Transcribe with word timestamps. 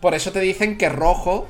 Por 0.00 0.14
eso 0.14 0.32
te 0.32 0.40
dicen 0.40 0.78
que 0.78 0.88
rojo. 0.88 1.48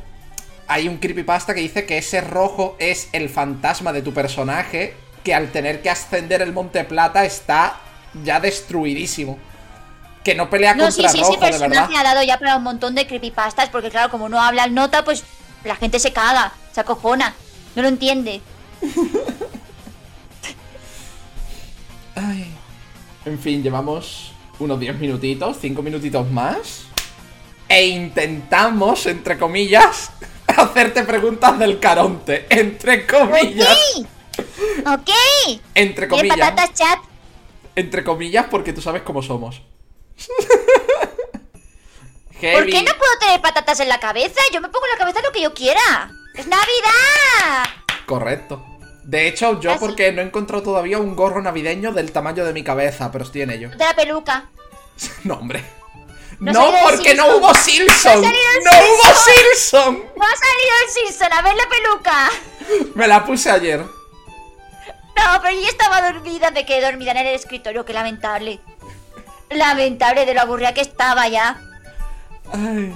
Hay 0.68 0.88
un 0.88 0.98
creepypasta 0.98 1.54
que 1.54 1.60
dice 1.60 1.84
que 1.86 1.98
ese 1.98 2.20
rojo 2.20 2.76
es 2.78 3.08
el 3.12 3.28
fantasma 3.28 3.92
de 3.92 4.02
tu 4.02 4.12
personaje. 4.12 4.94
Que 5.24 5.34
al 5.34 5.50
tener 5.52 5.82
que 5.82 5.90
ascender 5.90 6.42
el 6.42 6.52
Monte 6.52 6.84
Plata 6.84 7.24
está 7.24 7.76
ya 8.24 8.40
destruidísimo. 8.40 9.38
Que 10.24 10.34
no 10.34 10.48
pelea 10.50 10.74
No, 10.74 10.84
contra 10.84 11.08
sí, 11.08 11.18
sí, 11.18 11.22
rojo, 11.24 11.44
ese 11.44 11.52
de 11.58 11.68
verdad. 11.68 11.88
ha 11.96 12.02
dado 12.02 12.22
ya 12.22 12.38
para 12.38 12.56
un 12.56 12.62
montón 12.62 12.94
de 12.94 13.06
creepypastas, 13.06 13.68
porque 13.70 13.90
claro, 13.90 14.10
como 14.10 14.28
no 14.28 14.40
habla 14.40 14.64
el 14.64 14.74
nota, 14.74 15.04
pues 15.04 15.24
la 15.64 15.76
gente 15.76 15.98
se 15.98 16.12
caga, 16.12 16.52
se 16.72 16.80
acojona, 16.80 17.34
no 17.74 17.82
lo 17.82 17.88
entiende. 17.88 18.40
Ay. 22.14 22.50
En 23.24 23.38
fin, 23.38 23.62
llevamos 23.62 24.32
unos 24.58 24.78
10 24.80 24.98
minutitos, 24.98 25.56
5 25.60 25.82
minutitos 25.82 26.30
más. 26.30 26.84
E 27.70 27.86
intentamos, 27.86 29.06
entre 29.06 29.38
comillas, 29.38 30.10
hacerte 30.48 31.04
preguntas 31.04 31.56
del 31.56 31.78
Caronte. 31.78 32.46
Entre 32.50 33.06
comillas. 33.06 33.78
Ok, 34.80 34.86
ok. 34.86 35.10
Entre 35.76 36.08
comillas. 36.08 36.36
patatas 36.36 36.74
chat. 36.74 36.98
Entre 37.76 38.02
comillas, 38.02 38.46
porque 38.50 38.72
tú 38.72 38.82
sabes 38.82 39.02
cómo 39.02 39.22
somos. 39.22 39.62
¿Por 42.40 42.66
qué 42.66 42.82
no 42.82 42.92
puedo 42.98 43.18
tener 43.20 43.40
patatas 43.40 43.78
en 43.80 43.88
la 43.88 44.00
cabeza? 44.00 44.40
Yo 44.52 44.60
me 44.60 44.68
pongo 44.68 44.86
en 44.86 44.92
la 44.92 44.98
cabeza 44.98 45.20
lo 45.22 45.30
que 45.30 45.42
yo 45.42 45.54
quiera. 45.54 46.10
¡Es 46.34 46.46
Navidad! 46.48 47.64
Correcto. 48.06 48.66
De 49.04 49.28
hecho, 49.28 49.60
yo 49.60 49.72
Ah, 49.72 49.76
porque 49.78 50.10
no 50.10 50.22
he 50.22 50.24
encontrado 50.24 50.62
todavía 50.62 50.98
un 50.98 51.14
gorro 51.14 51.40
navideño 51.40 51.92
del 51.92 52.10
tamaño 52.12 52.44
de 52.44 52.52
mi 52.52 52.64
cabeza, 52.64 53.12
pero 53.12 53.24
estoy 53.24 53.42
en 53.42 53.50
ello. 53.50 53.70
De 53.70 53.76
la 53.84 53.94
peluca. 53.94 54.48
No, 55.24 55.34
hombre. 55.34 55.64
No 56.40 56.72
porque 56.82 57.14
no 57.14 57.36
hubo 57.36 57.54
Simpson. 57.54 58.22
No 58.22 58.30
hubo 58.30 59.14
Simpson. 59.14 60.04
¡No 60.16 60.24
ha 60.24 60.36
salido 60.36 60.74
el 60.84 60.90
Simpson! 60.90 61.32
¡A 61.32 61.42
ver 61.42 61.54
la 61.54 61.68
peluca! 61.68 62.30
Me 62.94 63.06
la 63.06 63.24
puse 63.24 63.50
ayer. 63.50 63.80
No, 63.80 65.42
pero 65.42 65.54
yo 65.54 65.68
estaba 65.68 66.00
dormida, 66.10 66.50
me 66.50 66.64
quedé 66.64 66.80
dormida 66.80 67.10
en 67.10 67.18
el 67.18 67.26
escritorio, 67.34 67.84
qué 67.84 67.92
lamentable. 67.92 68.58
Lamentable 69.50 70.24
de 70.24 70.32
lo 70.32 70.40
aburrida 70.40 70.72
que 70.72 70.80
estaba 70.80 71.28
ya. 71.28 71.60
Ay. 72.52 72.94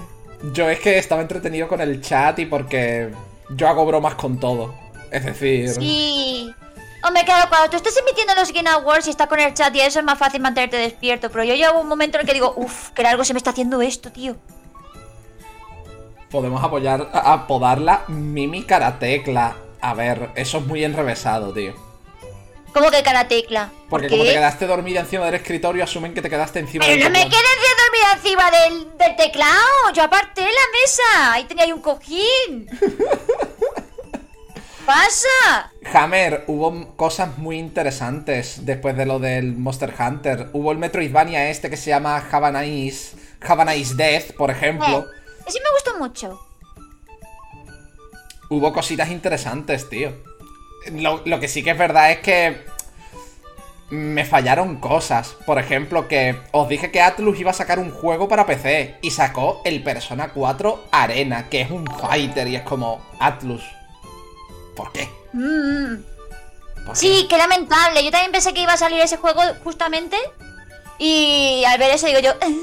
Yo 0.52 0.68
es 0.68 0.80
que 0.80 0.98
estaba 0.98 1.20
entretenido 1.22 1.68
con 1.68 1.80
el 1.80 2.00
chat 2.00 2.38
y 2.38 2.46
porque 2.46 3.10
yo 3.50 3.68
hago 3.68 3.84
bromas 3.84 4.14
con 4.14 4.40
todo. 4.40 4.74
Es 5.10 5.24
decir, 5.24 5.70
Sí. 5.70 6.54
Hombre, 7.06 7.24
claro, 7.24 7.48
cuando 7.50 7.68
tú 7.70 7.76
estás 7.76 7.96
emitiendo 7.98 8.34
los 8.34 8.50
Game 8.52 8.68
Awards 8.70 9.06
y 9.06 9.10
estás 9.10 9.26
con 9.28 9.38
el 9.38 9.52
chat 9.52 9.74
y 9.76 9.80
eso 9.80 9.98
es 9.98 10.04
más 10.04 10.18
fácil 10.18 10.40
mantenerte 10.40 10.76
despierto. 10.78 11.30
Pero 11.30 11.44
yo 11.44 11.54
llevo 11.54 11.80
un 11.80 11.88
momento 11.88 12.16
en 12.16 12.22
el 12.22 12.26
que 12.26 12.32
digo, 12.34 12.54
uff, 12.56 12.90
que 12.90 13.02
algo 13.06 13.24
se 13.24 13.34
me 13.34 13.38
está 13.38 13.50
haciendo 13.50 13.82
esto, 13.82 14.10
tío. 14.10 14.36
podemos 16.30 16.64
apoyar, 16.64 17.10
a- 17.12 17.32
apodarla 17.34 18.04
Mimi 18.08 18.64
Karatecla. 18.64 19.56
A 19.80 19.94
ver, 19.94 20.30
eso 20.34 20.58
es 20.58 20.66
muy 20.66 20.82
enrevesado, 20.82 21.52
tío. 21.52 21.74
¿Cómo 22.72 22.90
que 22.90 23.04
cara 23.04 23.28
tecla? 23.28 23.68
¿Por 23.68 23.88
Porque 23.90 24.08
qué? 24.08 24.10
como 24.14 24.24
te 24.24 24.32
quedaste 24.32 24.66
dormida 24.66 24.98
encima 25.00 25.26
del 25.26 25.34
escritorio, 25.34 25.84
asumen 25.84 26.12
que 26.12 26.22
te 26.22 26.28
quedaste 26.30 26.58
encima 26.58 26.86
del 26.86 26.96
Pero 26.98 27.08
no 27.08 27.12
me 27.12 27.24
teclado. 27.24 27.44
quedé 27.44 27.60
dormida 27.84 28.12
encima 28.16 28.50
del, 28.50 28.98
del 28.98 29.16
teclado. 29.16 29.92
Yo 29.94 30.02
aparté 30.02 30.40
la 30.40 30.48
mesa. 30.80 31.32
Ahí 31.34 31.44
tenía 31.44 31.64
ahí 31.64 31.72
un 31.72 31.80
cojín. 31.82 32.66
¡Pasa! 34.86 35.72
Hammer, 35.94 36.44
hubo 36.46 36.94
cosas 36.96 37.38
muy 37.38 37.58
interesantes 37.58 38.66
después 38.66 38.96
de 38.96 39.06
lo 39.06 39.18
del 39.18 39.56
Monster 39.56 39.94
Hunter. 39.98 40.50
Hubo 40.52 40.72
el 40.72 40.78
Metroidvania 40.78 41.48
este 41.48 41.70
que 41.70 41.78
se 41.78 41.90
llama 41.90 42.22
Have 42.30 42.46
a 42.48 42.62
Nice, 42.62 43.16
Have 43.40 43.62
a 43.62 43.64
Nice 43.64 43.94
Death, 43.94 44.32
por 44.36 44.50
ejemplo. 44.50 45.00
Eh, 45.00 45.42
ese 45.46 45.58
me 45.60 45.70
gustó 45.72 45.98
mucho. 45.98 46.40
Hubo 48.50 48.74
cositas 48.74 49.10
interesantes, 49.10 49.88
tío. 49.88 50.12
Lo, 50.92 51.22
lo 51.24 51.40
que 51.40 51.48
sí 51.48 51.62
que 51.62 51.70
es 51.70 51.78
verdad 51.78 52.10
es 52.10 52.18
que 52.18 52.62
me 53.88 54.26
fallaron 54.26 54.76
cosas. 54.80 55.34
Por 55.46 55.58
ejemplo, 55.58 56.08
que 56.08 56.36
os 56.52 56.68
dije 56.68 56.90
que 56.90 57.00
Atlus 57.00 57.40
iba 57.40 57.52
a 57.52 57.54
sacar 57.54 57.78
un 57.78 57.90
juego 57.90 58.28
para 58.28 58.44
PC 58.44 58.96
y 59.00 59.12
sacó 59.12 59.62
el 59.64 59.82
Persona 59.82 60.32
4 60.34 60.88
Arena, 60.90 61.48
que 61.48 61.62
es 61.62 61.70
un 61.70 61.86
fighter 61.86 62.48
y 62.48 62.56
es 62.56 62.62
como 62.62 63.00
Atlus. 63.18 63.62
¿Por 64.74 64.90
qué? 64.92 65.08
Mm. 65.32 66.02
¿Por 66.86 66.96
Sí, 66.96 67.26
qué 67.28 67.38
lamentable. 67.38 68.04
Yo 68.04 68.10
también 68.10 68.32
pensé 68.32 68.52
que 68.52 68.62
iba 68.62 68.72
a 68.72 68.76
salir 68.76 69.00
ese 69.00 69.16
juego 69.16 69.40
justamente. 69.62 70.16
Y 70.98 71.64
al 71.66 71.78
ver 71.78 71.92
eso 71.92 72.06
digo 72.06 72.20
yo... 72.20 72.32
bueno, 72.40 72.56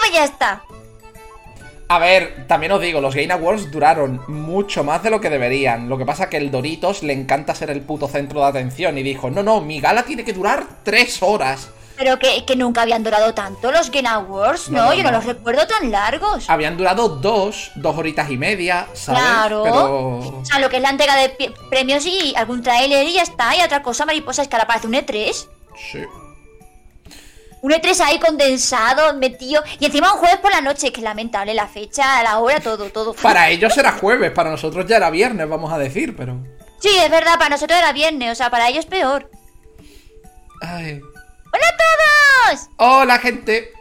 pues 0.00 0.12
ya 0.12 0.24
está. 0.24 0.62
A 1.90 1.98
ver, 1.98 2.46
también 2.46 2.72
os 2.72 2.82
digo, 2.82 3.00
los 3.00 3.14
Game 3.14 3.32
Awards 3.32 3.70
duraron 3.70 4.20
mucho 4.28 4.84
más 4.84 5.02
de 5.02 5.08
lo 5.08 5.22
que 5.22 5.30
deberían. 5.30 5.88
Lo 5.88 5.96
que 5.96 6.04
pasa 6.04 6.28
que 6.28 6.36
el 6.36 6.50
Doritos 6.50 7.02
le 7.02 7.14
encanta 7.14 7.54
ser 7.54 7.70
el 7.70 7.80
puto 7.80 8.08
centro 8.08 8.40
de 8.40 8.46
atención 8.46 8.98
y 8.98 9.02
dijo, 9.02 9.30
no, 9.30 9.42
no, 9.42 9.62
mi 9.62 9.80
gala 9.80 10.02
tiene 10.02 10.22
que 10.22 10.34
durar 10.34 10.66
tres 10.82 11.22
horas. 11.22 11.70
Pero 11.98 12.18
que, 12.18 12.44
que 12.44 12.54
nunca 12.54 12.82
habían 12.82 13.02
durado 13.02 13.34
tanto 13.34 13.72
los 13.72 13.90
Game 13.90 14.08
Awards, 14.08 14.70
No, 14.70 14.78
¿no? 14.78 14.84
no, 14.90 14.94
Yo 14.94 15.02
no, 15.02 15.10
no. 15.10 15.16
los 15.16 15.26
recuerdo 15.26 15.66
tan 15.66 15.90
largos. 15.90 16.48
Habían 16.48 16.76
durado 16.76 17.08
dos, 17.08 17.72
dos 17.74 17.96
horitas 17.98 18.30
y 18.30 18.36
media, 18.36 18.86
¿sabes? 18.94 19.20
Claro. 19.20 19.62
Pero... 19.64 20.18
O 20.38 20.44
sea, 20.44 20.60
lo 20.60 20.70
que 20.70 20.76
es 20.76 20.82
la 20.82 20.90
entrega 20.90 21.16
de 21.16 21.52
premios 21.68 22.06
y 22.06 22.34
algún 22.36 22.62
trailer 22.62 23.04
y 23.06 23.14
ya 23.14 23.22
está. 23.22 23.56
Y 23.56 23.62
otra 23.62 23.82
cosa, 23.82 24.06
mariposa, 24.06 24.42
es 24.42 24.48
que 24.48 24.54
ahora 24.54 24.68
parece 24.68 24.86
un 24.86 24.94
E3. 24.94 25.48
Sí. 25.92 26.04
Un 27.60 27.72
E3 27.72 28.00
ahí 28.04 28.20
condensado, 28.20 29.14
metido. 29.14 29.64
Y 29.80 29.86
encima 29.86 30.12
un 30.12 30.20
jueves 30.20 30.38
por 30.38 30.52
la 30.52 30.60
noche, 30.60 30.92
que 30.92 31.00
lamentable 31.00 31.52
la 31.54 31.66
fecha, 31.66 32.22
la 32.22 32.38
hora, 32.38 32.60
todo, 32.60 32.88
todo. 32.90 33.14
Para 33.14 33.50
ellos 33.50 33.76
era 33.76 33.90
jueves, 33.90 34.30
para 34.30 34.50
nosotros 34.50 34.86
ya 34.86 34.98
era 34.98 35.10
viernes, 35.10 35.48
vamos 35.48 35.72
a 35.72 35.78
decir, 35.78 36.14
pero... 36.16 36.36
Sí, 36.78 36.90
es 36.96 37.10
verdad, 37.10 37.36
para 37.36 37.50
nosotros 37.50 37.76
era 37.76 37.92
viernes, 37.92 38.30
o 38.30 38.34
sea, 38.36 38.50
para 38.50 38.68
ellos 38.68 38.86
peor. 38.86 39.28
Ay. 40.60 41.00
¡Hola 41.58 41.68
a 41.68 41.76
todos! 42.56 42.70
Hola, 42.76 43.18
gente. 43.18 43.72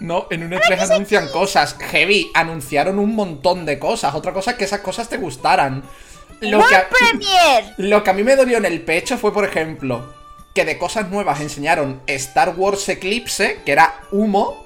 No, 0.00 0.26
en 0.30 0.44
un 0.44 0.52
E3 0.52 0.90
anuncian 0.90 1.28
cosas. 1.28 1.76
Heavy, 1.78 2.30
anunciaron 2.34 2.98
un 2.98 3.14
montón 3.16 3.66
de 3.66 3.78
cosas. 3.78 4.14
Otra 4.14 4.32
cosa 4.32 4.52
es 4.52 4.56
que 4.56 4.64
esas 4.64 4.80
cosas 4.80 5.08
te 5.08 5.16
gustaran. 5.16 5.82
Lo 6.40 6.58
¡World 6.58 6.70
que, 6.70 6.76
a, 6.76 6.88
Premiere! 6.88 7.74
lo 7.78 8.04
que 8.04 8.10
a 8.10 8.12
mí 8.12 8.22
me 8.22 8.36
dolió 8.36 8.58
en 8.58 8.64
el 8.64 8.80
pecho 8.82 9.18
fue, 9.18 9.32
por 9.32 9.44
ejemplo, 9.44 10.14
que 10.54 10.64
de 10.64 10.78
cosas 10.78 11.08
nuevas 11.08 11.40
enseñaron 11.40 12.00
Star 12.06 12.54
Wars 12.56 12.88
Eclipse, 12.88 13.60
que 13.66 13.72
era 13.72 14.02
humo, 14.12 14.64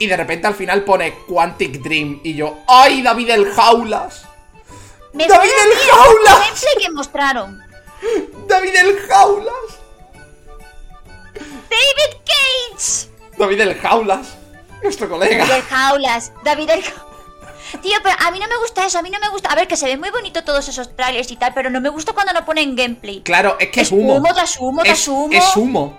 y 0.00 0.08
de 0.08 0.16
repente 0.16 0.48
al 0.48 0.54
final 0.54 0.82
pone 0.82 1.14
Quantic 1.28 1.80
Dream. 1.82 2.20
Y 2.24 2.34
yo, 2.34 2.58
¡ay, 2.66 3.02
David 3.02 3.30
el 3.30 3.52
Jaulas! 3.52 4.26
Me 5.12 5.28
¡David 5.28 5.50
el 5.64 5.70
el 5.70 5.78
Jaulas! 5.88 6.38
gameplay 6.48 6.84
que 6.84 6.90
mostraron. 6.90 7.62
¡David 8.48 8.74
el 8.76 8.98
Jaulas! 9.08 9.83
¡David 11.74 12.20
Cage! 12.24 13.08
David 13.36 13.60
el 13.60 13.74
Jaulas, 13.80 14.36
nuestro 14.82 15.08
colega. 15.08 15.38
David 15.38 15.52
el 15.54 15.62
Jaulas. 15.62 16.32
David 16.44 16.70
el... 16.70 16.84
Tío, 17.82 17.96
pero 18.02 18.14
a 18.24 18.30
mí 18.30 18.38
no 18.38 18.46
me 18.46 18.56
gusta 18.58 18.86
eso, 18.86 18.98
a 18.98 19.02
mí 19.02 19.10
no 19.10 19.18
me 19.18 19.28
gusta... 19.30 19.48
A 19.50 19.56
ver, 19.56 19.66
que 19.66 19.76
se 19.76 19.86
ven 19.86 19.98
muy 19.98 20.10
bonito 20.10 20.44
todos 20.44 20.68
esos 20.68 20.94
trailers 20.94 21.30
y 21.32 21.36
tal, 21.36 21.52
pero 21.54 21.70
no 21.70 21.80
me 21.80 21.88
gusta 21.88 22.12
cuando 22.12 22.32
no 22.32 22.44
ponen 22.44 22.76
gameplay. 22.76 23.22
Claro, 23.22 23.56
es 23.58 23.70
que 23.70 23.80
es, 23.80 23.88
Es 23.88 23.92
humo. 23.92 24.14
humo 24.14 24.32
tras 24.32 24.56
humo 24.60 24.82
tras 24.82 25.00
es, 25.00 25.08
humo. 25.08 25.32
es 25.32 25.56
humo. 25.56 25.98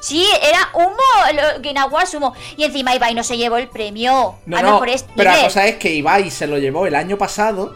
Sí, 0.00 0.24
era 0.40 0.68
humo, 0.74 1.58
Game 1.60 1.80
Awards 1.80 2.14
humo. 2.14 2.34
Y 2.56 2.62
encima 2.62 2.94
Ibai 2.94 3.14
no 3.14 3.24
se 3.24 3.36
llevó 3.36 3.56
el 3.56 3.68
premio. 3.68 4.36
No, 4.46 4.62
no, 4.62 4.80
mejor 4.80 4.88
pero 5.16 5.32
la 5.32 5.42
cosa 5.42 5.66
es 5.66 5.76
que 5.78 5.92
Ibai 5.92 6.30
se 6.30 6.46
lo 6.46 6.58
llevó 6.58 6.86
el 6.86 6.94
año 6.94 7.18
pasado. 7.18 7.74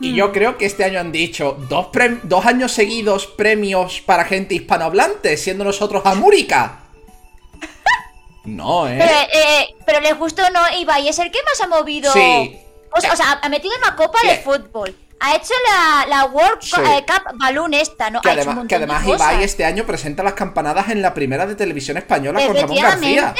Y 0.00 0.12
Mm. 0.12 0.14
yo 0.14 0.32
creo 0.32 0.56
que 0.56 0.64
este 0.66 0.84
año 0.84 0.98
han 0.98 1.12
dicho 1.12 1.56
dos, 1.68 1.88
dos 2.22 2.46
años 2.46 2.72
seguidos 2.72 3.26
premios 3.26 4.00
para 4.00 4.24
gente 4.24 4.54
hispanohablante, 4.54 5.36
siendo 5.36 5.62
nosotros 5.64 6.02
América. 6.06 6.78
No, 8.44 8.84
Pero, 8.86 9.04
¿eh? 9.04 9.28
eh, 9.32 9.74
pero 9.84 10.00
le 10.00 10.14
gustó 10.14 10.42
no, 10.50 10.60
Ibai 10.78 11.06
es 11.08 11.18
el 11.18 11.30
que 11.30 11.38
más 11.44 11.60
ha 11.60 11.66
movido. 11.66 12.10
Sí. 12.12 12.56
O 12.96 13.00
sea, 13.00 13.12
o 13.12 13.16
sea, 13.16 13.38
ha 13.42 13.48
metido 13.50 13.74
una 13.76 13.94
copa 13.94 14.18
de 14.26 14.38
fútbol. 14.38 14.96
Ha 15.20 15.36
hecho 15.36 15.52
la, 15.68 16.06
la 16.08 16.24
World 16.24 16.62
Sí. 16.62 16.80
Eh, 16.80 17.04
Cup 17.06 17.32
Balloon 17.38 17.74
esta, 17.74 18.08
¿no? 18.08 18.22
Que, 18.22 18.30
ha 18.30 18.32
hecho 18.32 18.40
un 18.40 18.48
además, 18.48 18.54
montón 18.56 18.68
que 18.68 18.74
además 18.76 19.04
de 19.04 19.12
cosas. 19.12 19.32
Ibai 19.32 19.44
este 19.44 19.64
año 19.66 19.84
presenta 19.84 20.22
las 20.22 20.32
campanadas 20.32 20.88
en 20.88 21.02
la 21.02 21.12
primera 21.12 21.44
de 21.46 21.54
televisión 21.54 21.98
española 21.98 22.40
con 22.46 22.56
Ramón 22.56 22.76
García. 22.78 23.34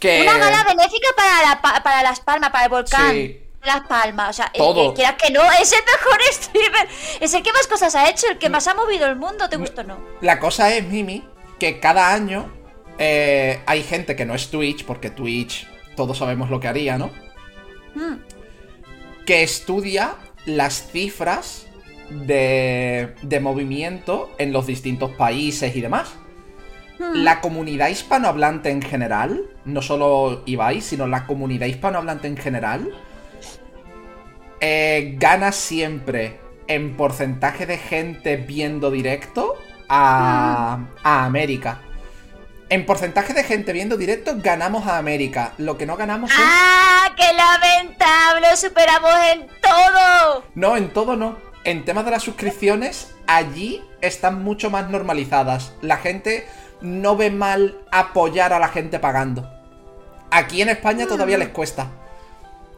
Que... 0.00 0.22
Una 0.22 0.38
gala 0.38 0.64
benéfica 0.64 1.08
para, 1.14 1.42
la 1.50 1.60
pa- 1.62 1.82
para 1.82 2.02
Las 2.02 2.20
Palmas, 2.20 2.50
para 2.50 2.64
el 2.64 2.70
volcán. 2.70 3.10
Sí. 3.12 3.38
Las 3.64 3.86
Palmas, 3.86 4.30
o 4.30 4.32
sea, 4.32 4.52
Todo. 4.52 4.92
quieras 4.94 5.14
que 5.22 5.32
no, 5.32 5.40
es 5.60 5.72
el 5.72 5.80
mejor 5.84 6.20
streamer. 6.32 6.88
Es 7.20 7.34
el 7.34 7.42
que 7.42 7.52
más 7.52 7.66
cosas 7.66 7.94
ha 7.94 8.08
hecho, 8.08 8.26
el 8.28 8.38
que 8.38 8.48
más 8.48 8.66
ha 8.66 8.74
movido 8.74 9.06
el 9.06 9.16
mundo, 9.16 9.48
¿te 9.48 9.56
gusta 9.56 9.82
o 9.82 9.84
no? 9.84 9.98
La 10.20 10.38
cosa 10.38 10.74
es, 10.74 10.84
Mimi, 10.84 11.24
que 11.58 11.78
cada 11.78 12.12
año 12.12 12.52
eh, 12.98 13.60
hay 13.66 13.82
gente 13.82 14.16
que 14.16 14.24
no 14.24 14.34
es 14.34 14.50
Twitch, 14.50 14.84
porque 14.84 15.10
Twitch 15.10 15.68
todos 15.96 16.18
sabemos 16.18 16.50
lo 16.50 16.58
que 16.60 16.68
haría, 16.68 16.98
¿no? 16.98 17.10
Mm. 17.94 18.14
que 19.26 19.42
estudia 19.42 20.14
las 20.46 20.90
cifras 20.90 21.66
de, 22.08 23.14
de 23.20 23.40
movimiento 23.40 24.30
en 24.38 24.52
los 24.52 24.66
distintos 24.66 25.10
países 25.12 25.76
y 25.76 25.80
demás. 25.82 26.14
la 27.14 27.40
comunidad 27.40 27.88
hispanohablante 27.88 28.70
en 28.70 28.80
general, 28.80 29.42
no 29.64 29.82
solo 29.82 30.42
Ibai, 30.46 30.80
sino 30.80 31.06
la 31.06 31.26
comunidad 31.26 31.66
hispanohablante 31.66 32.28
en 32.28 32.36
general, 32.36 32.94
eh, 34.62 35.16
gana 35.18 35.52
siempre 35.52 36.40
en 36.68 36.96
porcentaje 36.96 37.66
de 37.66 37.76
gente 37.76 38.36
viendo 38.36 38.90
directo 38.90 39.56
a, 39.88 40.86
a 41.02 41.24
América. 41.24 41.82
En 42.70 42.86
porcentaje 42.86 43.34
de 43.34 43.44
gente 43.44 43.74
viendo 43.74 43.98
directo 43.98 44.36
ganamos 44.36 44.86
a 44.86 44.96
América. 44.96 45.52
Lo 45.58 45.76
que 45.76 45.84
no 45.84 45.96
ganamos 45.96 46.30
es... 46.30 46.36
¡Ah! 46.40 47.12
¡Qué 47.16 47.24
lamentable! 47.34 48.52
¡Os 48.52 48.60
superamos 48.60 49.12
en 49.32 49.48
todo! 49.60 50.44
No, 50.54 50.76
en 50.76 50.90
todo 50.90 51.16
no. 51.16 51.36
En 51.64 51.84
temas 51.84 52.04
de 52.04 52.12
las 52.12 52.22
suscripciones, 52.22 53.14
allí 53.26 53.82
están 54.00 54.42
mucho 54.42 54.70
más 54.70 54.88
normalizadas. 54.88 55.74
La 55.82 55.98
gente 55.98 56.46
no 56.80 57.16
ve 57.16 57.30
mal 57.30 57.78
apoyar 57.90 58.52
a 58.52 58.58
la 58.58 58.68
gente 58.68 58.98
pagando. 58.98 59.50
Aquí 60.30 60.62
en 60.62 60.70
España 60.70 61.06
todavía 61.06 61.36
les 61.36 61.48
cuesta. 61.48 61.88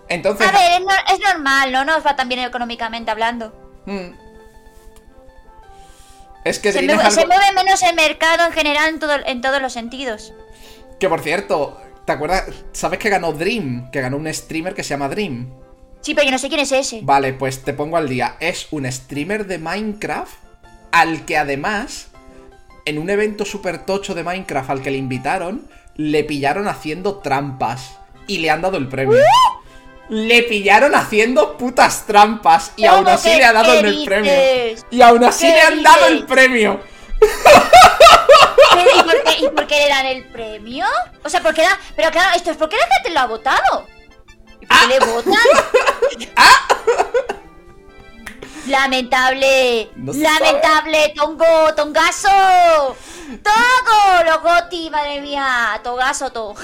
Entonces... 0.09 0.47
A 0.47 0.53
ver, 0.53 0.73
es, 0.73 0.81
no- 0.81 1.15
es 1.15 1.21
normal, 1.21 1.73
no 1.73 1.85
nos 1.85 2.05
va 2.07 2.17
tan 2.17 2.29
bien 2.29 2.41
económicamente 2.41 3.11
hablando. 3.11 3.53
mm. 3.87 4.25
Es 6.45 6.59
que 6.59 6.73
Se, 6.73 6.83
mueve, 6.83 7.11
se 7.11 7.27
menos 7.55 7.83
el 7.83 7.95
mercado 7.95 8.45
en 8.47 8.53
general 8.53 8.89
en, 8.91 8.99
todo, 8.99 9.15
en 9.25 9.41
todos 9.41 9.63
los 9.63 9.73
sentidos. 9.73 10.35
Que 11.01 11.09
por 11.09 11.21
cierto, 11.23 11.81
¿te 12.05 12.13
acuerdas? 12.13 12.45
¿Sabes 12.73 12.99
que 12.99 13.09
ganó 13.09 13.33
Dream? 13.33 13.91
Que 13.91 14.03
ganó 14.03 14.19
un 14.19 14.33
streamer 14.33 14.75
que 14.75 14.83
se 14.83 14.91
llama 14.91 15.09
Dream. 15.09 15.51
Sí, 16.03 16.15
pero 16.15 16.27
yo 16.27 16.33
no 16.33 16.39
sé 16.39 16.49
quién 16.49 16.61
es 16.61 16.71
ese. 16.73 17.01
Vale, 17.03 17.33
pues 17.33 17.63
te 17.65 17.73
pongo 17.73 17.97
al 17.97 18.11
día. 18.11 18.37
Es 18.41 18.67
un 18.73 18.91
streamer 18.93 19.47
de 19.47 19.57
Minecraft 19.59 20.35
al 20.93 21.25
que 21.25 21.39
además, 21.39 22.09
en 22.85 22.99
un 22.99 23.09
evento 23.09 23.47
super 23.47 23.87
tocho 23.87 24.15
de 24.15 24.23
Minecraft 24.23 24.69
al 24.69 24.83
que 24.83 24.91
le 24.91 24.99
invitaron, 24.99 25.67
le 25.95 26.25
pillaron 26.25 26.69
haciendo 26.69 27.21
trampas 27.21 27.97
y 28.27 28.39
le 28.39 28.51
han 28.51 28.61
dado 28.61 28.77
el 28.77 28.89
premio. 28.89 29.17
Le 30.09 30.43
pillaron 30.43 30.95
haciendo 30.95 31.57
putas 31.57 32.07
trampas 32.07 32.73
y 32.77 32.83
¿Cómo 32.85 32.99
aún 32.99 33.09
así 33.09 33.35
le 33.35 33.45
ha 33.45 33.53
dado 33.53 33.73
el 33.73 34.05
premio. 34.05 34.33
Y 34.91 35.03
aún 35.03 35.25
así 35.25 35.47
¿Qué 35.47 35.53
le 35.53 35.61
han 35.63 35.83
dado 35.83 36.07
el 36.07 36.27
premio. 36.27 36.81
¿Pero 38.75 38.91
¿Y 38.97 39.03
por, 39.03 39.23
qué, 39.25 39.45
¿Y 39.45 39.49
por 39.49 39.67
qué 39.67 39.79
le 39.81 39.89
dan 39.89 40.07
el 40.07 40.25
premio? 40.27 40.87
O 41.25 41.29
sea, 41.29 41.41
¿por 41.41 41.55
qué 41.55 41.63
da- 41.63 41.79
Pero 41.97 42.11
claro, 42.11 42.37
esto 42.37 42.51
es 42.51 42.57
porque 42.57 42.77
la 42.77 42.87
gente 42.97 43.11
lo 43.11 43.21
ha 43.21 43.27
votado. 43.27 43.87
¿Y 44.61 44.67
por 44.67 44.79
qué 44.79 44.87
le 44.89 44.99
votan? 45.07 45.35
Lamentable. 48.67 49.91
No 49.97 50.13
se 50.13 50.21
Lamentable, 50.21 51.13
Tongo, 51.17 51.75
Tongazo. 51.75 52.97
Togo, 53.43 54.25
los 54.25 54.43
Goti, 54.43 54.91
madre 54.91 55.21
mía. 55.21 55.81
Togazo, 55.83 56.31
todo. 56.31 56.55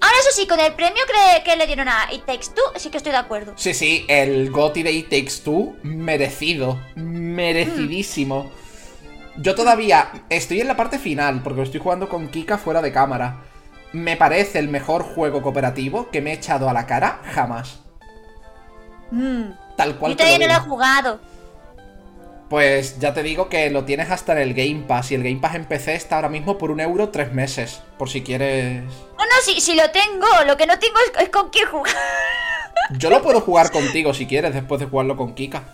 Ahora 0.00 0.16
eso 0.20 0.30
sí, 0.32 0.46
con 0.46 0.60
el 0.60 0.72
premio 0.74 1.02
que, 1.06 1.42
que 1.42 1.56
le 1.56 1.66
dieron 1.66 1.88
a 1.88 2.08
It 2.12 2.24
Takes 2.24 2.48
Two, 2.54 2.62
sí 2.76 2.90
que 2.90 2.96
estoy 2.96 3.12
de 3.12 3.18
acuerdo. 3.18 3.52
Sí, 3.56 3.74
sí, 3.74 4.04
el 4.08 4.50
GOTY 4.50 4.82
de 4.82 4.92
It 4.92 5.08
Takes 5.08 5.42
Two, 5.44 5.76
merecido. 5.82 6.78
Merecidísimo. 6.94 8.50
Yo 9.38 9.54
todavía 9.54 10.24
estoy 10.30 10.60
en 10.60 10.68
la 10.68 10.76
parte 10.76 10.98
final, 10.98 11.42
porque 11.42 11.62
estoy 11.62 11.80
jugando 11.80 12.08
con 12.08 12.28
Kika 12.28 12.58
fuera 12.58 12.80
de 12.80 12.92
cámara. 12.92 13.42
Me 13.92 14.16
parece 14.16 14.58
el 14.58 14.68
mejor 14.68 15.02
juego 15.02 15.42
cooperativo 15.42 16.10
que 16.10 16.20
me 16.20 16.30
he 16.30 16.34
echado 16.34 16.68
a 16.68 16.72
la 16.72 16.86
cara 16.86 17.20
jamás. 17.32 17.80
Mm. 19.10 19.50
Tal 19.76 19.96
cual 19.96 20.12
Yo 20.12 20.16
todavía 20.16 20.46
no 20.46 20.52
lo 20.52 20.58
he 20.58 20.68
jugado. 20.68 21.20
Pues 22.48 23.00
ya 23.00 23.12
te 23.12 23.22
digo 23.24 23.48
que 23.48 23.70
lo 23.70 23.84
tienes 23.84 24.10
hasta 24.10 24.32
en 24.32 24.38
el 24.38 24.54
Game 24.54 24.84
Pass. 24.86 25.10
Y 25.10 25.16
el 25.16 25.24
Game 25.24 25.40
Pass 25.40 25.56
en 25.56 25.64
PC 25.64 25.94
está 25.94 26.16
ahora 26.16 26.28
mismo 26.28 26.58
por 26.58 26.70
un 26.70 26.80
euro 26.80 27.08
tres 27.08 27.32
meses. 27.32 27.80
Por 27.98 28.08
si 28.08 28.22
quieres. 28.22 28.82
No, 28.84 29.24
no, 29.24 29.32
si, 29.44 29.60
si 29.60 29.74
lo 29.74 29.90
tengo. 29.90 30.26
Lo 30.46 30.56
que 30.56 30.66
no 30.66 30.78
tengo 30.78 30.94
es, 31.14 31.22
es 31.24 31.28
con 31.30 31.50
quién 31.50 31.66
jugar. 31.68 31.92
Yo 32.98 33.10
lo 33.10 33.20
puedo 33.20 33.40
jugar 33.40 33.72
contigo 33.72 34.14
si 34.14 34.26
quieres, 34.26 34.54
después 34.54 34.78
de 34.80 34.86
jugarlo 34.86 35.16
con 35.16 35.34
Kika. 35.34 35.64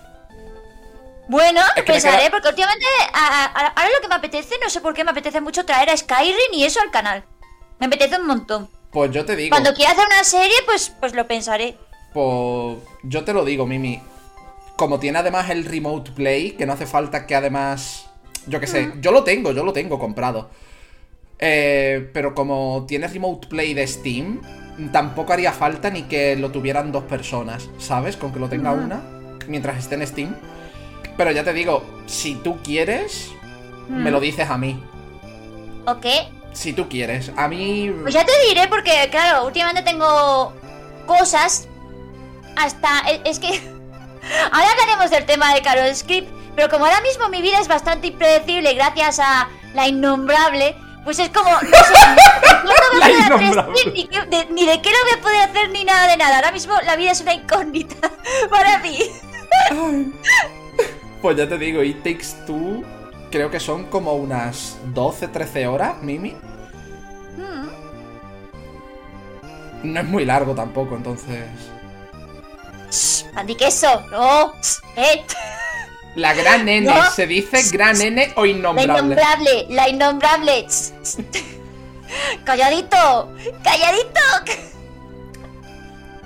Bueno, 1.28 1.60
Es 1.76 1.82
que 1.84 1.92
pensaré, 1.92 2.18
queda- 2.22 2.30
porque 2.30 2.48
últimamente, 2.48 2.86
a- 3.12 3.44
a- 3.44 3.66
ahora 3.68 3.90
lo 3.94 4.00
que 4.00 4.08
me 4.08 4.14
apetece, 4.14 4.54
no 4.62 4.68
sé 4.70 4.80
por 4.80 4.94
qué 4.94 5.04
me 5.04 5.10
apetece 5.12 5.40
mucho 5.40 5.64
traer 5.64 5.90
a 5.90 5.96
Skyrim 5.96 6.52
y 6.52 6.64
eso 6.64 6.80
al 6.80 6.90
canal. 6.90 7.24
Me 7.78 7.86
apetece 7.86 8.16
un 8.18 8.26
montón. 8.26 8.68
Pues 8.90 9.10
yo 9.12 9.24
te 9.24 9.36
digo. 9.36 9.50
Cuando 9.54 9.74
quiera 9.74 9.92
hacer 9.92 10.06
una 10.06 10.24
serie, 10.24 10.56
pues, 10.66 10.92
pues 11.00 11.14
lo 11.14 11.26
pensaré. 11.26 11.76
Pues 12.12 12.78
yo 13.02 13.24
te 13.24 13.32
lo 13.32 13.44
digo, 13.44 13.66
Mimi. 13.66 14.00
Como 14.82 14.98
tiene 14.98 15.20
además 15.20 15.48
el 15.48 15.64
Remote 15.64 16.10
Play, 16.10 16.50
que 16.58 16.66
no 16.66 16.72
hace 16.72 16.86
falta 16.86 17.24
que 17.24 17.36
además... 17.36 18.10
Yo 18.48 18.58
qué 18.58 18.66
sé, 18.66 18.94
yo 19.00 19.12
lo 19.12 19.22
tengo, 19.22 19.52
yo 19.52 19.64
lo 19.64 19.72
tengo 19.72 19.96
comprado. 19.96 20.50
Eh, 21.38 22.10
pero 22.12 22.34
como 22.34 22.84
tiene 22.88 23.06
Remote 23.06 23.46
Play 23.46 23.74
de 23.74 23.86
Steam, 23.86 24.42
tampoco 24.90 25.34
haría 25.34 25.52
falta 25.52 25.88
ni 25.88 26.02
que 26.02 26.34
lo 26.34 26.50
tuvieran 26.50 26.90
dos 26.90 27.04
personas, 27.04 27.70
¿sabes? 27.78 28.16
Con 28.16 28.32
que 28.32 28.40
lo 28.40 28.48
tenga 28.48 28.72
una, 28.72 29.04
mientras 29.46 29.78
esté 29.78 29.94
en 29.94 30.04
Steam. 30.04 30.36
Pero 31.16 31.30
ya 31.30 31.44
te 31.44 31.52
digo, 31.52 31.84
si 32.06 32.34
tú 32.34 32.60
quieres, 32.64 33.30
me 33.88 34.10
lo 34.10 34.18
dices 34.18 34.50
a 34.50 34.58
mí. 34.58 34.82
¿Ok? 35.86 36.06
Si 36.54 36.72
tú 36.72 36.88
quieres. 36.88 37.30
A 37.36 37.46
mí... 37.46 37.88
Pues 38.02 38.14
ya 38.14 38.24
te 38.24 38.32
diré, 38.48 38.66
porque 38.66 39.06
claro, 39.12 39.46
últimamente 39.46 39.88
tengo 39.88 40.52
cosas. 41.06 41.68
Hasta. 42.56 42.98
Es 43.24 43.38
que. 43.38 43.71
Ahora 44.52 44.70
hablaremos 44.70 45.10
del 45.10 45.24
tema 45.26 45.54
de 45.54 45.62
Carol 45.62 45.94
Script. 45.94 46.30
Pero 46.54 46.68
como 46.68 46.84
ahora 46.84 47.00
mismo 47.00 47.28
mi 47.30 47.40
vida 47.40 47.58
es 47.60 47.68
bastante 47.68 48.08
impredecible 48.08 48.74
gracias 48.74 49.18
a 49.18 49.48
la 49.74 49.88
innombrable. 49.88 50.76
Pues 51.04 51.18
es 51.18 51.30
como, 51.30 51.50
no 51.50 51.58
sé, 51.58 51.68
voy 52.62 52.72
a 52.72 52.90
poder 52.92 53.32
hacer 53.72 53.92
ni, 53.92 54.06
de- 54.06 54.46
ni 54.52 54.66
de 54.66 54.80
qué 54.80 54.90
no 54.90 54.96
voy 55.02 55.18
a 55.18 55.22
poder 55.22 55.40
hacer 55.50 55.70
ni 55.70 55.84
nada 55.84 56.06
de 56.08 56.16
nada. 56.16 56.36
Ahora 56.36 56.52
mismo 56.52 56.74
la 56.84 56.94
vida 56.94 57.10
es 57.10 57.20
una 57.22 57.34
incógnita 57.34 57.96
para 58.50 58.78
mí. 58.78 58.98
Pues 61.20 61.36
ya 61.36 61.48
te 61.48 61.58
digo, 61.58 61.82
It 61.82 62.04
Takes 62.04 62.44
Two 62.46 62.84
creo 63.32 63.50
que 63.50 63.58
son 63.58 63.86
como 63.86 64.12
unas 64.14 64.76
12, 64.94 65.28
13 65.28 65.66
horas, 65.66 65.94
Mimi. 66.02 66.36
Mm. 67.36 67.68
No 69.84 70.00
es 70.00 70.06
muy 70.06 70.24
largo 70.24 70.54
tampoco, 70.54 70.94
entonces... 70.96 71.46
Andy 73.34 73.54
queso, 73.54 74.00
no. 74.10 74.52
Eh, 74.96 75.24
La 76.16 76.34
gran 76.34 76.68
N, 76.68 76.86
No. 76.94 77.10
¿se 77.10 77.26
dice 77.26 77.62
gran 77.72 78.00
N 78.00 78.32
o 78.36 78.44
la 78.44 78.50
innombrable? 78.50 78.92
innombrable, 78.92 79.66
la 79.70 79.88
innombrable. 79.88 80.66
Calladito, 82.44 83.32
calladito. 83.64 84.20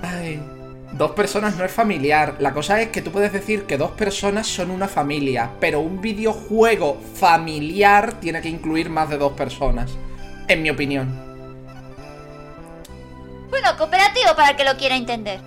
Ay, 0.01 0.41
dos 0.91 1.11
personas 1.11 1.55
no 1.55 1.63
es 1.63 1.71
familiar. 1.71 2.35
La 2.39 2.53
cosa 2.53 2.81
es 2.81 2.89
que 2.89 3.01
tú 3.01 3.11
puedes 3.11 3.31
decir 3.31 3.63
que 3.65 3.77
dos 3.77 3.91
personas 3.91 4.47
son 4.47 4.69
una 4.71 4.89
familia, 4.89 5.51
pero 5.61 5.79
un 5.79 6.01
videojuego 6.01 6.99
familiar 7.15 8.19
tiene 8.19 8.41
que 8.41 8.49
incluir 8.49 8.89
más 8.89 9.09
de 9.09 9.17
dos 9.17 9.31
personas. 9.33 9.91
En 10.49 10.61
mi 10.61 10.69
opinión. 10.69 11.25
Bueno, 13.49 13.77
cooperativo 13.77 14.35
para 14.35 14.49
el 14.51 14.55
que 14.57 14.65
lo 14.65 14.75
quiera 14.75 14.95
entender. 14.97 15.39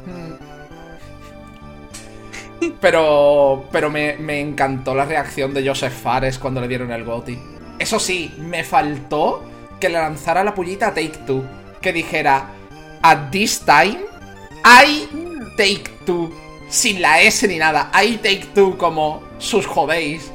Pero, 2.81 3.65
pero 3.73 3.91
me, 3.91 4.17
me 4.19 4.41
encantó 4.41 4.95
la 4.95 5.05
reacción 5.05 5.55
de 5.55 5.67
Joseph 5.67 5.93
Fares 5.93 6.39
cuando 6.39 6.61
le 6.61 6.69
dieron 6.69 6.91
el 6.93 7.05
GOTY. 7.05 7.39
Eso 7.79 7.99
sí, 7.99 8.35
me 8.39 8.65
faltó 8.65 9.45
que 9.81 9.89
le 9.89 9.99
lanzara 9.99 10.45
la 10.45 10.55
pullita 10.55 10.89
a 10.89 10.95
Take 10.95 11.21
Two. 11.27 11.45
Que 11.81 11.93
dijera, 11.93 12.47
at 13.03 13.31
this 13.31 13.61
time, 13.61 13.99
I 14.65 15.09
Take 15.57 15.85
Two. 16.05 16.31
Sin 16.69 17.01
la 17.03 17.21
S 17.23 17.47
ni 17.49 17.57
nada. 17.59 17.91
I 17.95 18.17
Take 18.19 18.49
Two 18.55 18.77
como 18.77 19.23
sus 19.39 19.67
jodéis. 19.67 20.31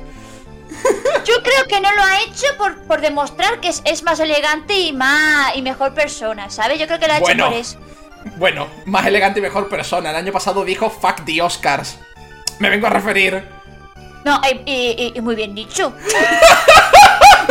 Yo 1.25 1.35
creo 1.43 1.65
que 1.69 1.79
no 1.79 1.91
lo 1.93 2.01
ha 2.01 2.21
hecho 2.23 2.45
por, 2.57 2.75
por 2.83 3.01
demostrar 3.01 3.59
que 3.61 3.69
es, 3.69 3.81
es 3.85 4.03
más 4.03 4.19
elegante 4.19 4.77
y 4.79 4.93
más 4.93 5.55
y 5.55 5.61
mejor 5.61 5.93
persona, 5.93 6.49
¿sabes? 6.49 6.79
Yo 6.79 6.87
creo 6.87 6.99
que 6.99 7.07
lo 7.07 7.13
ha 7.13 7.19
Bueno. 7.19 7.45
hecho 7.45 7.51
por 7.51 7.59
eso. 7.59 7.79
Bueno, 8.37 8.67
más 8.85 9.05
elegante 9.05 9.39
y 9.39 9.43
mejor 9.43 9.69
persona. 9.69 10.09
El 10.09 10.15
año 10.15 10.31
pasado 10.33 10.65
dijo 10.65 10.89
fuck 10.89 11.23
the 11.25 11.41
Oscars. 11.41 11.99
Me 12.59 12.69
vengo 12.69 12.87
a 12.87 12.89
referir. 12.89 13.43
No, 14.23 14.41
y, 14.49 14.69
y- 14.71 14.95
y- 14.97 15.13
y 15.17 15.21
muy 15.21 15.35
bien 15.35 15.53
dicho. 15.53 15.93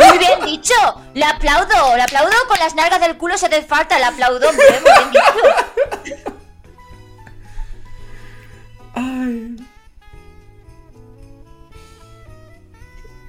muy 0.09 0.17
bien 0.17 0.39
dicho. 0.45 0.73
Le 1.13 1.23
aplaudo, 1.25 1.95
le 1.95 2.01
aplaudo 2.03 2.31
con 2.47 2.59
las 2.59 2.75
nalgas 2.75 2.99
del 2.99 3.17
culo 3.17 3.37
se 3.37 3.47
te 3.49 3.61
falta, 3.63 3.97
le 3.97 4.05
aplaudo, 4.05 4.49
hombre, 4.49 4.65
muy 4.81 4.91
bien 4.91 5.11
dicho. 6.03 6.25
Ay. 8.93 9.55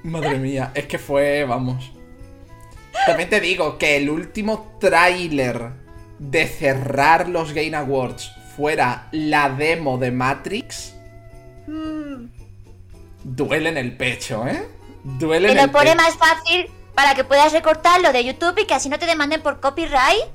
Madre 0.03 0.37
mía, 0.39 0.71
es 0.73 0.85
que 0.87 0.97
fue, 0.97 1.43
vamos. 1.43 1.91
También 3.05 3.29
te 3.29 3.39
digo 3.39 3.77
que 3.77 3.97
el 3.97 4.09
último 4.09 4.75
tráiler 4.79 5.71
de 6.19 6.47
cerrar 6.47 7.29
los 7.29 7.53
Game 7.53 7.75
Awards 7.75 8.31
fuera 8.55 9.07
la 9.11 9.49
demo 9.49 9.97
de 9.97 10.11
Matrix. 10.11 10.93
Duele 13.23 13.69
en 13.69 13.77
el 13.77 13.97
pecho, 13.97 14.45
¿eh? 14.47 14.67
Duele 15.03 15.47
Te 15.47 15.51
en 15.51 15.57
lo 15.57 15.63
el 15.65 15.71
pone 15.71 15.91
pecho. 15.91 15.97
más 16.03 16.15
fácil 16.15 16.69
para 16.95 17.13
que 17.13 17.23
puedas 17.23 17.51
recortarlo 17.53 18.11
de 18.11 18.23
YouTube 18.23 18.57
y 18.59 18.65
que 18.65 18.73
así 18.73 18.89
no 18.89 18.97
te 18.99 19.05
demanden 19.05 19.41
por 19.41 19.59
copyright. 19.59 20.25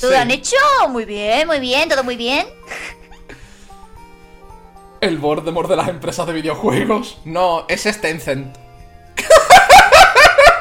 ¿Todo 0.00 0.10
Sí. 0.10 0.16
han 0.16 0.30
hecho? 0.30 0.56
Muy 0.88 1.04
bien, 1.04 1.46
muy 1.46 1.60
bien, 1.60 1.88
todo 1.88 2.04
muy 2.04 2.16
bien. 2.16 2.46
El 5.00 5.18
Voldemort 5.18 5.68
de 5.68 5.76
las 5.76 5.88
empresas 5.88 6.26
de 6.26 6.32
videojuegos. 6.32 7.18
No, 7.24 7.64
ese 7.68 7.90
es 7.90 8.00
Tencent. 8.00 8.56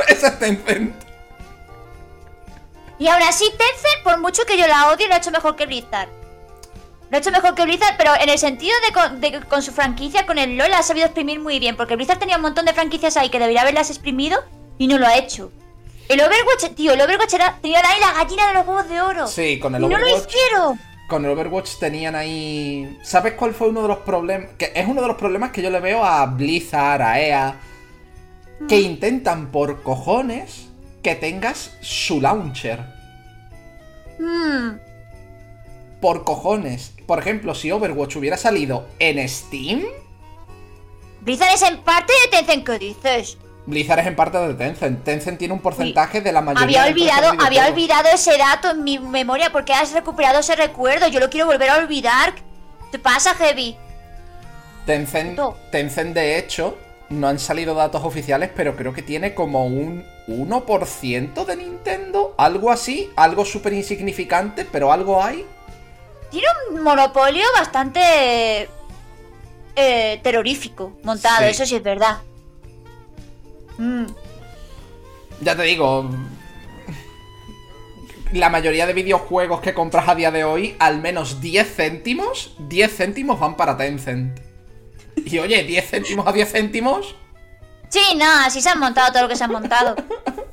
ese 0.08 0.28
es 0.28 0.40
Tencent. 0.40 0.96
Y 2.98 3.08
aún 3.08 3.22
así, 3.24 3.46
Tencent, 3.52 4.04
por 4.04 4.20
mucho 4.20 4.44
que 4.46 4.58
yo 4.58 4.68
la 4.68 4.90
odie, 4.90 5.08
lo 5.08 5.14
ha 5.14 5.18
hecho 5.18 5.32
mejor 5.32 5.56
que 5.56 5.66
Blizzard. 5.68 6.10
Lo 7.12 7.18
ha 7.18 7.20
hecho 7.20 7.32
mejor 7.32 7.56
que 7.56 7.66
Blizzard, 7.66 7.98
pero 7.98 8.12
en 8.20 8.30
el 8.30 8.40
sentido 8.40 8.74
de 8.88 8.94
con, 8.94 9.20
de 9.20 9.42
con 9.42 9.62
su 9.62 9.74
franquicia, 9.74 10.26
con 10.26 10.38
el 10.38 10.58
LoL, 10.58 10.74
ha 10.74 10.82
sabido 10.82 11.06
exprimir 11.08 11.42
muy 11.42 11.60
bien. 11.60 11.76
Porque 11.76 11.98
Blizzard 11.98 12.20
tenía 12.20 12.38
un 12.38 12.42
montón 12.42 12.66
de 12.66 12.74
franquicias 12.74 13.18
ahí 13.18 13.30
que 13.30 13.38
debería 13.38 13.62
haberlas 13.62 13.90
exprimido 13.90 14.40
y 14.78 14.88
no 14.88 14.98
lo 14.98 15.06
ha 15.06 15.18
hecho. 15.18 15.52
El 16.08 16.22
Overwatch, 16.22 16.74
tío, 16.76 16.94
el 16.94 17.02
Overwatch 17.02 17.34
era, 17.34 17.58
tenía 17.62 17.80
ahí 17.80 18.00
la 18.00 18.14
gallina 18.24 18.48
de 18.48 18.54
los 18.54 18.68
huevos 18.68 18.90
de 18.90 19.02
oro. 19.02 19.28
Sí, 19.28 19.60
con 19.60 19.76
el 19.76 19.84
y 19.84 19.88
no 19.88 19.98
lo 19.98 20.06
Overwatch. 20.06 20.28
hicieron. 20.30 20.80
Con 21.10 21.26
el 21.26 21.32
Overwatch 21.32 21.80
tenían 21.80 22.16
ahí. 22.16 22.98
¿Sabes 23.04 23.34
cuál 23.34 23.54
fue 23.54 23.68
uno 23.68 23.82
de 23.82 23.90
los 23.90 23.98
problemas? 24.00 24.52
Que 24.58 24.72
es 24.74 24.88
uno 24.88 25.02
de 25.02 25.08
los 25.10 25.18
problemas 25.18 25.52
que 25.52 25.62
yo 25.62 25.70
le 25.70 25.82
veo 25.82 26.06
a 26.06 26.26
Blizzard, 26.28 27.02
a 27.02 27.20
EA. 27.20 27.56
Que 28.70 28.80
intentan 28.80 29.52
por 29.52 29.84
cojones 29.84 30.68
que 31.04 31.16
tengas 31.16 31.76
su 31.82 32.22
launcher. 32.22 32.86
Hmm. 34.18 34.78
Por 36.00 36.24
cojones. 36.24 36.94
Por 37.12 37.20
ejemplo, 37.20 37.54
si 37.54 37.70
Overwatch 37.70 38.16
hubiera 38.16 38.38
salido 38.38 38.88
en 38.98 39.28
Steam, 39.28 39.84
Blizzard 41.20 41.54
es 41.56 41.62
en 41.62 41.82
parte 41.82 42.14
de 42.14 42.38
Tencent, 42.38 42.66
¿qué 42.66 42.80
dices? 42.80 43.38
Blizzard 43.66 44.00
es 44.00 44.08
en 44.08 44.16
parte 44.16 44.38
de 44.38 44.54
Tencent. 44.54 45.04
Tencent 45.04 45.38
tiene 45.38 45.54
un 45.54 45.60
porcentaje 45.60 46.22
de 46.22 46.32
la 46.32 46.42
mayoría 46.42 46.64
Había 46.64 46.84
de 46.86 46.90
olvidado, 46.90 47.32
de 47.34 47.46
había 47.46 47.68
olvidado 47.68 48.08
ese 48.14 48.38
dato 48.38 48.72
en 48.72 48.86
mi 48.86 48.98
memoria 48.98 49.52
porque 49.52 49.74
has 49.74 49.92
recuperado 49.92 50.40
ese 50.40 50.56
recuerdo. 50.56 51.10
Yo 51.10 51.20
lo 51.20 51.30
quiero 51.30 51.48
volver 51.48 51.70
a 51.72 51.80
olvidar. 51.80 52.34
¿Te 52.94 52.98
pasa, 52.98 53.36
Heavy? 53.36 53.76
Tencent. 54.86 55.38
Tencent, 55.70 56.16
de 56.16 56.38
hecho, 56.38 56.78
no 57.10 57.28
han 57.28 57.40
salido 57.40 57.76
datos 57.76 58.06
oficiales, 58.06 58.52
pero 58.56 58.78
creo 58.78 58.94
que 58.94 59.02
tiene 59.02 59.36
como 59.36 59.66
un 59.66 60.06
1% 60.30 61.44
de 61.44 61.56
Nintendo. 61.58 62.36
Algo 62.38 62.72
así, 62.72 63.10
algo 63.18 63.44
súper 63.44 63.74
insignificante, 63.74 64.64
pero 64.64 64.94
algo 64.94 65.22
hay. 65.22 65.46
Tiene 66.32 66.48
un 66.72 66.82
monopolio 66.82 67.44
bastante 67.56 68.70
eh, 69.76 70.20
terrorífico 70.24 70.98
montado, 71.04 71.40
Sí. 71.44 71.50
eso 71.52 71.66
sí 71.66 71.76
es 71.76 71.84
verdad. 71.84 72.20
Mm. 73.78 74.06
Ya 75.42 75.56
te 75.56 75.64
digo, 75.64 76.10
la 78.32 78.50
mayoría 78.50 78.86
de 78.88 78.94
videojuegos 78.94 79.60
que 79.62 79.74
compras 79.74 80.08
a 80.08 80.16
día 80.16 80.32
de 80.32 80.44
hoy, 80.44 80.76
al 80.80 81.00
menos 81.02 81.42
10 81.42 81.76
céntimos, 81.76 82.56
10 82.60 82.96
céntimos 82.96 83.40
van 83.40 83.56
para 83.58 83.76
Tencent. 83.78 84.40
Y 85.26 85.40
oye, 85.40 85.64
10 85.64 85.90
céntimos 85.90 86.28
a 86.28 86.32
10 86.32 86.52
céntimos, 86.52 87.16
Sí, 87.90 88.00
no, 88.16 88.26
así 88.46 88.62
se 88.62 88.70
han 88.70 88.80
montado 88.80 89.12
todo 89.12 89.24
lo 89.24 89.28
que 89.28 89.36
se 89.36 89.44
han 89.44 89.52
montado. 89.52 89.96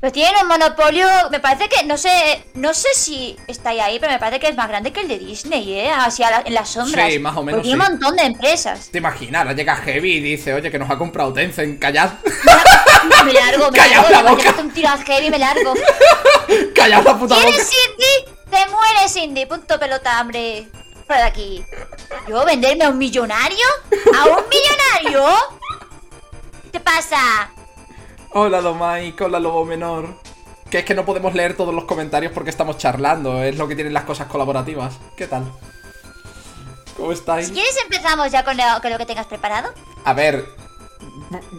Pues 0.00 0.12
tienen 0.12 0.32
un 0.42 0.46
monopolio, 0.48 1.08
me 1.32 1.40
parece 1.40 1.68
que, 1.68 1.82
no 1.84 1.98
sé, 1.98 2.44
no 2.54 2.72
sé 2.72 2.86
si 2.94 3.36
está 3.48 3.70
ahí, 3.70 3.98
pero 3.98 4.12
me 4.12 4.20
parece 4.20 4.38
que 4.38 4.46
es 4.46 4.54
más 4.56 4.68
grande 4.68 4.92
que 4.92 5.00
el 5.00 5.08
de 5.08 5.18
Disney, 5.18 5.72
¿eh? 5.72 5.90
Así 5.90 6.22
la- 6.22 6.42
en 6.44 6.54
las 6.54 6.68
sombras. 6.68 7.12
Sí, 7.12 7.18
más 7.18 7.36
o 7.36 7.42
menos, 7.42 7.62
Porque 7.62 7.72
un 7.72 7.78
montón 7.78 8.14
de 8.14 8.22
empresas. 8.22 8.90
te 8.92 8.98
imaginas, 8.98 9.40
ahora 9.42 9.54
llega 9.54 9.74
Heavy 9.74 10.12
y 10.18 10.20
dice, 10.20 10.54
oye, 10.54 10.70
que 10.70 10.78
nos 10.78 10.88
ha 10.88 10.96
comprado 10.96 11.32
Tencent, 11.32 11.80
callad, 11.80 12.10
Me 13.24 13.32
largo, 13.32 13.70
me 13.72 13.78
largo, 13.78 14.08
la 14.10 14.22
boca. 14.22 14.54
un 14.60 14.70
tiro 14.70 14.88
a 14.88 14.98
Heavy 14.98 15.30
me 15.30 15.38
largo. 15.38 15.74
callad 16.76 17.02
la 17.02 17.18
puta 17.18 17.34
boca. 17.34 17.46
¿Quieres 17.48 17.68
Cindy? 17.68 18.34
Te 18.50 18.70
mueres, 18.70 19.12
Cindy. 19.12 19.46
Punto 19.46 19.78
pelota, 19.80 20.20
hombre. 20.20 20.68
Fuera 21.06 21.22
de 21.22 21.28
aquí. 21.28 21.64
¿Yo 22.28 22.44
venderme 22.44 22.84
a 22.84 22.90
un 22.90 22.98
millonario? 22.98 23.66
¿A 24.16 24.24
un 24.26 24.44
millonario? 24.48 25.34
¿Qué 26.64 26.70
te 26.70 26.80
pasa? 26.80 27.50
Hola 28.30 28.60
Domaic, 28.60 29.20
hola 29.20 29.40
Lobo 29.40 29.64
Menor. 29.64 30.14
Que 30.70 30.78
es 30.80 30.84
que 30.84 30.94
no 30.94 31.04
podemos 31.04 31.34
leer 31.34 31.56
todos 31.56 31.74
los 31.74 31.84
comentarios 31.84 32.32
porque 32.32 32.50
estamos 32.50 32.76
charlando, 32.76 33.42
es 33.42 33.56
lo 33.56 33.66
que 33.68 33.74
tienen 33.74 33.94
las 33.94 34.04
cosas 34.04 34.26
colaborativas. 34.26 34.98
¿Qué 35.16 35.26
tal? 35.26 35.44
¿Cómo 36.96 37.12
estáis? 37.12 37.46
Si 37.46 37.52
quieres 37.54 37.76
empezamos 37.82 38.30
ya 38.30 38.44
con 38.44 38.56
lo, 38.56 38.62
con 38.82 38.90
lo 38.90 38.98
que 38.98 39.06
tengas 39.06 39.26
preparado. 39.26 39.72
A 40.04 40.12
ver, 40.12 40.44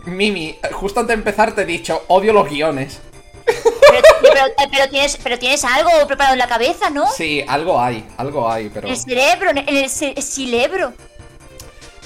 Mimi, 0.06 0.60
justo 0.74 1.00
antes 1.00 1.16
de 1.16 1.20
empezar 1.20 1.54
te 1.56 1.64
he 1.64 1.66
dicho, 1.66 2.04
odio 2.08 2.34
los 2.34 2.48
guiones. 2.50 3.00
Pero, 3.46 4.04
pero- 4.22 4.70
pero 4.72 4.90
tienes, 4.90 5.18
pero 5.24 5.40
tienes 5.40 5.64
algo 5.66 5.90
preparado 6.06 6.34
en 6.34 6.40
la 6.40 6.48
cabeza, 6.48 6.92
¿no? 6.92 7.08
Sí, 7.08 7.44
algo 7.48 7.82
hay, 7.82 8.08
algo 8.18 8.50
hay, 8.52 8.70
pero... 8.70 8.88
El 8.88 8.96
cerebro, 8.96 9.50
en 9.50 9.58
el 9.68 9.90
ce- 9.90 10.22
cerebro. 10.22 10.94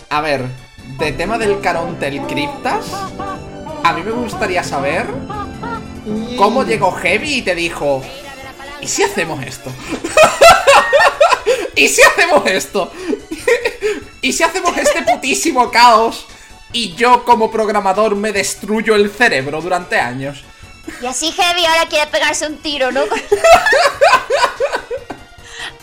A 0.09 0.21
ver, 0.21 0.45
de 0.99 1.11
tema 1.11 1.37
del 1.37 1.59
Carontel 1.59 2.21
Criptas, 2.21 2.85
a 3.83 3.93
mí 3.93 4.01
me 4.01 4.11
gustaría 4.11 4.63
saber 4.63 5.05
cómo 6.37 6.63
llegó 6.63 6.91
Heavy 6.93 7.35
y 7.35 7.41
te 7.41 7.53
dijo, 7.55 8.01
¿y 8.81 8.87
si 8.87 9.03
hacemos 9.03 9.43
esto? 9.45 9.71
¿Y 11.75 11.89
si 11.89 12.01
hacemos 12.01 12.45
esto? 12.45 12.91
¿Y 14.21 14.31
si 14.31 14.43
hacemos 14.43 14.77
este 14.77 15.01
putísimo 15.01 15.69
caos? 15.69 16.25
Y 16.71 16.95
yo 16.95 17.25
como 17.25 17.51
programador 17.51 18.15
me 18.15 18.31
destruyo 18.31 18.95
el 18.95 19.11
cerebro 19.11 19.61
durante 19.61 19.99
años. 19.99 20.43
Y 21.01 21.05
así 21.05 21.31
Heavy 21.31 21.65
ahora 21.65 21.87
quiere 21.87 22.07
pegarse 22.07 22.47
un 22.47 22.57
tiro, 22.57 22.91
¿no? 22.91 23.01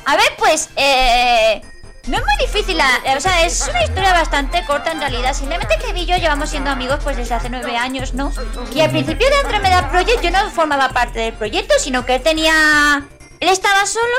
A 0.06 0.16
ver, 0.16 0.32
pues, 0.38 0.70
eh... 0.76 1.60
No 2.10 2.16
es 2.18 2.24
muy 2.24 2.36
difícil, 2.46 2.76
la- 2.76 3.00
o 3.16 3.20
sea, 3.20 3.44
es 3.46 3.68
una 3.68 3.84
historia 3.84 4.12
bastante 4.12 4.64
corta 4.66 4.90
en 4.90 5.00
realidad. 5.00 5.32
Simplemente 5.32 5.76
que 5.78 5.96
y 5.98 6.06
yo 6.06 6.16
llevamos 6.16 6.50
siendo 6.50 6.70
amigos 6.70 6.98
pues 7.04 7.16
desde 7.16 7.34
hace 7.34 7.48
nueve 7.50 7.76
años, 7.76 8.14
¿no? 8.14 8.32
Y 8.74 8.80
al 8.80 8.90
principio 8.90 9.28
de 9.28 9.36
Andromeda 9.44 9.90
Project 9.90 10.22
yo 10.22 10.30
no 10.30 10.50
formaba 10.50 10.88
parte 10.90 11.20
del 11.20 11.34
proyecto, 11.34 11.74
sino 11.78 12.04
que 12.04 12.16
él 12.16 12.22
tenía... 12.22 13.06
Él 13.38 13.48
estaba 13.48 13.86
solo 13.86 14.14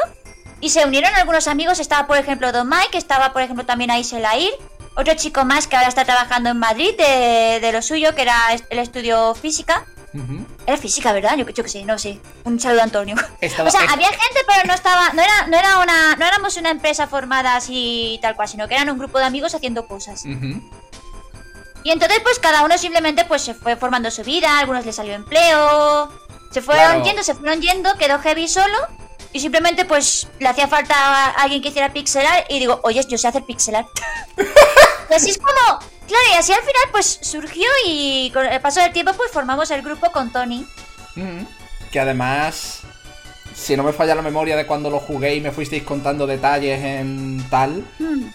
y 0.60 0.70
se 0.70 0.86
unieron 0.86 1.14
algunos 1.16 1.48
amigos. 1.48 1.80
Estaba, 1.80 2.08
por 2.08 2.18
ejemplo, 2.18 2.52
Don 2.52 2.70
Mike, 2.70 2.98
estaba, 2.98 3.34
por 3.34 3.42
ejemplo, 3.42 3.66
también 3.66 3.92
Aiselair. 3.92 4.52
Otro 4.96 5.14
chico 5.16 5.44
más 5.46 5.68
que 5.68 5.76
ahora 5.76 5.88
está 5.90 6.06
trabajando 6.06 6.50
en 6.50 6.60
Madrid 6.60 6.96
de, 6.98 7.60
de 7.62 7.72
lo 7.72 7.82
suyo, 7.82 8.14
que 8.16 8.22
era 8.24 8.36
el 8.70 8.80
estudio 8.80 9.34
física. 9.36 9.86
Era 10.68 10.78
física, 10.78 11.14
¿verdad? 11.14 11.38
Yo, 11.38 11.48
yo 11.48 11.64
que 11.64 11.70
sé, 11.70 11.84
no 11.86 11.98
sé. 11.98 12.20
Un 12.44 12.60
saludo 12.60 12.82
a 12.82 12.84
Antonio. 12.84 13.16
Estaba- 13.40 13.70
o 13.70 13.72
sea, 13.72 13.86
es- 13.86 13.92
había 13.92 14.10
gente, 14.10 14.42
pero 14.48 14.68
no 14.68 14.74
estaba, 14.74 15.14
no 15.14 15.22
era, 15.22 15.48
no 15.48 15.58
era 15.58 15.80
una, 15.80 16.16
no 16.18 16.26
éramos 16.26 16.58
una 16.58 16.72
empresa 16.72 17.08
formada 17.08 17.56
así 17.56 18.20
tal 18.22 18.36
cual, 18.36 18.48
sino 18.48 18.68
que 18.68 18.76
eran 18.76 18.90
un 18.90 18.98
grupo 19.00 19.20
de 19.20 19.26
amigos 19.26 19.56
haciendo 19.56 19.88
cosas. 19.88 20.26
Y 21.84 21.90
entonces, 21.90 22.20
pues 22.22 22.38
cada 22.40 22.64
uno 22.64 22.78
simplemente 22.78 23.26
pues 23.26 23.42
se 23.42 23.54
fue 23.56 23.76
formando 23.76 24.12
su 24.12 24.24
vida, 24.24 24.52
a 24.58 24.60
algunos 24.60 24.86
les 24.86 24.96
salió 24.96 25.14
empleo, 25.14 26.12
se 26.52 26.62
fueron 26.62 26.86
Claro. 26.86 27.04
yendo, 27.06 27.24
se 27.24 27.34
fueron 27.36 27.62
yendo, 27.62 27.94
quedó 27.98 28.20
Heavy 28.20 28.48
solo. 28.48 28.78
Y 29.34 29.40
simplemente 29.40 29.86
pues 29.86 30.28
le 30.40 30.50
hacía 30.50 30.68
falta 30.68 30.94
a 30.96 31.30
alguien 31.44 31.62
que 31.62 31.70
hiciera 31.70 31.94
pixelar 31.94 32.46
y 32.50 32.60
digo, 32.60 32.82
oye, 32.84 33.02
yo 33.08 33.18
sé 33.18 33.28
hacer 33.30 33.44
pixelar. 33.44 33.86
y 35.10 35.14
así 35.14 35.30
es 35.30 35.38
como, 35.38 35.80
claro, 36.08 36.24
y 36.34 36.38
así 36.38 36.52
al 36.52 36.60
final 36.60 36.84
pues 36.92 37.20
surgió 37.22 37.68
y 37.86 38.30
con 38.34 38.46
el 38.46 38.60
paso 38.60 38.82
del 38.82 38.92
tiempo 38.92 39.14
pues 39.14 39.32
formamos 39.32 39.72
el 39.72 39.82
grupo 39.84 40.12
con 40.12 40.32
Tony. 40.34 40.66
Ujú. 41.16 41.48
Que 41.92 42.00
además, 42.02 42.82
si 43.56 43.78
no 43.78 43.84
me 43.84 43.94
falla 43.94 44.16
la 44.16 44.22
memoria 44.22 44.58
de 44.58 44.66
cuando 44.68 44.90
lo 44.90 45.00
jugué 45.00 45.36
y 45.36 45.42
me 45.42 45.52
fuisteis 45.52 45.84
contando 45.84 46.28
detalles 46.28 46.84
en 46.84 47.42
tal, 47.50 47.86
Hmm. 48.00 48.32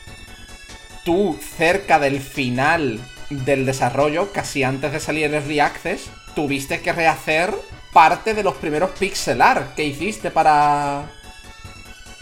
tú 1.04 1.38
cerca 1.58 1.98
del 1.98 2.20
final 2.20 3.00
del 3.28 3.66
desarrollo, 3.66 4.32
casi 4.32 4.62
antes 4.62 4.92
de 4.92 5.00
salir 5.00 5.24
el 5.26 5.34
Early 5.34 5.60
Access, 5.60 6.04
tuviste 6.34 6.80
que 6.80 6.92
rehacer 6.92 7.54
parte 7.96 8.34
de 8.34 8.42
los 8.42 8.54
primeros 8.56 8.90
pixel 8.90 9.40
art 9.40 9.74
que 9.74 9.82
hiciste 9.82 10.30
para... 10.30 11.04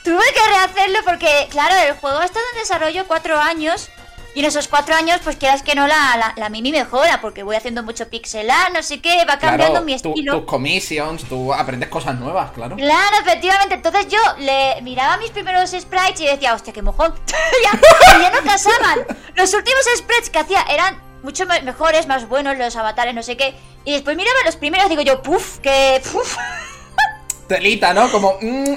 Tuve 0.04 0.22
que 0.32 0.48
rehacerlo 0.48 1.00
porque, 1.04 1.48
claro, 1.50 1.74
el 1.88 1.94
juego 1.94 2.18
ha 2.18 2.24
estado 2.24 2.44
en 2.52 2.60
desarrollo 2.60 3.04
cuatro 3.08 3.36
años. 3.36 3.90
Y 4.36 4.40
en 4.40 4.46
esos 4.46 4.68
cuatro 4.68 4.94
años, 4.94 5.18
pues 5.24 5.34
quieras 5.34 5.62
que 5.64 5.74
no, 5.74 5.88
la, 5.88 6.16
la, 6.16 6.32
la 6.36 6.48
mini 6.48 6.70
mejora, 6.70 7.20
porque 7.20 7.42
voy 7.42 7.56
haciendo 7.56 7.82
mucho 7.82 8.08
pixelar, 8.08 8.72
no 8.72 8.84
sé 8.84 9.00
qué, 9.00 9.24
va 9.24 9.40
cambiando 9.40 9.72
Claro, 9.72 9.84
mi 9.84 9.94
estilo. 9.94 10.38
tus 10.38 10.44
commissions, 10.44 11.24
tú 11.24 11.52
aprendes 11.52 11.88
cosas 11.88 12.20
nuevas, 12.20 12.52
claro. 12.52 12.76
Claro, 12.76 13.16
efectivamente. 13.20 13.74
Entonces 13.74 14.06
yo 14.06 14.18
le 14.38 14.80
miraba 14.82 15.16
mis 15.16 15.32
primeros 15.32 15.70
sprites 15.70 16.20
y 16.20 16.26
decía, 16.26 16.54
hostia, 16.54 16.72
qué 16.72 16.82
mojón. 16.82 17.12
ya 18.22 18.30
no 18.30 18.42
casaban. 18.48 19.04
Los 19.34 19.52
últimos 19.52 19.82
sprites 19.96 20.30
que 20.30 20.38
hacía 20.38 20.62
eran 20.70 21.00
mucho 21.24 21.44
me- 21.46 21.62
mejores, 21.62 22.06
más 22.06 22.28
buenos, 22.28 22.56
los 22.56 22.76
avatares, 22.76 23.14
no 23.14 23.22
sé 23.24 23.36
qué. 23.36 23.56
Y 23.84 23.92
después 23.92 24.16
miraba 24.16 24.38
los 24.44 24.54
primeros 24.56 24.88
digo 24.88 25.02
yo, 25.02 25.20
puf, 25.22 25.58
que 25.58 26.00
puf. 26.12 26.36
Telita, 27.48 27.92
¿no? 27.92 28.10
Como... 28.10 28.38
mm, 28.40 28.74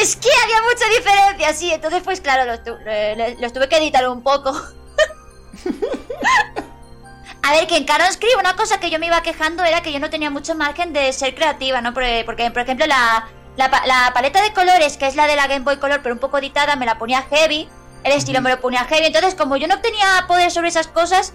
Es 0.00 0.16
que 0.16 0.28
había 0.42 0.62
mucha 0.62 0.86
diferencia, 0.96 1.52
sí. 1.54 1.70
Entonces, 1.72 2.02
pues 2.02 2.20
claro, 2.20 2.44
los, 2.44 2.64
tu- 2.64 2.78
eh, 2.86 3.36
los 3.40 3.52
tuve 3.52 3.68
que 3.68 3.76
editar 3.76 4.08
un 4.08 4.22
poco. 4.22 4.52
A 7.44 7.52
ver, 7.52 7.66
que 7.66 7.76
en 7.76 7.84
Caron 7.84 8.06
Script 8.12 8.36
una 8.38 8.54
cosa 8.54 8.78
que 8.78 8.88
yo 8.88 8.98
me 9.00 9.06
iba 9.06 9.20
quejando 9.22 9.64
era 9.64 9.82
que 9.82 9.92
yo 9.92 9.98
no 9.98 10.10
tenía 10.10 10.30
mucho 10.30 10.54
margen 10.54 10.92
de 10.92 11.12
ser 11.12 11.34
creativa, 11.34 11.80
¿no? 11.80 11.92
Porque, 11.92 12.22
porque, 12.24 12.48
por 12.52 12.62
ejemplo, 12.62 12.86
la, 12.86 13.28
la 13.56 14.12
paleta 14.14 14.40
de 14.42 14.52
colores, 14.52 14.96
que 14.96 15.06
es 15.08 15.16
la 15.16 15.26
de 15.26 15.34
la 15.34 15.48
Game 15.48 15.64
Boy 15.64 15.78
Color, 15.78 16.00
pero 16.02 16.14
un 16.14 16.20
poco 16.20 16.38
editada, 16.38 16.76
me 16.76 16.86
la 16.86 16.98
ponía 16.98 17.22
heavy. 17.22 17.68
El 18.04 18.12
estilo 18.12 18.40
me 18.42 18.50
lo 18.50 18.60
ponía 18.60 18.84
heavy. 18.84 19.06
Entonces, 19.06 19.34
como 19.34 19.56
yo 19.56 19.66
no 19.66 19.80
tenía 19.80 20.24
poder 20.28 20.52
sobre 20.52 20.68
esas 20.68 20.86
cosas, 20.86 21.32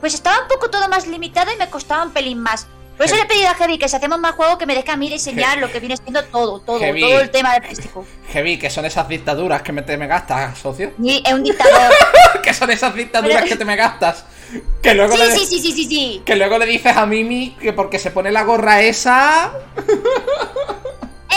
pues 0.00 0.14
estaba 0.14 0.42
un 0.42 0.48
poco 0.48 0.70
todo 0.70 0.88
más 0.88 1.06
limitado 1.06 1.52
y 1.52 1.56
me 1.56 1.68
costaba 1.70 2.02
un 2.02 2.10
pelín 2.12 2.38
más. 2.40 2.66
Por 2.96 3.06
eso 3.06 3.16
le 3.16 3.22
he 3.22 3.26
pedido 3.26 3.48
a 3.48 3.54
Heavy 3.54 3.78
que 3.78 3.88
si 3.88 3.96
hacemos 3.96 4.18
más 4.18 4.34
juego 4.34 4.58
que 4.58 4.66
me 4.66 4.74
deje 4.74 4.90
a 4.90 4.96
mí 4.96 5.08
diseñar 5.08 5.56
lo 5.56 5.72
que 5.72 5.80
viene 5.80 5.96
siendo 5.96 6.22
todo, 6.24 6.60
todo, 6.60 6.78
Heavy. 6.80 7.00
todo 7.00 7.20
el 7.20 7.30
tema 7.30 7.54
del 7.54 7.62
plástico. 7.62 8.04
Heavy, 8.28 8.58
que 8.58 8.68
son 8.68 8.84
esas 8.84 9.08
dictaduras 9.08 9.62
que 9.62 9.72
me 9.72 9.80
te 9.80 9.96
me 9.96 10.06
gastas, 10.06 10.58
socio. 10.58 10.92
Y 11.02 11.22
es 11.26 11.32
un 11.32 11.42
dictador. 11.42 11.92
que 12.42 12.52
son 12.52 12.70
esas 12.70 12.94
dictaduras 12.94 13.38
Pero- 13.38 13.48
que 13.48 13.56
te 13.56 13.64
me 13.64 13.76
gastas. 13.76 14.24
Que 14.82 14.94
luego, 14.94 15.14
Sí, 15.16 15.18
le, 15.22 15.30
sí, 15.38 15.46
sí, 15.46 15.60
sí, 15.60 15.72
sí, 15.72 15.84
sí. 15.88 16.22
que 16.26 16.36
luego 16.36 16.58
le 16.58 16.66
dices 16.66 16.94
a 16.94 17.06
Mimi 17.06 17.56
que 17.60 17.72
porque 17.72 17.98
se 17.98 18.10
pone 18.10 18.30
la 18.32 18.42
gorra 18.42 18.82
esa. 18.82 19.50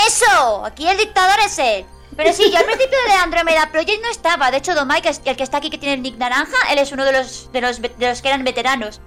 ¡Eso! 0.08 0.65
Aquí 0.65 0.88
el 0.88 0.98
dictador 0.98 1.39
es 1.46 1.60
él. 1.60 1.86
Pero 2.15 2.34
sí, 2.34 2.50
yo 2.51 2.58
al 2.58 2.65
principio 2.65 2.98
de 3.08 3.13
Andromeda 3.13 3.70
Project 3.72 4.01
no 4.01 4.10
estaba. 4.10 4.51
De 4.51 4.58
hecho, 4.58 4.75
Domai, 4.75 5.01
que 5.01 5.10
es 5.10 5.22
el 5.25 5.36
que 5.36 5.43
está 5.43 5.58
aquí 5.58 5.70
que 5.70 5.77
tiene 5.77 5.96
el 5.96 6.01
nick 6.01 6.17
naranja, 6.17 6.58
él 6.72 6.77
es 6.79 6.91
uno 6.91 7.05
de 7.05 7.12
los, 7.13 7.51
de 7.51 7.62
los, 7.62 7.82
de 7.82 7.91
los 8.00 8.22
que 8.22 8.27
eran 8.27 8.43
veteranos 8.43 9.01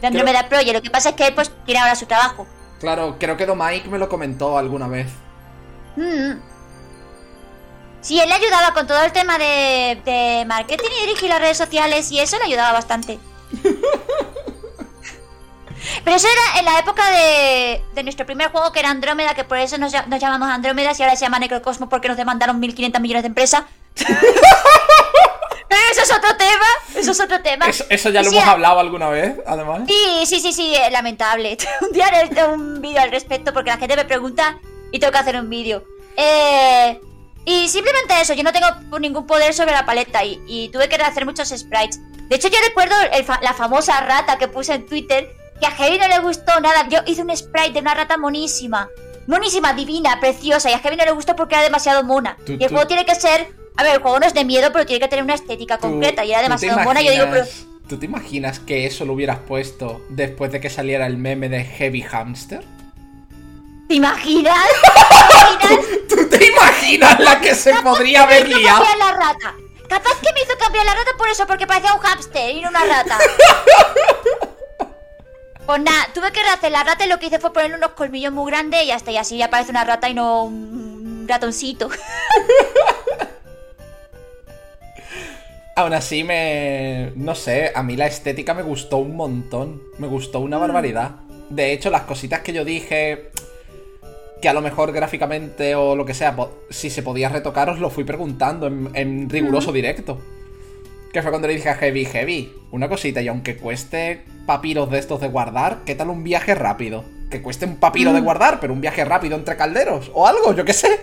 de 0.00 0.06
Andromeda 0.06 0.48
Project. 0.48 0.74
Lo 0.74 0.82
que 0.82 0.90
pasa 0.90 1.10
es 1.10 1.14
que 1.14 1.26
él 1.26 1.34
pues 1.34 1.50
tiene 1.64 1.80
ahora 1.80 1.94
su 1.94 2.06
trabajo. 2.06 2.46
Claro, 2.80 3.16
creo 3.18 3.36
que 3.36 3.46
Domike 3.46 3.88
me 3.88 3.98
lo 3.98 4.08
comentó 4.08 4.58
alguna 4.58 4.88
vez. 4.88 5.08
Mm. 5.96 6.32
Sí, 8.00 8.20
él 8.20 8.28
le 8.28 8.34
ayudaba 8.34 8.72
con 8.74 8.86
todo 8.86 9.02
el 9.02 9.12
tema 9.12 9.38
de, 9.38 10.00
de 10.04 10.44
marketing 10.46 10.88
y 10.98 11.06
dirigir 11.06 11.28
las 11.28 11.40
redes 11.40 11.58
sociales 11.58 12.10
y 12.12 12.20
eso 12.20 12.38
le 12.38 12.44
ayudaba 12.44 12.72
bastante. 12.72 13.18
Pero 16.08 16.16
eso 16.16 16.26
era 16.26 16.58
en 16.60 16.64
la 16.64 16.78
época 16.78 17.10
de, 17.10 17.82
de 17.94 18.02
nuestro 18.02 18.24
primer 18.24 18.50
juego 18.50 18.72
que 18.72 18.78
era 18.80 18.88
Andrómeda, 18.88 19.34
que 19.34 19.44
por 19.44 19.58
eso 19.58 19.76
nos, 19.76 19.92
nos 20.06 20.18
llamamos 20.18 20.48
Andrómedas 20.48 20.98
y 20.98 21.02
ahora 21.02 21.14
se 21.16 21.26
llama 21.26 21.38
Necrocosmos 21.38 21.90
porque 21.90 22.08
nos 22.08 22.16
demandaron 22.16 22.62
1.500 22.62 22.98
millones 22.98 23.24
de 23.24 23.26
empresas. 23.26 23.64
Pero 25.68 25.80
eso 25.92 26.00
es 26.02 26.10
otro 26.10 26.34
tema, 26.38 26.66
eso 26.96 27.10
es 27.10 27.20
otro 27.20 27.42
tema. 27.42 27.66
Eso, 27.68 27.84
eso 27.90 28.08
ya 28.08 28.22
lo 28.22 28.30
Sí, 28.30 28.38
hemos 28.38 28.48
hablado 28.48 28.80
alguna 28.80 29.10
vez, 29.10 29.34
además. 29.46 29.82
Sí, 29.86 30.24
sí, 30.24 30.40
sí, 30.40 30.52
sí, 30.54 30.74
lamentable. 30.90 31.58
un 31.82 31.92
día 31.92 32.06
haré 32.06 32.44
un 32.46 32.80
vídeo 32.80 33.02
al 33.02 33.10
respecto 33.10 33.52
porque 33.52 33.68
la 33.68 33.76
gente 33.76 33.94
me 33.94 34.06
pregunta 34.06 34.58
y 34.90 34.98
tengo 34.98 35.12
que 35.12 35.18
hacer 35.18 35.36
un 35.36 35.50
vídeo. 35.50 35.84
Eh, 36.16 36.98
y 37.44 37.68
simplemente 37.68 38.18
eso, 38.18 38.32
yo 38.32 38.44
no 38.44 38.52
tengo 38.54 38.98
ningún 38.98 39.26
poder 39.26 39.52
sobre 39.52 39.72
la 39.72 39.84
paleta 39.84 40.24
y, 40.24 40.40
y 40.46 40.70
tuve 40.70 40.88
que 40.88 40.96
hacer 40.96 41.26
muchos 41.26 41.48
sprites. 41.50 42.00
De 42.28 42.36
hecho, 42.36 42.48
yo 42.48 42.56
recuerdo 42.66 42.94
el 43.12 43.24
fa- 43.26 43.40
la 43.42 43.52
famosa 43.52 44.00
rata 44.00 44.38
que 44.38 44.48
puse 44.48 44.72
en 44.72 44.86
Twitter, 44.86 45.28
que 45.60 45.66
a 45.66 45.70
Heavy 45.72 45.98
no 45.98 46.08
le 46.08 46.18
gustó 46.20 46.58
nada. 46.60 46.88
Yo 46.88 47.00
hice 47.06 47.22
un 47.22 47.36
sprite 47.36 47.72
de 47.72 47.80
una 47.80 47.94
rata 47.94 48.16
monísima. 48.16 48.88
Monísima, 49.26 49.72
divina, 49.74 50.18
preciosa. 50.20 50.70
Y 50.70 50.74
a 50.74 50.78
Heavy 50.78 50.96
no 50.96 51.04
le 51.04 51.12
gustó 51.12 51.36
porque 51.36 51.54
era 51.54 51.64
demasiado 51.64 52.02
mona. 52.04 52.36
Tú- 52.46 52.52
y 52.52 52.54
el 52.54 52.60
tú- 52.60 52.68
juego 52.68 52.86
tiene 52.86 53.04
que 53.04 53.14
ser... 53.14 53.52
A 53.76 53.82
ver, 53.84 53.94
el 53.96 54.02
juego 54.02 54.18
no 54.18 54.26
es 54.26 54.34
de 54.34 54.44
miedo, 54.44 54.70
pero 54.72 54.86
tiene 54.86 55.00
que 55.00 55.08
tener 55.08 55.22
una 55.24 55.34
estética 55.34 55.78
concreta. 55.78 56.24
Y 56.24 56.32
era 56.32 56.42
demasiado 56.42 56.80
mona. 56.80 57.00
Yo 57.02 57.12
digo, 57.12 57.26
pero... 57.30 57.44
¿Tú 57.88 57.96
te 57.98 58.06
imaginas 58.06 58.58
que 58.58 58.86
eso 58.86 59.04
lo 59.04 59.12
hubieras 59.14 59.38
puesto 59.38 60.04
después 60.10 60.50
de 60.52 60.60
que 60.60 60.68
saliera 60.68 61.06
el 61.06 61.16
meme 61.16 61.48
de 61.48 61.64
Heavy 61.64 62.02
Hamster? 62.02 62.62
¿Te 63.88 63.94
imaginas? 63.94 64.58
¿Te 65.60 65.64
imaginas? 65.64 65.86
¿Tú 66.08 66.28
te 66.28 66.44
imaginas 66.46 67.20
la 67.20 67.40
que 67.40 67.54
se 67.54 67.72
podría 67.76 68.24
haber 68.24 68.46
liado? 68.48 68.84
cambiar 68.84 68.98
la 68.98 69.12
rata. 69.16 69.54
Capaz 69.88 70.20
que 70.20 70.30
me 70.34 70.40
hizo 70.42 70.52
cambiar 70.58 70.84
la 70.84 70.92
rata 70.94 71.12
por 71.16 71.28
eso, 71.30 71.46
porque 71.46 71.66
parecía 71.66 71.94
un 71.94 72.00
hámster 72.00 72.50
y 72.56 72.60
no 72.60 72.68
una 72.68 72.84
rata. 72.84 73.16
Pues 75.68 75.82
nada, 75.82 76.08
tuve 76.14 76.32
que 76.32 76.42
rehacer 76.42 76.72
la 76.72 76.82
rata 76.82 77.04
y 77.04 77.10
lo 77.10 77.18
que 77.18 77.26
hice 77.26 77.38
fue 77.38 77.52
ponerle 77.52 77.76
unos 77.76 77.90
colmillos 77.90 78.32
muy 78.32 78.50
grandes 78.50 78.84
y 78.84 78.90
hasta 78.90 79.10
y 79.10 79.18
así 79.18 79.36
ya 79.36 79.50
parece 79.50 79.70
una 79.70 79.84
rata 79.84 80.08
y 80.08 80.14
no 80.14 80.44
un 80.44 81.26
ratoncito. 81.28 81.90
Aún 85.76 85.92
así 85.92 86.24
me... 86.24 87.12
No 87.16 87.34
sé, 87.34 87.70
a 87.74 87.82
mí 87.82 87.96
la 87.96 88.06
estética 88.06 88.54
me 88.54 88.62
gustó 88.62 88.96
un 88.96 89.14
montón. 89.14 89.82
Me 89.98 90.06
gustó 90.06 90.40
Mm. 90.40 90.44
una 90.44 90.56
barbaridad. 90.56 91.16
De 91.50 91.74
hecho, 91.74 91.90
las 91.90 92.04
cositas 92.04 92.40
que 92.40 92.54
yo 92.54 92.64
dije... 92.64 93.30
Que 94.40 94.48
a 94.48 94.54
lo 94.54 94.62
mejor 94.62 94.92
gráficamente 94.92 95.74
o 95.74 95.96
lo 95.96 96.06
que 96.06 96.14
sea, 96.14 96.34
si 96.70 96.88
se 96.88 97.02
podía 97.02 97.28
retocar, 97.28 97.68
os 97.68 97.78
lo 97.78 97.90
fui 97.90 98.04
preguntando 98.04 98.68
en, 98.68 98.88
en 98.94 99.28
riguroso 99.28 99.70
directo. 99.70 100.18
Que 101.12 101.22
fue 101.22 101.30
cuando 101.30 101.48
le 101.48 101.54
dije 101.54 101.68
a 101.70 101.74
Heavy, 101.74 102.04
Heavy, 102.04 102.52
una 102.70 102.88
cosita, 102.88 103.20
y 103.22 103.28
aunque 103.28 103.56
cueste 103.56 104.24
papiros 104.46 104.90
de 104.90 104.98
estos 104.98 105.20
de 105.20 105.28
guardar, 105.28 105.78
¿qué 105.86 105.94
tal 105.94 106.10
un 106.10 106.22
viaje 106.22 106.54
rápido? 106.54 107.04
Que 107.30 107.40
cueste 107.42 107.64
un 107.66 107.76
papiro 107.76 108.10
Mm. 108.10 108.14
de 108.14 108.20
guardar, 108.20 108.60
pero 108.60 108.72
un 108.72 108.80
viaje 108.80 109.04
rápido 109.04 109.36
entre 109.36 109.56
calderos, 109.56 110.10
o 110.14 110.26
algo, 110.26 110.54
yo 110.54 110.64
qué 110.64 110.72
sé. 110.74 111.00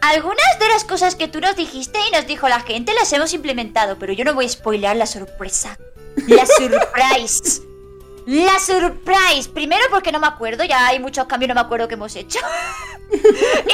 Algunas 0.00 0.58
de 0.58 0.68
las 0.68 0.84
cosas 0.84 1.14
que 1.14 1.28
tú 1.28 1.40
nos 1.40 1.54
dijiste 1.56 1.98
y 2.08 2.14
nos 2.14 2.26
dijo 2.26 2.48
la 2.48 2.60
gente 2.60 2.92
las 2.94 3.12
hemos 3.12 3.32
implementado, 3.34 3.98
pero 3.98 4.12
yo 4.12 4.24
no 4.24 4.34
voy 4.34 4.46
a 4.46 4.48
spoilear 4.48 4.96
la 4.96 5.06
sorpresa. 5.06 5.78
La 6.26 6.44
surprise. 6.46 7.62
La 8.26 8.58
surprise. 8.58 9.48
Primero 9.52 9.82
porque 9.90 10.10
no 10.12 10.18
me 10.20 10.26
acuerdo, 10.26 10.64
ya 10.64 10.86
hay 10.88 10.98
muchos 10.98 11.26
cambios, 11.26 11.48
no 11.48 11.54
me 11.54 11.60
acuerdo 11.60 11.86
que 11.88 11.94
hemos 11.94 12.14
hecho. 12.16 12.38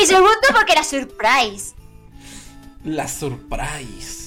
y 0.00 0.04
segundo 0.06 0.28
porque 0.54 0.74
la 0.74 0.84
surprise. 0.84 1.74
La 2.84 3.08
surprise. 3.08 4.17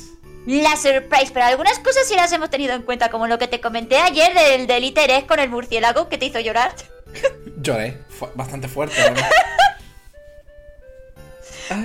La 0.45 0.75
surprise, 0.75 1.31
pero 1.33 1.45
algunas 1.45 1.79
cosas 1.79 2.07
sí 2.07 2.15
las 2.15 2.31
hemos 2.31 2.49
tenido 2.49 2.73
en 2.73 2.81
cuenta, 2.81 3.09
como 3.09 3.27
lo 3.27 3.37
que 3.37 3.47
te 3.47 3.61
comenté 3.61 3.97
ayer 3.97 4.33
del, 4.33 4.67
del 4.67 4.83
Egg 4.83 5.27
con 5.27 5.39
el 5.39 5.49
murciélago 5.49 6.09
que 6.09 6.17
te 6.17 6.25
hizo 6.25 6.39
llorar. 6.39 6.73
Lloré, 7.61 7.99
fue 8.09 8.29
bastante 8.35 8.67
fuerte. 8.67 8.95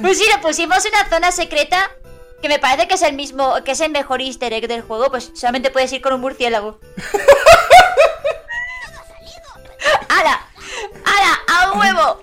Pues 0.03 0.19
sí, 0.19 0.25
le 0.35 0.39
pusimos 0.39 0.85
una 0.85 1.09
zona 1.09 1.31
secreta 1.31 1.89
que 2.43 2.49
me 2.49 2.59
parece 2.59 2.89
que 2.89 2.95
es 2.95 3.03
el 3.03 3.15
mismo, 3.15 3.55
que 3.65 3.71
es 3.71 3.81
el 3.81 3.93
mejor 3.93 4.21
easter 4.21 4.53
egg 4.53 4.67
del 4.67 4.83
juego, 4.83 5.11
pues 5.11 5.31
solamente 5.35 5.71
puedes 5.71 5.93
ir 5.93 6.03
con 6.03 6.13
un 6.13 6.21
murciélago. 6.21 6.81
¡Hala! 10.09 10.41
¡Hala! 11.05 11.39
¡A 11.47 11.73
huevo! 11.73 12.21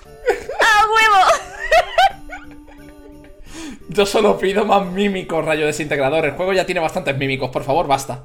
Yo 3.89 4.05
solo 4.05 4.37
pido 4.37 4.65
más 4.65 4.85
mímicos, 4.85 5.43
rayo 5.43 5.65
desintegrador. 5.65 6.25
El 6.25 6.31
juego 6.31 6.53
ya 6.53 6.65
tiene 6.65 6.81
bastantes 6.81 7.17
mímicos, 7.17 7.49
por 7.49 7.63
favor, 7.63 7.87
basta. 7.87 8.23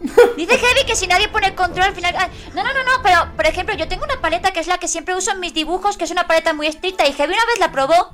Dice 0.36 0.58
Heavy 0.58 0.84
que 0.86 0.96
si 0.96 1.06
nadie 1.06 1.28
pone 1.28 1.46
el 1.48 1.54
control 1.54 1.86
al 1.86 1.94
final... 1.94 2.14
No, 2.54 2.62
no, 2.62 2.72
no, 2.74 2.82
no, 2.82 3.02
pero 3.02 3.28
por 3.36 3.46
ejemplo, 3.46 3.74
yo 3.76 3.88
tengo 3.88 4.04
una 4.04 4.20
paleta 4.20 4.50
que 4.52 4.60
es 4.60 4.66
la 4.66 4.78
que 4.78 4.88
siempre 4.88 5.14
uso 5.14 5.30
en 5.32 5.40
mis 5.40 5.54
dibujos, 5.54 5.96
que 5.96 6.04
es 6.04 6.10
una 6.10 6.26
paleta 6.26 6.52
muy 6.52 6.66
estricta, 6.66 7.06
y 7.06 7.12
Heavy 7.12 7.32
una 7.32 7.46
vez 7.46 7.58
la 7.60 7.72
probó 7.72 8.12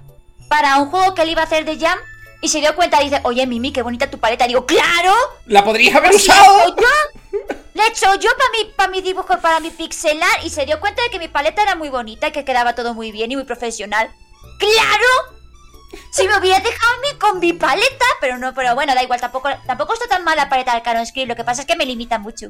para 0.48 0.78
un 0.78 0.90
juego 0.90 1.14
que 1.14 1.22
él 1.22 1.30
iba 1.30 1.42
a 1.42 1.44
hacer 1.44 1.64
de 1.64 1.78
Jam, 1.78 1.98
y 2.40 2.48
se 2.48 2.60
dio 2.60 2.74
cuenta 2.76 3.00
y 3.02 3.06
dice, 3.08 3.20
oye 3.24 3.46
Mimi, 3.46 3.72
qué 3.72 3.82
bonita 3.82 4.10
tu 4.10 4.18
paleta. 4.18 4.46
digo, 4.46 4.64
¡claro! 4.64 5.14
¡La 5.46 5.64
podríais 5.64 5.96
haber 5.96 6.10
Pues 6.10 6.22
usado! 6.24 6.56
¿la 6.58 6.64
he 6.64 6.68
hecho 6.68 6.76
yo? 6.76 7.38
La 7.74 7.84
he 7.84 7.88
hecho 7.88 8.14
yo 8.14 8.30
para 8.36 8.50
mi, 8.50 8.72
pa 8.76 8.88
mi 8.88 9.00
dibujo, 9.00 9.38
para 9.40 9.60
mi 9.60 9.70
pixelar 9.70 10.44
y 10.44 10.50
se 10.50 10.66
dio 10.66 10.78
cuenta 10.80 11.02
de 11.02 11.10
que 11.10 11.18
mi 11.18 11.28
paleta 11.28 11.62
era 11.62 11.74
muy 11.74 11.88
bonita 11.88 12.28
y 12.28 12.32
que 12.32 12.44
quedaba 12.44 12.74
todo 12.74 12.94
muy 12.94 13.12
bien 13.12 13.32
y 13.32 13.36
muy 13.36 13.44
profesional. 13.44 14.10
¡Claro! 14.58 15.37
Si 16.10 16.26
me 16.28 16.36
hubiera 16.38 16.58
dejado 16.60 16.94
a 16.94 17.00
mí 17.00 17.18
con 17.18 17.38
mi 17.40 17.52
paleta, 17.54 18.04
pero 18.20 18.36
no, 18.38 18.52
pero 18.54 18.74
bueno, 18.74 18.94
da 18.94 19.02
igual, 19.02 19.20
tampoco, 19.20 19.48
tampoco 19.66 19.94
está 19.94 20.06
tan 20.06 20.24
mal 20.24 20.36
la 20.36 20.48
paleta 20.48 20.74
del 20.74 20.82
Canon 20.82 21.06
Script, 21.06 21.28
lo 21.28 21.36
que 21.36 21.44
pasa 21.44 21.62
es 21.62 21.66
que 21.66 21.76
me 21.76 21.86
limita 21.86 22.18
mucho. 22.18 22.48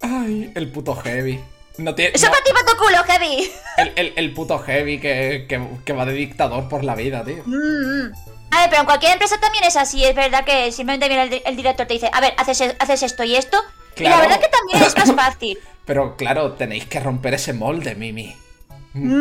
Ay, 0.00 0.50
el 0.54 0.70
puto 0.70 0.94
heavy. 0.96 1.40
No 1.78 1.94
tiene. 1.94 2.12
Eso 2.14 2.26
no, 2.26 2.32
para 2.32 2.44
ti, 2.44 2.50
para 2.52 2.66
tu 2.66 2.76
culo, 2.76 3.02
Heavy. 3.04 3.50
el, 3.78 3.92
el- 3.96 4.12
el 4.16 4.34
puto 4.34 4.58
heavy 4.58 5.00
que, 5.00 5.46
que- 5.48 5.66
que 5.84 5.92
va 5.94 6.04
de 6.04 6.12
dictador 6.12 6.68
por 6.68 6.84
la 6.84 6.94
vida, 6.94 7.24
tío. 7.24 7.42
Mm. 7.46 8.12
A 8.50 8.60
ver, 8.60 8.68
pero 8.68 8.80
en 8.80 8.84
cualquier 8.86 9.12
empresa 9.12 9.40
también 9.40 9.64
es 9.64 9.76
así, 9.76 10.04
es 10.04 10.14
verdad 10.14 10.44
que 10.44 10.70
simplemente 10.70 11.08
viene 11.08 11.22
el, 11.36 11.42
el 11.46 11.56
director 11.56 11.86
te 11.86 11.94
dice, 11.94 12.10
a 12.12 12.20
ver, 12.20 12.34
haces, 12.36 12.74
haces 12.78 13.02
esto 13.02 13.24
y 13.24 13.36
esto, 13.36 13.58
y 13.96 14.02
la 14.02 14.20
verdad 14.20 14.38
que 14.38 14.48
también 14.48 14.82
es 14.82 14.94
más 14.96 15.12
fácil. 15.16 15.58
Pero 15.86 16.16
claro, 16.16 16.52
tenéis 16.52 16.84
que 16.84 17.00
romper 17.00 17.32
ese 17.34 17.54
molde, 17.54 17.94
Mimi. 17.94 18.36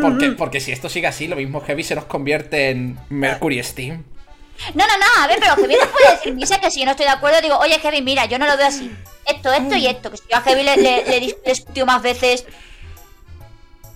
Porque, 0.01 0.31
porque 0.31 0.59
si 0.59 0.71
esto 0.71 0.89
sigue 0.89 1.07
así, 1.07 1.27
lo 1.27 1.37
mismo 1.37 1.61
Heavy 1.61 1.83
se 1.83 1.95
nos 1.95 2.05
convierte 2.05 2.71
en 2.71 2.99
Mercury 3.09 3.63
Steam. 3.63 4.03
No, 4.75 4.85
no, 4.85 4.97
no, 4.97 5.23
a 5.23 5.27
ver, 5.27 5.39
pero 5.39 5.55
Heavy 5.55 5.75
no 5.81 5.87
puede 5.89 6.11
decir 6.11 6.33
misa 6.33 6.59
que 6.59 6.69
si 6.69 6.81
yo 6.81 6.85
no 6.85 6.91
estoy 6.91 7.05
de 7.05 7.11
acuerdo, 7.13 7.41
digo, 7.41 7.57
oye 7.57 7.79
Heavy, 7.79 8.01
mira, 8.01 8.25
yo 8.25 8.37
no 8.37 8.47
lo 8.47 8.57
veo 8.57 8.67
así. 8.67 8.91
Esto, 9.25 9.51
esto 9.53 9.75
y 9.75 9.87
esto. 9.87 10.11
Que 10.11 10.17
si 10.17 10.23
yo 10.29 10.37
a 10.37 10.41
Heavy 10.41 10.63
le, 10.63 10.75
le, 10.77 11.05
le 11.05 11.21
dis- 11.21 11.37
le 11.45 11.51
discutió 11.51 11.85
más 11.85 12.01
veces. 12.01 12.45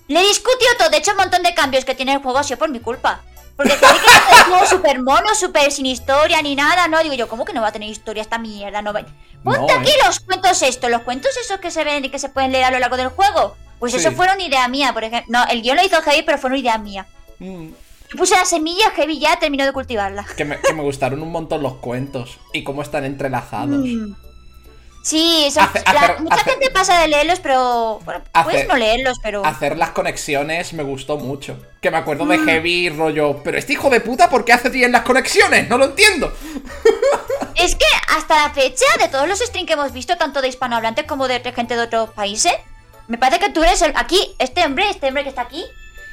Le 0.08 0.20
discutió 0.20 0.66
todo, 0.78 0.88
de 0.88 0.96
hecho, 0.98 1.10
un 1.10 1.18
montón 1.18 1.42
de 1.42 1.52
cambios 1.54 1.84
que 1.84 1.94
tiene 1.94 2.12
el 2.14 2.18
juego 2.20 2.38
ha 2.38 2.44
sido 2.44 2.58
por 2.58 2.70
mi 2.70 2.80
culpa. 2.80 3.22
Porque 3.56 3.72
Heavy 3.74 3.98
que 3.98 4.34
es 4.36 4.42
juego 4.44 4.66
súper 4.66 5.02
mono, 5.02 5.34
súper 5.34 5.70
sin 5.72 5.86
historia 5.86 6.40
ni 6.42 6.54
nada, 6.56 6.88
¿no? 6.88 7.02
Digo 7.02 7.14
yo, 7.14 7.28
¿cómo 7.28 7.44
que 7.44 7.52
no 7.52 7.60
va 7.60 7.68
a 7.68 7.72
tener 7.72 7.90
historia 7.90 8.22
esta 8.22 8.38
mierda? 8.38 8.82
No 8.82 8.92
va... 8.92 9.04
Ponte 9.44 9.72
No, 9.72 9.80
aquí 9.80 9.90
¿eh? 9.90 9.98
los 10.06 10.20
cuentos 10.20 10.62
estos, 10.62 10.90
los 10.90 11.02
cuentos 11.02 11.36
esos 11.36 11.58
que 11.60 11.70
se 11.70 11.84
ven 11.84 12.04
y 12.04 12.08
que 12.08 12.18
se 12.18 12.28
pueden 12.28 12.52
leer 12.52 12.64
a 12.64 12.70
lo 12.70 12.78
largo 12.78 12.96
del 12.96 13.08
juego. 13.08 13.56
Pues 13.78 13.92
Sí. 13.92 13.98
eso 13.98 14.12
fueron 14.12 14.40
idea 14.40 14.66
mía, 14.68 14.92
por 14.92 15.04
ejemplo. 15.04 15.30
No, 15.30 15.46
el 15.48 15.62
guion 15.62 15.76
lo 15.76 15.84
hizo 15.84 16.00
Heavy, 16.02 16.22
pero 16.22 16.38
fueron 16.38 16.58
idea 16.58 16.78
mía. 16.78 17.06
Mm, 17.38 17.68
Yo 18.08 18.16
puse 18.16 18.36
la 18.36 18.44
semilla, 18.44 18.90
Heavy 18.94 19.18
ya 19.18 19.38
terminó 19.38 19.64
de 19.64 19.72
cultivarla. 19.72 20.24
que, 20.36 20.44
me, 20.44 20.60
que 20.60 20.72
me 20.72 20.82
gustaron 20.82 21.20
un 21.22 21.32
montón 21.32 21.62
los 21.62 21.74
cuentos 21.78 22.38
y 22.52 22.62
cómo 22.64 22.82
están 22.82 23.04
entrelazados. 23.04 23.68
Mm. 23.84 24.14
Sí, 25.02 25.48
son- 25.52 25.62
Hace- 25.64 25.82
la- 25.84 26.00
hacer- 26.00 26.20
mucha 26.20 26.34
hacer- 26.34 26.52
gente 26.54 26.70
pasa 26.70 27.00
de 27.00 27.06
leerlos, 27.08 27.38
pero. 27.38 28.00
Bueno, 28.04 28.22
puedes 28.44 28.60
Hacer- 28.62 28.68
no 28.68 28.76
leerlos, 28.76 29.18
pero. 29.22 29.44
Hacer 29.46 29.76
las 29.76 29.90
conexiones 29.90 30.72
me 30.72 30.82
gustó 30.82 31.16
mucho. 31.16 31.60
Que 31.80 31.92
me 31.92 31.96
acuerdo 31.98 32.24
Mm. 32.24 32.28
de 32.30 32.38
Heavy 32.40 32.88
rollo. 32.90 33.40
Pero 33.44 33.56
este 33.58 33.74
hijo 33.74 33.88
de 33.90 34.00
puta, 34.00 34.28
¿por 34.30 34.44
qué 34.44 34.52
hace 34.52 34.68
bien 34.68 34.90
las 34.90 35.02
conexiones? 35.02 35.68
No 35.68 35.78
lo 35.78 35.84
entiendo. 35.86 36.32
Es 37.54 37.74
que 37.74 37.84
hasta 38.16 38.48
la 38.48 38.50
fecha, 38.54 38.84
de 39.00 39.08
todos 39.08 39.26
los 39.28 39.38
streams 39.38 39.66
que 39.66 39.72
hemos 39.74 39.92
visto, 39.92 40.16
tanto 40.16 40.42
de 40.42 40.48
hispanohablantes 40.48 41.06
como 41.06 41.26
de 41.28 41.40
gente 41.54 41.74
de 41.76 41.82
otros 41.82 42.10
países, 42.10 42.52
me 43.08 43.18
parece 43.18 43.40
que 43.40 43.50
tú 43.50 43.62
eres 43.62 43.82
el. 43.82 43.92
Aquí, 43.96 44.34
este 44.38 44.64
hombre, 44.64 44.88
este 44.90 45.08
hombre 45.08 45.22
que 45.22 45.28
está 45.28 45.42
aquí, 45.42 45.64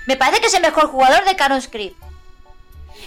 me 0.07 0.17
parece 0.17 0.41
que 0.41 0.47
es 0.47 0.53
el 0.53 0.61
mejor 0.61 0.87
jugador 0.87 1.25
de 1.25 1.35
Canon 1.35 1.61
Script. 1.61 2.01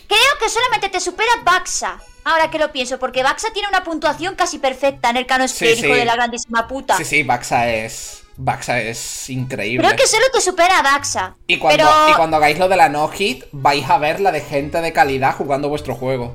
Creo 0.08 0.38
que 0.40 0.48
solamente 0.48 0.88
te 0.88 1.00
supera 1.00 1.30
Baxa. 1.44 2.00
Ahora 2.24 2.50
que 2.50 2.58
lo 2.58 2.72
pienso, 2.72 2.98
porque 2.98 3.22
Baxa 3.22 3.52
tiene 3.52 3.68
una 3.68 3.84
puntuación 3.84 4.34
casi 4.34 4.58
perfecta 4.58 5.10
en 5.10 5.16
el 5.16 5.26
Canon 5.26 5.48
Script, 5.48 5.78
hijo 5.78 5.94
sí. 5.94 6.00
de 6.00 6.04
la 6.04 6.16
grandísima 6.16 6.66
puta. 6.66 6.96
Sí, 6.96 7.04
sí, 7.04 7.22
Baxa 7.22 7.68
es. 7.68 8.24
Baxa 8.36 8.80
es 8.80 9.30
increíble. 9.30 9.86
Creo 9.86 9.96
que 9.96 10.06
solo 10.06 10.24
te 10.32 10.40
supera 10.40 10.80
a 10.80 10.82
Baxa. 10.82 11.36
Y 11.46 11.58
cuando, 11.58 11.84
Pero. 11.84 12.10
y 12.10 12.14
cuando 12.14 12.36
hagáis 12.36 12.58
lo 12.58 12.68
de 12.68 12.76
la 12.76 12.88
no 12.88 13.08
hit, 13.08 13.44
vais 13.52 13.88
a 13.88 13.98
ver 13.98 14.20
la 14.20 14.32
de 14.32 14.40
gente 14.40 14.80
de 14.80 14.92
calidad 14.92 15.36
jugando 15.36 15.68
vuestro 15.68 15.94
juego. 15.94 16.34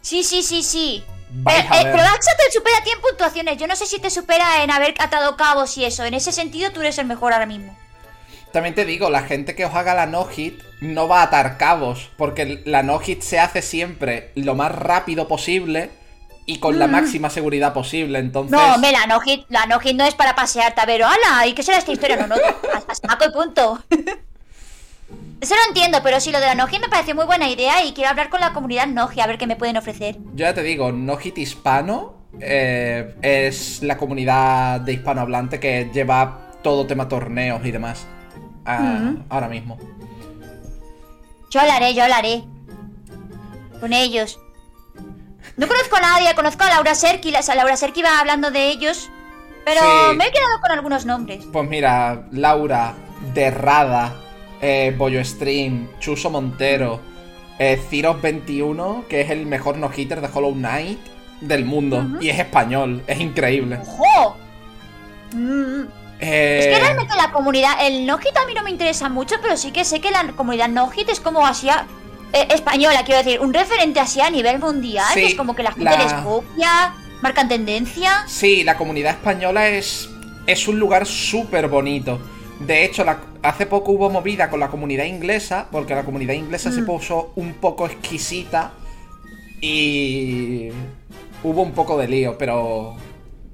Sí, 0.00 0.22
sí, 0.22 0.42
sí, 0.42 0.62
sí. 0.62 1.04
Vais 1.28 1.58
Eh, 1.64 1.68
a 1.70 1.80
eh, 1.80 1.84
pero 1.84 2.02
Baxa 2.02 2.32
te 2.38 2.52
supera 2.52 2.78
a 2.78 2.82
ti 2.84 2.90
en 2.90 3.00
puntuaciones. 3.00 3.56
Yo 3.58 3.66
no 3.66 3.76
sé 3.76 3.86
si 3.86 3.98
te 3.98 4.10
supera 4.10 4.62
en 4.62 4.70
haber 4.70 4.94
atado 4.98 5.36
cabos 5.36 5.76
y 5.76 5.84
eso. 5.84 6.04
En 6.04 6.14
ese 6.14 6.32
sentido, 6.32 6.70
tú 6.72 6.80
eres 6.80 6.98
el 6.98 7.06
mejor 7.06 7.32
ahora 7.32 7.46
mismo. 7.46 7.76
También 8.52 8.74
te 8.74 8.84
digo, 8.84 9.10
la 9.10 9.22
gente 9.22 9.54
que 9.54 9.66
os 9.66 9.74
haga 9.74 9.92
la 9.94 10.06
no 10.06 10.24
hit 10.26 10.62
no 10.80 11.08
va 11.08 11.20
a 11.20 11.24
atar 11.24 11.58
cabos, 11.58 12.10
porque 12.16 12.62
la 12.64 12.82
no 12.82 12.98
hit 13.00 13.20
se 13.22 13.38
hace 13.38 13.60
siempre 13.60 14.30
lo 14.34 14.54
más 14.54 14.72
rápido 14.72 15.28
posible 15.28 15.90
y 16.46 16.58
con 16.58 16.78
la 16.78 16.86
máxima 16.86 17.28
seguridad 17.28 17.74
posible. 17.74 18.18
Entonces, 18.20 18.52
Mm. 18.56 18.62
No, 18.62 18.74
hombre, 18.76 18.92
la 18.92 19.06
no 19.06 19.20
hit, 19.20 19.44
la 19.48 19.66
no 19.66 19.80
hit 19.80 19.96
no 19.96 20.04
es 20.04 20.14
para 20.14 20.34
pasearte 20.36 20.80
a 20.80 20.86
ver, 20.86 21.02
¡hala! 21.02 21.46
¿Y 21.46 21.52
qué 21.54 21.62
será 21.62 21.78
esta 21.78 21.92
historia? 21.92 22.16
No, 22.16 22.28
no, 22.28 22.36
a, 22.36 22.76
a 22.78 22.94
saco 22.94 23.24
y 23.28 23.32
punto. 23.32 23.82
Eso 25.40 25.54
lo 25.54 25.60
entiendo, 25.68 25.98
pero 26.02 26.18
sí, 26.20 26.32
lo 26.32 26.40
de 26.40 26.46
la 26.46 26.54
no 26.54 26.66
hit 26.66 26.80
me 26.80 26.88
parece 26.88 27.12
muy 27.14 27.24
buena 27.26 27.48
idea 27.48 27.84
y 27.84 27.92
quiero 27.92 28.10
hablar 28.10 28.30
con 28.30 28.40
la 28.40 28.52
comunidad 28.52 28.86
Nogi 28.86 29.20
a 29.20 29.26
ver 29.26 29.36
qué 29.38 29.46
me 29.46 29.56
pueden 29.56 29.76
ofrecer. 29.76 30.16
yo 30.34 30.46
ya 30.46 30.54
te 30.54 30.62
digo, 30.62 30.92
no 30.92 31.16
hit 31.16 31.36
hispano 31.38 32.14
eh, 32.40 33.14
es 33.22 33.82
la 33.82 33.96
comunidad 33.96 34.80
de 34.80 34.94
hispanohablante 34.94 35.60
que 35.60 35.90
lleva 35.92 36.52
todo 36.62 36.86
tema 36.86 37.06
torneos 37.08 37.64
y 37.64 37.70
demás. 37.70 38.06
ah. 38.64 39.12
Ahora 39.28 39.48
mismo. 39.48 39.78
Yo 41.50 41.60
hablaré, 41.60 41.94
yo 41.94 42.02
hablaré. 42.02 42.44
Con 43.80 43.92
ellos. 43.92 44.38
No 45.56 45.68
conozco 45.68 45.96
a 45.96 46.00
nadie, 46.00 46.34
conozco 46.34 46.64
a 46.64 46.68
Laura 46.70 46.94
Serki, 46.94 47.30
la- 47.30 47.40
Laura 47.54 47.76
Serki 47.76 48.02
va 48.02 48.18
hablando 48.20 48.50
de 48.50 48.68
ellos, 48.68 49.10
pero 49.64 49.80
Sí. 49.80 50.16
me 50.16 50.26
he 50.26 50.32
quedado 50.32 50.60
con 50.60 50.72
algunos 50.72 51.06
nombres. 51.06 51.44
Pues 51.52 51.68
mira, 51.68 52.26
Laura, 52.32 52.94
Derrada, 53.32 54.14
eh, 54.68 54.92
Bollo 54.96 55.24
Stream, 55.24 55.88
Chuso 56.00 56.28
Montero, 56.30 57.00
eh, 57.58 57.78
Ciros21, 57.90 59.06
que 59.06 59.20
es 59.20 59.30
el 59.30 59.46
mejor 59.46 59.76
no-hitter 59.78 60.20
de 60.20 60.28
Hollow 60.32 60.54
Knight 60.54 60.98
del 61.40 61.64
mundo. 61.64 62.04
Y 62.20 62.30
es 62.30 62.38
español, 62.38 63.02
es 63.06 63.20
increíble. 63.20 63.78
¡Ojo! 63.82 64.36
Mm, 65.32 65.82
Eh, 66.18 66.58
Es 66.60 66.66
que 66.68 66.80
realmente 66.82 67.14
la 67.14 67.30
comunidad, 67.30 67.72
el 67.86 68.06
no-hit 68.06 68.34
a 68.38 68.46
mí 68.46 68.54
no 68.54 68.62
me 68.62 68.70
interesa 68.70 69.10
mucho, 69.10 69.36
pero 69.42 69.54
sí 69.58 69.70
que 69.70 69.84
sé 69.84 70.00
que 70.00 70.10
la 70.10 70.26
comunidad 70.34 70.68
no-hit 70.70 71.08
es 71.10 71.20
como 71.20 71.46
así, 71.46 71.68
a- 71.68 71.86
eh, 72.32 72.48
española, 72.54 73.02
quiero 73.04 73.22
decir, 73.22 73.38
un 73.40 73.52
referente 73.52 74.00
así 74.00 74.20
a 74.22 74.30
nivel 74.30 74.58
mundial, 74.58 75.04
Sí, 75.12 75.20
que 75.20 75.26
es 75.26 75.34
como 75.34 75.54
que 75.54 75.62
la 75.62 75.72
gente 75.72 75.84
la- 75.84 76.02
les 76.02 76.12
copia, 76.14 76.94
marcan 77.20 77.48
tendencia. 77.50 78.24
Sí, 78.26 78.64
la 78.64 78.78
comunidad 78.78 79.12
española 79.12 79.68
es, 79.68 80.08
es 80.46 80.66
un 80.68 80.78
lugar 80.78 81.04
súper 81.04 81.68
bonito. 81.68 82.18
De 82.60 82.84
hecho, 82.84 83.04
la- 83.04 83.20
hace 83.42 83.66
poco 83.66 83.92
hubo 83.92 84.08
movida 84.10 84.48
con 84.48 84.60
la 84.60 84.68
comunidad 84.68 85.04
inglesa, 85.04 85.66
porque 85.70 85.94
la 85.94 86.04
comunidad 86.04 86.34
inglesa 86.34 86.72
se 86.72 86.82
Mm. 86.82 86.86
puso 86.86 87.32
un 87.36 87.54
poco 87.54 87.86
exquisita 87.86 88.72
y 89.60 90.68
hubo 91.42 91.62
un 91.62 91.72
poco 91.72 91.98
de 91.98 92.08
lío, 92.08 92.38
pero 92.38 92.96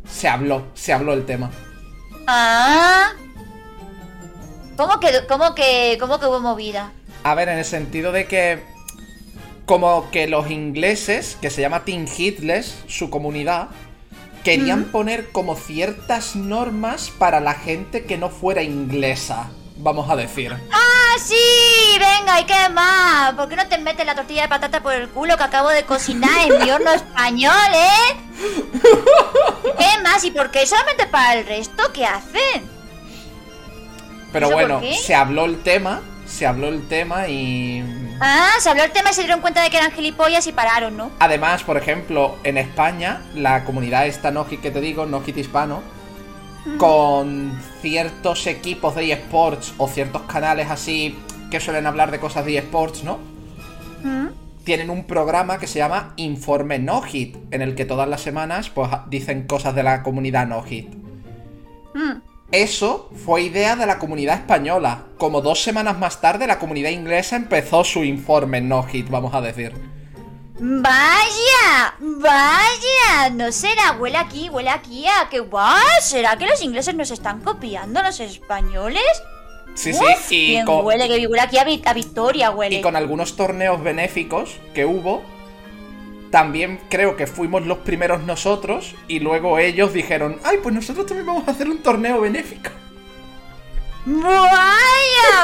se 0.09 0.29
habló, 0.29 0.65
se 0.75 0.93
habló 0.93 1.13
el 1.15 1.25
tema. 1.27 1.51
Ah. 2.27 3.11
¿Cómo 4.77 5.01
que, 5.01 5.09
cómo 5.29 5.55
que, 5.55 5.97
cómo 6.01 6.19
que 6.19 6.27
hubo 6.27 6.41
movida? 6.41 6.93
A 7.25 7.35
ver, 7.35 7.49
en 7.49 7.59
el 7.59 7.65
sentido 7.65 8.11
de 8.13 8.27
que 8.27 8.61
como 9.67 10.11
que 10.11 10.27
los 10.27 10.51
ingleses, 10.51 11.37
que 11.41 11.51
se 11.51 11.61
llama 11.61 11.85
Team 11.85 12.07
Hitless, 12.07 12.83
su 12.89 13.11
comunidad, 13.11 13.69
querían 14.43 14.85
poner 14.85 15.31
como 15.31 15.57
ciertas 15.57 16.37
normas 16.37 17.11
para 17.11 17.41
la 17.41 17.55
gente 17.55 18.05
que 18.05 18.19
no 18.19 18.29
fuera 18.29 18.63
inglesa, 18.63 19.51
vamos 19.77 20.11
a 20.11 20.17
decir. 20.17 20.53
¡Ah, 20.71 21.17
sí! 21.19 21.35
Venga, 21.99 22.41
¿y 22.41 22.45
qué 22.45 22.69
más? 22.73 23.35
¿Por 23.35 23.49
qué 23.49 23.57
no 23.57 23.67
te 23.69 23.79
metes 23.79 24.05
la 24.05 24.15
tortilla 24.15 24.43
de 24.43 24.49
patata 24.49 24.83
por 24.83 24.95
el 24.95 25.09
culo 25.09 25.37
que 25.37 25.43
acabo 25.43 25.69
de 25.69 25.85
cocinar 25.85 26.49
en 26.49 26.65
mi 26.65 26.71
horno 26.71 26.93
español, 26.93 27.53
eh? 27.75 28.17
¿Qué 29.79 30.03
más? 30.03 30.25
¿Y 30.25 30.31
por 30.31 30.51
qué 30.51 30.67
solamente 30.67 31.07
para 31.07 31.35
el 31.35 31.47
resto? 31.47 31.93
¿Qué 31.93 32.05
hacen? 32.05 32.71
Pero 34.33 34.47
¿Eso 34.47 34.57
por 34.57 34.69
bueno, 34.69 34.81
se 34.95 35.15
habló 35.15 35.45
el 35.45 35.63
tema, 35.63 36.01
se 36.27 36.47
habló 36.47 36.69
el 36.69 36.89
tema 36.89 37.29
y... 37.29 38.02
Ah, 38.25 38.53
se 38.61 38.71
habló 38.71 38.85
el 38.85 38.93
tema 38.93 39.11
y 39.11 39.15
se 39.15 39.23
dieron 39.23 39.41
cuenta 39.41 39.63
de 39.63 39.69
que 39.69 39.79
eran 39.79 39.91
gilipollas 39.91 40.47
y 40.47 40.53
pararon, 40.53 40.97
¿no? 40.97 41.11
Además, 41.19 41.65
por 41.65 41.77
ejemplo, 41.77 42.37
en 42.45 42.57
España, 42.57 43.21
la 43.35 43.65
comunidad 43.65 44.07
esta 44.07 44.31
Nojit 44.31 44.61
que 44.61 44.71
te 44.71 44.81
digo, 44.81 45.07
Nojit 45.07 45.37
hispano, 45.37 45.83
con 46.79 47.59
ciertos 47.81 48.47
equipos 48.47 48.95
de 48.95 49.11
eSports 49.13 49.75
o 49.77 49.89
ciertos 49.89 50.23
canales 50.23 50.71
así 50.71 51.19
que 51.51 51.59
suelen 51.59 51.85
hablar 51.85 52.13
de 52.13 52.21
cosas 52.21 52.45
de 52.45 52.59
eSports, 52.59 53.03
¿no? 53.03 53.19
Mm. 54.05 54.29
Tienen 54.63 54.91
un 54.91 55.05
programa 55.05 55.59
que 55.59 55.67
se 55.67 55.81
llama 55.81 56.13
Informe 56.15 56.79
Nojit, 56.79 57.37
en 57.51 57.61
el 57.61 57.75
que 57.75 57.85
todas 57.85 58.09
las 58.09 58.21
semanas 58.21 58.71
pues 58.71 58.89
dicen 59.09 59.49
cosas 59.49 59.75
de 59.75 59.83
la 59.83 60.05
comunidad 60.05 60.47
Nojit. 60.47 60.95
Mm. 61.95 62.32
Eso 62.53 63.11
fue 63.25 63.43
idea 63.43 63.77
de 63.77 63.87
la 63.87 63.99
comunidad 63.99 64.37
española. 64.37 65.05
Como 65.19 65.41
dos 65.41 65.63
semanas 65.63 65.99
más 65.99 66.21
tarde, 66.21 66.47
la 66.47 66.59
comunidad 66.59 66.91
inglesa 66.91 67.37
empezó 67.37 67.83
su 67.83 68.05
informe 68.05 68.61
Nojit, 68.61 69.09
vamos 69.09 69.33
a 69.35 69.41
decir. 69.41 69.73
Vaya, 70.65 71.95
vaya, 71.99 73.31
no 73.33 73.51
será, 73.51 73.93
huele 73.99 74.17
aquí, 74.19 74.49
huele 74.49 74.71
aquí 74.71 75.07
a 75.07 75.29
que 75.29 75.41
guau, 75.41 75.75
¿será 76.01 76.37
que 76.37 76.47
los 76.47 76.63
ingleses 76.63 76.95
nos 76.95 77.11
están 77.11 77.41
copiando 77.41 78.01
a 78.01 78.05
los 78.05 78.21
españoles? 78.21 79.03
Sí, 79.75 79.93
sí, 79.93 80.35
y 80.37 80.47
bien 80.51 80.67
con, 80.67 80.85
huele, 80.85 81.09
que 81.09 81.27
huele 81.27 81.41
aquí 81.43 81.59
a, 81.59 81.65
vi- 81.65 81.83
a 81.85 81.95
victoria, 81.95 82.51
huele. 82.51 82.77
y 82.77 82.81
con 82.83 82.95
algunos 82.95 83.35
torneos 83.35 83.83
benéficos 83.83 84.61
que 84.75 84.85
hubo, 84.85 85.23
también 86.33 86.81
creo 86.89 87.15
que 87.15 87.27
fuimos 87.27 87.67
los 87.67 87.79
primeros 87.79 88.23
nosotros 88.23 88.95
y 89.07 89.21
luego 89.21 89.59
ellos 89.59 89.93
dijeron, 89.93 90.41
ay, 90.45 90.61
pues 90.63 90.75
nosotros 90.75 91.05
también 91.05 91.27
vamos 91.27 91.47
a 91.47 91.51
hacer 91.51 91.69
un 91.69 91.83
torneo 91.83 92.23
benéfico. 92.23 92.71
Vaya, 94.07 94.31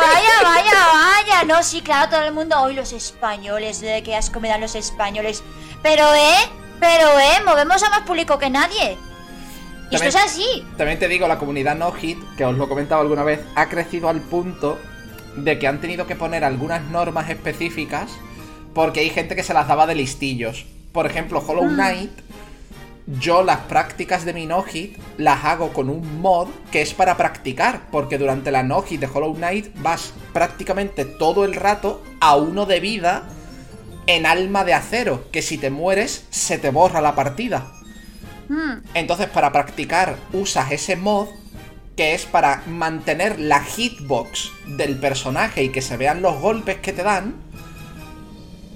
vaya, 0.01 0.43
vaya, 0.43 0.73
vaya. 0.93 1.45
No, 1.45 1.63
sí, 1.63 1.83
claro, 1.83 2.11
todo 2.11 2.25
el 2.25 2.33
mundo. 2.33 2.59
Hoy 2.59 2.75
los 2.75 2.95
españoles, 2.95 3.83
de 3.83 4.03
qué 4.03 4.17
asco 4.17 4.41
me 4.41 4.49
dan 4.49 4.63
los 4.63 4.75
españoles. 4.75 5.45
Pero, 5.83 6.15
eh, 6.15 6.49
pero, 6.81 7.19
eh, 7.21 7.45
movemos 7.45 7.83
a 7.83 7.91
más 7.91 8.01
público 8.01 8.39
que 8.39 8.49
nadie. 8.49 8.97
Y 9.91 9.95
esto 9.95 10.09
es 10.09 10.17
así. 10.17 10.67
También 10.79 10.99
te 10.99 11.07
digo, 11.07 11.29
la 11.29 11.39
comunidad 11.39 11.77
no 11.77 11.93
hit, 11.93 12.19
que 12.39 12.47
os 12.47 12.57
lo 12.57 12.65
he 12.65 12.69
comentado 12.69 13.03
alguna 13.03 13.25
vez, 13.25 13.41
ha 13.57 13.69
crecido 13.69 14.09
al 14.09 14.23
punto 14.23 14.79
de 15.37 15.59
que 15.59 15.69
han 15.69 15.83
tenido 15.83 16.07
que 16.07 16.17
poner 16.17 16.45
algunas 16.45 16.83
normas 16.85 17.29
específicas 17.29 18.11
porque 18.73 19.01
hay 19.01 19.11
gente 19.11 19.37
que 19.37 19.43
se 19.43 19.53
las 19.53 19.69
daba 19.69 19.87
de 19.87 19.95
listillos. 19.95 20.65
Por 20.93 21.07
ejemplo, 21.07 21.43
Hollow 21.47 21.69
Knight, 21.69 22.11
yo 23.21 23.43
las 23.43 23.61
prácticas 23.61 24.25
de 24.25 24.33
mi 24.33 24.47
no 24.47 24.63
hit 24.63 24.99
las 25.17 25.45
hago 25.45 25.73
con 25.73 25.89
un 25.89 26.21
mod 26.21 26.49
que 26.71 26.83
es 26.83 26.93
para 26.95 27.17
practicar, 27.17 27.91
porque 27.91 28.19
durante 28.19 28.51
la 28.51 28.63
no 28.63 28.83
hit 28.83 29.01
de 29.01 29.07
Hollow 29.07 29.35
Knight 29.35 29.75
vas 29.81 30.13
prácticamente 30.33 31.05
todo 31.05 31.45
el 31.45 31.55
rato 31.55 32.03
a 32.21 32.37
uno 32.37 32.67
de 32.67 32.81
vida 32.81 33.25
en 34.07 34.27
alma 34.27 34.65
de 34.65 34.75
acero, 34.75 35.31
que 35.31 35.43
si 35.43 35.59
te 35.59 35.71
mueres 35.71 36.27
se 36.31 36.59
te 36.59 36.71
borra 36.71 37.01
la 37.01 37.15
partida. 37.15 37.73
Mm, 38.49 38.79
Entonces, 38.95 39.29
para 39.29 39.53
practicar, 39.53 40.17
usas 40.33 40.73
ese 40.73 40.97
mod 40.97 41.29
que 41.97 42.15
es 42.15 42.25
para 42.25 42.63
mantener 42.67 43.39
la 43.41 43.63
hitbox 43.63 44.53
del 44.67 44.97
personaje 44.97 45.65
y 45.65 45.71
que 45.71 45.83
se 45.83 45.97
vean 45.97 46.23
los 46.23 46.41
golpes 46.41 46.77
que 46.77 46.93
te 46.93 47.03
dan, 47.03 47.35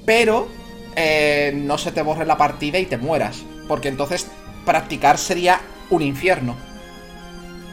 pero 0.04 0.48
eh, 0.96 1.52
no 1.54 1.78
se 1.78 1.92
te 1.92 2.02
borre 2.02 2.26
la 2.26 2.36
partida 2.36 2.78
y 2.78 2.86
te 2.86 2.98
mueras. 2.98 3.42
Porque 3.68 3.88
entonces 3.88 4.26
practicar 4.64 5.18
sería 5.18 5.60
un 5.90 6.02
infierno. 6.02 6.56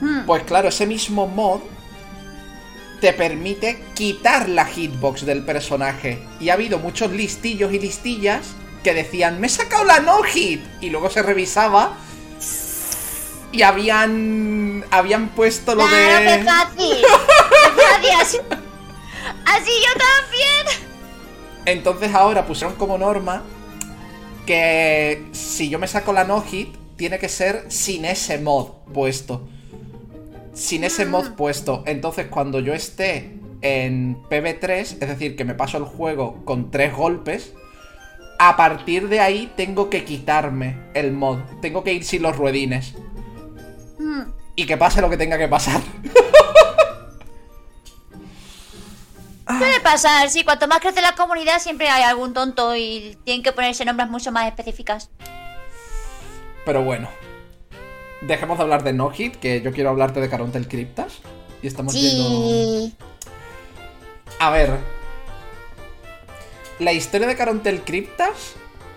mm. 0.02 0.26
Pues 0.26 0.44
claro, 0.44 0.70
ese 0.70 0.86
mismo 0.86 1.28
mod 1.28 1.62
te 3.02 3.14
permite 3.14 3.82
quitar 3.94 4.50
la 4.50 4.66
hitbox 4.66 5.26
del 5.26 5.44
personaje. 5.46 6.20
Y 6.40 6.50
ha 6.50 6.54
habido 6.54 6.80
muchos 6.80 7.12
listillos 7.12 7.74
y 7.74 7.80
listillas 7.80 8.48
que 8.84 8.94
decían, 8.94 9.40
me 9.40 9.48
he 9.48 9.50
sacado 9.50 9.84
la 9.86 10.00
no 10.00 10.22
hit. 10.24 10.62
Y 10.82 10.90
luego 10.90 11.10
se 11.10 11.22
revisaba 11.22 11.98
y 13.52 13.64
habían 13.64 14.86
habían 14.92 15.30
puesto 15.30 15.76
lo 15.76 15.86
Claro, 15.88 16.30
de 16.32 16.38
qué 16.38 16.44
fácil. 16.44 16.98
Qué 16.98 17.82
fácil, 17.82 18.12
así, 18.22 18.38
así 19.46 19.72
yo 19.82 20.00
también. 20.00 20.89
Entonces 21.70 22.16
ahora 22.16 22.48
pusieron 22.48 22.76
como 22.78 22.98
norma 22.98 23.44
que 24.48 25.24
si 25.34 25.70
yo 25.70 25.78
me 25.78 25.86
saco 25.86 26.14
la 26.14 26.24
no 26.24 26.42
hit 26.42 26.76
tiene 26.96 27.20
que 27.20 27.30
ser 27.30 27.66
sin 27.68 28.06
ese 28.06 28.40
mod 28.40 28.70
puesto. 28.92 29.48
Sin 30.54 30.84
ese 30.84 31.06
mod 31.06 31.34
puesto. 31.36 31.84
Entonces 31.86 32.26
cuando 32.28 32.60
yo 32.60 32.74
esté 32.74 33.38
en 33.62 34.18
PB3, 34.24 34.80
es 34.80 35.00
decir, 35.00 35.36
que 35.36 35.46
me 35.46 35.54
paso 35.54 35.78
el 35.78 35.84
juego 35.84 36.44
con 36.44 36.72
tres 36.72 36.92
golpes, 36.96 37.54
a 38.40 38.58
partir 38.58 39.08
de 39.08 39.20
ahí 39.20 39.52
tengo 39.56 39.92
que 39.92 40.04
quitarme 40.06 40.76
el 40.96 41.12
mod. 41.12 41.38
Tengo 41.62 41.84
que 41.84 41.94
ir 41.94 42.04
sin 42.04 42.24
los 42.24 42.36
ruedines. 42.36 42.96
Mm, 44.00 44.22
Y 44.56 44.66
que 44.66 44.76
pase 44.76 45.02
lo 45.02 45.10
que 45.10 45.18
tenga 45.18 45.38
que 45.38 45.48
pasar. 45.48 45.82
Puede 49.58 49.80
pasar, 49.80 50.30
sí. 50.30 50.44
Cuanto 50.44 50.68
más 50.68 50.80
crece 50.80 51.02
la 51.02 51.16
comunidad, 51.16 51.60
siempre 51.60 51.90
hay 51.90 52.04
algún 52.04 52.34
tonto 52.34 52.76
y 52.76 53.18
tienen 53.24 53.42
que 53.42 53.52
ponerse 53.52 53.84
nombres 53.84 54.10
mucho 54.10 54.32
más 54.32 54.48
específicas. 54.48 55.10
Pero 56.66 56.84
bueno. 56.84 57.10
Dejemos 58.22 58.58
de 58.58 58.64
hablar 58.64 58.84
de 58.84 58.94
no 58.94 59.10
hit, 59.10 59.38
que 59.38 59.62
yo 59.62 59.72
quiero 59.72 59.90
hablarte 59.90 60.20
de 60.20 60.30
Carontel 60.30 60.68
Cryptas. 60.68 61.20
Y 61.64 61.68
estamos 61.68 61.94
viendo... 61.94 62.30
Sí. 62.30 62.96
A 64.40 64.52
ver. 64.52 64.78
La 66.78 66.94
historia 66.94 67.28
de 67.28 67.36
Carontel 67.36 67.82
Cryptas, 67.82 68.54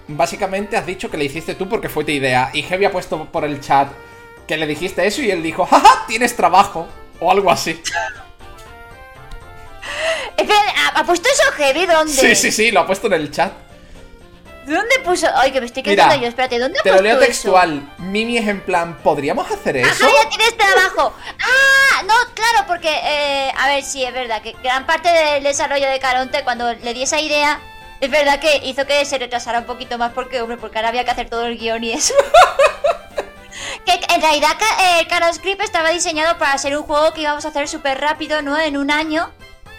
básicamente 0.06 0.76
has 0.76 0.84
dicho 0.84 1.10
que 1.10 1.16
le 1.16 1.24
hiciste 1.24 1.54
tú 1.54 1.68
porque 1.68 1.88
fue 1.88 2.04
tu 2.04 2.10
idea. 2.10 2.50
Y 2.52 2.62
Heavy 2.62 2.84
ha 2.84 2.92
puesto 2.92 3.24
por 3.32 3.44
el 3.44 3.60
chat 3.60 3.88
que 4.46 4.56
le 4.56 4.66
dijiste 4.66 5.06
eso 5.06 5.22
y 5.22 5.30
él 5.30 5.42
dijo, 5.42 5.64
jaja, 5.64 6.04
tienes 6.06 6.36
trabajo. 6.36 6.88
O 7.20 7.30
algo 7.30 7.50
así. 7.50 7.80
Espera, 10.36 10.60
¿ha, 10.94 11.04
puesto 11.04 11.28
eso 11.28 11.52
heavy? 11.52 11.86
¿Dónde? 11.86 12.12
Sí, 12.12 12.34
sí, 12.34 12.50
sí, 12.50 12.70
lo 12.70 12.80
ha 12.80 12.86
puesto 12.86 13.06
en 13.08 13.14
el 13.14 13.30
chat. 13.30 13.52
¿Dónde 14.66 15.00
puso? 15.04 15.26
Ay, 15.34 15.50
que 15.50 15.60
me 15.60 15.66
estoy 15.66 15.82
quedando 15.82 16.14
yo. 16.14 16.28
Espérate, 16.28 16.58
¿dónde 16.58 16.78
ha 16.78 16.82
Te 16.82 16.92
lo 16.92 17.02
leo 17.02 17.16
eso? 17.16 17.26
textual. 17.26 17.94
Mimi 17.98 18.38
es 18.38 18.46
en 18.46 18.60
plan, 18.60 18.96
¿podríamos 19.02 19.50
hacer 19.50 19.78
eso? 19.78 20.04
Ajá, 20.04 20.14
ya 20.22 20.28
tienes 20.28 20.56
trabajo. 20.56 21.12
Ah, 21.40 22.02
no, 22.06 22.14
claro, 22.34 22.66
porque, 22.68 22.90
eh, 22.90 23.52
a 23.58 23.66
ver, 23.68 23.82
sí, 23.82 24.04
es 24.04 24.12
verdad 24.12 24.40
que 24.40 24.54
gran 24.62 24.86
parte 24.86 25.08
del 25.08 25.42
desarrollo 25.42 25.88
de 25.88 25.98
Caronte, 25.98 26.44
cuando 26.44 26.72
le 26.72 26.94
di 26.94 27.02
esa 27.02 27.20
idea, 27.20 27.60
es 28.00 28.10
verdad 28.10 28.38
que 28.38 28.60
hizo 28.64 28.86
que 28.86 29.04
se 29.04 29.18
retrasara 29.18 29.60
un 29.60 29.66
poquito 29.66 29.98
más, 29.98 30.12
porque, 30.12 30.40
hombre, 30.40 30.56
porque 30.58 30.78
ahora 30.78 30.88
había 30.88 31.04
que 31.04 31.10
hacer 31.10 31.28
todo 31.28 31.46
el 31.46 31.58
guion 31.58 31.82
y 31.82 31.92
eso. 31.92 32.14
que 33.84 34.00
en 34.14 34.20
realidad, 34.20 34.56
eh, 34.80 35.06
Caro 35.08 35.32
Script 35.32 35.62
estaba 35.62 35.90
diseñado 35.90 36.38
para 36.38 36.56
ser 36.58 36.76
un 36.76 36.84
juego 36.84 37.12
que 37.12 37.22
íbamos 37.22 37.44
a 37.44 37.48
hacer 37.48 37.68
súper 37.68 38.00
rápido, 38.00 38.42
¿no? 38.42 38.58
En 38.58 38.76
un 38.76 38.90
año. 38.92 39.32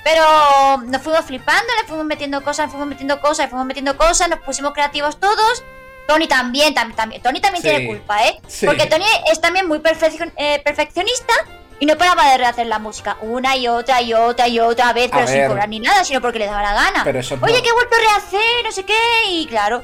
Pero 0.04 0.78
nos 0.86 1.02
fuimos 1.02 1.24
flipando, 1.26 1.68
le 1.82 1.88
fuimos 1.88 2.06
metiendo 2.06 2.44
cosas, 2.44 2.66
le 2.68 2.72
fuimos 2.72 2.88
metiendo 2.88 3.22
cosas, 3.22 3.46
le 3.46 3.50
fuimos 3.50 3.66
metiendo 3.66 3.96
cosas, 3.98 4.30
nos 4.30 4.40
pusimos 4.40 4.74
creativos 4.74 5.20
todos. 5.20 5.64
Tony 6.08 6.28
también, 6.28 6.76
tam- 6.76 6.94
también. 6.94 7.22
Tony 7.22 7.40
también 7.40 7.64
Sí. 7.64 7.70
tiene 7.70 7.88
culpa, 7.88 8.26
¿eh? 8.26 8.38
Sí. 8.48 8.66
Porque 8.66 8.86
Tony 8.88 9.06
es 9.32 9.40
también 9.40 9.68
muy 9.68 9.80
perfeccion- 9.80 10.34
eh, 10.36 10.62
perfeccionista 10.66 11.34
y 11.80 11.86
no 11.86 11.98
paraba 11.98 12.30
de 12.32 12.38
rehacer 12.38 12.68
la 12.68 12.80
música 12.80 13.16
una 13.22 13.56
y 13.56 13.70
otra 13.70 14.02
y 14.02 14.14
otra 14.14 14.50
y 14.50 14.60
otra 14.60 14.92
vez, 14.92 15.10
A 15.14 15.16
pero 15.16 15.28
sin 15.28 15.38
ver. 15.38 15.48
cobrar 15.48 15.70
ni 15.70 15.80
nada, 15.80 16.04
sino 16.04 16.20
porque 16.20 16.40
le 16.40 16.48
daba 16.48 16.62
la 16.62 16.74
gana. 16.74 17.04
Pero 17.06 17.20
eso 17.20 17.36
es 17.36 17.42
Oye, 17.44 17.54
no- 17.58 17.64
que 17.64 17.70
he 17.70 17.74
vuelto 17.74 17.96
a 17.96 18.00
rehacer, 18.00 18.66
no 18.66 18.72
sé 18.74 18.84
qué, 18.84 18.98
y 19.30 19.46
claro. 19.48 19.82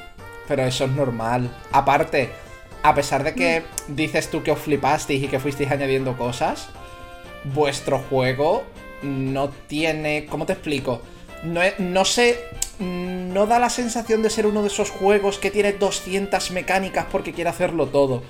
Pero 0.50 0.64
eso 0.66 0.84
es 0.84 0.92
normal. 0.92 1.50
Aparte, 1.72 2.34
a 2.84 2.94
pesar 2.94 3.24
de 3.24 3.34
que 3.34 3.64
dices 3.88 4.30
tú 4.30 4.44
que 4.44 4.52
os 4.52 4.60
flipasteis 4.60 5.24
y 5.24 5.28
que 5.30 5.40
fuisteis 5.40 5.72
añadiendo 5.72 6.18
cosas, 6.18 6.68
vuestro 7.46 8.00
juego 8.10 8.66
no 9.02 9.50
tiene. 9.50 10.26
¿Cómo 10.26 10.46
te 10.46 10.54
explico? 10.54 11.02
No, 11.44 11.62
no 11.78 12.06
sé. 12.06 12.40
No 12.80 13.46
da 13.46 13.60
la 13.60 13.70
sensación 13.70 14.24
de 14.24 14.30
ser 14.30 14.46
uno 14.46 14.62
de 14.62 14.68
esos 14.70 14.90
juegos 14.90 15.38
que 15.38 15.52
tiene 15.52 15.74
200 15.74 16.52
mecánicas 16.52 17.06
porque 17.12 17.34
quiere 17.34 17.50
hacerlo 17.50 17.88
todo. 17.88 18.24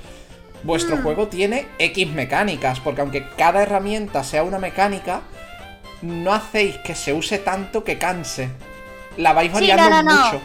Vuestro 0.63 0.97
juego 0.97 1.27
tiene 1.27 1.67
X 1.77 2.11
mecánicas, 2.11 2.79
porque 2.79 3.01
aunque 3.01 3.25
cada 3.37 3.63
herramienta 3.63 4.23
sea 4.23 4.43
una 4.43 4.59
mecánica, 4.59 5.21
no 6.01 6.33
hacéis 6.33 6.77
que 6.79 6.95
se 6.95 7.13
use 7.13 7.37
tanto 7.37 7.83
que 7.83 7.97
canse. 7.97 8.49
La 9.17 9.33
vais 9.33 9.51
variando 9.51 9.89
no, 9.89 10.03
no, 10.03 10.03
no. 10.03 10.25
mucho. 10.25 10.41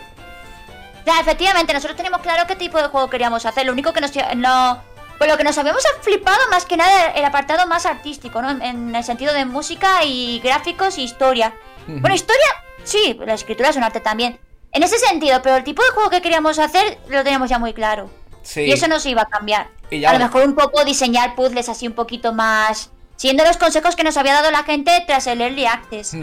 Ya, 1.06 1.20
efectivamente, 1.20 1.72
nosotros 1.72 1.96
tenemos 1.96 2.20
claro 2.20 2.46
qué 2.46 2.56
tipo 2.56 2.80
de 2.80 2.88
juego 2.88 3.10
queríamos 3.10 3.44
hacer. 3.44 3.66
Lo 3.66 3.72
único 3.72 3.92
que 3.92 4.00
nos. 4.00 4.12
No, 4.36 4.82
pues 5.24 5.32
lo 5.32 5.38
que 5.38 5.44
nos 5.44 5.56
habíamos 5.56 5.82
flipado 6.02 6.36
más 6.50 6.66
que 6.66 6.76
nada 6.76 7.06
el 7.12 7.24
apartado 7.24 7.66
más 7.66 7.86
artístico, 7.86 8.42
¿no? 8.42 8.50
En, 8.62 8.94
el 8.94 9.04
sentido 9.04 9.32
de 9.32 9.46
música 9.46 10.04
y 10.04 10.38
gráficos 10.40 10.98
y 10.98 11.02
historia. 11.02 11.54
Bueno, 11.86 12.14
historia, 12.14 12.44
sí, 12.84 13.18
la 13.24 13.32
escritura 13.32 13.70
es 13.70 13.76
un 13.76 13.84
arte 13.84 14.00
también. 14.00 14.38
En 14.70 14.82
ese 14.82 14.98
sentido, 14.98 15.40
pero 15.42 15.56
el 15.56 15.64
tipo 15.64 15.82
de 15.82 15.88
juego 15.92 16.10
que 16.10 16.20
queríamos 16.20 16.58
hacer 16.58 16.98
lo 17.08 17.22
teníamos 17.22 17.48
ya 17.48 17.58
muy 17.58 17.72
claro. 17.72 18.10
Sí. 18.42 18.62
Y 18.62 18.72
eso 18.72 18.86
no 18.86 19.00
se 19.00 19.08
iba 19.08 19.22
a 19.22 19.26
cambiar. 19.26 19.68
Y 19.90 20.00
ya 20.00 20.10
a 20.10 20.12
lo 20.12 20.18
mejor 20.18 20.44
un 20.44 20.54
poco 20.54 20.84
diseñar 20.84 21.34
puzzles 21.34 21.70
así 21.70 21.86
un 21.86 21.94
poquito 21.94 22.34
más. 22.34 22.90
Siendo 23.16 23.44
los 23.44 23.56
consejos 23.56 23.96
que 23.96 24.04
nos 24.04 24.18
había 24.18 24.34
dado 24.34 24.50
la 24.50 24.64
gente 24.64 25.04
tras 25.06 25.26
el 25.26 25.40
Early 25.40 25.64
Access. 25.64 26.12
Yo 26.12 26.20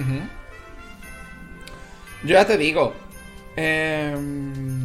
ya 2.24 2.46
te 2.46 2.56
digo. 2.56 2.94
em, 3.56 4.81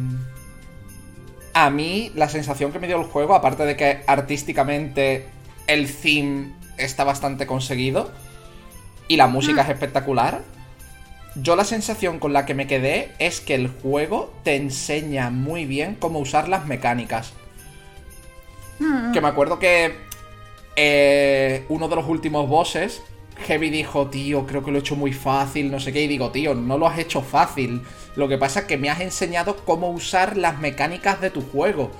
a 1.65 1.71
mí, 1.71 2.11
la 2.13 2.29
sensación 2.29 2.71
que 2.71 2.77
me 2.77 2.85
dio 2.85 2.97
el 2.97 3.05
juego, 3.05 3.33
aparte 3.33 3.65
de 3.65 3.75
que 3.75 4.03
artísticamente 4.05 5.25
el 5.65 5.91
theme 5.91 6.51
está 6.77 7.03
bastante 7.03 7.47
conseguido 7.47 8.11
y 9.07 9.17
la 9.17 9.27
música 9.27 9.63
es 9.63 9.69
espectacular. 9.69 10.41
Yo 11.35 11.55
la 11.55 11.63
sensación 11.63 12.19
con 12.19 12.31
la 12.31 12.45
que 12.45 12.53
me 12.53 12.67
quedé 12.67 13.11
es 13.17 13.41
que 13.41 13.55
el 13.55 13.69
juego 13.69 14.33
te 14.43 14.55
enseña 14.55 15.31
muy 15.31 15.65
bien 15.65 15.95
cómo 15.95 16.19
usar 16.19 16.47
las 16.47 16.67
mecánicas. 16.67 17.33
Mm, 18.79 19.11
Que 19.11 19.21
me 19.21 19.27
acuerdo 19.27 19.57
que 19.57 19.95
eh, 20.75 21.65
uno 21.69 21.87
de 21.87 21.95
los 21.95 22.07
últimos 22.07 22.47
bosses, 22.47 23.01
Heavy 23.45 23.69
dijo, 23.69 24.07
tío, 24.07 24.45
creo 24.45 24.63
que 24.63 24.71
lo 24.71 24.77
he 24.77 24.81
hecho 24.81 24.95
muy 24.95 25.13
fácil, 25.13 25.71
no 25.71 25.79
sé 25.79 25.93
qué, 25.93 26.01
y 26.03 26.07
digo, 26.07 26.31
tío, 26.31 26.55
no 26.55 26.77
lo 26.77 26.87
has 26.87 26.97
hecho 26.99 27.21
fácil. 27.21 27.81
Lo 28.15 28.27
que 28.27 28.37
pasa 28.37 28.61
es 28.61 28.65
que 28.65 28.77
me 28.77 28.89
has 28.89 28.99
enseñado 29.01 29.57
cómo 29.65 29.89
usar 29.91 30.37
las 30.37 30.59
mecánicas 30.59 31.21
de 31.21 31.29
tu 31.29 31.41
juego. 31.41 31.91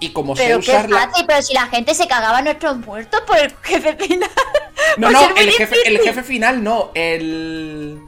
Y 0.00 0.10
como 0.10 0.34
sé 0.36 0.44
Pero 0.44 0.60
qué 0.60 0.70
usar 0.70 0.90
la... 0.90 1.06
fácil, 1.08 1.24
pero 1.26 1.42
si 1.42 1.54
la 1.54 1.66
gente 1.68 1.94
se 1.94 2.08
cagaba 2.08 2.38
a 2.38 2.42
nuestros 2.42 2.76
muertos 2.78 3.20
por 3.26 3.38
el 3.38 3.52
jefe 3.62 3.94
final. 3.96 4.30
No, 4.98 5.10
no, 5.10 5.20
el 5.36 5.50
jefe, 5.52 5.76
el 5.84 5.92
difícil. 5.94 6.00
jefe 6.00 6.22
final 6.22 6.62
no, 6.62 6.90
el... 6.94 8.00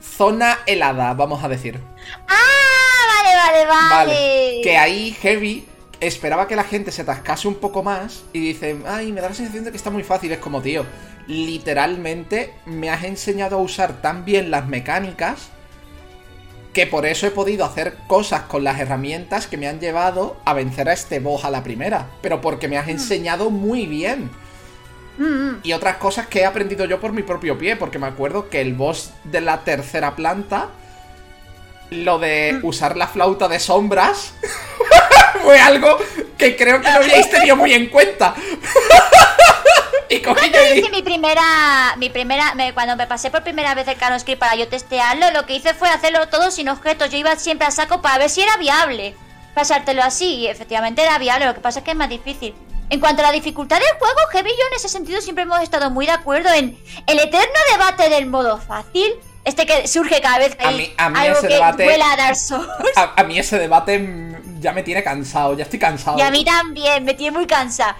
Zona 0.00 0.58
helada, 0.66 1.14
vamos 1.14 1.42
a 1.42 1.48
decir. 1.48 1.80
Ah, 2.28 3.22
vale, 3.22 3.36
vale, 3.36 3.66
vale. 3.66 3.88
Vale. 3.94 4.60
Que 4.62 4.76
ahí 4.76 5.12
Heavy 5.22 5.66
esperaba 6.02 6.48
que 6.48 6.56
la 6.56 6.64
gente 6.64 6.90
se 6.90 7.02
atascase 7.02 7.46
un 7.46 7.54
poco 7.54 7.82
más 7.82 8.24
y 8.32 8.40
dice, 8.40 8.76
ay, 8.86 9.12
me 9.12 9.20
da 9.20 9.28
la 9.28 9.34
sensación 9.34 9.64
de 9.64 9.70
que 9.70 9.76
está 9.76 9.90
muy 9.90 10.02
fácil. 10.02 10.32
Es 10.32 10.38
como, 10.38 10.60
tío, 10.60 10.84
literalmente 11.28 12.54
me 12.66 12.90
has 12.90 13.04
enseñado 13.04 13.56
a 13.56 13.62
usar 13.62 14.02
tan 14.02 14.24
bien 14.24 14.50
las 14.50 14.66
mecánicas 14.66 15.48
que 16.72 16.86
por 16.86 17.06
eso 17.06 17.26
he 17.26 17.30
podido 17.30 17.64
hacer 17.64 17.94
cosas 18.08 18.42
con 18.42 18.64
las 18.64 18.80
herramientas 18.80 19.46
que 19.46 19.56
me 19.56 19.68
han 19.68 19.78
llevado 19.78 20.36
a 20.44 20.54
vencer 20.54 20.88
a 20.88 20.92
este 20.92 21.20
boss 21.20 21.44
a 21.44 21.50
la 21.50 21.62
primera. 21.62 22.08
Pero 22.20 22.40
porque 22.40 22.66
me 22.66 22.78
has 22.78 22.88
enseñado 22.88 23.50
muy 23.50 23.86
bien. 23.86 24.30
Mm, 25.18 25.24
mm. 25.24 25.60
Y 25.62 25.72
otras 25.74 25.98
cosas 25.98 26.26
que 26.26 26.40
he 26.40 26.46
aprendido 26.46 26.84
yo 26.86 26.98
por 26.98 27.12
mi 27.12 27.22
propio 27.22 27.58
pie, 27.58 27.76
porque 27.76 27.98
me 27.98 28.06
acuerdo 28.06 28.48
que 28.48 28.60
el 28.60 28.74
boss 28.74 29.12
de 29.24 29.42
la 29.42 29.64
tercera 29.64 30.16
planta, 30.16 30.70
lo 31.90 32.18
de 32.18 32.58
usar 32.62 32.96
la 32.96 33.06
flauta 33.06 33.48
de 33.48 33.60
sombras, 33.60 34.32
fue 35.42 35.58
algo 35.60 35.98
que 36.38 36.56
creo 36.56 36.80
que 36.80 36.90
no 36.90 36.96
habíais 36.96 37.30
tenido 37.30 37.56
muy 37.56 37.72
en 37.72 37.88
cuenta. 37.88 38.34
y 40.08 40.16
y 40.16 40.78
Hice 40.78 40.90
mi 40.90 41.02
primera, 41.02 41.94
mi 41.96 42.10
primera, 42.10 42.54
me- 42.54 42.74
cuando 42.74 42.96
me 42.96 43.06
pasé 43.06 43.30
por 43.30 43.42
primera 43.42 43.74
vez 43.74 43.88
el 43.88 43.96
Canon 43.96 44.20
Script 44.20 44.40
para 44.40 44.56
yo 44.56 44.68
testearlo, 44.68 45.30
lo 45.30 45.46
que 45.46 45.54
hice 45.54 45.74
fue 45.74 45.88
hacerlo 45.88 46.28
todo 46.28 46.50
sin 46.50 46.68
objetos. 46.68 47.10
Yo 47.10 47.18
iba 47.18 47.34
siempre 47.36 47.66
a 47.66 47.70
saco 47.70 48.02
para 48.02 48.18
ver 48.18 48.30
si 48.30 48.42
era 48.42 48.56
viable 48.56 49.14
pasártelo 49.54 50.02
así. 50.02 50.34
Y 50.36 50.46
efectivamente 50.48 51.02
era 51.02 51.18
viable, 51.18 51.46
lo 51.46 51.54
que 51.54 51.60
pasa 51.60 51.80
es 51.80 51.84
que 51.84 51.92
es 51.92 51.96
más 51.96 52.08
difícil. 52.08 52.54
En 52.90 53.00
cuanto 53.00 53.22
a 53.22 53.26
la 53.26 53.32
dificultad 53.32 53.78
del 53.78 53.98
juego, 53.98 54.18
Heavy 54.32 54.50
y 54.50 54.52
yo 54.52 54.66
en 54.70 54.76
ese 54.76 54.88
sentido 54.88 55.20
siempre 55.22 55.44
hemos 55.44 55.62
estado 55.62 55.90
muy 55.90 56.06
de 56.06 56.12
acuerdo 56.12 56.52
en 56.52 56.78
el 57.06 57.18
eterno 57.18 57.58
debate 57.70 58.10
del 58.10 58.26
modo 58.26 58.58
fácil. 58.58 59.14
Este 59.44 59.66
que 59.66 59.88
surge 59.88 60.20
cada 60.20 60.38
vez 60.38 60.54
que 60.54 60.64
A 60.64 60.70
mí- 60.70 60.92
a 60.96 61.08
mí 61.10 61.18
algo 61.18 61.38
ese 61.38 61.48
que 61.48 61.54
debate- 61.54 62.02
a 62.02 62.16
Dark 62.16 62.36
Souls. 62.36 62.68
a, 62.96 63.12
a 63.20 63.24
mí 63.24 63.38
ese 63.38 63.58
debate 63.58 64.38
ya 64.60 64.72
me 64.72 64.82
tiene 64.82 65.02
cansado, 65.02 65.56
ya 65.56 65.64
estoy 65.64 65.78
cansado. 65.80 66.16
Y 66.18 66.22
a 66.22 66.30
mí 66.30 66.44
también, 66.44 67.04
me 67.04 67.14
tiene 67.14 67.36
muy 67.36 67.46
cansada. 67.46 67.96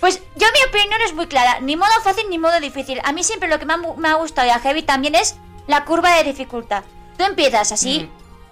Pues 0.00 0.20
yo 0.34 0.46
mi 0.52 0.68
opinión 0.68 1.00
es 1.02 1.14
muy 1.14 1.26
clara, 1.26 1.60
ni 1.60 1.76
modo 1.76 1.90
fácil 2.02 2.26
ni 2.28 2.38
modo 2.38 2.58
difícil. 2.60 3.00
A 3.04 3.12
mí 3.12 3.22
siempre 3.24 3.48
lo 3.48 3.58
que 3.58 3.64
me 3.66 3.74
ha, 3.74 3.76
me 3.76 4.08
ha 4.08 4.14
gustado 4.14 4.46
y 4.46 4.50
a 4.50 4.58
Heavy 4.58 4.82
también 4.82 5.14
es 5.14 5.36
la 5.66 5.84
curva 5.84 6.16
de 6.16 6.24
dificultad. 6.24 6.84
Tú 7.16 7.24
empiezas 7.24 7.72
así, 7.72 8.00
Mm. 8.10 8.10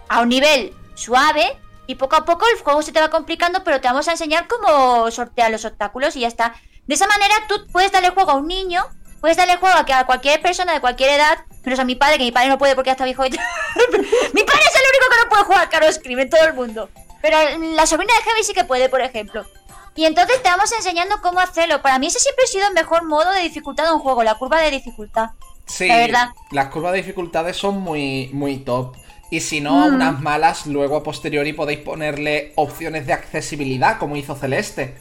a 0.09 0.20
un 0.22 0.29
nivel 0.29 0.72
suave, 0.94 1.59
Y 1.87 1.96
poco 1.96 2.16
a 2.16 2.24
poco 2.24 2.46
el 2.50 2.59
juego 2.62 2.81
se 2.81 2.92
te 2.92 3.00
va 3.00 3.11
complicando, 3.11 3.62
pero 3.62 3.79
te 3.79 3.88
vamos 3.88 4.09
a 4.09 4.12
enseñar 4.12 4.46
cómo 4.48 5.11
sortear 5.11 5.50
los 5.50 5.66
obstáculos 5.66 6.16
y 6.16 6.20
ya 6.20 6.29
está. 6.29 6.55
De 6.87 6.94
esa 6.94 7.07
manera 7.07 7.35
tú 7.46 7.57
puedes 7.70 7.92
darle 7.92 8.09
juego 8.09 8.31
a 8.31 8.35
un 8.37 8.48
niño, 8.48 8.87
puedes 9.24 9.38
darle 9.38 9.56
juego 9.56 9.74
a, 9.78 9.87
que 9.87 9.94
a 9.94 10.04
cualquier 10.04 10.42
persona 10.42 10.74
de 10.74 10.82
cualquier 10.82 11.08
edad, 11.08 11.38
menos 11.64 11.80
a 11.80 11.84
mi 11.84 11.94
padre, 11.94 12.18
que 12.18 12.24
mi 12.24 12.30
padre 12.30 12.50
no 12.50 12.58
puede 12.58 12.74
porque 12.74 12.88
ya 12.88 12.92
está 12.92 13.06
viejo. 13.06 13.22
mi 13.22 13.30
padre 13.30 13.40
es 13.54 14.74
el 14.74 14.82
único 14.90 15.06
que 15.10 15.24
no 15.24 15.28
puede 15.30 15.44
jugar 15.44 15.68
Caro 15.70 15.90
Scream 15.90 16.18
en 16.20 16.28
todo 16.28 16.44
el 16.44 16.52
mundo. 16.52 16.90
Pero 17.22 17.38
la 17.58 17.87
sobrina 17.87 18.12
de 18.18 18.22
Heavy 18.22 18.44
sí 18.44 18.52
que 18.52 18.64
puede, 18.64 18.90
por 18.90 19.00
ejemplo. 19.00 19.46
Y 19.94 20.04
entonces 20.04 20.42
te 20.42 20.50
vamos 20.50 20.70
enseñando 20.72 21.22
cómo 21.22 21.40
hacerlo. 21.40 21.80
Para 21.80 21.98
mí 21.98 22.08
ese 22.08 22.18
siempre 22.18 22.44
ha 22.44 22.48
sido 22.48 22.68
el 22.68 22.74
mejor 22.74 23.04
modo 23.06 23.30
de 23.32 23.40
dificultad 23.40 23.84
de 23.87 23.92
un 23.92 24.00
juego, 24.00 24.22
la 24.24 24.34
curva 24.34 24.60
de 24.60 24.70
dificultad. 24.70 25.30
Sí, 25.64 25.88
La 25.88 25.96
verdad. 25.96 26.28
las 26.50 26.66
curvas 26.68 26.92
de 26.92 26.98
dificultades 26.98 27.56
son 27.56 27.80
muy, 27.80 28.28
muy 28.34 28.58
top. 28.58 28.94
Y 29.30 29.40
si 29.40 29.62
no, 29.62 29.84
a 29.84 29.88
Mm. 29.88 29.94
unas 29.94 30.20
malas, 30.20 30.66
luego 30.66 30.96
a 30.96 31.02
posteriori 31.02 31.54
podéis 31.54 31.78
ponerle 31.78 32.52
opciones 32.56 33.06
de 33.06 33.14
accesibilidad, 33.14 33.96
como 33.98 34.16
hizo 34.16 34.34
Celeste. 34.34 34.98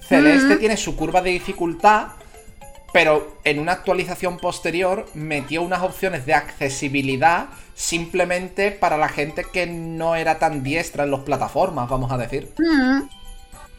Celeste 0.00 0.56
Mm. 0.56 0.58
tiene 0.58 0.76
su 0.76 0.96
curva 0.96 1.20
de 1.22 1.30
dificultad, 1.30 2.08
pero 2.92 3.38
en 3.44 3.58
una 3.58 3.72
actualización 3.72 4.38
posterior 4.38 5.06
metió 5.14 5.62
unas 5.62 5.82
opciones 5.82 6.26
de 6.26 6.34
accesibilidad 6.34 7.46
simplemente 7.74 8.70
para 8.70 8.98
la 8.98 9.08
gente 9.08 9.44
que 9.50 9.66
no 9.66 10.14
era 10.14 10.38
tan 10.38 10.62
diestra 10.62 11.04
en 11.04 11.10
las 11.10 11.20
plataformas, 11.20 11.88
vamos 11.88 12.12
a 12.12 12.18
decir. 12.18 12.52
Mm. 12.58 13.08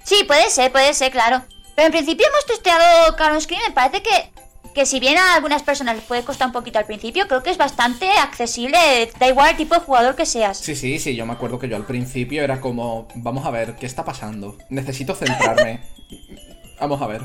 Sí, 0.03 0.23
puede 0.25 0.49
ser, 0.49 0.71
puede 0.71 0.93
ser, 0.93 1.11
claro. 1.11 1.43
Pero 1.75 1.87
en 1.87 1.91
principio 1.91 2.27
hemos 2.27 2.45
testeado 2.45 3.15
Caro 3.15 3.39
Scream. 3.39 3.61
Me 3.67 3.73
parece 3.73 4.03
que, 4.03 4.31
que 4.73 4.85
si 4.85 4.99
bien 4.99 5.17
a 5.17 5.35
algunas 5.35 5.63
personas 5.63 5.95
les 5.95 6.03
puede 6.03 6.23
costar 6.23 6.47
un 6.47 6.53
poquito 6.53 6.79
al 6.79 6.85
principio, 6.85 7.27
creo 7.27 7.41
que 7.41 7.51
es 7.51 7.57
bastante 7.57 8.11
accesible. 8.11 8.77
Da 9.19 9.27
igual 9.27 9.51
el 9.51 9.57
tipo 9.57 9.75
de 9.75 9.81
jugador 9.81 10.15
que 10.15 10.25
seas. 10.25 10.57
Sí, 10.57 10.75
sí, 10.75 10.99
sí, 10.99 11.15
yo 11.15 11.25
me 11.25 11.33
acuerdo 11.33 11.59
que 11.59 11.69
yo 11.69 11.75
al 11.75 11.85
principio 11.85 12.43
era 12.43 12.59
como, 12.59 13.07
vamos 13.15 13.45
a 13.45 13.51
ver, 13.51 13.75
¿qué 13.75 13.85
está 13.85 14.03
pasando? 14.03 14.57
Necesito 14.69 15.15
centrarme. 15.15 15.81
vamos 16.79 17.01
a 17.01 17.07
ver. 17.07 17.21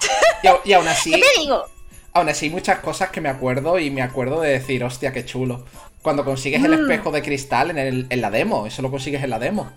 Y, 0.64 0.72
aún 0.72 0.86
así, 0.88 1.10
¿Qué 1.10 1.18
te 1.20 1.40
digo? 1.40 1.64
aún 2.12 2.28
así 2.28 2.46
hay 2.46 2.50
muchas 2.50 2.78
cosas 2.78 3.10
que 3.10 3.20
me 3.20 3.28
acuerdo 3.28 3.78
y 3.78 3.90
me 3.90 4.02
acuerdo 4.02 4.40
de 4.40 4.50
decir, 4.50 4.82
hostia, 4.84 5.12
qué 5.12 5.24
chulo. 5.24 5.64
Cuando 6.02 6.24
consigues 6.24 6.62
el 6.64 6.70
Mm. 6.78 6.82
espejo 6.82 7.10
de 7.10 7.22
cristal 7.22 7.70
en, 7.70 7.78
el- 7.78 8.06
en 8.08 8.20
la 8.20 8.30
demo, 8.30 8.66
eso 8.66 8.82
lo 8.82 8.90
consigues 8.90 9.22
en 9.22 9.30
la 9.30 9.38
demo. 9.38 9.70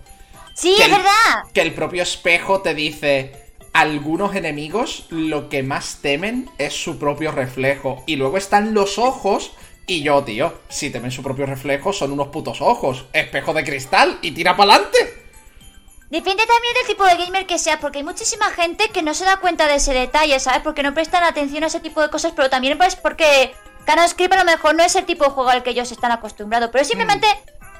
Sí, 0.54 0.74
Que 0.76 0.82
es 0.82 0.88
el- 0.88 0.92
verdad. 0.94 1.50
Que 1.52 1.62
el 1.62 1.74
propio 1.74 2.02
espejo 2.02 2.60
te 2.62 2.74
dice, 2.74 3.32
algunos 3.72 4.34
enemigos 4.36 5.06
lo 5.10 5.48
que 5.48 5.62
más 5.62 5.98
temen 6.02 6.48
es 6.58 6.74
su 6.74 6.98
propio 6.98 7.32
reflejo. 7.32 8.04
Y 8.06 8.16
luego 8.16 8.36
están 8.38 8.72
los 8.74 8.98
ojos. 8.98 9.52
Y 9.86 10.02
yo, 10.02 10.22
tío, 10.22 10.54
si 10.68 10.90
temen 10.90 11.10
su 11.10 11.22
propio 11.24 11.44
reflejo, 11.46 11.92
son 11.92 12.12
unos 12.12 12.28
putos 12.28 12.60
ojos. 12.60 13.06
Espejo 13.12 13.52
de 13.52 13.64
cristal 13.64 14.18
y 14.22 14.30
tira 14.30 14.56
para 14.56 14.74
adelante. 14.74 15.21
Depende 16.12 16.44
también 16.46 16.74
del 16.74 16.86
tipo 16.86 17.06
de 17.06 17.16
gamer 17.16 17.46
que 17.46 17.58
seas, 17.58 17.78
porque 17.80 17.98
hay 17.98 18.04
muchísima 18.04 18.50
gente 18.50 18.90
que 18.90 19.00
no 19.00 19.14
se 19.14 19.24
da 19.24 19.38
cuenta 19.38 19.66
de 19.66 19.76
ese 19.76 19.94
detalle, 19.94 20.38
¿sabes? 20.40 20.60
Porque 20.62 20.82
no 20.82 20.92
prestan 20.92 21.24
atención 21.24 21.64
a 21.64 21.68
ese 21.68 21.80
tipo 21.80 22.02
de 22.02 22.10
cosas, 22.10 22.32
pero 22.36 22.50
también 22.50 22.76
pues 22.76 22.96
porque 22.96 23.54
Caro 23.86 24.06
Script 24.06 24.34
a 24.34 24.36
lo 24.36 24.44
mejor 24.44 24.74
no 24.74 24.82
es 24.82 24.94
el 24.94 25.06
tipo 25.06 25.24
de 25.24 25.30
juego 25.30 25.48
al 25.48 25.62
que 25.62 25.70
ellos 25.70 25.90
están 25.90 26.12
acostumbrados, 26.12 26.68
pero 26.70 26.82
es 26.82 26.88
simplemente 26.88 27.26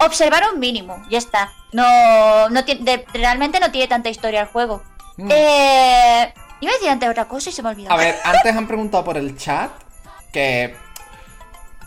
observar 0.00 0.44
un 0.50 0.58
mínimo, 0.58 0.96
ya 1.10 1.18
está. 1.18 1.52
No, 1.72 2.48
no 2.48 2.64
tiene, 2.64 2.84
de- 2.84 3.04
realmente 3.12 3.60
no 3.60 3.70
tiene 3.70 3.86
tanta 3.86 4.08
historia 4.08 4.40
el 4.40 4.46
juego. 4.46 4.82
Mm. 5.18 5.28
Eh, 5.30 6.34
iba 6.60 6.70
a 6.72 6.74
decir 6.74 6.88
antes 6.88 7.10
otra 7.10 7.26
cosa 7.28 7.50
y 7.50 7.52
se 7.52 7.62
me 7.62 7.68
olvidó. 7.68 7.92
A 7.92 7.96
ver, 7.98 8.16
antes 8.24 8.56
han 8.56 8.66
preguntado 8.66 9.04
por 9.04 9.18
el 9.18 9.36
chat 9.36 9.70
que... 10.32 10.74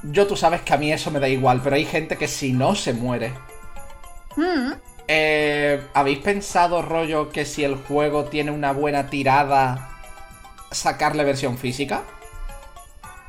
Yo 0.04 0.28
tú 0.28 0.38
sabes 0.38 0.62
que 0.62 0.76
a 0.76 0.78
mí 0.78 0.94
eso 0.94 1.10
me 1.10 1.20
da 1.20 1.28
igual, 1.28 1.60
pero 1.64 1.76
hay 1.76 1.86
gente 1.86 2.16
que 2.20 2.28
si 2.28 2.54
no 2.54 2.76
se 2.76 2.94
muere. 2.94 3.34
Mm. 4.36 4.74
Eh, 5.08 5.86
¿Habéis 5.94 6.20
pensado, 6.20 6.82
rollo, 6.82 7.30
que 7.30 7.46
si 7.46 7.64
el 7.64 7.76
juego 7.76 8.26
tiene 8.26 8.52
una 8.52 8.72
buena 8.72 9.10
tirada, 9.10 9.90
sacarle 10.72 11.24
versión 11.24 11.58
física? 11.58 12.04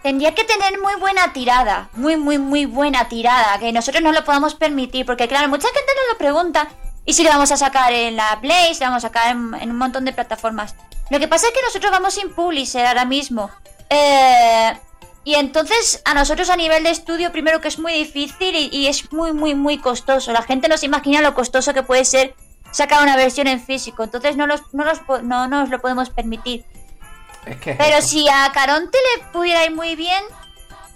Tendría 0.02 0.34
que 0.34 0.44
tener 0.44 0.80
muy 0.80 0.94
buena 1.00 1.32
tirada, 1.32 1.88
muy, 1.94 2.16
muy, 2.16 2.38
muy 2.38 2.64
buena 2.64 3.08
tirada, 3.08 3.58
que 3.58 3.72
nosotros 3.72 4.02
no 4.02 4.12
lo 4.12 4.24
podamos 4.24 4.54
permitir, 4.54 5.04
porque 5.04 5.28
claro, 5.28 5.48
mucha 5.48 5.68
gente 5.68 5.92
nos 5.96 6.12
lo 6.12 6.18
pregunta, 6.18 6.68
y 7.04 7.12
si 7.12 7.24
lo 7.24 7.30
vamos 7.30 7.50
a 7.52 7.56
sacar 7.56 7.92
en 7.92 8.16
la 8.16 8.38
Play, 8.40 8.74
si 8.74 8.80
lo 8.80 8.86
vamos 8.86 9.04
a 9.04 9.08
sacar 9.08 9.32
en, 9.32 9.54
en 9.60 9.70
un 9.70 9.78
montón 9.78 10.04
de 10.04 10.12
plataformas. 10.12 10.74
Lo 11.10 11.18
que 11.18 11.28
pasa 11.28 11.46
es 11.46 11.52
que 11.52 11.62
nosotros 11.62 11.92
vamos 11.92 12.14
sin 12.14 12.32
publisher 12.32 12.86
ahora 12.86 13.04
mismo. 13.04 13.50
Eh, 13.90 14.76
y 15.26 15.34
entonces 15.34 16.00
a 16.04 16.14
nosotros 16.14 16.48
a 16.50 16.56
nivel 16.56 16.84
de 16.84 16.90
estudio, 16.90 17.32
primero 17.32 17.60
que 17.60 17.66
es 17.66 17.80
muy 17.80 17.92
difícil 17.92 18.54
y, 18.54 18.68
y 18.72 18.86
es 18.86 19.12
muy, 19.12 19.32
muy, 19.32 19.56
muy 19.56 19.76
costoso. 19.78 20.32
La 20.32 20.42
gente 20.42 20.68
no 20.68 20.78
se 20.78 20.86
imagina 20.86 21.20
lo 21.20 21.34
costoso 21.34 21.74
que 21.74 21.82
puede 21.82 22.04
ser 22.04 22.34
sacar 22.70 23.02
una 23.02 23.16
versión 23.16 23.48
en 23.48 23.60
físico, 23.60 24.04
entonces 24.04 24.36
no, 24.36 24.46
los, 24.46 24.60
no, 24.72 24.84
los 24.84 25.00
no 25.24 25.48
nos 25.48 25.68
lo 25.68 25.80
podemos 25.80 26.10
permitir. 26.10 26.64
Es 27.44 27.56
que... 27.56 27.72
es 27.72 27.76
Pero 27.76 27.96
eso. 27.98 28.06
si 28.08 28.28
a 28.28 28.52
Caronte 28.54 28.98
le 29.18 29.24
pudiera 29.32 29.64
ir 29.64 29.74
muy 29.74 29.96
bien, 29.96 30.22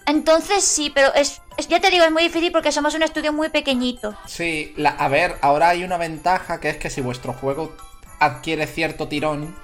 entonces 0.07 0.63
sí, 0.65 0.91
pero 0.95 1.13
es, 1.15 1.43
es- 1.57 1.67
ya 1.69 1.81
te 1.81 1.91
digo, 1.91 2.05
es 2.05 2.13
muy 2.13 2.23
difícil 2.23 2.53
porque 2.53 2.71
somos 2.73 2.95
un 2.95 3.03
estudio 3.03 3.33
muy 3.33 3.49
pequeñito. 3.49 4.15
Sí, 4.27 4.73
la- 4.77 4.91
a 4.91 5.09
ver, 5.09 5.39
ahora 5.41 5.71
hay 5.71 5.83
una 5.85 5.97
ventaja 5.97 6.61
que 6.61 6.71
es 6.71 6.77
que 6.77 6.91
si 6.91 7.01
vuestro 7.01 7.33
juego 7.33 7.77
adquiere 8.19 8.67
cierto 8.67 9.09
tirón, 9.09 9.57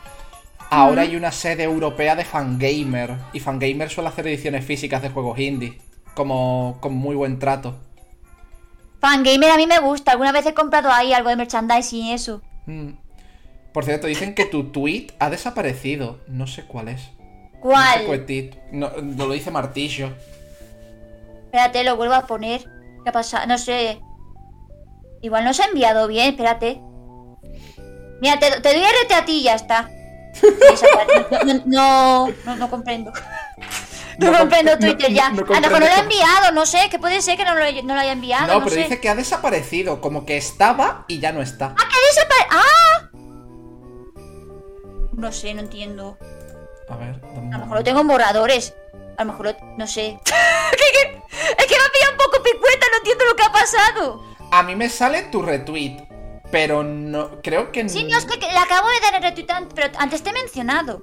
ahora 0.71 1.03
hay 1.03 1.17
una 1.17 1.33
sede 1.33 1.65
europea 1.65 2.17
de 2.17 2.25
Fangamer. 2.25 3.17
Y 3.33 3.41
Fangamer 3.41 3.91
suele 3.91 4.09
hacer 4.09 4.27
ediciones 4.27 4.65
físicas 4.65 5.03
de 5.03 5.11
juegos 5.11 5.39
indie. 5.39 5.79
Como 6.15 6.79
con 6.81 6.95
muy 6.95 7.15
buen 7.15 7.39
trato. 7.39 7.77
Fangamer 9.01 9.51
a 9.51 9.57
mí 9.57 9.67
me 9.67 9.79
gusta, 9.79 10.13
alguna 10.13 10.33
vez 10.33 10.47
he 10.47 10.55
comprado 10.55 10.91
ahí 10.91 11.13
algo 11.13 11.29
de 11.29 11.37
merchandising 11.37 12.07
y 12.07 12.13
eso. 12.13 12.43
Mm. 12.67 12.93
Por 13.73 13.85
cierto, 13.85 14.07
dicen 14.07 14.35
que 14.35 14.47
tu 14.47 14.71
tweet 14.73 15.09
ha 15.19 15.29
desaparecido. 15.29 16.21
No 16.29 16.47
sé 16.47 16.65
cuál 16.65 16.89
es. 16.89 17.03
No 17.03 17.03
sé 17.03 17.59
¿Cuál? 17.61 18.25
No, 18.73 18.91
no 19.03 19.27
lo 19.27 19.35
dice 19.35 19.51
Martillo. 19.51 20.13
Espérate, 21.45 21.85
lo 21.85 21.97
vuelvo 21.97 22.15
a 22.15 22.27
poner. 22.27 22.63
¿Qué 23.05 23.11
ha 23.11 23.13
pasado? 23.13 23.47
No 23.47 23.59
sé. 23.59 24.01
Igual 25.21 25.45
no 25.45 25.53
se 25.53 25.63
ha 25.63 25.67
enviado 25.67 26.09
bien, 26.09 26.31
espérate. 26.31 26.81
Mira, 28.21 28.39
te, 28.39 28.61
te 28.61 28.69
doy 28.69 28.83
RT 28.83 29.13
a 29.13 29.25
ti 29.25 29.41
y 29.41 29.43
ya 29.43 29.55
está. 29.55 29.91
No, 31.67 32.29
no, 32.57 32.71
comprendo. 32.71 33.13
No, 34.19 34.31
No 34.33 34.39
comprendo 34.39 34.73
no- 34.73 34.79
Twitter 34.79 35.13
ya. 35.13 35.29
no 35.31 35.43
a 35.43 35.61
lo 35.61 35.61
mejor 35.61 35.81
no 35.81 35.87
lo 35.87 35.87
ha 35.87 35.99
enviado, 35.99 36.53
no 36.53 36.65
sé, 36.65 36.89
que 36.91 36.99
puede 36.99 37.21
ser 37.21 37.37
que 37.37 37.45
no 37.45 37.55
lo, 37.55 37.63
haya 37.63 38.13
enviado. 38.13 38.47
No, 38.47 38.59
pero 38.65 38.71
sé. 38.75 38.83
dice 38.85 39.01
que 39.01 39.09
ha 39.09 39.15
desaparecido. 39.15 40.01
Como 40.01 40.25
que 40.25 40.37
estaba 40.37 41.05
y 41.09 41.19
ya 41.21 41.33
no 41.33 41.43
está. 41.43 41.75
¡Ah, 41.79 41.85
que 41.89 41.97
desapare- 42.21 42.49
¡Ah! 42.51 43.09
No 45.13 45.33
sé, 45.33 45.55
no 45.55 45.61
entiendo. 45.61 46.17
A 46.89 46.97
ver, 46.97 47.21
dame 47.21 47.55
A 47.55 47.59
lo 47.59 47.65
mejor 47.65 47.79
lo 47.79 47.85
tengo 47.85 48.01
en 48.01 48.09
borradores. 48.09 48.75
A 49.19 49.25
lo 49.25 49.33
mejor 49.33 49.47
lo... 49.47 49.57
No 49.77 49.87
sé. 49.87 50.19
Es 51.59 51.67
que 51.67 51.77
me 51.77 51.85
ha 51.85 51.93
pillado 51.93 52.13
un 52.13 52.19
poco 52.19 52.43
picueta, 52.43 52.87
no 52.91 52.99
entiendo 52.99 53.25
lo 53.27 53.37
que 53.37 53.43
ha 53.43 53.53
pasado. 53.53 54.23
A 54.53 54.63
mí 54.63 54.75
me 54.77 54.89
sale 54.89 55.23
tu 55.25 55.43
retweet. 55.43 55.99
Pero 56.51 56.83
no. 56.83 57.41
Creo 57.43 57.73
que 57.73 57.89
Sí, 57.89 58.05
no, 58.05 58.17
es 58.17 58.25
que, 58.25 58.39
que 58.39 58.47
le 58.47 58.59
acabo 58.59 58.89
de 58.89 59.01
dar 59.01 59.15
el 59.17 59.23
retweet, 59.23 59.51
an- 59.51 59.69
pero 59.75 59.89
antes 59.99 60.23
te 60.23 60.31
he 60.31 60.33
mencionado. 60.33 61.03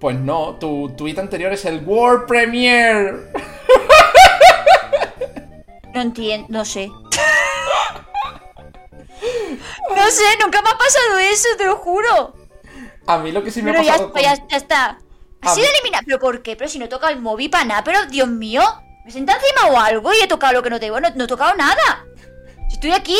Pues 0.00 0.16
no, 0.16 0.56
tu 0.60 0.90
tweet 0.96 1.18
anterior 1.18 1.52
es 1.52 1.64
el 1.64 1.84
World 1.84 2.26
Premiere. 2.26 3.30
No 5.94 6.00
entiendo, 6.00 6.46
no 6.50 6.64
sé. 6.64 6.90
No 9.96 10.10
sé, 10.10 10.24
nunca 10.42 10.60
me 10.62 10.68
ha 10.70 10.76
pasado 10.78 11.18
eso, 11.20 11.48
te 11.56 11.64
lo 11.66 11.76
juro. 11.76 12.34
A 13.06 13.18
mí 13.18 13.32
lo 13.32 13.42
que 13.42 13.50
sí 13.50 13.62
me 13.62 13.70
Pero 13.70 13.82
ha 13.82 13.84
ya, 13.84 13.92
pasado. 13.92 14.08
está, 14.16 14.20
ya, 14.22 14.34
ya 14.48 14.56
está. 14.56 14.98
Ha 15.42 15.54
sido 15.54 15.66
eliminado. 15.68 16.04
¿Pero 16.06 16.18
por 16.18 16.42
qué? 16.42 16.56
Pero 16.56 16.68
si 16.70 16.78
no 16.78 16.86
he 16.86 16.88
tocado 16.88 17.12
el 17.12 17.20
móvil 17.20 17.50
para 17.50 17.64
nada. 17.64 17.84
Pero, 17.84 18.06
Dios 18.06 18.28
mío, 18.28 18.62
¿me 19.04 19.10
sienta 19.10 19.34
encima 19.34 19.72
o 19.72 19.78
algo? 19.78 20.12
Y 20.14 20.20
he 20.22 20.26
tocado 20.26 20.54
lo 20.54 20.62
que 20.62 20.70
no 20.70 20.78
debo. 20.78 21.00
No, 21.00 21.08
no 21.14 21.24
he 21.24 21.28
tocado 21.28 21.54
nada. 21.54 22.04
Si 22.68 22.74
estoy 22.74 22.92
aquí. 22.92 23.18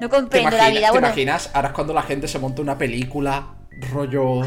No 0.00 0.08
¿Te, 0.08 0.16
comprendo 0.16 0.48
imagina- 0.50 0.62
la 0.64 0.70
vida. 0.70 0.86
¿Te 0.86 0.92
Bueno, 0.92 1.06
imaginas? 1.08 1.50
Ahora 1.54 1.68
es 1.68 1.74
cuando 1.74 1.92
la 1.94 2.02
gente 2.02 2.28
se 2.28 2.38
monta 2.38 2.62
una 2.62 2.78
película. 2.78 3.54
Rollo. 3.92 4.42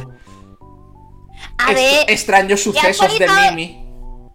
a 1.57 1.73
ver. 1.73 2.05
extraños 2.09 2.61
sucesos 2.61 3.17
de 3.19 3.27
Mimi. 3.27 3.77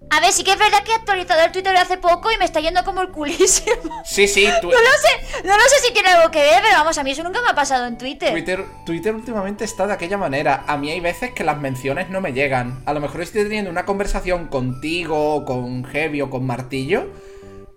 A 0.09 0.21
ver, 0.21 0.33
sí 0.33 0.45
que 0.45 0.53
es 0.53 0.59
verdad 0.59 0.85
que 0.85 0.93
he 0.93 0.95
actualizado 0.95 1.43
el 1.45 1.51
Twitter 1.51 1.77
hace 1.77 1.99
poco 1.99 2.31
y 2.31 2.37
me 2.39 2.45
está 2.45 2.61
yendo 2.61 2.85
como 2.85 3.01
el 3.03 3.11
culísimo. 3.11 3.75
Sí, 4.05 4.29
sí, 4.29 4.47
tu- 4.61 4.69
No 4.71 4.75
lo 4.75 4.79
sé, 4.79 5.43
no 5.45 5.57
lo 5.57 5.63
sé 5.65 5.81
si 5.85 5.93
tiene 5.93 6.11
algo 6.11 6.31
que 6.31 6.39
ver, 6.39 6.63
pero 6.63 6.75
vamos, 6.79 6.97
a 6.97 7.03
mí 7.03 7.11
eso 7.11 7.25
nunca 7.25 7.43
me 7.43 7.49
ha 7.49 7.55
pasado 7.57 7.87
en 7.87 7.99
Twitter. 7.99 8.31
Twitter, 8.31 8.65
Twitter 8.87 9.15
últimamente 9.15 9.65
está 9.65 9.87
de 9.89 9.95
aquella 9.95 10.17
manera. 10.17 10.63
A 10.69 10.77
mí 10.77 10.91
hay 10.93 11.01
veces 11.01 11.33
que 11.33 11.43
las 11.43 11.59
menciones 11.59 12.09
no 12.09 12.21
me 12.21 12.33
llegan. 12.33 12.83
A 12.87 12.93
lo 12.95 13.01
mejor 13.01 13.21
estoy 13.23 13.43
teniendo 13.43 13.69
una 13.71 13.85
conversación 13.85 14.47
contigo, 14.47 15.45
con 15.45 15.85
Heavy 15.85 16.21
o 16.23 16.31
con 16.31 16.47
Martillo. 16.47 17.09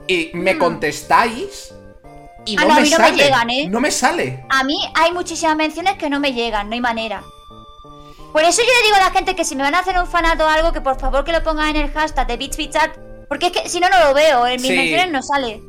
Y 0.07 0.29
me 0.33 0.53
Mm. 0.53 0.59
contestáis. 0.59 1.73
Y 2.45 2.55
Ah, 2.57 2.61
no 2.61 2.67
no, 2.69 2.73
a 2.73 2.75
me 2.77 2.81
mí 2.83 2.89
no 2.89 2.97
me 2.99 3.03
sale. 3.05 3.17
llegan, 3.23 3.49
¿eh? 3.49 3.67
No 3.69 3.79
me 3.81 3.91
sale. 3.91 4.45
A 4.49 4.63
mí 4.63 4.77
hay 4.95 5.11
muchísimas 5.11 5.55
menciones 5.55 5.95
que 5.97 6.09
no 6.09 6.19
me 6.19 6.33
llegan, 6.33 6.67
no 6.69 6.73
hay 6.75 6.81
manera. 6.81 7.21
Por 8.33 8.43
eso 8.43 8.61
yo 8.61 8.67
le 8.67 8.83
digo 8.85 8.95
a 8.95 8.99
la 8.99 9.11
gente 9.11 9.35
que 9.35 9.43
si 9.45 9.55
me 9.55 9.63
van 9.63 9.75
a 9.75 9.79
hacer 9.79 9.97
un 9.99 10.07
fanado 10.07 10.45
o 10.45 10.47
algo, 10.49 10.71
que 10.71 10.81
por 10.81 10.99
favor 10.99 11.23
que 11.23 11.31
lo 11.31 11.43
pongan 11.43 11.69
en 11.75 11.77
el 11.77 11.91
hashtag 11.91 12.27
de 12.27 12.37
BitsBitsArt, 12.37 12.97
porque 13.27 13.47
es 13.47 13.51
que 13.51 13.69
si 13.69 13.79
no, 13.79 13.89
no 13.89 13.99
lo 13.99 14.13
veo, 14.13 14.45
en 14.47 14.61
mis 14.61 14.69
Sí. 14.71 14.75
menciones 14.77 15.11
no 15.11 15.21
sale. 15.23 15.61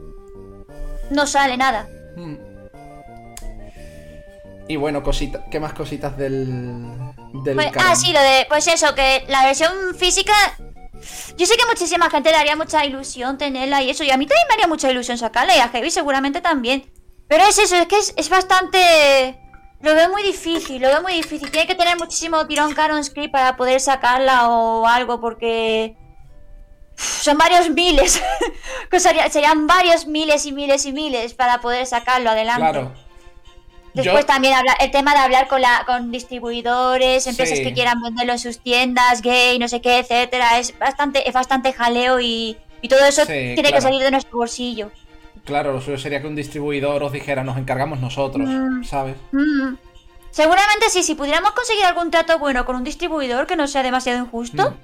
No 1.11 1.27
sale 1.27 1.57
nada. 1.57 1.89
Mm. 2.17 2.37
Y 4.69 4.77
bueno, 4.77 5.03
cositas, 5.03 5.43
¿qué 5.51 5.59
más 5.59 5.73
cositas 5.73 6.17
del, 6.17 6.87
del 7.45 7.57
Pues- 7.57 7.73
ah, 7.79 7.97
sí, 7.97 8.13
lo 8.13 8.21
de. 8.21 8.47
Pues 8.49 8.67
eso, 8.69 8.95
que 8.95 9.25
la 9.29 9.45
versión 9.45 9.73
física. 9.99 10.33
Yo 11.37 11.47
sé 11.47 11.57
que 11.57 11.67
muchísima 11.67 12.11
gente 12.11 12.31
le 12.31 12.37
haría 12.37 12.57
mucha 12.57 12.85
ilusión 12.85 13.39
tenerla 13.39 13.83
y 13.83 13.91
eso. 13.91 14.05
Y 14.05 14.11
a 14.11 14.17
mí 14.17 14.27
también 14.27 14.47
me 14.49 14.55
haría 14.55 14.67
mucha 14.67 14.91
ilusión 14.91 15.19
sacarla. 15.19 15.57
Y 15.57 15.61
a 15.61 15.69
Heavy 15.69 15.91
seguramente 15.91 16.41
también. 16.41 16.93
Pero 17.29 17.45
es 17.45 17.59
eso, 17.59 17.77
es 17.77 17.87
que 17.87 17.99
es, 17.99 18.13
es 18.17 18.29
bastante. 18.29 19.41
Lo 19.81 19.95
veo 19.95 20.11
muy 20.11 20.23
difícil, 20.23 20.83
lo 20.83 20.89
veo 20.89 21.03
muy 21.03 21.15
difícil. 21.15 21.51
Tiene 21.51 21.67
que 21.67 21.75
tener 21.75 21.97
muchísimo 21.97 22.47
tirón 22.47 22.75
Caron 22.75 23.03
Script 23.03 23.33
para 23.33 23.57
poder 23.57 23.81
sacarla 23.81 24.49
o 24.49 24.87
algo, 24.87 25.21
porque. 25.21 25.97
Son 26.97 27.39
varios 27.39 27.71
miles. 27.71 28.23
Serían 29.31 29.67
varios 29.67 30.07
miles 30.07 30.45
y 30.45 30.53
miles 30.53 30.85
y 30.85 30.93
miles 30.93 31.33
para 31.33 31.61
poder 31.61 31.87
sacarlo 31.87 32.31
adelante. 32.31 32.61
Claro. 32.61 33.10
Después 33.95 34.21
Yo- 34.23 34.27
también 34.27 34.55
habla- 34.55 34.77
el 34.81 34.91
tema 34.91 35.13
de 35.15 35.19
hablar 35.21 35.49
con 35.49 35.61
la 35.61 35.83
con 35.87 36.13
distribuidores, 36.13 37.27
empresas 37.27 37.59
Sí. 37.59 37.65
que 37.65 37.73
quieran 37.73 38.01
venderlo 38.01 38.33
en 38.33 38.39
sus 38.39 38.59
tiendas, 38.61 39.21
gay, 39.23 39.59
no 39.59 39.67
sé 39.69 39.81
qué, 39.81 39.99
etcétera, 39.99 40.59
es 40.59 40.79
bastante 40.79 41.29
es 41.29 41.35
bastante 41.35 41.73
jaleo 41.73 42.21
y, 42.21 42.57
y 42.83 42.89
todo 42.89 43.05
eso 43.05 43.23
Sí, 43.25 43.53
tiene 43.55 43.73
que 43.73 43.81
salir 43.81 44.01
de 44.03 44.11
nuestro 44.11 44.37
bolsillo. 44.39 44.91
Claro, 45.45 45.73
lo 45.73 45.81
suyo 45.81 45.99
sería 45.99 46.21
que 46.21 46.27
un 46.29 46.37
distribuidor 46.37 47.03
os 47.03 47.13
dijera, 47.13 47.43
nos 47.43 47.57
encargamos 47.59 47.99
nosotros, 48.01 48.49
Mm. 48.49 48.85
¿sabes? 48.85 49.17
Mm. 49.33 49.75
Seguramente 50.31 50.91
sí, 50.91 51.03
si 51.03 51.15
pudiéramos 51.17 51.51
conseguir 51.53 51.85
algún 51.85 52.11
trato 52.11 52.39
bueno 52.39 52.65
con 52.65 52.77
un 52.77 52.85
distribuidor 52.85 53.47
que 53.49 53.57
no 53.57 53.67
sea 53.67 53.83
demasiado 53.83 54.21
injusto, 54.21 54.71
Mm. 54.71 54.75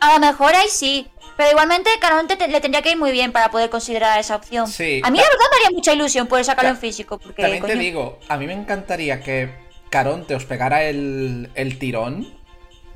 A 0.00 0.12
lo 0.14 0.18
mejor 0.20 0.54
ahí 0.54 0.68
sí. 0.68 1.08
Pero 1.36 1.50
igualmente 1.50 1.90
Caronte 2.00 2.36
te- 2.36 2.48
le 2.48 2.60
tendría 2.62 2.80
que 2.80 2.92
ir 2.92 2.96
muy 2.96 3.12
bien 3.12 3.30
para 3.30 3.50
poder 3.50 3.68
considerar 3.68 4.18
esa 4.18 4.36
opción. 4.36 4.66
Sí. 4.66 5.02
A 5.04 5.10
mí 5.10 5.18
la 5.18 5.24
verdad 5.24 5.44
me 5.50 5.56
haría 5.66 5.76
mucha 5.76 5.92
ilusión 5.92 6.26
poder 6.26 6.46
sacarlo 6.46 6.70
en 6.70 6.78
físico, 6.78 7.18
porque 7.18 7.42
También 7.42 7.62
te 7.62 7.76
digo, 7.76 8.18
a 8.28 8.38
mí 8.38 8.46
me 8.46 8.54
encantaría 8.54 9.20
que 9.20 9.50
Caronte 9.90 10.34
os 10.34 10.46
pegara 10.46 10.84
el, 10.84 11.50
el 11.54 11.78
tirón 11.78 12.32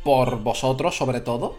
por 0.02 0.38
vosotros, 0.38 0.96
sobre 0.96 1.20
todo. 1.20 1.58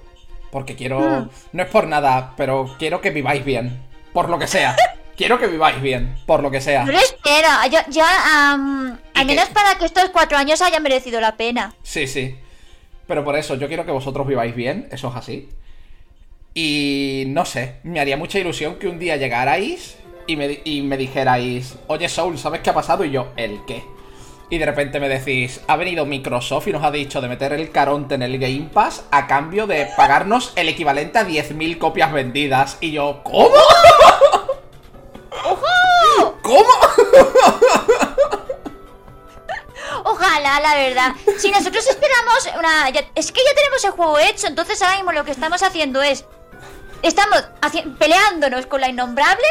Porque 0.50 0.76
quiero. 0.76 1.00
Mm. 1.00 1.30
No 1.54 1.64
es 1.64 1.70
por 1.70 1.88
nada, 1.88 2.34
pero 2.36 2.76
quiero 2.80 3.00
que 3.00 3.12
viváis 3.12 3.46
bien. 3.46 3.80
Por 4.12 4.30
lo 4.30 4.38
que 4.40 4.48
sea. 4.48 4.76
quiero 5.16 5.40
que 5.40 5.48
viváis 5.48 5.80
bien. 5.82 6.16
Por 6.26 6.42
lo 6.42 6.50
que 6.52 6.62
sea. 6.62 6.84
Yo 6.86 6.92
lo 6.92 6.98
espero. 6.98 7.48
Yo, 7.72 7.80
yo, 7.90 8.04
¿Y 8.04 9.20
al 9.20 9.26
menos 9.26 9.50
para 9.50 9.76
que 9.78 9.86
estos 9.86 10.10
cuatro 10.10 10.38
años 10.38 10.62
hayan 10.62 10.82
merecido 10.84 11.22
la 11.22 11.38
pena. 11.38 11.74
Sí, 11.84 12.08
sí. 12.08 12.36
Pero 13.12 13.26
por 13.26 13.36
eso, 13.36 13.56
yo 13.56 13.68
quiero 13.68 13.86
que 13.86 13.92
vosotros 13.92 14.26
viváis 14.26 14.56
bien, 14.56 14.88
eso 14.90 15.10
es 15.10 15.16
así. 15.18 15.50
Y 16.54 17.26
no 17.28 17.44
sé, 17.44 17.76
me 17.84 18.00
haría 18.00 18.16
mucha 18.16 18.40
ilusión 18.40 18.76
que 18.76 18.88
un 18.88 19.00
día 19.00 19.18
llegarais 19.18 19.98
y 20.28 20.38
me, 20.38 20.62
y 20.64 20.82
me 20.82 20.96
dijerais, 20.96 21.78
oye 21.88 22.08
Soul, 22.08 22.38
¿sabes 22.38 22.62
qué 22.62 22.70
ha 22.70 22.74
pasado? 22.74 23.04
Y 23.04 23.12
yo, 23.12 23.34
¿el 23.36 23.66
qué? 23.68 23.84
Y 24.50 24.60
de 24.60 24.66
repente 24.66 25.02
me 25.02 25.10
decís, 25.10 25.60
ha 25.68 25.76
venido 25.76 26.06
Microsoft 26.06 26.70
y 26.70 26.72
nos 26.72 26.86
ha 26.86 26.92
dicho 26.92 27.20
de 27.20 27.28
meter 27.28 27.52
el 27.52 27.70
caronte 27.72 28.16
en 28.16 28.22
el 28.22 28.40
Game 28.40 28.70
Pass 28.74 29.04
a 29.12 29.28
cambio 29.28 29.68
de 29.68 29.90
pagarnos 29.98 30.54
el 30.56 30.70
equivalente 30.70 31.20
a 31.20 31.28
10.000 31.28 31.80
copias 31.80 32.14
vendidas. 32.14 32.78
Y 32.80 32.94
yo, 32.94 33.20
¿cómo? 33.26 33.50
¿Cómo? 36.42 36.70
Ojalá, 40.12 40.60
la 40.60 40.76
verdad. 40.76 41.12
Si 41.40 41.50
nosotros 41.52 41.86
esperamos 41.88 42.50
una... 42.60 42.90
ya- 42.90 43.06
es 43.16 43.32
que 43.32 43.42
ya 43.44 43.56
tenemos 43.56 43.84
el 43.86 43.92
juego 43.92 44.20
hecho, 44.20 44.48
entonces 44.48 44.82
ahora 44.82 44.96
mismo 44.98 45.12
lo 45.12 45.24
que 45.26 45.32
estamos 45.32 45.62
haciendo 45.64 46.02
es... 46.02 46.26
Estamos 47.02 47.44
haci- 47.62 47.98
peleándonos 47.98 48.66
con 48.68 48.82
la 48.82 48.90
innombrable. 48.90 49.48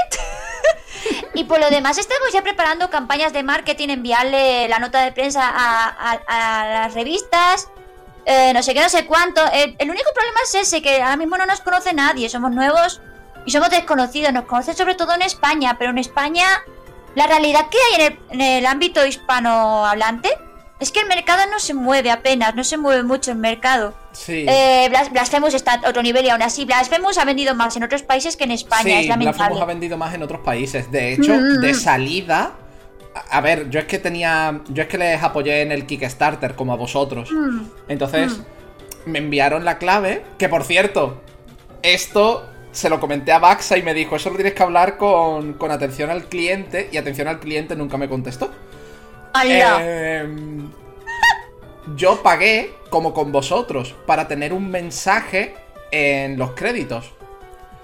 y 1.35 1.45
por 1.45 1.59
lo 1.61 1.69
demás 1.71 1.99
estamos 1.99 2.33
ya 2.33 2.43
preparando 2.43 2.91
campañas 2.91 3.33
de 3.33 3.43
marketing, 3.43 3.89
enviarle 3.89 4.69
la 4.69 4.79
nota 4.79 5.01
de 5.03 5.13
prensa 5.13 5.43
a, 5.49 5.89
a- 5.89 6.21
a 6.61 6.65
las 6.85 6.95
revistas. 6.95 7.69
eh, 8.27 8.53
no 8.53 8.63
sé 8.63 8.75
qué, 8.75 8.81
no 8.83 8.89
sé 8.89 9.07
cuánto. 9.07 9.41
El, 9.53 9.75
el 9.79 9.91
único 9.91 10.11
problema 10.15 10.41
es 10.45 10.55
ese, 10.55 10.83
que 10.83 11.03
ahora 11.03 11.17
mismo 11.17 11.37
no 11.39 11.47
nos 11.47 11.61
conoce 11.61 11.93
nadie. 11.93 12.29
Somos 12.29 12.53
nuevos 12.53 13.01
y 13.47 13.51
somos 13.51 13.71
desconocidos. 13.71 14.33
Nos 14.33 14.45
conocen 14.45 14.77
sobre 14.77 14.95
todo 14.95 15.15
en 15.15 15.23
España, 15.23 15.77
pero 15.79 15.91
en 15.91 15.99
España 15.99 16.47
la 17.17 17.27
realidad 17.27 17.67
que 17.69 17.79
hay 17.79 18.01
en 18.01 18.13
el, 18.13 18.19
en 18.31 18.41
el 18.41 18.67
ámbito 18.67 19.05
hispanohablante 19.05 20.31
es 20.81 20.91
que 20.91 21.01
el 21.01 21.07
mercado 21.07 21.43
no 21.51 21.59
se 21.61 21.74
mueve 21.74 22.11
apenas, 22.11 22.55
no 22.55 22.64
se 22.64 22.76
mueve 22.78 23.03
mucho 23.03 23.31
el 23.33 23.37
mercado. 23.39 23.95
Sí. 24.12 24.45
Eh, 24.49 24.89
Blas- 24.91 25.12
Blasphemous 25.12 25.55
está 25.55 25.74
a 25.74 25.89
otro 25.89 26.03
nivel 26.03 26.24
y 26.24 26.31
aún 26.31 26.43
así 26.43 26.64
Blasphemous 26.64 27.18
ha 27.18 27.24
vendido 27.24 27.55
más 27.55 27.76
en 27.76 27.85
otros 27.85 28.03
países 28.03 28.37
que 28.37 28.45
en 28.45 28.51
España, 28.53 28.83
sí, 28.83 28.91
es 28.91 29.07
Blasphemous 29.07 29.24
lamentable. 29.37 29.61
ha 29.62 29.64
vendido 29.66 29.97
más 29.99 30.14
en 30.14 30.22
otros 30.22 30.41
países. 30.41 30.91
De 30.91 31.12
hecho, 31.12 31.35
Mm, 31.35 31.61
de 31.61 31.72
mm. 31.72 31.76
salida. 31.76 32.53
A 33.31 33.41
ver, 33.41 33.68
yo 33.70 33.81
es 33.81 33.87
que 33.87 33.99
tenía. 33.99 34.61
Yo 34.68 34.83
es 34.85 34.89
que 34.89 34.97
les 34.99 35.22
apoyé 35.22 35.62
en 35.62 35.72
el 35.72 35.85
Kickstarter, 35.87 36.55
como 36.55 36.72
a 36.72 36.76
vosotros. 36.76 37.31
Mm, 37.33 37.64
Entonces, 37.89 38.41
me 39.05 39.18
enviaron 39.18 39.64
la 39.64 39.78
clave. 39.78 40.24
Que 40.39 40.49
por 40.49 40.62
cierto, 40.64 41.20
esto 41.83 42.47
se 42.72 42.89
lo 42.89 43.01
comenté 43.01 43.33
a 43.33 43.39
Baxa 43.39 43.76
y 43.76 43.83
me 43.83 43.95
dijo: 43.95 44.16
Eso 44.16 44.31
lo 44.31 44.37
tienes 44.37 44.55
que 44.55 44.62
hablar 44.62 44.97
con, 44.97 45.55
con 45.55 45.70
atención 45.72 46.09
al 46.11 46.24
cliente. 46.24 46.89
Y 46.93 46.97
atención 46.99 47.26
al 47.28 47.41
cliente 47.41 47.74
nunca 47.76 47.97
me 47.97 48.09
contestó. 48.09 48.51
Em, 49.35 50.70
yo 51.97 52.22
pagué, 52.22 52.74
como 52.91 53.12
con 53.14 53.33
vosotros, 53.33 53.95
para 54.07 54.26
tener 54.28 54.53
un 54.53 54.70
mensaje 54.70 55.55
en 55.93 56.39
los 56.39 56.53
créditos 56.53 57.12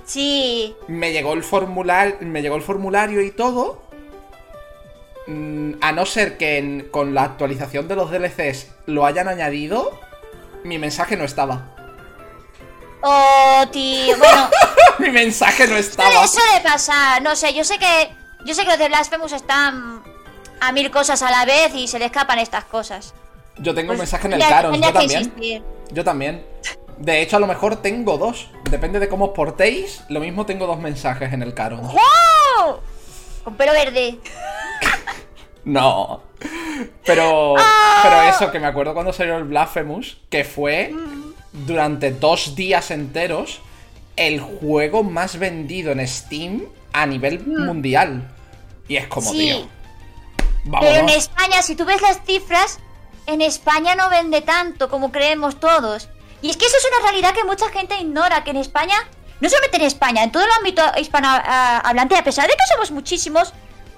Sí, 0.04 0.76
me 0.86 1.12
llegó 1.12 1.32
el 1.32 1.42
formulario, 1.42 2.16
me 2.20 2.40
llegó 2.40 2.54
el 2.54 2.62
formulario 2.62 3.20
y 3.22 3.32
todo. 3.32 3.82
Mm, 5.26 5.72
A 5.80 5.90
no 5.90 6.06
ser 6.06 6.36
que 6.38 6.58
en- 6.58 6.88
con 6.92 7.12
la 7.12 7.24
actualización 7.24 7.88
de 7.88 7.96
los 7.96 8.12
DLCs 8.12 8.68
lo 8.86 9.04
hayan 9.04 9.26
añadido, 9.26 9.98
mi 10.62 10.78
mensaje 10.78 11.16
no 11.16 11.24
estaba. 11.24 11.74
oh, 13.02 13.64
tío, 13.72 14.16
bueno, 14.16 14.48
mi 15.00 15.10
mensaje 15.10 15.66
no 15.66 15.76
estaba. 15.76 16.26
suele 16.28 16.60
pasar, 16.62 17.20
no 17.22 17.34
sé, 17.34 17.52
yo 17.54 17.64
sé 17.64 17.76
que 17.78 18.08
yo 18.44 18.54
sé 18.54 18.62
que 18.62 18.68
los 18.70 18.78
de 18.78 18.86
Blasphemous 18.88 19.32
están 19.32 20.04
a 20.60 20.72
mil 20.72 20.90
cosas 20.90 21.22
a 21.22 21.30
la 21.30 21.44
vez 21.44 21.74
y 21.74 21.88
se 21.88 21.98
le 21.98 22.06
escapan 22.06 22.38
estas 22.38 22.64
cosas. 22.64 23.14
Yo 23.58 23.74
tengo 23.74 23.92
un 23.92 23.96
Pues 23.98 24.10
mensaje 24.10 24.26
en 24.26 24.32
el 24.34 24.40
Caron, 24.40 24.74
yo 24.74 24.92
también. 24.92 25.20
existir. 25.22 25.62
Yo 25.90 26.04
también. 26.04 26.44
De 26.98 27.20
hecho, 27.22 27.36
a 27.36 27.40
lo 27.40 27.46
mejor 27.46 27.76
tengo 27.82 28.16
dos. 28.18 28.48
Depende 28.70 28.98
de 29.00 29.08
cómo 29.08 29.26
os 29.26 29.30
portéis. 29.32 30.02
Lo 30.08 30.20
mismo 30.20 30.46
tengo 30.46 30.66
dos 30.66 30.78
mensajes 30.78 31.32
en 31.32 31.42
el 31.42 31.54
Caron. 31.54 31.82
¡Wow! 31.82 32.80
Con 33.44 33.54
pelo 33.56 33.72
verde. 33.72 34.18
No. 35.64 36.22
Pero. 37.04 37.54
Ah. 37.58 38.00
Pero 38.04 38.22
eso, 38.22 38.52
que 38.52 38.60
me 38.60 38.68
acuerdo 38.68 38.94
cuando 38.94 39.12
salió 39.12 39.36
el 39.36 39.42
Blasphemous, 39.44 40.18
que 40.30 40.44
fue 40.44 40.94
durante 41.52 42.12
dos 42.12 42.54
días 42.54 42.90
enteros 42.92 43.60
el 44.14 44.40
juego 44.40 45.02
más 45.02 45.38
vendido 45.40 45.90
en 45.90 46.06
Steam 46.06 46.62
a 46.92 47.04
nivel 47.06 47.44
mundial. 47.46 48.30
Y 48.86 48.96
es 48.96 49.08
como, 49.08 49.32
Sí. 49.32 49.38
tío. 49.38 49.68
Pero 50.80 51.00
en. 51.00 51.08
España, 51.10 51.62
si 51.62 51.76
tú 51.76 51.84
ves 51.84 52.00
las 52.02 52.20
cifras, 52.24 52.78
en 53.26 53.40
España 53.42 53.94
no 53.94 54.08
vende 54.08 54.40
tanto 54.42 54.88
como 54.88 55.12
creemos 55.12 55.58
todos. 55.60 56.08
Y 56.42 56.50
es 56.50 56.56
que 56.56 56.66
eso 56.66 56.76
es 56.76 56.86
una 56.92 57.08
realidad 57.08 57.34
que 57.34 57.44
mucha 57.44 57.68
gente 57.70 57.96
ignora, 57.98 58.44
que 58.44 58.50
en 58.50 58.56
España, 58.58 58.94
no 59.40 59.48
solamente 59.48 59.78
en 59.78 59.82
España, 59.84 60.22
en 60.22 60.30
todo 60.30 60.44
el 60.44 60.50
ámbito 60.58 60.82
hispanohablante, 60.98 62.16
a 62.16 62.24
pesar 62.24 62.46
de 62.46 62.52
que 62.54 62.62
somos 62.74 62.90
muchísimos, 62.90 63.52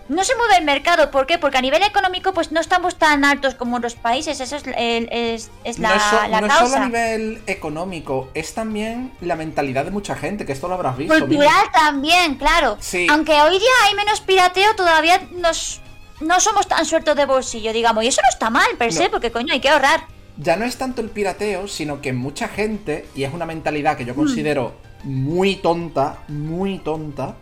no 0.08 0.24
se 0.24 0.34
mueve 0.36 0.56
el 0.56 0.64
mercado. 0.64 1.10
¿Por 1.10 1.26
qué? 1.26 1.36
Porque 1.36 1.58
a 1.58 1.60
nivel 1.60 1.82
económico, 1.82 2.32
pues 2.32 2.50
no 2.50 2.60
estamos 2.60 2.96
tan 2.96 3.26
altos 3.26 3.54
como 3.54 3.76
otros 3.76 3.94
países. 3.94 4.40
Eso 4.40 4.56
es, 4.56 4.64
el- 4.66 5.08
es- 5.12 5.50
es 5.64 5.78
la, 5.78 5.90
no 5.90 5.94
es, 5.96 6.02
so- 6.02 6.28
la 6.28 6.40
no 6.40 6.46
solo 6.48 6.58
causa. 6.60 6.82
a 6.82 6.86
nivel 6.86 7.42
económico, 7.46 8.30
es 8.32 8.54
también 8.54 9.12
la 9.20 9.36
mentalidad 9.36 9.84
de 9.84 9.90
mucha 9.90 10.16
gente, 10.16 10.46
que 10.46 10.52
esto 10.52 10.66
lo 10.68 10.74
habrás 10.74 10.96
visto. 10.96 11.18
Cultural 11.18 11.66
también, 11.74 12.36
claro. 12.36 12.78
Sí. 12.80 13.06
Aunque 13.10 13.32
hoy 13.42 13.58
día 13.58 13.68
hay 13.84 13.94
menos 13.96 14.20
pirateo, 14.22 14.74
todavía 14.76 15.20
nos, 15.32 15.82
no 16.20 16.40
somos 16.40 16.66
tan 16.68 16.84
sueltos 16.84 17.16
de 17.16 17.26
bolsillo, 17.26 17.72
digamos. 17.72 18.04
Y 18.04 18.08
eso 18.08 18.20
no 18.22 18.28
está 18.28 18.50
mal, 18.50 18.68
per 18.78 18.92
se, 18.92 19.04
No. 19.04 19.10
porque 19.10 19.30
coño, 19.30 19.52
hay 19.52 19.60
que 19.60 19.68
ahorrar. 19.68 20.04
ya 20.36 20.56
no 20.56 20.64
es 20.64 20.76
tanto 20.76 21.00
el 21.00 21.10
pirateo, 21.10 21.66
sino 21.68 22.00
que 22.00 22.12
mucha 22.12 22.48
gente, 22.48 23.06
y 23.14 23.24
es 23.24 23.32
una 23.34 23.44
mentalidad 23.46 23.96
que 23.96 24.04
yo 24.04 24.14
considero 24.14 24.74
muy 25.04 25.56
tonta, 25.56 26.18
muy 26.28 26.78
tonta, 26.78 27.34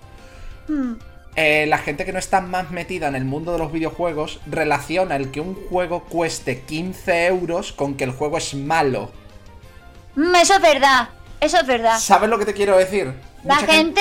Hmm. 0.69 0.95
eh, 1.37 1.67
la 1.69 1.79
gente 1.79 2.05
que 2.05 2.13
no 2.13 2.19
está 2.19 2.41
más 2.41 2.71
metida 2.71 3.07
en 3.09 3.15
el 3.15 3.25
mundo 3.25 3.53
de 3.53 3.59
los 3.59 3.71
videojuegos 3.71 4.41
relaciona 4.47 5.15
el 5.17 5.31
que 5.31 5.41
un 5.41 5.55
juego 5.55 6.05
cueste 6.05 6.61
15 6.63 7.27
euros 7.27 7.73
con 7.73 7.95
que 7.95 8.05
el 8.05 8.11
juego 8.13 8.39
es 8.39 8.55
malo. 8.55 9.11
Mm, 10.17 10.35
eso 10.37 10.55
es 10.55 10.63
verdad, 10.63 11.09
eso 11.41 11.59
es 11.61 11.67
verdad. 11.67 11.99
¿Sabes 12.01 12.31
lo 12.31 12.39
que 12.39 12.47
te 12.47 12.55
quiero 12.55 12.77
decir? 12.79 13.13
La 13.47 13.57
gente... 13.57 14.01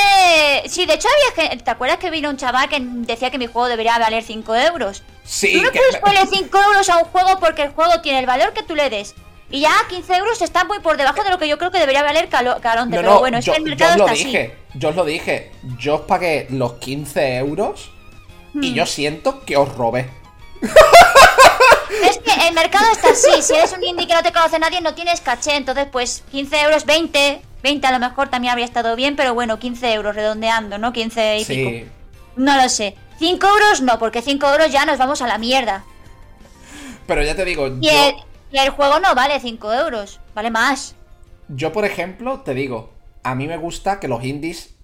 Sí, 0.68 0.86
de 0.86 0.94
hecho 0.96 1.08
había 1.08 1.50
gente... 1.50 1.64
¿Te 1.64 1.72
acuerdas 1.72 1.98
que 1.98 2.10
vino 2.10 2.30
un 2.30 2.38
chaval 2.38 2.68
que 2.70 2.80
decía 2.82 3.30
que 3.32 3.38
mi 3.38 3.48
juego 3.48 3.68
debería 3.68 3.98
valer 4.00 4.24
5 4.24 4.56
euros? 4.56 5.04
Sí, 5.24 5.54
tú 5.54 5.62
no 5.62 5.72
que- 5.72 5.80
puedes 5.80 5.98
ponerle 5.98 6.28
5 6.32 6.58
euros 6.64 6.90
a 6.90 6.98
un 6.98 7.06
juego 7.06 7.40
porque 7.40 7.64
el 7.64 7.70
juego 7.70 8.02
tiene 8.02 8.20
el 8.20 8.26
valor 8.26 8.54
que 8.54 8.64
tú 8.64 8.76
le 8.76 8.90
des. 8.90 9.14
Y 9.52 9.62
ya 9.62 9.72
15 9.90 10.16
euros 10.16 10.42
está 10.42 10.64
muy 10.64 10.80
por 10.80 10.98
debajo 10.98 11.24
de 11.24 11.30
lo 11.30 11.38
que 11.38 11.48
yo 11.48 11.58
creo 11.60 11.70
que 11.72 11.78
debería 11.80 12.02
valer 12.02 12.28
Caronte. 12.30 12.96
No, 12.96 13.02
pero 13.02 13.14
no, 13.14 13.20
bueno, 13.20 13.38
es 13.38 13.46
yo, 13.46 13.54
que 13.54 13.58
el 13.60 13.64
yo 13.66 13.70
mercado 13.70 13.92
os 13.92 13.98
lo 14.00 14.06
está 14.08 14.16
dije, 14.26 14.58
yo 14.74 14.90
os 14.90 14.96
lo 14.96 15.06
dije. 15.06 15.52
Yo 15.78 15.96
os 15.96 16.02
pagué 16.02 16.48
los 16.50 16.74
15 16.74 17.38
euros 17.38 17.92
Y 18.56 18.74
yo 18.74 18.86
siento 18.88 19.46
que 19.46 19.56
os 19.58 19.70
robé. 19.76 20.10
Es 22.04 22.18
que 22.18 22.48
el 22.48 22.54
mercado 22.56 22.86
está 22.92 23.10
así. 23.10 23.42
Si 23.42 23.54
eres 23.54 23.72
un 23.74 23.84
indie 23.84 24.08
que 24.08 24.14
no 24.16 24.24
te 24.24 24.32
conoce 24.34 24.58
nadie, 24.60 24.82
no 24.82 24.96
tienes 24.96 25.22
caché. 25.22 25.56
Entonces, 25.56 25.88
pues 25.92 26.24
15 26.32 26.62
euros, 26.62 26.86
20. 26.86 27.42
20 27.66 27.88
a 27.88 27.92
lo 27.92 28.00
mejor 28.00 28.30
también 28.30 28.52
habría 28.52 28.66
estado 28.66 28.96
bien, 28.96 29.16
pero 29.16 29.34
bueno, 29.34 29.58
15 29.58 29.92
euros 29.94 30.16
redondeando, 30.16 30.78
¿no? 30.78 30.94
15 30.94 31.38
y 31.40 31.44
Sí. 31.44 31.56
pico. 31.56 31.92
No 32.36 32.56
lo 32.62 32.70
sé. 32.70 32.96
5 33.18 33.48
euros 33.48 33.82
no, 33.82 33.98
porque 33.98 34.22
5 34.22 34.46
euros 34.48 34.72
ya 34.72 34.86
nos 34.86 35.00
vamos 35.00 35.22
a 35.24 35.28
la 35.28 35.40
mierda. 35.40 35.84
Pero 37.08 37.24
ya 37.24 37.36
te 37.36 37.44
digo, 37.44 37.68
Y, 37.68 37.88
yo, 37.88 37.92
el, 38.10 38.16
y 38.52 38.58
el 38.60 38.70
juego 38.70 39.00
no 39.00 39.16
vale 39.16 39.40
5 39.40 39.74
euros, 39.74 40.20
vale 40.36 40.52
más. 40.52 40.96
yo 41.48 41.72
por 41.72 41.86
ejemplo, 41.86 42.42
te 42.42 42.54
digo, 42.54 42.92
a 43.24 43.34
mí 43.34 43.48
me 43.48 43.58
gusta 43.58 44.00
que 44.00 44.08
los 44.08 44.24
indies. 44.24 44.76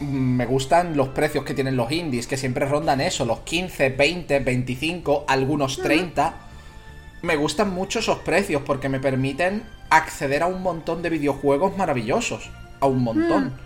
mm, 0.00 0.36
Me 0.40 0.46
gustan 0.46 0.96
los 0.96 1.08
precios 1.08 1.44
que 1.44 1.52
tienen 1.52 1.76
los 1.76 1.92
indies, 1.92 2.26
que 2.26 2.38
siempre 2.38 2.64
rondan 2.66 3.00
eso, 3.02 3.26
los 3.26 3.40
15, 3.40 3.90
20, 3.90 4.38
25, 4.40 5.24
algunos 5.28 5.76
30. 5.82 6.34
Me 7.22 7.36
gustan 7.36 7.70
mucho 7.70 7.98
esos 7.98 8.18
precios 8.18 8.62
porque 8.64 8.88
me 8.88 9.00
permiten 9.00 9.64
acceder 9.90 10.42
a 10.42 10.46
un 10.46 10.62
montón 10.62 11.02
de 11.02 11.10
videojuegos 11.10 11.76
maravillosos. 11.76 12.50
A 12.80 12.86
un 12.86 13.02
montón. 13.02 13.58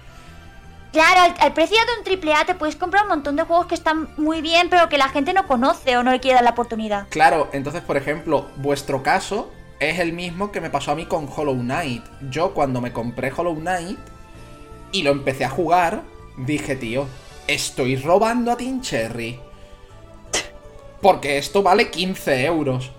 Claro, 0.93 1.21
al, 1.23 1.35
al 1.39 1.53
precio 1.53 1.77
de 1.77 1.99
un 1.99 2.05
triple 2.05 2.35
A 2.35 2.45
te 2.45 2.55
puedes 2.55 2.77
comprar 2.77 3.05
un 3.05 3.11
montón 3.11 3.37
de 3.37 3.43
juegos 3.43 3.67
que 3.67 3.75
están 3.75 4.09
muy 4.17 4.41
bien, 4.41 4.69
pero 4.71 4.89
que 4.89 4.99
la 4.99 5.09
gente 5.09 5.33
no 5.33 5.47
conoce 5.47 5.97
o 5.97 6.03
no 6.03 6.13
le 6.13 6.21
quiere 6.21 6.37
dar 6.37 6.45
la 6.45 6.51
oportunidad. 6.51 7.07
Claro, 7.11 7.49
entonces, 7.53 7.83
por 7.83 7.97
ejemplo, 7.97 8.49
vuestro 8.57 9.03
caso 9.03 9.53
es 9.81 9.99
el 9.99 10.13
mismo 10.13 10.53
que 10.53 10.61
me 10.61 10.71
pasó 10.71 10.93
a 10.93 10.95
mí 10.95 11.07
con 11.07 11.29
Hollow 11.35 11.57
Knight. 11.57 12.05
Yo 12.31 12.55
cuando 12.55 12.81
me 12.81 12.93
compré 12.93 13.33
Hollow 13.37 13.57
Knight 13.57 13.99
y 14.93 15.03
lo 15.03 15.11
empecé 15.11 15.45
a 15.45 15.51
jugar, 15.51 16.03
dije, 16.37 16.77
tío, 16.77 17.07
estoy 17.47 17.97
robando 17.97 18.53
a 18.53 18.57
Team 18.57 18.81
Cherry. 18.81 19.41
Porque 21.01 21.39
esto 21.39 21.63
vale 21.63 21.91
15 21.91 22.47
euros. 22.47 22.93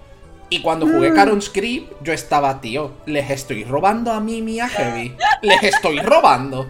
Y 0.49 0.61
cuando 0.61 0.85
jugué 0.85 1.13
Caron 1.13 1.41
Script, 1.41 1.91
yo 2.03 2.13
estaba, 2.13 2.61
tío, 2.61 2.91
les 3.05 3.29
estoy 3.31 3.63
robando 3.63 4.11
a 4.11 4.19
mí 4.19 4.41
mi 4.41 4.59
a 4.59 4.67
Heavy. 4.67 5.15
Les 5.41 5.63
estoy 5.63 5.99
robando. 5.99 6.67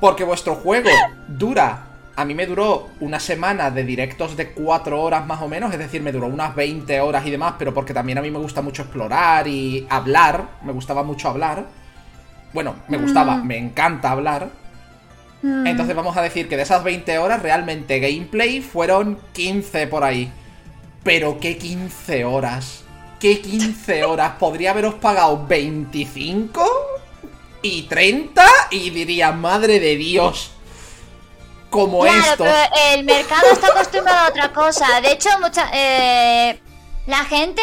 Porque 0.00 0.24
vuestro 0.24 0.56
juego 0.56 0.90
dura. 1.28 1.86
A 2.16 2.24
mí 2.24 2.34
me 2.34 2.46
duró 2.46 2.88
una 3.00 3.18
semana 3.18 3.70
de 3.70 3.84
directos 3.84 4.36
de 4.36 4.52
4 4.52 5.00
horas 5.00 5.26
más 5.26 5.42
o 5.42 5.48
menos, 5.48 5.72
es 5.72 5.78
decir, 5.78 6.00
me 6.00 6.12
duró 6.12 6.28
unas 6.28 6.54
20 6.54 7.00
horas 7.00 7.26
y 7.26 7.30
demás, 7.30 7.54
pero 7.58 7.74
porque 7.74 7.92
también 7.92 8.18
a 8.18 8.22
mí 8.22 8.30
me 8.30 8.38
gusta 8.38 8.62
mucho 8.62 8.82
explorar 8.82 9.48
y 9.48 9.84
hablar, 9.90 10.48
me 10.62 10.72
gustaba 10.72 11.02
mucho 11.02 11.28
hablar. 11.28 11.66
Bueno, 12.52 12.76
me 12.88 12.98
gustaba, 12.98 13.38
me 13.38 13.58
encanta 13.58 14.12
hablar. 14.12 14.48
Mm. 15.42 15.66
Entonces 15.66 15.96
vamos 15.96 16.16
a 16.16 16.22
decir 16.22 16.48
que 16.48 16.56
de 16.56 16.62
esas 16.62 16.84
20 16.84 17.18
horas 17.18 17.42
realmente 17.42 17.98
gameplay 17.98 18.60
fueron 18.60 19.18
15 19.32 19.88
por 19.88 20.04
ahí. 20.04 20.32
Pero 21.04 21.38
qué 21.38 21.58
15 21.58 22.24
horas. 22.24 22.82
¿Qué 23.20 23.40
15 23.40 24.04
horas? 24.04 24.32
Podría 24.38 24.70
haberos 24.72 24.94
pagado 24.94 25.46
25 25.46 26.66
y 27.62 27.82
30 27.82 28.44
y 28.70 28.90
diría, 28.90 29.30
madre 29.32 29.80
de 29.80 29.96
Dios. 29.96 30.50
Como 31.70 32.00
Claro, 32.00 32.18
esto. 32.20 32.44
pero 32.44 32.56
el 32.94 33.04
mercado 33.04 33.46
está 33.52 33.68
acostumbrado 33.68 34.26
a 34.26 34.28
otra 34.28 34.52
cosa. 34.52 35.00
De 35.00 35.12
hecho, 35.12 35.28
mucha, 35.40 35.68
eh, 35.72 36.60
la 37.06 37.24
gente 37.24 37.62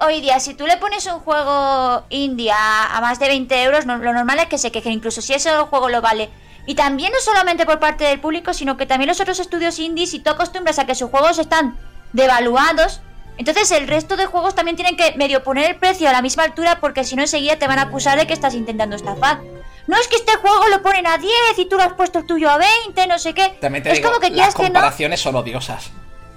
hoy 0.00 0.20
día, 0.20 0.40
si 0.40 0.54
tú 0.54 0.66
le 0.66 0.76
pones 0.78 1.06
un 1.06 1.20
juego 1.20 2.04
indie 2.08 2.50
a, 2.52 2.98
más 3.00 3.18
de 3.18 3.28
20 3.28 3.62
euros, 3.62 3.86
no- 3.86 3.98
lo 3.98 4.12
normal 4.12 4.38
es 4.40 4.46
que 4.46 4.58
se 4.58 4.72
quejen, 4.72 4.92
incluso 4.92 5.20
si 5.22 5.34
ese 5.34 5.50
juego 5.70 5.88
lo 5.88 6.00
vale. 6.00 6.30
Y 6.66 6.74
también 6.76 7.12
no 7.12 7.20
solamente 7.20 7.66
por 7.66 7.78
parte 7.80 8.04
del 8.04 8.20
público, 8.20 8.54
sino 8.54 8.76
que 8.76 8.86
también 8.86 9.08
los 9.08 9.20
otros 9.20 9.38
estudios 9.40 9.78
indies, 9.78 10.10
si 10.10 10.20
tú 10.20 10.30
acostumbras 10.30 10.78
a 10.78 10.86
que 10.86 10.94
sus 10.94 11.10
juegos 11.10 11.38
están 11.38 11.78
devaluados, 12.12 13.00
entonces 13.38 13.70
el 13.70 13.88
resto 13.88 14.16
de 14.16 14.26
juegos 14.26 14.54
también 14.54 14.76
tienen 14.76 14.96
que 14.96 15.14
medio 15.16 15.42
poner 15.42 15.70
el 15.70 15.76
precio 15.76 16.08
a 16.08 16.12
la 16.12 16.22
misma 16.22 16.44
altura 16.44 16.78
porque 16.80 17.04
si 17.04 17.16
no 17.16 17.22
enseguida 17.22 17.56
te 17.56 17.66
van 17.66 17.78
a 17.78 17.82
acusar 17.82 18.18
de 18.18 18.26
que 18.26 18.32
estás 18.32 18.54
intentando 18.54 18.96
estafar. 18.96 19.40
No 19.86 19.96
es 19.96 20.06
que 20.06 20.16
este 20.16 20.36
juego 20.36 20.68
lo 20.68 20.80
ponen 20.82 21.06
a 21.06 21.18
10 21.18 21.32
y 21.58 21.64
tú 21.66 21.76
lo 21.76 21.82
has 21.82 21.94
puesto 21.94 22.20
el 22.20 22.26
tuyo 22.26 22.48
a 22.50 22.58
20, 22.58 23.06
no 23.06 23.18
sé 23.18 23.34
qué. 23.34 23.56
También 23.60 23.82
te 23.82 23.90
es 23.90 23.98
digo, 23.98 24.10
como 24.10 24.20
que 24.20 24.28
las 24.28 24.34
quieras 24.34 24.54
que 24.54 24.62
no. 24.62 24.68
comparaciones 24.68 25.20
son 25.20 25.34
odiosas. 25.34 25.90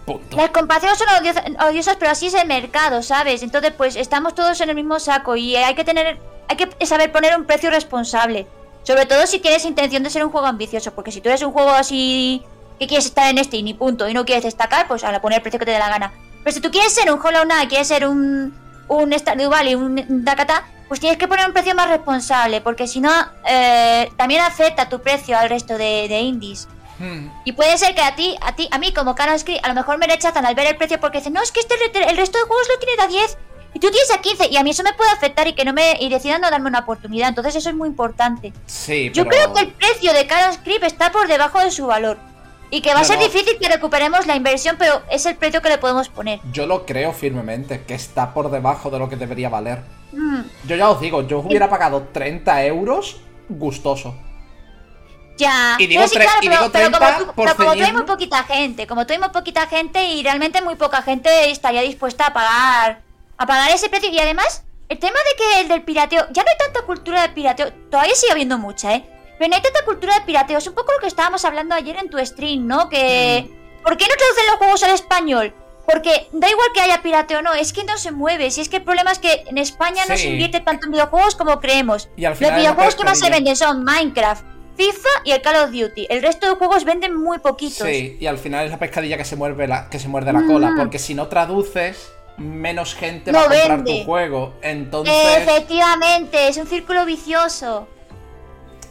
Punto. 0.06 0.38
Las 0.38 0.50
comparaciones 0.52 0.98
son 0.98 1.08
odiosas, 1.20 1.44
odiosas, 1.68 1.96
pero 1.98 2.12
así 2.12 2.28
es 2.28 2.34
el 2.34 2.48
mercado, 2.48 3.02
¿sabes? 3.04 3.44
Entonces, 3.44 3.72
pues 3.76 3.96
estamos 3.96 4.34
todos 4.36 4.60
en 4.62 4.70
el 4.70 4.76
mismo 4.76 5.00
saco 5.00 5.36
y 5.36 5.56
hay 5.56 5.76
que 5.76 5.84
tener, 5.84 6.20
hay 6.48 6.58
que 6.58 6.86
saber 6.86 7.12
poner 7.12 7.38
un 7.38 7.46
precio 7.46 7.70
responsable. 7.70 8.48
Sobre 8.84 9.06
todo 9.08 9.26
si 9.26 9.40
tienes 9.40 9.66
intención 9.66 10.04
de 10.04 10.12
ser 10.12 10.24
un 10.24 10.32
juego 10.32 10.48
ambicioso, 10.48 10.94
porque 10.94 11.12
si 11.12 11.22
tú 11.22 11.30
eres 11.30 11.42
un 11.42 11.52
juego 11.52 11.72
así 11.72 12.44
que 12.80 12.88
quieres 12.88 13.06
estar 13.06 13.30
en 13.30 13.44
Steam 13.44 13.68
y 13.68 13.74
punto 13.74 14.08
y 14.08 14.14
no 14.14 14.26
quieres 14.26 14.44
destacar, 14.44 14.88
pues 14.88 15.04
a 15.04 15.22
poner 15.22 15.38
el 15.38 15.42
precio 15.42 15.60
que 15.60 15.66
te 15.66 15.72
dé 15.72 15.80
la 15.80 15.90
gana. 15.90 16.12
Pero 16.44 16.54
si 16.54 16.62
tú 16.62 16.70
quieres 16.72 16.94
ser 16.94 17.12
un 17.12 17.20
Hollow 17.20 17.44
Knight, 17.44 17.70
quieres 17.70 17.88
ser 17.88 18.08
un 18.08 18.54
un 18.88 19.12
Stardew 19.14 19.50
Valley, 19.50 19.76
un 19.76 20.24
Dakata, 20.24 20.66
pues 20.88 21.00
tienes 21.00 21.18
que 21.18 21.28
poner 21.28 21.48
un 21.48 21.54
precio 21.54 21.74
más 21.76 21.90
responsable, 21.90 22.62
porque 22.62 22.88
si 22.88 23.02
no 23.02 23.12
eh, 23.48 24.10
también 24.18 24.42
afecta 24.42 24.90
tu 24.90 25.02
precio 25.02 25.38
al 25.38 25.50
resto 25.50 25.78
de, 25.78 26.08
de 26.08 26.20
indies. 26.20 26.68
Hmm. 27.00 27.28
Y 27.44 27.52
puede 27.52 27.78
ser 27.78 27.94
que 27.94 28.02
a 28.02 28.16
ti, 28.16 28.36
a 28.42 28.56
ti, 28.56 28.70
a 28.72 28.78
mí 28.78 28.94
como 28.94 29.16
Canon 29.16 29.38
Script, 29.38 29.66
a 29.66 29.70
lo 29.70 29.74
mejor 29.74 29.98
me 29.98 30.08
rechazan 30.08 30.46
al 30.46 30.56
ver 30.56 30.68
el 30.68 30.78
precio 30.78 31.00
porque 31.00 31.18
dicen, 31.18 31.34
no, 31.34 31.42
es 31.42 31.52
que 31.52 31.60
este 31.60 31.76
el 32.10 32.18
resto 32.18 32.38
de 32.38 32.46
juegos 32.46 32.68
lo 32.70 32.80
tienen 32.80 33.00
a 33.02 33.08
10 33.08 33.38
y 33.74 33.80
tú 33.80 33.90
tienes 33.92 34.10
a 34.12 34.22
15 34.22 34.48
y 34.50 34.56
a 34.56 34.64
mí 34.64 34.70
eso 34.70 34.84
me 34.84 34.94
puede 34.94 35.10
afectar 35.12 35.48
y 35.48 35.54
que 35.54 35.66
no 35.66 35.74
me 35.74 35.98
y 36.00 36.08
decidan 36.08 36.40
no 36.40 36.50
darme 36.50 36.70
una 36.70 36.80
oportunidad. 36.80 37.28
Entonces 37.28 37.56
eso 37.56 37.70
es 37.70 37.76
muy 37.76 37.90
importante. 37.90 38.54
Sí, 38.66 39.12
Yo 39.14 39.26
pero... 39.26 39.52
creo 39.52 39.54
que 39.54 39.62
el 39.62 39.74
precio 39.74 40.14
de 40.14 40.28
Canon 40.28 40.54
Script 40.54 40.84
está 40.84 41.12
por 41.12 41.28
debajo 41.28 41.60
de 41.60 41.72
su 41.72 41.88
valor 41.88 42.18
y 42.70 42.82
que 42.82 42.94
va 42.94 43.02
a 43.02 43.04
ser 43.04 43.20
difícil 43.20 43.58
que 43.60 43.70
recuperemos 43.70 44.26
la 44.26 44.36
inversión, 44.36 44.76
pero 44.78 45.02
es 45.10 45.26
el 45.26 45.36
precio 45.36 45.62
que 45.62 45.70
le 45.70 45.78
podemos 45.78 46.10
poner. 46.10 46.40
Yo 46.52 46.66
lo 46.66 46.86
creo 46.86 47.14
firmemente, 47.14 47.84
que 47.84 47.94
está 47.94 48.34
por 48.34 48.50
debajo 48.52 48.90
de 48.90 49.00
lo 49.00 49.10
que 49.10 49.16
debería 49.16 49.50
valer. 49.50 49.82
Mm, 50.12 50.42
Yo 50.68 50.76
ya 50.76 50.90
os 50.90 51.00
digo, 51.00 51.22
yo 51.28 51.40
hubiera 51.40 51.70
pagado 51.70 52.08
30 52.12 52.66
euros 52.66 53.18
gustoso. 53.50 54.16
ya. 55.38 55.76
Y 55.80 55.88
digo 55.88 56.02
Pero 56.02 56.10
sí, 56.10 56.16
claro, 56.18 56.40
y 56.42 56.48
pero, 56.48 56.60
digo 56.62 56.72
pero 56.72 56.90
30 56.92 57.00
como, 57.00 57.18
tú, 57.20 57.26
por 57.26 57.46
pero 57.46 57.56
como 57.58 57.74
tú 57.76 57.84
hay 57.84 57.94
muy 57.94 58.04
poquita 58.04 58.44
gente, 58.44 58.88
como 58.88 59.06
tú 59.06 59.14
hay 59.14 59.20
muy 59.20 59.30
poquita 59.30 59.68
gente 59.68 60.06
y 60.06 60.24
realmente 60.24 60.62
muy 60.62 60.76
poca 60.76 61.02
gente 61.02 61.52
estaría 61.52 61.82
dispuesta 61.82 62.28
a 62.28 62.34
pagar 62.34 63.02
a 63.38 63.46
pagar 63.46 63.72
ese 63.72 63.90
precio 63.90 64.10
y 64.10 64.20
además 64.20 64.64
el 64.88 65.00
tema 65.00 65.18
de 65.18 65.38
que 65.38 65.62
el 65.62 65.68
del 65.68 65.82
pirateo, 65.84 66.28
ya 66.32 66.44
no 66.44 66.50
hay 66.50 66.58
tanta 66.58 66.86
cultura 66.86 67.22
de 67.24 67.30
pirateo, 67.30 67.74
todavía 67.92 68.16
sigue 68.16 68.32
habiendo 68.32 68.58
mucha, 68.58 68.94
¿eh? 68.96 69.06
Pero 69.38 69.50
no 69.50 69.56
hay 69.56 69.62
tanta 69.62 69.84
cultura 69.86 70.16
de 70.16 70.22
pirateo, 70.26 70.58
es 70.58 70.68
un 70.68 70.74
poco 70.76 70.92
lo 70.94 71.00
que 71.00 71.08
estábamos 71.08 71.44
hablando 71.46 71.76
ayer 71.76 71.98
en 71.98 72.10
tu 72.10 72.18
stream, 72.26 72.66
¿no? 72.68 72.90
Que 72.90 73.46
Mm. 73.50 73.82
¿por 73.84 73.98
qué 73.98 74.06
no 74.06 74.16
traducen 74.18 74.46
los 74.48 74.56
juegos 74.58 74.84
al 74.84 74.92
español? 74.94 75.54
Porque 75.86 76.28
da 76.32 76.50
igual 76.50 76.68
que 76.74 76.82
haya 76.82 77.02
pirateo 77.04 77.40
o 77.40 77.42
no, 77.44 77.54
es 77.54 77.72
que 77.72 77.84
no 77.84 77.96
se 77.98 78.12
mueve. 78.12 78.50
Si 78.50 78.60
es 78.62 78.70
que 78.70 78.78
el 78.78 78.84
problema 78.84 79.12
es 79.12 79.20
que 79.20 79.44
en 79.48 79.58
España 79.60 80.04
no 80.10 80.18
se 80.18 80.30
invierte 80.30 80.60
tanto 80.60 80.88
en 80.88 80.94
videojuegos 80.94 81.36
como 81.36 81.60
creemos. 81.60 82.10
Y 82.18 82.26
al 82.26 82.32
Los 82.32 82.40
final 82.40 82.54
la 82.54 82.58
videojuegos 82.60 82.96
que 82.96 83.04
más 83.04 83.20
se 83.20 83.30
venden 83.30 83.56
son 83.56 83.84
Minecraft, 83.84 84.44
FIFA 84.78 85.10
y 85.26 85.32
el 85.32 85.42
Call 85.44 85.58
of 85.58 85.72
Duty. 85.72 86.08
El 86.10 86.24
resto 86.24 86.50
de 86.50 86.56
juegos 86.56 86.86
venden 86.86 87.16
muy 87.16 87.38
poquitos. 87.38 87.88
Sí, 87.88 88.18
y 88.20 88.26
al 88.26 88.40
final 88.40 88.66
es 88.66 88.72
la 88.72 88.80
pescadilla 88.80 89.16
que 89.16 89.26
se 89.26 89.36
muerde 89.36 89.68
la, 89.68 89.88
que 89.90 90.00
se 90.00 90.08
muerde 90.08 90.34
la 90.34 90.40
Mm. 90.40 90.48
cola, 90.52 90.74
porque 90.76 90.98
si 90.98 91.14
no 91.14 91.28
traduces, 91.28 92.12
menos 92.38 92.96
gente 92.96 93.32
No 93.32 93.38
va 93.38 93.46
a 93.46 93.48
comprar 93.50 93.78
vende. 93.84 94.00
tu 94.00 94.06
juego. 94.06 94.54
Entonces, 94.64 95.14
Efectivamente, 95.38 96.48
es 96.48 96.58
un 96.58 96.66
círculo 96.68 97.06
vicioso. 97.06 97.88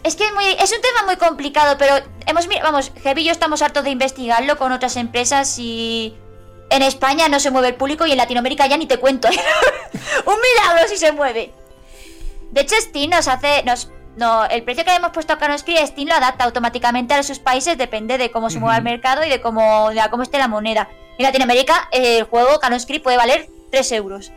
Es 0.04 0.16
que 0.16 0.24
es, 0.26 0.34
muy, 0.34 0.44
es 0.44 0.70
un 0.70 0.82
tema 0.82 1.06
muy 1.06 1.16
complicado, 1.16 1.76
pero 1.78 1.94
hemos 2.26 2.46
vamos, 2.62 2.92
Heavy 3.02 3.22
y 3.22 3.24
yo 3.24 3.32
estamos 3.32 3.62
hartos 3.62 3.84
de 3.84 3.90
investigarlo 3.90 4.58
con 4.58 4.70
otras 4.70 4.96
empresas 4.96 5.58
y 5.58 6.14
en 6.68 6.82
España 6.82 7.28
no 7.28 7.40
se 7.40 7.50
mueve 7.50 7.68
el 7.68 7.74
público 7.74 8.06
y 8.06 8.12
en 8.12 8.18
Latinoamérica 8.18 8.66
ya 8.66 8.76
ni 8.76 8.86
te 8.86 8.98
cuento. 8.98 9.28
¿eh? 9.32 9.36
un 10.26 10.34
milagro 10.34 10.88
si 10.88 10.98
se 10.98 11.10
mueve. 11.12 11.52
De 12.50 12.60
hecho, 12.60 12.74
Steam 12.78 13.10
nos 13.10 13.28
hace, 13.28 13.62
nos, 13.64 13.90
no, 14.16 14.44
el 14.44 14.62
precio 14.62 14.84
que 14.84 14.90
le 14.90 14.96
hemos 14.98 15.10
puesto 15.10 15.32
a 15.32 15.38
Canoscri, 15.38 15.78
Steam 15.86 16.08
lo 16.08 16.14
adapta 16.14 16.44
automáticamente 16.44 17.14
a 17.14 17.22
sus 17.22 17.38
países, 17.38 17.78
depende 17.78 18.18
de 18.18 18.30
cómo 18.30 18.50
se 18.50 18.58
mueva 18.58 18.76
el 18.76 18.84
mercado 18.84 19.24
y 19.24 19.30
de 19.30 19.40
cómo, 19.40 19.88
de 19.88 20.02
cómo 20.10 20.22
esté 20.22 20.36
la 20.36 20.48
moneda. 20.48 20.88
En 21.16 21.22
Latinoamérica, 21.22 21.88
el 21.92 22.24
juego 22.24 22.60
Canoscri 22.60 22.98
puede 22.98 23.16
valer 23.16 23.48
3 23.70 23.92
euros. 23.92 24.32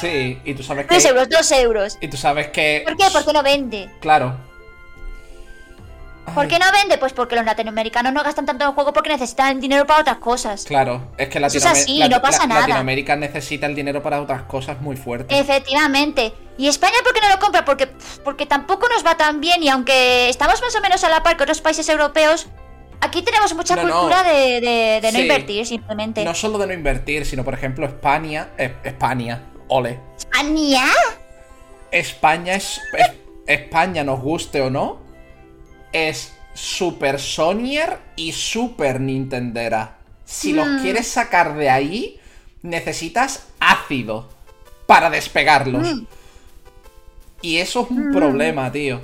sí, 0.00 0.40
y 0.44 0.54
tú 0.54 0.62
sabes 0.62 0.86
3 0.86 1.02
que. 1.02 1.08
euros, 1.10 1.28
2 1.28 1.52
euros. 1.52 1.98
Y 2.00 2.08
tú 2.08 2.16
sabes 2.16 2.48
que. 2.48 2.82
¿Por 2.86 2.96
qué? 2.96 3.04
Porque 3.12 3.32
no 3.34 3.42
vende. 3.42 3.90
Claro. 4.00 4.49
¿Por 6.34 6.48
qué 6.48 6.58
no 6.58 6.66
vende? 6.72 6.98
Pues 6.98 7.12
porque 7.12 7.36
los 7.36 7.44
latinoamericanos 7.44 8.12
no 8.12 8.22
gastan 8.22 8.46
tanto 8.46 8.64
en 8.64 8.68
el 8.70 8.74
juego 8.74 8.92
porque 8.92 9.08
necesitan 9.10 9.60
dinero 9.60 9.86
para 9.86 10.00
otras 10.00 10.16
cosas. 10.18 10.64
Claro, 10.64 11.12
es 11.18 11.28
que 11.28 11.38
es 11.38 11.44
Latinoam- 11.44 11.72
así, 11.72 11.98
Lat- 11.98 12.10
no 12.10 12.22
pasa 12.22 12.40
La- 12.40 12.46
nada. 12.46 12.60
Latinoamérica 12.62 13.16
necesita 13.16 13.66
el 13.66 13.74
dinero 13.74 14.02
para 14.02 14.20
otras 14.20 14.42
cosas 14.42 14.80
muy 14.80 14.96
fuertes. 14.96 15.38
Efectivamente. 15.38 16.32
¿Y 16.58 16.68
España 16.68 16.94
por 17.04 17.12
qué 17.14 17.20
no 17.20 17.28
lo 17.28 17.38
compra? 17.38 17.64
Porque, 17.64 17.88
porque 18.24 18.46
tampoco 18.46 18.88
nos 18.88 19.04
va 19.04 19.16
tan 19.16 19.40
bien 19.40 19.62
y 19.62 19.68
aunque 19.68 20.28
estamos 20.28 20.60
más 20.60 20.74
o 20.76 20.80
menos 20.80 21.02
a 21.04 21.08
la 21.08 21.22
par 21.22 21.36
que 21.36 21.42
otros 21.44 21.60
países 21.60 21.88
europeos, 21.88 22.48
aquí 23.00 23.22
tenemos 23.22 23.54
mucha 23.54 23.76
No, 23.76 23.84
no. 23.84 23.94
cultura 24.00 24.22
de, 24.22 24.60
de- 24.60 24.98
de 25.00 25.12
no 25.12 25.16
Sí. 25.18 25.22
invertir 25.22 25.66
simplemente. 25.66 26.24
No 26.24 26.34
solo 26.34 26.58
de 26.58 26.66
no 26.66 26.72
invertir, 26.74 27.24
sino 27.24 27.44
por 27.44 27.54
ejemplo 27.54 27.86
España. 27.86 28.48
eh, 28.58 28.74
España, 28.84 29.42
ole. 29.68 30.00
¿España? 30.32 30.84
España 31.90 32.54
es, 32.54 32.80
es- 32.98 33.12
España, 33.46 34.04
nos 34.04 34.20
guste 34.20 34.60
o 34.60 34.70
no, 34.70 35.00
es 35.92 36.32
Super 36.54 37.20
Sonyer 37.20 37.98
y 38.16 38.32
Super 38.32 39.00
Nintendera. 39.00 39.96
Si 40.24 40.52
los 40.52 40.66
Mm. 40.66 40.82
quieres 40.82 41.08
sacar 41.08 41.56
de 41.56 41.70
ahí, 41.70 42.20
necesitas 42.62 43.46
ácido 43.58 44.28
para 44.86 45.10
despegarlos. 45.10 45.94
Mm. 45.94 46.04
Y 47.42 47.58
eso 47.58 47.82
es 47.82 47.90
un 47.90 48.12
problema, 48.12 48.70
tío. 48.70 49.00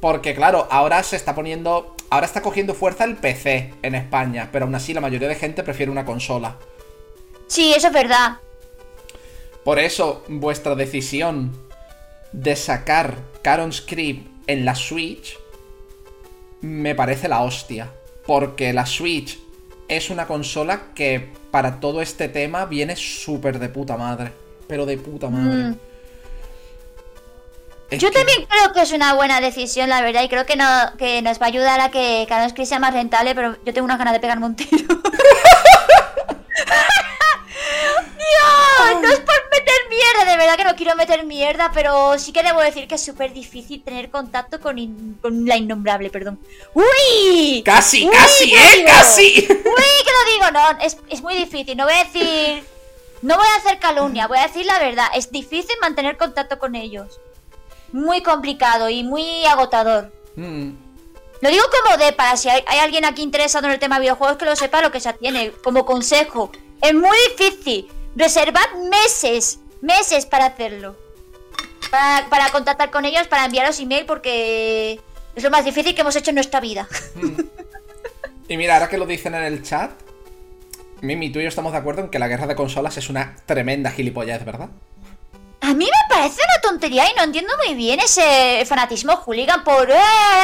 Porque 0.00 0.34
claro, 0.34 0.68
ahora 0.70 1.02
se 1.02 1.16
está 1.16 1.34
poniendo. 1.34 1.96
Ahora 2.08 2.26
está 2.26 2.40
cogiendo 2.42 2.74
fuerza 2.74 3.04
el 3.04 3.16
PC 3.16 3.72
en 3.82 3.94
España, 3.94 4.48
pero 4.50 4.64
aún 4.64 4.74
así 4.74 4.92
la 4.94 5.00
mayoría 5.00 5.28
de 5.28 5.34
gente 5.36 5.62
prefiere 5.62 5.92
una 5.92 6.04
consola. 6.04 6.56
Sí, 7.46 7.72
eso 7.72 7.88
es 7.88 7.92
verdad. 7.92 8.38
Por 9.64 9.78
eso, 9.78 10.24
vuestra 10.28 10.74
decisión 10.74 11.52
de 12.32 12.56
sacar 12.56 13.16
Caron 13.42 13.72
Script 13.72 14.26
en 14.46 14.64
la 14.64 14.74
Switch 14.74 15.36
me 16.60 16.94
parece 16.94 17.28
la 17.28 17.42
hostia. 17.42 17.90
Porque 18.26 18.72
la 18.72 18.86
Switch 18.86 19.38
es 19.88 20.10
una 20.10 20.26
consola 20.26 20.82
que 20.94 21.32
para 21.50 21.80
todo 21.80 22.00
este 22.02 22.28
tema 22.28 22.66
viene 22.66 22.94
súper 22.96 23.58
de 23.58 23.68
puta 23.68 23.96
madre. 23.96 24.32
Pero 24.68 24.86
de 24.86 24.96
puta 24.98 25.28
madre. 25.30 25.64
Mm. 25.64 25.76
Es 27.90 28.00
Yo 28.00 28.10
que- 28.10 28.18
también 28.18 28.46
creo 28.48 28.72
que 28.72 28.82
es 28.82 28.92
una 28.92 29.14
buena 29.14 29.40
decisión, 29.40 29.88
la 29.88 30.00
verdad, 30.00 30.22
y 30.22 30.28
creo 30.28 30.46
que, 30.46 30.54
no, 30.54 30.64
que 30.96 31.22
nos 31.22 31.40
va 31.40 31.46
a 31.46 31.48
ayudar 31.48 31.80
a 31.80 31.90
que 31.90 32.24
cada 32.28 32.46
vez 32.46 32.68
sea 32.68 32.78
más 32.78 32.94
rentable, 32.94 33.34
pero 33.34 33.56
yo 33.64 33.72
tengo 33.74 33.84
unas 33.84 33.98
ganas 33.98 34.12
de 34.14 34.20
pegarme 34.20 34.46
un 34.46 34.54
tiro. 34.54 34.70
Dios, 38.30 39.02
no 39.02 39.08
es 39.08 39.20
por 39.20 39.34
meter 39.50 39.74
mierda, 39.88 40.30
de 40.30 40.36
verdad 40.36 40.56
que 40.56 40.64
no 40.64 40.76
quiero 40.76 40.94
meter 40.96 41.24
mierda, 41.24 41.70
pero 41.74 42.18
sí 42.18 42.32
que 42.32 42.42
debo 42.42 42.60
decir 42.60 42.86
que 42.88 42.94
es 42.96 43.04
súper 43.04 43.32
difícil 43.32 43.82
tener 43.82 44.10
contacto 44.10 44.60
con, 44.60 44.78
in- 44.78 45.18
con 45.20 45.46
la 45.46 45.56
innombrable, 45.56 46.10
perdón. 46.10 46.38
¡Uy! 46.74 47.62
Casi, 47.64 48.06
Uy, 48.08 48.14
casi, 48.14 48.54
eh, 48.54 48.58
digo. 48.76 48.86
casi. 48.88 49.22
¡Uy, 49.48 49.48
que 49.48 49.50
lo 49.50 50.32
digo! 50.32 50.50
No, 50.52 50.78
es, 50.82 50.96
es 51.08 51.22
muy 51.22 51.34
difícil, 51.34 51.76
no 51.76 51.84
voy 51.84 51.94
a 51.94 52.04
decir... 52.04 52.64
No 53.22 53.36
voy 53.36 53.46
a 53.54 53.56
hacer 53.60 53.78
calumnia, 53.78 54.26
voy 54.28 54.38
a 54.38 54.46
decir 54.46 54.64
la 54.64 54.78
verdad. 54.78 55.04
Es 55.14 55.30
difícil 55.30 55.76
mantener 55.82 56.16
contacto 56.16 56.58
con 56.58 56.74
ellos. 56.74 57.20
Muy 57.92 58.22
complicado 58.22 58.88
y 58.88 59.04
muy 59.04 59.44
agotador. 59.44 60.10
Mm, 60.36 60.70
Lo 61.42 61.50
digo 61.50 61.64
como 61.84 61.98
de 61.98 62.14
para 62.14 62.38
si 62.38 62.48
hay, 62.48 62.62
hay 62.66 62.78
alguien 62.78 63.04
aquí 63.04 63.20
interesado 63.20 63.66
en 63.66 63.72
el 63.74 63.78
tema 63.78 63.96
de 63.96 64.02
videojuegos 64.02 64.38
que 64.38 64.46
lo 64.46 64.56
sepa 64.56 64.80
lo 64.80 64.90
que 64.90 65.00
se 65.00 65.12
tiene. 65.12 65.52
Como 65.62 65.84
consejo. 65.84 66.50
Es 66.80 66.94
muy 66.94 67.14
difícil. 67.36 67.92
Reservad 68.16 68.74
meses. 68.90 69.58
Meses 69.82 70.26
para 70.26 70.46
hacerlo. 70.46 70.96
Para, 71.90 72.28
para 72.28 72.48
contactar 72.50 72.90
con 72.90 73.04
ellos, 73.04 73.26
para 73.28 73.44
enviaros 73.46 73.80
email 73.80 74.04
porque 74.06 75.00
es 75.34 75.42
lo 75.42 75.50
más 75.50 75.64
difícil 75.64 75.94
que 75.94 76.02
hemos 76.02 76.14
hecho 76.16 76.30
en 76.30 76.36
nuestra 76.36 76.60
vida. 76.60 76.88
Y 78.48 78.56
mira, 78.56 78.74
ahora 78.74 78.88
que 78.88 78.98
lo 78.98 79.06
dicen 79.06 79.32
en 79.36 79.44
el 79.44 79.62
chat, 79.62 79.92
Mimi, 81.02 81.30
tú 81.30 81.38
y 81.38 81.42
yo 81.44 81.48
estamos 81.48 81.70
de 81.70 81.78
acuerdo 81.78 82.00
en 82.02 82.08
que 82.10 82.18
la 82.18 82.26
guerra 82.26 82.48
de 82.48 82.56
consolas 82.56 82.96
es 82.96 83.08
una 83.08 83.36
tremenda 83.46 83.92
gilipollez, 83.92 84.44
¿verdad? 84.44 84.70
A 85.60 85.72
mí 85.72 85.84
me 85.84 86.14
parece 86.14 86.40
una 86.42 86.60
tontería 86.60 87.04
y 87.08 87.14
no 87.16 87.22
entiendo 87.22 87.52
muy 87.64 87.76
bien 87.76 88.00
ese 88.00 88.64
fanatismo 88.66 89.14
hooligan 89.18 89.62
por, 89.62 89.88
eh, 89.88 89.94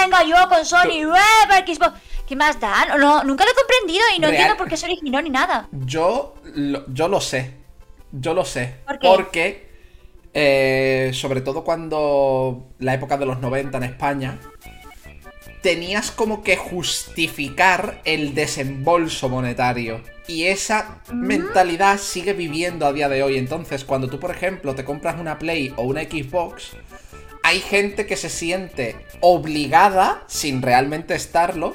venga 0.03 0.23
yo 0.23 0.37
con 0.49 0.65
Sony, 0.65 1.03
eh, 1.03 1.47
para 1.49 1.67
Xbox. 1.67 1.99
¿Qué 2.29 2.37
más 2.37 2.61
da? 2.61 2.97
No, 2.97 3.25
nunca 3.25 3.45
lo 3.45 3.51
he 3.51 3.55
comprendido 3.55 4.05
y 4.15 4.21
no 4.21 4.29
Real- 4.29 4.35
entiendo 4.37 4.57
por 4.57 4.69
qué 4.69 4.77
se 4.77 4.87
originó 4.87 5.21
ni 5.21 5.31
nada. 5.31 5.67
Yo 5.73 6.37
lo, 6.45 6.85
yo 6.87 7.09
lo 7.09 7.21
sé. 7.21 7.56
Yo 8.19 8.35
lo 8.35 8.45
sé. 8.45 8.75
¿Por 8.85 8.99
qué? 8.99 9.09
Porque, 9.09 9.67
eh, 10.35 11.11
sobre 11.15 11.41
todo 11.41 11.65
cuando 11.65 12.69
la 12.79 12.95
época 12.95 13.17
de 13.17 13.27
los 13.27 13.41
90 13.41 13.79
en 13.79 13.85
España, 13.85 14.39
tenías 15.63 16.11
como 16.11 16.45
que 16.45 16.57
justificar 16.57 18.01
el 18.05 18.35
desembolso 18.35 19.29
monetario. 19.29 20.01
Y 20.29 20.45
esa 20.45 21.03
mentalidad 21.13 21.99
sigue 21.99 22.33
viviendo 22.33 22.87
a 22.87 22.93
día 22.93 23.09
de 23.09 23.23
hoy. 23.23 23.37
Entonces, 23.37 23.85
cuando 23.85 24.09
tú, 24.09 24.21
por 24.21 24.31
ejemplo, 24.31 24.75
te 24.75 24.85
compras 24.85 25.21
una 25.21 25.39
Play 25.39 25.73
o 25.77 25.83
una 25.83 26.03
Xbox, 26.03 26.77
hay 27.43 27.61
gente 27.61 28.07
que 28.07 28.17
se 28.17 28.29
siente 28.29 28.97
obligada, 29.21 30.25
sin 30.27 30.63
realmente 30.63 31.15
estarlo, 31.15 31.75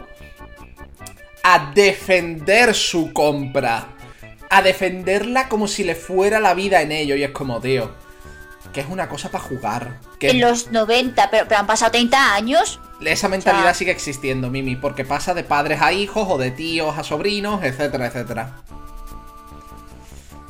a 1.44 1.72
defender 1.74 2.74
su 2.74 3.14
compra. 3.14 3.90
A 4.52 4.62
defenderla 4.62 5.50
como 5.50 5.68
si 5.68 5.84
le 5.84 5.96
fuera 5.96 6.40
la 6.40 6.54
vida 6.54 6.82
en 6.82 6.92
ello. 6.92 7.16
Y 7.16 7.24
es 7.24 7.32
como, 7.32 7.60
tío, 7.60 7.92
que 8.74 8.82
es 8.82 8.88
una 8.88 9.10
cosa 9.10 9.30
para 9.30 9.44
jugar. 9.44 10.00
Que 10.20 10.30
En 10.32 10.42
los 10.42 10.72
90, 10.72 11.30
pero, 11.32 11.48
pero 11.48 11.60
han 11.60 11.68
pasado 11.68 11.92
30 11.92 12.36
años. 12.36 12.80
esa 13.04 13.28
mentalidad 13.28 13.64
o 13.64 13.68
sea- 13.68 13.74
sigue 13.74 13.92
existiendo, 13.92 14.50
Mimi, 14.50 14.76
porque 14.76 15.04
pasa 15.06 15.34
de 15.34 15.44
padres 15.44 15.82
a 15.82 15.92
hijos 15.94 16.28
o 16.30 16.38
de 16.38 16.52
tíos 16.52 16.98
a 16.98 17.04
sobrinos, 17.04 17.64
etcétera, 17.64 18.06
etcétera. 18.08 18.52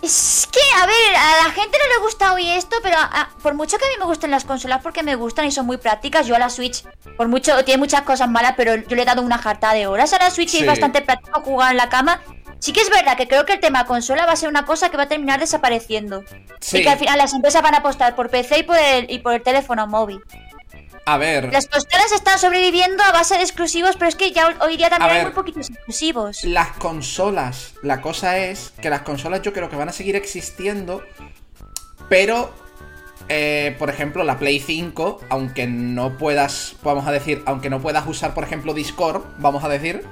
Es 0.01 0.47
que, 0.51 0.59
a 0.81 0.85
ver, 0.87 1.15
a 1.15 1.47
la 1.47 1.53
gente 1.53 1.77
no 1.77 1.93
le 1.95 2.01
gusta 2.03 2.33
hoy 2.33 2.49
esto, 2.49 2.75
pero 2.81 2.97
a- 2.97 3.29
por 3.43 3.53
mucho 3.53 3.77
que 3.77 3.85
a 3.85 3.87
mí 3.89 3.93
me 3.99 4.05
gusten 4.05 4.31
las 4.31 4.45
consolas 4.45 4.81
porque 4.81 5.03
me 5.03 5.15
gustan 5.15 5.45
y 5.45 5.51
son 5.51 5.65
muy 5.67 5.77
prácticas, 5.77 6.25
yo 6.25 6.35
a 6.35 6.39
la 6.39 6.49
Switch, 6.49 6.83
por 7.17 7.27
mucho, 7.27 7.63
tiene 7.65 7.77
muchas 7.79 8.01
cosas 8.01 8.27
malas, 8.29 8.53
pero 8.57 8.75
yo 8.75 8.95
le 8.95 9.03
he 9.03 9.05
dado 9.05 9.21
una 9.21 9.37
jarta 9.37 9.73
de 9.73 9.85
horas 9.87 10.11
a 10.13 10.17
la 10.17 10.31
Switch 10.31 10.53
y 10.55 10.57
es 10.59 10.65
bastante 10.67 11.01
práctico 11.01 11.41
jugar 11.41 11.71
en 11.71 11.77
la 11.77 11.89
cama. 11.89 12.21
Sí 12.59 12.73
que 12.73 12.81
es 12.81 12.89
verdad 12.91 13.17
que 13.17 13.27
creo 13.27 13.45
que 13.45 13.53
el 13.53 13.59
tema 13.59 13.85
consola 13.85 14.25
va 14.25 14.33
a 14.33 14.35
ser 14.35 14.47
una 14.49 14.65
cosa 14.65 14.89
que 14.89 14.97
va 14.97 15.03
a 15.03 15.07
terminar 15.07 15.39
desapareciendo. 15.39 16.23
Sí. 16.59 16.77
Y 16.79 16.83
que 16.83 16.89
al 16.89 16.99
final 16.99 17.17
las 17.17 17.33
empresas 17.33 17.61
van 17.63 17.73
a 17.73 17.77
apostar 17.79 18.15
por 18.15 18.29
PC 18.29 18.59
y 18.59 18.63
por 18.63 18.77
el, 18.77 19.09
y 19.09 19.19
por 19.19 19.33
el 19.33 19.41
teléfono 19.41 19.87
móvil. 19.87 20.21
A 21.05 21.17
ver, 21.17 21.51
Las 21.51 21.67
consolas 21.67 22.11
están 22.13 22.37
sobreviviendo 22.39 23.03
a 23.03 23.11
base 23.11 23.35
de 23.35 23.41
exclusivos, 23.41 23.95
pero 23.97 24.07
es 24.09 24.15
que 24.15 24.31
ya 24.31 24.55
hoy 24.61 24.77
día 24.77 24.89
también 24.89 25.11
hay 25.11 25.23
muy 25.23 25.31
poquitos 25.33 25.69
exclusivos. 25.69 26.43
las 26.43 26.69
consolas, 26.77 27.73
la 27.81 28.01
cosa 28.01 28.37
es 28.37 28.71
que 28.81 28.89
las 28.89 29.01
consolas 29.01 29.41
yo 29.41 29.51
creo 29.51 29.69
que 29.69 29.75
van 29.75 29.89
a 29.89 29.93
seguir 29.93 30.15
existiendo, 30.15 31.01
pero, 32.07 32.53
eh, 33.29 33.75
por 33.79 33.89
ejemplo, 33.89 34.23
la 34.23 34.37
Play 34.37 34.59
5, 34.59 35.21
aunque 35.29 35.65
no 35.65 36.17
puedas, 36.17 36.75
vamos 36.83 37.07
a 37.07 37.11
decir, 37.11 37.41
aunque 37.45 37.69
no 37.69 37.81
puedas 37.81 38.05
usar, 38.07 38.33
por 38.33 38.43
ejemplo, 38.43 38.73
Discord, 38.73 39.23
vamos 39.39 39.63
a 39.63 39.69
decir, 39.69 40.05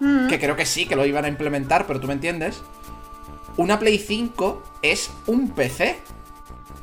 Mm. 0.00 0.28
que 0.28 0.38
creo 0.40 0.56
que 0.56 0.66
sí, 0.66 0.86
que 0.86 0.96
lo 0.96 1.04
iban 1.06 1.24
a 1.24 1.28
implementar, 1.28 1.86
pero 1.86 2.00
tú 2.00 2.06
me 2.08 2.14
entiendes, 2.14 2.60
una 3.56 3.78
Play 3.78 3.98
5 3.98 4.62
es 4.82 5.10
un 5.26 5.50
PC. 5.50 5.98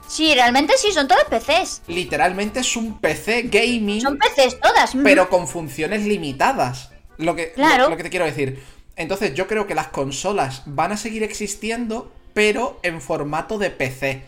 Sí, 0.09 0.33
realmente 0.33 0.73
sí, 0.77 0.91
son 0.91 1.07
todos 1.07 1.23
PCs. 1.29 1.83
Literalmente 1.87 2.61
es 2.61 2.75
un 2.75 2.99
PC 2.99 3.43
gaming, 3.43 4.01
Son 4.01 4.17
PCs 4.17 4.59
todas. 4.59 4.91
pero 5.03 5.29
con 5.29 5.47
funciones 5.47 6.03
limitadas. 6.05 6.89
Lo 7.17 7.35
que, 7.35 7.51
Claro. 7.53 7.83
lo, 7.85 7.89
lo 7.91 7.97
que 7.97 8.03
te 8.03 8.09
quiero 8.09 8.25
decir. 8.25 8.61
Entonces 8.95 9.33
yo 9.35 9.47
creo 9.47 9.67
que 9.67 9.75
las 9.75 9.87
consolas 9.89 10.63
van 10.65 10.91
a 10.93 10.97
seguir 10.97 11.21
existiendo, 11.23 12.11
pero 12.33 12.79
en 12.83 13.01
formato 13.01 13.57
de 13.59 13.69
PC. 13.69 14.23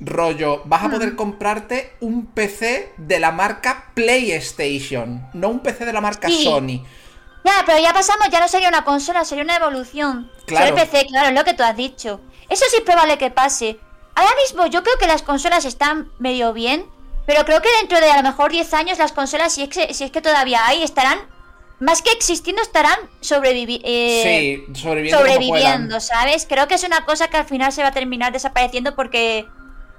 Rollo, 0.00 0.62
vas 0.66 0.84
a 0.84 0.90
poder 0.90 1.16
comprarte 1.16 1.92
un 2.00 2.26
PC 2.26 2.92
de 2.96 3.18
la 3.20 3.30
marca 3.32 3.92
PlayStation, 3.94 5.26
no 5.34 5.48
un 5.48 5.60
PC 5.60 5.84
de 5.84 5.92
la 5.92 6.00
marca 6.00 6.28
Sí. 6.28 6.44
Sony. 6.44 6.84
Ya, 7.44 7.62
pero 7.64 7.78
ya 7.78 7.92
pasamos, 7.92 8.28
ya 8.30 8.40
no 8.40 8.48
sería 8.48 8.68
una 8.68 8.84
consola, 8.84 9.24
sería 9.24 9.44
una 9.44 9.56
evolución. 9.56 10.30
Claro. 10.46 10.66
Sería 10.66 10.82
el 10.82 10.88
PC, 10.88 11.06
claro, 11.06 11.28
es 11.28 11.34
lo 11.34 11.44
que 11.44 11.54
tú 11.54 11.62
has 11.62 11.76
dicho. 11.76 12.20
Eso 12.48 12.64
sí 12.70 12.76
es 12.78 12.82
probable 12.82 13.18
que 13.18 13.30
pase. 13.30 13.78
Ahora 14.16 14.32
mismo 14.42 14.66
yo 14.66 14.82
creo 14.82 14.96
que 14.98 15.06
las 15.06 15.22
consolas 15.22 15.64
están 15.64 16.10
medio 16.18 16.52
bien, 16.52 16.86
pero 17.26 17.44
creo 17.44 17.60
que 17.62 17.68
dentro 17.80 18.00
de 18.00 18.10
a 18.10 18.16
lo 18.16 18.22
mejor 18.22 18.50
10 18.50 18.74
años 18.74 18.98
las 18.98 19.12
consolas, 19.12 19.52
si 19.52 19.62
es 19.62 19.68
que, 19.68 19.94
si 19.94 20.04
es 20.04 20.10
que 20.10 20.20
todavía 20.20 20.66
hay, 20.66 20.82
estarán, 20.82 21.18
más 21.80 22.00
que 22.02 22.10
existiendo, 22.12 22.62
estarán 22.62 22.98
sobrevivi 23.20 23.82
eh, 23.84 24.64
sí, 24.66 24.74
sobreviviendo. 24.80 25.18
sobreviviendo. 25.18 26.00
¿sabes? 26.00 26.46
Creo 26.48 26.66
que 26.66 26.74
es 26.76 26.84
una 26.84 27.04
cosa 27.04 27.28
que 27.28 27.36
al 27.36 27.44
final 27.44 27.70
se 27.72 27.82
va 27.82 27.88
a 27.88 27.92
terminar 27.92 28.32
desapareciendo 28.32 28.96
porque 28.96 29.46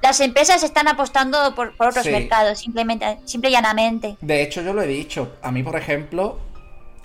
las 0.02 0.20
empresas 0.20 0.64
están 0.64 0.88
apostando 0.88 1.54
por, 1.54 1.76
por 1.78 1.88
otros 1.90 2.06
Sí. 2.06 2.12
mercados, 2.12 2.60
simplemente, 2.60 3.20
simple 3.26 3.50
y 3.50 3.54
llanamente. 3.54 4.18
De 4.22 4.42
hecho, 4.42 4.62
yo 4.62 4.74
lo 4.74 4.82
he 4.82 4.88
dicho. 4.88 5.34
A 5.44 5.52
mí, 5.52 5.62
por 5.64 5.76
ejemplo, 5.76 6.40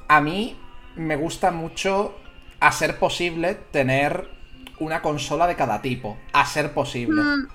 a 0.09 0.21
mí 0.23 0.59
me 0.97 1.17
gusta 1.17 1.51
mucho, 1.51 2.15
a 2.61 2.73
ser 2.73 2.99
posible, 2.99 3.55
tener 3.71 4.31
una 4.83 5.03
consola 5.03 5.47
de 5.47 5.57
cada 5.57 5.83
tipo. 5.83 6.17
A 6.33 6.47
ser 6.47 6.73
posible. 6.73 7.23
Mm, 7.23 7.49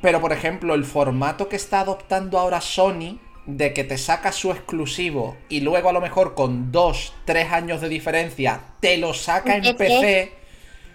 Pero, 0.00 0.20
por 0.20 0.32
ejemplo, 0.32 0.74
el 0.74 0.84
formato 0.84 1.48
que 1.48 1.56
está 1.56 1.80
adoptando 1.80 2.38
ahora 2.38 2.60
Sony, 2.60 3.18
de 3.48 3.72
que 3.72 3.82
te 3.82 3.96
saca 3.96 4.30
su 4.30 4.50
exclusivo 4.50 5.38
y 5.48 5.60
luego 5.60 5.88
a 5.88 5.92
lo 5.92 6.02
mejor 6.02 6.34
con 6.34 6.70
dos, 6.70 7.14
tres 7.24 7.50
años 7.50 7.80
de 7.80 7.88
diferencia 7.88 8.60
te 8.80 8.98
lo 8.98 9.14
saca 9.14 9.56
en 9.56 9.64
En 9.64 9.74
PC, 9.74 10.32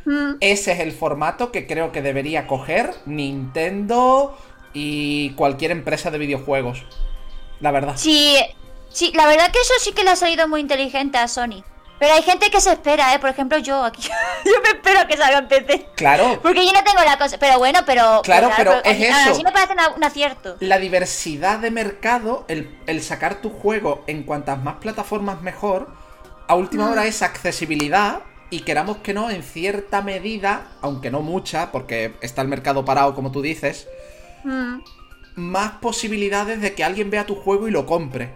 mm. 0.05 0.33
ese 0.39 0.73
es 0.73 0.79
el 0.79 0.91
formato 0.91 1.51
que 1.51 1.65
creo 1.65 1.91
que 1.91 2.03
debería 2.03 2.45
coger 2.45 2.93
Nintendo 3.07 4.37
y 4.71 5.31
cualquier 5.31 5.71
empresa 5.71 6.11
de 6.11 6.19
videojuegos. 6.19 6.85
La 7.59 7.71
verdad. 7.71 7.93
Sí, 7.97 8.37
sí, 8.89 9.11
la 9.15 9.25
verdad 9.25 9.51
que 9.51 9.59
eso 9.59 9.73
sí 9.79 9.91
que 9.93 10.03
le 10.03 10.11
ha 10.11 10.15
salido 10.15 10.47
muy 10.47 10.61
inteligente 10.61 11.17
a 11.17 11.27
Sony. 11.27 11.63
Pero 12.03 12.15
hay 12.15 12.21
gente 12.21 12.51
que 12.51 12.59
se 12.59 12.69
espera, 12.69 13.15
¿eh? 13.15 13.19
Por 13.19 13.29
ejemplo, 13.29 13.57
yo 13.59 13.81
aquí. 13.81 14.01
yo 14.45 14.51
me 14.61 14.77
espero 14.77 15.07
que 15.07 15.15
salga 15.15 15.37
en 15.37 15.47
PC. 15.47 15.87
Claro. 15.95 16.37
Porque 16.43 16.65
yo 16.65 16.73
no 16.73 16.83
tengo 16.83 17.01
la 17.01 17.17
cosa. 17.17 17.37
Pero 17.37 17.57
bueno, 17.59 17.79
pero. 17.85 18.21
Claro, 18.25 18.49
pero 18.57 18.73
es 18.83 18.99
eso. 18.99 19.31
Así 19.31 19.41
me 19.41 19.53
parece 19.53 19.73
un 19.95 20.03
acierto. 20.03 20.57
La 20.59 20.79
diversidad 20.79 21.59
de 21.59 21.71
mercado, 21.71 22.43
el, 22.49 22.77
el 22.87 23.01
sacar 23.01 23.35
tu 23.35 23.49
juego 23.49 24.03
en 24.07 24.23
cuantas 24.23 24.61
más 24.61 24.75
plataformas 24.81 25.41
mejor, 25.41 25.87
a 26.49 26.55
última 26.55 26.91
hora 26.91 27.05
es 27.05 27.21
accesibilidad 27.21 28.19
y 28.49 28.63
queramos 28.63 28.97
que 28.97 29.13
no, 29.13 29.29
en 29.29 29.41
cierta 29.41 30.01
medida, 30.01 30.71
aunque 30.81 31.09
no 31.09 31.21
mucha, 31.21 31.71
porque 31.71 32.15
está 32.19 32.41
el 32.41 32.49
mercado 32.49 32.83
parado 32.83 33.15
como 33.15 33.31
tú 33.31 33.41
dices, 33.41 33.87
Mm, 34.43 34.79
más 35.35 35.71
posibilidades 35.75 36.59
de 36.59 36.75
que 36.75 36.83
alguien 36.83 37.09
vea 37.09 37.25
tu 37.25 37.35
juego 37.35 37.69
y 37.69 37.71
lo 37.71 37.85
compre. 37.85 38.29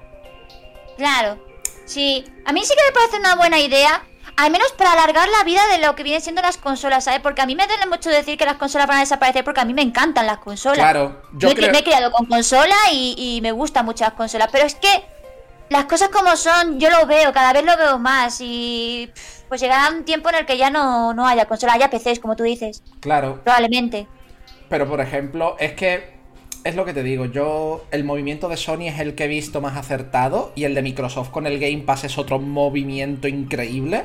claro. 0.96 1.47
Sí. 1.88 2.24
A 2.46 2.54
mí 2.54 2.64
sí 2.64 2.74
que 2.76 2.92
me 2.92 2.94
parece 2.94 3.18
una 3.18 3.36
buena 3.36 3.60
idea. 3.60 4.04
Al 4.36 4.52
menos 4.52 4.72
para 4.74 4.92
alargar 4.92 5.28
la 5.30 5.44
vida 5.46 5.62
de 5.72 5.80
lo 5.84 5.96
que 5.96 6.04
vienen 6.04 6.22
siendo 6.22 6.44
las 6.44 6.58
consolas, 6.58 7.06
¿sabes? 7.06 7.22
Porque 7.22 7.42
a 7.42 7.48
mí 7.48 7.56
me 7.56 7.66
duele 7.66 7.88
mucho 7.88 8.10
decir 8.12 8.38
que 8.38 8.46
las 8.46 8.58
consolas 8.58 8.86
van 8.86 8.98
a 8.98 9.00
desaparecer 9.00 9.44
porque 9.44 9.62
a 9.62 9.66
mí 9.66 9.74
me 9.74 9.82
encantan 9.82 10.28
las 10.28 10.38
consolas. 10.38 10.78
Claro, 10.78 11.24
yo 11.34 11.50
he- 11.50 11.56
creo... 11.56 11.72
me 11.72 11.80
he 11.80 11.84
criado 11.84 12.12
con 12.12 12.28
consola 12.28 12.76
y, 12.92 13.16
y 13.18 13.42
me 13.42 13.52
gustan 13.52 13.86
mucho 13.86 14.04
las 14.04 14.14
consolas. 14.14 14.50
Pero 14.52 14.66
es 14.68 14.76
que 14.76 14.88
las 15.70 15.86
cosas 15.86 16.10
como 16.10 16.36
son, 16.36 16.80
yo 16.80 16.90
lo 16.92 17.08
veo, 17.08 17.34
cada 17.34 17.52
vez 17.52 17.64
lo 17.66 17.76
veo 17.78 17.98
más. 17.98 18.38
Y 18.42 19.10
pues 19.50 19.60
llegará 19.62 19.90
un 19.90 20.04
tiempo 20.06 20.30
en 20.30 20.36
el 20.36 20.46
que 20.46 20.58
ya 20.58 20.70
no, 20.70 21.16
no 21.16 21.26
haya 21.26 21.46
consola, 21.46 21.74
haya 21.74 21.90
PCs, 21.90 22.20
como 22.20 22.36
tú 22.36 22.44
dices. 22.44 22.84
Claro, 23.00 23.42
Probablemente. 23.44 24.08
Pero 24.70 24.88
por 24.88 25.02
ejemplo, 25.02 25.56
es 25.58 25.74
que 25.74 26.17
es 26.68 26.76
lo 26.76 26.84
que 26.84 26.94
te 26.94 27.02
digo, 27.02 27.26
yo 27.26 27.86
el 27.92 28.04
movimiento 28.04 28.50
de 28.50 28.58
Sony 28.58 28.88
es 28.88 29.00
el 29.00 29.16
que 29.16 29.24
he 29.24 29.28
visto 29.30 29.62
más 29.62 29.78
acertado 29.78 30.52
y 30.54 30.66
el 30.66 30.76
de 30.76 30.82
Microsoft 30.82 31.30
con 31.30 31.48
el 31.48 31.60
Game 31.60 31.84
Pass 31.86 32.04
es 32.04 32.18
otro 32.18 32.40
movimiento 32.40 33.30
increíble. 33.30 34.04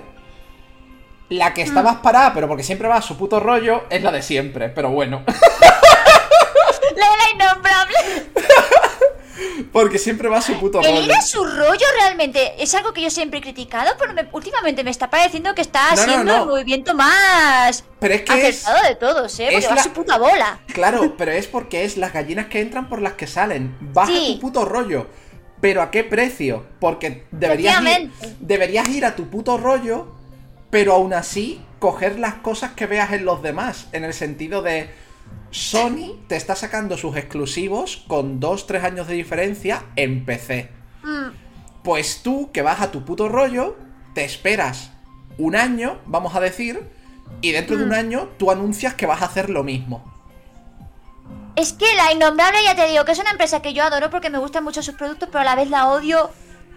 La 1.28 1.54
que 1.54 1.62
está 1.62 1.82
más 1.82 1.96
parada, 1.96 2.32
pero 2.32 2.46
porque 2.46 2.62
siempre 2.62 2.86
va 2.86 2.96
a 2.96 3.02
su 3.02 3.16
puto 3.16 3.40
rollo, 3.40 3.82
es 3.90 4.04
la 4.04 4.12
de 4.12 4.22
siempre, 4.22 4.68
pero 4.68 4.90
bueno. 4.90 5.24
La 6.96 7.06
innombrable. 7.34 7.96
porque 9.72 9.98
siempre 9.98 10.28
va 10.28 10.38
a 10.38 10.42
su 10.42 10.54
puto 10.58 10.80
rollo. 10.82 11.02
ir 11.02 11.12
a 11.12 11.20
su 11.22 11.44
rollo 11.44 11.86
realmente 11.98 12.54
es 12.62 12.74
algo 12.74 12.92
que 12.92 13.02
yo 13.02 13.10
siempre 13.10 13.38
he 13.38 13.42
criticado, 13.42 13.92
pero 13.98 14.12
me- 14.14 14.28
últimamente 14.32 14.84
me 14.84 14.90
está 14.90 15.10
pareciendo 15.10 15.54
que 15.54 15.62
está 15.62 15.90
No, 15.90 15.96
no, 15.96 16.02
siendo 16.04 16.24
no. 16.24 16.42
el 16.42 16.48
movimiento 16.48 16.94
más 16.94 17.84
Pero 18.00 18.14
es 18.14 18.22
que 18.22 18.48
es... 18.48 18.66
acertado 18.66 18.88
de 18.88 18.94
todos, 18.96 19.40
¿eh? 19.40 19.44
Porque 19.50 19.58
es 19.58 19.70
va 19.70 19.74
la- 19.74 19.80
a 19.80 19.84
su 19.84 19.90
puta 19.92 20.18
bola. 20.18 20.60
Claro, 20.72 21.14
pero 21.16 21.30
es 21.32 21.46
porque 21.46 21.84
es 21.84 21.96
las 21.96 22.12
gallinas 22.12 22.46
que 22.46 22.60
entran 22.60 22.88
por 22.88 23.00
las 23.02 23.14
que 23.14 23.26
salen. 23.26 23.76
Baja 23.80 24.12
Sí. 24.12 24.34
tu 24.34 24.40
puto 24.46 24.64
rollo. 24.64 25.06
Pero 25.60 25.80
¿a 25.82 25.90
qué 25.92 26.02
precio? 26.02 26.66
Porque 26.80 27.24
deberías 27.30 27.80
ir, 27.82 28.10
deberías 28.40 28.88
ir 28.88 29.04
a 29.04 29.14
tu 29.14 29.28
puto 29.30 29.58
rollo, 29.58 30.08
pero 30.70 30.94
aún 30.94 31.12
así 31.14 31.60
coger 31.78 32.18
las 32.18 32.34
cosas 32.34 32.72
que 32.72 32.86
veas 32.86 33.12
en 33.12 33.24
los 33.24 33.42
demás. 33.42 33.86
En 33.92 34.02
el 34.04 34.12
sentido 34.14 34.62
de 34.62 34.90
Sony 35.52 36.18
te 36.28 36.36
está 36.36 36.56
sacando 36.56 36.96
sus 36.96 37.16
exclusivos 37.16 38.04
con 38.08 38.40
2-3 38.40 38.82
años 38.82 39.06
de 39.06 39.14
diferencia 39.14 39.84
en 39.96 40.24
PC. 40.24 40.70
Mm, 41.02 41.28
Pues 41.84 42.22
tú, 42.22 42.50
que 42.52 42.62
vas 42.62 42.80
a 42.80 42.90
tu 42.90 43.04
puto 43.04 43.28
rollo, 43.28 43.76
te 44.14 44.24
esperas 44.24 44.90
un 45.38 45.54
año, 45.54 45.98
vamos 46.06 46.34
a 46.34 46.40
decir, 46.40 46.88
y 47.40 47.52
dentro 47.52 47.76
de 47.76 47.84
un 47.84 47.92
año 47.92 48.28
tú 48.38 48.50
anuncias 48.50 48.94
que 48.94 49.06
vas 49.06 49.20
a 49.22 49.26
hacer 49.26 49.50
lo 49.50 49.62
mismo. 49.62 50.04
Es 51.54 51.74
que 51.74 51.86
la 51.96 52.12
innombrable, 52.12 52.58
ya 52.64 52.74
te 52.74 52.86
digo, 52.86 53.04
que 53.04 53.12
es 53.12 53.18
una 53.18 53.30
empresa 53.30 53.60
que 53.60 53.74
yo 53.74 53.84
adoro 53.84 54.08
porque 54.10 54.30
me 54.30 54.38
gustan 54.38 54.64
mucho 54.64 54.82
sus 54.82 54.94
productos, 54.94 55.28
pero 55.30 55.42
a 55.42 55.44
la 55.44 55.54
vez 55.54 55.68
la 55.68 55.88
odio. 55.88 56.30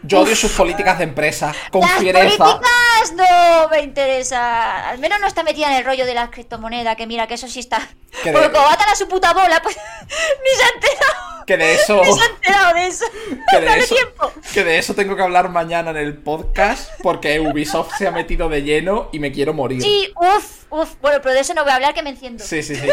Yo 0.07 0.21
odio 0.21 0.35
sus 0.35 0.51
políticas 0.51 0.97
de 0.97 1.03
empresa, 1.05 1.53
con 1.71 1.81
Las 1.81 1.93
fiereza. 1.99 2.37
políticas 2.37 3.13
no 3.15 3.69
me 3.69 3.81
interesa. 3.81 4.89
Al 4.89 4.99
menos 4.99 5.19
no 5.19 5.27
está 5.27 5.43
metida 5.43 5.67
en 5.67 5.73
el 5.77 5.85
rollo 5.85 6.05
de 6.05 6.13
las 6.13 6.29
criptomonedas, 6.29 6.95
que 6.95 7.07
mira, 7.07 7.27
que 7.27 7.35
eso 7.35 7.47
sí 7.47 7.59
está. 7.59 7.87
Que 8.23 8.31
de- 8.31 8.37
Porque 8.37 8.51
como 8.51 8.67
atan 8.67 8.89
a 8.89 8.95
su 8.95 9.07
puta 9.07 9.33
bola, 9.33 9.61
pues 9.61 9.75
ni 10.07 10.57
se 10.57 10.63
ha 10.63 10.69
enterado. 10.75 11.45
Que 11.45 11.57
de 11.57 11.75
eso. 11.75 12.01
Ni 12.03 12.11
se 12.13 12.21
ha 12.21 12.25
enterado 12.25 12.73
de 12.73 12.87
eso. 12.87 13.05
Que 13.51 13.59
de 13.59 13.65
Dale 13.67 13.83
eso, 13.83 13.95
tiempo. 13.95 14.31
que 14.53 14.63
de 14.63 14.77
eso 14.79 14.95
tengo 14.95 15.15
que 15.15 15.21
hablar 15.21 15.49
mañana 15.49 15.91
en 15.91 15.97
el 15.97 16.17
podcast 16.17 16.89
porque 17.03 17.39
Ubisoft 17.39 17.95
se 17.97 18.07
ha 18.07 18.11
metido 18.11 18.49
de 18.49 18.63
lleno 18.63 19.09
y 19.11 19.19
me 19.19 19.31
quiero 19.31 19.53
morir. 19.53 19.81
Sí, 19.81 20.11
uff, 20.15 20.63
uff. 20.71 20.95
Bueno, 21.01 21.19
pero 21.21 21.35
de 21.35 21.41
eso 21.41 21.53
no 21.53 21.61
voy 21.63 21.71
a 21.71 21.75
hablar 21.75 21.93
que 21.93 22.01
me 22.01 22.09
enciendo. 22.09 22.43
sí, 22.43 22.63
sí. 22.63 22.75
sí. 22.75 22.87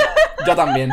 Yo 0.47 0.55
también. 0.55 0.91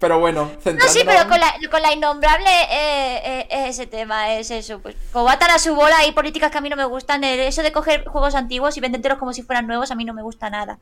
Pero 0.00 0.18
bueno, 0.18 0.50
No, 0.64 0.88
sí, 0.88 1.02
pero 1.04 1.28
con 1.28 1.38
la, 1.38 1.54
con 1.70 1.82
la 1.82 1.92
innombrable 1.92 2.48
eh, 2.70 3.20
eh, 3.22 3.46
es 3.50 3.68
ese 3.78 3.86
tema, 3.86 4.32
es 4.32 4.50
eso. 4.50 4.80
Pues 4.80 4.96
como 5.12 5.28
atan 5.28 5.50
a 5.50 5.58
su 5.58 5.74
bola, 5.74 5.98
hay 5.98 6.12
políticas 6.12 6.50
que 6.50 6.56
a 6.56 6.62
mí 6.62 6.70
no 6.70 6.76
me 6.76 6.86
gustan. 6.86 7.22
eh, 7.22 7.46
Eso 7.46 7.62
de 7.62 7.70
coger 7.70 8.06
juegos 8.06 8.34
antiguos 8.34 8.76
y 8.78 8.80
vendértelos 8.80 9.18
como 9.18 9.34
si 9.34 9.42
fueran 9.42 9.66
nuevos, 9.66 9.90
a 9.90 9.94
mí 9.94 10.06
no 10.06 10.14
me 10.14 10.22
gusta 10.22 10.48
nada. 10.48 10.78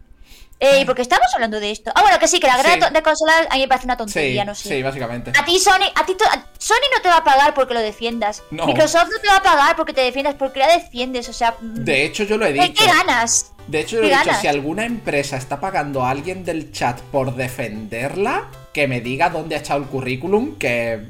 Eh, 0.61 0.81
¿y 0.81 0.85
por 0.85 0.95
qué 0.95 1.03
estamos 1.03 1.27
hablando 1.35 1.59
de 1.59 1.71
esto? 1.73 1.91
Ah, 1.97 2.03
bueno, 2.03 2.19
que 2.21 2.29
sí, 2.29 2.39
que 2.39 2.47
la 2.47 2.57
guerra 2.57 2.75
Sí. 2.89 2.93
de 2.95 3.03
consolas 3.03 3.47
a 3.51 3.55
mí 3.55 3.61
me 3.61 3.69
parece 3.69 3.87
una 3.87 3.95
Sí, 3.95 3.99
tontería, 3.99 4.45
no 4.45 4.55
sé. 4.55 4.69
sí, 4.69 4.83
básicamente. 4.83 5.33
A 5.37 5.45
ti 5.45 5.59
Sony, 5.59 5.91
a 5.95 6.07
ti 6.07 6.17
a- 6.31 6.45
Sony 6.59 6.77
no 6.95 7.03
te 7.03 7.09
va 7.09 7.17
a 7.19 7.25
pagar 7.25 7.55
porque 7.55 7.75
lo 7.75 7.81
defiendas. 7.81 8.43
No. 8.53 8.67
Microsoft 8.67 9.09
no 9.13 9.19
te 9.21 9.27
va 9.29 9.37
a 9.37 9.43
pagar 9.43 9.75
porque 9.77 9.93
te 9.93 10.01
defiendas, 10.03 10.35
porque 10.37 10.61
la 10.61 10.69
defiendes, 10.69 11.29
o 11.29 11.33
sea, 11.33 11.57
mm, 11.61 11.75
De 11.85 12.05
hecho, 12.05 12.23
yo 12.25 12.37
lo 12.39 12.47
he 12.47 12.55
¿qué, 12.55 12.61
dicho. 12.69 12.85
qué 12.85 12.91
ganas? 12.91 13.53
De 13.67 13.81
hecho, 13.81 13.97
yo 13.97 14.03
lo 14.03 14.07
he 14.09 14.11
¿Qué 14.11 14.15
dicho, 14.17 14.27
ganas? 14.27 14.41
si 14.43 14.47
alguna 14.49 14.85
empresa 14.87 15.37
está 15.37 15.61
pagando 15.61 16.05
a 16.05 16.11
alguien 16.11 16.45
del 16.45 16.73
chat 16.73 17.01
por 17.13 17.35
defenderla, 17.37 18.47
que 18.79 18.87
me 18.87 19.01
diga 19.01 19.29
dónde 19.29 19.57
ha 19.57 19.59
echado 19.59 19.81
el 19.81 19.87
currículum, 19.87 20.57
que... 20.57 21.09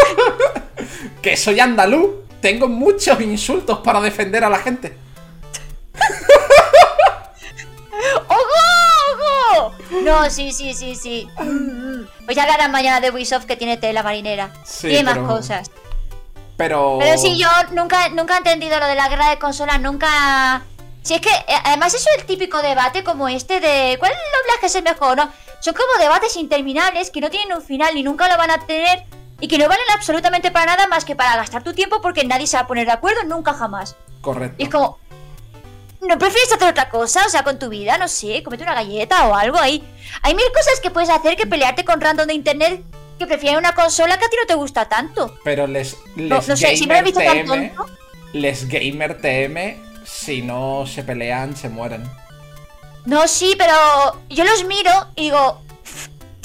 que 1.22 1.36
soy 1.36 1.60
andaluz. 1.60 2.24
Tengo 2.40 2.66
muchos 2.66 3.20
insultos 3.20 3.80
para 3.80 4.00
defender 4.00 4.42
a 4.42 4.48
la 4.48 4.58
gente. 4.58 4.96
¡Ojo! 8.26 8.40
¡Ojo! 9.12 9.74
No, 10.02 10.30
sí, 10.30 10.50
sí, 10.50 10.72
sí, 10.72 10.94
sí. 10.94 11.28
Pues 12.24 12.34
ya 12.34 12.44
hablarán 12.44 12.72
mañana 12.72 13.02
de 13.02 13.10
Ubisoft 13.10 13.44
que 13.44 13.56
tiene 13.56 13.76
tela 13.76 14.02
marinera. 14.02 14.50
Sí, 14.64 14.88
tiene 14.88 15.10
pero- 15.10 15.24
más 15.24 15.36
cosas. 15.36 15.70
Pero... 16.56 16.96
Pero 16.98 17.18
sí, 17.18 17.36
yo 17.36 17.48
nunca, 17.72 18.08
nunca 18.08 18.36
he 18.36 18.38
entendido 18.38 18.80
lo 18.80 18.86
de 18.86 18.94
la 18.94 19.10
guerra 19.10 19.28
de 19.28 19.38
consolas, 19.38 19.78
nunca... 19.82 20.62
Si 21.02 21.12
es 21.12 21.20
que, 21.20 21.28
eh, 21.28 21.54
además 21.64 21.92
eso 21.92 22.08
es 22.14 22.22
el 22.22 22.26
típico 22.26 22.62
debate 22.62 23.04
como 23.04 23.28
este 23.28 23.60
de 23.60 23.96
¿cuál 23.98 24.10
doblaje 24.10 24.66
es 24.66 24.74
el 24.74 24.84
mejor? 24.84 25.18
No, 25.18 25.30
son 25.60 25.74
como 25.74 25.98
debates 26.00 26.36
interminables 26.36 27.10
que 27.10 27.20
no 27.20 27.30
tienen 27.30 27.56
un 27.56 27.62
final 27.62 27.94
ni 27.94 28.02
nunca 28.02 28.28
lo 28.28 28.36
van 28.36 28.50
a 28.50 28.58
tener 28.66 29.04
y 29.40 29.48
que 29.48 29.58
no 29.58 29.68
valen 29.68 29.84
absolutamente 29.94 30.50
para 30.50 30.66
nada 30.66 30.86
más 30.86 31.04
que 31.04 31.16
para 31.16 31.36
gastar 31.36 31.62
tu 31.62 31.72
tiempo 31.74 32.00
porque 32.00 32.24
nadie 32.24 32.46
se 32.46 32.56
va 32.56 32.62
a 32.62 32.66
poner 32.66 32.86
de 32.86 32.92
acuerdo 32.92 33.22
nunca 33.24 33.52
jamás. 33.54 33.96
Correcto. 34.20 34.56
Y 34.58 34.64
es 34.64 34.70
como, 34.70 34.98
¿no 36.00 36.18
prefieres 36.18 36.52
hacer 36.52 36.68
otra 36.68 36.88
cosa? 36.88 37.26
O 37.26 37.28
sea, 37.28 37.42
con 37.42 37.58
tu 37.58 37.68
vida, 37.68 37.98
no 37.98 38.08
sé, 38.08 38.42
comete 38.42 38.62
una 38.62 38.74
galleta 38.74 39.26
o 39.28 39.34
algo 39.34 39.58
ahí. 39.58 39.82
Hay 40.22 40.34
mil 40.34 40.46
cosas 40.54 40.80
que 40.80 40.90
puedes 40.90 41.10
hacer 41.10 41.36
que 41.36 41.46
pelearte 41.46 41.84
con 41.84 42.00
random 42.00 42.26
de 42.28 42.34
internet 42.34 42.82
que 43.18 43.26
prefieren 43.26 43.58
una 43.58 43.74
consola 43.74 44.18
que 44.18 44.26
a 44.26 44.28
ti 44.28 44.36
no 44.40 44.46
te 44.46 44.54
gusta 44.54 44.88
tanto. 44.88 45.36
Pero 45.42 45.66
les, 45.66 45.96
les 46.16 46.28
No, 46.28 46.36
no 46.36 46.56
sé, 46.56 46.76
si 46.76 46.86
me 46.86 46.94
lo 46.94 47.00
he 47.00 47.02
visto 47.02 47.20
tan 47.20 47.38
TM, 47.44 47.46
tonto. 47.46 47.86
les 48.34 48.68
gamer 48.68 49.20
TM, 49.20 49.82
si 50.04 50.42
no 50.42 50.86
se 50.86 51.02
pelean, 51.02 51.56
se 51.56 51.68
mueren. 51.68 52.04
No, 53.06 53.26
sí, 53.28 53.54
pero 53.56 53.72
yo 54.28 54.44
los 54.44 54.64
miro 54.64 54.90
y 55.16 55.22
digo. 55.22 55.62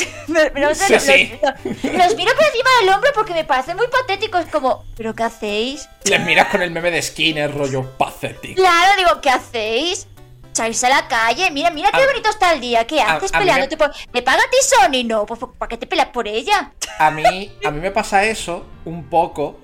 me- 0.28 0.50
me- 0.52 0.74
sé, 0.76 0.86
Sí, 0.86 0.94
los, 0.94 1.04
sí. 1.04 1.40
los- 1.44 1.94
los 1.94 2.16
miro 2.16 2.32
por 2.36 2.46
encima 2.46 2.70
del 2.80 2.90
hombro 2.90 3.12
porque 3.14 3.34
me 3.34 3.44
parecen 3.44 3.78
muy 3.78 3.88
patéticos. 3.88 4.46
Como, 4.52 4.84
¿pero 4.96 5.14
qué 5.14 5.24
hacéis? 5.24 5.88
Les 6.06 6.20
miras 6.22 6.48
con 6.48 6.62
el 6.62 6.72
meme 6.72 6.90
de 6.92 7.02
Skinner, 7.02 7.54
rollo 7.54 7.84
pathetic. 7.98 8.56
Claro, 8.56 8.92
digo, 8.98 9.22
¿qué 9.22 9.30
hacéis? 9.30 10.08
Salirse 10.54 10.86
a 10.88 10.90
la 10.90 11.08
calle, 11.08 11.50
mira, 11.52 11.70
mira 11.72 11.92
qué 11.92 12.02
A- 12.04 12.08
bonito 12.08 12.30
está 12.30 12.52
el 12.54 12.60
día. 12.62 12.86
¿Qué 12.86 13.00
a- 13.02 13.14
haces 13.14 13.34
a 13.34 13.38
mí 13.38 13.46
peleándote 13.46 13.78
por.? 13.78 13.92
¿Me 14.14 14.22
paga 14.22 14.40
a 14.40 14.50
ti 14.50 14.58
Sony? 14.62 15.04
No, 15.08 15.26
pues 15.26 15.40
¿para 15.58 15.70
qué 15.70 15.78
te 15.78 15.88
peleas 15.88 16.10
por 16.10 16.28
ella? 16.28 16.72
A 17.00 17.10
mí, 17.12 17.52
a 17.66 17.72
mí 17.72 17.80
me 17.80 17.92
pasa 17.92 18.26
eso 18.26 18.66
un 18.86 19.06
poco 19.10 19.60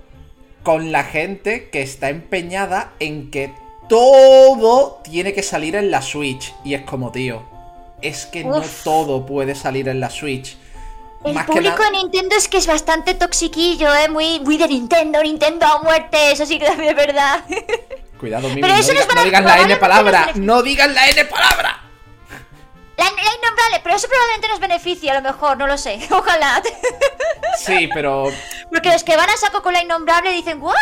con 0.64 0.91
la 0.91 1.04
gente 1.04 1.70
que 1.70 1.82
está 1.82 2.10
empeñada 2.10 2.91
en 3.00 3.32
que 3.32 3.54
todo 3.88 5.00
tiene 5.04 5.34
que 5.34 5.44
salir 5.44 5.76
en 5.76 5.92
la 5.92 6.02
Switch. 6.02 6.54
Y 6.64 6.74
es 6.74 6.82
como, 6.84 7.12
tío, 7.12 7.44
es 8.02 8.26
que 8.26 8.44
no 8.44 8.62
todo 8.84 9.26
puede 9.26 9.56
salir 9.56 9.88
en 9.90 10.00
la 10.00 10.10
Switch. 10.10 10.58
El 11.24 11.34
Más 11.34 11.46
público 11.46 11.84
de 11.84 11.92
Nintendo 11.92 12.36
es 12.36 12.48
que 12.48 12.58
es 12.58 12.68
bastante 12.68 13.14
toxiquillo, 13.16 13.94
¿eh? 13.96 14.08
Muy, 14.08 14.40
muy 14.42 14.58
de 14.58 14.68
Nintendo, 14.68 15.22
Nintendo 15.24 15.66
a 15.66 15.82
muerte, 15.82 16.32
eso 16.32 16.46
sí 16.46 16.60
que 16.60 16.68
es 16.68 16.78
verdad. 16.96 17.44
Cuidado, 18.20 18.48
Mimi, 18.50 18.62
Pero 18.62 18.74
no, 18.74 18.80
eso 18.80 18.92
diga- 18.94 19.24
digas 19.24 19.44
la 19.44 19.62
N 19.62 19.76
palabra. 19.78 20.30
No 20.36 20.62
digas 20.62 20.92
la 20.94 21.08
N 21.10 21.26
palabra. 21.26 21.87
La, 22.98 23.06
la 23.06 23.10
innombrable, 23.12 23.80
pero 23.84 23.95
eso 23.95 24.08
probablemente 24.08 24.48
nos 24.48 24.60
beneficia, 24.60 25.12
a 25.12 25.16
lo 25.16 25.22
mejor, 25.22 25.58
no 25.58 25.68
lo 25.68 25.78
sé. 25.78 26.00
Ojalá. 26.12 26.62
Sí, 27.60 27.89
pero 27.93 28.32
Porque 28.70 28.91
los 28.91 29.04
que 29.04 29.16
van 29.16 29.30
a 29.30 29.38
saco 29.38 29.62
con 29.62 29.74
la 29.74 29.82
innombrable 29.82 30.32
dicen, 30.32 30.60
¡guau! 30.60 30.76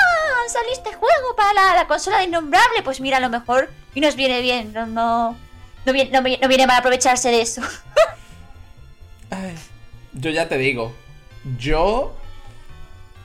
Salió 0.47 0.71
este 0.71 0.93
juego 0.93 1.35
para 1.35 1.53
la, 1.53 1.75
la 1.75 1.87
consola 1.87 2.19
de 2.19 2.25
innombrable. 2.25 2.83
Pues 2.83 3.01
mira, 3.01 3.17
a 3.17 3.21
lo 3.21 3.29
mejor 3.29 3.69
y 3.93 4.01
nos 4.01 4.15
viene 4.15 4.41
bien. 4.41 4.73
No, 4.73 4.85
no, 4.85 5.37
no, 5.85 5.93
viene, 5.93 6.11
no, 6.11 6.21
no 6.21 6.47
viene 6.47 6.67
mal 6.67 6.77
aprovecharse 6.77 7.29
de 7.29 7.41
eso. 7.41 7.61
Ay, 9.29 9.55
yo 10.13 10.29
ya 10.29 10.47
te 10.47 10.57
digo, 10.57 10.93
yo 11.57 12.15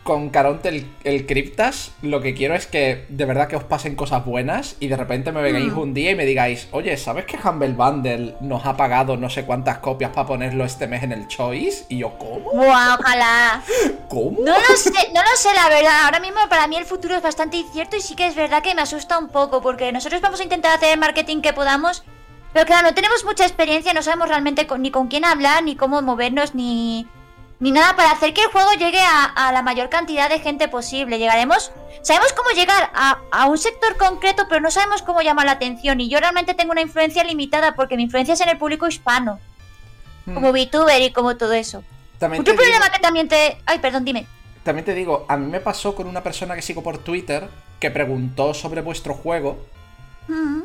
con 0.02 0.30
Caronte 0.30 0.70
el, 0.70 0.90
el 1.04 1.26
Cryptas, 1.26 1.92
lo 2.02 2.20
que 2.22 2.34
quiero 2.34 2.54
es 2.54 2.66
que 2.66 3.04
de 3.10 3.24
verdad 3.26 3.48
que 3.48 3.56
os 3.56 3.64
pasen 3.64 3.94
cosas 3.96 4.24
buenas 4.24 4.76
y 4.80 4.88
de 4.88 4.96
repente 4.96 5.30
me 5.30 5.42
vengáis 5.42 5.72
Mm. 5.72 5.78
un 5.78 5.94
día 5.94 6.10
y 6.12 6.14
me 6.14 6.24
digáis, 6.24 6.68
oye, 6.72 6.96
¿sabes 6.96 7.26
que 7.26 7.36
Humble 7.36 7.74
Bundle 7.74 8.34
nos 8.40 8.64
ha 8.64 8.76
pagado 8.76 9.16
no 9.18 9.28
sé 9.28 9.44
cuántas 9.44 9.78
copias 9.78 10.10
para 10.12 10.26
ponerlo 10.26 10.64
este 10.64 10.86
mes 10.86 11.02
en 11.02 11.12
el 11.12 11.28
Choice? 11.28 11.84
Y 11.90 11.98
yo, 11.98 12.16
¿cómo? 12.18 12.50
Buah, 12.52 12.96
ojalá. 12.98 13.62
¿Cómo? 14.08 14.38
No 14.40 14.54
lo 14.58 14.76
sé, 14.76 14.90
no 15.14 15.20
lo 15.22 15.36
sé, 15.36 15.50
la 15.54 15.68
verdad. 15.68 16.04
Ahora 16.06 16.18
mismo 16.20 16.40
para 16.48 16.66
mí 16.66 16.76
el 16.76 16.86
futuro 16.86 17.14
es 17.16 17.22
bastante 17.22 17.58
incierto 17.58 17.96
y 17.96 18.00
sí 18.00 18.16
que 18.16 18.26
es 18.26 18.34
verdad 18.34 18.62
que 18.62 18.74
me 18.74 18.82
asusta 18.82 19.18
un 19.18 19.28
poco 19.28 19.60
porque 19.60 19.92
nosotros 19.92 20.20
vamos 20.22 20.40
a 20.40 20.44
intentar 20.44 20.72
hacer 20.74 20.94
el 20.94 20.98
marketing 20.98 21.42
que 21.42 21.52
podamos, 21.52 22.02
pero 22.52 22.64
claro, 22.66 22.88
no 22.88 22.94
tenemos 22.94 23.24
mucha 23.24 23.44
experiencia, 23.44 23.92
no 23.92 24.02
sabemos 24.02 24.28
realmente 24.28 24.66
con- 24.66 24.82
ni 24.82 24.90
con 24.90 25.08
quién 25.08 25.24
hablar, 25.24 25.62
ni 25.62 25.76
cómo 25.76 26.00
movernos, 26.02 26.54
ni, 26.54 27.06
ni 27.60 27.70
nada 27.70 27.94
para 27.94 28.10
hacer 28.10 28.32
que 28.34 28.42
el 28.42 28.48
juego 28.50 28.72
llegue 28.72 29.00
a, 29.00 29.24
a 29.24 29.52
la 29.52 29.62
mayor 29.62 29.88
cantidad 29.90 30.28
de 30.28 30.40
gente 30.40 30.66
posible. 30.68 31.18
Llegaremos, 31.18 31.70
sabemos 32.02 32.32
cómo 32.32 32.50
llegar 32.50 32.90
a, 32.94 33.18
a 33.30 33.46
un 33.46 33.58
sector 33.58 33.96
concreto, 33.98 34.46
pero 34.48 34.60
no 34.62 34.70
sabemos 34.70 35.02
cómo 35.02 35.20
llamar 35.20 35.44
la 35.46 35.52
atención 35.52 36.00
y 36.00 36.08
yo 36.08 36.18
realmente 36.20 36.54
tengo 36.54 36.72
una 36.72 36.80
influencia 36.80 37.22
limitada 37.22 37.74
porque 37.74 37.96
mi 37.96 38.04
influencia 38.04 38.34
es 38.34 38.40
en 38.40 38.48
el 38.48 38.58
público 38.58 38.88
hispano, 38.88 39.38
Mm. 40.26 40.34
como 40.34 40.52
VTuber 40.52 41.00
y 41.00 41.12
como 41.12 41.36
todo 41.38 41.52
eso. 41.54 41.82
También 42.18 42.42
Otro 42.42 42.52
digo- 42.52 42.62
problema 42.62 42.90
que 42.90 42.98
también 42.98 43.26
te... 43.28 43.56
Ay, 43.64 43.78
perdón, 43.78 44.04
dime. 44.04 44.26
También 44.62 44.84
te 44.84 44.92
digo, 44.94 45.24
a 45.28 45.36
mí 45.38 45.46
me 45.46 45.60
pasó 45.60 45.94
con 45.94 46.06
una 46.06 46.22
persona 46.22 46.54
que 46.54 46.60
sigo 46.60 46.82
por 46.82 46.98
Twitter 46.98 47.48
que 47.78 47.90
preguntó 47.90 48.52
sobre 48.52 48.82
vuestro 48.82 49.14
juego 49.14 49.58
Mm. 50.28 50.60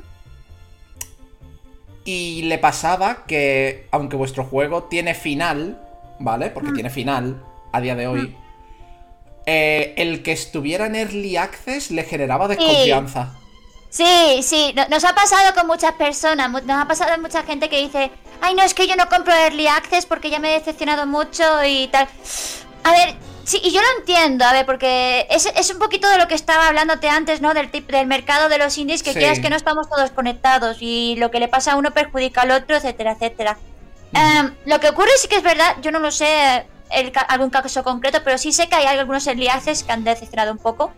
y 2.04 2.44
le 2.44 2.58
pasaba 2.58 3.26
que, 3.26 3.88
aunque 3.92 4.16
vuestro 4.18 4.44
juego 4.44 4.84
tiene 4.84 5.16
final, 5.16 5.80
¿vale? 6.20 6.50
Porque 6.50 6.72
tiene 6.72 6.90
final 6.90 7.44
a 7.72 7.82
día 7.82 7.96
de 7.96 8.08
hoy, 8.08 8.36
eh, 9.46 9.94
el 9.98 10.24
que 10.24 10.32
estuviera 10.32 10.88
en 10.88 10.96
Early 10.96 11.38
Access 11.38 11.92
le 11.92 12.04
generaba 12.04 12.48
desconfianza. 12.48 13.34
Sí, 13.90 14.42
sí, 14.44 14.74
no- 14.76 14.88
nos 14.90 15.04
ha 15.06 15.14
pasado 15.14 15.54
con 15.54 15.68
muchas 15.68 15.94
personas, 15.94 16.50
nos 16.52 16.64
ha 16.70 16.88
pasado 16.88 17.12
con 17.12 17.22
mucha 17.22 17.44
gente 17.44 17.70
que 17.70 17.80
dice, 17.80 18.12
ay 18.42 18.54
no, 18.56 18.64
es 18.64 18.74
que 18.74 18.88
yo 18.88 18.96
no 18.96 19.08
compro 19.08 19.34
Early 19.34 19.68
Access 19.68 20.06
porque 20.06 20.30
ya 20.30 20.40
me 20.40 20.50
he 20.54 20.60
decepcionado 20.60 21.06
mucho 21.06 21.44
y 21.66 21.88
tal. 21.88 22.08
A 22.84 22.92
ver, 22.92 23.16
sí, 23.46 23.62
y 23.64 23.72
yo 23.72 23.82
lo 23.82 24.00
entiendo, 24.00 24.44
a 24.46 24.52
ver, 24.52 24.66
porque 24.66 25.28
es, 25.30 25.46
es 25.46 25.70
un 25.72 25.80
poquito 25.80 26.10
de 26.10 26.18
lo 26.18 26.28
que 26.28 26.36
estaba 26.36 26.68
hablándote 26.68 27.08
antes, 27.08 27.40
¿no? 27.42 27.54
Del, 27.54 27.72
tip, 27.72 27.90
del 27.90 28.06
mercado 28.08 28.50
de 28.50 28.58
los 28.58 28.78
indies, 28.78 29.02
que 29.04 29.14
Sí. 29.14 29.20
quieras 29.20 29.40
que 29.40 29.50
no 29.50 29.56
estamos 29.56 29.88
todos 29.90 30.12
conectados 30.12 30.78
y 30.82 31.16
lo 31.18 31.32
que 31.32 31.40
le 31.40 31.48
pasa 31.48 31.74
a 31.74 31.76
uno 31.78 31.92
perjudica 31.92 32.42
al 32.42 32.52
otro, 32.52 32.76
etcétera, 32.76 33.14
etcétera. 33.14 33.58
Em, 34.16 34.56
lo 34.66 34.80
que 34.80 34.90
ocurre 34.90 35.10
sí 35.18 35.28
que 35.28 35.36
es 35.38 35.44
verdad, 35.44 35.76
yo 35.82 35.92
no 35.92 36.00
lo 36.00 36.12
sé 36.12 36.66
el 36.90 37.12
ca- 37.12 37.22
algún 37.22 37.50
caso 37.50 37.84
concreto, 37.84 38.20
pero 38.24 38.38
sí 38.38 38.52
sé 38.54 38.68
que 38.70 38.76
hay 38.76 38.86
algunos 38.86 39.28
Early 39.28 39.48
Access 39.50 39.84
que 39.84 39.92
han 39.92 40.04
decepcionado 40.04 40.52
un 40.52 40.58
poco. 40.58 40.94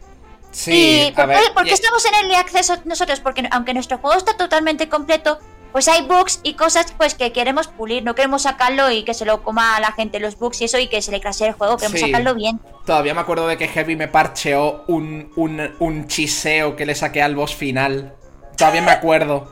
Sí, 0.51 1.07
¿Y 1.07 1.11
a 1.11 1.15
por, 1.15 1.27
ver, 1.27 1.39
qué, 1.39 1.51
por 1.53 1.63
qué 1.63 1.69
y- 1.71 1.73
estamos 1.73 2.05
en 2.05 2.13
Early 2.15 2.35
Access 2.35 2.85
nosotros? 2.85 3.19
Porque 3.19 3.47
aunque 3.51 3.73
nuestro 3.73 3.97
juego 3.97 4.15
está 4.17 4.37
totalmente 4.37 4.87
completo, 4.89 5.39
pues 5.71 5.87
hay 5.89 6.03
bugs 6.03 6.39
y 6.43 6.53
cosas 6.53 6.93
pues 6.97 7.13
que 7.13 7.31
queremos 7.33 7.67
pulir, 7.67 8.03
no 8.03 8.15
queremos 8.15 8.43
sacarlo 8.43 8.89
y 8.89 9.03
que 9.03 9.13
se 9.13 9.25
lo 9.25 9.43
coma 9.43 9.75
a 9.75 9.79
la 9.79 9.91
gente 9.91 10.19
los 10.19 10.37
bugs 10.39 10.61
y 10.61 10.65
eso 10.65 10.79
y 10.79 10.87
que 10.87 11.01
se 11.01 11.11
le 11.11 11.19
crasee 11.19 11.47
el 11.49 11.53
juego, 11.53 11.77
queremos 11.77 11.99
Sí. 11.99 12.05
sacarlo 12.07 12.33
bien. 12.35 12.59
Todavía 12.85 13.13
me 13.13 13.21
acuerdo 13.21 13.47
de 13.47 13.57
que 13.57 13.67
Heavy 13.67 13.95
me 13.95 14.07
parcheó 14.07 14.83
un, 14.87 15.31
un, 15.35 15.75
un 15.79 16.07
chiseo 16.07 16.75
que 16.75 16.85
le 16.85 16.95
saqué 16.95 17.21
al 17.21 17.35
boss 17.35 17.53
final. 17.55 18.13
Todavía 18.57 18.81
me 18.81 18.91
acuerdo. 18.91 19.51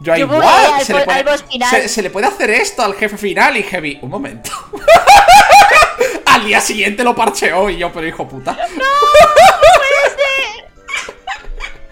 Yo 0.00 0.12
ahí, 0.14 0.20
Yo 0.20 0.28
voy 0.28 0.38
"What? 0.38 0.74
al 0.74 0.84
¿Se, 0.84 0.94
le 0.94 1.04
puede, 1.04 1.18
al 1.18 1.24
boss 1.24 1.44
final". 1.50 1.70
se- 1.70 1.88
se 1.88 2.02
le 2.02 2.10
puede 2.10 2.26
hacer 2.26 2.50
esto 2.50 2.82
al 2.82 2.94
jefe 2.94 3.16
final? 3.18 3.56
Y 3.56 3.62
Heavy, 3.62 3.98
un 4.02 4.10
momento. 4.10 4.50
al 6.26 6.44
día 6.44 6.60
siguiente 6.60 7.04
lo 7.04 7.14
parcheó 7.14 7.68
y 7.68 7.76
yo, 7.76 7.92
pero 7.92 8.06
hijo 8.06 8.26
puta. 8.26 8.56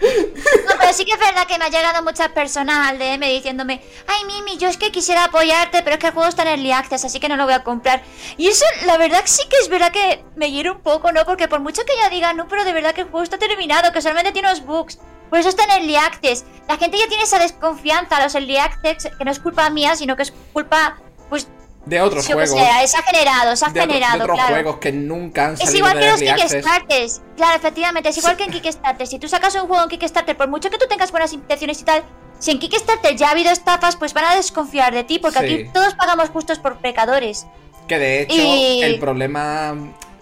No, 0.01 0.73
pero 0.79 0.93
sí 0.93 1.03
que 1.05 1.11
es 1.11 1.19
verdad 1.19 1.45
que 1.45 1.57
me 1.59 1.65
ha 1.65 1.69
llegado 1.69 2.01
muchas 2.03 2.29
personas 2.29 2.87
al 2.89 2.97
DM 2.97 3.19
diciéndome, 3.27 3.81
ay 4.07 4.25
Mimi, 4.25 4.57
yo 4.57 4.69
es 4.69 4.77
que 4.77 4.91
quisiera 4.91 5.25
apoyarte, 5.25 5.83
pero 5.83 5.95
es 5.95 5.99
que 5.99 6.07
el 6.07 6.13
juego 6.13 6.27
está 6.29 6.43
en 6.43 6.47
Early 6.49 6.71
Access, 6.71 7.05
así 7.05 7.19
que 7.19 7.27
no 7.29 7.35
lo 7.35 7.43
voy 7.45 7.53
a 7.53 7.63
comprar. 7.63 8.01
Y 8.37 8.47
eso, 8.47 8.65
la 8.85 8.97
verdad 8.97 9.21
sí 9.25 9.43
que 9.49 9.57
es 9.57 9.67
verdad 9.69 9.91
que 9.91 10.23
me 10.35 10.51
hiere 10.51 10.71
un 10.71 10.79
poco, 10.79 11.11
¿no? 11.11 11.25
Porque 11.25 11.47
por 11.47 11.59
mucho 11.59 11.83
que 11.85 11.93
ella 11.93 12.09
diga, 12.09 12.33
no, 12.33 12.47
pero 12.47 12.63
de 12.63 12.73
verdad 12.73 12.93
que 12.95 13.01
el 13.01 13.07
juego 13.09 13.23
está 13.23 13.37
terminado, 13.37 13.91
que 13.91 14.01
solamente 14.01 14.31
tiene 14.31 14.47
unos 14.47 14.65
bugs. 14.65 14.99
Por 15.29 15.39
eso 15.39 15.49
está 15.49 15.63
en 15.65 15.71
Early 15.71 15.95
Access. 15.95 16.45
La 16.67 16.77
gente 16.77 16.97
ya 16.97 17.07
tiene 17.07 17.23
esa 17.23 17.39
desconfianza 17.39 18.17
a 18.17 18.23
los 18.23 18.35
Early 18.35 18.57
Access, 18.57 19.09
que 19.17 19.25
no 19.25 19.31
es 19.31 19.39
culpa 19.39 19.69
mía, 19.69 19.95
sino 19.95 20.15
que 20.15 20.23
es 20.23 20.33
culpa, 20.53 20.97
pues, 21.29 21.47
De 21.85 22.01
otros 22.01 22.27
yo 22.27 22.37
que 22.37 22.45
juegos. 22.47 22.59
sé, 22.81 22.87
se 22.87 22.97
ha 22.97 23.01
generado, 23.03 23.55
se 23.55 23.65
ha 23.65 23.69
de, 23.69 23.79
otro- 23.81 23.87
de 23.93 23.93
generado, 23.99 24.23
otros 24.23 24.37
claro. 24.37 24.53
juegos 24.55 24.77
que 24.77 24.91
nunca 24.91 25.45
han 25.47 25.53
Es 25.53 25.59
salido 25.59 25.77
igual 25.77 25.93
de 25.99 26.25
que 26.25 26.31
los. 26.31 26.41
Kickstarters. 26.41 27.21
Claro, 27.37 27.57
efectivamente, 27.57 28.09
es 28.09 28.17
igual 28.17 28.37
que 28.37 28.43
en 28.43 28.51
Kickstarter. 28.51 29.07
Si 29.07 29.19
tú 29.19 29.27
sacas 29.27 29.55
un 29.55 29.67
juego 29.67 29.83
en 29.83 29.89
Kickstarter, 29.89 30.35
por 30.37 30.47
mucho 30.49 30.69
que 30.69 30.77
tú 30.77 30.85
tengas 30.89 31.11
buenas 31.11 31.31
intenciones 31.33 31.79
y 31.81 31.83
tal, 31.83 32.03
si 32.39 32.51
en 32.51 32.59
Kickstarter 32.59 33.15
ya 33.15 33.27
ha 33.27 33.31
habido 33.31 33.51
estafas, 33.51 33.95
pues 33.95 34.13
van 34.13 34.25
a 34.25 34.35
desconfiar 34.35 34.93
de 34.93 35.03
ti, 35.03 35.19
porque 35.19 35.39
Sí. 35.39 35.45
aquí 35.45 35.69
todos 35.73 35.93
pagamos 35.95 36.29
justos 36.29 36.59
por 36.59 36.77
pecadores. 36.77 37.45
Que 37.87 37.97
de 37.97 38.21
hecho, 38.21 38.35
Y- 38.35 38.81
el 38.83 38.99
problema. 38.99 39.73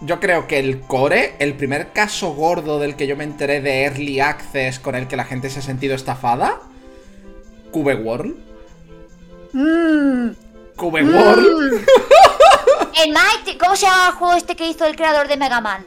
Yo 0.02 0.20
creo 0.20 0.48
que 0.48 0.60
el 0.60 0.82
core, 0.82 1.36
el 1.40 1.56
primer 1.56 1.92
caso 1.92 2.34
gordo 2.34 2.80
del 2.80 2.96
que 2.96 3.08
yo 3.08 3.16
me 3.16 3.24
enteré 3.24 3.62
de 3.62 3.84
Early 3.84 4.20
Access 4.20 4.80
con 4.80 4.96
el 4.96 5.08
que 5.08 5.16
la 5.16 5.26
gente 5.26 5.50
se 5.50 5.60
ha 5.60 5.62
sentido 5.64 5.96
estafada. 5.96 6.60
Cube 7.72 7.96
World. 7.96 8.36
Mmm. 9.54 10.30
Cube 10.76 11.04
World. 11.04 11.86
El 13.04 13.12
Mighty, 13.12 13.58
¿cómo 13.60 13.76
se 13.76 13.86
llama 13.86 14.08
el 14.08 14.14
juego 14.16 14.34
este 14.36 14.56
que 14.56 14.68
hizo 14.68 14.86
el 14.86 14.96
creador 14.96 15.28
de 15.28 15.38
Mega 15.38 15.62
Man? 15.62 15.86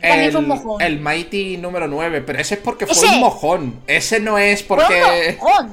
También 0.00 0.20
El, 0.24 0.32
fue 0.32 0.40
un 0.40 0.48
mojón. 0.48 0.80
el 0.82 0.98
Mighty 0.98 1.58
número 1.58 1.86
9, 1.88 2.22
pero 2.22 2.38
ese 2.38 2.54
es 2.54 2.60
porque 2.60 2.86
fue 2.86 3.06
un 3.08 3.20
mojón. 3.20 3.80
Ese 3.86 4.18
no 4.18 4.38
es 4.38 4.64
Fue 4.64 4.78
porque. 4.78 5.36
un 5.40 5.46
mojón. 5.46 5.70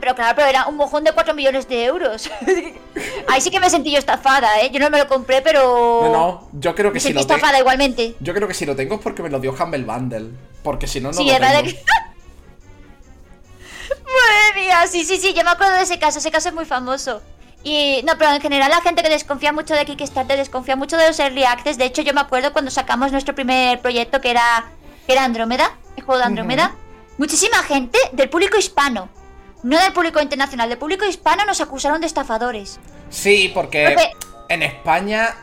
Pero 0.00 0.14
claro, 0.14 0.34
pero 0.34 0.48
era 0.48 0.66
un 0.66 0.76
mojón 0.76 1.04
de 1.04 1.12
4 1.12 1.34
millones 1.34 1.68
de 1.68 1.84
euros. 1.84 2.30
Ahí 3.28 3.40
sí 3.40 3.50
que 3.50 3.60
me 3.60 3.68
sentí 3.70 3.90
yo 3.92 3.98
estafada, 3.98 4.60
¿eh? 4.60 4.70
Yo 4.72 4.80
no 4.80 4.90
me 4.90 4.98
lo 4.98 5.06
compré, 5.08 5.42
pero... 5.42 6.00
No, 6.04 6.12
no, 6.12 6.48
yo 6.52 6.74
creo 6.74 6.90
que 6.90 6.94
Me 6.94 7.00
si 7.00 7.08
sentí 7.08 7.20
lo 7.20 7.26
tengo. 7.26 7.36
estafada 7.36 7.58
igualmente. 7.58 8.14
Yo 8.20 8.34
creo 8.34 8.48
que 8.48 8.54
si 8.54 8.64
lo 8.66 8.74
tengo 8.74 8.94
es 8.94 9.00
porque 9.00 9.22
me 9.22 9.28
lo 9.30 9.38
dio 9.38 9.52
Humble 9.52 9.84
Bundle. 9.84 10.30
Porque 10.62 10.86
si 10.86 11.00
no, 11.00 11.08
no 11.08 11.14
sí, 11.14 11.24
lo 11.24 11.38
tengo. 11.38 11.62
que... 11.64 11.82
Madre 13.90 14.60
mía, 14.60 14.86
sí, 14.88 15.04
sí, 15.04 15.18
sí, 15.18 15.32
yo 15.34 15.44
me 15.44 15.50
acuerdo 15.50 15.74
de 15.74 15.82
ese 15.82 15.98
caso, 15.98 16.18
ese 16.18 16.30
caso 16.30 16.48
es 16.48 16.54
muy 16.54 16.64
famoso. 16.64 17.22
Y 17.62 18.00
no, 18.04 18.14
pero 18.18 18.32
en 18.32 18.40
general 18.40 18.70
la 18.70 18.80
gente 18.80 19.02
que 19.02 19.08
desconfía 19.10 19.52
mucho 19.52 19.74
de 19.74 19.84
Kickstarter 19.84 20.38
desconfía 20.38 20.76
mucho 20.76 20.96
de 20.96 21.08
los 21.08 21.18
Early 21.18 21.44
Access. 21.44 21.76
De 21.78 21.84
hecho, 21.84 22.02
yo 22.02 22.14
me 22.14 22.20
acuerdo 22.22 22.52
cuando 22.52 22.70
sacamos 22.70 23.12
nuestro 23.12 23.34
primer 23.34 23.80
proyecto 23.80 24.20
que 24.20 24.30
era, 24.30 24.64
que 25.06 25.12
era 25.12 25.24
Andrómeda, 25.24 25.76
el 25.96 26.02
juego 26.04 26.18
de 26.18 26.24
Andrómeda. 26.26 26.74
Muchísima 27.18 27.58
gente 27.58 27.98
del 28.12 28.30
público 28.30 28.56
hispano, 28.56 29.10
no 29.62 29.78
del 29.78 29.92
público 29.92 30.20
internacional, 30.20 30.68
del 30.68 30.78
público 30.78 31.04
hispano 31.04 31.44
nos 31.44 31.60
acusaron 31.60 32.00
de 32.00 32.06
estafadores. 32.06 32.78
Sí, 33.10 33.50
porque 33.54 33.96
en 34.48 34.62
España, 34.62 35.34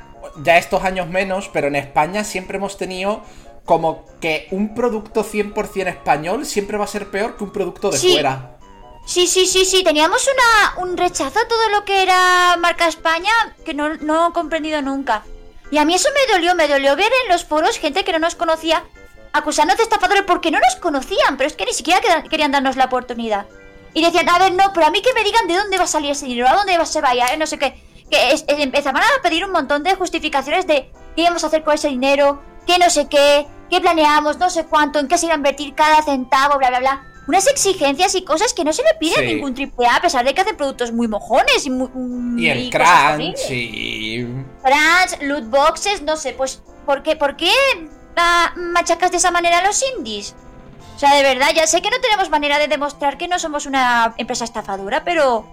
ya 0.44 0.58
estos 0.58 0.84
años 0.84 1.08
menos, 1.08 1.50
pero 1.52 1.68
en 1.68 1.76
España 1.76 2.24
siempre 2.24 2.58
hemos 2.58 2.78
tenido 2.78 3.24
como 3.66 4.06
que 4.22 4.48
un 4.52 4.74
producto 4.74 5.24
100% 5.26 5.88
español 5.88 6.46
siempre 6.46 6.78
va 6.78 6.86
a 6.86 6.88
ser 6.88 7.12
peor 7.12 7.38
que 7.38 7.44
un 7.44 7.52
producto 7.52 7.90
de 7.90 7.98
Sí. 7.98 8.14
fuera. 8.14 8.52
Sí, 9.06 9.28
sí, 9.28 9.46
sí, 9.46 9.64
sí, 9.66 9.84
teníamos 9.84 10.28
una, 10.28 10.84
un 10.86 10.98
rechazo 10.98 11.40
a 11.40 11.48
todo 11.48 11.70
lo 11.70 11.86
que 11.86 12.04
era 12.04 12.58
marca 12.60 12.88
España 12.88 13.32
que 13.66 13.74
no, 13.74 13.96
no 13.96 14.30
he 14.30 14.34
comprendido 14.34 14.82
nunca. 14.82 15.24
Y 15.72 15.78
a 15.78 15.86
mí 15.86 15.94
eso 15.96 16.10
me 16.14 16.34
dolió, 16.34 16.56
me 16.56 16.68
dolió 16.68 16.96
ver 16.96 17.12
en 17.24 17.32
los 17.32 17.46
foros 17.46 17.78
gente 17.78 18.04
que 18.04 18.12
no 18.12 18.20
nos 18.20 18.36
conocía 18.36 18.84
acusarnos 19.34 19.78
de 19.78 19.84
estafadores 19.84 20.24
porque 20.24 20.52
no 20.52 20.60
nos 20.60 20.76
conocían, 20.78 21.38
pero 21.38 21.48
es 21.48 21.56
que 21.56 21.66
ni 21.66 21.74
siquiera 21.74 22.24
querían 22.30 22.52
darnos 22.52 22.76
la 22.76 22.86
oportunidad. 22.86 23.46
Y 23.94 24.04
decían, 24.04 24.30
a 24.30 24.40
ver, 24.40 24.54
no, 24.54 24.72
pero 24.74 24.86
a 24.88 24.92
mí 24.92 25.02
que 25.02 25.14
me 25.14 25.24
digan 25.24 25.48
de 25.48 25.56
dónde 25.56 25.78
va 25.78 25.86
a 25.86 25.88
salir 25.88 26.12
ese 26.12 26.26
dinero, 26.26 26.48
a 26.50 26.56
dónde 26.56 26.78
va 26.78 26.86
se 26.86 27.02
vaya, 27.02 27.28
eh, 27.34 27.38
no 27.38 27.48
sé 27.48 27.58
qué. 27.58 27.82
Que 28.12 28.32
es- 28.32 28.46
es- 28.48 28.60
empezaban 28.60 29.02
a 29.04 29.22
pedir 29.22 29.44
un 29.46 29.52
montón 29.52 29.84
de 29.84 29.96
justificaciones 29.96 30.68
de 30.68 30.92
qué 31.16 31.24
íbamos 31.24 31.44
a 31.44 31.48
hacer 31.48 31.64
con 31.64 31.74
ese 31.74 31.90
dinero, 31.90 32.42
qué 32.66 32.78
no 32.78 32.90
sé 32.90 33.08
qué, 33.08 33.48
qué 33.70 33.82
planeamos, 33.82 34.38
no 34.38 34.50
sé 34.50 34.66
cuánto, 34.66 35.00
en 35.00 35.08
qué 35.08 35.18
se 35.18 35.26
iba 35.26 35.34
a 35.36 35.38
invertir 35.38 35.74
cada 35.76 36.02
centavo, 36.04 36.58
bla, 36.58 36.70
bla, 36.70 36.80
bla. 36.80 37.04
Unas 37.28 37.48
exigencias 37.48 38.16
y 38.16 38.24
cosas 38.24 38.54
que 38.54 38.64
no 38.64 38.72
se 38.72 38.84
le 38.84 38.94
pide 39.00 39.16
a 39.18 39.22
ningún 39.22 39.54
triple 39.54 39.86
A, 39.88 39.98
a 39.98 40.02
pesar 40.02 40.24
de 40.24 40.34
que 40.34 40.40
hacen 40.40 40.56
productos 40.56 40.94
muy 40.94 41.10
mojones 41.10 41.66
y, 41.66 41.70
muy, 41.70 41.90
Y 42.42 42.50
el 42.50 42.70
cosas 42.72 43.16
crunch 43.18 43.50
y... 43.52 44.24
Crunch, 44.64 45.22
loot 45.24 45.44
boxes, 45.50 46.02
no 46.04 46.16
sé, 46.16 46.32
pues, 46.32 46.62
¿por 46.86 47.04
qué, 47.04 47.18
por 47.18 47.36
qué 47.36 47.52
ah, 48.16 48.54
machacas 48.56 49.12
de 49.12 49.18
esa 49.18 49.32
manera 49.32 49.58
a 49.60 49.66
los 49.68 49.84
indies? 49.98 50.36
O 50.98 51.00
sea, 51.00 51.14
de 51.14 51.22
verdad, 51.22 51.50
ya 51.56 51.68
sé 51.68 51.80
que 51.84 51.92
no 51.92 52.00
tenemos 52.02 52.32
manera 52.32 52.58
de 52.58 52.68
demostrar 52.68 53.20
que 53.20 53.28
no 53.28 53.38
somos 53.38 53.68
una 53.68 54.16
empresa 54.18 54.44
estafadora, 54.46 55.04
pero 55.04 55.46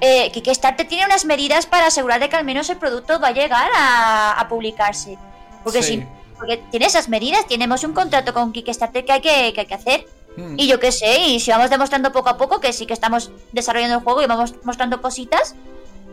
eh, 0.00 0.30
que 0.30 0.40
Kickstarter 0.40 0.86
tiene 0.86 1.04
unas 1.04 1.24
medidas 1.24 1.66
para 1.66 1.86
asegurar 1.88 2.20
de 2.20 2.28
que 2.28 2.36
al 2.36 2.44
menos 2.44 2.70
el 2.70 2.76
producto 2.76 3.18
va 3.18 3.28
a 3.28 3.32
llegar 3.32 3.68
a, 3.74 4.38
a 4.38 4.48
publicarse. 4.48 5.18
Porque 5.64 5.82
Sí. 5.82 5.96
si 5.98 6.06
porque 6.38 6.58
tiene 6.70 6.86
esas 6.86 7.08
medidas, 7.08 7.44
tenemos 7.48 7.82
un 7.82 7.92
contrato 7.92 8.32
con 8.32 8.52
Kickstarter 8.52 9.04
que 9.04 9.12
hay 9.12 9.20
que, 9.20 9.52
que 9.52 9.60
hay 9.62 9.66
que 9.66 9.74
hacer. 9.74 10.06
Mm. 10.36 10.54
Y 10.58 10.68
yo 10.68 10.78
qué 10.78 10.92
sé, 10.92 11.18
y 11.26 11.40
si 11.40 11.50
vamos 11.50 11.70
demostrando 11.70 12.12
poco 12.12 12.28
a 12.28 12.36
poco 12.36 12.60
que 12.60 12.72
sí 12.72 12.86
que 12.86 12.92
estamos 12.92 13.32
desarrollando 13.50 13.96
el 13.96 14.02
juego 14.04 14.22
y 14.22 14.26
vamos 14.26 14.54
mostrando 14.62 15.02
cositas, 15.02 15.56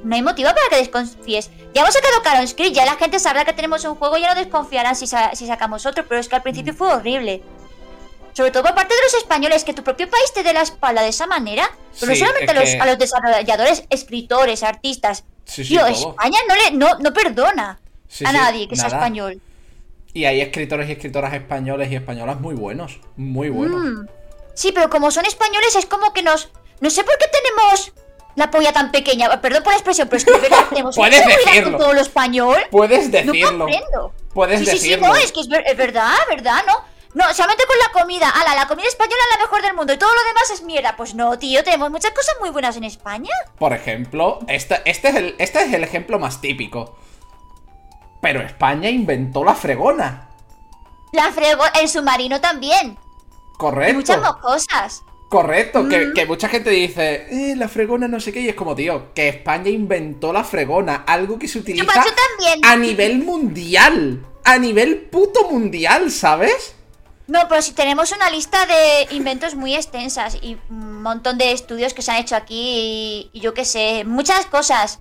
No 0.04 0.16
hay 0.16 0.24
motivo 0.24 0.50
para 0.50 0.68
que 0.72 0.78
desconfíes. 0.78 1.52
Ya 1.76 1.82
hemos 1.82 1.94
sacado 1.94 2.24
Caron 2.24 2.48
Script, 2.48 2.74
ya 2.74 2.86
la 2.86 2.96
gente 2.96 3.20
sabrá 3.20 3.46
que 3.46 3.54
tenemos 3.54 3.86
un 3.86 3.94
juego 3.94 4.18
y 4.18 4.22
ya 4.22 4.34
no 4.34 4.40
desconfiarán 4.42 4.96
si, 4.96 5.06
sa- 5.06 5.36
si 5.36 5.46
sacamos 5.46 5.86
otro, 5.86 6.04
pero 6.08 6.20
es 6.20 6.28
que 6.28 6.36
al 6.36 6.42
principio 6.42 6.74
fue 6.74 6.92
horrible. 6.92 7.44
Sobre 8.34 8.52
todo 8.52 8.64
por 8.64 8.76
parte 8.76 8.94
de 8.96 9.02
los 9.04 9.14
españoles, 9.16 9.64
que 9.64 9.74
tu 9.74 9.84
propio 9.84 10.10
país 10.10 10.32
te 10.34 10.44
dé 10.44 10.54
la 10.54 10.62
espalda 10.62 11.02
de 11.02 11.10
esa 11.10 11.28
manera. 11.28 11.70
Pero 12.00 12.14
Sí, 12.14 12.22
no 12.22 12.28
solamente 12.28 12.52
es 12.54 12.58
a 12.58 12.62
los, 12.62 12.70
que- 12.70 12.80
a 12.80 12.86
los 12.86 12.98
desarrolladores, 12.98 13.84
escritores, 13.90 14.64
artistas. 14.64 15.24
Sí, 15.46 15.64
sí, 15.64 15.70
Tío, 15.70 15.82
todo. 15.82 15.90
España 16.12 16.40
no, 16.48 16.56
le, 16.56 16.72
no, 16.72 17.00
no 17.00 17.14
perdona 17.14 17.80
a 18.26 18.32
nadie 18.32 18.68
que 18.68 18.76
sea 18.76 18.88
español. 18.88 19.42
Y 20.14 20.26
hay 20.26 20.42
escritores 20.42 20.90
y 20.90 20.94
escritoras 20.94 21.34
españoles 21.34 21.92
y 21.92 21.96
españolas 21.96 22.40
muy 22.40 22.56
buenos. 22.56 23.00
Muy 23.16 23.50
buenos. 23.50 23.82
Mm. 23.82 24.08
Sí, 24.54 24.72
pero 24.74 24.90
como 24.90 25.10
son 25.12 25.26
españoles 25.26 25.76
es 25.76 25.86
como 25.86 26.12
que 26.14 26.22
nos... 26.24 26.50
No 26.82 26.90
sé 26.90 27.04
por 27.04 27.18
qué 27.18 27.26
tenemos 27.28 27.94
la 28.36 28.50
polla 28.52 28.74
tan 28.74 28.92
pequeña. 28.92 29.40
Perdón 29.42 29.64
por 29.64 29.72
la 29.72 29.78
expresión, 29.78 30.08
pero 30.10 30.18
es 30.18 30.26
que 30.26 30.32
de 30.34 30.40
verdad 30.40 30.66
tenemos 30.70 30.96
Puedes 30.96 31.26
decirlo. 31.26 31.72
con 31.72 31.80
todo 31.80 31.94
lo 31.94 32.02
español. 32.02 32.58
Puedes 32.72 33.06
No 33.06 33.12
decirlo. 33.12 33.58
comprendo. 33.60 34.14
Puedes 34.34 34.60
sí, 34.60 34.66
sí, 34.66 34.72
sí, 34.72 34.90
decirlo. 34.90 35.08
no, 35.08 35.16
es 35.16 35.32
que 35.32 35.40
es, 35.42 35.48
ver- 35.48 35.64
es 35.66 35.78
verdad, 35.78 36.14
verdad, 36.30 36.62
¿no? 36.68 36.84
No, 37.14 37.34
solamente 37.34 37.66
con 37.68 37.78
la 37.78 38.02
comida. 38.02 38.30
Ala, 38.30 38.56
la 38.56 38.68
comida 38.68 38.88
española 38.88 39.18
es 39.32 39.38
la 39.38 39.44
mejor 39.44 39.62
del 39.62 39.74
mundo 39.74 39.94
y 39.94 39.98
todo 39.98 40.10
lo 40.14 40.24
demás 40.24 40.50
es 40.52 40.62
mierda. 40.64 40.96
Pues 40.96 41.14
no, 41.14 41.38
tío, 41.38 41.64
tenemos 41.64 41.92
muchas 41.92 42.12
cosas 42.12 42.36
muy 42.40 42.50
buenas 42.52 42.78
en 42.78 42.86
España. 42.86 43.32
Por 43.60 43.74
ejemplo, 43.74 44.40
este, 44.48 44.82
este, 44.86 45.10
es 45.10 45.16
el, 45.16 45.36
este 45.38 45.62
es 45.64 45.74
el 45.74 45.84
ejemplo 45.84 46.20
más 46.20 46.40
típico. 46.40 46.96
Pero 48.22 48.42
España 48.42 48.90
inventó 48.90 49.44
la 49.44 49.56
fregona. 49.56 50.30
La 51.12 51.32
frego, 51.32 51.64
el 51.80 51.90
submarino 51.90 52.40
también. 52.40 52.92
Y 52.92 53.58
Correcto. 53.58 53.96
muchas 53.96 54.22
más 54.22 54.36
cosas. 54.38 55.04
Correcto, 55.30 55.88
que, 55.88 56.08
Mm. 56.08 56.14
que 56.14 56.26
mucha 56.26 56.50
gente 56.50 56.70
dice, 56.70 57.28
eh, 57.30 57.56
la 57.56 57.68
fregona 57.70 58.08
no 58.08 58.20
sé 58.20 58.34
qué, 58.34 58.42
y 58.42 58.50
es 58.50 58.56
como, 58.56 58.76
tío, 58.76 59.14
que 59.14 59.30
España 59.30 59.70
inventó 59.70 60.34
la 60.34 60.44
fregona, 60.44 61.04
algo 61.08 61.40
que 61.40 61.48
se 61.48 61.60
utiliza 61.60 62.04
a 62.64 62.76
nivel 62.76 63.24
mundial, 63.24 64.26
a 64.44 64.58
nivel 64.58 65.02
puto 65.10 65.50
mundial, 65.50 66.12
¿sabes? 66.12 66.76
No, 67.32 67.48
pero 67.48 67.62
si 67.62 67.72
tenemos 67.72 68.12
una 68.12 68.30
lista 68.30 68.66
de 68.66 69.08
inventos 69.16 69.56
muy 69.56 69.74
extensas 69.74 70.36
y 70.42 70.58
un 70.70 71.02
montón 71.02 71.38
de 71.38 71.54
estudios 71.54 71.94
que 71.94 72.02
se 72.02 72.12
han 72.12 72.18
hecho 72.18 72.36
aquí 72.36 73.30
y, 73.34 73.38
y 73.38 73.40
yo 73.40 73.54
qué 73.54 73.64
sé, 73.64 74.04
muchas 74.06 74.46
cosas. 74.48 75.00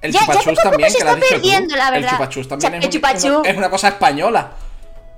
El 0.00 0.12
Ya- 0.12 0.20
también, 0.20 0.90
se 0.92 0.98
que 0.98 1.04
lo 1.04 1.10
has 1.10 1.16
está 1.16 1.16
dicho 1.16 1.26
tú. 1.26 1.28
perdiendo, 1.28 1.74
la 1.76 1.88
El 1.88 1.94
verdad. 1.94 2.10
chupachus 2.12 2.46
también 2.48 2.74
es, 2.74 2.84
el 2.84 2.90
chupachú. 2.90 3.38
una- 3.40 3.48
es 3.50 3.56
una 3.56 3.68
cosa 3.70 3.88
española. 3.88 4.52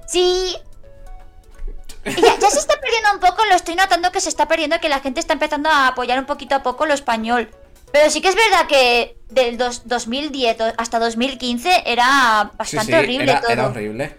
Sí. 0.06 0.56
Ya, 2.06 2.38
ya 2.38 2.50
se 2.50 2.58
está 2.58 2.80
perdiendo 2.80 3.12
un 3.14 3.20
poco, 3.20 3.44
lo 3.44 3.54
estoy 3.54 3.74
notando 3.76 4.10
que 4.10 4.20
se 4.20 4.28
está 4.30 4.46
perdiendo, 4.48 4.78
que 4.80 4.88
la 4.88 5.00
gente 5.00 5.20
está 5.20 5.34
empezando 5.34 5.68
a 5.70 5.88
apoyar 5.88 6.18
un 6.18 6.26
poquito 6.26 6.54
a 6.54 6.62
poco 6.62 6.86
lo 6.86 6.94
español. 6.94 7.50
Pero 7.92 8.10
sí 8.10 8.20
que 8.22 8.28
es 8.28 8.34
verdad 8.36 8.66
que 8.68 9.18
del 9.28 9.56
dos- 9.58 9.82
2010 9.86 10.56
hasta 10.78 10.98
2015 10.98 11.82
era 11.86 12.50
Sí, 12.50 12.56
bastante 12.56 12.92
sí, 12.92 12.98
horrible 12.98 13.30
era, 13.32 13.40
todo. 13.40 13.52
era 13.52 13.66
horrible. 13.68 14.16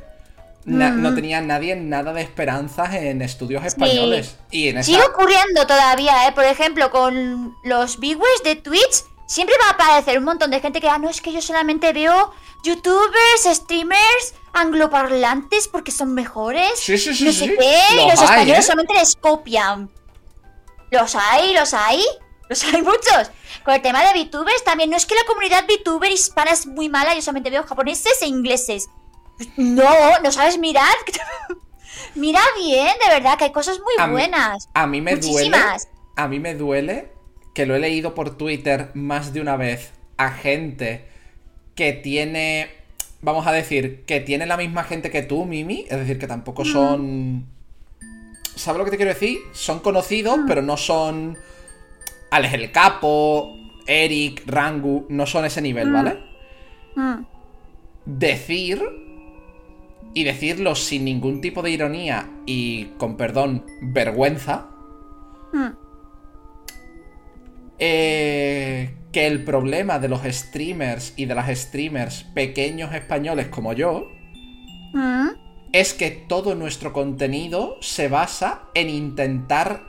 Na- 0.66 0.90
No 0.90 1.12
Mm. 1.12 1.16
tenía 1.16 1.42
nadie 1.42 1.76
nada 1.76 2.12
de 2.14 2.22
esperanzas 2.22 2.94
en 2.96 3.22
estudios 3.22 3.64
españoles. 3.64 4.38
Y 4.52 4.70
en 4.70 4.78
esa... 4.80 4.86
Sigue 4.88 5.04
ocurriendo 5.04 5.68
todavía, 5.68 6.28
¿eh? 6.28 6.32
Por 6.32 6.44
ejemplo, 6.46 6.90
con 6.90 7.56
los 7.64 8.00
viewers 8.00 8.44
de 8.44 8.56
Twitch, 8.56 9.04
siempre 9.28 9.56
va 9.62 9.70
a 9.70 9.74
aparecer 9.74 10.18
un 10.18 10.24
montón 10.26 10.50
de 10.52 10.60
gente 10.60 10.82
que, 10.82 10.90
ah, 10.90 10.98
no, 10.98 11.10
es 11.10 11.22
que 11.22 11.32
yo 11.32 11.42
solamente 11.42 11.94
veo 11.94 12.32
youtubers, 12.64 13.44
streamers, 13.46 14.34
angloparlantes 14.54 15.68
porque 15.68 15.92
son 15.92 16.14
mejores. 16.14 16.72
Sí, 16.80 16.98
sí, 16.98 17.14
sí, 17.14 17.26
No 17.26 17.32
sí. 17.32 17.48
qué, 17.58 17.78
y 17.94 17.96
Los 17.98 18.06
los 18.12 18.20
hay, 18.22 18.26
españoles 18.26 18.60
¿eh? 18.60 18.64
solamente 18.64 18.94
les 18.96 19.16
copian. 19.16 19.92
Los 20.92 21.16
hay, 21.16 21.54
los 21.54 21.74
hay. 21.74 22.04
Los 22.50 22.64
hay 22.64 22.82
muchos. 22.82 23.32
Con 23.64 23.74
el 23.74 23.82
tema 23.82 24.04
de 24.04 24.24
VTubers 24.24 24.64
también. 24.64 24.90
No 24.90 24.98
es 24.98 25.06
que 25.06 25.16
la 25.16 25.24
comunidad 25.26 25.66
VTuber 25.68 26.12
hispana 26.12 26.52
es 26.52 26.68
muy 26.68 26.90
mala, 26.90 27.14
yo 27.16 27.22
solamente 27.22 27.50
veo 27.50 27.64
japoneses 27.64 28.22
e 28.22 28.28
ingleses. 28.28 28.88
No, 29.58 30.20
no 30.24 30.32
sabes 30.32 30.58
mirar. 30.58 30.96
Mira 32.16 32.40
bien, 32.58 32.88
de 33.04 33.10
verdad, 33.14 33.38
que 33.38 33.46
hay 33.46 33.52
cosas 33.52 33.80
muy 33.80 33.94
A 33.98 34.08
mí- 34.08 34.14
buenas. 34.14 34.70
A 34.74 34.88
mí 34.88 35.02
me 35.02 35.16
duele. 35.16 35.28
Muchísimas. 35.50 35.90
A 36.16 36.28
mí 36.28 36.40
me 36.40 36.56
duele 36.56 37.10
que 37.54 37.66
lo 37.66 37.76
he 37.76 37.80
leído 37.80 38.14
por 38.16 38.38
Twitter 38.38 38.92
más 38.94 39.34
de 39.34 39.42
una 39.42 39.58
vez 39.58 39.92
a 40.18 40.32
gente 40.32 41.06
que 41.76 41.94
tiene. 41.94 42.70
Vamos 43.22 43.48
a 43.48 43.52
decir, 43.52 44.04
que 44.06 44.20
tiene 44.20 44.46
la 44.46 44.56
misma 44.56 44.84
gente 44.84 45.10
que 45.10 45.22
tú, 45.24 45.46
Mimi. 45.46 45.86
Es 45.90 45.98
decir, 46.00 46.20
que 46.20 46.28
tampoco 46.28 46.64
son. 46.64 47.46
¿Sabes 48.56 48.78
lo 48.80 48.86
que 48.86 48.92
te 48.92 48.98
quiero 48.98 49.14
decir? 49.14 49.40
Son 49.54 49.80
conocidos, 49.80 50.40
pero 50.48 50.62
no 50.62 50.78
son. 50.78 51.38
Alex 52.32 52.54
el 52.54 52.72
Capo, 52.72 53.58
Eric, 53.88 54.44
Rangu. 54.46 55.06
No 55.10 55.26
son 55.26 55.44
ese 55.46 55.62
nivel, 55.62 55.92
¿vale? 55.92 56.20
Mm. 56.96 57.26
decir 58.06 58.82
y 60.16 60.24
decirlo 60.24 60.74
sin 60.74 61.06
ningún 61.06 61.42
tipo 61.42 61.62
de 61.62 61.70
ironía 61.70 62.28
y 62.48 62.86
con 62.98 63.18
perdón, 63.18 63.66
vergüenza, 63.82 64.70
Mm. 65.54 65.68
eh, 67.80 68.96
que 69.12 69.28
el 69.28 69.44
problema 69.44 70.00
de 70.00 70.10
los 70.10 70.22
streamers 70.24 71.14
y 71.18 71.26
de 71.26 71.36
las 71.36 71.48
streamers 71.58 72.24
pequeños 72.34 72.94
españoles 72.94 73.48
como 73.48 73.74
yo 73.74 74.08
Mm. 74.94 75.30
es 75.74 75.94
que 75.94 76.10
todo 76.12 76.56
nuestro 76.56 76.94
contenido 76.94 77.78
se 77.82 78.08
basa 78.08 78.64
en 78.74 78.90
intentar, 78.90 79.84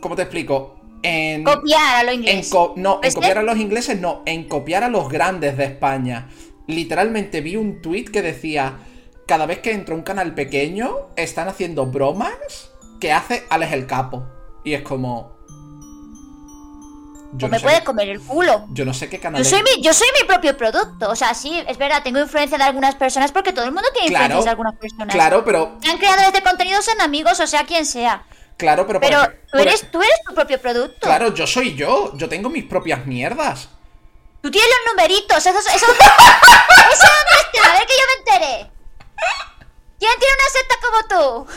¿cómo 0.00 0.16
te 0.16 0.22
explico? 0.22 0.80
En 1.04 1.44
Copiar 1.44 1.96
a 1.96 2.02
lo 2.04 2.10
En 2.10 2.18
inglés. 2.20 2.48
co- 2.50 2.74
no, 2.76 2.96
en 2.96 3.00
¿Ves? 3.02 3.14
copiar 3.14 3.38
a 3.38 3.42
los 3.42 3.58
ingleses, 3.58 4.00
no, 4.00 4.22
en 4.26 4.44
copiar 4.48 4.82
a 4.84 4.88
los 4.88 5.08
grandes 5.08 5.56
de 5.56 5.64
España. 5.64 6.28
Literalmente 6.68 7.40
vi 7.40 7.56
un 7.56 7.82
tweet 7.82 8.04
que 8.04 8.22
decía: 8.22 8.74
Cada 9.26 9.46
vez 9.46 9.60
que 9.60 9.72
entra 9.72 9.94
un 9.94 10.02
canal 10.02 10.34
pequeño, 10.34 11.08
están 11.16 11.48
haciendo 11.48 11.86
bromas 11.86 12.70
que 13.00 13.12
hace 13.12 13.46
Alex 13.50 13.72
el 13.72 13.86
Capo. 13.86 14.24
Y 14.64 14.74
es 14.74 14.82
como. 14.82 15.32
Yo 17.34 17.46
no, 17.48 17.52
me 17.52 17.58
sé, 17.58 17.64
puede 17.64 17.82
comer 17.82 18.10
el 18.10 18.20
culo. 18.20 18.66
yo 18.72 18.84
no 18.84 18.92
sé 18.92 19.08
qué 19.08 19.16
Yo 19.16 19.22
canal 19.22 19.44
soy, 19.44 19.62
mi, 19.62 19.82
yo 19.82 19.94
soy 19.94 20.06
mi 20.20 20.26
propio 20.26 20.54
producto. 20.56 21.08
O 21.08 21.16
sea, 21.16 21.32
sí, 21.32 21.62
es 21.66 21.78
verdad, 21.78 22.02
tengo 22.02 22.18
influencia 22.20 22.58
de 22.58 22.64
algunas 22.64 22.94
personas 22.94 23.32
porque 23.32 23.54
todo 23.54 23.64
el 23.64 23.72
mundo 23.72 23.88
tiene 23.94 24.08
Claro, 24.08 24.24
influencias 24.24 24.44
de 24.44 24.50
algunas 24.50 24.74
personas. 24.76 25.14
Claro, 25.14 25.42
pero. 25.44 25.78
Han 25.88 25.96
creado 25.98 26.20
este 26.22 26.42
contenido, 26.42 26.82
son 26.82 27.00
amigos, 27.00 27.40
o 27.40 27.46
sea, 27.46 27.64
quien 27.64 27.86
sea. 27.86 28.26
Claro, 28.58 28.86
pero. 28.86 29.00
Pero 29.00 29.22
tú 29.50 29.58
eres, 29.58 29.82
ej- 29.82 29.90
tú 29.90 30.02
eres 30.02 30.14
tu 30.28 30.34
propio 30.34 30.60
producto. 30.60 30.98
Claro, 31.00 31.32
yo 31.32 31.46
soy 31.46 31.74
yo. 31.74 32.14
Yo 32.18 32.28
tengo 32.28 32.50
mis 32.50 32.64
propias 32.64 33.06
mierdas. 33.06 33.70
Tú 34.42 34.50
tienes 34.50 34.68
los 34.84 34.92
numeritos. 34.94 35.38
Eso, 35.38 35.58
eso, 35.58 35.68
eso, 35.74 35.86
eso? 35.86 37.06
A 37.64 37.72
ver 37.72 37.86
que 37.86 37.94
yo 37.94 38.04
me 38.06 38.32
enteré. 38.32 38.71
¿Quién 39.98 40.12
tiene 40.18 40.34
una 40.38 40.50
secta 40.52 40.74
como 40.82 41.46
tú? 41.46 41.52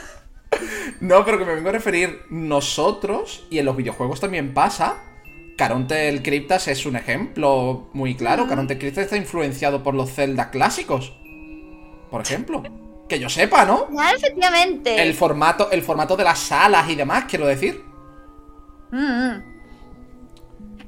No, 1.02 1.26
pero 1.26 1.38
que 1.38 1.46
me 1.46 1.56
vengo 1.56 1.70
a 1.70 1.74
referir 1.74 2.22
nosotros, 2.30 3.46
y 3.50 3.60
en 3.60 3.66
los 3.66 3.76
videojuegos 3.76 4.20
también 4.20 4.54
pasa. 4.54 4.98
Caronte 5.58 6.10
el 6.10 6.22
Cryptas 6.22 6.68
es 6.68 6.86
un 6.86 6.96
ejemplo 6.96 7.90
muy 7.94 8.16
claro. 8.16 8.48
Caronte 8.48 8.74
el 8.74 8.80
Cryptas 8.80 9.06
está 9.06 9.18
influenciado 9.18 9.84
por 9.84 9.94
los 9.94 10.14
Zelda 10.14 10.52
clásicos. 10.52 11.14
Por 12.12 12.22
ejemplo. 12.22 12.64
Que 13.08 13.20
yo 13.20 13.30
sepa, 13.30 13.66
¿no? 13.66 13.88
Ya, 13.96 14.12
efectivamente. 14.12 15.02
El 15.02 15.14
formato, 15.14 15.70
el 15.72 15.84
formato 15.84 16.18
de 16.18 16.24
las 16.24 16.40
salas 16.40 16.90
y 16.90 16.96
demás, 16.96 17.26
quiero 17.28 17.46
decir. 17.46 17.84
Mm, 18.92 18.98
mm. 18.98 19.55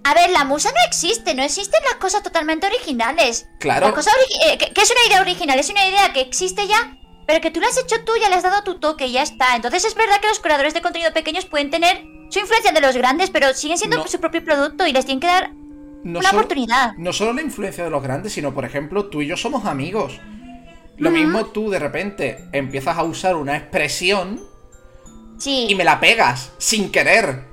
A 0.09 0.13
ver, 0.13 0.29
la 0.29 0.45
musa 0.45 0.69
no 0.69 0.77
existe, 0.87 1.33
no 1.35 1.43
existen 1.43 1.81
las 1.83 1.95
cosas 1.95 2.23
totalmente 2.23 2.65
originales. 2.67 3.49
Claro. 3.59 3.87
La 3.87 3.93
cosa 3.93 4.09
ori- 4.11 4.51
eh, 4.53 4.57
¿qué, 4.57 4.71
qué 4.73 4.81
es 4.81 4.91
una 4.91 5.05
idea 5.07 5.21
original? 5.21 5.59
Es 5.59 5.69
una 5.69 5.85
idea 5.87 6.13
que 6.13 6.21
existe 6.21 6.65
ya, 6.67 6.97
pero 7.25 7.41
que 7.41 7.51
tú 7.51 7.59
la 7.59 7.67
has 7.67 7.77
hecho 7.77 8.03
tú, 8.05 8.13
ya 8.21 8.29
le 8.29 8.35
has 8.35 8.43
dado 8.43 8.63
tu 8.63 8.79
toque 8.79 9.07
y 9.07 9.11
ya 9.13 9.21
está. 9.23 9.55
Entonces 9.55 9.83
es 9.85 9.95
verdad 9.95 10.19
que 10.21 10.27
los 10.29 10.39
creadores 10.39 10.73
de 10.73 10.81
contenido 10.81 11.11
pequeños 11.13 11.45
pueden 11.45 11.69
tener 11.71 12.03
su 12.29 12.39
influencia 12.39 12.71
de 12.71 12.79
los 12.81 12.95
grandes, 12.95 13.29
pero 13.31 13.53
siguen 13.53 13.77
siendo 13.77 13.97
No. 13.97 14.07
su 14.07 14.19
propio 14.19 14.43
producto 14.45 14.87
y 14.87 14.93
les 14.93 15.05
tienen 15.05 15.19
que 15.19 15.27
dar 15.27 15.51
No 16.03 16.19
una 16.19 16.29
solo- 16.29 16.39
oportunidad. 16.41 16.93
No 16.97 17.11
solo 17.11 17.33
la 17.33 17.41
influencia 17.41 17.83
de 17.83 17.89
los 17.89 18.01
grandes, 18.01 18.31
sino, 18.33 18.53
por 18.53 18.63
ejemplo, 18.65 19.07
tú 19.07 19.21
y 19.21 19.27
yo 19.27 19.35
somos 19.35 19.65
amigos. 19.65 20.19
Lo 20.97 21.11
mismo 21.11 21.45
tú 21.47 21.69
de 21.69 21.79
repente 21.79 22.47
empiezas 22.53 22.97
a 22.97 23.03
usar 23.03 23.35
una 23.35 23.55
expresión 23.57 24.41
Sí. 25.37 25.67
y 25.69 25.75
me 25.75 25.83
la 25.83 25.99
pegas 25.99 26.51
sin 26.57 26.91
querer. 26.91 27.43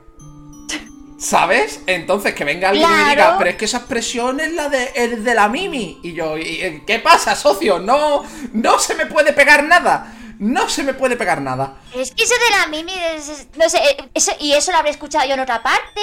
¿Sabes? 1.24 1.80
Entonces 1.86 2.34
que 2.34 2.44
venga 2.44 2.68
alguien 2.68 2.86
y 2.90 3.08
diga, 3.10 3.36
pero 3.38 3.48
es 3.50 3.56
que 3.56 3.64
esa 3.64 3.78
expresión 3.78 4.40
es 4.40 4.52
la 4.52 4.68
de, 4.68 4.92
el 4.94 5.24
de 5.24 5.34
la 5.34 5.48
Mimi. 5.48 5.98
Y 6.02 6.12
yo, 6.12 6.36
¿y- 6.36 6.42
y- 6.62 6.80
¿qué 6.86 6.98
pasa, 6.98 7.34
socio? 7.34 7.78
No, 7.78 8.22
no 8.52 8.78
se 8.78 8.94
me 8.94 9.06
puede 9.06 9.32
pegar 9.32 9.64
nada. 9.64 10.12
No 10.38 10.68
se 10.68 10.82
me 10.82 10.92
puede 10.92 11.16
pegar 11.16 11.40
nada. 11.40 11.78
Es 11.94 12.10
que 12.12 12.24
eso 12.24 12.34
de 12.34 12.50
la 12.58 12.66
Mimi, 12.66 12.92
es- 13.16 13.46
no 13.56 13.68
sé, 13.70 13.78
eh, 13.78 14.10
eso- 14.12 14.32
y 14.38 14.52
eso 14.52 14.70
lo 14.72 14.76
habré 14.78 14.90
escuchado 14.90 15.26
yo 15.26 15.32
en 15.34 15.40
otra 15.40 15.62
parte, 15.62 16.00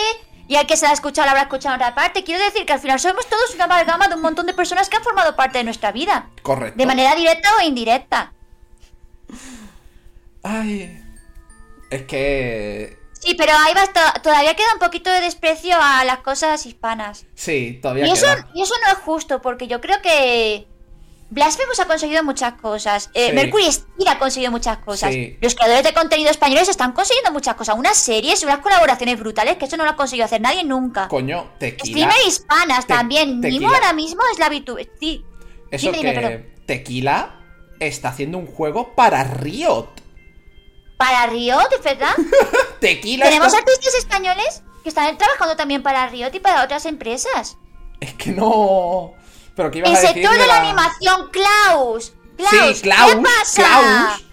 y 0.48 0.56
al 0.56 0.66
que 0.66 0.76
se 0.76 0.86
la 0.86 0.92
ha 0.92 0.94
escuchado 0.96 1.26
lo 1.28 1.32
habrá 1.32 1.44
escuchado 1.44 1.76
en 1.76 1.82
otra 1.82 1.94
parte. 1.94 2.24
Quiero 2.24 2.44
decir 2.44 2.66
que 2.66 2.74
al 2.74 2.80
final 2.80 3.00
somos 3.00 3.28
todos 3.30 3.54
una 3.54 3.66
amalgama 3.66 4.08
de 4.08 4.16
un 4.16 4.22
montón 4.22 4.48
de 4.48 4.54
personas 4.56 4.90
que 4.90 4.98
han 4.98 5.04
formado 5.04 5.36
parte 5.36 5.60
de 5.60 5.66
nuestra 5.66 5.92
vida, 5.92 6.30
Correcto. 6.42 6.78
de 6.80 6.86
manera 6.88 7.14
directa 7.16 7.50
o 7.58 7.62
indirecta. 7.62 8.34
Ay. 10.44 11.00
Es 11.92 12.04
que. 12.04 12.98
Sí, 13.22 13.36
pero 13.36 13.52
ahí 13.56 13.74
va 13.76 13.88
todavía 14.22 14.56
queda 14.56 14.74
un 14.74 14.80
poquito 14.80 15.12
de 15.12 15.22
desprecio 15.22 15.76
a 15.80 16.04
las 16.06 16.20
cosas 16.20 16.66
hispanas. 16.66 17.28
Sí, 17.36 17.80
todavía 17.82 18.08
y 18.08 18.12
eso, 18.12 18.26
queda. 18.26 18.50
Y 18.56 18.64
eso 18.64 18.74
no 18.84 18.92
es 18.92 18.98
justo, 19.00 19.42
porque 19.42 19.68
yo 19.68 19.80
creo 19.80 20.02
que 20.02 20.68
Blasphemous 21.30 21.80
ha 21.80 21.86
conseguido 21.86 22.24
muchas 22.24 22.54
cosas. 22.54 23.12
Eh, 23.14 23.32
Mercury 23.32 23.72
Steam 23.72 24.08
ha 24.10 24.18
conseguido 24.18 24.52
muchas 24.52 24.80
cosas. 24.80 25.14
Los 25.40 25.54
creadores 25.54 25.84
de 25.84 25.94
contenido 25.94 26.32
españoles 26.32 26.68
están 26.68 26.94
consiguiendo 26.94 27.32
muchas 27.32 27.56
cosas. 27.56 27.78
Unas 27.78 27.98
series, 27.98 28.44
unas 28.44 28.58
colaboraciones 28.58 29.20
brutales 29.20 29.58
que 29.58 29.66
eso 29.66 29.78
no 29.78 29.86
lo 29.86 29.92
ha 29.92 29.96
conseguido 29.96 30.26
hacer 30.26 30.42
nadie 30.42 30.64
nunca. 30.64 31.08
Coño, 31.08 31.52
tequila. 31.60 31.86
Streamer 31.86 32.28
hispanas 32.28 32.88
también. 32.88 33.40
Mimo 33.40 33.70
ahora 33.70 33.94
mismo 33.94 34.22
es 34.34 34.40
la 34.40 34.50
virtud. 34.50 34.80
Sí. 35.00 35.24
Eso 35.70 35.92
que 35.92 36.52
Tequila 36.66 37.40
está 37.80 38.10
haciendo 38.10 38.38
un 38.38 38.48
juego 38.48 38.94
para 38.94 39.24
Riot. 39.24 40.01
¿Para 41.02 41.26
Riot, 41.28 41.70
de 41.70 41.78
verdad? 41.80 42.16
Tequila. 42.80 43.26
Tenemos 43.26 43.54
artistas 43.54 43.96
españoles 43.96 44.62
que 44.84 44.90
están 44.90 45.18
trabajando 45.18 45.56
también 45.56 45.82
para 45.82 46.08
Riot 46.08 46.30
y 46.34 46.40
para 46.40 46.64
otras 46.64 46.86
empresas. 46.86 47.58
Es 48.00 48.14
que 48.14 48.32
no. 48.32 49.14
Pero 49.56 49.72
El 49.74 49.98
sector 49.98 50.38
de 50.38 50.46
la... 50.48 50.60
animación, 50.62 51.30
Klaus. 51.32 52.14
Klaus, 52.38 52.78
sí, 52.78 52.82
Klaus. 52.84 53.12
¿Qué 53.14 53.18
pasa? 53.22 53.64
Klaus. 53.64 54.26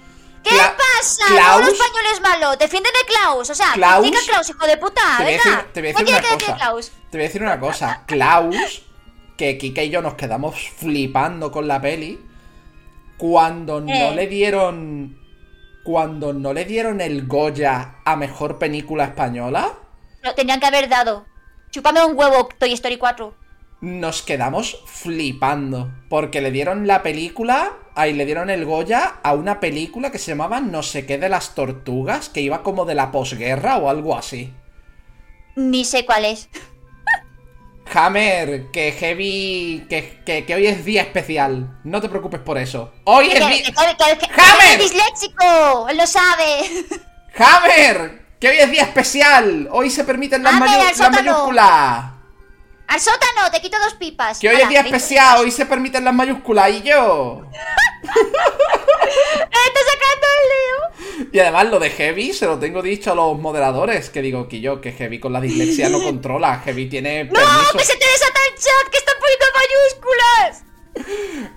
¿Qué 0.45 0.51
pasa? 0.57 1.27
Klaus. 1.27 1.61
los 1.61 1.73
españoles 1.73 2.21
malos. 2.23 2.59
Defienden 2.59 2.93
a 3.03 3.07
Klaus. 3.07 3.51
O 3.51 3.55
sea, 3.55 3.73
Klaus. 3.73 4.07
a 4.07 4.31
Klaus, 4.31 4.51
hijo 4.51 4.67
de 4.67 4.77
puta. 4.77 5.03
Te 5.19 5.25
voy 5.25 5.33
a 5.33 5.37
decir, 5.37 5.67
te 5.73 5.81
voy 5.81 5.91
a 5.91 5.93
decir 5.93 6.13
una 6.15 6.21
cosa. 6.39 6.57
Klaus? 6.57 6.93
Te 7.11 7.17
voy 7.19 7.25
a 7.25 7.27
decir 7.29 7.43
una 7.43 7.61
cosa. 7.61 8.03
Klaus, 8.07 8.83
que 9.37 9.59
Kika 9.59 9.83
y 9.83 9.91
yo 9.91 10.03
nos 10.03 10.15
quedamos 10.15 10.55
flipando 10.77 11.51
con 11.51 11.67
la 11.67 11.81
peli. 11.81 12.21
Cuando 13.17 13.81
no 13.81 13.93
Eh. 13.93 14.13
le 14.15 14.27
dieron. 14.29 15.18
Cuando 15.85 16.33
no 16.33 16.53
le 16.53 16.65
dieron 16.65 17.01
el 17.01 17.27
Goya 17.27 17.97
a 18.05 18.17
mejor 18.17 18.59
película 18.59 19.05
española. 19.05 19.73
Lo 20.23 20.35
tenían 20.35 20.61
que 20.61 20.67
haber 20.67 20.89
dado. 20.89 21.27
Chúpame 21.71 22.05
un 22.05 22.17
huevo, 22.17 22.49
Toy 22.59 22.73
Story 22.73 22.97
4 22.97 23.35
nos 23.81 24.23
quedamos 24.23 24.83
flipando. 24.87 25.91
Porque 26.09 26.41
le 26.41 26.51
dieron 26.51 26.87
la 26.87 27.03
película. 27.03 27.79
Ahí 27.95 28.13
le 28.13 28.27
dieron 28.27 28.51
el 28.51 28.65
Goya 28.65 29.21
a 29.23 29.35
una 29.35 29.61
película 29.61 30.11
que 30.11 30.19
se 30.19 30.33
llamaba 30.33 30.61
No 30.61 30.83
sé 30.83 31.07
qué 31.07 31.19
de 31.19 31.29
las 31.29 31.55
tortugas. 31.55 32.29
Que 32.29 32.41
iba 32.41 32.63
como 32.63 32.85
de 32.85 32.95
la 32.95 33.11
posguerra 33.11 33.79
o 33.79 33.89
algo 33.89 34.17
así. 34.17 34.53
Ni 35.57 35.85
sé 35.85 36.05
cuál 36.05 36.25
es. 36.25 36.49
Hammer, 37.95 38.71
que 38.73 38.93
Heavy. 38.93 39.87
Que, 39.89 40.21
que, 40.25 40.45
que 40.45 40.55
hoy 40.55 40.67
es 40.67 40.85
día 40.85 41.03
especial. 41.03 41.79
No 41.85 42.01
te 42.01 42.09
preocupes 42.09 42.41
por 42.41 42.59
eso. 42.59 42.93
Hoy 43.05 43.31
es 43.31 43.47
día. 43.47 43.75
¡Hammer! 43.77 44.79
disléxico! 44.79 45.89
¡Él 45.89 45.97
lo 45.97 46.07
sabe! 46.07 46.87
¡Hammer! 47.39 48.27
Que 48.41 48.49
hoy 48.51 48.59
es 48.59 48.71
día 48.71 48.83
especial. 48.83 49.69
Hoy 49.71 49.91
se 49.91 50.05
permiten 50.05 50.43
las, 50.43 50.55
mayu 50.55 50.79
las 50.79 51.11
mayúsculas. 51.11 52.05
¡Al 52.89 53.01
sótano! 53.01 53.51
¡Te 53.53 53.61
quito 53.61 53.79
dos 53.79 53.95
pipas! 53.95 54.39
Que 54.39 54.49
hoy 54.49 54.61
es 54.63 54.69
día 54.69 54.81
especial, 54.81 55.41
hoy 55.41 55.51
se 55.51 55.67
permiten 55.67 56.05
las 56.05 56.15
mayúsculas 56.15 56.71
y 56.71 56.83
yo. 56.83 57.43
¡Está 59.03 59.81
sacando 59.91 60.27
el 60.35 60.49
Leo! 60.49 61.29
Y 61.33 61.39
además 61.41 61.69
lo 61.69 61.79
de 61.79 61.91
Heavy 61.91 62.33
se 62.33 62.47
lo 62.47 62.59
tengo 62.59 62.83
dicho 62.83 63.13
a 63.13 63.15
los 63.15 63.39
moderadores. 63.39 64.11
Que 64.11 64.23
digo 64.23 64.49
que 64.49 64.61
yo, 64.61 64.81
que 64.81 64.93
Heavy 64.93 65.21
con 65.21 65.33
la 65.33 65.41
dislexia 65.41 65.89
no 65.89 66.03
controla. 66.03 66.61
Heavy 66.65 66.89
tiene 66.89 67.25
¡No! 67.25 67.33
permiso. 67.33 67.79
¡Que 67.79 67.85
se 67.85 67.97
te 67.97 68.07
desata 68.07 68.41
el 68.49 68.55
chat! 68.55 68.91
¡Que 68.91 68.99
están 68.99 69.15
poniendo 69.21 69.47
mayúsculas! 69.55 70.65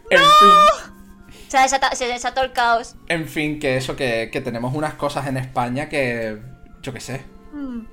En 0.09 0.19
¡No! 0.19 0.29
fin. 0.39 1.41
Se, 1.47 1.57
desata, 1.57 1.95
se 1.95 2.07
desató 2.07 2.43
el 2.43 2.51
caos. 2.53 2.95
En 3.07 3.27
fin, 3.27 3.59
que 3.59 3.77
eso, 3.77 3.95
que, 3.95 4.29
que 4.31 4.41
tenemos 4.41 4.73
unas 4.73 4.93
cosas 4.95 5.27
en 5.27 5.37
España 5.37 5.89
que. 5.89 6.37
Yo 6.81 6.93
qué 6.93 6.99
sé. 6.99 7.21
Hmm. 7.51 7.85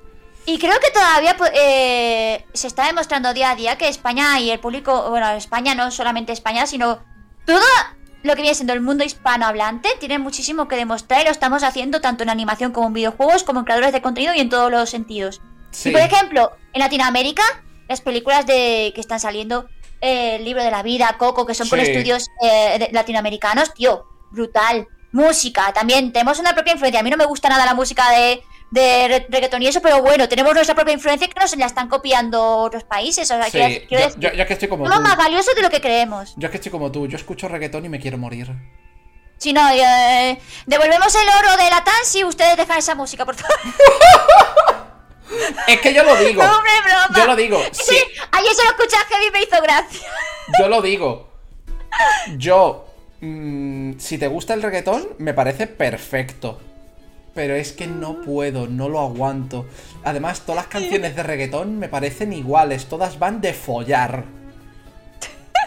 Y 0.45 0.57
creo 0.57 0.79
que 0.79 0.89
todavía 0.89 1.35
eh, 1.53 2.43
se 2.53 2.67
está 2.67 2.87
demostrando 2.87 3.33
día 3.33 3.51
a 3.51 3.55
día 3.55 3.77
que 3.77 3.87
España 3.87 4.39
y 4.39 4.49
el 4.49 4.59
público, 4.59 5.09
bueno, 5.09 5.29
España 5.31 5.75
no 5.75 5.91
solamente 5.91 6.31
España, 6.31 6.65
sino 6.65 7.03
todo 7.45 7.61
lo 8.23 8.35
que 8.35 8.41
viene 8.41 8.55
siendo 8.55 8.73
el 8.73 8.81
mundo 8.81 9.03
hispanohablante 9.03 9.89
tiene 9.99 10.19
muchísimo 10.19 10.67
que 10.67 10.75
demostrar 10.75 11.21
y 11.21 11.25
lo 11.25 11.31
estamos 11.31 11.63
haciendo 11.63 12.01
tanto 12.01 12.23
en 12.23 12.29
animación 12.29 12.71
como 12.71 12.87
en 12.87 12.93
videojuegos, 12.93 13.43
como 13.43 13.59
en 13.59 13.65
creadores 13.65 13.93
de 13.93 14.01
contenido 14.01 14.33
y 14.33 14.39
en 14.39 14.49
todos 14.49 14.69
los 14.69 14.89
sentidos. 14.89 15.41
Sí. 15.71 15.89
Y 15.89 15.91
por 15.91 16.01
ejemplo, 16.01 16.51
en 16.73 16.79
Latinoamérica, 16.79 17.43
las 17.87 18.01
películas 18.01 18.45
de 18.45 18.91
que 18.93 19.01
están 19.01 19.19
saliendo, 19.19 19.67
eh, 20.01 20.37
El 20.37 20.45
libro 20.45 20.63
de 20.63 20.71
la 20.71 20.81
vida, 20.83 21.15
Coco, 21.17 21.45
que 21.45 21.53
son 21.53 21.65
Sí. 21.65 21.71
con 21.71 21.79
estudios 21.79 22.27
eh, 22.41 22.89
latinoamericanos, 22.91 23.73
tío, 23.73 24.05
brutal. 24.31 24.87
Música, 25.11 25.73
también 25.73 26.13
tenemos 26.13 26.39
una 26.39 26.53
propia 26.53 26.73
influencia. 26.73 26.99
A 26.99 27.03
mí 27.03 27.09
no 27.09 27.17
me 27.17 27.25
gusta 27.25 27.49
nada 27.49 27.65
la 27.65 27.73
música 27.73 28.09
de, 28.11 28.41
de 28.71 29.07
re- 29.07 29.27
reggaetón 29.29 29.61
y 29.63 29.67
eso, 29.67 29.81
pero 29.81 30.01
bueno, 30.01 30.27
tenemos 30.29 30.53
nuestra 30.53 30.75
propia 30.75 30.93
influencia 30.93 31.27
que 31.27 31.39
nos 31.39 31.55
la 31.57 31.65
están 31.65 31.87
copiando 31.89 32.41
otros 32.57 32.83
países. 32.83 33.29
O 33.31 33.35
sea, 33.35 33.43
Sí, 33.45 33.51
quiero, 33.51 33.87
quiero 33.87 34.03
yo, 34.03 34.07
decir, 34.07 34.19
yo- 34.21 34.33
yo 34.33 34.41
es 34.43 34.47
que 34.47 34.53
estoy 34.53 34.67
como 34.69 34.83
tú. 34.85 35.01
más 35.01 35.17
valiosos 35.17 35.55
de 35.55 35.61
lo 35.61 35.69
que 35.69 35.81
creemos. 35.81 36.33
Yo 36.37 36.47
es 36.47 36.51
que 36.51 36.57
estoy 36.57 36.71
como 36.71 36.91
tú. 36.91 37.07
Yo 37.07 37.17
escucho 37.17 37.47
reggaetón 37.47 37.85
y 37.85 37.89
me 37.89 37.99
quiero 37.99 38.17
morir. 38.17 38.51
Si 39.37 39.53
no, 39.53 39.67
eh, 39.69 40.37
devolvemos 40.65 41.15
el 41.15 41.27
oro 41.29 41.57
de 41.63 41.69
la 41.69 41.83
Tansi, 41.83 42.23
ustedes 42.25 42.57
dejan 42.57 42.77
esa 42.77 42.93
música, 42.93 43.25
por 43.25 43.35
favor. 43.35 43.57
Es 45.67 45.79
que 45.81 45.93
yo 45.93 46.03
lo 46.03 46.15
digo. 46.17 46.43
No, 46.49 46.55
hombre, 46.57 46.71
broma. 46.83 47.09
Yo 47.15 47.25
lo 47.25 47.35
digo. 47.35 47.61
Sí, 47.71 47.83
Sí, 47.87 47.97
ayer 48.31 48.53
se 48.53 48.63
lo 48.63 48.69
escuché 48.71 48.95
a 48.97 49.05
Heavy 49.05 49.31
me 49.31 49.41
hizo 49.43 49.61
gracia. 49.61 50.07
yo 50.59 50.67
lo 50.67 50.81
digo. 50.81 51.29
Yo. 52.37 52.85
mm, 53.21 53.97
si 53.99 54.17
te 54.17 54.27
gusta 54.27 54.53
el 54.53 54.61
reggaetón, 54.61 55.07
me 55.19 55.33
parece 55.33 55.67
perfecto. 55.67 56.59
Pero 57.33 57.55
es 57.55 57.71
que 57.71 57.87
no 57.87 58.21
puedo, 58.21 58.67
no 58.67 58.89
lo 58.89 58.99
aguanto. 58.99 59.65
Además, 60.03 60.41
todas 60.41 60.63
las 60.63 60.67
canciones 60.67 61.15
de 61.15 61.23
reggaetón 61.23 61.77
me 61.77 61.87
parecen 61.87 62.33
iguales. 62.33 62.85
Todas 62.85 63.19
van 63.19 63.39
de 63.41 63.53
follar. 63.53 64.25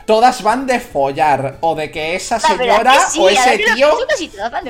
Todas 0.07 0.43
van 0.43 0.67
de 0.67 0.81
follar. 0.81 1.59
O 1.61 1.75
de 1.75 1.91
que 1.91 2.17
esa 2.17 2.41
señora 2.41 2.93
que 2.93 3.11
sí, 3.11 3.21
o 3.21 3.29
ese 3.29 3.59
tío. 3.59 3.91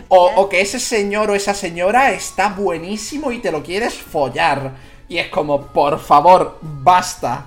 O, 0.09 0.33
o 0.37 0.49
que 0.49 0.61
ese 0.61 0.79
señor 0.79 1.31
o 1.31 1.35
esa 1.35 1.55
señora 1.55 2.13
está 2.13 2.49
buenísimo 2.49 3.33
y 3.33 3.39
te 3.41 3.51
lo 3.51 3.63
quieres 3.63 3.95
follar. 3.95 4.73
Y 5.09 5.19
es 5.19 5.29
como, 5.29 5.67
por 5.69 5.99
favor, 5.99 6.59
basta. 6.63 7.47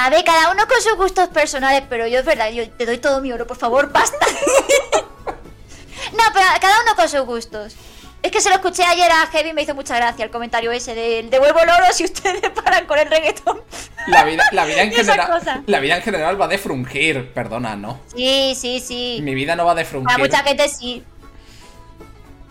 A 0.00 0.10
ver, 0.10 0.24
cada 0.24 0.52
uno 0.52 0.66
con 0.68 0.80
sus 0.80 0.94
gustos 0.94 1.28
personales, 1.28 1.82
pero 1.88 2.06
yo 2.06 2.20
es 2.20 2.24
verdad, 2.24 2.50
yo 2.50 2.70
te 2.70 2.86
doy 2.86 2.98
todo 2.98 3.20
mi 3.20 3.32
oro, 3.32 3.48
por 3.48 3.56
favor, 3.56 3.90
basta. 3.90 4.26
no, 6.12 6.24
pero 6.32 6.46
cada 6.60 6.82
uno 6.82 6.94
con 6.94 7.08
sus 7.08 7.22
gustos. 7.22 7.74
Es 8.22 8.32
que 8.32 8.40
se 8.40 8.48
lo 8.48 8.56
escuché 8.56 8.82
ayer 8.84 9.10
a 9.10 9.26
Heavy 9.28 9.50
y 9.50 9.52
me 9.52 9.62
hizo 9.62 9.74
mucha 9.76 9.96
gracia 9.96 10.24
el 10.24 10.30
comentario 10.30 10.72
ese 10.72 10.94
del 10.94 11.30
devuelvo 11.30 11.60
el 11.60 11.68
oro 11.70 11.84
si 11.92 12.04
ustedes 12.04 12.42
paran 12.64 12.84
con 12.86 12.98
el 12.98 13.08
reggaetón. 13.08 13.60
La 14.08 14.24
vida, 14.24 14.42
la 14.52 14.64
vida 14.64 14.82
en 14.82 14.92
general. 14.92 15.28
cosa. 15.28 15.62
La 15.66 15.78
vida 15.80 15.96
en 15.96 16.02
general 16.02 16.40
va 16.40 16.48
de 16.48 16.58
frungir. 16.58 17.32
Perdona, 17.32 17.76
no. 17.76 18.00
Sí, 18.14 18.54
sí, 18.56 18.80
sí. 18.80 19.20
Mi 19.22 19.34
vida 19.34 19.54
no 19.54 19.64
va 19.64 19.74
de 19.74 19.82
Para 19.84 19.90
frungir. 19.90 20.18
mucha 20.18 20.42
gente 20.42 20.68
sí. 20.68 21.04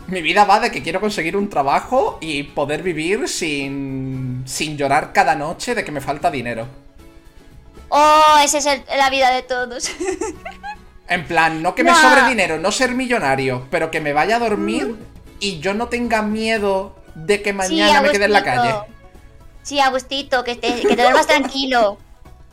Mi 0.07 0.21
vida 0.21 0.45
va 0.45 0.61
de 0.61 0.71
que 0.71 0.81
quiero 0.81 1.01
conseguir 1.01 1.35
un 1.35 1.49
trabajo 1.49 2.17
y 2.21 2.43
poder 2.43 2.81
vivir 2.81 3.27
sin. 3.27 4.43
sin 4.45 4.77
llorar 4.77 5.11
cada 5.11 5.35
noche 5.35 5.75
de 5.75 5.83
que 5.83 5.91
me 5.91 5.99
falta 5.99 6.31
dinero. 6.31 6.65
Oh, 7.89 8.37
esa 8.43 8.57
es 8.59 8.65
el- 8.67 8.83
la 8.97 9.09
vida 9.09 9.31
de 9.31 9.41
todos. 9.43 9.91
En 11.09 11.25
plan, 11.25 11.61
no 11.63 11.73
que 11.73 11.85
me 11.85 11.91
No. 11.91 12.01
sobre 12.01 12.27
dinero, 12.27 12.59
no 12.59 12.69
ser 12.69 12.91
millonario, 12.91 13.65
pero 13.71 13.89
que 13.89 14.01
me 14.01 14.11
vaya 14.11 14.35
a 14.35 14.39
dormir 14.39 14.97
y 15.39 15.59
yo 15.59 15.73
no 15.73 15.87
tenga 15.87 16.21
miedo 16.21 16.95
de 17.15 17.41
que 17.41 17.53
mañana 17.53 18.01
me 18.01 18.09
quede 18.11 18.25
en 18.25 18.33
la 18.33 18.43
calle. 18.43 18.75
Sí, 19.63 19.79
Agustito, 19.79 20.43
que 20.43 20.55
te, 20.55 20.81
que 20.81 20.95
te 20.95 21.01
duermas 21.01 21.27
tranquilo. 21.27 21.97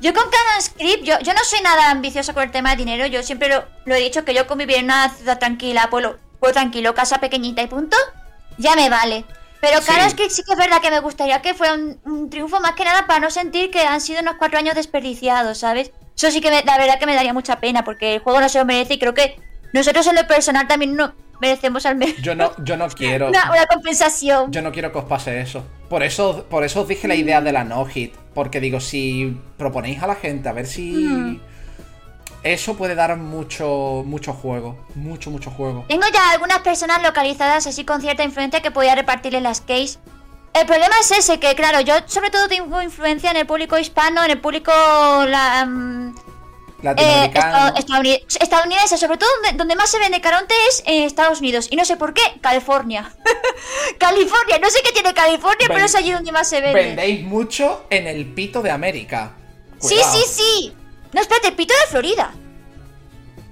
Yo 0.01 0.13
con 0.13 0.25
cada 0.25 0.61
script, 0.61 1.05
yo, 1.05 1.19
yo 1.21 1.33
no 1.35 1.45
soy 1.45 1.61
nada 1.63 1.91
ambiciosa 1.91 2.35
con 2.35 2.43
el 2.43 2.51
tema 2.51 2.71
de 2.71 2.77
dinero, 2.77 3.07
yo 3.07 3.23
siempre 3.23 3.49
lo, 3.49 3.65
lo 3.85 3.95
he 3.95 4.01
dicho 4.01 4.25
que 4.25 4.35
yo 4.35 4.47
con 4.47 4.59
vivir 4.59 4.79
en 4.79 4.87
una 4.87 5.09
ciudad 5.09 5.39
tranquila, 5.39 5.89
pueblo, 5.89 6.19
pueblo 6.41 6.53
tranquilo, 6.53 6.95
casa 6.95 7.19
pequeñita 7.19 7.63
y 7.63 7.69
punto, 7.69 7.97
ya 8.59 8.75
me 8.75 8.91
vale. 8.91 9.25
Pero 9.61 9.81
Sí. 9.81 9.87
cada 9.87 10.11
script 10.11 10.31
sí 10.31 10.43
que 10.45 10.53
es 10.53 10.59
verdad 10.59 10.83
que 10.83 10.91
me 10.91 10.99
gustaría 11.01 11.41
que 11.41 11.55
fuera 11.55 11.75
un, 11.75 11.99
un 12.05 12.29
triunfo 12.29 12.61
más 12.61 12.73
que 12.73 12.85
nada 12.85 13.07
para 13.07 13.21
no 13.21 13.31
sentir 13.31 13.71
que 13.71 13.81
han 13.83 14.01
sido 14.01 14.21
unos 14.21 14.35
cuatro 14.39 14.59
años 14.59 14.75
desperdiciados, 14.75 15.59
¿sabes? 15.59 15.91
Eso 16.17 16.31
sí 16.31 16.41
que 16.43 16.51
me- 16.51 16.63
la 16.65 16.77
verdad 16.77 16.99
que 16.99 17.07
me 17.07 17.15
daría 17.15 17.33
mucha 17.33 17.61
pena 17.61 17.83
porque 17.85 18.17
el 18.17 18.21
juego 18.21 18.41
no 18.41 18.49
se 18.49 18.59
lo 18.59 18.65
merece 18.67 18.95
y 18.95 18.99
creo 18.99 19.15
que 19.15 19.41
nosotros 19.73 20.07
en 20.09 20.17
lo 20.17 20.27
personal 20.27 20.67
también 20.69 20.97
no 20.97 21.15
merecemos 21.41 21.85
al 21.87 21.97
menos 21.97 22.17
Yo 22.23 22.35
no, 22.35 22.53
yo 22.65 22.77
no 22.77 22.89
quiero. 22.89 23.29
una, 23.29 23.51
una 23.51 23.67
compensación. 23.67 24.51
Yo 24.53 24.63
no 24.63 24.73
quiero 24.73 24.93
que 24.93 24.99
os 24.99 25.05
pase 25.05 25.41
eso. 25.41 25.65
Por 25.89 26.03
eso, 26.03 26.47
por 26.49 26.65
eso 26.65 26.83
os 26.83 26.89
dije 26.89 27.07
la 27.09 27.15
idea 27.15 27.41
de 27.41 27.53
la 27.53 27.65
no 27.65 27.85
hit. 27.87 28.15
Porque 28.35 28.61
digo, 28.61 28.81
si 28.81 29.39
proponéis 29.57 30.03
a 30.03 30.07
la 30.07 30.15
gente 30.17 30.49
a 30.49 30.53
ver 30.53 30.67
si. 30.67 30.93
Mm. 30.93 31.41
Eso 32.43 32.77
puede 32.77 32.95
dar 32.95 33.17
mucho, 33.17 34.03
mucho 34.05 34.33
juego. 34.35 34.77
Mucho, 34.95 35.31
mucho 35.31 35.51
juego. 35.51 35.87
Tengo 35.89 36.05
ya 36.13 36.31
algunas 36.31 36.59
personas 36.59 37.03
localizadas 37.03 37.67
así 37.67 37.85
con 37.85 38.01
cierta 38.03 38.23
influencia 38.23 38.61
que 38.61 38.71
podía 38.71 38.95
repartirles 38.95 39.43
las 39.43 39.61
case. 39.63 39.99
El 40.53 40.67
problema 40.67 40.95
es 41.01 41.11
ese, 41.11 41.41
que 41.41 41.55
claro, 41.55 41.81
yo 41.81 41.95
sobre 42.07 42.31
todo 42.31 42.47
tengo 42.47 42.81
influencia 42.83 43.31
en 43.31 43.39
el 43.39 43.47
público 43.47 43.79
hispano, 43.79 44.23
en 44.23 44.31
el 44.31 44.41
público 44.41 44.71
la- 45.27 45.65
mm. 45.67 46.15
Eh, 46.97 47.31
estadounid- 47.77 48.23
estadounidense, 48.41 48.99
sobre 48.99 49.17
todo 49.19 49.29
donde, 49.43 49.57
donde 49.59 49.77
más 49.77 49.91
se 49.91 49.99
vende 49.99 50.21
Caronte 50.21 50.55
es 50.69 50.83
en 50.87 51.05
Estados 51.05 51.41
Unidos. 51.41 51.69
Y 51.71 51.77
no 51.77 51.85
sé 51.85 51.97
por 51.97 52.13
qué, 52.15 52.23
California. 52.41 53.11
California, 53.99 54.59
no 54.61 54.69
sé 54.71 54.81
qué 54.85 54.93
tiene 54.93 55.15
California, 55.15 55.67
Ven- 55.69 55.75
pero 55.77 55.87
es 55.87 55.95
allí 55.95 56.13
donde 56.13 56.33
más 56.33 56.49
se 56.49 56.61
vende. 56.61 56.81
Vendéis 56.83 57.25
mucho 57.25 57.87
en 57.91 58.07
el 58.07 58.27
pito 58.27 58.63
de 58.63 58.71
América. 58.71 59.33
Sí, 59.81 59.95
Cuidado. 59.95 60.13
sí, 60.13 60.23
sí. 60.29 60.77
No, 61.13 61.21
espérate, 61.21 61.53
pito 61.53 61.75
de 61.83 61.87
Florida. 61.91 62.33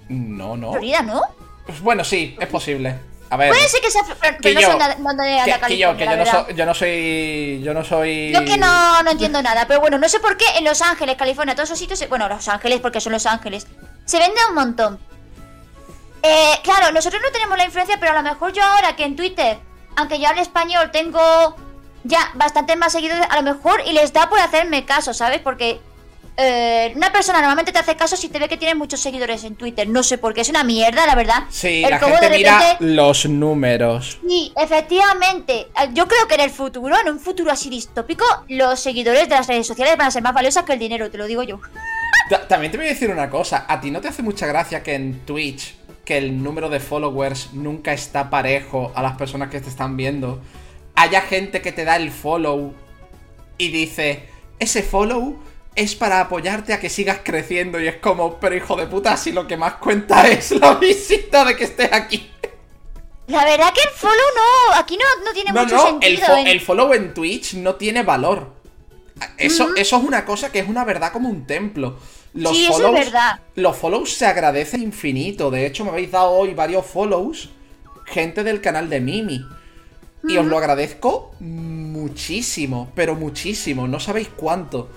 No, 0.09 0.57
no. 0.57 0.73
Florida, 0.73 1.03
¿no? 1.03 1.23
Pues 1.67 1.81
bueno, 1.81 2.05
sí, 2.05 2.37
es 2.41 2.49
posible. 2.49 2.97
A 3.33 3.37
ver. 3.39 3.49
Puede 3.49 3.67
ser 3.67 3.81
que 3.81 3.91
sea. 3.91 4.03
Que 4.43 4.53
no 4.53 4.61
yo- 4.61 4.69
que, 4.79 5.67
que 5.69 5.79
yo, 5.79 5.97
que 5.97 6.05
no, 6.05 6.27
soy, 6.27 6.55
yo 6.55 6.67
no 6.67 6.75
soy. 6.75 7.63
Yo 7.65 7.73
no 7.73 7.83
soy. 7.83 8.31
Yo 8.31 8.45
que 8.45 8.59
no, 8.59 9.03
no 9.03 9.11
entiendo 9.11 9.41
nada, 9.41 9.67
pero 9.67 9.81
bueno, 9.81 9.97
no 9.97 10.07
sé 10.07 10.21
por 10.21 10.37
qué 10.37 10.45
en 10.59 10.65
Los 10.65 10.83
Ángeles, 10.83 11.17
California, 11.17 11.55
todos 11.55 11.71
esos 11.71 11.79
sitios, 11.79 12.07
bueno, 12.11 12.29
Los 12.29 12.47
Ángeles 12.49 12.81
porque 12.81 13.01
son 13.01 13.13
Los 13.15 13.25
Ángeles, 13.25 13.67
se 14.05 14.19
vende 14.19 14.39
un 14.51 14.55
montón. 14.55 15.01
Eh, 16.23 16.53
claro, 16.63 16.93
nosotros 16.93 17.23
no 17.25 17.33
tenemos 17.33 17.57
la 17.57 17.65
influencia, 17.65 17.97
pero 17.99 18.13
a 18.13 18.17
lo 18.17 18.23
mejor 18.23 18.53
yo 18.53 18.63
ahora 18.63 18.97
que 18.97 19.05
en 19.05 19.17
Twitter, 19.17 19.59
aunque 19.97 20.21
yo 20.21 20.29
hable 20.29 20.43
español, 20.43 20.91
tengo 20.93 21.57
ya 22.05 22.31
bastante 22.35 22.77
más 22.77 22.93
seguidores, 22.93 23.27
a 23.31 23.37
lo 23.41 23.43
mejor 23.55 23.81
y 23.87 23.93
les 23.93 24.13
da 24.13 24.29
por 24.29 24.41
hacerme 24.41 24.85
caso, 24.85 25.15
¿sabes? 25.15 25.41
Porque 25.41 25.81
eh, 26.37 26.93
una 26.97 27.13
persona 27.13 27.39
normalmente 27.41 27.73
te 27.73 27.79
hace 27.79 27.95
caso 27.97 28.17
si 28.17 28.29
te 28.29 28.39
ve 28.39 28.49
que 28.49 28.57
tiene 28.57 28.75
muchos 28.75 29.01
seguidores 29.01 29.45
en 29.45 29.55
Twitter, 29.57 29.87
no 29.89 30.03
sé 30.03 30.19
por 30.19 30.33
qué, 30.35 30.41
es 30.41 30.49
una 30.49 30.65
mierda, 30.65 31.07
la 31.07 31.15
verdad. 31.15 31.45
Sí, 31.51 31.85
El 31.85 31.91
la 31.91 32.01
cómo 32.01 32.17
gente 32.17 32.37
mira 32.37 32.77
los 32.81 33.27
números. 33.27 34.19
Sí, 34.27 34.53
efectivamente. 34.57 35.53
Eh, 35.61 35.91
Yo 35.93 36.07
creo 36.09 36.27
que 36.29 36.35
en 36.37 36.41
el 36.43 36.51
futuro, 36.51 36.97
en 36.99 37.09
un 37.13 37.21
futuro 37.21 37.51
así 37.53 37.69
distópico, 37.71 38.25
los 38.49 38.81
seguidores 38.81 39.29
de 39.29 39.35
las 39.35 39.47
redes 39.47 39.67
sociales 39.67 39.97
van 39.97 40.09
a 40.09 40.11
ser 40.11 40.23
más 40.23 40.35
valiosos 40.35 40.63
que 40.65 40.73
el 40.73 40.79
dinero, 40.79 41.11
te 41.11 41.19
lo 41.19 41.27
digo 41.27 41.43
yo. 41.43 41.61
Ta- 42.31 42.47
También 42.49 42.71
te 42.73 42.79
voy 42.79 42.87
a 42.87 42.91
decir 42.91 43.11
una 43.11 43.29
cosa. 43.29 43.67
¿A 43.69 43.81
ti 43.81 43.91
no 43.91 44.01
te 44.01 44.09
hace 44.09 44.23
mucha 44.23 44.47
gracia 44.47 44.83
que 44.83 44.95
en 44.95 45.21
Twitch, 45.27 45.75
que 46.05 46.19
el 46.19 46.43
número 46.43 46.69
de 46.71 46.81
followers 46.81 47.53
nunca 47.53 47.93
está 47.93 48.31
parejo 48.31 48.91
a 48.95 49.03
las 49.03 49.17
personas 49.17 49.51
que 49.51 49.61
te 49.61 49.69
están 49.69 49.97
viendo, 49.97 50.41
haya 50.95 51.21
gente 51.21 51.61
que 51.63 51.73
te 51.73 51.85
da 51.85 51.97
el 51.97 52.11
follow 52.11 52.75
y 53.59 53.69
dice, 53.69 54.29
ese 54.59 54.83
follow 54.83 55.37
es 55.75 55.95
para 55.95 56.21
apoyarte 56.21 56.73
a 56.73 56.81
que 56.81 56.91
sigas 56.91 57.21
creciendo 57.25 57.81
y 57.81 57.89
es 57.89 57.97
como, 57.97 58.39
pero 58.39 58.55
hijo 58.57 58.77
de 58.77 58.87
puta, 58.87 59.17
si 59.17 59.33
lo 59.33 59.47
que 59.47 59.57
más 59.57 59.75
cuenta 59.75 60.27
es 60.29 60.51
la 60.53 60.75
visita 60.75 61.45
de 61.45 61.57
que 61.57 61.65
estés 61.65 61.93
aquí. 61.93 62.31
La 63.29 63.45
verdad 63.45 63.73
que 63.73 63.81
el 63.83 63.89
follow 63.95 64.15
no, 64.37 64.75
aquí 64.77 64.97
no, 64.99 65.25
no 65.25 65.33
tiene 65.33 65.53
No, 65.53 65.63
mucho 65.63 65.77
no, 65.77 65.87
sentido. 65.87 66.13
el, 66.13 66.21
fo- 66.21 66.39
en- 66.41 66.47
el 66.49 66.61
follow 66.61 66.93
en 66.93 67.15
Twitch 67.15 67.55
no 67.55 67.77
tiene 67.77 68.03
valor. 68.03 68.53
Eso, 69.39 69.75
eso 69.77 69.97
es 69.97 70.03
una 70.05 70.25
cosa 70.25 70.51
que 70.51 70.59
es 70.59 70.69
una 70.69 70.85
verdad 70.85 71.13
como 71.13 71.29
un 71.29 71.47
templo. 71.47 71.99
Los 72.35 72.57
Sí, 72.57 72.65
eso 72.65 72.73
es 72.73 72.77
follows, 72.83 72.95
verdad. 73.05 73.41
Los 73.55 73.77
follows 73.77 74.13
se 74.13 74.27
agradecen 74.27 74.83
infinito. 74.83 75.51
De 75.51 75.67
hecho, 75.67 75.85
me 75.85 75.91
habéis 75.91 76.11
dado 76.11 76.31
hoy 76.33 76.55
varios 76.55 76.85
follows. 76.85 77.51
Gente 78.07 78.43
del 78.43 78.61
canal 78.61 78.91
de 78.91 79.01
Mimi. 79.01 79.47
Y 80.29 80.37
os 80.37 80.47
lo 80.47 80.59
agradezco 80.59 81.35
muchísimo, 81.41 82.91
pero 82.95 83.15
muchísimo. 83.15 83.87
No 83.87 84.01
sabéis 84.01 84.29
cuánto. 84.35 84.89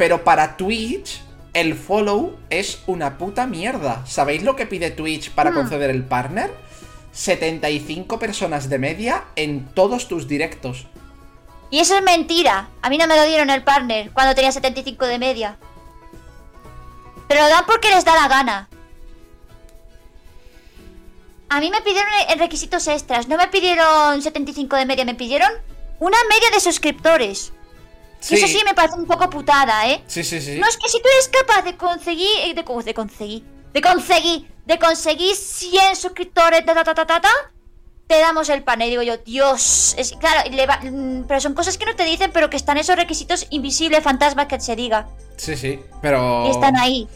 Pero 0.00 0.24
para 0.24 0.56
Twitch, 0.56 1.20
el 1.52 1.74
follow 1.74 2.38
es 2.48 2.78
una 2.86 3.18
puta 3.18 3.46
mierda. 3.46 4.02
¿Sabéis 4.06 4.42
lo 4.42 4.56
que 4.56 4.64
pide 4.64 4.90
Twitch 4.90 5.30
para 5.32 5.52
conceder 5.52 5.90
el 5.90 6.04
partner? 6.04 6.50
75 7.12 8.18
personas 8.18 8.70
de 8.70 8.78
media 8.78 9.24
en 9.36 9.66
todos 9.74 10.08
tus 10.08 10.26
directos. 10.26 10.86
Y 11.68 11.80
eso 11.80 11.98
es 11.98 12.02
mentira. 12.02 12.70
A 12.80 12.88
mí 12.88 12.96
no 12.96 13.06
me 13.06 13.14
lo 13.14 13.26
dieron 13.26 13.50
el 13.50 13.62
partner 13.62 14.10
cuando 14.12 14.34
tenía 14.34 14.50
75 14.52 15.04
de 15.04 15.18
media. 15.18 15.58
Pero 17.28 17.42
lo 17.42 17.48
dan 17.50 17.66
porque 17.66 17.90
les 17.90 18.06
da 18.06 18.14
la 18.14 18.28
gana. 18.28 18.70
A 21.50 21.60
mí 21.60 21.70
me 21.70 21.82
pidieron 21.82 22.10
requisitos 22.38 22.88
extras. 22.88 23.28
No 23.28 23.36
me 23.36 23.48
pidieron 23.48 24.22
75 24.22 24.76
de 24.76 24.86
media, 24.86 25.04
me 25.04 25.14
pidieron 25.14 25.52
una 25.98 26.16
media 26.30 26.48
de 26.54 26.60
suscriptores. 26.60 27.52
Eso 28.20 28.46
sí 28.46 28.60
me 28.64 28.74
parece 28.74 28.96
un 28.96 29.06
poco 29.06 29.28
putada, 29.30 29.88
¿eh? 29.88 30.02
Sí, 30.06 30.22
sí, 30.24 30.40
sí. 30.40 30.58
No, 30.58 30.66
es 30.68 30.76
que 30.76 30.88
si 30.88 30.98
tú 31.00 31.08
eres 31.12 31.28
capaz 31.28 31.62
de 31.62 31.76
conseguir. 31.76 32.28
eh, 32.44 32.54
De, 32.54 32.62
de 32.84 32.94
conseguir. 32.94 33.44
De 33.72 33.80
conseguir. 33.80 34.46
De 34.66 34.78
conseguir 34.78 35.34
100 35.34 35.96
suscriptores. 35.96 36.64
Ta, 36.64 36.74
ta, 36.74 36.84
ta, 36.84 36.94
ta, 36.94 37.06
ta, 37.06 37.20
ta, 37.20 37.30
te 38.06 38.18
damos 38.18 38.48
el 38.50 38.62
pan. 38.62 38.82
Y 38.82 38.90
digo 38.90 39.02
yo, 39.02 39.16
Dios. 39.18 39.94
Es, 39.96 40.12
claro, 40.12 40.48
le 40.50 40.66
va- 40.66 40.80
mm, 40.82 41.24
pero 41.26 41.40
son 41.40 41.54
cosas 41.54 41.78
que 41.78 41.86
no 41.86 41.96
te 41.96 42.04
dicen, 42.04 42.30
pero 42.32 42.50
que 42.50 42.56
están 42.56 42.76
esos 42.76 42.96
requisitos 42.96 43.46
invisibles, 43.50 44.02
fantasmas 44.04 44.46
que 44.46 44.60
se 44.60 44.76
diga. 44.76 45.08
Sí, 45.36 45.56
sí. 45.56 45.80
Pero. 46.02 46.46
Y 46.46 46.50
están 46.50 46.76
ahí. 46.76 47.08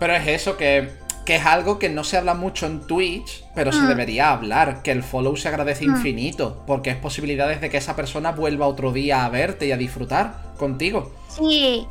Pero 0.00 0.14
es 0.16 0.26
eso, 0.26 0.56
que, 0.56 0.90
que 1.30 1.36
es 1.36 1.46
algo 1.46 1.78
que 1.78 1.88
no 1.88 2.02
se 2.02 2.16
habla 2.16 2.34
mucho 2.34 2.66
en 2.66 2.80
Twitch, 2.88 3.44
pero 3.54 3.70
se 3.70 3.82
Mm. 3.82 3.86
debería 3.86 4.32
hablar. 4.32 4.82
Que 4.82 4.90
el 4.90 5.04
follow 5.04 5.36
se 5.36 5.46
agradece 5.46 5.84
infinito. 5.84 6.64
Porque 6.66 6.90
es 6.90 6.96
posibilidades 6.96 7.60
de 7.60 7.70
que 7.70 7.76
esa 7.76 7.94
persona 7.94 8.32
vuelva 8.32 8.66
otro 8.66 8.90
día 8.92 9.24
a 9.24 9.28
verte 9.28 9.68
y 9.68 9.70
a 9.70 9.76
disfrutar 9.76 10.54
contigo. 10.58 11.12
Sí. 11.28 11.86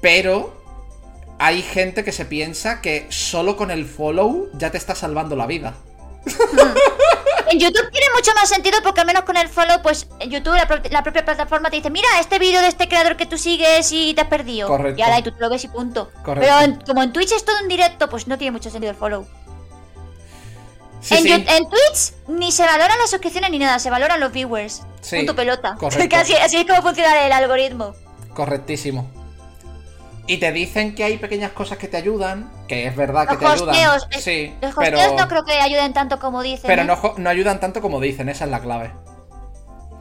Pero. 0.00 0.52
Hay 1.38 1.62
gente 1.62 2.02
que 2.02 2.10
se 2.10 2.24
piensa 2.24 2.80
que 2.80 3.06
solo 3.10 3.56
con 3.56 3.70
el 3.70 3.84
follow 3.84 4.48
ya 4.54 4.72
te 4.72 4.78
está 4.78 4.96
salvando 4.96 5.36
la 5.36 5.46
vida. 5.46 5.74
En 7.48 7.60
YouTube 7.60 7.88
tiene 7.92 8.06
mucho 8.16 8.32
más 8.34 8.48
sentido 8.48 8.78
porque 8.82 9.00
al 9.02 9.06
menos 9.06 9.22
con 9.22 9.36
el 9.36 9.48
follow, 9.48 9.80
pues 9.80 10.08
en 10.18 10.30
YouTube, 10.30 10.56
la, 10.56 10.66
pro- 10.66 10.80
la 10.90 11.04
propia 11.04 11.24
plataforma 11.24 11.70
te 11.70 11.76
dice, 11.76 11.90
mira, 11.90 12.08
este 12.18 12.40
vídeo 12.40 12.60
de 12.60 12.66
este 12.66 12.88
creador 12.88 13.16
que 13.16 13.24
tú 13.24 13.38
sigues 13.38 13.92
y 13.92 14.14
te 14.14 14.22
has 14.22 14.26
perdido. 14.26 14.66
Correcto. 14.66 14.98
Y 14.98 15.02
ahora 15.02 15.20
y 15.20 15.22
tú 15.22 15.30
te 15.30 15.38
lo 15.40 15.48
ves 15.48 15.62
y 15.62 15.68
punto. 15.68 16.10
Correcto. 16.24 16.40
Pero 16.40 16.60
en- 16.60 16.80
como 16.84 17.04
en 17.04 17.12
Twitch 17.12 17.30
es 17.30 17.44
todo 17.44 17.56
en 17.60 17.68
directo, 17.68 18.08
pues 18.10 18.26
no 18.26 18.36
tiene 18.36 18.50
mucho 18.50 18.68
sentido 18.68 18.90
el 18.90 18.96
follow. 18.98 19.26
Sí, 21.00 21.14
en, 21.14 21.22
sí. 21.22 21.28
Yu- 21.30 21.56
en 21.56 21.68
Twitch 21.70 22.14
ni 22.26 22.50
se 22.50 22.64
valoran 22.66 22.98
las 22.98 23.10
suscripciones 23.10 23.48
ni 23.50 23.60
nada, 23.60 23.78
se 23.78 23.90
valoran 23.90 24.18
los 24.18 24.32
viewers. 24.32 24.82
Sí, 25.00 25.18
Punto 25.18 25.36
pelota. 25.36 25.76
correcto. 25.78 26.16
Así, 26.16 26.34
así 26.34 26.56
es 26.56 26.66
como 26.66 26.82
funciona 26.82 27.26
el 27.26 27.32
algoritmo. 27.32 27.94
Correctísimo. 28.34 29.08
Y 30.28 30.38
te 30.38 30.50
dicen 30.52 30.94
que 30.94 31.04
hay 31.04 31.18
pequeñas 31.18 31.52
cosas 31.52 31.78
que 31.78 31.86
te 31.86 31.96
ayudan, 31.96 32.50
que 32.66 32.86
es 32.86 32.96
verdad 32.96 33.26
que 33.28 33.34
Los 33.34 33.40
te 33.40 33.46
ayudan. 33.46 33.68
hosteos. 33.96 34.08
eh, 34.10 34.20
Sí, 34.20 34.54
los 34.60 34.74
pero, 34.74 34.98
hosteos 34.98 35.20
no 35.20 35.28
creo 35.28 35.44
que 35.44 35.52
ayuden 35.60 35.92
tanto 35.92 36.18
como 36.18 36.42
dicen. 36.42 36.66
pero 36.66 36.82
¿eh? 36.82 36.84
no, 36.84 37.14
no 37.16 37.30
ayudan 37.30 37.60
tanto 37.60 37.80
como 37.80 38.00
dicen, 38.00 38.28
esa 38.28 38.44
es 38.44 38.50
la 38.50 38.60
clave. 38.60 38.90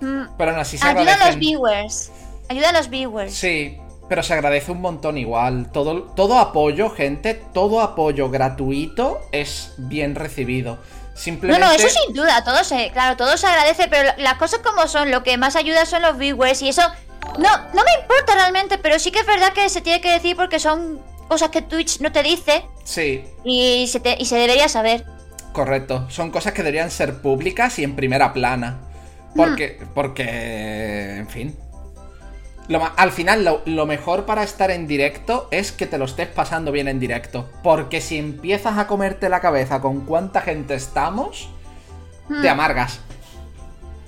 Mm, 0.01 0.23
Pero 0.37 0.51
aún 0.51 0.59
así 0.59 0.77
se 0.77 0.85
Ayudan 0.87 1.05
los 1.05 1.13
agradecen. 1.13 1.39
viewers. 1.39 2.11
Ayudan 2.49 2.73
los 2.73 2.89
viewers. 2.89 3.33
Sí, 3.33 3.77
pero 4.09 4.23
se 4.23 4.33
agradece 4.33 4.71
un 4.71 4.81
montón 4.81 5.17
igual. 5.17 5.71
Todo, 5.71 6.03
todo 6.03 6.39
apoyo, 6.39 6.89
gente, 6.89 7.33
todo 7.53 7.81
apoyo 7.81 8.29
gratuito 8.29 9.21
es 9.31 9.73
bien 9.77 10.15
recibido. 10.15 10.75
No, 10.75 11.17
Simplemente. 11.21 11.65
no, 11.65 11.71
eso 11.71 11.87
sin 11.87 12.13
duda, 12.13 12.43
todo 12.43 12.61
se, 12.65 12.91
claro, 12.91 13.15
todo 13.15 13.37
se 13.37 13.47
agradece, 13.47 13.87
pero 13.87 14.03
la- 14.03 14.15
las 14.17 14.33
cosas 14.33 14.59
como 14.59 14.85
son, 14.87 15.11
lo 15.11 15.23
que 15.23 15.37
más 15.37 15.55
ayuda 15.55 15.85
son 15.85 16.01
los 16.01 16.17
viewers 16.17 16.61
y 16.61 16.67
eso 16.69 16.81
no, 17.39 17.49
no 17.73 17.83
me 17.83 18.01
importa 18.01 18.33
realmente, 18.35 18.77
pero 18.77 18.99
sí 18.99 19.11
que 19.11 19.19
es 19.19 19.25
verdad 19.25 19.53
que 19.53 19.67
se 19.69 19.81
tiene 19.81 20.01
que 20.01 20.11
decir 20.11 20.35
porque 20.35 20.59
son 20.59 20.99
cosas 21.27 21.49
que 21.49 21.61
Twitch 21.61 21.99
no 22.01 22.11
te 22.11 22.21
dice 22.23 22.65
Sí, 22.83 23.23
y 23.43 23.87
se, 23.87 23.99
te- 23.99 24.15
y 24.19 24.25
se 24.25 24.35
debería 24.37 24.67
saber. 24.69 25.05
correcto. 25.53 26.05
Son 26.09 26.29
cosas 26.31 26.53
que 26.53 26.61
deberían 26.63 26.91
ser 26.91 27.21
públicas 27.21 27.79
y 27.79 27.83
en 27.83 27.95
primera 27.95 28.31
plana. 28.33 28.79
Porque. 29.35 29.79
Porque. 29.93 31.17
En 31.17 31.27
fin. 31.27 31.55
Lo 32.67 32.81
al 32.95 33.11
final, 33.11 33.43
lo, 33.43 33.61
lo 33.65 33.85
mejor 33.85 34.25
para 34.25 34.43
estar 34.43 34.71
en 34.71 34.87
directo 34.87 35.47
es 35.51 35.71
que 35.71 35.85
te 35.87 35.97
lo 35.97 36.05
estés 36.05 36.27
pasando 36.27 36.71
bien 36.71 36.87
en 36.87 36.99
directo. 36.99 37.49
Porque 37.63 38.01
si 38.01 38.17
empiezas 38.17 38.77
a 38.77 38.87
comerte 38.87 39.27
la 39.29 39.41
cabeza 39.41 39.81
con 39.81 40.01
cuánta 40.05 40.41
gente 40.41 40.73
estamos, 40.75 41.49
te 42.41 42.47
amargas. 42.49 42.99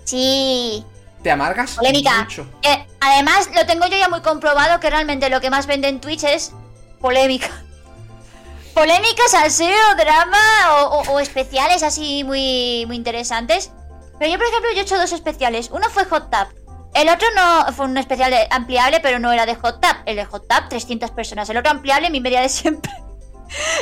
Sí, 0.06 0.85
Te 1.23 1.31
amargas 1.31 1.76
polémica. 1.76 2.22
mucho. 2.23 2.48
Eh, 2.61 2.85
además, 3.02 3.49
lo 3.53 3.65
tengo 3.65 3.85
yo 3.88 3.98
ya 3.98 4.07
muy 4.10 4.22
comprobado 4.22 4.80
que 4.80 4.89
realmente 4.89 5.30
lo 5.30 5.41
que 5.41 5.49
más 5.49 5.65
vende 5.68 5.88
en 5.88 5.99
Twitch 5.99 6.23
es 6.23 6.53
polémica. 7.02 7.49
Polémica, 8.73 9.23
salseo, 9.30 9.95
drama 9.98 10.38
o, 10.76 10.99
o- 10.99 11.11
o 11.14 11.19
especiales 11.19 11.81
así 11.81 12.23
muy, 12.23 12.85
muy 12.85 12.95
interesantes. 12.95 13.72
Pero 14.19 14.31
yo, 14.31 14.38
por 14.38 14.48
ejemplo, 14.48 14.69
yo 14.73 14.80
he 14.80 14.81
hecho 14.84 14.98
dos 14.99 15.11
especiales. 15.14 15.69
Uno 15.72 15.89
fue 15.89 16.06
Hot 16.06 16.30
Tap. 16.30 16.49
El 16.94 17.10
otro 17.10 17.27
no 17.35 17.73
fue 17.73 17.85
un 17.85 17.98
especial 17.98 18.34
ampliable, 18.52 18.99
pero 18.99 19.18
no 19.19 19.31
era 19.31 19.45
de 19.48 19.56
Hot 19.56 19.81
Tap. 19.81 19.98
El 20.06 20.15
de 20.15 20.26
Hot 20.26 20.48
Tap, 20.48 20.69
300 20.69 21.10
personas. 21.11 21.49
El 21.49 21.57
otro 21.57 21.72
ampliable, 21.72 22.10
mi 22.11 22.22
media 22.22 22.41
de 22.41 22.49
siempre. 22.49 22.91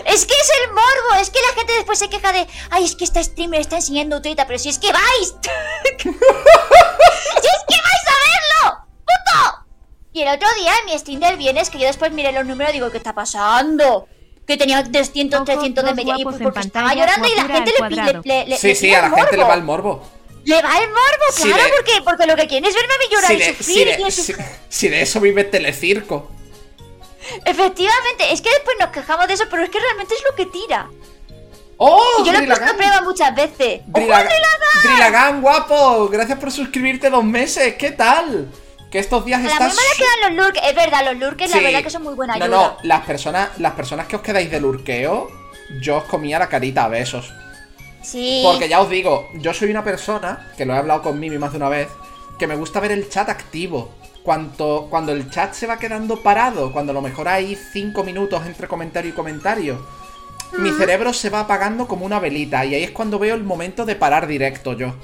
Es 0.05 0.25
que 0.25 0.33
es 0.33 0.49
el 0.63 0.69
morbo, 0.71 1.21
es 1.21 1.29
que 1.29 1.39
la 1.41 1.53
gente 1.59 1.73
después 1.73 1.97
se 1.99 2.09
queja 2.09 2.31
de, 2.31 2.47
ay, 2.71 2.85
es 2.85 2.95
que 2.95 3.03
esta 3.03 3.23
streamer 3.23 3.61
está 3.61 3.77
enseñando 3.77 4.21
treta, 4.21 4.45
pero 4.47 4.59
si 4.59 4.69
es 4.69 4.79
que 4.79 4.91
vais. 4.91 5.33
¡Si 6.03 6.09
es 6.09 7.63
que 7.67 7.75
vais 7.75 8.05
a 8.07 8.15
verlo! 8.25 8.85
¡Puto! 8.99 9.65
Y 10.13 10.21
el 10.21 10.35
otro 10.35 10.47
día 10.57 10.71
en 10.79 10.85
mi 10.93 10.97
stream 10.99 11.19
del 11.19 11.37
viernes, 11.37 11.69
que 11.69 11.79
yo 11.79 11.87
después 11.87 12.11
miré 12.11 12.31
los 12.31 12.45
números, 12.45 12.73
digo, 12.73 12.89
¿qué 12.91 12.97
está 12.97 13.13
pasando? 13.13 14.07
Que 14.47 14.57
tenía 14.57 14.83
300, 14.83 15.37
Ojo, 15.41 15.45
300 15.45 15.83
de 15.83 15.93
media. 15.95 16.15
Y 16.17 16.23
pues 16.23 16.37
porque 16.41 16.59
en 16.59 16.65
estaba 16.67 16.87
pantalla, 16.89 17.01
llorando 17.07 17.27
y 17.27 17.35
la 17.35 17.43
gente 17.55 17.73
le, 17.79 17.89
le, 17.89 18.21
le, 18.23 18.45
le- 18.49 18.57
Sí, 18.57 18.67
le 18.67 18.75
sí, 18.75 18.93
a 18.93 19.01
la 19.01 19.07
el 19.07 19.13
gente 19.15 19.31
le 19.31 19.37
morbo. 19.37 19.47
va 19.49 19.55
el 19.55 19.63
morbo. 19.63 20.11
Le 20.45 20.61
va 20.61 20.77
el 20.77 20.89
morbo, 20.89 21.25
Si 21.35 21.43
claro, 21.43 21.63
de- 21.63 21.69
porque, 21.69 22.01
porque 22.03 22.27
lo 22.27 22.35
que 22.35 22.47
quieren 22.47 22.69
es 22.69 22.75
verme 22.75 22.93
a 22.93 22.97
mí 22.99 23.05
llorar 23.11 23.27
Si 23.31 23.33
y 23.33 23.39
de, 23.39 23.45
sufrir 23.57 23.65
si 23.65 23.81
y 24.31 24.33
de- 24.35 24.45
si 24.69 24.87
de 24.89 25.01
eso 25.01 25.19
vive 25.19 25.43
Telecirco. 25.43 26.31
Efectivamente, 27.43 28.31
es 28.31 28.41
que 28.41 28.49
después 28.49 28.75
nos 28.79 28.89
quejamos 28.89 29.27
de 29.27 29.33
eso, 29.33 29.45
pero 29.49 29.63
es 29.63 29.69
que 29.69 29.79
realmente 29.79 30.13
es 30.13 30.23
lo 30.29 30.35
que 30.35 30.45
tira. 30.45 30.89
¡Oh! 31.77 32.01
Y 32.21 32.25
yo 32.25 32.31
lo 32.31 32.39
he 32.39 32.47
puesto 32.47 32.65
a 32.65 32.73
prueba 32.77 33.01
muchas 33.01 33.35
veces. 33.35 33.81
¡Ojo, 33.91 33.99
Drillagan, 33.99 34.27
Drillagan! 34.27 34.83
Drillagan, 34.83 35.41
guapo. 35.41 36.07
Gracias 36.09 36.39
por 36.39 36.51
suscribirte 36.51 37.09
dos 37.09 37.23
meses. 37.23 37.75
¿Qué 37.75 37.91
tal? 37.91 38.49
Que 38.89 38.99
estos 38.99 39.25
días 39.25 39.39
A 39.41 39.43
la 39.43 39.49
estás. 39.51 39.67
misma 39.67 39.81
le 39.81 39.97
quedan 39.97 40.35
los 40.37 40.45
lurkers. 40.45 40.67
Es 40.67 40.75
verdad, 40.75 41.05
los 41.05 41.15
lurkers, 41.17 41.51
la 41.51 41.59
verdad 41.61 41.83
que 41.83 41.89
son 41.89 42.03
muy 42.03 42.13
buena 42.13 42.37
No, 42.37 42.45
ayuda. 42.45 42.57
no, 42.57 42.77
las 42.83 43.01
personas, 43.05 43.49
las 43.57 43.73
personas 43.73 44.07
que 44.07 44.15
os 44.15 44.21
quedáis 44.21 44.49
de 44.49 44.61
lurqueo, 44.61 45.29
yo 45.81 45.97
os 45.97 46.03
comía 46.05 46.39
la 46.39 46.47
carita 46.47 46.85
a 46.85 46.87
besos. 46.87 47.33
Sí. 48.01 48.41
Porque 48.45 48.69
ya 48.69 48.79
os 48.79 48.89
digo, 48.89 49.27
yo 49.33 49.53
soy 49.53 49.69
una 49.71 49.83
persona, 49.83 50.51
que 50.55 50.63
lo 50.65 50.73
he 50.73 50.77
hablado 50.77 51.01
con 51.01 51.19
Mimi 51.19 51.37
más 51.37 51.51
de 51.51 51.57
una 51.57 51.67
vez, 51.69 51.89
que 52.39 52.47
me 52.47 52.55
gusta 52.55 52.79
ver 52.79 52.91
el 52.93 53.09
chat 53.09 53.27
activo. 53.27 53.93
Cuando, 54.25 54.87
cuando 54.89 55.11
el 55.11 55.29
chat 55.29 55.53
se 55.53 55.67
va 55.67 55.77
quedando 55.77 56.23
parado, 56.23 56.73
cuando 56.73 56.91
a 56.91 56.95
lo 56.95 57.01
mejor 57.03 57.27
hay 57.27 57.55
5 57.55 58.03
minutos 58.03 58.43
entre 58.47 58.67
comentario 58.67 59.11
y 59.11 59.13
comentario, 59.13 59.85
mi 60.57 60.71
cerebro 60.71 61.13
se 61.13 61.29
va 61.29 61.41
apagando 61.41 61.87
como 61.87 62.07
una 62.07 62.19
velita 62.19 62.65
y 62.65 62.73
ahí 62.73 62.83
es 62.83 62.89
cuando 62.89 63.19
veo 63.19 63.35
el 63.35 63.43
momento 63.43 63.85
de 63.85 63.95
parar 63.95 64.25
directo 64.25 64.73
yo. 64.73 64.95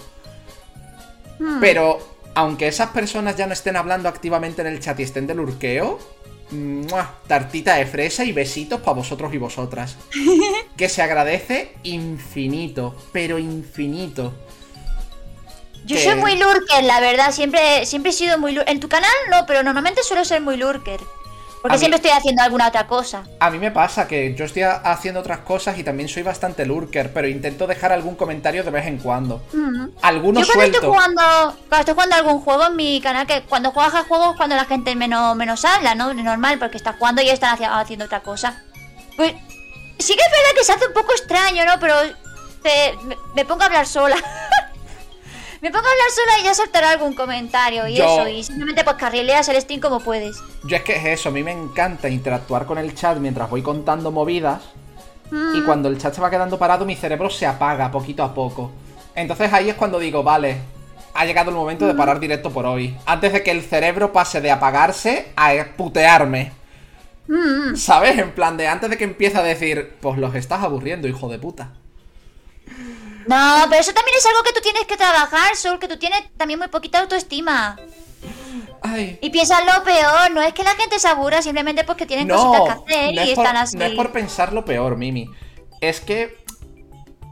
Hmm. 1.38 1.60
Pero, 1.60 2.00
aunque 2.34 2.68
esas 2.68 2.90
personas 2.90 3.36
ya 3.36 3.46
no 3.46 3.54
estén 3.54 3.76
hablando 3.76 4.10
activamente 4.10 4.62
en 4.62 4.68
el 4.70 4.80
chat 4.80 5.00
y 5.00 5.04
estén 5.04 5.28
de 5.28 5.36
lurqueo, 5.36 6.00
¡mua! 6.50 7.20
tartita 7.28 7.76
de 7.76 7.86
fresa 7.86 8.26
y 8.26 8.32
besitos 8.32 8.82
para 8.82 8.98
vosotros 8.98 9.32
y 9.36 9.38
vosotras. 9.38 9.98
que 10.76 10.90
se 10.90 11.04
agradece 11.04 11.74
infinito, 11.84 12.96
pero 13.12 13.38
infinito. 13.38 14.34
Yo 15.86 15.98
soy 15.98 16.16
muy 16.16 16.38
lurker, 16.38 16.84
la 16.84 17.00
verdad. 17.00 17.32
Siempre, 17.32 17.86
siempre 17.86 18.12
he 18.12 18.14
sido 18.14 18.38
muy 18.38 18.54
lurker. 18.54 18.72
En 18.74 18.80
tu 18.80 18.88
canal 18.90 19.12
no, 19.30 19.46
pero 19.46 19.64
normalmente 19.64 20.04
suelo 20.04 20.24
ser 20.26 20.42
muy 20.42 20.58
lurker. 20.58 21.00
Porque 21.62 21.76
A 21.76 21.78
mí- 21.78 21.80
siempre 21.80 21.98
estoy 21.98 22.10
haciendo 22.12 22.42
alguna 22.42 22.70
otra 22.70 22.88
cosa. 22.88 23.24
A 23.40 23.52
mí 23.52 23.60
me 23.60 23.70
pasa 23.70 24.08
que 24.08 24.34
yo 24.34 24.46
estoy 24.46 24.64
ha- 24.64 24.78
haciendo 24.78 25.20
otras 25.20 25.40
cosas 25.40 25.78
y 25.78 25.84
también 25.84 26.10
soy 26.10 26.24
bastante 26.24 26.66
lurker, 26.66 27.14
pero 27.14 27.28
intento 27.28 27.68
dejar 27.68 27.92
algún 27.92 28.16
comentario 28.16 28.64
de 28.64 28.72
vez 28.72 28.88
en 28.88 28.98
cuando. 28.98 29.44
Mm. 29.54 29.90
Algunos 30.02 30.48
Yo 30.48 30.54
cuando 30.54 30.78
estoy 30.78 30.80
suelto. 30.80 30.88
jugando, 30.92 31.22
cuando 31.70 31.78
estoy 31.80 31.94
jugando 31.94 32.16
algún 32.16 32.42
juego 32.42 32.66
en 32.66 32.76
mi 32.76 33.00
canal, 33.00 33.28
que 33.28 33.44
cuando 33.44 33.72
juegas 33.72 33.94
a 33.94 34.04
juegos 34.06 34.36
cuando 34.38 34.56
la 34.56 34.66
gente 34.66 34.96
menos, 34.96 35.36
menos 35.36 35.64
habla, 35.64 35.94
¿no? 35.94 36.12
Normal, 36.16 36.58
porque 36.58 36.78
está 36.78 36.94
jugando 36.94 37.22
y 37.22 37.30
están 37.30 37.54
hacia- 37.54 37.80
haciendo 37.80 38.06
otra 38.06 38.22
cosa. 38.22 38.64
Pues 39.16 39.34
sí 40.00 40.16
que 40.16 40.22
es 40.24 40.32
verdad 40.32 40.56
que 40.58 40.64
se 40.64 40.72
hace 40.74 40.88
un 40.88 40.94
poco 40.94 41.12
extraño, 41.12 41.64
¿no? 41.66 41.80
Pero 41.80 41.94
te- 42.64 42.94
me, 43.04 43.16
me 43.36 43.46
pongo 43.46 43.62
a 43.62 43.66
hablar 43.68 43.86
sola. 43.86 44.16
me 45.62 45.70
pongo 45.72 45.86
a 45.86 45.92
hablar 45.92 46.10
sola 46.14 46.40
y 46.40 46.44
ya 46.44 46.54
soltaré 46.54 46.88
algún 46.88 47.14
comentario 47.14 47.88
y 47.88 47.96
Yo- 47.96 48.06
eso. 48.06 48.28
Y 48.28 48.44
simplemente 48.44 48.84
pues 48.84 48.96
carrileas 48.98 49.48
el 49.50 49.62
Steam 49.62 49.80
como 49.80 50.00
puedes. 50.00 50.38
Yo 50.64 50.76
es 50.76 50.84
que 50.84 50.96
es 50.96 51.06
eso, 51.06 51.30
a 51.30 51.32
mí 51.32 51.44
me 51.44 51.52
encanta 51.52 52.10
interactuar 52.10 52.66
con 52.66 52.78
el 52.78 52.96
chat 52.96 53.18
mientras 53.18 53.50
voy 53.50 53.62
contando 53.62 54.12
movidas. 54.12 54.62
Mm. 55.30 55.56
Y 55.56 55.62
cuando 55.64 55.88
el 55.88 55.98
chat 55.98 56.14
se 56.14 56.22
va 56.22 56.30
quedando 56.30 56.58
parado, 56.60 56.86
mi 56.86 56.96
cerebro 56.96 57.30
se 57.30 57.46
apaga 57.46 57.90
poquito 57.92 58.24
a 58.24 58.34
poco. 58.34 58.72
Entonces 59.16 59.52
ahí 59.54 59.70
es 59.70 59.76
cuando 59.76 60.00
digo, 60.00 60.24
vale, 60.24 60.58
ha 61.14 61.26
llegado 61.26 61.50
el 61.52 61.56
momento 61.56 61.86
de 61.86 61.94
parar 61.94 62.20
directo 62.20 62.50
por 62.52 62.66
hoy. 62.66 62.96
Antes 63.06 63.34
de 63.34 63.44
que 63.44 63.52
el 63.52 63.62
cerebro 63.62 64.12
pase 64.12 64.42
de 64.42 64.52
apagarse 64.52 65.32
a 65.36 65.54
putearme. 65.78 66.52
Mm, 67.28 67.76
¿Sabes? 67.76 68.18
En 68.18 68.32
plan 68.32 68.58
de 68.58 68.68
antes 68.68 68.90
de 68.90 68.98
que 68.98 69.04
empiece 69.04 69.38
a 69.38 69.44
decir, 69.44 69.94
pues 70.02 70.18
los 70.18 70.34
estás 70.36 70.64
aburriendo, 70.64 71.08
hijo 71.08 71.30
de 71.30 71.40
puta. 71.40 71.70
No, 73.28 73.66
pero 73.70 73.82
eso 73.82 73.94
también 73.94 74.18
es 74.18 74.26
algo 74.26 74.44
que 74.44 74.54
tú 74.54 74.62
tienes 74.62 74.86
que 74.86 74.98
trabajar, 74.98 75.56
Sol, 75.56 75.80
que 75.80 75.88
tú 75.88 75.98
tienes 75.98 76.22
también 76.38 76.60
muy 76.60 76.68
poquita 76.70 77.00
autoestima. 77.00 77.78
Ay. 78.82 79.20
Y 79.22 79.30
piensas 79.30 79.60
lo 79.66 79.84
peor, 79.84 80.32
no 80.32 80.42
es 80.42 80.54
que 80.54 80.64
la 80.64 80.72
gente 80.76 80.98
se 81.00 81.08
aburra, 81.08 81.42
simplemente 81.42 81.84
porque 81.84 82.06
tienen 82.06 82.28
No, 82.28 82.52
cositas 82.52 82.80
que 82.88 82.94
hacer 82.94 83.16
no 83.16 83.22
y 83.24 83.30
es, 83.30 83.36
por, 83.36 83.46
están 83.46 83.58
así. 83.58 83.78
no 83.78 83.86
es 83.86 83.94
por 83.94 84.12
pensar 84.12 84.54
lo 84.54 84.66
peor, 84.66 84.98
Mimi. 84.98 85.30
Es 85.80 86.00
que. 86.02 86.38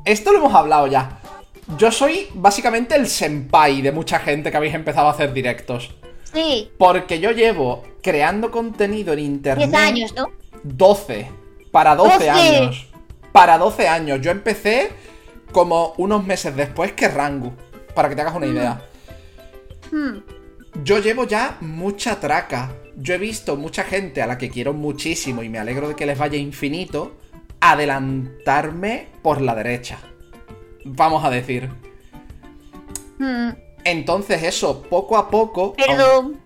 Esto 0.06 0.32
lo 0.32 0.38
hemos 0.40 0.54
hablado 0.54 0.88
ya. 0.88 1.20
Yo 1.78 1.92
soy 1.92 2.28
básicamente 2.34 2.96
el 2.96 3.08
senpai 3.08 3.82
de 3.82 3.92
mucha 3.92 4.20
gente 4.20 4.50
que 4.50 4.58
habéis 4.58 4.74
empezado 4.74 5.08
a 5.08 5.12
hacer 5.12 5.34
directos. 5.34 5.94
Sí, 6.34 6.72
Porque 6.78 7.20
yo 7.20 7.32
llevo 7.32 7.84
creando 8.04 8.52
contenido 8.52 9.14
en 9.14 9.20
internet. 9.20 9.70
10 9.70 9.82
años, 9.82 10.14
¿no? 10.16 10.30
12. 10.64 11.30
Para 11.72 11.96
12, 11.96 12.12
12. 12.14 12.30
años. 12.30 12.88
Para 13.32 13.58
12 13.58 13.88
años. 13.88 14.20
Yo 14.22 14.32
empecé 14.32 14.92
como 15.52 15.94
unos 15.98 16.26
meses 16.26 16.56
después 16.56 16.94
que 16.94 17.08
Rangu. 17.08 17.54
Para 17.94 18.10
que 18.10 18.16
te 18.16 18.22
hagas 18.22 18.36
una 18.36 18.46
idea. 18.46 18.82
Hmm. 19.92 20.20
Yo 20.84 21.00
llevo 21.00 21.26
ya 21.26 21.58
mucha 21.62 22.20
traca. 22.20 22.72
Yo 22.96 23.14
he 23.14 23.18
visto 23.18 23.56
mucha 23.56 23.84
gente 23.84 24.22
a 24.22 24.28
la 24.28 24.38
que 24.38 24.50
quiero 24.50 24.74
muchísimo 24.74 25.44
y 25.44 25.50
me 25.50 25.60
alegro 25.60 25.88
de 25.90 25.96
que 25.96 26.06
les 26.06 26.18
vaya 26.18 26.38
infinito 26.38 27.18
adelantarme 27.60 29.08
por 29.22 29.42
la 29.42 29.56
derecha. 29.56 30.00
Vamos 30.86 31.24
a 31.26 31.30
decir. 31.30 31.70
Hmm. 33.18 33.50
Entonces 33.84 34.44
eso, 34.44 34.84
poco 34.84 35.18
a 35.18 35.30
poco... 35.30 35.74
Perdón. 35.74 36.40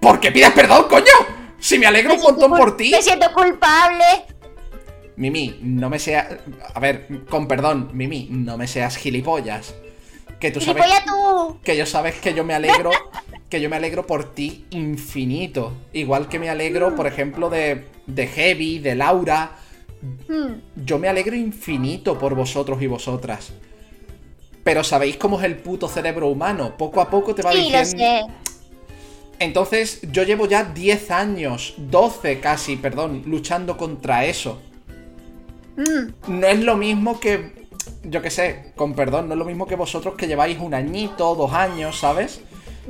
¿Por 0.00 0.20
qué 0.20 0.32
pides 0.32 0.52
perdón, 0.52 0.86
coño? 0.88 1.12
Si 1.58 1.78
me 1.78 1.86
alegro 1.86 2.14
un 2.14 2.22
montón 2.22 2.52
por 2.52 2.76
ti. 2.76 2.90
Me 2.90 3.02
siento 3.02 3.32
culpable. 3.32 4.04
Mimi, 5.18 5.58
no 5.62 5.90
me 5.90 5.98
seas... 5.98 6.28
A 6.74 6.80
ver, 6.80 7.24
con 7.28 7.46
perdón, 7.48 7.90
Mimi, 7.92 8.28
no 8.30 8.56
me 8.56 8.66
seas 8.66 8.96
gilipollas. 8.96 9.74
Que 10.38 10.50
tú 10.52 10.60
sabes... 10.60 10.84
Tú. 11.04 11.58
Que 11.64 11.76
yo 11.76 11.84
sabes 11.84 12.14
que 12.16 12.32
yo 12.32 12.44
me 12.44 12.54
alegro. 12.54 12.90
Que 13.48 13.62
yo 13.62 13.70
me 13.70 13.76
alegro 13.76 14.06
por 14.06 14.34
ti 14.34 14.66
infinito. 14.70 15.72
Igual 15.94 16.28
que 16.28 16.38
me 16.38 16.50
alegro, 16.50 16.94
por 16.94 17.06
ejemplo, 17.06 17.48
de, 17.48 17.86
de 18.06 18.26
Heavy, 18.26 18.78
de 18.78 18.94
Laura. 18.94 19.52
Hmm. 20.28 20.60
Yo 20.84 20.98
me 20.98 21.08
alegro 21.08 21.34
infinito 21.34 22.18
por 22.18 22.34
vosotros 22.34 22.82
y 22.82 22.86
vosotras. 22.86 23.52
Pero 24.62 24.84
¿sabéis 24.84 25.16
cómo 25.16 25.38
es 25.38 25.46
el 25.46 25.56
puto 25.56 25.88
cerebro 25.88 26.28
humano? 26.28 26.76
Poco 26.76 27.00
a 27.00 27.08
poco 27.08 27.34
te 27.34 27.40
va 27.40 27.52
Sí, 27.52 27.70
lo 27.70 27.78
diciendo. 27.80 27.96
sé. 27.96 28.22
Entonces, 29.38 30.00
yo 30.12 30.24
llevo 30.24 30.46
ya 30.46 30.64
10 30.64 31.10
años, 31.10 31.72
12 31.78 32.40
casi, 32.40 32.76
perdón, 32.76 33.22
luchando 33.24 33.78
contra 33.78 34.26
eso. 34.26 34.60
No 36.26 36.46
es 36.46 36.58
lo 36.60 36.76
mismo 36.76 37.20
que. 37.20 37.56
Yo 38.02 38.22
qué 38.22 38.30
sé, 38.30 38.72
con 38.76 38.94
perdón, 38.94 39.28
no 39.28 39.34
es 39.34 39.38
lo 39.38 39.44
mismo 39.44 39.66
que 39.66 39.76
vosotros 39.76 40.14
que 40.16 40.26
lleváis 40.26 40.58
un 40.58 40.74
añito, 40.74 41.34
dos 41.34 41.52
años, 41.52 41.98
¿sabes? 41.98 42.40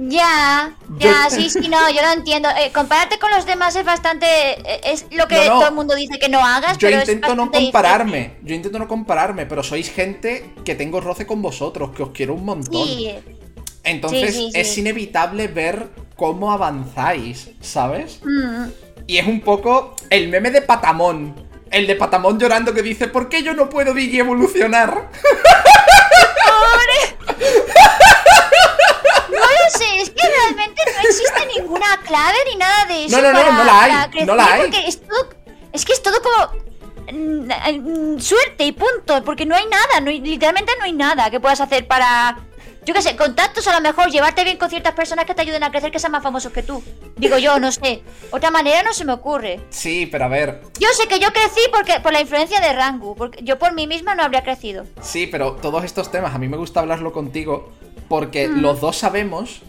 Ya, 0.00 0.76
ya, 1.00 1.28
sí, 1.28 1.50
sí, 1.50 1.68
no, 1.68 1.90
yo 1.90 2.00
lo 2.02 2.12
entiendo. 2.12 2.48
Eh, 2.50 2.70
compararte 2.72 3.18
con 3.18 3.30
los 3.30 3.44
demás 3.46 3.74
es 3.74 3.84
bastante. 3.84 4.26
eh, 4.26 4.80
Es 4.84 5.06
lo 5.10 5.26
que 5.26 5.34
No, 5.36 5.44
no. 5.44 5.58
todo 5.58 5.68
el 5.68 5.74
mundo 5.74 5.94
dice 5.96 6.18
que 6.20 6.28
no 6.28 6.38
hagas. 6.44 6.78
Yo 6.78 6.86
pero 6.88 7.00
es 7.02 7.08
intento 7.08 7.34
no 7.34 7.46
bastante 7.46 7.66
compararme, 7.66 8.36
yo 8.44 8.54
intento 8.54 8.78
no 8.78 8.86
compararme, 8.86 9.46
pero 9.46 9.62
sois 9.62 9.90
gente 9.90 10.52
que 10.64 10.76
tengo 10.76 11.00
roce 11.00 11.26
con 11.26 11.42
vosotros, 11.42 11.90
que 11.96 12.04
os 12.04 12.10
quiero 12.10 12.34
un 12.34 12.44
montón. 12.44 12.86
Sí. 12.86 13.10
Entonces 13.82 14.34
sí, 14.34 14.50
sí, 14.52 14.60
es 14.60 14.78
inevitable 14.78 15.48
ver 15.48 15.88
cómo 16.14 16.52
avanzáis, 16.52 17.50
¿sabes? 17.60 18.20
Hmm. 18.24 18.68
Y 19.06 19.18
es 19.18 19.26
un 19.26 19.40
poco 19.40 19.96
el 20.10 20.28
meme 20.28 20.50
de 20.50 20.62
Patamón. 20.62 21.47
El 21.70 21.86
de 21.86 21.94
Patamón 21.96 22.38
llorando 22.38 22.72
que 22.74 22.82
dice, 22.82 23.08
¿por 23.08 23.28
qué 23.28 23.42
yo 23.42 23.52
no 23.54 23.68
puedo 23.68 23.92
Digi 23.94 24.18
evolucionar? 24.20 25.08
No 29.30 29.36
lo 29.38 29.78
sé, 29.78 30.00
es 30.00 30.10
que 30.10 30.26
realmente 30.26 30.82
no 30.86 31.08
existe 31.08 31.46
ninguna 31.58 32.00
clave 32.04 32.36
ni 32.50 32.56
nada 32.56 32.84
de 32.86 33.04
eso. 33.04 33.16
No, 33.20 33.22
no, 33.22 33.32
no, 33.32 33.38
para- 33.40 33.52
no 33.58 33.64
la 33.64 33.82
hay, 33.82 34.10
crecer, 34.10 34.26
no 34.26 34.34
la 34.34 34.44
hay. 34.52 34.60
Porque 34.62 34.88
es 34.88 35.00
todo, 35.02 35.28
es 35.72 35.84
que 35.84 35.92
es 35.92 36.02
todo 36.02 36.16
como 36.22 36.52
mm, 37.12 38.14
mm, 38.14 38.20
suerte 38.20 38.64
y 38.64 38.72
punto, 38.72 39.22
porque 39.24 39.44
no 39.46 39.54
hay 39.54 39.66
nada, 39.66 40.00
no 40.00 40.10
hay- 40.10 40.20
literalmente 40.20 40.72
no 40.78 40.84
hay 40.84 40.92
nada 40.92 41.30
que 41.30 41.40
puedas 41.40 41.60
hacer 41.60 41.86
para, 41.86 42.38
yo 42.88 42.94
qué 42.94 43.02
sé, 43.02 43.16
contactos 43.16 43.68
a 43.68 43.74
lo 43.74 43.82
mejor, 43.82 44.10
llevarte 44.10 44.44
bien 44.44 44.56
con 44.56 44.70
ciertas 44.70 44.94
personas 44.94 45.26
que 45.26 45.34
te 45.34 45.42
ayuden 45.42 45.62
a 45.62 45.70
crecer, 45.70 45.90
que 45.90 45.98
sean 45.98 46.10
más 46.12 46.22
famosos 46.22 46.50
que 46.52 46.62
tú. 46.62 46.82
Digo 47.16 47.36
yo, 47.36 47.58
no 47.60 47.70
sé, 47.70 48.02
otra 48.30 48.50
manera 48.50 48.82
no 48.82 48.94
se 48.94 49.04
me 49.04 49.12
ocurre. 49.12 49.60
Sí, 49.68 50.06
pero 50.10 50.24
a 50.24 50.28
ver, 50.28 50.62
Yo 50.80 50.88
sé 50.94 51.06
que 51.06 51.18
yo 51.18 51.30
crecí 51.32 51.60
porque 51.70 52.00
por 52.00 52.12
la 52.14 52.20
influencia 52.22 52.60
de 52.60 52.72
Rangu, 52.72 53.14
porque 53.14 53.42
yo 53.44 53.58
por 53.58 53.74
mí 53.74 53.86
misma 53.86 54.14
no 54.14 54.22
habría 54.22 54.42
crecido. 54.42 54.84
sí, 55.02 55.26
pero 55.26 55.52
todos 55.52 55.84
estos 55.84 56.10
temas 56.10 56.34
a 56.34 56.38
mí 56.38 56.48
me 56.48 56.56
gusta 56.56 56.80
hablarlo 56.80 57.12
contigo 57.12 57.72
porque 58.08 58.48
Mm. 58.48 58.60
los 58.62 58.80
dos 58.80 58.96
sabemos 58.96 59.60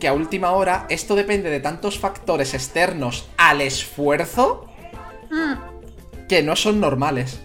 que 0.00 0.08
a 0.08 0.14
última 0.14 0.52
hora 0.52 0.86
esto 0.88 1.14
depende 1.14 1.50
de 1.50 1.60
tantos 1.60 1.98
factores 1.98 2.54
externos 2.54 3.26
al 3.36 3.60
esfuerzo 3.60 4.66
Mm. 5.30 6.26
que 6.28 6.42
no 6.42 6.56
son 6.56 6.80
normales. 6.80 7.40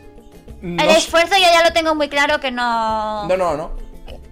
No, 0.61 0.81
El 0.83 0.89
esfuerzo 0.91 1.35
yo 1.35 1.43
ya 1.51 1.63
lo 1.63 1.73
tengo 1.73 1.93
muy 1.95 2.07
claro 2.09 2.39
que 2.39 2.51
no... 2.51 3.27
no, 3.27 3.35
no, 3.37 3.57
no. 3.57 3.71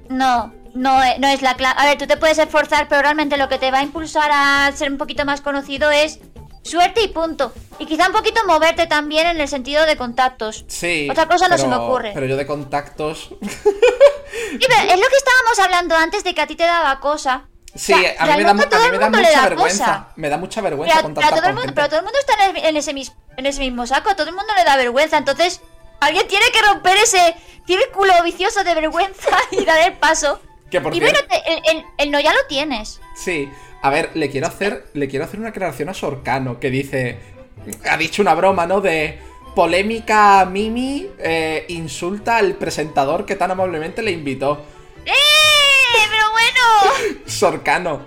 No, 0.10 0.54
no, 0.78 1.04
e- 1.04 1.20
no 1.20 1.28
es 1.28 1.42
la 1.42 1.56
clave. 1.56 1.76
A 1.80 1.86
ver, 1.86 1.98
tú 1.98 2.08
te 2.08 2.18
puedes 2.18 2.38
esforzar, 2.38 2.88
pero 2.88 3.02
realmente 3.02 3.38
lo 3.38 3.50
que 3.50 3.58
te 3.60 3.72
va 3.72 3.80
a 3.80 3.84
impulsar 3.84 4.30
a 4.34 4.72
ser 4.76 4.92
un 4.92 4.98
poquito 4.98 5.26
más 5.26 5.42
conocido 5.42 5.92
es 5.92 6.20
suerte 6.64 7.02
y 7.02 7.08
punto. 7.08 7.54
Y 7.80 7.86
quizá 7.86 8.08
un 8.08 8.14
poquito 8.14 8.42
moverte 8.46 8.88
también 8.88 9.28
en 9.28 9.40
el 9.40 9.48
sentido 9.48 9.86
de 9.86 9.96
contactos. 9.98 10.66
Sí. 10.68 11.08
Otra 11.10 11.28
cosa 11.28 11.48
no 11.48 11.58
se 11.58 11.68
me 11.68 11.76
ocurre. 11.76 12.12
Pero 12.14 12.26
yo 12.26 12.36
de 12.38 12.46
contactos. 12.46 13.30
Sí, 13.42 14.66
pero 14.68 14.82
es 14.94 15.00
lo 15.00 15.08
que 15.08 15.18
estábamos 15.18 15.60
hablando 15.64 15.96
antes 15.96 16.24
de 16.24 16.34
que 16.34 16.42
a 16.42 16.48
ti 16.48 16.56
te 16.56 16.64
daba 16.64 17.00
cosa. 17.00 17.46
Sí, 17.76 17.94
O 17.94 17.98
sea, 17.98 18.16
a 18.20 18.26
mí 18.26 18.38
me 18.38 18.44
da, 18.44 18.50
a 18.52 18.54
mí 18.54 18.60
me 18.60 19.10
mucha 19.10 19.32
da 19.32 19.42
vergüenza. 19.44 19.86
cosa. 19.86 20.08
Me 20.16 20.30
da 20.30 20.38
mucha 20.38 20.62
vergüenza 20.62 20.96
Pero, 20.96 21.04
contactar 21.08 21.30
pero 21.32 21.42
todo 21.42 21.50
el 21.50 21.56
con 21.56 21.56
mundo, 21.56 21.68
gente. 21.68 21.76
pero 21.76 21.88
todo 21.90 22.00
el 22.00 22.06
mundo 22.06 22.20
está 22.20 22.68
en, 22.70 22.78
ese 22.78 22.94
mis- 22.94 23.14
en 23.38 23.46
ese 23.46 23.60
mismo 23.60 23.86
saco, 23.86 24.16
todo 24.16 24.28
el 24.30 24.36
mundo 24.36 24.52
le 24.58 24.64
da 24.64 24.76
vergüenza, 24.78 25.18
entonces 25.18 25.62
alguien 26.00 26.28
tiene 26.28 26.46
que 26.52 26.62
romper 26.64 26.98
ese 26.98 27.36
círculo 27.68 28.14
vicioso 28.24 28.64
de 28.64 28.74
vergüenza 28.74 29.38
y 29.52 29.64
dar 29.64 29.80
el 29.80 29.94
paso. 29.94 30.40
Que 30.70 30.82
por 30.82 30.94
y 30.96 31.00
bueno, 31.00 31.18
el, 31.48 31.78
el- 31.78 31.84
el 31.98 32.12
no 32.12 32.20
ya 32.20 32.32
lo 32.34 32.40
tienes. 32.50 33.00
Sí, 33.16 33.50
a 33.82 33.90
ver, 33.90 34.12
le 34.16 34.30
quiero 34.30 34.48
hacer, 34.48 34.86
le 34.94 35.08
quiero 35.08 35.26
hacer 35.26 35.40
una 35.40 35.50
aclaración 35.50 35.90
a 35.90 35.94
Sorcano 35.94 36.60
que 36.60 36.70
dice, 36.70 37.18
ha 37.90 37.98
dicho 37.98 38.22
una 38.22 38.34
broma, 38.34 38.66
¿no? 38.68 38.82
De 38.82 39.20
polémica 39.56 40.46
Mimi 40.46 41.08
eh, 41.20 41.66
insulta 41.70 42.38
al 42.38 42.56
presentador 42.56 43.26
que 43.26 43.36
tan 43.36 43.52
amablemente 43.52 44.02
le 44.02 44.12
invitó. 44.12 44.64
¡Eh! 45.06 45.12
Pero 46.10 46.32
bueno. 46.32 47.20
Sorcano, 47.26 48.02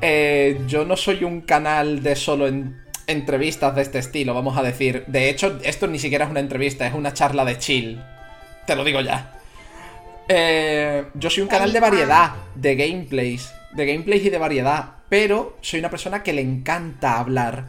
eh, 0.00 0.60
yo 0.66 0.84
no 0.84 0.96
soy 0.96 1.24
un 1.24 1.40
canal 1.40 2.02
de 2.02 2.14
solo 2.16 2.46
en- 2.46 2.82
entrevistas 3.06 3.74
de 3.74 3.82
este 3.82 3.98
estilo, 3.98 4.34
vamos 4.34 4.56
a 4.56 4.62
decir. 4.62 5.04
De 5.06 5.28
hecho, 5.30 5.58
esto 5.64 5.86
ni 5.86 5.98
siquiera 5.98 6.26
es 6.26 6.30
una 6.30 6.40
entrevista, 6.40 6.86
es 6.86 6.94
una 6.94 7.12
charla 7.14 7.44
de 7.44 7.58
chill. 7.58 8.02
Te 8.66 8.76
lo 8.76 8.84
digo 8.84 9.00
ya. 9.00 9.32
Eh, 10.28 11.04
yo 11.14 11.30
soy 11.30 11.42
un 11.42 11.48
canal 11.48 11.72
de 11.72 11.80
variedad, 11.80 12.32
de 12.54 12.76
gameplays, 12.76 13.52
de 13.72 13.86
gameplays 13.86 14.24
y 14.24 14.30
de 14.30 14.38
variedad, 14.38 14.96
pero 15.08 15.56
soy 15.60 15.80
una 15.80 15.90
persona 15.90 16.22
que 16.22 16.32
le 16.32 16.42
encanta 16.42 17.18
hablar. 17.18 17.68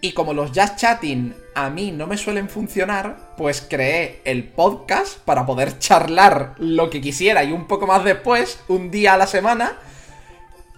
Y 0.00 0.12
como 0.12 0.34
los 0.34 0.50
jazz 0.50 0.76
chatting 0.76 1.32
a 1.54 1.70
mí 1.70 1.92
no 1.92 2.08
me 2.08 2.16
suelen 2.16 2.48
funcionar, 2.48 3.34
pues 3.36 3.60
creé 3.60 4.20
el 4.24 4.44
podcast 4.44 5.18
para 5.20 5.46
poder 5.46 5.78
charlar 5.78 6.54
lo 6.58 6.90
que 6.90 7.00
quisiera 7.00 7.44
y 7.44 7.52
un 7.52 7.66
poco 7.68 7.86
más 7.86 8.02
después, 8.02 8.60
un 8.66 8.90
día 8.90 9.14
a 9.14 9.16
la 9.16 9.28
semana. 9.28 9.78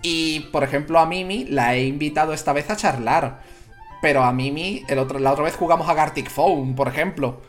Y 0.02 0.40
por 0.52 0.62
ejemplo 0.62 0.98
a 0.98 1.06
Mimi 1.06 1.44
la 1.46 1.74
he 1.74 1.84
invitado 1.84 2.34
esta 2.34 2.52
vez 2.52 2.68
a 2.68 2.76
charlar. 2.76 3.40
Pero 4.02 4.22
a 4.22 4.32
Mimi, 4.34 4.84
el 4.88 4.98
otro, 4.98 5.18
la 5.18 5.32
otra 5.32 5.44
vez 5.44 5.56
jugamos 5.56 5.88
a 5.88 5.94
Gartic 5.94 6.28
Phone, 6.28 6.74
por 6.74 6.88
ejemplo. 6.88 7.40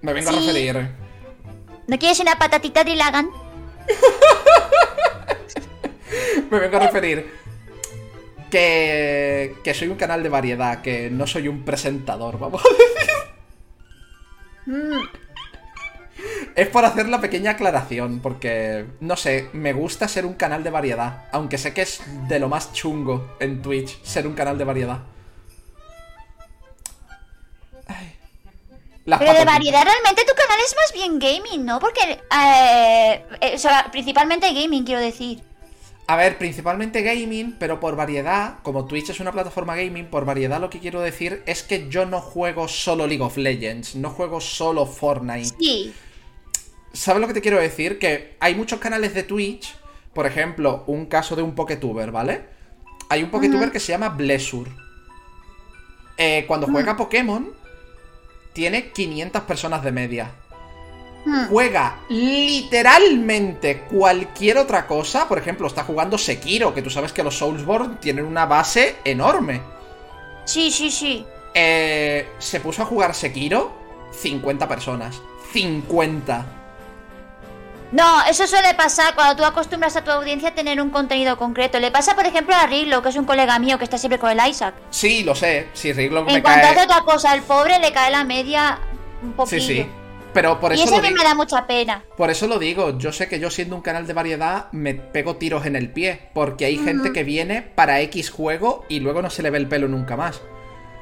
Me 0.00 0.14
vengo 0.14 0.30
a 0.30 0.32
referir. 0.32 1.09
¿No 1.90 1.98
quieres 1.98 2.20
una 2.20 2.38
patatita 2.38 2.84
de 2.84 2.94
Lagan? 2.94 3.30
Me 6.48 6.60
vengo 6.60 6.76
a 6.76 6.80
referir 6.86 7.28
que, 8.48 9.56
que 9.64 9.74
soy 9.74 9.88
un 9.88 9.96
canal 9.96 10.22
de 10.22 10.28
variedad, 10.28 10.82
que 10.82 11.10
no 11.10 11.26
soy 11.26 11.48
un 11.48 11.64
presentador, 11.64 12.38
vamos. 12.38 12.62
Es 16.54 16.68
por 16.68 16.84
hacer 16.84 17.08
la 17.08 17.20
pequeña 17.20 17.52
aclaración, 17.52 18.20
porque, 18.20 18.86
no 19.00 19.16
sé, 19.16 19.48
me 19.52 19.72
gusta 19.72 20.06
ser 20.06 20.26
un 20.26 20.34
canal 20.34 20.62
de 20.62 20.70
variedad, 20.70 21.24
aunque 21.32 21.58
sé 21.58 21.74
que 21.74 21.82
es 21.82 22.02
de 22.28 22.38
lo 22.38 22.48
más 22.48 22.72
chungo 22.72 23.36
en 23.40 23.62
Twitch 23.62 24.00
ser 24.04 24.28
un 24.28 24.34
canal 24.34 24.56
de 24.56 24.64
variedad. 24.64 25.00
Las 29.10 29.18
Pero 29.18 29.34
de 29.34 29.44
variedad 29.44 29.82
realmente 29.82 30.22
tu 30.24 30.34
canal 30.36 30.56
es 30.64 30.76
más 30.76 30.92
bien 30.92 31.18
gaming, 31.18 31.64
¿no? 31.64 31.80
Porque, 31.80 32.00
eh, 32.00 33.24
eh, 33.40 33.52
o 33.56 33.58
sea, 33.58 33.88
principalmente 33.90 34.52
gaming, 34.54 34.84
quiero 34.84 35.00
decir. 35.00 35.42
A 36.06 36.14
ver, 36.14 36.38
principalmente 36.38 37.02
gaming, 37.02 37.56
pero 37.58 37.80
por 37.80 37.96
variedad, 37.96 38.60
como 38.62 38.84
Twitch 38.84 39.10
es 39.10 39.18
una 39.18 39.32
plataforma 39.32 39.74
gaming, 39.74 40.06
por 40.06 40.24
variedad 40.24 40.60
lo 40.60 40.70
que 40.70 40.78
quiero 40.78 41.00
decir 41.00 41.42
es 41.46 41.64
que 41.64 41.88
yo 41.88 42.06
no 42.06 42.20
juego 42.20 42.68
solo 42.68 43.08
League 43.08 43.22
of 43.22 43.36
Legends, 43.36 43.96
no 43.96 44.10
juego 44.10 44.40
solo 44.40 44.86
Fortnite. 44.86 45.56
Sí. 45.58 45.92
¿Sabes 46.92 47.20
lo 47.20 47.26
que 47.26 47.34
te 47.34 47.40
quiero 47.40 47.58
decir? 47.58 47.98
Que 47.98 48.36
hay 48.38 48.54
muchos 48.54 48.78
canales 48.78 49.12
de 49.12 49.24
Twitch, 49.24 49.74
por 50.14 50.26
ejemplo, 50.26 50.84
un 50.86 51.06
caso 51.06 51.34
de 51.34 51.42
un 51.42 51.56
Poketuber, 51.56 52.12
¿vale? 52.12 52.44
Hay 53.08 53.24
un 53.24 53.30
Poketuber 53.30 53.72
que 53.72 53.80
se 53.80 53.90
llama 53.90 54.10
Blessur. 54.10 54.68
Eh, 56.16 56.44
cuando 56.46 56.68
juega 56.68 56.96
Pokémon, 56.96 57.58
tiene 58.52 58.90
500 58.90 59.42
personas 59.42 59.82
de 59.82 59.92
media. 59.92 60.30
Mm. 61.24 61.48
Juega 61.48 61.98
literalmente 62.08 63.82
cualquier 63.90 64.58
otra 64.58 64.86
cosa. 64.86 65.28
Por 65.28 65.38
ejemplo, 65.38 65.66
está 65.66 65.84
jugando 65.84 66.18
Sekiro, 66.18 66.74
que 66.74 66.82
tú 66.82 66.90
sabes 66.90 67.12
que 67.12 67.22
los 67.22 67.38
Soulsborne 67.38 67.96
tienen 68.00 68.24
una 68.24 68.46
base 68.46 68.96
enorme. 69.04 69.60
Sí, 70.44 70.70
sí, 70.70 70.90
sí. 70.90 71.24
Eh, 71.54 72.28
se 72.38 72.60
puso 72.60 72.82
a 72.82 72.86
jugar 72.86 73.14
Sekiro 73.14 73.72
50 74.12 74.68
personas. 74.68 75.20
50. 75.52 76.59
No, 77.92 78.24
eso 78.28 78.46
suele 78.46 78.72
pasar 78.74 79.14
cuando 79.16 79.34
tú 79.36 79.44
acostumbras 79.44 79.96
a 79.96 80.04
tu 80.04 80.10
audiencia 80.12 80.50
a 80.50 80.54
tener 80.54 80.80
un 80.80 80.90
contenido 80.90 81.36
concreto. 81.36 81.80
Le 81.80 81.90
pasa, 81.90 82.14
por 82.14 82.24
ejemplo, 82.24 82.54
a 82.54 82.66
Riglo, 82.66 83.02
que 83.02 83.08
es 83.08 83.16
un 83.16 83.24
colega 83.24 83.58
mío 83.58 83.78
que 83.78 83.84
está 83.84 83.98
siempre 83.98 84.18
con 84.20 84.30
el 84.30 84.48
Isaac. 84.48 84.74
Sí, 84.90 85.24
lo 85.24 85.34
sé. 85.34 85.68
Si 85.72 85.92
Riglock 85.92 86.28
En 86.28 86.34
me 86.36 86.42
cuanto 86.42 86.60
cae. 86.62 86.70
hace 86.70 86.84
otra 86.84 87.00
cosa, 87.02 87.34
el 87.34 87.42
pobre 87.42 87.78
le 87.80 87.92
cae 87.92 88.12
la 88.12 88.22
media 88.22 88.78
un 89.22 89.32
poquillo. 89.32 89.60
Sí, 89.60 89.66
sí. 89.82 89.86
Pero 90.32 90.60
por 90.60 90.70
Y 90.72 90.76
eso, 90.76 90.84
eso 90.84 90.96
a 90.98 91.02
mí 91.02 91.10
me 91.10 91.24
da 91.24 91.34
mucha 91.34 91.66
pena. 91.66 92.04
por 92.16 92.30
eso 92.30 92.46
lo 92.46 92.60
digo. 92.60 92.96
Yo 92.96 93.10
sé 93.10 93.26
que 93.28 93.40
yo 93.40 93.50
siendo 93.50 93.74
un 93.74 93.82
canal 93.82 94.06
de 94.06 94.12
variedad 94.12 94.70
me 94.70 94.94
pego 94.94 95.34
tiros 95.34 95.66
en 95.66 95.74
el 95.74 95.90
pie. 95.90 96.28
Porque 96.32 96.66
hay 96.66 96.78
gente 96.78 97.12
que 97.12 97.24
viene 97.24 97.62
para 97.62 98.00
X 98.02 98.30
juego 98.30 98.84
y 98.88 99.00
luego 99.00 99.20
no 99.22 99.30
se 99.30 99.42
le 99.42 99.50
ve 99.50 99.58
el 99.58 99.66
pelo 99.66 99.88
nunca 99.88 100.16
más. 100.16 100.40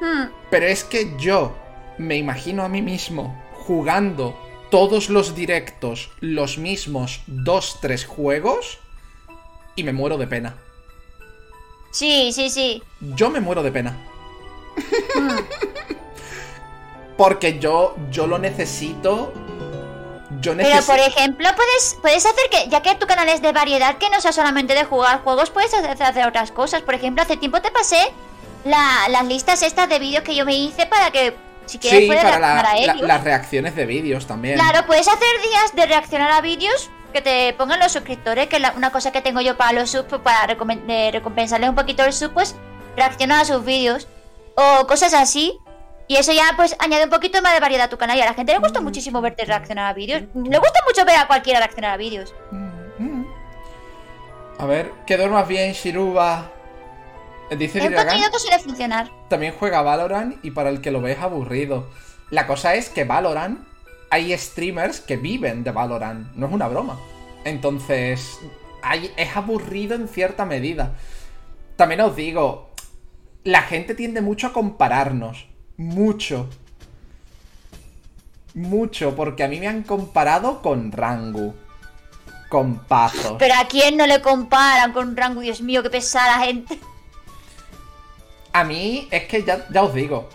Hmm. 0.01 0.29
Pero 0.51 0.65
es 0.65 0.85
que 0.85 1.13
yo 1.19 1.55
me 1.99 2.17
imagino 2.17 2.63
a 2.65 2.71
mí 2.71 2.81
mismo 2.81 3.39
jugando 3.53 4.39
todos 4.71 5.09
los 5.11 5.35
directos 5.35 6.11
los 6.21 6.59
mismos 6.59 7.21
2-3 7.29 8.05
juegos 8.07 8.79
y 9.77 9.83
me 9.85 9.93
muero 9.93 10.19
de 10.19 10.27
pena. 10.27 10.57
Sí, 11.91 12.33
sí, 12.33 12.51
sí. 12.51 12.83
Yo 13.01 13.31
me 13.31 13.41
muero 13.41 13.63
de 13.63 13.73
pena. 13.73 13.97
Porque 17.17 17.59
yo, 17.59 17.97
yo 18.11 18.27
lo 18.27 18.39
necesito. 18.39 19.33
Yo 20.41 20.55
Pero 20.57 20.69
necesito. 20.69 20.87
por 20.93 20.99
ejemplo, 21.01 21.49
puedes, 21.57 21.97
puedes 22.01 22.25
hacer 22.27 22.45
que, 22.51 22.69
ya 22.69 22.83
que 22.83 22.95
tu 22.95 23.07
canal 23.07 23.29
es 23.29 23.43
de 23.43 23.53
variedad, 23.53 23.99
que 23.99 24.09
no 24.11 24.21
sea 24.21 24.33
solamente 24.33 24.75
de 24.75 24.85
jugar 24.85 25.23
juegos, 25.23 25.51
puedes 25.51 25.73
hacer, 25.75 26.01
hacer 26.03 26.27
otras 26.29 26.53
cosas. 26.53 26.83
Por 26.83 26.95
ejemplo, 26.95 27.23
hace 27.23 27.37
tiempo 27.37 27.61
te 27.61 27.71
pasé 27.73 28.13
la- 28.65 29.09
las 29.09 29.25
listas 29.27 29.63
estas 29.63 29.89
de 29.89 29.99
vídeos 29.99 30.23
que 30.23 30.37
yo 30.37 30.45
me 30.45 30.55
hice 30.55 30.87
para 30.87 31.11
que, 31.11 31.35
si 31.69 31.79
quieres, 31.79 32.01
Sí, 32.01 32.07
puedes 32.07 32.23
para 32.25 32.39
la- 32.39 32.63
la- 32.87 32.95
las 32.95 33.25
reacciones 33.25 33.77
de 33.77 33.87
vídeos 33.87 34.27
también. 34.27 34.59
Claro, 34.59 34.87
puedes 34.87 35.07
hacer 35.07 35.29
días 35.43 35.75
de 35.75 35.87
reaccionar 35.87 36.31
a 36.33 36.41
vídeos 36.41 36.91
que 37.13 37.23
te 37.23 37.53
pongan 37.55 37.79
los 37.81 37.93
suscriptores, 37.93 38.49
que 38.49 38.57
es 38.57 38.63
una 38.77 38.91
cosa 38.91 39.13
que 39.13 39.21
tengo 39.23 39.41
yo 39.41 39.57
para 39.57 39.73
los 39.73 39.91
subs, 39.91 40.07
pues, 40.09 40.21
para 40.23 40.47
recompensarles 40.47 41.69
un 41.71 41.75
poquito 41.77 42.05
el 42.05 42.13
sub, 42.13 42.33
pues 42.33 42.55
reaccionar 42.97 43.41
a 43.43 43.45
sus 43.45 43.65
vídeos 43.65 44.09
o 44.57 44.87
cosas 44.87 45.15
así. 45.15 45.57
Y 46.11 46.17
eso 46.17 46.33
ya 46.33 46.45
pues 46.57 46.75
añade 46.79 47.05
un 47.05 47.11
poquito 47.11 47.41
más 47.43 47.53
de 47.53 47.61
variedad 47.61 47.85
a 47.85 47.89
tu 47.91 47.99
canal 47.99 48.17
y 48.17 48.23
a 48.23 48.25
la 48.25 48.33
gente 48.35 48.53
le 48.53 48.59
gusta 48.59 48.81
muchísimo 48.81 49.21
verte 49.21 49.45
reaccionar 49.45 49.87
a 49.87 49.93
vídeos. 49.93 50.23
Le 50.35 50.59
gusta 50.59 50.81
mucho 50.87 51.05
ver 51.05 51.17
a 51.17 51.27
cualquiera 51.27 51.59
reaccionar 51.61 51.91
a 51.93 51.97
vídeos. 51.99 52.35
Mm. 52.51 53.25
A 54.59 54.65
ver, 54.67 54.91
que 55.07 55.17
duermas 55.17 55.47
bien, 55.47 55.73
Shiruba. 55.73 56.51
Dice 57.57 57.81
contenido 57.81 58.31
que 58.31 58.39
suele 58.39 58.59
funcionar. 58.59 59.11
también 59.29 59.55
juega 59.59 59.81
Valorant 59.83 60.45
y 60.45 60.51
para 60.51 60.69
el 60.71 60.81
que 60.81 60.91
lo 60.91 61.01
ve 61.01 61.13
es 61.13 61.19
aburrido. 61.21 61.89
La 62.31 62.47
cosa 62.47 62.75
es 62.75 62.89
que 62.91 63.05
Valorant, 63.05 63.61
hay 64.11 64.37
streamers 64.37 65.01
que 65.01 65.17
viven 65.17 65.65
de 65.65 65.71
Valorant, 65.71 66.35
no 66.35 66.47
es 66.47 66.53
una 66.53 66.69
broma. 66.69 66.99
Entonces, 67.45 68.39
hay- 68.83 69.11
es 69.17 69.35
aburrido 69.37 69.95
en 69.95 70.09
cierta 70.09 70.45
medida. 70.45 70.93
También 71.77 72.01
os 72.03 72.15
digo, 72.17 72.71
la 73.45 73.63
gente 73.63 73.95
tiende 73.95 74.21
mucho 74.21 74.49
a 74.49 74.53
compararnos. 74.53 75.47
Mucho. 75.77 76.49
Mucho, 78.55 79.15
porque 79.15 79.45
a 79.45 79.49
mí 79.49 79.61
me 79.61 79.69
han 79.69 79.83
comparado 79.85 80.61
con 80.63 80.91
Rangu. 80.93 81.55
Con 82.49 82.79
Pazos. 82.79 83.37
Pero 83.39 83.55
a 83.55 83.69
quién 83.69 83.97
no 83.99 84.07
le 84.07 84.23
comparan 84.23 84.93
con 84.93 85.17
Rango, 85.17 85.43
Dios 85.43 85.61
mío, 85.61 85.83
qué 85.83 85.91
pesada 85.91 86.39
gente. 86.45 86.79
A 88.53 88.65
mí 88.65 89.09
es 89.11 89.25
que 89.25 89.43
ya, 89.45 89.67
ya 89.71 89.83
os 89.83 89.95
digo. 89.95 90.29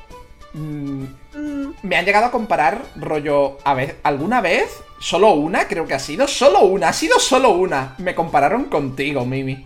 mm, 0.53 1.05
Mm, 1.35 1.71
me 1.81 1.95
han 1.97 2.05
llegado 2.05 2.27
a 2.27 2.31
comparar 2.31 2.83
rollo. 2.95 3.57
A 3.63 3.73
ver, 3.73 3.99
¿alguna 4.03 4.39
vez? 4.39 4.83
Solo 4.99 5.31
una, 5.33 5.67
creo 5.67 5.87
que 5.87 5.95
ha 5.95 5.99
sido. 5.99 6.27
Solo 6.27 6.59
una, 6.61 6.89
ha 6.89 6.93
sido 6.93 7.19
solo 7.19 7.49
una. 7.49 7.95
Me 7.97 8.13
compararon 8.13 8.65
contigo, 8.65 9.25
Mimi. 9.25 9.65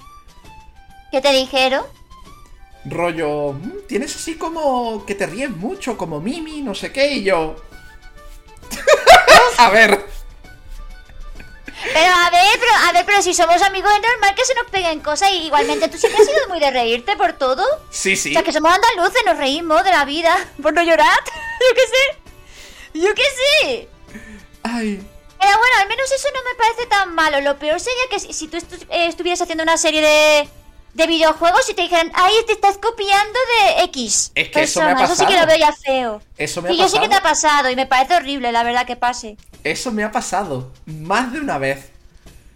¿Qué 1.11 1.19
te 1.21 1.33
dijeron? 1.33 1.83
Rollo. 2.85 3.51
mm, 3.53 3.71
Tienes 3.87 4.15
así 4.15 4.35
como. 4.35 5.05
que 5.05 5.13
te 5.15 5.25
ríes 5.27 5.49
mucho, 5.49 5.97
como 5.97 6.21
Mimi, 6.21 6.61
no 6.61 6.73
sé 6.73 6.91
qué, 6.93 7.11
y 7.15 7.23
yo. 7.23 7.55
a 9.57 9.69
ver. 9.69 10.05
Pero 11.93 12.11
a 12.13 12.29
ver, 12.31 12.59
pero 12.59 12.71
a 12.87 12.91
ver, 12.91 13.05
pero 13.05 13.21
si 13.21 13.33
somos 13.33 13.61
amigos 13.61 13.91
es 13.93 14.01
normal 14.01 14.33
que 14.35 14.45
se 14.45 14.55
nos 14.55 14.65
peguen 14.69 14.99
cosas 15.01 15.29
y 15.31 15.45
igualmente 15.45 15.87
tú 15.87 15.97
siempre 15.97 16.21
has 16.21 16.27
sido 16.27 16.47
muy 16.49 16.59
de 16.59 16.71
reírte 16.71 17.15
por 17.15 17.33
todo. 17.33 17.63
Sí, 17.91 18.15
sí. 18.15 18.31
O 18.31 18.33
sea, 18.33 18.43
que 18.43 18.51
somos 18.53 18.71
andaluces, 18.73 19.21
nos 19.25 19.37
reímos 19.37 19.83
de 19.83 19.91
la 19.91 20.03
vida 20.05 20.35
por 20.61 20.73
no 20.73 20.81
llorar. 20.81 21.17
Yo 21.59 21.75
qué 21.75 21.81
sé. 21.87 22.99
Yo 22.99 23.13
qué 23.13 23.23
sé. 23.23 23.89
Ay. 24.63 25.07
Pero 25.39 25.57
bueno, 25.57 25.75
al 25.81 25.87
menos 25.87 26.11
eso 26.11 26.27
no 26.33 26.43
me 26.49 26.55
parece 26.55 26.85
tan 26.87 27.13
malo. 27.13 27.41
Lo 27.41 27.59
peor 27.59 27.79
sería 27.79 28.03
que 28.09 28.19
si, 28.19 28.33
si 28.33 28.47
tú 28.47 28.57
estu- 28.57 28.87
eh, 28.89 29.05
estuvieras 29.05 29.39
haciendo 29.41 29.63
una 29.63 29.77
serie 29.77 30.01
de, 30.01 30.49
de 30.97 31.05
videojuegos 31.07 31.69
y 31.69 31.75
te 31.75 31.83
dijeran, 31.83 32.11
ay, 32.15 32.33
te 32.47 32.53
estás 32.53 32.77
copiando 32.79 33.39
de 33.77 33.83
X. 33.83 34.31
Es 34.33 34.49
que 34.49 34.63
eso 34.63 34.81
me 34.81 34.91
ha 34.91 34.95
persona. 34.95 35.15
sí 35.15 35.25
que 35.27 35.33
pasado. 35.33 35.41
lo 35.45 35.47
veo 35.47 35.57
ya 35.59 35.71
feo. 35.73 36.21
Eso 36.37 36.61
me 36.63 36.69
ha 36.69 36.71
y 36.73 36.77
yo 36.77 36.89
sé 36.89 36.99
que 36.99 37.07
te 37.07 37.15
ha 37.15 37.21
pasado. 37.21 37.53
pasado 37.57 37.69
y 37.71 37.75
me 37.75 37.85
parece 37.85 38.15
horrible, 38.15 38.51
la 38.51 38.63
verdad, 38.63 38.85
que 38.87 38.95
pase. 38.95 39.37
Eso 39.63 39.91
me 39.91 40.03
ha 40.03 40.11
pasado 40.11 40.73
más 40.87 41.31
de 41.31 41.39
una 41.39 41.59
vez. 41.59 41.91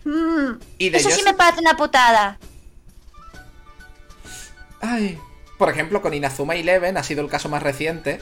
Mm, 0.06 0.54
Y 0.80 0.90
de 0.90 0.98
Eso 0.98 1.12
sí 1.12 1.22
me 1.24 1.36
parece 1.36 1.62
una 1.62 1.78
putada. 1.78 2.40
Ay. 4.82 5.20
Por 5.60 5.70
ejemplo, 5.70 6.02
con 6.02 6.12
Inazuma 6.16 6.56
Eleven 6.56 6.98
ha 6.98 7.04
sido 7.04 7.22
el 7.22 7.30
caso 7.30 7.48
más 7.48 7.62
reciente. 7.62 8.20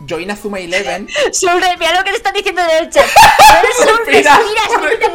Yo 0.00 0.20
Inazuma 0.20 0.58
Eleven 0.60 1.08
Sobre, 1.32 1.74
mira 1.78 1.94
lo 1.94 2.04
que 2.04 2.10
le 2.10 2.18
están 2.18 2.34
diciendo 2.34 2.60
en 2.60 2.84
el 2.84 2.90
chat. 2.90 3.06
Sobre, 3.78 4.22
Respira, 4.22 4.38
respira, 4.38 5.08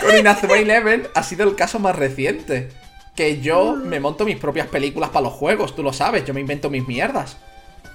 Con 0.00 0.16
Inazuma 0.16 0.56
Eleven 0.58 1.08
ha 1.14 1.22
sido 1.22 1.48
el 1.48 1.54
caso 1.56 1.78
más 1.78 1.96
reciente. 1.96 2.68
Que 3.16 3.40
yo 3.40 3.74
Mm. 3.76 3.86
me 3.88 4.00
monto 4.00 4.24
mis 4.24 4.36
propias 4.38 4.66
películas 4.68 5.10
para 5.10 5.24
los 5.24 5.32
juegos, 5.34 5.74
tú 5.74 5.82
lo 5.82 5.92
sabes, 5.92 6.24
yo 6.24 6.32
me 6.32 6.40
invento 6.40 6.70
mis 6.70 6.86
mierdas. 6.86 7.36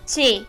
Sí, 0.06 0.46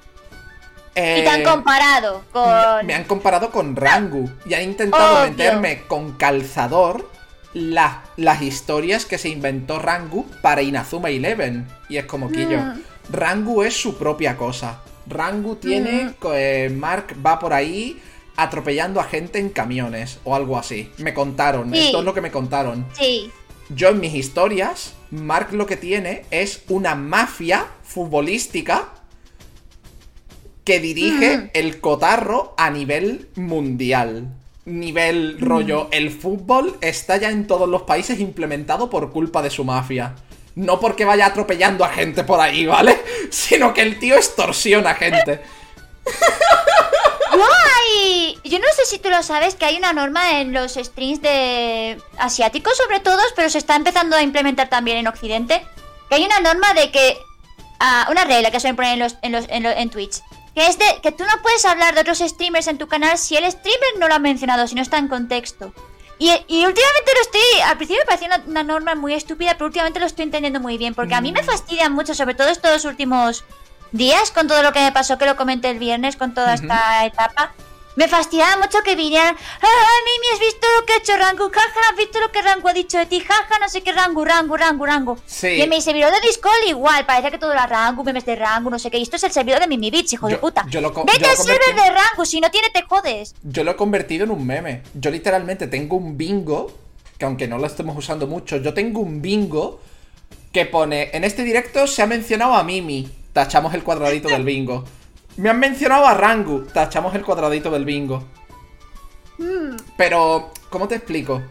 Eh, 0.98 1.18
y 1.20 1.24
te 1.24 1.28
han 1.28 1.42
comparado 1.42 2.22
con... 2.32 2.86
Me 2.86 2.94
han 2.94 3.04
comparado 3.04 3.50
con 3.50 3.76
Rangu 3.76 4.30
y 4.46 4.54
han 4.54 4.62
intentado 4.62 5.20
Obvio. 5.22 5.30
meterme 5.30 5.82
con 5.86 6.12
calzador 6.12 7.10
la- 7.52 8.02
las 8.16 8.40
historias 8.40 9.04
que 9.04 9.18
se 9.18 9.28
inventó 9.28 9.78
Rangu 9.78 10.26
para 10.40 10.62
Inazuma 10.62 11.10
Eleven. 11.10 11.66
Y 11.90 11.98
es 11.98 12.06
como 12.06 12.30
que 12.30 12.42
yo. 12.48 12.58
Mm. 12.58 12.80
Rangu 13.10 13.62
es 13.62 13.74
su 13.78 13.98
propia 13.98 14.38
cosa. 14.38 14.80
Rangu 15.06 15.56
tiene. 15.56 16.04
Mm. 16.04 16.26
eh, 16.32 16.70
Mark 16.74 17.14
va 17.24 17.38
por 17.38 17.52
ahí 17.52 18.00
atropellando 18.36 19.00
a 19.00 19.04
gente 19.04 19.38
en 19.38 19.48
camiones 19.50 20.18
o 20.24 20.34
algo 20.34 20.58
así. 20.58 20.90
Me 20.98 21.14
contaron, 21.14 21.72
Sí. 21.72 21.78
esto 21.86 21.98
es 22.00 22.04
lo 22.04 22.14
que 22.14 22.20
me 22.20 22.30
contaron. 22.30 22.86
Sí, 22.98 23.30
Yo 23.68 23.88
en 23.88 23.98
mis 23.98 24.14
historias, 24.14 24.94
Mark 25.10 25.48
lo 25.52 25.66
que 25.66 25.76
tiene 25.76 26.24
es 26.30 26.62
una 26.68 26.94
mafia 26.94 27.66
futbolística 27.82 28.90
que 30.64 30.78
dirige 30.80 31.36
Mm. 31.38 31.50
el 31.52 31.80
cotarro 31.80 32.54
a 32.56 32.70
nivel 32.70 33.28
mundial. 33.34 34.28
Nivel 34.66 35.38
rollo, 35.40 35.88
el 35.92 36.10
fútbol 36.10 36.76
está 36.80 37.16
ya 37.16 37.30
en 37.30 37.46
todos 37.46 37.68
los 37.68 37.82
países 37.82 38.18
implementado 38.20 38.88
por 38.90 39.10
culpa 39.12 39.42
de 39.42 39.50
su 39.50 39.64
mafia. 39.64 40.14
No 40.56 40.78
porque 40.80 41.04
vaya 41.04 41.26
atropellando 41.26 41.84
a 41.84 41.88
gente 41.88 42.24
por 42.24 42.40
ahí, 42.40 42.66
¿vale? 42.66 42.96
Sino 43.30 43.74
que 43.74 43.82
el 43.82 43.98
tío 43.98 44.14
extorsiona 44.16 44.90
a 44.90 44.94
gente. 44.94 45.40
Yo 48.48 48.58
no 48.58 48.64
sé 48.76 48.84
si 48.86 48.98
tú 48.98 49.08
lo 49.10 49.22
sabes 49.22 49.54
que 49.54 49.64
hay 49.64 49.76
una 49.76 49.92
norma 49.92 50.38
en 50.40 50.52
los 50.52 50.74
streams 50.74 51.20
de 51.22 52.00
asiáticos, 52.18 52.76
sobre 52.76 53.00
todo, 53.00 53.20
pero 53.34 53.48
se 53.50 53.58
está 53.58 53.76
empezando 53.76 54.16
a 54.16 54.22
implementar 54.22 54.68
también 54.68 54.98
en 54.98 55.06
Occidente. 55.08 55.66
Que 56.08 56.16
hay 56.16 56.24
una 56.24 56.40
norma 56.40 56.72
de 56.74 56.90
que. 56.90 57.18
ah, 57.80 58.06
una 58.10 58.24
regla 58.24 58.50
que 58.50 58.60
suelen 58.60 58.76
poner 58.76 58.92
en, 58.94 58.98
los, 59.00 59.16
en, 59.22 59.32
los, 59.32 59.44
en, 59.48 59.62
lo- 59.62 59.70
en 59.70 59.90
Twitch. 59.90 60.20
Que 60.54 60.66
es 60.68 60.78
de 60.78 60.86
que 61.02 61.12
tú 61.12 61.24
no 61.24 61.42
puedes 61.42 61.64
hablar 61.66 61.94
de 61.94 62.00
otros 62.00 62.18
streamers 62.20 62.66
en 62.68 62.78
tu 62.78 62.88
canal 62.88 63.18
si 63.18 63.36
el 63.36 63.44
streamer 63.50 63.98
no 63.98 64.08
lo 64.08 64.14
ha 64.14 64.18
mencionado, 64.18 64.66
si 64.66 64.74
no 64.74 64.80
está 64.82 64.96
en 64.98 65.08
contexto. 65.08 65.72
Y, 66.18 66.30
y 66.30 66.64
últimamente 66.64 67.12
lo 67.14 67.20
estoy. 67.20 67.60
Al 67.66 67.76
principio 67.76 68.00
me 68.02 68.06
parecía 68.06 68.28
una, 68.28 68.42
una 68.46 68.62
norma 68.62 68.94
muy 68.94 69.12
estúpida, 69.12 69.52
pero 69.54 69.66
últimamente 69.66 70.00
lo 70.00 70.06
estoy 70.06 70.22
entendiendo 70.22 70.60
muy 70.60 70.78
bien. 70.78 70.94
Porque 70.94 71.14
a 71.14 71.20
mí 71.20 71.30
me 71.32 71.42
fastidia 71.42 71.90
mucho, 71.90 72.14
sobre 72.14 72.34
todo 72.34 72.48
estos 72.48 72.86
últimos 72.86 73.44
días, 73.92 74.30
con 74.30 74.48
todo 74.48 74.62
lo 74.62 74.72
que 74.72 74.80
me 74.80 74.92
pasó, 74.92 75.18
que 75.18 75.26
lo 75.26 75.36
comenté 75.36 75.68
el 75.68 75.78
viernes, 75.78 76.16
con 76.16 76.32
toda 76.32 76.54
esta 76.54 77.04
etapa. 77.04 77.52
Me 77.96 78.08
fastidiaba 78.08 78.58
mucho 78.58 78.82
que 78.84 78.94
vinieran. 78.94 79.34
¡Ah, 79.34 79.96
Mimi, 80.04 80.26
has 80.34 80.40
visto 80.40 80.66
lo 80.78 80.84
que 80.84 80.92
ha 80.92 80.96
hecho 80.98 81.16
Rangu! 81.16 81.50
¡Jaja, 81.50 81.80
has 81.90 81.96
visto 81.96 82.20
lo 82.20 82.30
que 82.30 82.42
Rangu 82.42 82.68
ha 82.68 82.74
dicho 82.74 82.98
de 82.98 83.06
ti! 83.06 83.20
¡Jaja, 83.20 83.58
no 83.58 83.70
sé 83.70 83.82
qué 83.82 83.92
Rangu, 83.92 84.22
Rangu, 84.22 84.54
Rangu, 84.54 84.84
Rangu! 84.84 85.18
Sí. 85.24 85.48
Y 85.48 85.62
en 85.62 85.70
mi 85.70 85.80
servidor 85.80 86.12
de 86.12 86.20
Discord 86.20 86.52
igual, 86.68 87.06
parece 87.06 87.30
que 87.30 87.38
todo 87.38 87.52
era 87.52 87.66
Rangu, 87.66 88.04
memes 88.04 88.26
de 88.26 88.36
Rangu, 88.36 88.68
no 88.68 88.78
sé 88.78 88.90
qué. 88.90 88.98
Y 88.98 89.02
esto 89.02 89.16
es 89.16 89.24
el 89.24 89.32
servidor 89.32 89.60
de 89.60 89.66
Mimi 89.66 89.90
Bits, 89.90 90.12
hijo 90.12 90.28
de 90.28 90.36
puta. 90.36 90.66
yo 90.68 90.82
lo 90.82 90.92
Vete 90.92 91.26
al 91.26 91.36
server 91.36 91.74
de 91.74 91.90
Rangu, 91.90 92.26
si 92.26 92.38
no 92.38 92.50
tiene 92.50 92.68
te 92.68 92.82
jodes. 92.82 93.34
Yo 93.42 93.64
lo 93.64 93.70
he 93.70 93.76
convertido 93.76 94.24
en 94.24 94.30
un 94.30 94.46
meme. 94.46 94.82
Yo 94.92 95.10
literalmente 95.10 95.66
tengo 95.66 95.96
un 95.96 96.18
bingo, 96.18 96.70
que 97.16 97.24
aunque 97.24 97.48
no 97.48 97.56
lo 97.56 97.66
estemos 97.66 97.96
usando 97.96 98.26
mucho, 98.26 98.58
yo 98.58 98.74
tengo 98.74 99.00
un 99.00 99.22
bingo 99.22 99.80
que 100.52 100.66
pone, 100.66 101.10
en 101.14 101.24
este 101.24 101.44
directo 101.44 101.86
se 101.86 102.02
ha 102.02 102.06
mencionado 102.06 102.54
a 102.54 102.62
Mimi, 102.62 103.08
tachamos 103.32 103.72
el 103.72 103.82
cuadradito 103.82 104.28
del 104.28 104.44
bingo. 104.44 104.84
Me 105.36 105.50
han 105.50 105.58
mencionado 105.58 106.06
a 106.06 106.14
Rangu, 106.14 106.62
tachamos 106.72 107.14
el 107.14 107.24
cuadradito 107.24 107.70
del 107.70 107.84
bingo. 107.84 108.24
Pero, 109.96 110.50
¿cómo 110.70 110.88
te 110.88 110.94
explico? 110.94 111.42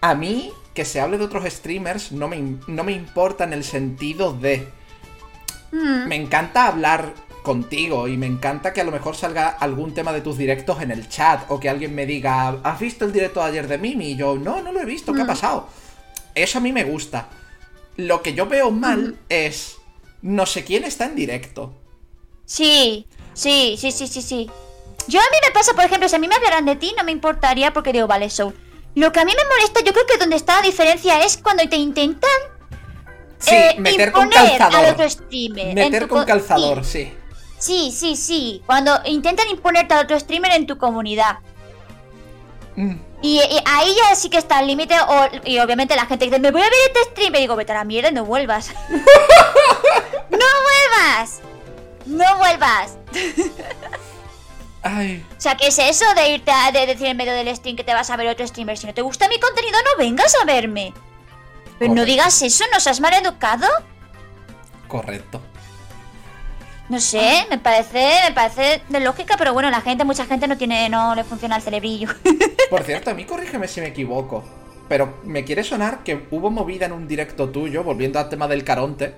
A 0.00 0.14
mí, 0.14 0.52
que 0.74 0.84
se 0.84 1.00
hable 1.00 1.18
de 1.18 1.24
otros 1.24 1.44
streamers, 1.44 2.12
no 2.12 2.28
me, 2.28 2.40
no 2.68 2.84
me 2.84 2.92
importa 2.92 3.44
en 3.44 3.52
el 3.52 3.64
sentido 3.64 4.32
de... 4.32 4.68
Mm. 5.72 6.06
Me 6.06 6.14
encanta 6.16 6.68
hablar 6.68 7.12
contigo 7.42 8.06
y 8.08 8.16
me 8.16 8.26
encanta 8.26 8.72
que 8.72 8.80
a 8.80 8.84
lo 8.84 8.92
mejor 8.92 9.16
salga 9.16 9.48
algún 9.48 9.94
tema 9.94 10.12
de 10.12 10.20
tus 10.20 10.38
directos 10.38 10.80
en 10.82 10.90
el 10.92 11.08
chat 11.08 11.48
o 11.48 11.58
que 11.58 11.68
alguien 11.68 11.94
me 11.94 12.06
diga, 12.06 12.48
¿has 12.62 12.78
visto 12.78 13.04
el 13.04 13.12
directo 13.12 13.40
de 13.40 13.46
ayer 13.46 13.66
de 13.68 13.78
Mimi? 13.78 14.12
Y 14.12 14.16
yo, 14.16 14.36
no, 14.36 14.62
no 14.62 14.70
lo 14.72 14.80
he 14.80 14.84
visto, 14.84 15.12
¿qué 15.12 15.22
ha 15.22 15.24
Mm. 15.24 15.28
pasado? 15.28 15.68
Eso 16.34 16.58
a 16.58 16.60
mí 16.60 16.72
me 16.72 16.84
gusta. 16.84 17.28
Lo 17.96 18.22
que 18.22 18.34
yo 18.34 18.46
veo 18.46 18.70
mal 18.70 19.16
es, 19.28 19.78
no 20.22 20.46
sé 20.46 20.64
quién 20.64 20.84
está 20.84 21.06
en 21.06 21.16
directo. 21.16 21.74
Sí, 22.44 23.06
sí, 23.36 23.76
sí, 23.78 23.92
sí, 23.92 24.08
sí, 24.08 24.22
sí. 24.22 24.50
Yo 25.06 25.20
a 25.20 25.22
mí 25.30 25.36
me 25.46 25.52
pasa, 25.52 25.72
por 25.74 25.84
ejemplo, 25.84 26.08
si 26.08 26.16
a 26.16 26.18
mí 26.18 26.26
me 26.26 26.34
hablaran 26.34 26.64
de 26.66 26.74
ti, 26.74 26.92
no 26.98 27.04
me 27.04 27.12
importaría 27.12 27.72
porque 27.72 27.92
digo, 27.92 28.08
vale, 28.08 28.28
Soul. 28.30 28.54
Lo 28.96 29.12
que 29.12 29.20
a 29.20 29.24
mí 29.24 29.32
me 29.36 29.44
molesta, 29.54 29.80
yo 29.84 29.92
creo 29.92 30.06
que 30.06 30.16
donde 30.16 30.34
está 30.36 30.56
la 30.56 30.62
diferencia 30.62 31.22
es 31.22 31.36
cuando 31.36 31.68
te 31.68 31.76
intentan 31.76 32.30
Sí, 33.38 33.54
eh, 33.54 33.76
meter 33.78 34.10
con 34.10 34.24
imponer 34.24 34.50
al 34.62 34.70
calzador. 34.70 34.92
otro 34.94 35.10
streamer. 35.10 35.74
Meter 35.74 36.08
con 36.08 36.20
co- 36.20 36.26
calzador, 36.26 36.84
sí. 36.84 37.12
Sí, 37.58 37.92
sí, 37.94 38.16
sí. 38.16 38.62
Cuando 38.66 38.98
intentan 39.04 39.48
imponerte 39.48 39.92
al 39.94 40.04
otro 40.06 40.18
streamer 40.18 40.52
en 40.52 40.66
tu 40.66 40.78
comunidad. 40.78 41.38
Mm. 42.76 42.96
Y, 43.22 43.36
y 43.38 43.58
ahí 43.66 43.94
ya 43.96 44.14
sí 44.16 44.28
que 44.30 44.38
está 44.38 44.60
el 44.60 44.66
límite. 44.66 44.94
Y 45.44 45.58
obviamente 45.58 45.94
la 45.96 46.06
gente 46.06 46.24
dice, 46.24 46.38
me 46.38 46.50
voy 46.50 46.62
a 46.62 46.64
ver 46.64 46.72
este 46.86 47.10
stream. 47.10 47.34
Y 47.34 47.38
digo, 47.40 47.54
vete 47.56 47.72
a 47.72 47.76
la 47.76 47.84
mierda 47.84 48.08
y 48.08 48.12
no 48.14 48.24
vuelvas. 48.24 48.70
¡No 50.30 50.38
vuelvas! 50.38 51.40
¡No 52.06 52.38
vuelvas! 52.38 52.98
Ay, 54.82 55.24
O 55.36 55.40
sea, 55.40 55.56
¿qué 55.56 55.66
es 55.66 55.78
eso 55.78 56.04
de 56.14 56.30
irte 56.30 56.50
a 56.52 56.70
de 56.70 56.86
decir 56.86 57.06
en 57.06 57.16
medio 57.16 57.32
del 57.32 57.54
stream 57.56 57.76
que 57.76 57.82
te 57.82 57.92
vas 57.92 58.08
a 58.08 58.16
ver 58.16 58.28
otro 58.28 58.46
streamer? 58.46 58.78
Si 58.78 58.86
no 58.86 58.94
te 58.94 59.02
gusta 59.02 59.28
mi 59.28 59.40
contenido, 59.40 59.76
no 59.82 59.98
vengas 59.98 60.34
a 60.40 60.44
verme. 60.44 60.94
Pero 61.78 61.92
no 61.92 62.04
digas 62.04 62.40
eso, 62.42 62.64
¿no 62.72 62.80
seas 62.80 63.00
mal 63.00 63.12
educado? 63.14 63.66
correcto. 64.86 65.40
No 66.88 67.00
sé, 67.00 67.44
me 67.50 67.58
parece, 67.58 68.08
me 68.28 68.32
parece 68.32 68.80
de 68.88 69.00
lógica, 69.00 69.34
pero 69.36 69.52
bueno, 69.52 69.68
la 69.70 69.80
gente, 69.80 70.04
mucha 70.04 70.24
gente 70.24 70.46
no 70.46 70.56
tiene, 70.56 70.88
no 70.88 71.16
le 71.16 71.24
funciona 71.24 71.56
el 71.56 71.62
cerebrillo. 71.62 72.08
Por 72.70 72.84
cierto, 72.84 73.10
a 73.10 73.14
mí 73.14 73.24
corrígeme 73.24 73.66
si 73.66 73.80
me 73.80 73.88
equivoco. 73.88 74.44
Pero 74.88 75.18
me 75.24 75.44
quiere 75.44 75.64
sonar 75.64 76.04
que 76.04 76.28
hubo 76.30 76.48
movida 76.48 76.86
en 76.86 76.92
un 76.92 77.08
directo 77.08 77.48
tuyo, 77.48 77.82
volviendo 77.82 78.20
al 78.20 78.28
tema 78.28 78.46
del 78.46 78.62
Caronte. 78.62 79.16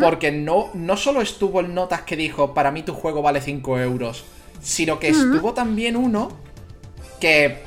Porque 0.00 0.30
no, 0.30 0.68
no 0.74 0.96
solo 0.96 1.22
estuvo 1.22 1.60
el 1.60 1.74
notas 1.74 2.02
que 2.02 2.16
dijo, 2.16 2.52
para 2.52 2.70
mí 2.70 2.82
tu 2.82 2.92
juego 2.92 3.22
vale 3.22 3.40
5 3.40 3.78
euros, 3.78 4.24
sino 4.62 4.98
que 4.98 5.08
estuvo 5.08 5.54
también 5.54 5.96
uno 5.96 6.36
que 7.18 7.62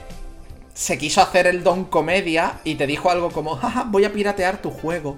se 0.73 0.97
quiso 0.99 1.21
hacer 1.21 1.47
el 1.47 1.63
don 1.63 1.85
comedia 1.85 2.59
y 2.63 2.75
te 2.75 2.85
dijo 2.85 3.09
algo 3.09 3.31
como, 3.31 3.55
jaja, 3.55 3.85
voy 3.87 4.05
a 4.05 4.13
piratear 4.13 4.61
tu 4.61 4.69
juego. 4.69 5.17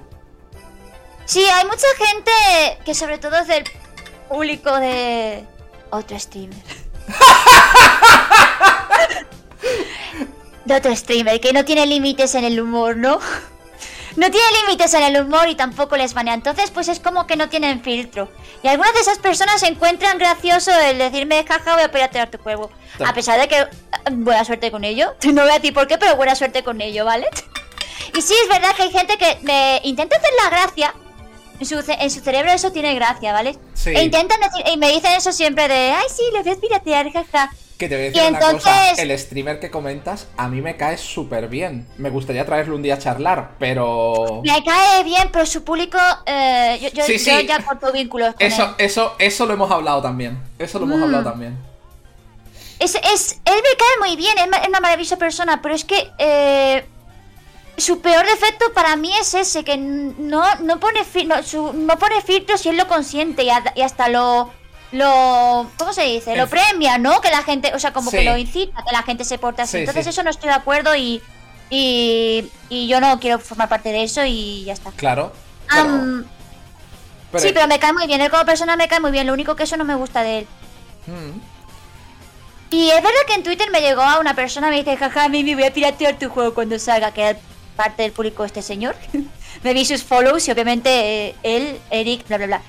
Sí, 1.26 1.44
hay 1.44 1.66
mucha 1.66 1.88
gente 1.98 2.32
que 2.86 2.96
sobre 2.96 3.18
todo 3.18 3.38
es 3.38 3.48
del 3.48 3.66
público 4.30 4.80
de 4.80 5.44
otro 5.90 6.18
streamer. 6.18 6.64
de 10.66 10.76
otro 10.76 10.96
streamer, 10.96 11.42
que 11.42 11.52
no 11.52 11.66
tiene 11.66 11.86
límites 11.86 12.36
en 12.36 12.46
el 12.46 12.62
humor, 12.62 12.96
¿no? 12.96 13.20
No 14.16 14.30
tiene 14.32 14.46
límites 14.66 14.94
en 14.94 15.04
el 15.04 15.22
humor 15.22 15.48
y 15.50 15.56
tampoco 15.56 15.96
les 15.98 16.14
banea. 16.14 16.34
Entonces, 16.34 16.72
pues 16.72 16.88
es 16.88 17.00
como 17.00 17.28
que 17.28 17.36
no 17.36 17.50
tienen 17.50 17.82
filtro. 17.82 18.30
Y 18.64 18.68
algunas 18.68 18.94
de 18.94 19.02
esas 19.02 19.20
personas 19.20 19.62
encuentran 19.64 20.18
gracioso 20.18 20.72
el 20.80 20.98
decirme, 20.98 21.46
jaja, 21.48 21.74
voy 21.76 21.84
a 21.84 21.92
piratear 21.92 22.30
tu 22.30 22.38
juego. 22.40 22.70
A 23.06 23.14
pesar 23.14 23.40
de 23.40 23.48
que, 23.48 23.58
eh, 23.60 23.68
buena 24.12 24.44
suerte 24.46 24.72
con 24.72 24.84
ello. 24.84 25.14
No 25.34 25.44
voy 25.44 25.52
a 25.52 25.56
decir 25.56 25.74
por 25.74 25.88
qué, 25.88 25.98
pero 25.98 26.16
buena 26.16 26.36
suerte 26.36 26.64
con 26.64 26.82
ello, 26.82 27.06
¿vale? 27.06 27.28
Y 28.18 28.22
sí, 28.22 28.34
es 28.44 28.50
verdad 28.50 28.76
que 28.76 28.84
hay 28.84 28.92
gente 28.92 29.18
que 29.18 29.38
me 29.44 29.80
intenta 29.84 30.18
hacer 30.18 30.32
la 30.44 30.50
gracia. 30.50 30.94
En 31.60 31.66
su, 31.66 31.82
ce- 31.84 31.98
en 32.00 32.10
su 32.10 32.22
cerebro 32.22 32.52
eso 32.52 32.72
tiene 32.72 32.96
gracia, 32.96 33.34
¿vale? 33.34 33.56
Sí. 33.76 33.92
E 33.92 34.02
intentan 34.04 34.40
decir, 34.42 34.66
y 34.74 34.78
me 34.78 34.90
dicen 34.92 35.12
eso 35.14 35.32
siempre 35.32 35.68
de, 35.68 35.92
ay, 35.92 36.06
sí, 36.10 36.24
le 36.34 36.42
ves 36.42 36.58
piratear, 36.58 37.12
jaja. 37.12 37.52
Que 37.80 37.88
te 37.88 37.96
voy 37.96 38.04
a 38.04 38.08
decir 38.10 38.22
Y 38.24 38.28
una 38.28 38.40
cosa, 38.40 38.92
el 38.92 39.18
streamer 39.18 39.60
que 39.62 39.72
comentas 39.72 40.28
a 40.36 40.50
mí 40.50 40.62
me 40.62 40.76
cae 40.76 40.98
súper 40.98 41.48
bien. 41.48 41.88
Me 41.98 42.10
gustaría 42.10 42.46
traerle 42.46 42.76
un 42.76 42.82
día 42.82 42.96
a 42.96 43.00
charlar, 43.00 43.52
pero... 43.58 44.42
Me 44.46 44.62
cae 44.64 45.04
bien, 45.06 45.30
pero 45.32 45.46
su 45.46 45.64
público, 45.64 45.98
eh, 46.26 46.78
yo, 46.82 46.90
yo, 46.90 47.04
Sí, 47.06 47.14
yo 47.18 47.40
sí. 47.40 47.48
ya 47.48 47.64
corto 47.64 47.92
vínculos 47.94 48.36
con 48.36 48.46
Eso, 48.46 48.64
él. 48.66 48.86
eso, 48.86 49.16
eso 49.18 49.46
lo 49.46 49.54
hemos 49.54 49.72
hablado 49.72 50.02
también. 50.02 50.38
Eso 50.60 50.78
lo 50.78 50.86
hemos 50.86 51.00
Mm. 51.00 51.04
hablado 51.04 51.24
también. 51.32 51.58
Es, 52.80 52.96
es, 52.96 53.40
él 53.46 53.56
me 53.56 53.78
cae 53.78 54.00
muy 54.08 54.16
bien, 54.18 54.38
es 54.38 54.68
una 54.68 54.80
maravillosa 54.82 55.18
persona, 55.18 55.62
pero 55.62 55.74
es 55.74 55.86
que, 55.86 56.12
eh, 56.18 56.86
su 57.78 58.02
peor 58.02 58.26
defecto 58.26 58.74
para 58.74 58.98
mí 58.98 59.10
es 59.22 59.34
ese, 59.34 59.64
que 59.64 59.78
no, 59.78 60.44
no, 60.62 60.80
pone, 60.82 61.00
no, 61.26 61.44
su, 61.44 61.72
no 61.72 61.98
pone 61.98 62.22
filtros 62.22 62.66
y 62.66 62.70
él 62.70 62.78
lo 62.78 62.88
consiente 62.90 63.44
y, 63.44 63.50
hasta 63.82 64.10
lo, 64.10 64.52
lo... 64.92 65.70
¿Cómo 65.78 65.94
se 65.94 66.04
dice? 66.04 66.36
Lo 66.36 66.48
premia, 66.48 66.98
¿no? 66.98 67.22
Que 67.22 67.30
la 67.30 67.44
gente, 67.44 67.72
o 67.74 67.80
sea, 67.80 67.94
como 67.94 68.10
que 68.12 68.24
lo 68.24 68.38
incita, 68.38 68.84
que 68.84 68.92
la 68.92 69.04
gente 69.04 69.24
se 69.24 69.38
porte 69.38 69.62
así. 69.62 69.78
Entonces 69.78 70.08
eso 70.08 70.24
no 70.24 70.30
estoy 70.30 70.50
de 70.50 70.56
acuerdo 70.56 70.96
y, 70.96 71.22
y, 71.70 72.50
y, 72.70 72.88
yo 72.88 73.00
no 73.00 73.20
quiero 73.20 73.40
formar 73.40 73.70
parte 73.70 73.92
de 73.92 74.04
eso 74.04 74.26
y 74.26 74.64
ya 74.66 74.74
está. 74.74 74.92
Claro. 74.92 75.32
sí, 77.38 77.52
pero 77.54 77.68
me 77.68 77.80
cae 77.80 77.94
muy 77.94 78.08
bien. 78.08 78.22
Él 78.22 78.32
como 78.32 78.46
persona 78.46 78.76
me 78.76 78.88
cae 78.88 79.00
muy 79.00 79.12
bien. 79.12 79.28
Lo 79.28 79.34
único 79.34 79.56
que 79.56 79.64
eso 79.64 79.78
no 79.78 79.86
me 79.86 79.96
gusta 79.96 80.24
de 80.24 80.40
él. 80.40 80.48
Mm. 81.08 81.40
Y 82.72 82.90
es 82.90 83.02
verdad 83.02 83.20
que 83.28 83.34
en 83.34 83.44
Twitter 83.44 83.70
me 83.72 83.82
llegó 83.82 84.02
a 84.02 84.20
una 84.20 84.36
persona 84.36 84.68
y 84.68 84.72
me 84.72 84.78
dice, 84.78 84.96
jaja, 84.96 85.28
Mimi, 85.28 85.56
voy 85.56 85.64
a 85.64 85.74
piratear 85.74 86.20
tu 86.20 86.30
juego 86.30 86.54
cuando 86.54 86.78
salga, 86.78 87.12
que 87.12 87.22
era 87.22 87.40
parte 87.76 88.04
del 88.04 88.12
público 88.12 88.46
este 88.46 88.62
señor. 88.62 88.96
me 89.64 89.74
vi 89.74 89.86
sus 89.86 90.04
follows 90.04 90.48
y 90.48 90.52
obviamente 90.52 91.30
eh, 91.30 91.36
él, 91.44 91.80
Eric, 91.90 92.28
bla, 92.28 92.38
bla, 92.38 92.48
bla. 92.48 92.62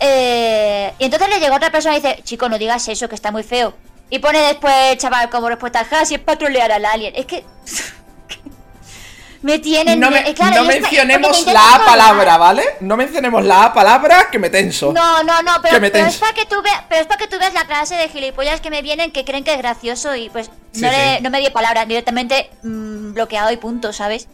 Eh, 0.00 0.92
y 0.98 1.04
entonces 1.04 1.28
le 1.28 1.40
llegó 1.40 1.56
otra 1.56 1.70
persona 1.70 1.96
y 1.96 2.00
dice, 2.00 2.20
chico, 2.22 2.48
no 2.48 2.58
digas 2.58 2.86
eso, 2.88 3.08
que 3.08 3.14
está 3.14 3.30
muy 3.30 3.42
feo. 3.42 3.74
Y 4.10 4.18
pone 4.18 4.40
después, 4.40 4.96
chaval, 4.98 5.30
como 5.30 5.48
respuesta, 5.48 5.84
ja, 5.84 6.04
si 6.04 6.14
es 6.14 6.20
patrolear 6.20 6.70
al 6.72 6.84
alien. 6.84 7.14
Es 7.16 7.26
que... 7.26 7.44
Me 9.42 9.60
tienen. 9.60 10.00
No, 10.00 10.10
no 10.10 10.64
mencionemos 10.64 11.46
la 11.46 11.80
palabra, 11.86 12.36
¿vale? 12.36 12.64
No 12.80 12.96
mencionemos 12.96 13.44
la 13.44 13.72
palabra 13.72 14.28
que 14.28 14.40
me 14.40 14.50
tenso. 14.50 14.92
No, 14.92 15.22
no, 15.22 15.40
no, 15.42 15.52
pero, 15.62 15.76
es 15.86 16.16
para 16.16 16.32
que 16.32 16.46
tú 16.46 16.62
veas, 16.62 16.82
pero 16.88 17.02
es 17.02 17.06
para 17.06 17.18
que 17.18 17.28
tú 17.28 17.38
veas 17.38 17.54
la 17.54 17.64
clase 17.64 17.94
de 17.94 18.08
gilipollas 18.08 18.60
que 18.60 18.70
me 18.70 18.82
vienen 18.82 19.12
que 19.12 19.24
creen 19.24 19.44
que 19.44 19.52
es 19.52 19.58
gracioso 19.58 20.16
y 20.16 20.30
pues 20.30 20.50
no, 20.74 20.88
no 21.20 21.30
me 21.30 21.38
dio 21.40 21.52
palabra, 21.52 21.84
directamente 21.84 22.50
mm, 22.64 23.12
bloqueado 23.12 23.52
y 23.52 23.56
punto, 23.56 23.92
¿sabes? 23.92 24.26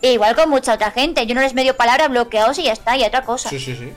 E 0.00 0.12
igual 0.12 0.36
con 0.36 0.48
mucha 0.48 0.74
otra 0.74 0.92
gente, 0.92 1.26
yo 1.26 1.34
no 1.34 1.40
les 1.40 1.54
medio 1.54 1.76
palabra, 1.76 2.06
bloqueados 2.06 2.58
y 2.58 2.64
ya 2.64 2.72
está, 2.72 2.96
y 2.96 3.02
otra 3.02 3.22
cosa. 3.22 3.48
Sí, 3.48 3.58
sí, 3.58 3.74
sí. 3.74 3.92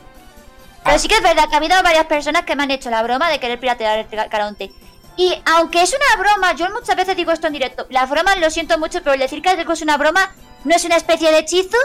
Pero 0.86 0.96
ah. 0.96 1.00
sí 1.00 1.08
que 1.08 1.16
es 1.16 1.24
verdad 1.24 1.50
que 1.50 1.56
ha 1.56 1.58
habido 1.58 1.82
varias 1.82 2.06
personas 2.06 2.44
que 2.44 2.56
me 2.56 2.64
han 2.64 2.72
hecho 2.72 2.92
la 2.92 3.02
broma 3.02 3.30
de 3.30 3.40
querer 3.40 3.60
piratear 3.60 4.00
el 4.00 4.30
Caronte. 4.30 4.72
Y 5.18 5.34
aunque 5.46 5.82
es 5.82 5.94
una 5.94 6.22
broma, 6.22 6.56
yo 6.56 6.70
muchas 6.72 6.96
veces 6.96 7.16
digo 7.16 7.32
esto 7.32 7.48
en 7.48 7.54
directo, 7.54 7.88
las 7.90 8.10
bromas 8.10 8.38
lo 8.40 8.50
siento 8.52 8.78
mucho, 8.78 9.00
pero 9.02 9.14
el 9.14 9.20
decir 9.20 9.42
que 9.42 9.50
algo 9.50 9.74
es 9.74 9.82
una 9.82 9.98
broma 9.98 10.32
no 10.64 10.76
es 10.76 10.86
una 10.86 10.96
especie 10.96 11.32
de 11.32 11.40
hechizo 11.40 11.78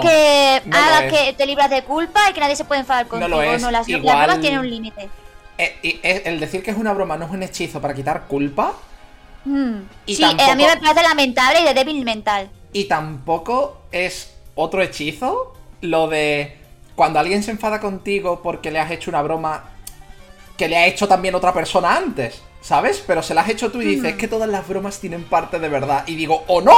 que 0.00 0.62
haga 0.72 1.08
que 1.08 1.34
te 1.34 1.46
libras 1.46 1.70
de 1.70 1.84
culpa 1.84 2.30
y 2.30 2.32
que 2.32 2.40
nadie 2.40 2.56
se 2.56 2.64
puede 2.64 2.80
enfadar 2.80 3.06
contigo. 3.06 3.28
No, 3.28 3.36
lo 3.36 3.42
es. 3.42 3.62
no 3.62 3.70
las, 3.70 3.86
bromas 3.86 4.40
tienen 4.40 4.60
un 4.60 4.70
límite. 4.70 5.08
Eh, 5.58 5.78
eh, 5.82 6.22
el 6.24 6.40
decir 6.40 6.62
que 6.62 6.70
es 6.70 6.76
una 6.76 6.92
broma 6.92 7.16
no 7.16 7.26
es 7.26 7.30
un 7.30 7.42
hechizo 7.42 7.80
para 7.80 7.94
quitar 7.94 8.26
culpa. 8.26 8.74
Mm. 9.44 9.80
sí, 10.06 10.22
eh, 10.22 10.50
a 10.50 10.54
mí 10.54 10.64
me 10.64 10.76
parece 10.76 11.02
lamentable 11.02 11.60
y 11.60 11.64
de 11.64 11.74
débil 11.74 12.04
mental. 12.04 12.48
Y 12.72 12.84
tampoco 12.84 13.82
es 13.92 14.32
otro 14.54 14.82
hechizo 14.82 15.54
lo 15.80 16.08
de 16.08 16.61
cuando 17.02 17.18
alguien 17.18 17.42
se 17.42 17.50
enfada 17.50 17.80
contigo 17.80 18.42
porque 18.44 18.70
le 18.70 18.78
has 18.78 18.88
hecho 18.92 19.10
una 19.10 19.22
broma 19.22 19.64
que 20.56 20.68
le 20.68 20.76
ha 20.76 20.86
hecho 20.86 21.08
también 21.08 21.34
otra 21.34 21.52
persona 21.52 21.96
antes, 21.96 22.40
¿sabes? 22.60 23.02
Pero 23.04 23.24
se 23.24 23.34
la 23.34 23.40
has 23.40 23.48
hecho 23.48 23.72
tú 23.72 23.82
y 23.82 23.86
dices, 23.86 24.12
es 24.12 24.16
que 24.16 24.28
todas 24.28 24.48
las 24.48 24.68
bromas 24.68 25.00
tienen 25.00 25.24
parte 25.24 25.58
de 25.58 25.68
verdad. 25.68 26.04
Y 26.06 26.14
digo, 26.14 26.44
¡oh 26.46 26.60
no! 26.60 26.76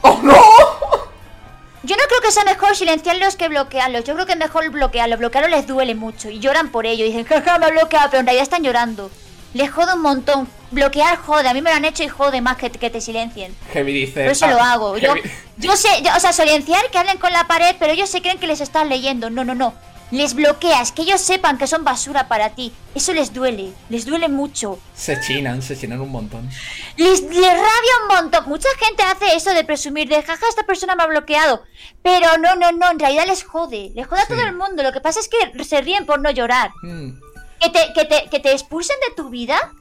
¡Oh 0.00 0.20
no! 0.22 0.32
Yo 1.82 1.96
no 1.96 2.02
creo 2.08 2.20
que 2.22 2.32
sea 2.32 2.44
mejor 2.44 2.74
silenciarlos 2.74 3.36
que 3.36 3.48
bloquearlos. 3.48 4.04
Yo 4.04 4.14
creo 4.14 4.24
que 4.24 4.32
es 4.32 4.38
mejor 4.38 4.70
bloquearlos. 4.70 5.18
Bloquearlos 5.18 5.50
les 5.50 5.66
duele 5.66 5.94
mucho 5.94 6.30
y 6.30 6.38
lloran 6.38 6.70
por 6.70 6.86
ello. 6.86 7.04
Y 7.04 7.08
dicen, 7.08 7.26
jaja, 7.26 7.58
me 7.58 7.66
ha 7.66 7.70
bloqueado, 7.72 8.08
pero 8.08 8.20
en 8.20 8.26
realidad 8.26 8.44
están 8.44 8.62
llorando. 8.62 9.10
Les 9.54 9.70
jode 9.70 9.94
un 9.94 10.02
montón. 10.02 10.48
Bloquear 10.70 11.16
jode. 11.16 11.48
A 11.48 11.54
mí 11.54 11.62
me 11.62 11.70
lo 11.70 11.76
han 11.76 11.84
hecho 11.84 12.02
y 12.02 12.08
jode 12.08 12.40
más 12.40 12.56
que, 12.56 12.70
que 12.70 12.90
te 12.90 13.00
silencien. 13.00 13.54
Heavy 13.72 13.92
dice. 13.92 14.14
Pero 14.14 14.32
eso 14.32 14.46
lo 14.48 14.60
ah, 14.60 14.72
hago. 14.72 14.98
Yo, 14.98 15.14
yo 15.56 15.76
sé, 15.76 15.88
o 16.14 16.20
sea, 16.20 16.32
silenciar 16.32 16.90
que 16.90 16.98
hablen 16.98 17.18
con 17.18 17.32
la 17.32 17.46
pared, 17.46 17.76
pero 17.78 17.92
ellos 17.92 18.10
se 18.10 18.20
creen 18.20 18.38
que 18.38 18.46
les 18.46 18.60
están 18.60 18.88
leyendo. 18.88 19.30
No, 19.30 19.44
no, 19.44 19.54
no 19.54 19.74
les 20.14 20.34
bloqueas, 20.34 20.92
que 20.92 21.02
ellos 21.02 21.20
sepan 21.20 21.58
que 21.58 21.66
son 21.66 21.84
basura 21.84 22.28
para 22.28 22.50
ti. 22.50 22.72
Eso 22.94 23.12
les 23.12 23.32
duele, 23.32 23.72
les 23.88 24.04
duele 24.06 24.28
mucho. 24.28 24.78
Se 24.94 25.20
chinan, 25.20 25.60
se 25.62 25.76
chinan 25.76 26.00
un 26.00 26.10
montón. 26.10 26.48
Les, 26.96 27.20
rabia 27.22 27.94
un 28.02 28.16
montón. 28.16 28.48
Mucha 28.48 28.68
gente 28.78 29.02
hace 29.02 29.34
eso 29.34 29.52
de 29.52 29.64
presumir 29.64 30.08
de 30.08 30.22
jaja, 30.22 30.46
esta 30.48 30.64
persona 30.64 30.94
me 30.94 31.02
ha 31.02 31.06
bloqueado. 31.06 31.62
Pero 32.02 32.38
no, 32.38 32.54
no, 32.54 32.70
no, 32.72 32.90
en 32.90 32.98
realidad 32.98 33.26
les 33.26 33.42
jode. 33.42 33.90
Les 33.94 34.06
jode 34.06 34.22
a 34.22 34.26
todo 34.26 34.40
el 34.40 34.54
mundo. 34.54 34.82
Lo 34.82 34.92
que 34.92 35.00
pasa 35.00 35.20
es 35.20 35.28
que 35.28 35.64
se 35.64 35.80
ríen 35.80 36.06
por 36.06 36.20
no 36.20 36.30
llorar. 36.30 36.70
Hmm. 36.82 37.18
Que, 37.64 37.70
te, 37.70 37.92
que, 37.94 38.04
te, 38.04 38.28
que 38.28 38.40
te 38.40 38.52
expulsen 38.52 38.96
de 39.08 39.14
tu 39.14 39.30
vida 39.30 39.72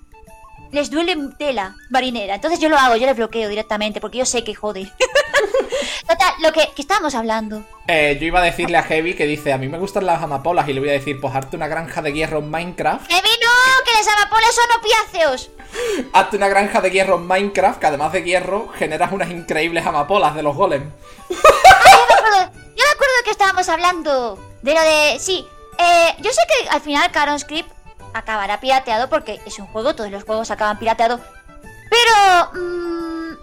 les 0.74 0.90
duele 0.90 1.16
tela 1.38 1.76
marinera. 1.90 2.36
Entonces 2.36 2.60
yo 2.60 2.68
lo 2.68 2.78
hago, 2.78 2.96
yo 2.96 3.06
les 3.06 3.16
bloqueo 3.16 3.48
directamente 3.48 4.02
porque 4.02 4.18
yo 4.18 4.26
sé 4.26 4.44
que 4.44 4.56
jode. 4.56 4.92
Total, 6.08 6.34
lo 6.42 6.52
que, 6.52 6.68
estábamos 6.78 7.14
hablando. 7.16 7.64
Eh, 7.88 8.18
yo 8.20 8.26
iba 8.26 8.40
a 8.40 8.44
decirle 8.44 8.78
a 8.78 8.84
Heavy 8.84 9.14
que 9.14 9.26
dice, 9.26 9.54
a 9.54 9.58
mí 9.58 9.68
me 9.68 9.78
gustan 9.78 10.06
las 10.06 10.22
amapolas 10.22 10.68
y 10.68 10.74
le 10.74 10.80
voy 10.80 10.90
a 10.90 10.94
decir, 10.94 11.22
pues 11.22 11.36
hazte 11.36 11.56
una 11.56 11.68
granja 11.68 12.02
de 12.02 12.12
hierro 12.12 12.40
en 12.40 12.50
Minecraft. 12.50 13.10
¡Heavy 13.10 13.30
no! 13.42 13.86
¡Que 13.86 13.94
las 13.94 14.08
amapolas 14.08 14.56
son 14.56 14.66
opiáceos! 14.80 15.52
hazte 16.14 16.38
una 16.38 16.48
granja 16.48 16.82
de 16.82 16.90
hierro 16.90 17.18
en 17.18 17.28
Minecraft, 17.28 17.80
que 17.80 17.88
además 17.88 18.12
de 18.12 18.24
hierro 18.24 18.70
generas 18.70 19.12
unas 19.12 19.30
increíbles 19.30 19.86
amapolas 19.86 20.34
de 20.36 20.42
los 20.42 20.56
golems. 20.56 20.92
yo, 21.30 21.36
me 21.36 22.14
acuerdo, 22.16 22.52
yo 22.76 22.84
me 22.84 22.92
acuerdo 22.92 23.14
que 23.24 23.32
estábamos 23.32 23.70
hablando. 23.70 24.40
De 24.64 24.74
lo 24.74 24.82
de... 24.82 25.20
Sí, 25.20 25.46
eh, 25.78 26.16
yo 26.20 26.32
sé 26.32 26.42
que 26.48 26.70
al 26.70 26.82
final 26.82 27.12
Caron 27.12 27.40
Script 27.40 27.73
acabará 28.14 28.60
pirateado 28.60 29.10
porque 29.10 29.40
es 29.46 29.60
un 29.60 29.68
juego, 29.68 29.96
todos 29.96 30.12
los 30.12 30.24
juegos 30.24 30.52
acaban 30.52 30.80
pirateado. 30.80 31.20
Pero... 31.90 32.52
Mmm, 32.54 33.34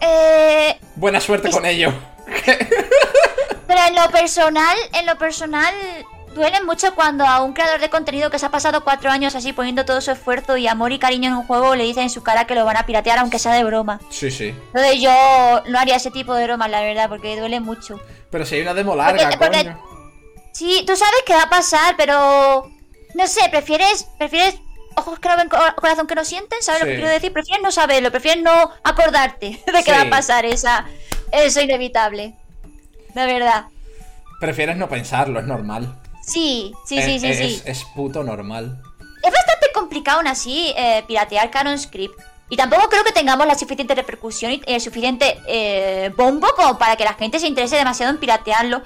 eh, 0.00 0.78
Buena 0.96 1.20
suerte 1.20 1.50
con 1.50 1.66
ello. 1.66 1.92
Pero 3.66 3.80
en 3.86 3.94
lo 3.94 4.10
personal, 4.10 4.76
en 4.92 5.06
lo 5.06 5.18
personal, 5.18 5.74
duele 6.34 6.62
mucho 6.62 6.94
cuando 6.94 7.26
a 7.26 7.42
un 7.42 7.52
creador 7.52 7.80
de 7.80 7.90
contenido 7.90 8.30
que 8.30 8.38
se 8.38 8.46
ha 8.46 8.50
pasado 8.50 8.84
cuatro 8.84 9.10
años 9.10 9.34
así 9.34 9.52
poniendo 9.52 9.84
todo 9.84 10.00
su 10.00 10.10
esfuerzo 10.10 10.56
y 10.56 10.66
amor 10.66 10.92
y 10.92 10.98
cariño 10.98 11.28
en 11.28 11.36
un 11.36 11.46
juego 11.46 11.74
le 11.74 11.84
dicen 11.84 12.04
en 12.04 12.10
su 12.10 12.22
cara 12.22 12.46
que 12.46 12.54
lo 12.54 12.64
van 12.64 12.76
a 12.76 12.86
piratear 12.86 13.18
aunque 13.18 13.38
sea 13.38 13.52
de 13.52 13.64
broma. 13.64 14.00
Sí, 14.10 14.30
sí. 14.30 14.54
Entonces 14.68 15.00
yo 15.00 15.12
no 15.66 15.78
haría 15.78 15.96
ese 15.96 16.10
tipo 16.10 16.34
de 16.34 16.44
bromas, 16.44 16.70
la 16.70 16.80
verdad, 16.80 17.08
porque 17.08 17.38
duele 17.38 17.60
mucho. 17.60 18.00
Pero 18.30 18.46
si 18.46 18.56
hay 18.56 18.62
una 18.62 18.74
demo 18.74 18.94
larga, 18.94 19.36
coño. 19.36 19.82
Sí, 20.52 20.84
tú 20.86 20.96
sabes 20.96 21.22
qué 21.26 21.34
va 21.34 21.42
a 21.42 21.50
pasar, 21.50 21.94
pero... 21.96 22.70
No 23.14 23.26
sé, 23.26 23.48
prefieres... 23.50 24.08
Prefieres 24.18 24.60
ojos 24.98 25.18
que 25.18 25.28
no 25.28 25.36
ven, 25.36 25.48
corazón 25.48 26.06
que 26.06 26.14
no 26.14 26.24
sienten, 26.24 26.62
¿sabes 26.62 26.80
lo 26.82 26.86
que 26.86 26.96
quiero 26.96 27.10
decir? 27.10 27.32
Prefieres 27.32 27.62
no 27.62 27.70
saberlo, 27.70 28.10
prefieres 28.10 28.42
no 28.42 28.70
acordarte 28.82 29.62
de 29.72 29.84
que 29.84 29.92
va 29.92 30.02
a 30.02 30.10
pasar 30.10 30.44
esa, 30.44 30.86
eso 31.32 31.60
inevitable. 31.60 32.34
De 33.14 33.26
verdad. 33.26 33.66
Prefieres 34.40 34.76
no 34.76 34.88
pensarlo, 34.88 35.40
es 35.40 35.46
normal. 35.46 36.00
Sí, 36.22 36.72
sí, 36.84 37.00
sí, 37.02 37.18
sí, 37.18 37.26
es, 37.26 37.62
Es 37.64 37.84
puto 37.84 38.22
normal. 38.22 38.82
Es 39.22 39.32
bastante 39.32 39.66
complicado 39.72 40.18
aún 40.18 40.28
así 40.28 40.72
eh, 40.76 41.02
piratear 41.06 41.50
Canon 41.50 41.78
Script. 41.78 42.14
Y 42.50 42.56
tampoco 42.56 42.88
creo 42.88 43.04
que 43.04 43.12
tengamos 43.12 43.46
la 43.46 43.54
suficiente 43.54 43.94
repercusión 43.94 44.52
y 44.52 44.62
el 44.66 44.80
suficiente 44.80 45.38
eh, 45.46 46.12
bombo 46.16 46.48
como 46.56 46.78
para 46.78 46.96
que 46.96 47.04
la 47.04 47.14
gente 47.14 47.38
se 47.38 47.46
interese 47.46 47.76
demasiado 47.76 48.12
en 48.12 48.18
piratearlo. 48.18 48.82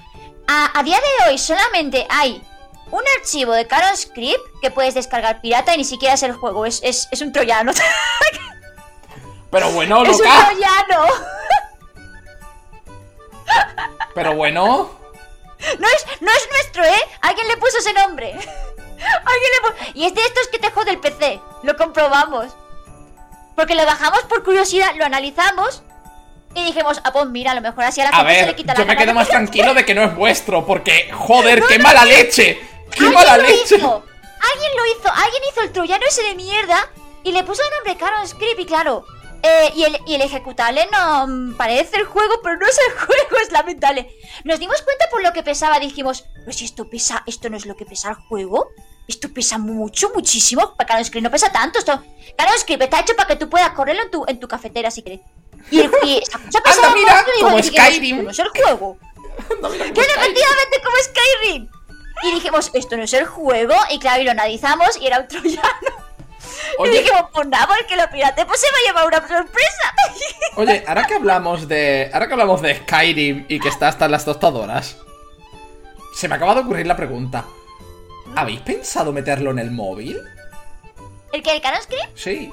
a 0.48 0.82
día 0.82 0.96
de 0.96 1.30
hoy 1.30 1.38
solamente 1.38 2.06
hay 2.08 2.42
un 2.92 3.02
archivo 3.18 3.52
de 3.52 3.66
Caron 3.66 3.96
Script 3.96 4.40
que 4.60 4.70
puedes 4.70 4.94
descargar 4.94 5.40
pirata 5.40 5.74
y 5.74 5.78
ni 5.78 5.84
siquiera 5.84 6.14
es 6.14 6.22
el 6.22 6.32
juego, 6.32 6.66
es, 6.66 7.08
un 7.20 7.32
troyano. 7.32 7.72
Pero 9.50 9.70
bueno, 9.72 10.04
loca. 10.04 10.10
Es 10.12 10.20
un 10.20 10.56
troyano. 10.56 11.06
Pero 14.14 14.34
bueno. 14.34 14.90
No 15.78 15.88
es, 15.88 16.06
no 16.20 16.30
es 16.30 16.48
nuestro, 16.50 16.84
¿eh? 16.84 17.02
Alguien 17.20 17.48
le 17.48 17.56
puso 17.56 17.78
ese 17.78 17.92
nombre. 17.92 18.30
Alguien 18.34 19.50
le 19.52 19.60
puso... 19.62 19.92
Y 19.94 20.04
es 20.06 20.14
de 20.14 20.20
estos 20.20 20.48
que 20.48 20.58
te 20.58 20.70
jode 20.70 20.90
el 20.90 20.98
PC. 20.98 21.40
Lo 21.62 21.76
comprobamos. 21.76 22.54
Porque 23.56 23.74
lo 23.74 23.84
bajamos 23.86 24.22
por 24.24 24.42
curiosidad, 24.42 24.94
lo 24.96 25.04
analizamos 25.04 25.82
y 26.54 26.64
dijimos, 26.64 27.00
ah, 27.04 27.12
pues 27.12 27.26
mira, 27.26 27.52
a 27.52 27.54
lo 27.54 27.60
mejor 27.60 27.84
así 27.84 28.00
a 28.00 28.10
la 28.10 28.16
gente 28.16 28.40
se 28.40 28.46
le 28.46 28.56
quita 28.56 28.74
la 28.74 28.80
Yo 28.80 28.86
me 28.86 28.96
quedo 28.96 29.14
más 29.14 29.28
tranquilo 29.28 29.72
de 29.74 29.84
que 29.84 29.94
no 29.94 30.02
es 30.02 30.14
vuestro, 30.14 30.66
porque, 30.66 31.10
joder, 31.12 31.62
qué 31.66 31.78
mala 31.78 32.04
leche. 32.04 32.60
¡Qué 32.94 33.10
mala 33.10 33.38
leche! 33.38 33.76
Alguien 33.76 34.72
lo 34.76 34.86
hizo, 34.86 35.08
alguien 35.08 35.42
hizo 35.50 35.60
el 35.62 35.72
troyano 35.72 36.04
ese 36.08 36.22
de 36.22 36.34
mierda 36.34 36.90
y 37.22 37.32
le 37.32 37.44
puso 37.44 37.62
el 37.62 37.70
nombre 37.70 37.96
Caron 37.96 38.26
Script 38.26 38.60
y 38.60 38.66
claro. 38.66 39.04
Eh, 39.44 39.72
y, 39.74 39.84
el, 39.84 39.98
y, 40.06 40.14
el, 40.14 40.22
ejecutable 40.22 40.88
no 40.92 41.56
parece 41.56 41.96
el 41.96 42.04
juego, 42.04 42.40
pero 42.44 42.56
no 42.58 42.66
es 42.66 42.78
el 42.78 42.92
juego, 43.06 43.36
es 43.42 43.50
lamentable. 43.50 44.08
Nos 44.44 44.60
dimos 44.60 44.82
cuenta 44.82 45.06
por 45.10 45.22
lo 45.22 45.32
que 45.32 45.42
pesaba, 45.42 45.80
dijimos, 45.80 46.24
pues 46.44 46.56
si 46.56 46.64
esto 46.64 46.88
pesa, 46.88 47.24
esto 47.26 47.50
no 47.50 47.56
es 47.56 47.66
lo 47.66 47.76
que 47.76 47.84
pesa 47.84 48.10
el 48.10 48.14
juego. 48.14 48.68
Esto 49.08 49.32
pesa 49.32 49.58
mucho, 49.58 50.10
muchísimo. 50.14 50.76
Caron 50.76 51.04
Script 51.04 51.24
no 51.24 51.30
pesa 51.30 51.50
tanto. 51.50 51.80
Esto, 51.80 52.00
Caron 52.38 52.58
Script 52.58 52.82
está 52.82 53.00
hecho 53.00 53.16
para 53.16 53.28
que 53.28 53.36
tú 53.36 53.50
puedas 53.50 53.70
correrlo 53.70 54.02
en 54.02 54.10
tu, 54.10 54.24
en 54.28 54.38
tu 54.38 54.46
cafetera 54.46 54.90
si 54.92 55.02
quieres. 55.02 55.20
Y, 55.70 55.80
y 55.80 56.22
Anda, 56.64 56.94
mira, 56.94 57.24
como 57.40 57.62
Skyrim. 57.62 58.24
No 58.24 58.30
es 58.30 58.38
el 58.38 58.48
juego. 58.48 58.96
que 59.38 60.00
efectivamente 60.00 60.82
como 60.84 60.96
Skyrim. 61.02 61.68
Y 62.22 62.34
dijimos, 62.34 62.70
esto 62.74 62.96
no 62.96 63.04
es 63.04 63.12
el 63.12 63.26
juego. 63.26 63.74
Y 63.90 63.98
claro, 63.98 64.22
y 64.22 64.24
lo 64.24 64.30
analizamos 64.30 64.96
y 65.00 65.06
era 65.06 65.20
un 65.20 65.28
troyano. 65.28 66.02
Y 66.84 66.88
dijimos, 66.88 67.24
pues 67.32 67.48
nada, 67.48 67.66
porque 67.66 67.96
lo 67.96 68.08
pirate 68.10 68.44
pues 68.46 68.60
se 68.60 68.66
va 68.66 68.78
a 68.78 68.86
llevar 68.86 69.06
una 69.06 69.28
sorpresa. 69.28 69.94
Oye, 70.56 70.84
ahora 70.86 71.06
que 71.06 71.14
hablamos 71.14 71.68
de. 71.68 72.10
Ahora 72.12 72.26
que 72.26 72.32
hablamos 72.32 72.62
de 72.62 72.74
Skyrim 72.76 73.46
y 73.48 73.60
que 73.60 73.68
está 73.68 73.88
hasta 73.88 74.06
en 74.06 74.10
las 74.10 74.24
tostadoras. 74.24 74.96
Se 76.14 76.28
me 76.28 76.34
acaba 76.34 76.54
de 76.54 76.60
ocurrir 76.60 76.86
la 76.86 76.96
pregunta. 76.96 77.44
¿Habéis 78.36 78.60
pensado 78.60 79.12
meterlo 79.12 79.50
en 79.50 79.58
el 79.58 79.70
móvil? 79.70 80.20
¿El 81.32 81.42
que 81.42 81.52
el 81.52 81.62
Canon 81.62 81.82
Script? 81.82 82.16
Sí. 82.16 82.52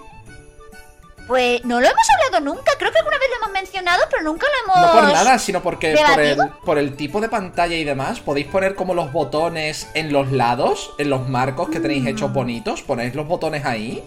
Pues 1.30 1.64
no 1.64 1.80
lo 1.80 1.86
hemos 1.86 2.08
hablado 2.10 2.44
nunca. 2.44 2.72
Creo 2.80 2.92
que 2.92 2.98
alguna 2.98 3.20
vez 3.20 3.30
lo 3.30 3.36
hemos 3.38 3.52
mencionado, 3.52 4.02
pero 4.10 4.24
nunca 4.24 4.48
lo 4.48 4.74
hemos. 4.74 4.88
No 4.88 5.00
por 5.00 5.14
nada, 5.14 5.38
sino 5.38 5.62
porque 5.62 5.96
por 5.96 6.20
el, 6.20 6.28
¿Debatido? 6.36 6.60
por 6.66 6.78
el 6.80 6.96
tipo 6.96 7.22
de 7.22 7.30
pantalla 7.30 7.76
y 7.76 7.84
demás, 7.84 8.20
podéis 8.20 8.48
poner 8.48 8.74
como 8.74 8.96
los 8.96 9.12
botones 9.12 9.88
en 9.94 10.12
los 10.12 10.32
lados, 10.32 10.92
en 10.98 11.12
los 11.12 11.30
marcos 11.30 11.70
que 11.70 11.80
tenéis 11.80 12.08
hechos 12.08 12.34
bonitos. 12.34 12.82
Ponéis 12.82 13.14
los 13.14 13.28
botones 13.28 13.64
ahí. 13.64 14.04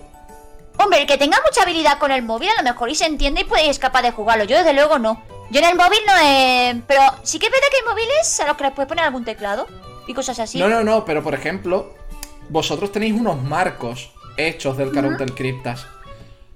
Hombre, 0.79 1.03
el 1.03 1.07
que 1.07 1.17
tenga 1.17 1.39
mucha 1.49 1.63
habilidad 1.63 2.01
con 2.01 2.11
el 2.11 2.23
móvil, 2.23 2.49
a 2.49 2.61
lo 2.61 2.69
mejor 2.69 2.91
y 2.91 2.97
se 2.97 3.07
entiende 3.07 3.43
y 3.43 3.45
puede 3.45 3.71
es 3.71 3.79
capaz 3.79 4.03
de 4.03 4.11
jugarlo. 4.11 4.43
Yo, 4.43 4.57
desde 4.57 4.73
luego, 4.73 4.99
no. 4.99 5.23
Yo 5.51 5.61
en 5.61 5.67
el 5.67 5.77
móvil 5.77 6.01
no 6.05 6.15
he. 6.21 6.83
Pero 6.89 7.03
sí 7.23 7.39
que 7.39 7.47
es 7.47 7.53
verdad 7.53 7.69
que 7.71 7.77
hay 7.77 7.95
móviles 7.95 8.41
a 8.41 8.49
los 8.49 8.57
que 8.57 8.65
les 8.65 8.73
puedes 8.73 8.89
poner 8.89 9.05
algún 9.05 9.25
teclado 9.25 9.69
y 10.09 10.15
cosas 10.15 10.41
así. 10.41 10.59
No, 10.59 10.69
no, 10.69 10.83
no, 10.83 11.05
pero 11.05 11.23
por 11.23 11.35
ejemplo, 11.35 11.95
vosotros 12.49 12.91
tenéis 12.91 13.15
unos 13.15 13.41
marcos 13.41 14.11
hechos 14.37 14.77
del 14.77 14.91
Carontel 14.91 15.37
Cryptas. 15.37 15.87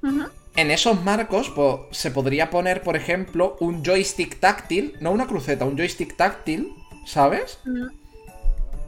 Ujú. 0.03 0.29
En 0.57 0.71
esos 0.71 1.03
marcos 1.03 1.53
se 1.91 2.11
podría 2.11 2.49
poner, 2.49 2.83
por 2.83 2.97
ejemplo, 2.97 3.59
un 3.61 3.85
joystick 3.85 4.41
táctil, 4.41 4.97
no 5.01 5.11
una 5.11 5.27
cruceta, 5.27 5.67
un 5.67 5.77
joystick 5.77 6.17
táctil, 6.17 6.73
¿sabes? 7.05 7.59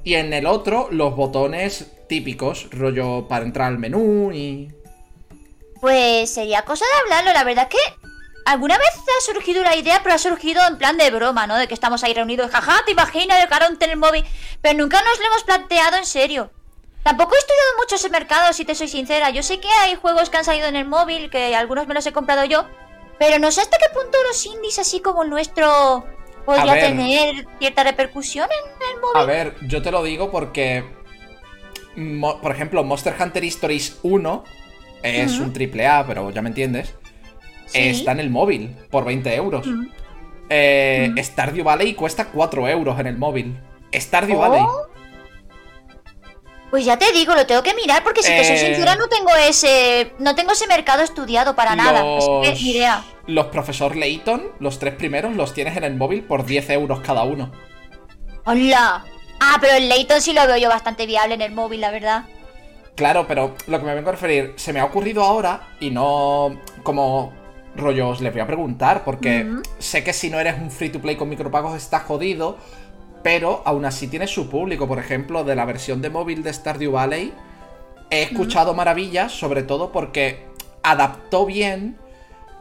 Y 0.02 0.14
en 0.14 0.32
el 0.32 0.46
otro 0.46 0.88
los 0.90 1.14
botones 1.14 1.92
típicos, 2.08 2.68
rollo 2.70 3.28
para 3.28 3.44
entrar 3.44 3.68
al 3.68 3.78
menú 3.78 4.32
y... 4.32 4.72
Pues 5.82 6.30
sería 6.30 6.62
cosa 6.62 6.86
de 6.86 7.00
hablarlo. 7.02 7.32
La 7.34 7.44
verdad 7.44 7.68
es 7.70 7.76
que 7.76 8.08
alguna 8.46 8.78
vez 8.78 8.88
ha 8.88 9.32
surgido 9.32 9.62
la 9.62 9.76
idea, 9.76 10.00
pero 10.02 10.14
ha 10.14 10.18
surgido 10.18 10.62
en 10.66 10.78
plan 10.78 10.96
de 10.96 11.10
broma, 11.10 11.46
¿no? 11.46 11.56
De 11.56 11.68
que 11.68 11.74
estamos 11.74 12.02
ahí 12.02 12.14
reunidos. 12.14 12.50
Jaja, 12.50 12.82
te 12.86 12.92
imaginas 12.92 13.42
el 13.42 13.48
carón 13.48 13.76
en 13.78 13.90
el 13.90 13.96
móvil. 13.98 14.24
Pero 14.62 14.78
nunca 14.78 15.02
nos 15.02 15.18
lo 15.18 15.26
hemos 15.26 15.44
planteado 15.44 15.98
en 15.98 16.06
serio. 16.06 16.50
Tampoco 17.02 17.34
he 17.34 17.38
estudiado 17.38 17.70
mucho 17.78 17.94
ese 17.96 18.10
mercado, 18.10 18.52
si 18.52 18.64
te 18.64 18.74
soy 18.74 18.88
sincera. 18.88 19.30
Yo 19.30 19.42
sé 19.42 19.60
que 19.60 19.68
hay 19.82 19.94
juegos 19.94 20.28
que 20.30 20.36
han 20.36 20.44
salido 20.44 20.66
en 20.68 20.76
el 20.76 20.86
móvil, 20.86 21.30
que 21.30 21.54
algunos 21.56 21.86
me 21.86 21.94
los 21.94 22.06
he 22.06 22.12
comprado 22.12 22.44
yo. 22.44 22.66
Pero 23.18 23.38
no 23.38 23.50
sé 23.50 23.62
hasta 23.62 23.78
qué 23.78 23.86
punto 23.92 24.18
los 24.28 24.44
indies, 24.46 24.78
así 24.78 25.00
como 25.00 25.22
el 25.24 25.30
nuestro, 25.30 26.04
podría 26.44 26.74
ver. 26.74 26.82
tener 26.84 27.46
cierta 27.58 27.82
repercusión 27.84 28.46
en 28.50 28.94
el 28.96 29.00
móvil. 29.00 29.16
A 29.16 29.24
ver, 29.24 29.56
yo 29.62 29.80
te 29.82 29.90
lo 29.90 30.02
digo 30.02 30.30
porque... 30.30 30.84
mo- 31.96 32.40
por 32.40 32.52
ejemplo, 32.52 32.84
Monster 32.84 33.14
Hunter 33.18 33.42
Stories 33.44 33.98
1 34.02 34.44
es 35.02 35.38
un 35.38 35.52
triple 35.52 35.86
A, 35.86 36.04
pero 36.06 36.30
ya 36.30 36.42
me 36.42 36.48
entiendes. 36.50 36.94
Sí. 37.66 37.78
Está 37.80 38.12
en 38.12 38.20
el 38.20 38.30
móvil 38.30 38.76
por 38.90 39.04
20 39.04 39.34
euros. 39.34 39.66
Eh, 40.50 41.10
Mm. 41.12 41.18
Stardew 41.18 41.64
Valley 41.64 41.94
cuesta 41.94 42.26
4 42.26 42.68
euros 42.68 42.98
en 43.00 43.06
el 43.06 43.18
móvil. 43.18 43.60
Stardew 43.94 44.36
Oh. 44.36 44.40
Valley. 44.40 44.62
Pues 46.70 46.84
ya 46.84 46.98
te 46.98 47.12
digo, 47.12 47.34
lo 47.34 47.46
tengo 47.46 47.62
que 47.62 47.74
mirar 47.74 48.04
porque 48.04 48.22
si 48.22 48.28
te 48.28 48.44
soy 48.44 48.56
Eh, 48.56 48.58
sincera 48.58 48.94
no 48.96 49.08
tengo 49.08 49.30
ese 49.34 50.12
no 50.18 50.34
tengo 50.34 50.52
ese 50.52 50.66
mercado 50.66 51.02
estudiado 51.02 51.56
para 51.56 51.74
nada. 51.74 52.00
Así 52.18 52.28
que 52.42 52.52
ni 52.52 52.70
idea. 52.72 53.04
Los 53.26 53.46
profesor 53.46 53.96
Layton, 53.96 54.42
los 54.58 54.78
tres 54.78 54.94
primeros, 54.94 55.34
los 55.34 55.54
tienes 55.54 55.76
en 55.76 55.84
el 55.84 55.96
móvil 55.96 56.22
por 56.22 56.44
10 56.44 56.70
euros 56.70 57.00
cada 57.00 57.22
uno. 57.22 57.50
¡Hola! 58.44 59.04
Ah, 59.40 59.58
pero 59.60 59.74
el 59.74 59.88
Layton 59.88 60.20
sí 60.20 60.32
lo 60.32 60.46
veo 60.46 60.56
yo 60.56 60.68
bastante 60.68 61.06
viable 61.06 61.34
en 61.34 61.42
el 61.42 61.52
móvil, 61.52 61.80
la 61.80 61.90
verdad. 61.90 62.24
Claro, 62.96 63.26
pero 63.28 63.54
lo 63.66 63.78
que 63.78 63.86
me 63.86 63.94
vengo 63.94 64.08
a 64.08 64.12
referir, 64.12 64.54
se 64.56 64.72
me 64.72 64.80
ha 64.80 64.84
ocurrido 64.84 65.22
ahora 65.22 65.68
y 65.78 65.90
no 65.90 66.58
como 66.82 67.32
rollos 67.76 68.20
les 68.20 68.32
voy 68.32 68.40
a 68.40 68.46
preguntar, 68.46 69.04
porque 69.04 69.46
sé 69.78 70.02
que 70.02 70.12
si 70.12 70.30
no 70.30 70.40
eres 70.40 70.56
un 70.60 70.70
free 70.70 70.88
to 70.88 71.00
play 71.00 71.14
con 71.14 71.28
micropagos 71.28 71.76
está 71.76 72.00
jodido, 72.00 72.58
pero 73.22 73.62
aún 73.64 73.84
así 73.84 74.08
tiene 74.08 74.26
su 74.26 74.48
público. 74.48 74.86
Por 74.86 74.98
ejemplo, 74.98 75.44
de 75.44 75.56
la 75.56 75.64
versión 75.64 76.02
de 76.02 76.10
móvil 76.10 76.42
de 76.42 76.52
Stardew 76.52 76.92
Valley, 76.92 77.32
he 78.10 78.22
escuchado 78.22 78.74
maravillas, 78.74 79.32
sobre 79.32 79.62
todo 79.62 79.92
porque 79.92 80.46
adaptó 80.82 81.46
bien 81.46 81.98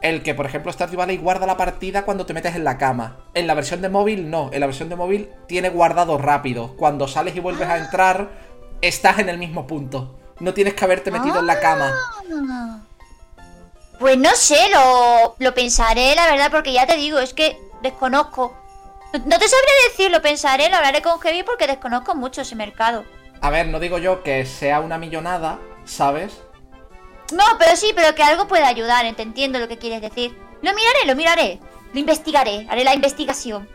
el 0.01 0.21
que, 0.21 0.35
por 0.35 0.45
ejemplo, 0.45 0.71
Stardew 0.71 0.97
Valley 0.97 1.17
guarda 1.17 1.45
la 1.45 1.57
partida 1.57 2.03
cuando 2.03 2.25
te 2.25 2.33
metes 2.33 2.55
en 2.55 2.63
la 2.63 2.77
cama. 2.77 3.17
En 3.33 3.47
la 3.47 3.53
versión 3.53 3.81
de 3.81 3.89
móvil, 3.89 4.29
no. 4.29 4.49
En 4.53 4.59
la 4.59 4.67
versión 4.67 4.89
de 4.89 4.95
móvil 4.95 5.29
tiene 5.47 5.69
guardado 5.69 6.17
rápido. 6.17 6.75
Cuando 6.77 7.07
sales 7.07 7.35
y 7.35 7.39
vuelves 7.39 7.67
a 7.67 7.77
entrar, 7.77 8.29
estás 8.81 9.19
en 9.19 9.29
el 9.29 9.37
mismo 9.37 9.65
punto. 9.65 10.15
No 10.39 10.53
tienes 10.53 10.75
que 10.75 10.85
haberte 10.85 11.09
metido 11.09 11.39
en 11.39 11.47
la 11.47 11.59
cama. 11.59 11.91
Ah. 12.51 12.81
Pues 13.99 14.17
no 14.17 14.29
sé, 14.35 14.69
lo, 14.69 15.35
lo 15.39 15.53
pensaré, 15.55 16.13
la 16.13 16.27
verdad, 16.27 16.51
porque 16.51 16.71
ya 16.71 16.85
te 16.85 16.97
digo, 16.97 17.17
es 17.17 17.33
que 17.33 17.57
desconozco. 17.81 18.55
No, 19.13 19.39
te 19.39 19.47
sabré 19.47 19.71
decir, 19.89 20.11
lo 20.11 20.21
pensaré, 20.21 20.69
lo 20.69 20.75
hablaré 20.75 21.01
con 21.01 21.19
Heavy 21.19 21.43
porque 21.43 21.67
desconozco 21.67 22.13
mucho 22.15 22.41
ese 22.41 22.55
mercado. 22.55 23.05
A 23.41 23.49
ver, 23.49 23.67
no 23.67 23.79
digo 23.79 23.97
yo 23.99 24.23
que 24.23 24.45
sea 24.45 24.79
una 24.79 24.97
millonada, 24.97 25.59
¿sabes? 25.85 26.41
No, 27.33 27.43
pero 27.59 27.75
sí, 27.75 27.91
pero 27.95 28.15
que 28.15 28.23
algo 28.23 28.47
puede 28.47 28.63
ayudar, 28.63 29.05
te 29.15 29.21
entiendo 29.21 29.59
lo 29.59 29.67
que 29.67 29.77
quieres 29.77 30.01
decir. 30.01 30.37
Lo 30.61 30.73
miraré, 30.73 31.05
lo 31.05 31.15
miraré. 31.15 31.59
Lo 31.93 31.99
investigaré, 31.99 32.65
haré 32.69 32.83
la 32.83 32.93
investigación. 32.93 33.67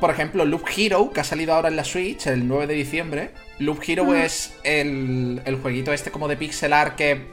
Por 0.00 0.10
ejemplo, 0.10 0.44
Loop 0.44 0.64
Hero, 0.76 1.10
que 1.12 1.20
ha 1.20 1.24
salido 1.24 1.54
ahora 1.54 1.68
en 1.68 1.76
la 1.76 1.84
Switch 1.84 2.26
el 2.26 2.46
9 2.46 2.66
de 2.66 2.74
diciembre. 2.74 3.30
Loop 3.58 3.80
Hero 3.86 4.04
Mm. 4.04 4.14
es 4.16 4.54
el, 4.64 5.40
el 5.44 5.56
jueguito 5.56 5.92
este 5.92 6.10
como 6.10 6.28
de 6.28 6.36
pixel 6.36 6.72
art 6.72 6.96
que, 6.96 7.32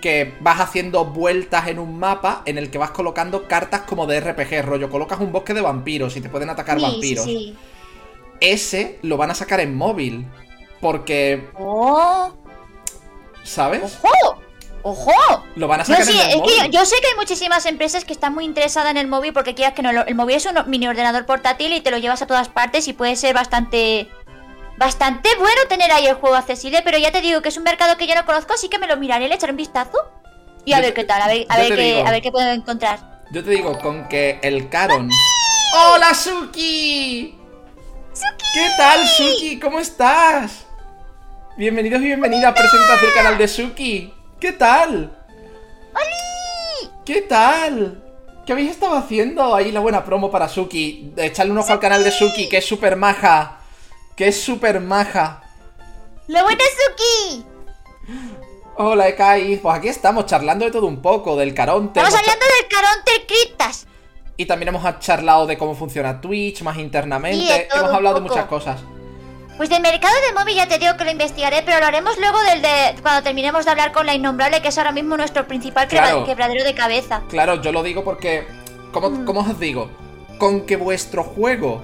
que 0.00 0.34
vas 0.40 0.60
haciendo 0.60 1.04
vueltas 1.04 1.68
en 1.68 1.78
un 1.78 1.98
mapa 1.98 2.42
en 2.46 2.58
el 2.58 2.70
que 2.70 2.78
vas 2.78 2.90
colocando 2.90 3.46
cartas 3.46 3.82
como 3.82 4.06
de 4.06 4.20
RPG, 4.20 4.64
rollo. 4.64 4.90
Colocas 4.90 5.20
un 5.20 5.32
bosque 5.32 5.54
de 5.54 5.60
vampiros 5.60 6.16
y 6.16 6.20
te 6.20 6.28
pueden 6.28 6.50
atacar 6.50 6.78
Sí, 6.78 6.82
vampiros. 6.84 7.24
sí. 7.24 7.56
Ese 8.40 8.98
lo 9.02 9.16
van 9.16 9.30
a 9.30 9.34
sacar 9.34 9.60
en 9.60 9.74
móvil. 9.76 10.26
Porque, 10.80 11.48
¡Oh! 11.58 12.32
¿sabes? 13.42 13.98
¡Ojo! 14.02 14.40
¡Ojo! 14.82 15.44
Lo 15.56 15.68
van 15.68 15.80
a 15.82 15.84
sacar 15.84 16.02
en 16.02 16.08
el 16.08 16.14
es 16.16 16.26
que 16.28 16.36
móvil. 16.38 16.54
yo, 16.64 16.70
yo 16.70 16.84
sé 16.86 16.96
que 17.02 17.08
hay 17.08 17.16
muchísimas 17.16 17.66
empresas 17.66 18.06
que 18.06 18.14
están 18.14 18.32
muy 18.32 18.44
interesadas 18.46 18.90
en 18.92 18.96
el 18.96 19.06
móvil 19.08 19.34
porque 19.34 19.54
quieras 19.54 19.74
que 19.74 19.82
no, 19.82 19.90
el 19.90 20.14
móvil 20.14 20.36
es 20.36 20.46
un 20.46 20.54
mini 20.70 20.88
ordenador 20.88 21.26
portátil 21.26 21.72
y 21.74 21.80
te 21.82 21.90
lo 21.90 21.98
llevas 21.98 22.22
a 22.22 22.26
todas 22.26 22.48
partes 22.48 22.88
y 22.88 22.94
puede 22.94 23.14
ser 23.16 23.34
bastante 23.34 24.08
bastante 24.80 25.28
bueno 25.38 25.60
tener 25.68 25.92
ahí 25.92 26.06
el 26.06 26.14
juego 26.14 26.36
accesible, 26.36 26.80
pero 26.82 26.96
ya 26.96 27.12
te 27.12 27.20
digo 27.20 27.42
que 27.42 27.50
es 27.50 27.56
un 27.58 27.64
mercado 27.64 27.98
que 27.98 28.06
yo 28.06 28.14
no 28.14 28.24
conozco, 28.24 28.54
así 28.54 28.70
que 28.70 28.78
me 28.78 28.86
lo 28.86 28.96
miraré, 28.96 29.28
le 29.28 29.34
echaré 29.34 29.52
un 29.52 29.58
vistazo 29.58 30.10
y 30.64 30.72
a 30.72 30.78
Yo 30.78 30.84
ver 30.84 30.94
qué 30.94 31.04
tal, 31.04 31.20
a 31.20 31.28
ver, 31.28 31.46
a 31.50 31.56
qué, 31.56 31.76
digo. 31.76 32.06
a 32.06 32.10
ver 32.10 32.22
qué 32.22 32.32
puedo 32.32 32.50
encontrar. 32.50 32.98
Yo 33.30 33.44
te 33.44 33.50
digo, 33.50 33.78
con 33.78 34.08
que 34.08 34.38
el 34.42 34.70
Caron. 34.70 35.10
¡Hola, 35.76 36.14
Suki! 36.14 37.38
¿Qué 38.54 38.68
tal, 38.78 39.06
Suki? 39.06 39.60
¿Cómo 39.60 39.78
estás? 39.80 40.64
Bienvenidos 41.58 42.00
y 42.00 42.06
bienvenidas, 42.06 42.54
presentación 42.54 43.00
del 43.02 43.14
canal 43.14 43.36
de 43.36 43.48
Suki. 43.48 44.14
¿Qué 44.40 44.52
tal? 44.52 45.14
¿Qué 47.04 47.20
tal? 47.20 48.02
¿Qué 48.46 48.52
habéis 48.52 48.70
estado 48.70 48.96
haciendo? 48.96 49.54
Ahí 49.54 49.72
la 49.72 49.80
buena 49.80 50.02
promo 50.04 50.30
para 50.30 50.48
Suki. 50.48 51.12
Echarle 51.18 51.52
un 51.52 51.58
ojo 51.58 51.70
al 51.70 51.80
canal 51.80 52.02
de 52.02 52.10
Suki, 52.10 52.48
que 52.48 52.56
es 52.58 52.66
súper 52.66 52.96
maja. 52.96 53.59
Que 54.20 54.28
es 54.28 54.38
súper 54.42 54.80
maja. 54.80 55.40
¡Lo 56.28 56.42
buena 56.42 56.60
Suki! 56.60 57.46
Hola, 58.76 59.08
Ekai. 59.08 59.56
Pues 59.56 59.74
aquí 59.74 59.88
estamos 59.88 60.26
charlando 60.26 60.66
de 60.66 60.70
todo 60.70 60.84
un 60.88 61.00
poco, 61.00 61.36
del 61.36 61.54
Caronte. 61.54 62.00
Estamos 62.00 62.20
hablando 62.20 62.44
del 62.44 62.68
Caronte 62.68 63.12
Criptas. 63.26 63.86
Y 64.36 64.44
también 64.44 64.68
hemos 64.68 64.98
charlado 64.98 65.46
de 65.46 65.56
cómo 65.56 65.74
funciona 65.74 66.20
Twitch 66.20 66.60
más 66.60 66.76
internamente. 66.76 67.66
todo 67.70 67.80
Hemos 67.80 67.94
hablado 67.94 68.16
de 68.16 68.20
muchas 68.20 68.44
cosas. 68.44 68.78
Pues 69.56 69.70
del 69.70 69.80
mercado 69.80 70.14
de 70.28 70.38
móvil 70.38 70.54
ya 70.54 70.68
te 70.68 70.78
digo 70.78 70.98
que 70.98 71.04
lo 71.06 71.12
investigaré, 71.12 71.62
pero 71.62 71.80
lo 71.80 71.86
haremos 71.86 72.18
luego 72.18 72.42
del 72.42 72.60
de 72.60 72.96
cuando 73.00 73.22
terminemos 73.22 73.64
de 73.64 73.70
hablar 73.70 73.90
con 73.90 74.04
la 74.04 74.12
innombrable, 74.12 74.60
que 74.60 74.68
es 74.68 74.76
ahora 74.76 74.92
mismo 74.92 75.16
nuestro 75.16 75.46
principal 75.46 75.88
Claro. 75.88 76.26
quebradero 76.26 76.62
de 76.62 76.74
cabeza. 76.74 77.22
Claro, 77.30 77.62
yo 77.62 77.72
lo 77.72 77.82
digo 77.82 78.04
porque. 78.04 78.46
¿cómo, 78.92 79.08
Mm. 79.08 79.24
cómo 79.24 79.40
os 79.40 79.58
digo? 79.58 79.88
Con 80.36 80.66
que 80.66 80.76
vuestro 80.76 81.24
juego 81.24 81.80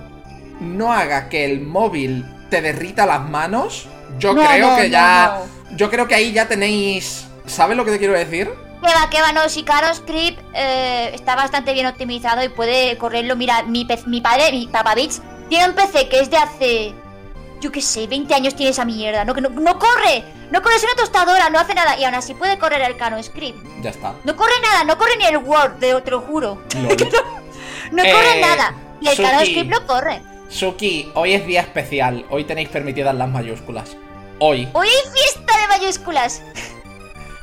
no 0.60 0.92
haga 0.92 1.28
que 1.28 1.44
el 1.44 1.60
móvil 1.60 2.24
te 2.50 2.60
derrita 2.62 3.06
las 3.06 3.20
manos, 3.28 3.86
yo 4.18 4.32
No, 4.32 4.44
creo 4.46 4.70
no, 4.70 4.76
que 4.76 4.82
no, 4.84 4.88
ya. 4.88 5.42
Yo 5.72 5.90
creo 5.90 6.06
que 6.08 6.14
ahí 6.14 6.32
ya 6.32 6.46
tenéis. 6.48 7.26
¿Sabes 7.46 7.76
lo 7.76 7.84
que 7.84 7.90
te 7.92 7.98
quiero 7.98 8.14
decir? 8.14 8.50
Que 8.82 8.92
va, 8.94 9.10
que 9.10 9.20
va, 9.20 9.32
no, 9.32 9.48
si 9.48 9.62
CaroScript 9.64 10.40
eh, 10.54 11.10
está 11.14 11.34
bastante 11.34 11.72
bien 11.72 11.86
optimizado 11.86 12.42
y 12.44 12.48
puede 12.48 12.96
correrlo. 12.98 13.34
Mira, 13.36 13.62
mi, 13.64 13.84
pez- 13.84 14.06
mi 14.06 14.20
padre, 14.20 14.52
mi 14.52 14.66
papá 14.68 14.94
Bits, 14.94 15.20
tiene 15.48 15.66
un 15.68 15.74
PC 15.74 16.08
que 16.08 16.20
es 16.20 16.30
de 16.30 16.36
hace. 16.36 16.94
Yo 17.60 17.72
qué 17.72 17.80
sé, 17.80 18.06
20 18.06 18.32
años 18.34 18.54
tiene 18.54 18.70
esa 18.70 18.84
mierda. 18.84 19.24
No, 19.24 19.34
que 19.34 19.40
no, 19.40 19.48
no 19.48 19.78
corre, 19.78 20.22
no 20.50 20.62
corre, 20.62 20.76
es 20.76 20.84
una 20.84 20.94
tostadora, 20.94 21.50
no 21.50 21.58
hace 21.58 21.74
nada. 21.74 21.98
Y 21.98 22.04
aún 22.04 22.14
así 22.14 22.34
puede 22.34 22.58
correr 22.58 22.82
el 22.82 22.96
CaroScript. 22.96 23.58
Ya 23.82 23.90
está. 23.90 24.14
No 24.24 24.36
corre 24.36 24.52
nada, 24.62 24.84
no 24.84 24.96
corre 24.98 25.16
ni 25.18 25.24
el 25.24 25.38
Word, 25.38 25.78
te, 25.80 25.92
te 26.02 26.10
lo 26.10 26.20
juro. 26.20 26.62
No 27.92 28.02
Eh, 28.02 28.12
corre 28.12 28.40
nada. 28.40 28.74
Y 29.00 29.08
el 29.08 29.16
Suki. 29.16 29.28
CaroScript 29.28 29.70
lo 29.72 29.86
corre. 29.86 30.22
Suki, 30.48 31.10
hoy 31.14 31.34
es 31.34 31.46
día 31.46 31.60
especial. 31.60 32.24
Hoy 32.30 32.44
tenéis 32.44 32.68
permitidas 32.68 33.14
las 33.14 33.28
mayúsculas. 33.28 33.96
Hoy. 34.38 34.68
Hoy 34.72 34.88
hay 34.88 35.12
fiesta 35.12 35.60
de 35.60 35.68
mayúsculas. 35.68 36.42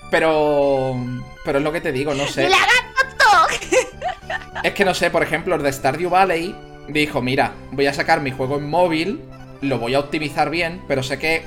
Pero. 0.09 0.95
Pero 1.43 1.57
es 1.57 1.63
lo 1.63 1.71
que 1.71 1.81
te 1.81 1.91
digo, 1.91 2.13
no 2.13 2.27
sé. 2.27 2.49
¡La 2.49 2.57
gato! 2.57 3.53
Es 4.63 4.73
que 4.73 4.85
no 4.85 4.93
sé, 4.93 5.11
por 5.11 5.23
ejemplo, 5.23 5.55
el 5.55 5.63
de 5.63 5.73
Stardew 5.73 6.09
Valley 6.09 6.55
dijo: 6.87 7.21
Mira, 7.21 7.53
voy 7.71 7.87
a 7.87 7.93
sacar 7.93 8.21
mi 8.21 8.31
juego 8.31 8.57
en 8.57 8.69
móvil, 8.69 9.21
lo 9.61 9.77
voy 9.77 9.95
a 9.95 9.99
optimizar 9.99 10.49
bien, 10.49 10.81
pero 10.87 11.03
sé 11.03 11.19
que 11.19 11.43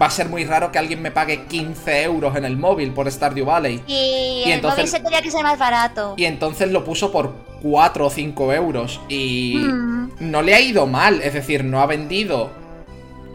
va 0.00 0.06
a 0.06 0.10
ser 0.10 0.28
muy 0.28 0.44
raro 0.44 0.70
que 0.72 0.78
alguien 0.78 1.00
me 1.00 1.10
pague 1.10 1.44
15 1.46 2.02
euros 2.02 2.36
en 2.36 2.44
el 2.44 2.56
móvil 2.56 2.92
por 2.92 3.10
Stardew 3.10 3.46
Valley. 3.46 3.82
Y, 3.86 3.94
Y 3.94 4.42
el 4.46 4.52
entonces- 4.52 4.78
móvil 4.80 4.90
se 4.90 5.00
tenía 5.00 5.22
que 5.22 5.30
ser 5.30 5.42
más 5.42 5.58
barato. 5.58 6.14
Y 6.16 6.24
entonces 6.26 6.70
lo 6.70 6.84
puso 6.84 7.10
por 7.10 7.34
4 7.62 8.06
o 8.06 8.10
5 8.10 8.52
euros. 8.52 9.00
Y 9.08 9.56
Mm. 9.56 10.10
no 10.20 10.42
le 10.42 10.54
ha 10.54 10.60
ido 10.60 10.86
mal. 10.86 11.20
Es 11.22 11.32
decir, 11.34 11.64
no 11.64 11.80
ha 11.80 11.86
vendido 11.86 12.50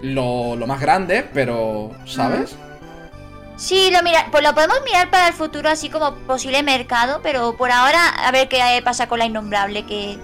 lo, 0.02 0.56
lo 0.56 0.68
más 0.68 0.80
grande, 0.82 1.28
pero. 1.34 1.92
¿Sabes? 2.06 2.56
Sí, 3.56 3.90
lo 3.92 4.02
mira, 4.04 4.28
pues 4.32 4.44
lo 4.44 4.54
podemos 4.54 4.78
mirar 4.84 5.10
para 5.12 5.28
el 5.28 5.34
futuro 5.34 5.70
así 5.70 5.88
como 5.90 6.16
posible 6.28 6.64
mercado, 6.64 7.20
pero 7.24 7.56
por 7.56 7.72
ahora 7.72 8.10
a 8.10 8.32
ver 8.32 8.50
qué 8.50 8.60
pasa 8.84 9.08
con 9.08 9.20
la 9.20 9.26
innombrable 9.26 9.86
que 9.86 10.18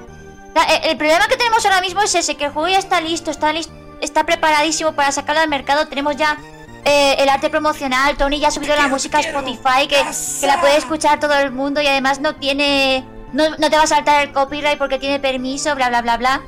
La- 0.55 0.63
el 0.63 0.97
problema 0.97 1.27
que 1.27 1.37
tenemos 1.37 1.63
ahora 1.63 1.79
mismo 1.79 2.01
es 2.01 2.15
ese 2.15 2.35
que 2.35 2.45
el 2.45 2.51
juego 2.51 2.67
ya 2.69 2.79
está 2.79 2.99
listo, 3.01 3.29
está 3.29 3.53
listo, 3.53 3.71
está 4.01 4.25
preparadísimo 4.25 4.93
para 4.93 5.11
sacarlo 5.11 5.41
al 5.41 5.49
mercado, 5.49 5.87
tenemos 5.87 6.15
ya 6.15 6.37
eh, 6.85 7.15
el 7.19 7.29
arte 7.29 7.49
promocional, 7.49 8.15
Tony 8.17 8.39
ya 8.39 8.47
ha 8.47 8.51
subido 8.51 8.75
la 8.75 8.87
música 8.87 9.17
a 9.17 9.21
Spotify 9.21 9.87
que, 9.87 10.01
que 10.41 10.47
la 10.47 10.59
puede 10.61 10.77
escuchar 10.77 11.19
todo 11.19 11.33
el 11.37 11.51
mundo 11.51 11.81
y 11.81 11.87
además 11.87 12.19
no 12.19 12.35
tiene 12.35 13.03
no, 13.33 13.49
no 13.57 13.69
te 13.69 13.77
va 13.77 13.83
a 13.83 13.87
saltar 13.87 14.23
el 14.25 14.31
copyright 14.33 14.77
porque 14.77 14.97
tiene 14.97 15.19
permiso, 15.19 15.75
bla 15.75 15.89
bla 15.89 16.01
bla 16.01 16.17
bla. 16.17 16.41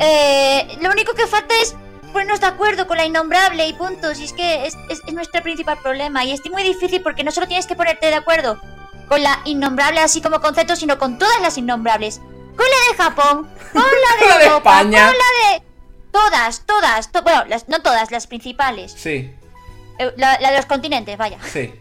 Eh, 0.00 0.78
lo 0.80 0.90
único 0.90 1.12
que 1.14 1.26
falta 1.26 1.54
es 1.62 1.74
ponernos 2.12 2.40
de 2.40 2.46
acuerdo 2.46 2.86
con 2.86 2.96
la 2.96 3.04
innombrable 3.04 3.66
y 3.66 3.72
punto. 3.72 4.14
Si 4.14 4.24
es 4.24 4.32
que 4.32 4.66
es, 4.66 4.74
es- 4.88 5.00
es 5.06 5.12
nuestro 5.14 5.42
principal 5.42 5.78
problema. 5.82 6.24
Y 6.24 6.32
es 6.32 6.40
muy 6.50 6.62
difícil 6.62 7.02
porque 7.02 7.22
no 7.24 7.30
solo 7.30 7.46
tienes 7.46 7.66
que 7.66 7.74
ponerte 7.76 8.06
de 8.06 8.14
acuerdo 8.14 8.60
con 9.08 9.22
la 9.22 9.40
innombrable 9.44 10.00
así 10.00 10.20
como 10.22 10.40
concepto, 10.40 10.74
sino 10.76 10.98
con 10.98 11.18
todas 11.18 11.40
las 11.40 11.58
innombrables. 11.58 12.18
Con 12.18 12.66
la 12.66 12.92
de 12.92 13.02
Japón, 13.02 13.48
con 13.72 13.82
la 13.82 14.24
de, 14.24 14.28
La 14.28 14.38
de 14.38 14.44
Europa, 14.46 14.76
España. 14.78 15.06
con 15.06 15.14
la 15.16 15.56
de... 15.58 15.62
Todas, 16.14 16.62
todas, 16.64 17.10
to- 17.10 17.22
bueno, 17.24 17.44
las- 17.48 17.68
no 17.68 17.82
todas, 17.82 18.10
las 18.12 18.26
principales. 18.28 18.92
Sí, 18.96 19.32
Eh, 19.98 20.12
La, 20.16 20.38
la 20.40 20.50
de 20.52 20.56
los 20.58 20.66
continentes, 20.66 21.16
vaya. 21.18 21.38
sí. 21.52 21.74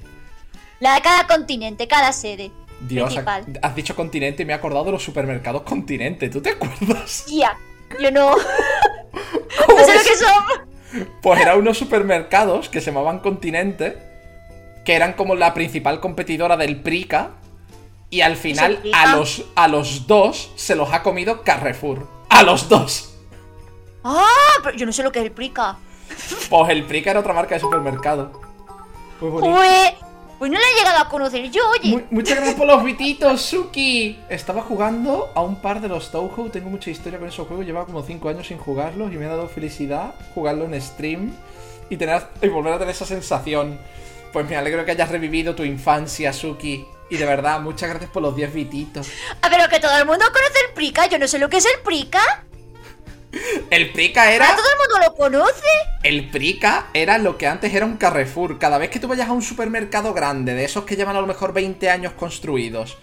La 0.80 0.96
de 0.96 1.02
cada 1.02 1.28
continente, 1.28 1.88
cada 1.88 2.12
sede. 2.12 2.52
Dios, 2.82 3.06
principal. 3.14 3.46
has 3.62 3.76
dicho 3.76 3.96
continente 3.96 4.42
y 4.44 4.46
me 4.46 4.54
he 4.54 4.56
acordado 4.56 4.86
de 4.86 4.92
los 4.92 5.04
supermercados 5.04 5.62
continente. 5.62 6.30
¿Tú 6.30 6.42
te 6.42 6.50
acuerdas? 6.50 7.26
Ya, 7.28 7.56
yo 8.02 8.12
no... 8.12 8.32
¿Cómo 9.68 9.78
no 9.80 9.86
sé 9.86 9.94
lo 9.96 10.02
que 10.02 10.18
son. 10.18 11.06
Pues 11.22 11.40
eran 11.40 11.60
unos 11.60 11.78
supermercados 11.78 12.70
que 12.70 12.82
se 12.82 12.88
llamaban 12.88 13.20
Continente, 13.20 13.98
que 14.84 14.96
eran 14.96 15.14
como 15.14 15.36
la 15.36 15.54
principal 15.54 16.00
competidora 16.02 16.58
del 16.58 16.82
Prica, 16.82 17.32
y 18.10 18.22
al 18.22 18.36
final 18.36 18.80
a 18.94 19.16
los, 19.16 19.44
a 19.56 19.68
los 19.68 20.06
dos 20.08 20.52
se 20.56 20.76
los 20.76 20.92
ha 20.92 21.02
comido 21.04 21.44
Carrefour. 21.44 22.08
A 22.30 22.44
los 22.44 22.68
dos. 22.70 23.13
Ah, 24.04 24.26
pero 24.64 24.76
yo 24.78 24.86
no 24.86 24.94
sé 24.94 25.04
lo 25.04 25.12
que 25.12 25.20
es 25.20 25.26
el 25.26 25.32
Prica. 25.32 25.78
Pues 26.50 26.70
el 26.70 26.84
Prica 26.86 27.12
era 27.12 27.20
otra 27.22 27.34
marca 27.34 27.56
de 27.56 27.62
supermercado. 27.62 28.32
Muy 29.22 29.30
bonito. 29.30 29.56
Pues, 29.56 29.94
pues 30.40 30.52
no 30.52 30.60
la 30.60 30.66
he 30.66 30.80
llegado 30.80 31.00
a 31.00 31.10
conocer 31.10 31.50
yo, 31.50 31.62
oye. 31.70 31.90
Mu- 31.92 32.02
muchas 32.12 32.36
gracias 32.36 32.56
por 32.58 32.68
los 32.68 32.84
bititos, 32.84 33.42
Suki. 33.42 34.20
Estaba 34.30 34.62
jugando 34.62 35.32
a 35.34 35.42
un 35.42 35.62
par 35.62 35.80
de 35.80 35.88
los 35.88 36.12
Touhou. 36.12 36.50
Tengo 36.50 36.70
mucha 36.70 36.90
historia 36.90 37.18
con 37.20 37.28
esos 37.30 37.48
juegos. 37.48 37.66
Llevaba 37.66 37.86
como 37.86 38.04
5 38.04 38.28
años 38.30 38.48
sin 38.48 38.58
jugarlos 38.58 39.12
y 39.14 39.16
me 39.18 39.26
ha 39.26 39.30
dado 39.30 39.48
felicidad 39.48 40.14
jugarlo 40.36 40.66
en 40.66 40.82
stream 40.82 41.34
y, 41.90 41.96
tener, 41.98 42.28
y 42.42 42.48
volver 42.50 42.74
a 42.74 42.80
tener 42.80 42.94
esa 42.94 43.06
sensación. 43.06 43.80
Pues 44.34 44.50
me 44.50 44.58
alegro 44.58 44.84
que 44.84 44.92
hayas 44.92 45.10
revivido 45.10 45.56
tu 45.56 45.64
infancia, 45.64 46.34
Suki. 46.34 46.86
Y 47.10 47.18
de 47.18 47.26
verdad, 47.26 47.60
muchas 47.62 47.90
gracias 47.90 48.10
por 48.12 48.24
los 48.24 48.36
10 48.36 48.54
bititos. 48.54 49.08
Ah, 49.42 49.48
pero 49.50 49.70
que 49.70 49.80
todo 49.80 49.96
el 49.98 50.06
mundo 50.06 50.26
conoce 50.26 50.60
el 50.68 50.74
Prica. 50.74 51.06
Yo 51.08 51.20
no 51.20 51.28
sé 51.28 51.40
lo 51.40 51.48
que 51.50 51.58
es 51.58 51.66
el 51.66 51.80
Prica. 51.86 52.44
El 53.70 53.92
Prica 53.92 54.32
era. 54.32 54.56
todo 54.56 54.66
el 54.72 54.78
mundo 54.78 55.08
lo 55.08 55.16
conoce. 55.16 55.68
El 56.04 56.30
Prica 56.30 56.88
era 56.94 57.18
lo 57.18 57.38
que 57.38 57.48
antes 57.48 57.74
era 57.74 57.86
un 57.86 57.98
Carrefour. 57.98 58.60
Cada 58.60 58.78
vez 58.78 58.90
que 58.90 59.00
tú 59.00 59.08
vayas 59.08 59.28
a 59.30 59.32
un 59.32 59.42
supermercado 59.42 60.14
grande, 60.14 60.54
de 60.54 60.66
esos 60.66 60.86
que 60.86 60.96
llevan 60.96 61.16
a 61.16 61.22
lo 61.22 61.28
mejor 61.28 61.52
20 61.54 61.90
años 61.90 62.14
construidos, 62.14 62.98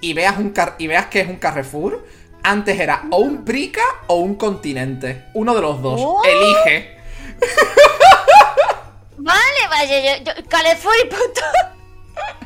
y 0.00 0.14
veas, 0.14 0.38
un 0.38 0.50
car- 0.50 0.76
y 0.78 0.86
veas 0.86 1.06
que 1.06 1.20
es 1.20 1.28
un 1.28 1.36
Carrefour, 1.36 2.06
antes 2.42 2.78
era 2.80 3.04
o 3.10 3.18
un 3.18 3.44
Prica 3.44 3.82
o 4.06 4.16
un 4.16 4.36
Continente. 4.36 5.24
Uno 5.34 5.54
de 5.54 5.60
los 5.60 5.82
dos. 5.82 6.00
Oh. 6.02 6.22
Elige. 6.24 6.96
Vale, 9.16 9.68
vaya, 9.70 10.18
yo, 10.18 10.24
yo 10.24 10.32
Carrefour 10.48 10.94
y 11.04 11.08
punto. 11.08 11.40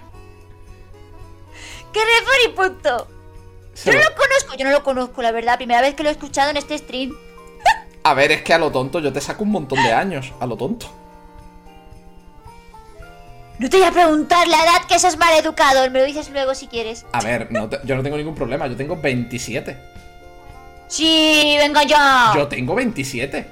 Carrefour 1.92 2.36
y 2.44 2.48
punto. 2.48 3.08
Yo 3.84 3.92
no 3.92 3.98
lo 3.98 4.14
conozco, 4.16 4.54
yo 4.56 4.64
no 4.64 4.70
lo 4.72 4.82
conozco, 4.82 5.22
la 5.22 5.30
verdad. 5.32 5.56
Primera 5.56 5.80
vez 5.80 5.94
que 5.94 6.02
lo 6.02 6.08
he 6.08 6.12
escuchado 6.12 6.50
en 6.50 6.56
este 6.56 6.76
stream. 6.78 7.16
A 8.04 8.14
ver, 8.14 8.32
es 8.32 8.42
que 8.42 8.54
a 8.54 8.58
lo 8.58 8.70
tonto 8.70 9.00
yo 9.00 9.12
te 9.12 9.20
saco 9.20 9.44
un 9.44 9.50
montón 9.50 9.82
de 9.82 9.92
años. 9.92 10.32
A 10.40 10.46
lo 10.46 10.56
tonto. 10.56 10.86
No 13.58 13.68
te 13.68 13.76
voy 13.78 13.86
a 13.86 13.90
preguntar 13.90 14.46
la 14.46 14.56
edad 14.62 14.84
que 14.88 14.98
seas 14.98 15.16
maleducado. 15.18 15.90
Me 15.90 15.98
lo 15.98 16.04
dices 16.04 16.30
luego 16.30 16.54
si 16.54 16.68
quieres. 16.68 17.04
A 17.12 17.20
ver, 17.20 17.50
no 17.50 17.68
te- 17.68 17.80
yo 17.84 17.96
no 17.96 18.02
tengo 18.02 18.16
ningún 18.16 18.34
problema. 18.34 18.66
Yo 18.68 18.76
tengo 18.76 18.96
27. 18.96 19.76
Sí, 20.86 21.56
venga 21.58 21.82
ya. 21.82 22.32
Yo 22.36 22.46
tengo 22.46 22.74
27. 22.76 23.46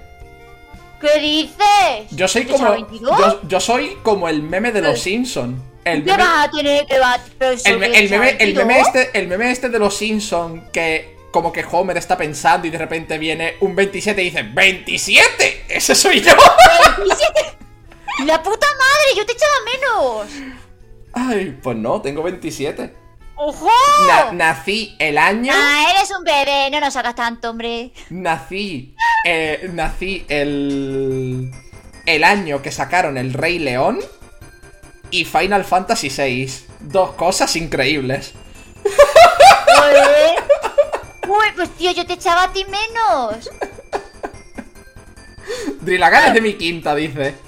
¿Qué 1.01 1.21
dices? 1.21 2.11
Yo 2.13 2.29
soy 2.29 2.45
¿Te 2.45 2.53
como. 2.53 2.65
echaba 2.65 2.77
22? 2.77 3.19
Yo, 3.19 3.41
yo 3.49 3.61
soy 3.61 3.97
como 4.03 4.29
el 4.29 4.43
meme 4.43 4.71
de 4.73 4.81
los 4.81 4.95
¿Qué? 4.95 5.01
Simpson. 5.01 5.61
El 5.85 6.05
¿Qué 6.05 6.11
meme, 6.13 6.23
vas 6.23 6.49
a 6.49 6.51
tener 6.51 6.87
que 6.87 6.99
va? 6.99 7.19
El, 7.65 7.79
meme, 7.79 7.99
el 7.99 8.09
22. 8.09 8.65
meme 8.67 8.81
este, 8.81 9.19
el 9.19 9.29
meme 9.29 9.51
este 9.51 9.69
de 9.69 9.79
los 9.79 9.95
Simpson 9.97 10.69
que 10.73 11.16
como 11.37 11.53
que 11.53 11.63
Homer 11.71 11.99
está 11.99 12.17
pensando 12.17 12.67
y 12.67 12.71
de 12.71 12.79
repente 12.79 13.19
viene 13.19 13.57
un 13.61 13.77
27 13.77 14.23
y 14.23 14.25
dice 14.31 14.43
¡27! 14.43 15.65
¡Ese 15.69 15.95
soy 15.95 16.23
yo! 16.23 16.33
27. 16.97 17.59
¡La 18.25 18.43
puta 18.43 18.67
madre! 18.79 19.15
¡Yo 19.15 19.27
te 19.27 19.33
echaba 19.33 19.53
menos! 19.67 20.55
Ay, 21.13 21.59
pues 21.63 21.77
no, 21.77 22.01
tengo 22.01 22.23
27. 22.23 22.95
¡Ojo! 23.35 23.69
Na- 24.07 24.33
nací 24.33 24.97
el 24.99 25.19
año. 25.19 25.53
Ah, 25.55 25.89
eres 25.95 26.11
un 26.17 26.25
bebé, 26.25 26.71
no 26.71 26.81
nos 26.81 26.97
hagas 26.97 27.15
tanto, 27.15 27.51
hombre. 27.51 27.93
Nací. 28.09 28.95
eh, 29.27 29.69
nací 29.75 30.25
el. 30.31 31.51
El 32.07 32.25
año 32.25 32.63
que 32.63 32.73
sacaron 32.73 33.19
El 33.19 33.35
Rey 33.35 33.59
León 33.59 34.01
y 35.11 35.27
Final 35.27 35.67
Fantasy 35.67 36.09
VI. 36.09 36.51
Dos 36.81 37.11
cosas 37.13 37.55
increíbles. 37.57 38.33
Joder. 39.77 40.46
Uy, 41.27 41.47
pues 41.55 41.71
tío, 41.77 41.91
yo 41.93 42.07
te 42.07 42.15
echaba 42.15 42.45
a 42.45 42.53
ti 42.53 42.65
menos. 42.65 43.51
Drillagan 45.81 46.29
es 46.29 46.35
de 46.35 46.41
mi 46.41 46.55
quinta, 46.55 46.95
dice. 46.95 47.35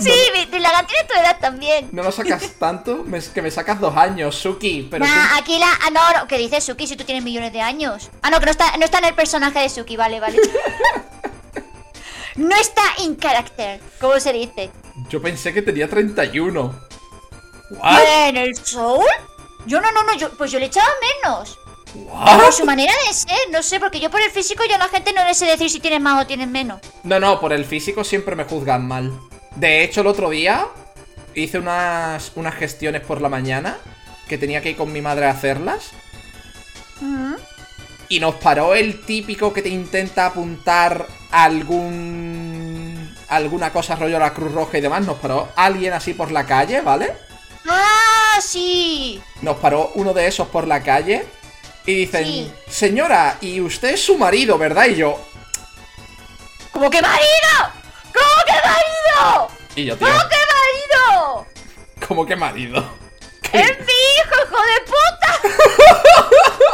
Sí, 0.00 0.10
mi- 0.34 0.58
la 0.58 0.84
tiene 0.86 1.04
tu 1.08 1.14
edad 1.14 1.38
también. 1.40 1.88
No 1.92 2.02
lo 2.02 2.10
sacas 2.10 2.42
tanto, 2.58 3.04
que 3.32 3.40
me 3.42 3.50
sacas 3.50 3.78
dos 3.80 3.96
años, 3.96 4.34
Suki. 4.34 4.88
Pero 4.90 5.04
Nah, 5.04 5.28
tú- 5.28 5.34
aquí 5.38 5.58
la. 5.58 5.70
Ah, 5.82 5.90
no, 5.90 6.18
no, 6.20 6.26
¿qué 6.26 6.36
dices, 6.36 6.64
Suki? 6.64 6.86
Si 6.88 6.96
tú 6.96 7.04
tienes 7.04 7.22
millones 7.22 7.52
de 7.52 7.60
años. 7.60 8.10
Ah, 8.20 8.28
no, 8.30 8.40
que 8.40 8.46
no 8.46 8.50
está, 8.50 8.76
no 8.76 8.84
está 8.84 8.98
en 8.98 9.04
el 9.04 9.14
personaje 9.14 9.60
de 9.60 9.68
Suki, 9.68 9.96
vale, 9.96 10.18
vale. 10.18 10.36
no 12.36 12.54
está 12.56 12.82
in 12.98 13.16
character, 13.16 13.80
¿cómo 14.00 14.18
se 14.18 14.32
dice? 14.32 14.70
yo 15.08 15.22
pensé 15.22 15.52
que 15.54 15.62
tenía 15.62 15.88
31. 15.88 16.74
¿What? 17.70 18.00
¿En 18.28 18.36
el 18.36 18.56
Soul? 18.56 19.06
Yo 19.66 19.80
no, 19.80 19.92
no, 19.92 20.02
no, 20.02 20.14
yo, 20.16 20.30
pues 20.36 20.50
yo 20.50 20.58
le 20.58 20.66
echaba 20.66 20.88
menos. 21.22 21.56
Por 21.94 22.52
su 22.52 22.64
manera 22.64 22.92
de 23.06 23.14
ser, 23.14 23.38
no 23.50 23.62
sé, 23.62 23.78
porque 23.78 24.00
yo 24.00 24.10
por 24.10 24.20
el 24.20 24.30
físico 24.30 24.64
yo 24.68 24.74
a 24.74 24.78
la 24.78 24.88
gente 24.88 25.12
no 25.12 25.24
le 25.24 25.34
sé 25.34 25.46
decir 25.46 25.70
si 25.70 25.80
tienes 25.80 26.00
más 26.00 26.22
o 26.22 26.26
tienes 26.26 26.48
menos. 26.48 26.80
No, 27.04 27.20
no, 27.20 27.40
por 27.40 27.52
el 27.52 27.64
físico 27.64 28.02
siempre 28.02 28.34
me 28.34 28.44
juzgan 28.44 28.86
mal. 28.86 29.12
De 29.56 29.84
hecho, 29.84 30.00
el 30.00 30.08
otro 30.08 30.30
día 30.30 30.66
hice 31.34 31.58
unas, 31.58 32.32
unas 32.34 32.54
gestiones 32.54 33.02
por 33.02 33.20
la 33.20 33.28
mañana 33.28 33.78
que 34.28 34.38
tenía 34.38 34.60
que 34.60 34.70
ir 34.70 34.76
con 34.76 34.92
mi 34.92 35.00
madre 35.00 35.26
a 35.26 35.30
hacerlas. 35.30 35.90
Mm. 37.00 37.34
Y 38.08 38.20
nos 38.20 38.34
paró 38.36 38.74
el 38.74 39.04
típico 39.04 39.52
que 39.52 39.62
te 39.62 39.68
intenta 39.68 40.26
apuntar 40.26 41.06
algún. 41.30 43.14
alguna 43.28 43.72
cosa 43.72 43.96
rollo 43.96 44.16
a 44.16 44.20
la 44.20 44.34
Cruz 44.34 44.52
Roja 44.52 44.78
y 44.78 44.80
demás. 44.80 45.04
Nos 45.06 45.18
paró 45.18 45.48
alguien 45.56 45.92
así 45.92 46.14
por 46.14 46.30
la 46.30 46.44
calle, 46.46 46.80
¿vale? 46.80 47.12
¡Ah, 47.66 48.38
sí! 48.40 49.20
Nos 49.42 49.56
paró 49.56 49.92
uno 49.94 50.12
de 50.12 50.26
esos 50.26 50.48
por 50.48 50.66
la 50.66 50.82
calle. 50.82 51.26
Y 51.86 51.94
dicen, 51.94 52.24
Sí. 52.24 52.52
señora, 52.68 53.36
y 53.40 53.60
usted 53.60 53.90
es 53.90 54.04
su 54.04 54.16
marido, 54.16 54.56
¿verdad? 54.58 54.86
Y 54.86 54.96
yo. 54.96 55.18
¿Cómo 56.72 56.88
que 56.90 57.00
marido? 57.02 57.26
¿Cómo 58.12 58.44
que 58.46 58.52
marido? 58.68 59.48
Y 59.76 59.84
yo, 59.84 59.96
tío, 59.96 60.06
¿Cómo 60.06 60.18
que 60.28 60.36
marido? 60.36 61.46
¿cómo 62.08 62.26
que 62.26 62.36
marido? 62.36 62.84
¡Es 63.52 63.78
mi 63.78 63.92
hijo, 64.16 64.34
hijo 64.44 64.56
de 64.66 64.80
puta! 64.86 65.40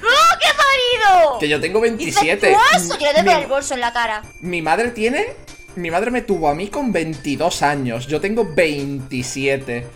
¿Cómo 0.00 0.38
que 0.40 0.46
marido? 0.56 1.38
Que 1.38 1.48
yo 1.48 1.60
tengo 1.60 1.80
27. 1.80 2.50
Infectuoso, 2.50 2.98
yo 2.98 3.12
le 3.12 3.22
doy 3.22 3.42
el 3.42 3.46
bolso 3.46 3.74
en 3.74 3.80
la 3.80 3.92
cara. 3.92 4.22
Mi 4.40 4.62
madre 4.62 4.90
tiene 4.90 5.34
Mi 5.76 5.90
madre 5.90 6.10
me 6.10 6.22
tuvo 6.22 6.48
a 6.48 6.54
mí 6.54 6.68
con 6.68 6.92
22 6.92 7.62
años. 7.62 8.06
Yo 8.06 8.20
tengo 8.20 8.44
27. 8.52 9.86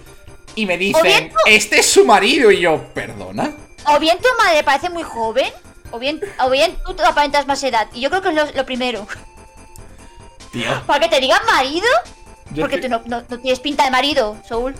Y 0.54 0.66
me 0.66 0.78
dicen, 0.78 1.32
este 1.46 1.80
es 1.80 1.86
su 1.86 2.04
marido. 2.04 2.50
Y 2.52 2.60
yo, 2.60 2.84
¿perdona? 2.94 3.52
O 3.86 3.98
bien 3.98 4.18
tu 4.18 4.28
madre 4.42 4.62
parece 4.62 4.90
muy 4.90 5.02
joven, 5.02 5.52
o 5.90 5.98
bien, 5.98 6.20
o 6.40 6.50
bien 6.50 6.76
tú 6.86 6.94
te 6.94 7.04
aparentas 7.04 7.46
más 7.46 7.62
edad. 7.64 7.88
Y 7.92 8.00
yo 8.00 8.10
creo 8.10 8.22
que 8.22 8.28
es 8.30 8.34
lo, 8.34 8.44
lo 8.52 8.64
primero. 8.66 9.06
Tío. 10.52 10.82
Para 10.86 11.00
que 11.00 11.08
te 11.08 11.20
digan 11.20 11.40
marido, 11.46 11.86
Yo 12.52 12.62
porque 12.62 12.78
tú 12.78 12.88
no, 12.88 13.00
no- 13.06 13.22
no 13.28 13.38
tienes 13.40 13.60
pinta 13.60 13.84
de 13.84 13.90
marido, 13.90 14.36
Soul. 14.46 14.74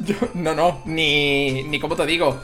Yo, 0.00 0.14
no, 0.34 0.54
no, 0.54 0.80
ni, 0.84 1.62
ni 1.64 1.78
como 1.80 1.96
te 1.96 2.06
digo. 2.06 2.40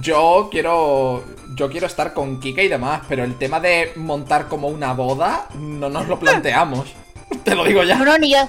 Yo 0.00 0.48
quiero, 0.50 1.24
yo 1.54 1.70
quiero 1.70 1.86
estar 1.86 2.12
con 2.12 2.40
Kika 2.40 2.60
y 2.62 2.68
demás, 2.68 3.02
pero 3.08 3.24
el 3.24 3.36
tema 3.38 3.58
de 3.58 3.92
montar 3.96 4.46
como 4.48 4.68
una 4.68 4.92
boda, 4.92 5.46
no 5.54 5.88
nos 5.88 6.06
lo 6.06 6.18
planteamos. 6.18 6.88
Te 7.44 7.54
lo 7.54 7.64
digo 7.64 7.80
No, 7.82 7.88
ya. 7.88 7.96
no, 7.96 8.18
ni 8.18 8.30
yo. 8.32 8.48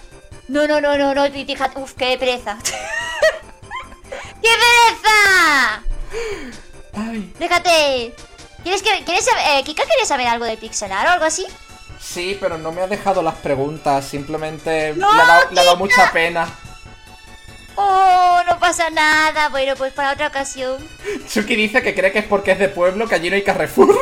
No, 0.49 0.68
no, 0.68 0.81
no, 0.81 0.97
no, 0.97 1.14
no, 1.14 1.26
fíjate, 1.31 1.80
uf, 1.80 1.93
qué 1.93 2.18
pereza. 2.18 2.57
¡Qué 4.41 4.49
pereza! 4.49 5.84
Ay. 6.94 7.34
Déjate. 7.40 8.14
¿Quieres 8.64 8.82
que, 8.84 9.03
quieres 9.06 9.26
saber, 9.26 9.44
eh, 9.52 9.64
Kika 9.64 9.84
quería 9.84 10.06
saber 10.06 10.28
algo 10.28 10.45
de 10.45 10.57
Pixelar 10.57 11.06
o 11.07 11.10
algo 11.11 11.26
así? 11.26 11.45
Sí, 11.99 12.38
pero 12.40 12.57
no 12.57 12.72
me 12.72 12.82
ha 12.82 12.88
dejado 12.88 13.22
las 13.22 13.36
preguntas, 13.36 14.06
simplemente 14.06 14.94
No, 14.95 15.14
le, 15.16 15.22
ha 15.22 15.26
dado, 15.26 15.52
le 15.52 15.60
ha 15.60 15.64
dado 15.64 15.76
Kika. 15.78 15.86
mucha 15.86 16.11
pena. 16.11 16.49
Oh, 17.76 18.41
no 18.48 18.60
pasa 18.60 18.90
nada. 18.90 19.48
Bueno, 19.49 19.76
pues 19.78 19.94
para 19.94 20.11
otra 20.14 20.28
ocasión. 20.28 20.86
Suki 21.28 21.56
dice 21.56 21.82
que 21.82 21.95
cree 21.95 22.11
que 22.11 22.20
es 22.20 22.26
porque 22.26 22.52
es 22.52 22.60
de 22.60 22.68
pueblo, 22.70 23.07
que 23.07 23.16
allí 23.16 23.30
no 23.30 23.36
hay 23.38 23.44
Carrefour. 23.44 23.95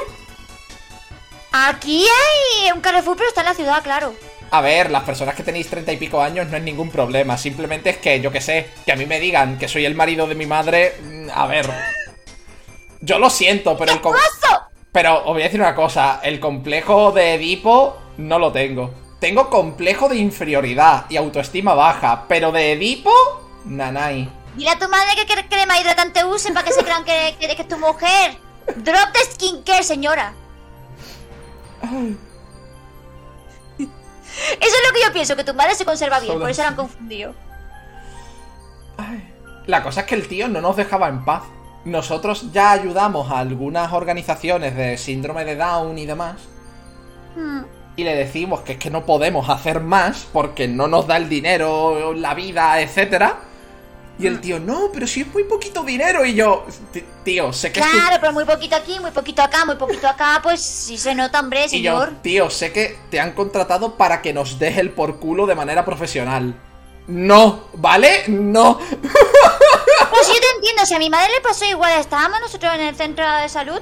Aquí 1.51 2.05
hay 2.07 2.71
un 2.71 2.81
Carrefour, 2.81 3.15
pero 3.17 3.29
está 3.29 3.41
en 3.41 3.47
la 3.47 3.53
ciudad, 3.53 3.83
claro. 3.83 4.15
A 4.49 4.61
ver, 4.61 4.89
las 4.91 5.03
personas 5.03 5.35
que 5.35 5.43
tenéis 5.43 5.69
treinta 5.69 5.91
y 5.91 5.97
pico 5.97 6.21
años 6.21 6.47
no 6.47 6.57
es 6.57 6.63
ningún 6.63 6.89
problema. 6.89 7.37
Simplemente 7.37 7.89
es 7.91 7.97
que, 7.97 8.21
yo 8.21 8.31
que 8.31 8.41
sé, 8.41 8.69
que 8.85 8.91
a 8.91 8.95
mí 8.95 9.05
me 9.05 9.19
digan 9.19 9.57
que 9.59 9.67
soy 9.67 9.85
el 9.85 9.93
marido 9.95 10.25
de 10.27 10.35
mi 10.35 10.45
madre. 10.45 10.95
mm, 11.01 11.29
A 11.33 11.45
ver. 11.47 11.69
Yo 13.01 13.19
lo 13.19 13.29
siento, 13.29 13.77
pero 13.77 13.93
el. 13.93 14.01
com- 14.01 14.13
¡Paso! 14.13 14.63
Pero 14.91 15.19
os 15.19 15.33
voy 15.33 15.41
a 15.41 15.45
decir 15.45 15.59
una 15.59 15.75
cosa: 15.75 16.19
el 16.23 16.39
complejo 16.39 17.11
de 17.11 17.35
Edipo 17.35 17.97
no 18.17 18.39
lo 18.39 18.51
tengo. 18.51 18.91
Tengo 19.19 19.49
complejo 19.49 20.09
de 20.09 20.17
inferioridad 20.17 21.05
y 21.09 21.17
autoestima 21.17 21.73
baja, 21.73 22.25
pero 22.27 22.51
de 22.51 22.73
Edipo, 22.73 23.11
nanay. 23.65 24.29
Dile 24.55 24.69
a 24.71 24.79
tu 24.79 24.87
madre 24.89 25.15
que 25.15 25.47
crema 25.47 25.79
hidratante 25.79 26.23
use 26.25 26.51
para 26.51 26.65
que 26.65 26.73
se 26.73 26.83
crean 26.83 27.03
que, 27.03 27.35
que, 27.39 27.55
que 27.55 27.61
es 27.61 27.67
tu 27.67 27.77
mujer. 27.77 28.37
Drop 28.75 29.11
de 29.13 29.19
skincare, 29.31 29.83
señora. 29.83 30.33
Eso 33.79 33.79
es 34.59 34.87
lo 34.87 34.93
que 34.93 35.01
yo 35.03 35.13
pienso, 35.13 35.35
que 35.35 35.43
tu 35.43 35.53
madre 35.53 35.75
se 35.75 35.85
conserva 35.85 36.19
bien, 36.19 36.39
por 36.39 36.49
eso 36.49 36.61
la 36.61 36.69
han 36.69 36.75
confundido. 36.75 37.33
La 39.65 39.83
cosa 39.83 40.01
es 40.01 40.07
que 40.07 40.15
el 40.15 40.27
tío 40.27 40.47
no 40.47 40.61
nos 40.61 40.75
dejaba 40.75 41.07
en 41.07 41.23
paz. 41.25 41.43
Nosotros 41.87 42.51
ya 42.51 42.71
ayudamos 42.71 43.31
a 43.31 43.39
algunas 43.39 43.93
organizaciones 43.93 44.75
de 44.75 44.97
síndrome 44.97 45.45
de 45.45 45.55
Down 45.55 45.97
y 45.97 46.05
demás. 46.05 46.35
Hmm. 47.35 47.61
y 47.95 48.03
le 48.03 48.15
decimos 48.15 48.61
que 48.61 48.73
es 48.73 48.77
que 48.79 48.89
no 48.91 49.05
podemos 49.05 49.47
hacer 49.49 49.79
más 49.79 50.27
porque 50.33 50.67
no 50.67 50.87
nos 50.87 51.07
da 51.07 51.17
el 51.17 51.29
dinero, 51.29 52.13
la 52.13 52.33
vida, 52.35 52.79
etcétera. 52.81 53.39
Y 54.19 54.25
el 54.27 54.39
tío, 54.41 54.59
no, 54.59 54.89
pero 54.93 55.05
si 55.07 55.21
es 55.21 55.27
muy 55.33 55.43
poquito 55.45 55.83
dinero. 55.83 56.23
Y 56.25 56.33
yo, 56.35 56.65
"T- 56.91 57.03
tío, 57.23 57.51
sé 57.53 57.71
que 57.71 57.79
es 57.79 57.85
tu- 57.85 57.91
Claro, 57.91 58.17
pero 58.19 58.33
muy 58.33 58.45
poquito 58.45 58.75
aquí, 58.75 58.99
muy 58.99 59.09
poquito 59.11 59.41
acá, 59.43 59.65
muy 59.65 59.75
poquito 59.77 60.07
acá, 60.07 60.39
pues 60.43 60.59
sí 60.61 60.97
se 60.97 61.13
nota, 61.15 61.39
hombre, 61.39 61.65
Y 61.71 61.81
yo, 61.83 61.99
señor. 61.99 62.13
tío, 62.21 62.49
sé 62.51 62.71
que 62.71 62.97
te 63.11 63.19
han 63.19 63.31
contratado 63.33 63.95
para 63.95 64.21
que 64.21 64.33
nos 64.33 64.57
des 64.59 64.77
el 64.77 64.89
por 64.91 65.19
culo 65.19 65.45
de 65.47 65.55
manera 65.55 65.83
profesional. 65.85 66.55
No, 67.07 67.63
¿vale? 67.73 68.25
No. 68.27 68.77
Pues 68.77 70.27
yo 70.27 70.33
te 70.33 70.55
entiendo, 70.55 70.85
si 70.85 70.93
a 70.93 70.99
mi 70.99 71.09
madre 71.09 71.31
le 71.33 71.41
pasó 71.41 71.65
igual, 71.65 71.99
estábamos 71.99 72.39
nosotros 72.41 72.73
en 72.75 72.81
el 72.81 72.95
centro 72.95 73.29
de 73.37 73.49
salud 73.49 73.79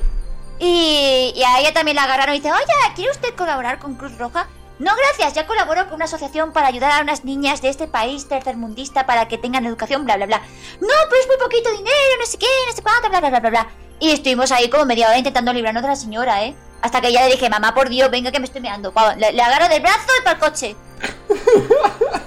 y, 0.60 1.34
y 1.36 1.44
a 1.44 1.60
ella 1.60 1.74
también 1.74 1.96
la 1.96 2.04
agarraron 2.04 2.36
y 2.36 2.40
dice, 2.40 2.52
oye, 2.52 2.94
¿quiere 2.96 3.12
usted 3.12 3.36
colaborar 3.36 3.80
con 3.80 3.96
Cruz 3.96 4.18
Roja? 4.18 4.48
No, 4.78 4.92
gracias, 4.96 5.34
ya 5.34 5.48
colaboro 5.48 5.86
con 5.86 5.96
una 5.96 6.06
asociación 6.06 6.52
para 6.52 6.68
ayudar 6.68 6.92
a 6.92 7.02
unas 7.02 7.24
niñas 7.24 7.62
de 7.62 7.70
este 7.70 7.88
país 7.88 8.28
tercermundista 8.28 9.06
para 9.06 9.28
que 9.30 9.38
tengan 9.38 9.66
educación, 9.66 10.04
bla, 10.04 10.18
bla, 10.18 10.26
bla. 10.26 10.42
No, 10.82 10.94
pero 11.10 11.22
es 11.22 11.28
muy 11.28 11.38
poquito 11.38 11.72
dinero, 11.72 11.96
no 12.20 12.26
sé 12.26 12.38
qué, 12.38 12.48
no 12.68 12.76
sé 12.76 12.82
cuánto, 12.84 13.10
bla, 13.10 13.22
bla, 13.22 13.30
bla, 13.30 13.40
bla, 13.40 13.50
bla. 13.50 13.68
Y 14.02 14.12
estuvimos 14.12 14.52
ahí 14.52 14.70
como 14.70 14.86
media 14.86 15.08
hora 15.08 15.18
intentando 15.18 15.54
librarnos 15.54 15.84
de 15.84 15.90
la 15.90 15.96
señora, 15.96 16.44
¿eh? 16.44 16.56
Hasta 16.82 17.00
que 17.00 17.14
ya 17.14 17.26
le 17.26 17.32
dije, 17.32 17.50
mamá, 17.50 17.74
por 17.74 17.88
Dios, 17.88 18.12
venga 18.12 18.32
que 18.32 18.40
me 18.40 18.46
estoy 18.46 18.60
meando. 18.60 18.94
Le, 19.18 19.32
le 19.32 19.42
agarro 19.42 19.70
del 19.70 19.82
brazo 19.82 20.10
y 20.20 20.24
para 20.24 20.36
el 20.36 20.40
coche. 20.40 20.76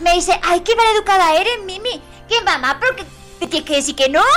Me 0.00 0.12
dice, 0.14 0.38
ay, 0.42 0.60
qué 0.60 0.74
maleducada 0.76 1.34
eres, 1.36 1.62
Mimi. 1.64 2.00
Que 2.28 2.40
mamá, 2.42 2.78
pero 2.80 2.96
que 2.96 3.04
te 3.40 3.46
tienes 3.46 3.68
que 3.68 3.76
decir 3.76 3.94
que 3.96 4.08
no. 4.08 4.22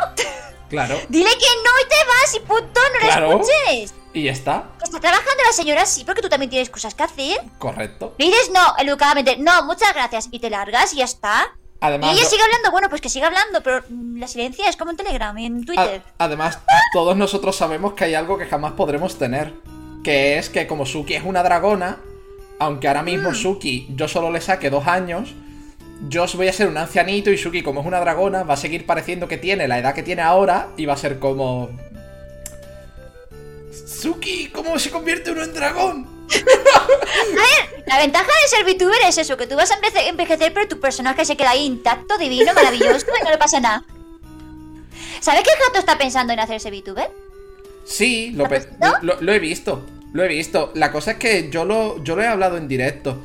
Claro. 0.69 0.99
Dile 1.09 1.31
que 1.31 1.45
no 1.63 1.71
y 1.83 1.89
te 1.89 1.95
vas 2.07 2.35
y 2.35 2.39
punto, 2.41 2.79
no 2.93 2.99
Claro. 2.99 3.27
la 3.29 3.33
escuches. 3.41 3.93
Y 4.13 4.23
ya 4.25 4.31
está. 4.31 4.65
Está 4.83 4.99
trabajando 4.99 5.43
la 5.43 5.51
señora 5.51 5.83
sí, 5.87 6.03
porque 6.03 6.21
tú 6.21 6.29
también 6.29 6.51
tienes 6.51 6.69
cosas 6.69 6.93
que 6.93 7.01
hacer. 7.01 7.41
Correcto. 7.57 8.13
Le 8.19 8.25
dices 8.27 8.51
no, 8.53 8.75
educadamente, 8.77 9.37
no, 9.37 9.63
muchas 9.63 9.91
gracias, 9.95 10.27
y 10.29 10.37
te 10.37 10.51
largas 10.51 10.93
y 10.93 10.97
ya 10.97 11.05
está. 11.05 11.47
Además, 11.81 12.11
y 12.11 12.13
ella 12.13 12.23
no- 12.23 12.29
sigue 12.29 12.43
hablando, 12.43 12.69
bueno, 12.69 12.87
pues 12.87 13.01
que 13.01 13.09
siga 13.09 13.25
hablando, 13.25 13.63
pero 13.63 13.81
mm, 13.89 14.19
la 14.19 14.27
silencia 14.27 14.69
es 14.69 14.75
como 14.77 14.91
en 14.91 14.97
Telegram 14.97 15.35
y 15.39 15.47
en 15.47 15.65
Twitter. 15.65 16.03
A- 16.19 16.25
además, 16.25 16.59
todos 16.93 17.17
nosotros 17.17 17.55
sabemos 17.55 17.93
que 17.93 18.03
hay 18.03 18.13
algo 18.13 18.37
que 18.37 18.45
jamás 18.45 18.73
podremos 18.73 19.17
tener. 19.17 19.55
Que 20.03 20.37
es 20.37 20.49
que 20.51 20.67
como 20.67 20.85
Suki 20.85 21.15
es 21.15 21.23
una 21.25 21.41
dragona, 21.41 21.97
aunque 22.59 22.87
ahora 22.87 23.01
mismo 23.01 23.33
Suki 23.33 23.87
yo 23.95 24.07
solo 24.07 24.29
le 24.29 24.39
saque 24.39 24.69
dos 24.69 24.85
años, 24.85 25.33
yo 26.07 26.25
voy 26.35 26.47
a 26.47 26.53
ser 26.53 26.67
un 26.67 26.77
ancianito 26.77 27.29
y 27.29 27.37
Suki 27.37 27.61
como 27.61 27.81
es 27.81 27.87
una 27.87 27.99
dragona 27.99 28.43
va 28.43 28.53
a 28.53 28.57
seguir 28.57 28.85
pareciendo 28.85 29.27
que 29.27 29.37
tiene 29.37 29.67
la 29.67 29.79
edad 29.79 29.93
que 29.93 30.03
tiene 30.03 30.21
ahora 30.21 30.69
y 30.77 30.85
va 30.85 30.93
a 30.93 30.97
ser 30.97 31.19
como... 31.19 31.69
Suki, 33.71 34.47
¿cómo 34.47 34.79
se 34.79 34.91
convierte 34.91 35.31
uno 35.31 35.43
en 35.43 35.53
dragón? 35.53 36.19
La 37.85 37.97
ventaja 37.97 38.27
de 38.27 38.47
ser 38.47 38.65
VTuber 38.65 38.99
es 39.07 39.17
eso, 39.17 39.35
que 39.35 39.47
tú 39.47 39.55
vas 39.55 39.71
a 39.71 39.79
envejecer, 40.07 40.53
pero 40.53 40.67
tu 40.67 40.79
personaje 40.79 41.25
se 41.25 41.35
queda 41.35 41.51
ahí 41.51 41.65
intacto, 41.65 42.17
divino, 42.17 42.53
maravilloso 42.53 43.07
y 43.19 43.23
no 43.23 43.31
le 43.31 43.37
pasa 43.37 43.59
nada. 43.59 43.83
¿Sabes 45.19 45.43
que 45.43 45.51
el 45.51 45.59
gato 45.59 45.79
está 45.79 45.97
pensando 45.97 46.31
en 46.31 46.39
hacerse 46.39 46.69
VTuber? 46.69 47.09
Sí, 47.83 48.31
lo, 48.31 48.47
lo 49.01 49.33
he 49.33 49.39
visto, 49.39 49.83
lo 50.13 50.23
he 50.23 50.27
visto. 50.27 50.71
La 50.75 50.91
cosa 50.91 51.11
es 51.11 51.17
que 51.17 51.49
yo 51.49 51.65
lo, 51.65 52.01
yo 52.03 52.15
lo 52.15 52.21
he 52.21 52.27
hablado 52.27 52.57
en 52.57 52.67
directo. 52.67 53.17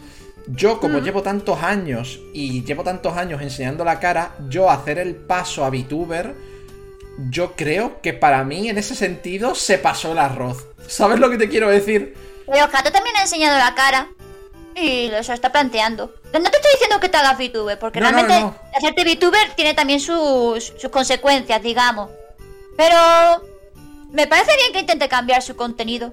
Yo, 0.47 0.79
como 0.79 0.99
llevo 0.99 1.23
tantos 1.23 1.63
años 1.63 2.21
y 2.35 2.63
llevo 2.65 2.83
tantos 2.83 3.17
años 3.17 3.41
enseñando 3.41 3.85
la 3.85 3.99
cara, 3.99 4.37
yo 4.49 4.71
hacer 4.71 4.99
el 4.99 5.15
paso 5.15 5.65
a 5.65 5.71
VTuber, 5.71 6.35
yo 7.31 7.53
creo 7.53 8.01
que 8.03 8.13
para 8.13 8.45
mí, 8.45 8.69
en 8.69 8.77
ese 8.77 8.95
sentido, 8.95 9.55
se 9.55 9.79
pasó 9.79 10.13
el 10.13 10.19
arroz. 10.19 10.67
¿Sabes 10.87 11.19
lo 11.19 11.31
que 11.31 11.39
te 11.39 11.49
quiero 11.49 11.71
decir? 11.71 12.15
Pero 12.47 12.65
el 12.65 12.71
gato 12.71 12.93
también 12.93 13.17
ha 13.17 13.23
enseñado 13.23 13.57
la 13.59 13.75
cara. 13.75 14.09
Y 14.77 15.09
lo 15.09 15.23
se 15.23 15.33
está 15.33 15.53
planteando. 15.53 16.13
No 16.33 16.43
te 16.43 16.57
estoy 16.57 16.73
diciendo 16.73 16.99
que 17.01 17.09
te 17.09 17.17
hagas 17.17 17.39
VTuber, 17.39 17.79
porque 17.79 18.01
No, 18.01 18.11
no, 18.11 18.19
realmente 18.19 18.41
no. 18.41 18.57
hacerte 18.77 19.05
VTuber 19.05 19.55
tiene 19.55 19.73
también 19.73 20.01
sus, 20.01 20.75
sus 20.77 20.91
consecuencias, 20.91 21.63
digamos. 21.63 22.11
Pero 22.77 22.97
me 24.11 24.27
parece 24.27 24.51
bien 24.57 24.73
que 24.73 24.81
intente 24.81 25.09
cambiar 25.09 25.43
su 25.43 25.55
contenido. 25.55 26.13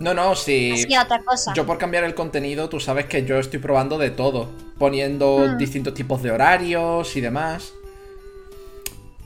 No, 0.00 0.14
no, 0.14 0.34
si... 0.34 0.72
Así 0.72 0.94
a 0.94 1.02
otra 1.02 1.22
cosa. 1.22 1.52
Yo 1.54 1.66
por 1.66 1.76
cambiar 1.78 2.04
el 2.04 2.14
contenido, 2.14 2.68
tú 2.68 2.80
sabes 2.80 3.04
que 3.06 3.24
yo 3.24 3.38
estoy 3.38 3.58
probando 3.60 3.98
de 3.98 4.10
todo. 4.10 4.48
Poniendo 4.78 5.38
Mm. 5.46 5.58
distintos 5.58 5.94
tipos 5.94 6.22
de 6.22 6.30
horarios 6.32 7.14
y 7.16 7.20
demás. 7.20 7.72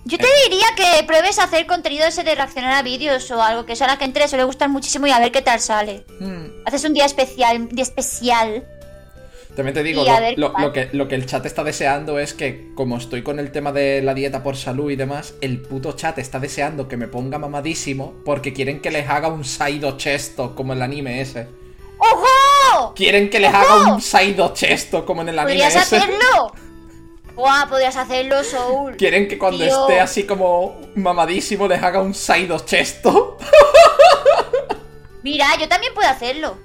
Yo 0.06 0.18
te 0.18 0.26
diría 0.44 0.66
que 0.76 1.02
pruebes 1.04 1.38
a 1.38 1.44
hacer 1.44 1.66
contenido 1.66 2.04
ese 2.06 2.24
de 2.24 2.34
reaccionar 2.34 2.72
a 2.74 2.82
vídeos 2.82 3.30
o 3.30 3.40
algo 3.42 3.64
que 3.64 3.72
eso 3.72 3.84
a 3.84 3.86
la 3.86 3.96
gente 3.96 4.20
le 4.20 4.28
suele 4.28 4.44
gustar 4.44 4.68
muchísimo 4.68 5.06
y 5.06 5.10
a 5.10 5.18
ver 5.18 5.32
qué 5.32 5.40
tal 5.40 5.60
sale. 5.60 6.04
Hmm. 6.20 6.48
Haces 6.66 6.84
un 6.84 6.92
día 6.92 7.06
especial, 7.06 7.56
un 7.62 7.68
día 7.68 7.84
especial. 7.84 8.66
También 9.56 9.74
te 9.74 9.82
digo, 9.84 10.04
lo, 10.36 10.48
lo- 10.48 10.58
lo 10.58 10.72
que, 10.72 10.88
lo 10.92 11.06
que 11.06 11.14
el 11.14 11.26
chat 11.26 11.46
está 11.46 11.62
deseando 11.62 12.18
es 12.18 12.34
que, 12.34 12.72
como 12.74 12.96
estoy 12.96 13.22
con 13.22 13.38
el 13.38 13.52
tema 13.52 13.70
de 13.70 14.02
la 14.02 14.12
dieta 14.12 14.42
por 14.42 14.56
salud 14.56 14.90
y 14.90 14.96
demás, 14.96 15.34
el 15.40 15.60
puto 15.62 15.92
chat 15.92 16.18
está 16.18 16.40
deseando 16.40 16.88
que 16.88 16.96
me 16.96 17.06
ponga 17.06 17.38
mamadísimo 17.38 18.14
porque 18.24 18.52
quieren 18.52 18.80
que 18.80 18.90
les 18.90 19.08
haga 19.08 19.28
un 19.28 19.44
Saido 19.44 19.96
Chesto 19.96 20.56
como 20.56 20.72
en 20.72 20.78
el 20.78 20.82
anime 20.82 21.20
ese. 21.20 21.46
¡Ojo! 21.98 22.94
Quieren 22.94 23.30
que 23.30 23.38
les 23.38 23.54
haga 23.54 23.94
un 23.94 24.00
Saido 24.00 24.52
Chesto 24.52 25.06
como 25.06 25.22
en 25.22 25.28
el 25.28 25.38
anime 25.38 25.52
¿Podrías 25.62 25.76
ese. 25.76 25.96
hacerlo? 25.98 26.52
¡Buah! 27.36 27.66
Podrías 27.68 27.96
hacerlo, 27.96 28.42
Soul. 28.42 28.96
Quieren 28.96 29.28
que 29.28 29.38
cuando 29.38 29.64
esté 29.64 30.00
así 30.00 30.24
como 30.24 30.80
mamadísimo 30.96 31.68
les 31.68 31.80
haga 31.80 32.00
un 32.00 32.12
Saido 32.14 32.58
Chesto. 32.58 33.38
Mira, 35.22 35.46
yo 35.58 35.68
también 35.68 35.94
puedo 35.94 36.08
hacerlo. 36.08 36.56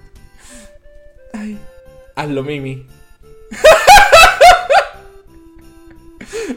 Hazlo, 2.19 2.43
Mimi. 2.43 2.85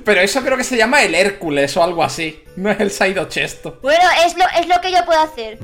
Pero 0.04 0.20
eso 0.20 0.42
creo 0.42 0.56
que 0.56 0.64
se 0.64 0.76
llama 0.76 1.02
el 1.02 1.14
Hércules 1.14 1.76
o 1.76 1.82
algo 1.84 2.02
así. 2.02 2.42
No 2.56 2.70
es 2.70 2.80
el 2.80 2.90
Saido 2.90 3.28
Chesto. 3.28 3.78
Bueno, 3.82 4.02
es 4.26 4.36
lo, 4.36 4.44
es 4.60 4.66
lo 4.66 4.80
que 4.80 4.90
yo 4.90 5.04
puedo 5.04 5.20
hacer. 5.20 5.58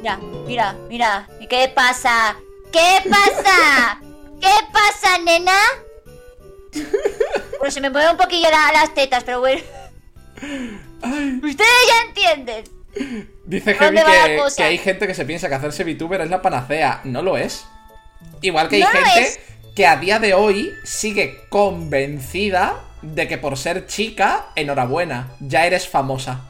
Mira, 0.00 0.18
mira, 0.46 0.76
mira. 0.88 1.28
¿Y 1.40 1.46
qué 1.46 1.70
pasa? 1.74 2.36
¿Qué 2.72 3.08
pasa? 3.08 4.00
¿Qué 4.40 4.50
pasa, 4.72 5.18
nena? 5.24 5.56
Bueno, 7.58 7.70
se 7.70 7.80
me 7.80 7.90
mueven 7.90 8.10
un 8.12 8.16
poquillo 8.16 8.48
la- 8.50 8.72
las 8.72 8.94
tetas, 8.94 9.24
pero 9.24 9.40
bueno. 9.40 9.62
Ustedes 10.42 11.86
ya 11.88 12.02
entienden. 12.08 12.64
Dice 13.44 13.74
¿Dónde 13.74 14.00
Heavy 14.02 14.36
que, 14.36 14.56
que 14.56 14.62
hay 14.64 14.78
gente 14.78 15.06
que 15.06 15.14
se 15.14 15.24
piensa 15.24 15.48
que 15.48 15.54
hacerse 15.54 15.84
VTuber 15.84 16.20
es 16.20 16.30
la 16.30 16.42
panacea. 16.42 17.00
No 17.04 17.22
lo 17.22 17.36
es. 17.36 17.64
Igual 18.40 18.68
que 18.68 18.76
hay 18.76 18.82
No 18.82 18.88
gente 18.88 19.20
es. 19.20 19.40
que 19.74 19.86
a 19.86 19.96
día 19.96 20.18
de 20.18 20.34
hoy 20.34 20.72
sigue 20.84 21.44
convencida 21.48 22.80
de 23.02 23.28
que 23.28 23.38
por 23.38 23.56
ser 23.56 23.86
chica, 23.86 24.46
enhorabuena, 24.56 25.28
ya 25.40 25.64
eres 25.66 25.88
famosa. 25.88 26.40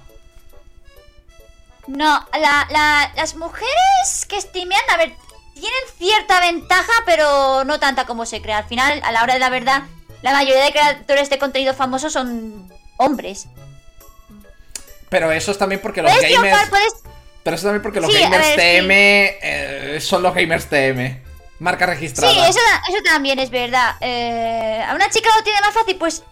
No, 1.86 2.26
la, 2.32 2.66
la- 2.70 3.12
las 3.16 3.34
mujeres 3.36 4.26
que 4.28 4.40
streamean, 4.40 4.80
a 4.92 4.96
ver, 4.98 5.12
tienen 5.54 5.72
cierta 5.98 6.40
ventaja, 6.40 6.92
pero 7.06 7.64
no 7.64 7.80
tanta 7.80 8.04
como 8.06 8.26
se 8.26 8.42
cree. 8.42 8.54
Al 8.54 8.64
final, 8.66 9.00
a 9.04 9.12
la 9.12 9.22
hora 9.22 9.34
de 9.34 9.40
la 9.40 9.48
verdad, 9.50 9.82
la 10.22 10.32
mayoría 10.32 10.64
de 10.64 10.70
creadores 10.72 11.30
de 11.30 11.38
contenido 11.38 11.74
famosos 11.74 12.12
son 12.12 12.70
hombres. 12.98 13.46
Pero 15.08 15.32
eso 15.32 15.50
es 15.50 15.58
también 15.58 15.80
porque 15.80 16.02
los 16.02 16.12
triunfar, 16.18 16.44
gamers. 16.50 16.68
puedes... 16.70 16.92
Pero 17.42 17.56
eso 17.56 17.64
también 17.66 17.82
porque 17.82 18.00
los 18.00 18.12
Sí, 18.12 18.20
gamers 18.20 18.56
ver, 18.56 18.82
TM 18.82 18.90
eh, 18.90 19.98
son 20.02 20.22
los 20.22 20.34
gamers 20.34 20.66
TM. 20.66 21.22
Marca 21.58 21.86
registrada. 21.86 22.32
Sí, 22.32 22.38
eso, 22.38 22.60
eso 22.88 22.98
también 23.04 23.38
es 23.38 23.50
verdad. 23.50 23.96
Eh, 24.00 24.82
a 24.86 24.94
una 24.94 25.10
chica 25.10 25.28
lo 25.36 25.42
tiene 25.42 25.60
más 25.60 25.74
fácil, 25.74 25.96
pues 25.96 26.22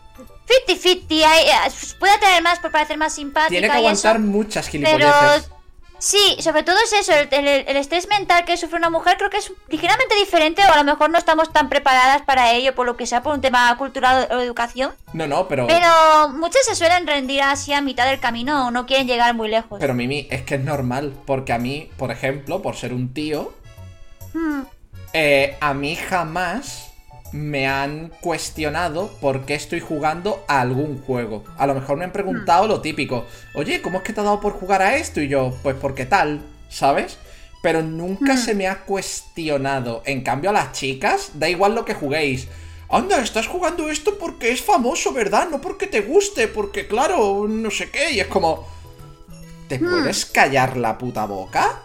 50-50. 0.67 1.25
hay- 1.27 1.45
eh, 1.49 1.73
Puede 1.99 2.17
tener 2.19 2.43
más 2.43 2.59
por 2.61 2.71
parecer 2.71 2.97
más 2.97 3.13
simpática. 3.15 3.49
Tiene 3.51 3.69
que 3.69 3.75
y 3.75 3.79
aguantar 3.79 4.17
eso, 4.17 4.25
muchas 4.25 4.67
Pero 4.71 4.87
gilipolleces. 4.87 5.51
sí, 5.99 6.37
sobre 6.41 6.63
todo 6.63 6.77
es 6.85 6.93
eso, 6.93 7.13
el, 7.13 7.29
el- 7.33 7.65
el 7.67 7.77
estrés 7.77 8.07
mental 8.09 8.45
que 8.45 8.57
sufre 8.57 8.77
una 8.79 8.89
mujer 8.91 9.17
creo 9.17 9.31
que 9.31 9.39
es 9.39 9.53
ligeramente 9.69 10.15
diferente 10.15 10.63
o 10.65 10.73
a 10.73 10.77
lo 10.77 10.85
mejor 10.85 11.11
no 11.11 11.19
estamos 11.19 11.53
tan 11.53 11.69
preparadas 11.69 12.23
para 12.23 12.53
ello 12.53 12.75
por 12.77 12.87
lo 12.87 12.97
que 12.97 13.07
sea, 13.07 13.23
por 13.25 13.35
un 13.35 13.41
tema 13.41 13.77
cultural 13.77 14.29
o 14.31 14.39
educación. 14.41 14.95
No, 15.13 15.27
no, 15.27 15.49
pero. 15.49 15.67
Pero 15.67 16.29
muchas 16.35 16.65
se 16.67 16.77
suelen 16.77 17.07
rendir 17.07 17.43
así 17.43 17.73
a 17.73 17.81
mitad 17.81 18.07
del 18.07 18.21
camino 18.21 18.69
o 18.69 18.71
no 18.71 18.87
quieren 18.87 19.09
llegar 19.09 19.35
muy 19.35 19.49
lejos. 19.49 19.79
Pero 19.81 19.95
Mimi, 19.95 20.29
es 20.31 20.43
que 20.43 20.55
es 20.55 20.61
normal. 20.61 21.15
Porque 21.27 21.53
a 21.53 21.59
mí, 21.59 21.91
por 21.97 22.13
ejemplo, 22.13 22.63
por 22.63 22.77
ser 22.77 22.93
un 22.93 23.13
tío, 23.13 23.53
Hmm, 24.35 24.63
eh, 25.19 25.57
a 25.61 25.73
mí 25.73 25.97
jamás 25.97 26.93
me 27.33 27.67
han 27.67 28.13
cuestionado 28.21 29.09
por 29.19 29.47
qué 29.47 29.55
estoy 29.55 29.81
jugando 29.81 30.45
a 30.47 30.61
algún 30.61 31.01
juego. 31.03 31.43
A 31.57 31.67
lo 31.67 31.75
mejor 31.75 31.97
me 31.97 32.05
han 32.05 32.13
preguntado 32.13 32.67
lo 32.67 32.83
típico. 32.83 33.25
Oye, 33.55 33.81
¿cómo 33.81 33.97
es 33.99 34.05
que 34.05 34.13
te 34.13 34.21
ha 34.21 34.25
dado 34.25 34.41
por 34.41 34.53
jugar 34.53 34.83
a 34.83 34.97
esto? 34.97 35.23
Y 35.23 35.29
yo, 35.29 35.55
pues 35.63 35.75
porque 35.81 36.05
tal, 36.05 36.43
¿sabes? 36.69 37.17
Pero 37.63 37.81
nunca 37.81 38.35
Hmm. 38.35 38.39
se 38.39 38.55
me 38.55 38.67
ha 38.69 38.81
cuestionado. 38.81 40.03
En 40.05 40.21
cambio, 40.23 40.51
a 40.51 40.53
las 40.53 40.73
chicas, 40.73 41.31
da 41.33 41.49
igual 41.49 41.75
lo 41.75 41.87
que 41.87 41.95
juguéis. 41.95 42.49
Anda, 42.91 43.19
estás 43.23 43.47
jugando 43.47 43.89
esto 43.89 44.19
porque 44.19 44.53
es 44.53 44.61
famoso, 44.61 45.15
¿verdad? 45.15 45.49
No 45.51 45.63
porque 45.63 45.87
te 45.87 46.03
guste, 46.03 46.47
porque 46.47 46.87
claro, 46.87 47.47
no 47.49 47.71
sé 47.71 47.89
qué. 47.91 48.11
Y 48.13 48.21
es 48.21 48.27
como... 48.27 48.69
¿Te 49.67 49.79
puedes 49.79 50.27
callar 50.27 50.77
la 50.77 50.97
puta 50.99 51.25
boca? 51.25 51.81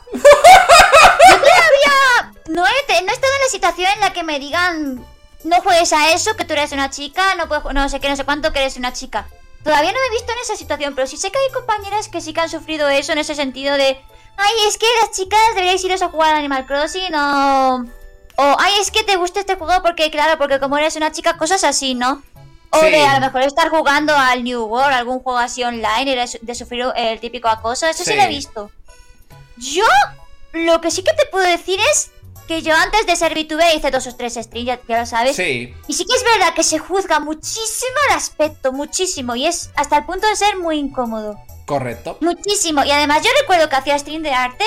No 2.52 2.66
he, 2.66 3.02
no 3.04 3.12
he 3.12 3.14
estado 3.14 3.34
en 3.34 3.42
la 3.46 3.52
situación 3.52 3.90
en 3.96 4.00
la 4.02 4.14
que 4.14 4.24
me 4.24 4.40
digan 4.40 5.06
no 5.44 5.62
juegues 5.62 5.92
a 5.94 6.12
eso, 6.14 6.36
que 6.36 6.46
tú 6.46 6.54
eres 6.54 6.72
una 6.72 6.90
chica, 6.90 7.36
no 7.36 7.48
puedes, 7.48 7.64
no 7.74 7.90
sé 7.90 8.00
qué, 8.00 8.10
no 8.10 8.16
sé 8.16 8.26
cuánto, 8.26 8.52
que 8.54 8.60
eres 8.60 8.78
una 8.78 8.94
chica. 8.94 9.28
Todavía 9.64 9.92
no 9.92 10.00
me 10.00 10.06
he 10.08 10.18
visto 10.20 10.32
en 10.32 10.40
esa 10.40 10.56
situación, 10.56 10.94
pero 10.96 11.08
sí 11.08 11.18
sé 11.18 11.32
que 11.32 11.38
hay 11.40 11.52
compañeras 11.54 12.10
que 12.10 12.22
sí 12.22 12.34
que 12.34 12.42
han 12.42 12.50
sufrido 12.50 12.90
eso 12.90 13.12
en 13.12 13.20
ese 13.20 13.36
sentido 13.36 13.76
de 13.76 14.00
ay, 14.38 14.54
es 14.68 14.78
que 14.78 14.86
las 15.02 15.12
chicas 15.12 15.40
deberíais 15.50 15.84
iros 15.84 16.02
a 16.02 16.10
jugar 16.10 16.36
a 16.36 16.40
Animal 16.40 16.66
Crossing 16.66 17.14
o 17.16 17.86
o 18.38 18.56
ay, 18.60 18.74
es 18.80 18.92
que 18.92 19.04
te 19.04 19.18
gusta 19.18 19.40
este 19.40 19.56
juego 19.56 19.82
porque 19.84 20.10
claro, 20.10 20.38
porque 20.38 20.60
como 20.60 20.78
eres 20.78 20.96
una 20.96 21.12
chica, 21.12 21.38
cosas 21.38 21.64
así, 21.64 21.94
¿no? 21.96 22.24
O 22.72 22.80
Sí. 22.80 22.90
de 22.90 23.06
a 23.06 23.16
lo 23.16 23.26
mejor 23.26 23.42
estar 23.42 23.70
jugando 23.70 24.16
al 24.16 24.44
New 24.44 24.64
World, 24.64 24.94
algún 24.94 25.20
juego 25.20 25.40
así 25.40 25.64
online 25.64 26.12
y 26.12 26.16
de, 26.16 26.40
de 26.42 26.56
sufrir 26.56 26.86
el 26.96 27.20
típico 27.20 27.50
acoso, 27.50 27.86
eso 27.86 28.04
sí. 28.04 28.12
Sí. 28.12 28.16
lo 28.16 28.24
he 28.24 28.28
visto. 28.28 28.72
Yo 29.58 29.86
lo 30.54 30.82
que 30.82 30.90
sí 30.90 31.04
que 31.04 31.14
te 31.14 31.26
puedo 31.28 31.46
decir 31.46 31.80
es 31.92 32.12
que 32.56 32.62
yo 32.62 32.74
antes 32.76 33.06
de 33.06 33.16
ser 33.16 33.34
VTuber 33.34 33.76
hice 33.76 33.92
dos 33.92 34.06
o 34.08 34.16
tres 34.16 34.34
streams, 34.36 34.68
ya, 34.68 34.80
ya 34.88 35.00
lo 35.00 35.06
sabes. 35.06 35.36
Sí. 35.36 35.74
Y 35.88 35.94
sí 35.94 36.06
que 36.06 36.16
es 36.16 36.24
verdad 36.24 36.54
que 36.54 36.64
se 36.64 36.80
juzga 36.80 37.20
muchísimo 37.20 37.96
el 38.10 38.16
aspecto, 38.18 38.74
muchísimo. 38.74 39.36
Y 39.36 39.48
es 39.48 39.70
hasta 39.76 39.98
el 39.98 40.06
punto 40.06 40.28
de 40.28 40.36
ser 40.36 40.58
muy 40.58 40.78
incómodo. 40.78 41.38
Correcto. 41.66 42.18
Muchísimo. 42.22 42.84
Y 42.84 42.92
además 42.92 43.24
yo 43.24 43.30
recuerdo 43.40 43.70
que 43.70 43.76
hacía 43.78 43.98
stream 43.98 44.22
de 44.24 44.32
arte. 44.34 44.66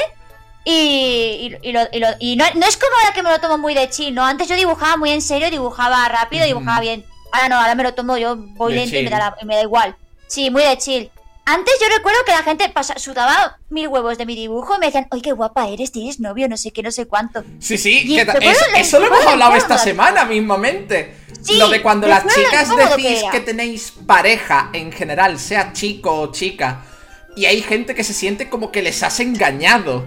Y, 0.65 1.56
y, 1.62 1.69
y 1.69 1.73
lo- 1.73 1.89
y 1.93 1.98
lo- 2.01 2.09
no, 2.44 2.44
no 2.61 2.66
es 2.66 2.77
como 2.78 2.97
ahora 2.97 3.12
que 3.15 3.23
me 3.23 3.31
lo 3.31 3.39
tomo 3.40 3.59
muy 3.59 3.74
de 3.74 3.90
chill, 3.90 4.15
¿no? 4.15 4.24
Antes 4.24 4.48
yo 4.48 4.56
dibujaba 4.56 4.97
muy 4.97 5.11
en 5.11 5.20
serio, 5.20 5.51
dibujaba 5.51 6.09
rápido, 6.09 6.47
dibujaba 6.47 6.81
bien. 6.81 7.05
Ahora 7.32 7.48
no, 7.48 7.56
ahora 7.61 7.74
me 7.74 7.82
lo 7.82 7.93
tomo 7.93 8.16
yo, 8.16 8.36
voy 8.36 8.73
De 8.73 8.81
lento 8.81 8.97
y 8.97 9.02
me, 9.05 9.11
da 9.11 9.19
la- 9.19 9.36
y 9.40 9.44
me 9.44 9.56
da 9.56 9.62
igual. 9.62 9.94
Sí, 10.27 10.51
muy 10.51 10.62
de 10.62 10.78
chill. 10.78 11.11
Antes 11.47 11.75
yo 11.81 11.95
recuerdo 11.95 12.19
que 12.25 12.33
la 12.33 12.43
gente 12.43 12.69
pasa, 12.71 12.99
sudaba 12.99 13.59
mil 13.69 13.89
huevos 13.89 14.16
de 14.16 14.25
mi 14.25 14.35
dibujo 14.35 14.77
y 14.77 14.79
me 14.79 14.87
decían, 14.87 15.07
¡ay, 15.11 15.21
qué 15.21 15.33
guapa 15.33 15.69
eres! 15.69 15.93
¿Tienes 15.93 16.19
novio? 16.19 16.49
No 16.49 16.57
sé 16.57 16.71
qué, 16.73 16.83
no 16.83 16.91
sé 16.91 17.07
cuánto. 17.07 17.45
Sí, 17.59 17.77
sí, 17.77 18.07
que 18.16 18.23
es- 18.23 18.59
eso 18.77 18.99
lo 18.99 19.07
hemos 19.07 19.27
hablado 19.27 19.55
esta 19.55 19.77
semana 19.77 20.25
mismamente. 20.25 21.16
Sí, 21.43 21.59
lo 21.59 21.69
de 21.69 21.83
cuando 21.83 22.07
las 22.07 22.25
chicas 22.35 22.71
que 22.71 22.77
decís 23.03 23.21
era. 23.23 23.31
que 23.31 23.41
tenéis 23.41 23.93
pareja 24.07 24.71
en 24.73 24.91
general, 24.91 25.39
sea 25.39 25.75
chico 25.75 26.19
o 26.19 26.33
chica, 26.33 26.83
y 27.37 27.45
hay 27.45 27.61
gente 27.61 27.95
que 27.95 28.05
se 28.05 28.15
siente 28.15 28.49
como 28.49 28.73
que 28.73 28.81
les 28.81 29.03
has 29.03 29.21
engañado. 29.21 30.07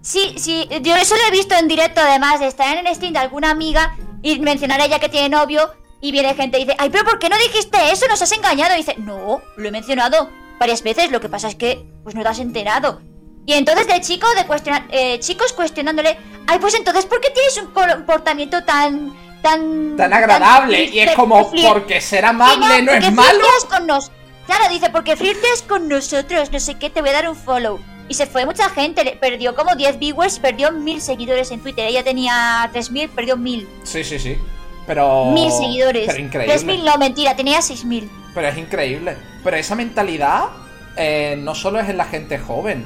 Sí, 0.00 0.34
sí, 0.38 0.66
yo 0.80 0.96
eso 0.96 1.14
lo 1.16 1.22
he 1.28 1.30
visto 1.30 1.54
en 1.56 1.68
directo 1.68 2.00
además 2.00 2.40
de 2.40 2.46
estar 2.46 2.74
en 2.78 2.86
el 2.86 2.94
stream 2.94 3.12
de 3.12 3.18
alguna 3.18 3.50
amiga 3.50 3.94
y 4.22 4.38
mencionar 4.38 4.80
a 4.80 4.86
ella 4.86 4.98
que 5.00 5.10
tiene 5.10 5.28
novio 5.28 5.70
y 6.00 6.12
viene 6.12 6.34
gente 6.34 6.58
y 6.58 6.64
dice, 6.64 6.76
ay, 6.78 6.90
pero 6.90 7.04
¿por 7.04 7.18
qué 7.18 7.28
no 7.28 7.36
dijiste 7.38 7.78
eso? 7.92 8.06
Nos 8.08 8.22
has 8.22 8.32
engañado. 8.32 8.74
Y 8.74 8.78
dice, 8.78 8.94
no, 8.98 9.42
lo 9.56 9.68
he 9.68 9.70
mencionado 9.70 10.30
varias 10.58 10.82
veces, 10.82 11.10
lo 11.10 11.20
que 11.20 11.28
pasa 11.28 11.48
es 11.48 11.54
que 11.54 11.84
pues 12.02 12.14
no 12.14 12.22
te 12.22 12.28
has 12.28 12.38
enterado. 12.38 13.00
Y 13.46 13.54
entonces 13.54 13.86
de 13.86 14.00
chico, 14.02 14.26
de 14.36 14.44
cuestionar, 14.46 14.84
eh, 14.90 15.18
chicos 15.20 15.52
cuestionándole, 15.54 16.18
ay, 16.46 16.58
pues 16.58 16.74
entonces, 16.74 17.06
¿por 17.06 17.20
qué 17.20 17.30
tienes 17.30 17.56
un 17.56 17.70
comportamiento 17.72 18.62
tan... 18.64 19.14
Tan, 19.42 19.96
Tan 19.96 20.12
agradable. 20.12 20.84
Y 20.86 20.98
es 20.98 21.12
como, 21.12 21.50
porque 21.68 22.00
ser 22.00 22.24
amable 22.24 22.82
no, 22.82 22.90
porque 22.92 23.06
es 23.06 23.12
malo. 23.12 23.44
con 23.70 23.86
nos... 23.86 24.10
Claro, 24.46 24.64
dice, 24.70 24.90
porque 24.90 25.16
flirteas 25.16 25.62
con 25.62 25.88
nosotros, 25.88 26.50
no 26.50 26.58
sé 26.58 26.74
qué, 26.74 26.90
te 26.90 27.00
voy 27.00 27.10
a 27.10 27.12
dar 27.14 27.28
un 27.28 27.36
follow. 27.36 27.78
Y 28.08 28.14
se 28.14 28.26
fue 28.26 28.44
mucha 28.46 28.68
gente, 28.70 29.04
le- 29.04 29.16
perdió 29.16 29.54
como 29.54 29.76
10 29.76 29.98
viewers, 29.98 30.38
perdió 30.40 30.72
1000 30.72 31.00
seguidores 31.00 31.50
en 31.52 31.60
Twitter. 31.62 31.86
Ella 31.86 32.02
tenía 32.02 32.68
3000, 32.72 33.10
perdió 33.10 33.36
1000. 33.36 33.68
Sí, 33.84 34.02
sí, 34.02 34.18
sí. 34.18 34.38
Pero. 34.88 35.30
1000 35.32 35.52
seguidores. 35.52 36.06
Pero 36.06 36.18
increíble. 36.18 36.54
3000 36.54 36.84
no, 36.84 36.98
mentira, 36.98 37.36
tenía 37.36 37.62
6000. 37.62 38.10
Pero 38.34 38.48
es 38.48 38.58
increíble. 38.58 39.16
Pero 39.44 39.56
esa 39.56 39.76
mentalidad 39.76 40.46
eh, 40.96 41.38
no 41.40 41.54
solo 41.54 41.78
es 41.78 41.88
en 41.88 41.96
la 41.96 42.06
gente 42.06 42.38
joven. 42.38 42.84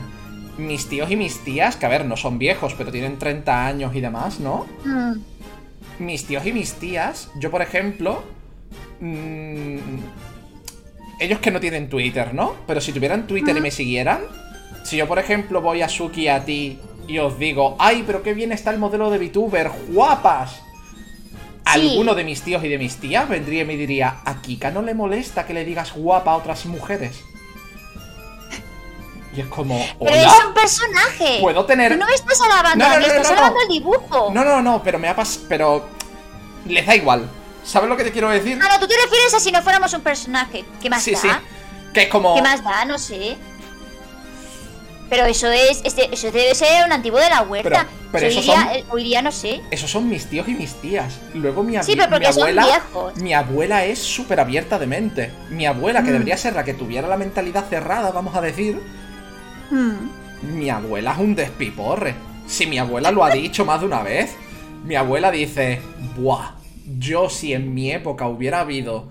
Mis 0.59 0.87
tíos 0.87 1.11
y 1.11 1.17
mis 1.17 1.43
tías, 1.45 1.77
que 1.77 1.87
a 1.87 1.89
ver, 1.89 2.05
no 2.05 2.17
son 2.19 2.39
viejos, 2.39 2.75
pero 2.77 2.93
tienen 2.93 3.19
30 3.19 3.67
años 3.67 3.95
y 3.95 4.01
demás, 4.01 4.39
¿no? 4.39 4.67
Mm. 4.85 5.15
mis 5.99 6.27
tíos 6.27 6.45
y 6.45 6.53
mis 6.53 6.75
tías, 6.75 7.31
yo 7.39 7.51
por 7.51 7.63
ejemplo, 7.63 8.23
mm, 9.01 9.79
ellos 11.21 11.39
que 11.39 11.51
no 11.51 11.61
tienen 11.61 11.89
Twitter, 11.89 12.35
¿no? 12.35 12.57
Pero 12.67 12.81
si 12.81 12.93
tuvieran 12.93 13.27
Twitter 13.27 13.57
y 13.57 13.61
me 13.61 13.71
siguieran, 13.71 14.21
si 14.83 14.97
yo 14.97 15.07
por 15.07 15.19
ejemplo 15.19 15.63
voy 15.63 15.81
a 15.81 15.89
Suki 15.89 16.29
a 16.29 16.45
ti 16.45 16.79
y 17.07 17.19
os 17.19 17.39
digo, 17.39 17.77
ay, 17.79 18.03
pero 18.07 18.23
qué 18.23 18.35
bien 18.35 18.53
está 18.53 18.71
el 18.73 18.79
modelo 18.79 19.11
de 19.11 19.19
VTuber, 19.19 19.71
guapas. 19.89 20.61
Alguno 21.65 22.15
de 22.15 22.25
mis 22.25 22.43
tíos 22.43 22.63
y 22.65 22.69
de 22.69 22.79
mis 22.79 22.97
tías 22.97 23.29
vendría 23.29 23.63
y 23.63 23.65
me 23.65 23.77
diría, 23.77 24.21
a 24.25 24.43
Kika 24.43 24.71
no 24.71 24.83
le 24.83 24.95
molesta 24.95 25.47
que 25.47 25.55
le 25.55 25.65
digas 25.65 25.93
guapa 25.95 26.33
a 26.33 26.37
otras 26.37 26.67
mujeres. 26.67 27.23
Y 29.35 29.41
es 29.41 29.47
como, 29.47 29.83
Pero 29.99 30.15
es 30.15 30.45
un 30.47 30.55
personaje. 30.55 31.39
Puedo 31.41 31.65
tener- 31.65 31.93
Tú 31.93 31.99
no 31.99 32.07
me 32.07 32.15
estás 32.15 32.41
alabando 32.41 32.85
No, 32.85 32.91
no, 32.91 33.01
no, 33.01 33.07
estás 33.07 33.31
alabando 33.31 33.61
el 33.63 33.69
dibujo. 33.69 34.31
No, 34.33 34.45
no, 34.45 34.61
no, 34.61 34.83
pero 34.83 34.99
me 34.99 35.09
ha 35.09 35.17
pasado. 35.17 35.47
Pero. 35.49 35.89
Les 36.67 36.87
da 36.87 36.95
igual. 36.95 37.29
¿Sabes 37.65 37.89
lo 37.89 37.97
que 37.97 38.05
te 38.05 38.13
quiero 38.13 38.29
decir? 38.29 38.59
Ah, 38.63 38.69
no, 38.73 38.79
tú 38.81 38.87
te 38.87 38.95
refieres 39.03 39.33
a 39.35 39.41
si 39.41 39.51
no 39.51 39.63
fuéramos 39.63 39.93
un 39.95 40.03
personaje. 40.03 40.65
¿Qué 40.81 40.91
más 40.91 41.03
sí, 41.03 41.13
da? 41.13 41.19
sí. 41.19 41.29
Que 41.95 42.03
es 42.03 42.09
como. 42.09 42.35
¿Qué 42.35 42.43
más 42.43 42.63
da? 42.63 42.85
No 42.85 42.99
sé. 42.99 43.37
Pero 45.13 45.27
eso 45.27 45.51
es, 45.53 45.83
este- 45.85 46.09
eso 46.11 46.31
debe 46.31 46.55
ser 46.55 46.87
un 46.87 46.93
antiguo 46.93 47.21
de 47.21 47.29
la 47.29 47.43
huerta. 47.43 47.69
Pero- 47.87 48.11
pero 48.13 48.27
Eso 48.29 48.41
esos 48.41 48.49
hoy, 48.49 48.57
día, 48.57 48.65
son- 48.65 48.75
eh, 48.77 48.85
hoy 48.89 49.05
día 49.05 49.21
no 49.23 49.31
sé. 49.31 49.61
Esos 49.71 49.91
son 49.91 50.09
mis 50.09 50.25
tíos 50.25 50.49
y 50.49 50.55
mis 50.55 50.73
tías. 50.81 51.19
Luego 51.35 51.63
mi, 51.63 51.73
Sí, 51.75 51.79
abi- 51.93 51.97
pero 51.97 52.09
porque 52.09 52.27
mi 52.29 52.33
son 52.33 52.43
abuela. 52.45 52.65
viejos. 52.65 53.17
Mi 53.19 53.35
abuela 53.35 53.85
es 53.85 53.99
súper 53.99 54.41
abierta 54.41 54.79
de 54.79 54.87
mente. 54.87 55.31
Mi 55.51 55.67
abuela, 55.67 56.03
que 56.03 56.09
Mm. 56.09 56.13
debería 56.15 56.37
ser 56.39 56.55
la 56.55 56.65
que 56.65 56.73
tuviera 56.73 57.09
la 57.09 57.19
mentalidad 57.19 57.67
cerrada, 57.69 58.11
vamos 58.11 58.35
a 58.35 58.41
decir. 58.41 58.81
Hmm. 59.71 60.09
Mi 60.59 60.71
abuela 60.71 61.13
es 61.13 61.19
un 61.19 61.35
despiporre. 61.35 62.15
Si 62.47 62.67
mi 62.67 62.79
abuela 62.79 63.11
lo 63.11 63.23
ha 63.23 63.31
dicho 63.31 63.67
más 63.67 63.81
de 63.81 63.87
una 63.87 64.03
vez, 64.03 64.35
mi 64.85 64.95
abuela 64.97 65.31
dice: 65.31 65.81
Buah, 66.17 66.53
yo 66.99 67.29
si 67.29 67.53
en 67.53 67.75
mi 67.75 67.93
época 67.93 68.27
hubiera 68.29 68.61
habido 68.61 69.09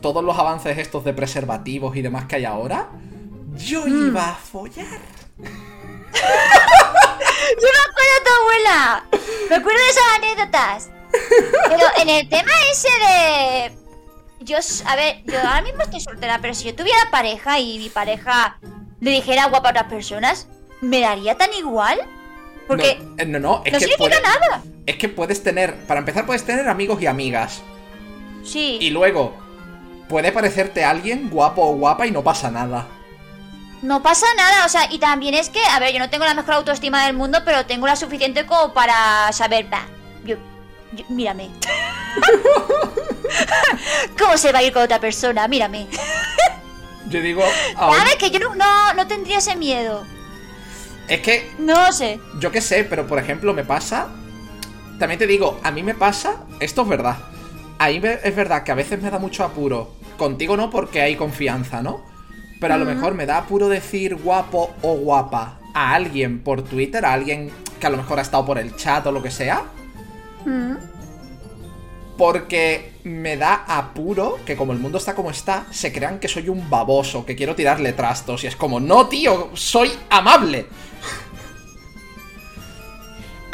todos 0.00 0.22
los 0.24 0.38
avances 0.38 0.78
estos 0.78 1.04
de 1.04 1.12
preservativos 1.14 1.96
y 1.96 2.02
demás 2.02 2.26
que 2.26 2.36
hay 2.36 2.44
ahora, 2.44 2.88
yo 3.56 3.84
Mm. 3.86 4.06
iba 4.08 4.30
a 4.30 4.34
follar. 4.34 5.00
Yo 6.12 7.68
me 7.68 7.82
acuerdo 7.90 8.12
de 8.14 8.24
tu 8.24 8.32
abuela. 8.40 9.04
Me 9.50 9.56
acuerdo 9.56 9.80
de 9.80 9.88
esas 9.90 10.04
anécdotas. 10.16 10.90
Pero 11.68 11.86
en 11.98 12.08
el 12.08 12.28
tema 12.28 12.50
ese 12.72 12.88
de. 12.88 13.72
Yo, 14.40 14.56
a 14.86 14.96
ver, 14.96 15.22
yo 15.24 15.38
ahora 15.38 15.62
mismo 15.62 15.82
estoy 15.82 16.00
soltera, 16.00 16.38
pero 16.40 16.52
si 16.54 16.64
yo 16.64 16.74
tuviera 16.74 16.98
pareja 17.10 17.60
y 17.60 17.78
mi 17.78 17.90
pareja 17.90 18.58
le 19.00 19.10
dijera 19.12 19.46
guapa 19.46 19.68
a 19.68 19.70
otras 19.70 19.86
personas, 19.86 20.48
¿me 20.80 21.00
daría 21.00 21.36
tan 21.36 21.52
igual? 21.54 22.00
Porque 22.66 22.98
No, 23.00 23.14
eh, 23.18 23.26
no, 23.26 23.38
no, 23.38 23.62
es 23.64 23.72
no 23.72 23.78
que 23.78 23.84
significa 23.84 24.18
puede- 24.18 24.22
nada. 24.22 24.62
Es 24.86 24.96
que 24.96 25.08
puedes 25.08 25.42
tener, 25.44 25.76
para 25.86 26.00
empezar 26.00 26.26
puedes 26.26 26.44
tener 26.44 26.68
amigos 26.68 27.00
y 27.02 27.06
amigas. 27.06 27.62
Sí. 28.44 28.78
Y 28.80 28.90
luego, 28.90 29.36
puede 30.08 30.32
parecerte 30.32 30.84
alguien 30.84 31.30
guapo 31.30 31.62
o 31.62 31.74
guapa 31.74 32.06
y 32.08 32.10
no 32.10 32.24
pasa 32.24 32.50
nada. 32.50 32.88
No 33.82 34.02
pasa 34.02 34.26
nada, 34.36 34.64
o 34.64 34.68
sea, 34.68 34.86
y 34.92 34.98
también 34.98 35.34
es 35.34 35.48
que, 35.48 35.60
a 35.64 35.78
ver, 35.80 35.92
yo 35.92 35.98
no 35.98 36.08
tengo 36.08 36.24
la 36.24 36.34
mejor 36.34 36.54
autoestima 36.54 37.04
del 37.06 37.16
mundo, 37.16 37.40
pero 37.44 37.66
tengo 37.66 37.86
la 37.86 37.96
suficiente 37.96 38.46
como 38.46 38.72
para 38.72 39.32
saber, 39.32 39.66
va, 39.72 39.86
yo, 40.24 40.36
yo- 40.92 41.04
mírame. 41.08 41.50
¿Cómo 44.18 44.36
se 44.36 44.52
va 44.52 44.60
a 44.60 44.62
ir 44.62 44.72
con 44.72 44.82
otra 44.82 45.00
persona? 45.00 45.46
Mírame. 45.48 45.86
Yo 47.08 47.20
digo, 47.20 47.42
aún- 47.76 47.96
¿Sabes? 47.96 48.16
Que 48.16 48.30
yo 48.30 48.38
no, 48.38 48.54
no, 48.54 48.94
no 48.94 49.06
tendría 49.06 49.38
ese 49.38 49.56
miedo. 49.56 50.04
es 51.08 51.20
que 51.20 51.50
No 51.58 51.92
sé. 51.92 52.20
yo 52.38 52.52
qué 52.52 52.60
sé, 52.60 52.84
pero 52.84 53.06
por 53.06 53.18
ejemplo 53.18 53.52
me 53.52 53.64
pasa... 53.64 54.08
También 54.98 55.18
te 55.18 55.26
digo, 55.26 55.58
a 55.64 55.72
mí 55.72 55.82
me 55.82 55.94
pasa, 55.94 56.44
esto 56.60 56.82
es 56.82 56.88
verdad. 56.88 57.16
A 57.78 57.88
mí 57.88 58.00
es 58.22 58.36
verdad 58.36 58.62
que 58.62 58.70
a 58.70 58.74
veces 58.76 59.02
me 59.02 59.10
da 59.10 59.18
mucho 59.18 59.42
apuro. 59.42 59.92
Contigo 60.16 60.56
no 60.56 60.70
porque 60.70 61.00
hay 61.02 61.16
confianza, 61.16 61.82
¿no? 61.82 62.04
Pero 62.62 62.74
a 62.74 62.76
lo 62.76 62.84
mejor 62.84 63.14
me 63.14 63.26
da 63.26 63.38
apuro 63.38 63.68
decir 63.68 64.14
guapo 64.14 64.72
o 64.82 64.94
guapa 64.94 65.58
a 65.74 65.94
alguien 65.94 66.44
por 66.44 66.62
Twitter, 66.62 67.04
a 67.04 67.12
alguien 67.12 67.50
que 67.80 67.88
a 67.88 67.90
lo 67.90 67.96
mejor 67.96 68.20
ha 68.20 68.22
estado 68.22 68.46
por 68.46 68.56
el 68.56 68.76
chat 68.76 69.04
o 69.04 69.10
lo 69.10 69.20
que 69.20 69.32
sea. 69.32 69.64
Porque 72.16 72.92
me 73.02 73.36
da 73.36 73.64
apuro 73.66 74.38
que 74.46 74.54
como 74.54 74.72
el 74.72 74.78
mundo 74.78 74.98
está 74.98 75.16
como 75.16 75.32
está, 75.32 75.66
se 75.72 75.92
crean 75.92 76.20
que 76.20 76.28
soy 76.28 76.48
un 76.48 76.70
baboso, 76.70 77.26
que 77.26 77.34
quiero 77.34 77.56
tirarle 77.56 77.94
trastos. 77.94 78.44
Y 78.44 78.46
es 78.46 78.54
como, 78.54 78.78
no, 78.78 79.08
tío, 79.08 79.50
soy 79.54 79.90
amable. 80.08 80.66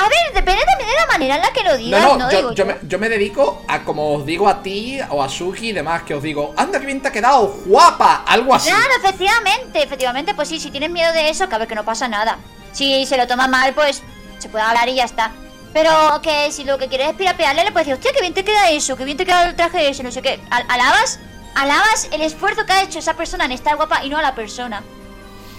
A 0.01 0.09
ver, 0.09 0.33
depende 0.35 0.63
también 0.65 0.89
de 0.91 0.95
la 0.97 1.07
manera 1.07 1.35
en 1.37 1.43
la 1.43 1.53
que 1.53 1.63
lo 1.65 1.71
No, 1.73 1.77
digas, 1.77 2.03
no, 2.05 2.17
¿no? 2.19 2.31
yo, 2.31 2.37
Digo 2.39 2.51
yo 2.53 2.55
yo. 2.55 2.67
me, 2.67 2.77
yo 2.83 2.99
me 2.99 3.09
dedico 3.09 3.65
a, 3.67 3.83
como 3.83 4.15
os 4.15 4.25
digo 4.25 4.49
a 4.49 4.63
ti 4.63 4.99
o 5.11 5.23
a 5.23 5.29
Suki 5.29 5.71
y 5.71 5.73
demás, 5.73 6.03
que 6.05 6.15
os 6.15 6.23
digo, 6.23 6.55
anda, 6.57 6.79
que 6.79 6.87
bien 6.87 7.01
te 7.03 7.09
ha 7.09 7.13
quedado, 7.13 7.49
guapa, 7.67 8.23
algo 8.27 8.55
así. 8.55 8.71
Claro, 8.71 8.87
efectivamente, 9.03 9.83
efectivamente, 9.83 10.35
pues 10.35 10.49
sí, 10.49 10.61
si 10.61 10.71
tienes 10.71 10.91
miedo 10.91 11.13
de 11.13 11.29
eso, 11.31 11.49
que 11.49 11.55
a 11.55 11.59
ver 11.59 11.67
que 11.69 11.75
no 11.75 11.85
pasa 11.85 12.07
nada. 12.09 12.39
Si 12.73 13.05
se 13.07 13.17
lo 13.17 13.27
toma 13.27 13.49
mal, 13.49 13.75
pues 13.75 14.03
se 14.39 14.49
puede 14.49 14.65
hablar 14.65 14.89
y 14.89 14.95
ya 14.95 15.05
está. 15.05 15.33
Pero 15.75 15.91
que 16.23 16.51
si 16.53 16.65
lo 16.65 16.79
que 16.79 16.89
quieres 16.89 17.09
es 17.11 17.15
pirapearle, 17.15 17.65
le 17.65 17.73
puedes 17.73 17.87
decir, 17.89 17.99
hostia, 17.99 18.13
que 18.13 18.21
bien 18.21 18.35
te 18.35 18.45
queda 18.45 18.71
eso, 18.71 18.97
que 18.97 19.05
bien 19.05 19.17
te 19.17 19.27
queda 19.27 19.45
el 19.49 19.57
traje 19.57 19.89
ese, 19.89 20.03
no 20.03 20.11
sé 20.13 20.23
qué. 20.23 20.41
Al- 20.51 20.65
alabas, 20.69 21.19
alabas 21.55 22.09
el 22.13 22.23
esfuerzo 22.23 22.65
que 22.65 22.73
ha 22.73 22.83
hecho 22.83 23.01
esa 23.01 23.15
persona 23.15 23.45
en 23.45 23.53
estar 23.53 23.77
guapa 23.77 24.05
y 24.05 24.09
no 24.11 24.17
a 24.17 24.23
la 24.23 24.35
persona. 24.35 24.83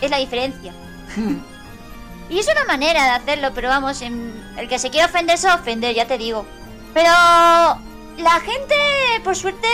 Es 0.02 0.10
la 0.10 0.18
diferencia. 0.18 0.74
Y 2.30 2.40
es 2.40 2.48
una 2.48 2.66
manera 2.66 3.04
de 3.06 3.10
hacerlo, 3.12 3.52
pero 3.56 3.70
vamos, 3.70 4.02
en- 4.02 4.34
el 4.58 4.68
que 4.68 4.78
se 4.80 4.90
quiera 4.90 5.08
ofender 5.08 5.38
se 5.38 5.48
va 5.48 5.54
a 5.54 5.58
ofender, 5.58 5.96
ya 5.96 6.06
te 6.06 6.18
digo. 6.18 6.46
Pero 6.94 7.10
la 7.10 8.40
gente, 8.44 8.76
por 9.24 9.36
suerte, 9.36 9.68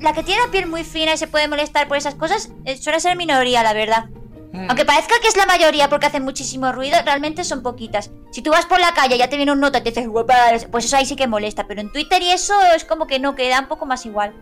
la 0.00 0.12
que 0.12 0.22
tiene 0.22 0.42
la 0.44 0.50
piel 0.50 0.66
muy 0.66 0.84
fina 0.84 1.14
y 1.14 1.18
se 1.18 1.26
puede 1.26 1.48
molestar 1.48 1.88
por 1.88 1.96
esas 1.96 2.14
cosas, 2.14 2.50
eh, 2.64 2.76
suele 2.76 3.00
ser 3.00 3.16
minoría, 3.16 3.62
la 3.62 3.72
verdad. 3.72 4.04
Hmm. 4.52 4.66
Aunque 4.68 4.84
parezca 4.84 5.14
que 5.22 5.28
es 5.28 5.36
la 5.36 5.46
mayoría 5.46 5.88
porque 5.88 6.06
hacen 6.06 6.24
muchísimo 6.24 6.72
ruido, 6.72 6.98
realmente 7.04 7.44
son 7.44 7.62
poquitas. 7.62 8.10
Si 8.32 8.42
tú 8.42 8.50
vas 8.50 8.66
por 8.66 8.80
la 8.80 8.92
calle 8.94 9.16
y 9.16 9.18
ya 9.18 9.28
te 9.28 9.36
viene 9.36 9.52
un 9.52 9.60
nota 9.60 9.78
y 9.78 9.82
te 9.82 9.90
dices 9.90 10.66
pues 10.70 10.84
eso 10.84 10.96
ahí 10.96 11.06
sí 11.06 11.16
que 11.16 11.26
molesta. 11.26 11.66
Pero 11.66 11.80
en 11.80 11.92
Twitter 11.92 12.20
y 12.22 12.30
eso 12.30 12.60
es 12.74 12.84
como 12.84 13.06
que 13.06 13.18
no 13.18 13.34
queda 13.34 13.60
un 13.60 13.66
poco 13.66 13.86
más 13.86 14.06
igual. 14.06 14.34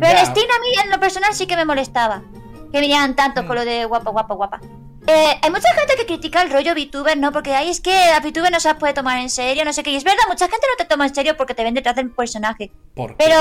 Pero 0.00 0.18
el 0.18 0.26
Steam 0.26 0.46
a 0.50 0.60
mí 0.60 0.68
en 0.84 0.90
lo 0.90 1.00
personal 1.00 1.32
sí 1.34 1.46
que 1.46 1.56
me 1.56 1.64
molestaba. 1.64 2.22
Que 2.72 2.80
vinieran 2.80 3.14
tanto 3.16 3.42
Mm. 3.42 3.46
con 3.46 3.56
lo 3.56 3.64
de 3.64 3.84
guapa, 3.84 4.10
guapa, 4.10 4.34
guapa. 4.34 4.60
Eh, 5.06 5.38
hay 5.40 5.50
mucha 5.50 5.72
gente 5.74 5.94
que 5.96 6.06
critica 6.06 6.42
el 6.42 6.50
rollo 6.50 6.72
VTuber, 6.74 7.16
¿no? 7.16 7.30
Porque 7.32 7.54
ahí 7.54 7.70
es 7.70 7.80
que 7.80 7.94
a 7.96 8.18
VTuber 8.20 8.50
no 8.50 8.58
se 8.58 8.68
las 8.68 8.76
puede 8.78 8.92
tomar 8.92 9.18
en 9.20 9.30
serio, 9.30 9.64
no 9.64 9.72
sé 9.72 9.82
qué. 9.84 9.90
Y 9.90 9.96
es 9.96 10.04
verdad, 10.04 10.24
mucha 10.28 10.46
gente 10.48 10.66
no 10.68 10.76
te 10.76 10.84
toma 10.84 11.06
en 11.06 11.14
serio 11.14 11.36
porque 11.36 11.54
te 11.54 11.62
ven 11.62 11.74
detrás 11.74 11.94
del 11.94 12.10
personaje. 12.10 12.72
¿Por 12.94 13.10
qué 13.16 13.24
pero- 13.26 13.38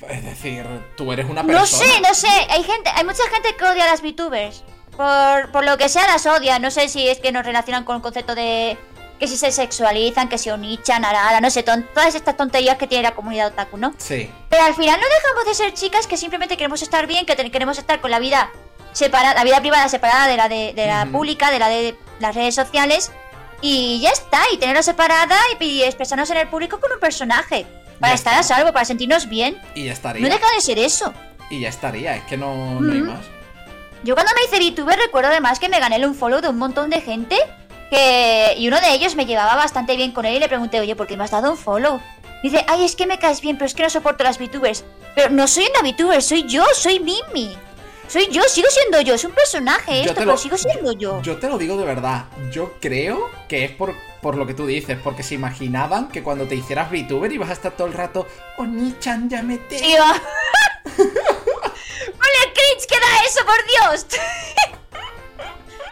no? 0.00 0.06
Es 0.08 0.22
decir, 0.24 0.64
tú 0.96 1.10
eres 1.12 1.28
una 1.28 1.42
persona. 1.42 1.60
No 1.60 1.66
sé, 1.66 2.00
no 2.06 2.14
sé. 2.14 2.28
Hay 2.50 2.62
gente, 2.62 2.88
hay 2.94 3.04
mucha 3.04 3.22
gente 3.32 3.56
que 3.56 3.64
odia 3.64 3.84
a 3.84 3.88
las 3.88 4.00
VTubers. 4.02 4.62
Por, 4.96 5.50
por 5.52 5.64
lo 5.64 5.76
que 5.78 5.88
sea 5.88 6.06
las 6.06 6.24
odia. 6.26 6.58
No 6.58 6.70
sé 6.70 6.88
si 6.88 7.08
es 7.08 7.18
que 7.18 7.32
nos 7.32 7.44
relacionan 7.44 7.84
con 7.84 7.96
el 7.96 8.02
concepto 8.02 8.34
de 8.36 8.76
que 9.18 9.26
si 9.26 9.36
se 9.36 9.50
sexualizan, 9.52 10.28
que 10.28 10.38
si 10.38 10.50
onichan, 10.50 11.04
arara, 11.04 11.40
no 11.40 11.50
sé, 11.50 11.62
todas 11.62 12.14
estas 12.14 12.36
tonterías 12.36 12.76
que 12.78 12.86
tiene 12.86 13.02
la 13.02 13.14
comunidad 13.14 13.48
otaku, 13.48 13.76
¿no? 13.76 13.94
Sí. 13.98 14.30
Pero 14.48 14.62
al 14.64 14.74
final 14.74 15.00
no 15.00 15.06
dejamos 15.06 15.44
de 15.46 15.54
ser 15.54 15.74
chicas 15.74 16.06
que 16.06 16.16
simplemente 16.16 16.56
queremos 16.56 16.82
estar 16.82 17.06
bien, 17.06 17.26
que 17.26 17.34
queremos 17.50 17.78
estar 17.78 18.00
con 18.00 18.10
la 18.10 18.18
vida 18.18 18.50
separada, 18.92 19.34
la 19.34 19.44
vida 19.44 19.60
privada 19.60 19.88
separada 19.88 20.26
de 20.28 20.36
la 20.36 20.48
de, 20.48 20.72
de 20.74 20.86
la 20.86 21.02
Ujú. 21.02 21.12
pública, 21.12 21.50
de 21.50 21.58
la 21.58 21.68
de 21.68 21.96
las 22.20 22.34
redes 22.34 22.54
sociales. 22.54 23.10
Y 23.60 24.00
ya 24.00 24.10
está, 24.10 24.40
y 24.52 24.56
tenerla 24.58 24.82
separada 24.84 25.36
y, 25.58 25.64
y 25.64 25.82
expresarnos 25.82 26.30
en 26.30 26.36
el 26.36 26.48
público 26.48 26.78
con 26.78 26.92
un 26.92 27.00
personaje. 27.00 27.66
Para 27.98 28.12
Ya 28.12 28.14
estar 28.14 28.34
a 28.38 28.42
salvo, 28.44 28.72
para 28.72 28.84
sentirnos 28.84 29.28
bien. 29.28 29.60
Y 29.74 29.86
ya 29.86 29.92
estaría. 29.92 30.22
No 30.22 30.32
deja 30.32 30.46
de 30.54 30.60
ser 30.60 30.78
eso. 30.78 31.12
Y 31.50 31.60
ya 31.62 31.68
estaría, 31.68 32.14
es 32.14 32.22
que 32.24 32.36
no, 32.36 32.80
no 32.80 32.92
hay 32.92 33.00
más. 33.00 33.24
Yo 34.04 34.14
cuando 34.14 34.30
me 34.36 34.44
hice 34.44 34.70
VTuber 34.70 34.96
recuerdo 34.96 35.30
además 35.30 35.58
que 35.58 35.68
me 35.68 35.80
gané 35.80 35.96
el 35.96 36.06
unfollow 36.06 36.40
de 36.40 36.48
un 36.48 36.58
montón 36.58 36.88
de 36.88 37.00
gente 37.00 37.36
que... 37.90 38.54
Y 38.56 38.68
uno 38.68 38.80
de 38.80 38.92
ellos 38.92 39.14
me 39.16 39.26
llevaba 39.26 39.54
bastante 39.56 39.96
bien 39.96 40.12
con 40.12 40.24
él 40.26 40.34
y 40.36 40.38
le 40.40 40.48
pregunté, 40.48 40.80
oye, 40.80 40.94
¿por 40.96 41.06
qué 41.06 41.16
me 41.16 41.24
has 41.24 41.30
dado 41.30 41.50
un 41.50 41.56
follow? 41.56 42.00
Dice, 42.42 42.64
ay, 42.68 42.84
es 42.84 42.94
que 42.96 43.06
me 43.06 43.18
caes 43.18 43.40
bien, 43.40 43.56
pero 43.56 43.66
es 43.66 43.74
que 43.74 43.82
no 43.82 43.90
soporto 43.90 44.22
las 44.24 44.38
VTubers. 44.38 44.84
Pero 45.14 45.30
no 45.30 45.48
soy 45.48 45.66
una 45.66 45.88
VTuber, 45.90 46.22
soy 46.22 46.44
yo, 46.44 46.64
soy 46.74 47.00
Mimi. 47.00 47.56
Soy 48.06 48.28
yo, 48.30 48.42
sigo 48.44 48.68
siendo 48.70 49.00
yo, 49.02 49.14
es 49.14 49.24
un 49.24 49.32
personaje 49.32 49.92
Yo 49.96 50.00
esto, 50.00 50.14
te 50.14 50.20
pero 50.20 50.32
lo- 50.32 50.38
sigo 50.38 50.56
siendo 50.56 50.92
yo. 50.92 51.20
Yo 51.20 51.36
te 51.38 51.48
lo 51.48 51.58
digo 51.58 51.76
de 51.76 51.84
verdad. 51.84 52.24
Yo 52.50 52.72
creo 52.80 53.28
que 53.48 53.64
es 53.64 53.70
por, 53.72 53.94
por 54.22 54.36
lo 54.36 54.46
que 54.46 54.54
tú 54.54 54.66
dices, 54.66 54.96
porque 55.02 55.22
se 55.22 55.34
imaginaban 55.34 56.08
que 56.08 56.22
cuando 56.22 56.46
te 56.46 56.54
hicieras 56.54 56.90
VTuber 56.90 57.30
ibas 57.32 57.50
a 57.50 57.52
estar 57.54 57.72
todo 57.72 57.86
el 57.86 57.92
rato, 57.92 58.26
Oni-chan, 58.56 59.28
ya 59.28 59.42
me 59.42 59.58
te. 59.58 59.78
Tío. 59.80 60.02
¡Vale, 60.96 62.52
cringe, 62.54 62.86
qué 62.88 62.98
da 62.98 63.24
eso, 63.26 63.40
por 63.44 63.66
Dios! 63.66 64.06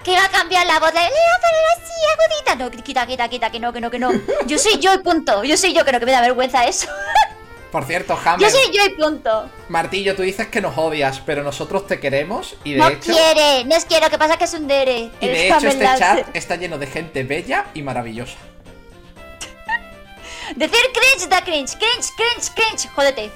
que 0.07 0.13
iba 0.13 0.25
a 0.25 0.29
cambiar 0.29 0.65
la 0.69 0.79
voz, 0.79 0.95
le 0.95 1.01
le 1.01 1.07
iba 1.07 1.35
a 1.35 1.41
poner 1.41 1.65
así, 1.75 1.93
agudita. 2.15 2.55
No, 2.55 2.71
quita, 2.71 3.07
quita, 3.09 3.29
quita, 3.29 3.51
que 3.51 3.59
no, 3.59 3.73
que 3.73 3.81
no, 3.81 3.91
que 3.91 3.99
no. 3.99 4.13
Yo 4.47 4.57
soy 4.57 4.79
yo 4.79 4.95
y 4.95 4.99
punto. 4.99 5.43
Yo 5.43 5.57
soy 5.57 5.75
yo, 5.75 5.83
no, 5.83 5.99
que 5.99 6.07
me 6.07 6.13
da 6.13 6.21
vergüenza 6.21 6.65
eso. 6.65 6.87
Por 7.73 7.85
cierto, 7.85 8.15
Yo 8.15 8.31
Hammer, 8.31 8.49
soy 8.49 8.71
yo 8.73 8.85
y 8.85 8.91
punto. 8.91 9.51
Martillo, 9.69 10.15
tú 10.15 10.23
dices 10.23 10.47
que 10.47 10.61
nos 10.61 10.79
odias, 10.79 11.21
pero 11.27 11.43
nosotros 11.43 11.89
te 11.89 11.99
queremos 11.99 12.55
y 12.63 12.75
de 12.75 12.79
no 12.79 12.89
hecho. 12.89 13.13
quiere, 13.13 13.65
no 13.65 13.75
es 13.75 13.85
quiero, 13.85 14.09
que 14.09 14.17
pasa 14.17 14.37
que 14.37 14.45
es 14.45 14.55
un 14.55 14.69
dere. 14.69 15.11
Y 15.21 15.27
de 15.27 15.49
hecho 15.49 15.67
este 15.67 15.85
chat 15.99 16.37
está 16.37 16.55
lleno 16.55 16.79
de 16.79 16.87
gente 16.87 17.25
bella 17.25 17.67
y 17.75 17.83
maravillosa. 17.83 18.37
Decir 20.55 20.79
cringe 20.95 21.29
da 21.29 21.43
cringe, 21.43 21.77
cringe, 21.77 22.11
cringe, 22.17 22.55
cringe. 22.55 22.89
Jódete. 22.95 23.33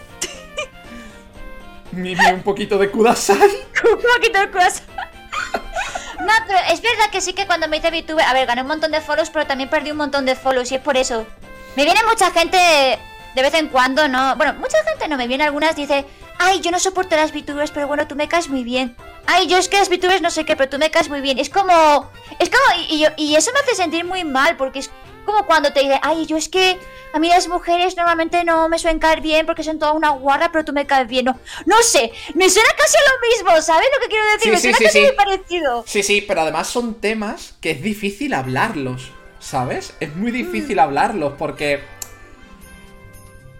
Mimi, 1.91 2.25
un 2.33 2.43
poquito 2.43 2.79
de 2.79 2.89
Kudasai. 2.93 3.37
Un 3.41 4.01
poquito 4.15 4.41
el 4.41 4.51
corazón. 4.53 4.87
No, 6.21 6.33
pero 6.47 6.59
es 6.71 6.83
verdad 6.83 7.11
que 7.11 7.23
sí 7.23 7.33
que 7.33 7.47
cuando 7.47 7.67
me 7.67 7.79
hice 7.79 7.91
VTuber, 7.91 8.25
a 8.25 8.35
ver, 8.35 8.47
gané 8.47 8.61
un 8.61 8.69
montón 8.69 8.93
de 8.93 9.01
follows, 9.01 9.31
pero 9.31 9.47
también 9.47 9.71
perdí 9.71 9.91
un 9.91 9.97
montón 9.97 10.27
de 10.27 10.37
follows 10.37 10.71
y 10.71 10.75
es 10.75 10.81
por 10.81 10.99
eso. 10.99 11.27
Me 11.77 11.85
viene 11.85 12.01
mucha 12.05 12.31
gente 12.31 12.59
de 13.35 13.43
vez 13.43 13.55
en 13.55 13.69
cuando, 13.69 14.07
¿no? 14.07 14.37
Bueno, 14.37 14.55
mucha 14.55 14.77
gente 14.85 15.09
no, 15.09 15.17
me 15.17 15.27
viene 15.27 15.45
algunas, 15.45 15.77
dice, 15.77 16.05
ay, 16.39 16.61
yo 16.61 16.71
no 16.71 16.79
soporto 16.79 17.17
las 17.17 17.33
VTubers, 17.33 17.71
pero 17.71 17.87
bueno, 17.87 18.07
tú 18.07 18.17
me 18.17 18.29
caes 18.29 18.49
muy 18.49 18.65
bien. 18.65 18.97
Ay, 19.27 19.47
yo 19.47 19.57
es 19.57 19.69
que 19.69 19.79
las 19.79 19.89
VTubers 19.89 20.21
no 20.21 20.31
sé 20.31 20.45
qué, 20.45 20.57
pero 20.57 20.69
tú 20.69 20.79
me 20.79 20.91
caes 20.91 21.09
muy 21.09 21.23
bien. 21.23 21.39
Es 21.39 21.49
como, 21.49 22.11
es 22.39 22.51
como, 22.51 22.83
y, 22.89 23.07
y 23.17 23.37
eso 23.37 23.51
me 23.55 23.61
hace 23.61 23.77
sentir 23.77 24.05
muy 24.05 24.25
mal, 24.25 24.57
porque 24.57 24.81
es 24.81 24.91
como 25.25 25.47
cuando 25.47 25.73
te 25.73 25.81
dicen, 25.81 25.99
ay, 26.03 26.27
yo 26.27 26.37
es 26.37 26.49
que 26.49 26.79
a 27.13 27.19
mí 27.19 27.29
las 27.29 27.49
mujeres 27.49 27.97
normalmente 27.97 28.45
no 28.45 28.69
me 28.69 28.79
suelen 28.79 28.99
caer 29.01 29.21
bien 29.21 29.47
porque 29.47 29.63
son 29.65 29.79
toda 29.79 29.93
una 29.93 30.11
guarra, 30.11 30.51
pero 30.53 30.65
tú 30.65 30.73
me 30.73 30.87
caes 30.87 31.09
bien. 31.09 31.25
No, 31.25 31.39
no 31.67 31.83
sé, 31.83 32.13
me 32.35 32.49
suena 32.51 32.69
casi 32.77 32.97
a 32.97 33.01
lo 33.11 33.29
mismo, 33.29 33.63
¿sabes 33.63 33.89
lo 33.95 34.01
que 34.01 34.09
quiero 34.09 34.25
decir? 34.33 34.43
Sí, 34.43 34.51
me 34.51 34.57
sí, 34.57 34.63
suena 34.63 34.79
sí, 34.79 34.85
casi 34.85 35.01
muy 35.01 35.13
parecido. 35.13 35.85
Sí, 35.87 36.03
sí, 36.03 36.21
pero 36.27 36.43
además 36.43 36.69
son 36.69 36.95
temas 36.95 37.55
que 37.61 37.71
es 37.73 37.83
difícil 37.83 38.35
hablarlos, 38.35 39.11
¿sabes? 39.39 39.95
Es 40.01 40.15
muy 40.17 40.31
difícil 40.31 40.79
hablarlos 40.79 41.35
porque... 41.39 41.81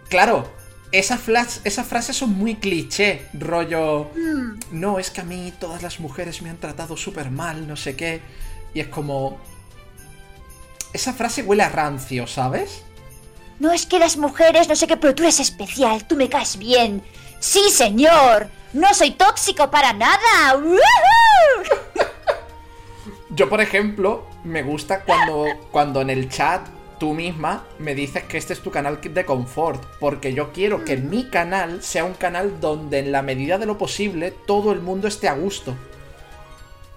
Claro, 0.09 0.51
esas, 0.93 1.21
flas- 1.21 1.61
esas 1.65 1.87
frases 1.87 2.17
son 2.17 2.31
muy 2.31 2.57
cliché, 2.57 3.27
rollo... 3.33 4.11
No, 4.73 4.99
es 4.99 5.11
que 5.11 5.21
a 5.21 5.25
mí 5.25 5.53
todas 5.61 5.83
las 5.83 6.01
mujeres 6.01 6.43
me 6.43 6.51
han 6.51 6.59
tratado 6.59 6.97
súper 6.97 7.31
mal, 7.31 7.67
no 7.69 7.77
sé 7.77 7.97
qué. 7.97 8.21
Y 8.75 8.81
es 8.81 8.89
como... 8.89 9.41
Esa 10.93 11.13
frase 11.13 11.43
huele 11.43 11.63
a 11.63 11.69
rancio, 11.69 12.27
¿sabes? 12.27 12.83
No 13.59 13.73
es 13.73 13.87
que 13.87 13.99
las 13.99 14.17
mujeres, 14.17 14.69
no 14.69 14.77
sé 14.77 14.87
qué, 14.87 14.97
pero 14.97 15.15
tú 15.15 15.23
eres 15.23 15.39
especial, 15.39 16.07
tú 16.07 16.17
me 16.17 16.29
caes 16.29 16.57
bien. 16.57 17.03
Sí, 17.39 17.71
señor. 17.71 18.49
No 18.73 18.95
soy 18.95 19.11
tóxico 19.13 19.71
para 19.71 19.93
nada. 19.93 20.19
Yo, 23.31 23.49
por 23.49 23.61
ejemplo, 23.61 24.27
me 24.45 24.63
gusta 24.63 25.03
cuando, 25.03 25.47
cuando 25.71 26.01
en 26.01 26.11
el 26.11 26.29
chat 26.29 26.67
tú 26.99 27.15
misma 27.15 27.65
me 27.79 27.95
dices 27.95 28.25
que 28.25 28.39
este 28.39 28.53
es 28.53 28.61
tu 28.61 28.71
canal 28.71 29.01
de 29.01 29.25
confort, 29.25 29.83
porque 29.99 30.35
yo 30.35 30.53
quiero 30.53 30.85
que 30.85 30.99
mi 30.99 31.31
canal 31.31 31.83
sea 31.83 32.05
un 32.05 32.13
canal 32.13 32.61
donde 32.61 32.99
en 32.99 33.11
la 33.11 33.23
medida 33.23 33.57
de 33.57 33.67
lo 33.67 33.79
posible 33.79 34.33
todo 34.47 34.71
el 34.73 34.81
mundo 34.81 35.09
esté 35.09 35.27
a 35.27 35.35
gusto. 35.35 35.75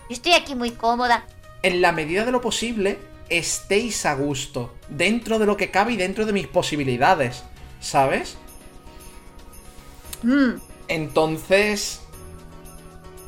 Yo 0.09 0.15
estoy 0.15 0.33
aquí 0.33 0.55
muy 0.55 0.71
cómoda. 0.71 1.25
En 1.61 1.81
la 1.81 1.93
medida 1.93 2.25
de 2.25 2.31
lo 2.31 2.41
posible 2.41 2.99
estéis 3.37 4.05
a 4.05 4.15
gusto, 4.15 4.73
dentro 4.89 5.39
de 5.39 5.45
lo 5.45 5.57
que 5.57 5.71
cabe 5.71 5.93
y 5.93 5.97
dentro 5.97 6.25
de 6.25 6.33
mis 6.33 6.47
posibilidades, 6.47 7.43
¿sabes? 7.79 8.37
Mm. 10.23 10.53
Entonces, 10.87 12.01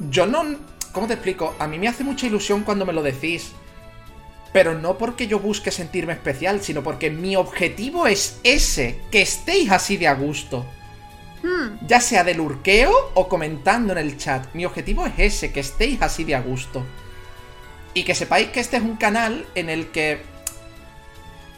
yo 0.10 0.26
no... 0.26 0.44
¿Cómo 0.92 1.08
te 1.08 1.14
explico? 1.14 1.56
A 1.60 1.68
mí 1.68 1.78
me 1.78 1.88
hace 1.88 2.04
mucha 2.04 2.28
ilusión 2.28 2.64
cuando 2.64 2.86
me 2.86 2.94
lo 2.94 3.04
decís. 3.04 3.52
Pero 4.54 4.74
no 4.74 4.98
porque 4.98 5.28
yo 5.28 5.40
busque 5.40 5.72
sentirme 5.72 6.14
especial, 6.14 6.62
sino 6.62 6.84
porque 6.84 7.12
mi 7.12 7.36
objetivo 7.36 8.08
es 8.08 8.40
ese, 8.44 9.02
que 9.12 9.22
estéis 9.22 9.72
así 9.72 9.98
de 9.98 10.08
a 10.08 10.14
gusto. 10.14 10.66
Mm. 11.44 11.86
Ya 11.86 12.00
sea 12.00 12.24
del 12.24 12.40
urqueo 12.40 12.94
o 13.14 13.28
comentando 13.28 13.92
en 13.92 14.00
el 14.00 14.18
chat. 14.18 14.48
Mi 14.54 14.66
objetivo 14.66 15.06
es 15.06 15.14
ese, 15.18 15.52
que 15.52 15.60
estéis 15.60 16.02
así 16.02 16.24
de 16.24 16.36
a 16.36 16.42
gusto. 16.42 16.86
Y 17.96 18.04
que 18.04 18.14
sepáis 18.14 18.50
que 18.50 18.60
este 18.60 18.78
es 18.78 18.84
un 18.84 18.98
canal 18.98 19.48
en 19.56 19.72
el 19.72 19.88
que 19.88 20.22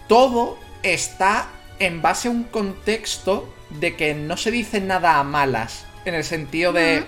todo 0.08 0.58
está 0.84 1.50
en 1.80 2.02
base 2.02 2.30
a 2.30 2.32
un 2.32 2.44
contexto 2.46 3.54
de 3.72 3.98
que 3.98 4.14
no 4.14 4.38
se 4.38 4.52
dice 4.52 4.80
nada 4.80 5.18
a 5.18 5.24
malas. 5.24 5.86
En 6.06 6.14
el 6.16 6.24
sentido 6.24 6.72
de... 6.72 7.06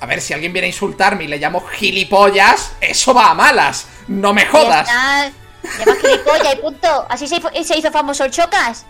A 0.00 0.06
ver, 0.06 0.20
si 0.20 0.32
alguien 0.32 0.52
viene 0.52 0.66
a 0.66 0.68
insultarme 0.68 1.24
y 1.24 1.26
le 1.26 1.38
llamo 1.38 1.60
gilipollas, 1.60 2.72
eso 2.80 3.12
va 3.12 3.30
a 3.30 3.34
malas. 3.34 3.86
No 4.08 4.32
me 4.32 4.46
jodas. 4.46 4.86
Ya 4.86 5.26
está. 5.26 5.38
Llama 5.78 6.00
gilipollas 6.00 6.54
y 6.54 6.56
punto. 6.58 7.06
Así 7.08 7.26
se, 7.26 7.40
se 7.64 7.76
hizo 7.76 7.90
famoso 7.90 8.24
el 8.24 8.30
Chocas. 8.30 8.86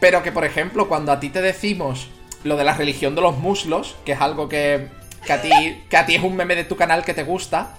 Pero 0.00 0.22
que, 0.22 0.32
por 0.32 0.44
ejemplo, 0.44 0.88
cuando 0.88 1.12
a 1.12 1.20
ti 1.20 1.28
te 1.28 1.42
decimos 1.42 2.08
lo 2.44 2.56
de 2.56 2.64
la 2.64 2.74
religión 2.74 3.14
de 3.14 3.20
los 3.20 3.36
muslos, 3.36 3.96
que 4.04 4.12
es 4.12 4.20
algo 4.20 4.48
que, 4.48 4.88
que, 5.24 5.32
a, 5.32 5.42
ti, 5.42 5.84
que 5.88 5.96
a 5.96 6.06
ti 6.06 6.14
es 6.14 6.22
un 6.22 6.36
meme 6.36 6.54
de 6.54 6.64
tu 6.64 6.76
canal 6.76 7.04
que 7.04 7.14
te 7.14 7.22
gusta, 7.22 7.74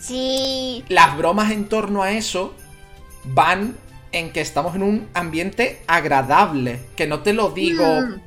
Sí. 0.00 0.84
las 0.88 1.16
bromas 1.16 1.50
en 1.50 1.68
torno 1.68 2.02
a 2.02 2.12
eso 2.12 2.54
van 3.24 3.76
en 4.12 4.32
que 4.32 4.40
estamos 4.40 4.74
en 4.76 4.82
un 4.84 5.08
ambiente 5.14 5.82
agradable. 5.86 6.80
Que 6.96 7.06
no 7.06 7.20
te 7.20 7.32
lo 7.32 7.50
digo, 7.50 7.84
Mm. 7.84 8.20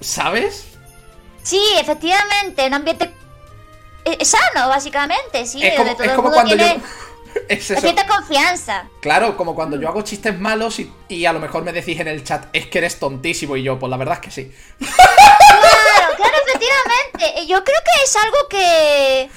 ¿sabes? 0.00 0.66
Sí, 1.42 1.60
efectivamente, 1.78 2.66
un 2.66 2.74
ambiente 2.74 3.10
eh, 4.04 4.24
sano, 4.24 4.68
básicamente, 4.68 5.46
sí. 5.46 5.62
es 5.64 5.74
como, 5.74 5.84
donde 5.90 5.94
todo 5.94 6.04
es 6.04 6.10
el 6.10 6.16
como 6.16 6.28
mundo 6.28 6.34
cuando 6.42 6.56
tiene 6.56 6.74
yo... 6.80 6.86
Es 7.50 7.70
eso. 7.70 7.80
cierta 7.82 8.06
confianza. 8.06 8.88
Claro, 9.02 9.36
como 9.36 9.54
cuando 9.54 9.78
yo 9.78 9.86
hago 9.88 10.00
chistes 10.00 10.38
malos 10.40 10.78
y, 10.80 10.90
y 11.08 11.26
a 11.26 11.34
lo 11.34 11.38
mejor 11.40 11.62
me 11.64 11.72
decís 11.72 12.00
en 12.00 12.08
el 12.08 12.24
chat, 12.24 12.46
es 12.54 12.66
que 12.66 12.78
eres 12.78 12.98
tontísimo 12.98 13.58
y 13.58 13.62
yo, 13.62 13.78
pues 13.78 13.90
la 13.90 13.98
verdad 13.98 14.14
es 14.14 14.20
que 14.20 14.30
sí. 14.30 14.52
Claro, 16.16 16.34
efectivamente. 16.46 17.46
Yo 17.46 17.62
creo 17.64 17.78
que 17.84 18.04
es 18.04 18.16
algo 18.16 18.36
que. 18.48 19.30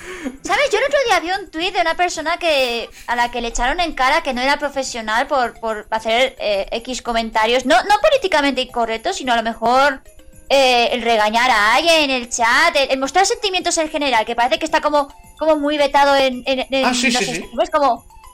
¿Sabes? 0.43 0.69
Yo 0.71 0.77
el 0.79 0.85
otro 0.85 0.99
día 1.07 1.19
vi 1.19 1.31
un 1.31 1.51
tuit 1.51 1.73
de 1.73 1.81
una 1.81 1.95
persona 1.95 2.37
que 2.37 2.89
a 3.07 3.15
la 3.15 3.29
que 3.31 3.41
le 3.41 3.49
echaron 3.49 3.79
en 3.79 3.93
cara 3.93 4.23
que 4.23 4.33
no 4.33 4.41
era 4.41 4.57
profesional 4.57 5.27
por, 5.27 5.59
por 5.59 5.87
hacer 5.91 6.35
eh, 6.39 6.67
X 6.71 7.01
comentarios. 7.01 7.65
No, 7.65 7.75
no 7.83 7.95
políticamente 8.01 8.61
incorrectos, 8.61 9.17
sino 9.17 9.33
a 9.33 9.35
lo 9.35 9.43
mejor 9.43 10.01
eh, 10.49 10.89
el 10.91 11.01
regañar 11.01 11.49
a 11.51 11.75
alguien 11.75 12.03
en 12.03 12.11
el 12.11 12.29
chat, 12.29 12.75
el, 12.75 12.91
el 12.91 12.99
mostrar 12.99 13.25
sentimientos 13.25 13.77
en 13.77 13.89
general, 13.89 14.25
que 14.25 14.35
parece 14.35 14.57
que 14.59 14.65
está 14.65 14.81
como, 14.81 15.13
como 15.37 15.57
muy 15.57 15.77
vetado 15.77 16.15
en, 16.15 16.43
en, 16.45 16.65
en 16.69 16.85
Ah, 16.85 16.93
sí, 16.93 17.11
los 17.11 17.19
sí, 17.23 17.25
sí. 17.25 17.35
streams. 17.35 17.53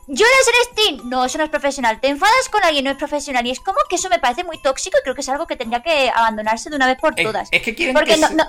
Como. 0.05 0.15
Lloras 0.17 0.47
en 0.47 0.73
Steam, 0.73 1.09
no, 1.09 1.25
eso 1.25 1.37
no 1.37 1.43
es 1.43 1.49
profesional. 1.49 1.99
Te 1.99 2.07
enfadas 2.09 2.49
con 2.49 2.63
alguien, 2.63 2.85
no 2.85 2.91
es 2.91 2.97
profesional. 2.97 3.45
Y 3.45 3.51
es 3.51 3.59
como 3.59 3.77
que 3.89 3.95
eso 3.95 4.09
me 4.09 4.19
parece 4.19 4.43
muy 4.43 4.57
tóxico 4.61 4.97
y 4.99 5.03
creo 5.03 5.15
que 5.15 5.21
es 5.21 5.29
algo 5.29 5.47
que 5.47 5.55
tendría 5.55 5.81
que 5.81 6.11
abandonarse 6.13 6.69
de 6.69 6.75
una 6.75 6.87
vez 6.87 6.97
por 6.99 7.13
Es, 7.19 7.25
todas. 7.25 7.47
es 7.51 7.61
que 7.61 7.73
quieren 7.75 7.93
Porque 7.95 8.15
que, 8.15 8.19
no, 8.21 8.27
se- 8.27 8.35
no, 8.35 8.45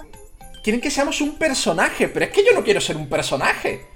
quieren 0.63 0.81
que 0.81 0.91
seamos 0.91 1.21
un 1.21 1.37
personaje, 1.39 2.09
pero 2.09 2.27
es 2.27 2.33
que 2.33 2.45
yo 2.45 2.53
no 2.53 2.63
quiero 2.65 2.81
ser 2.81 2.97
un 2.97 3.09
personaje. 3.09 3.87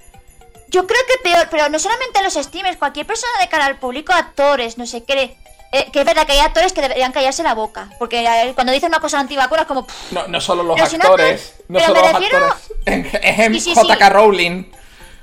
Yo 0.69 0.87
creo 0.87 1.01
que 1.07 1.21
peor, 1.29 1.47
pero 1.51 1.67
no 1.69 1.77
solamente 1.79 2.23
los 2.23 2.33
streamers, 2.35 2.77
cualquier 2.77 3.05
persona 3.05 3.31
de 3.41 3.49
cara 3.49 3.65
al 3.65 3.77
público, 3.77 4.13
actores, 4.13 4.77
no 4.77 4.85
sé 4.85 5.03
qué. 5.03 5.35
eh, 5.73 5.87
que 5.91 5.99
es 5.99 6.05
verdad 6.05 6.25
que 6.25 6.31
hay 6.33 6.39
actores 6.39 6.71
que 6.73 6.81
deberían 6.81 7.11
callarse 7.11 7.43
la 7.43 7.53
boca. 7.53 7.89
Porque 7.99 8.25
eh, 8.25 8.53
cuando 8.55 8.71
dicen 8.73 8.87
una 8.89 8.99
cosa 9.01 9.19
antivacuna 9.19 9.61
es 9.63 9.67
como. 9.67 9.85
pff, 9.85 10.11
No, 10.13 10.27
no 10.27 10.39
solo 10.41 10.63
los 10.63 10.77
no 10.77 10.83
actores, 10.83 11.55
no, 11.67 11.77
pero 11.79 11.85
solo 11.87 12.01
me 12.01 12.07
los 12.07 12.13
refiero- 12.21 12.45
actores. 12.45 12.71
En, 12.85 13.05
es 13.05 13.39
en 13.39 13.53
Sí, 13.55 13.59
sí, 13.59 13.73
JK 13.75 13.97
sí. 14.03 14.09
Rowling. 14.09 14.63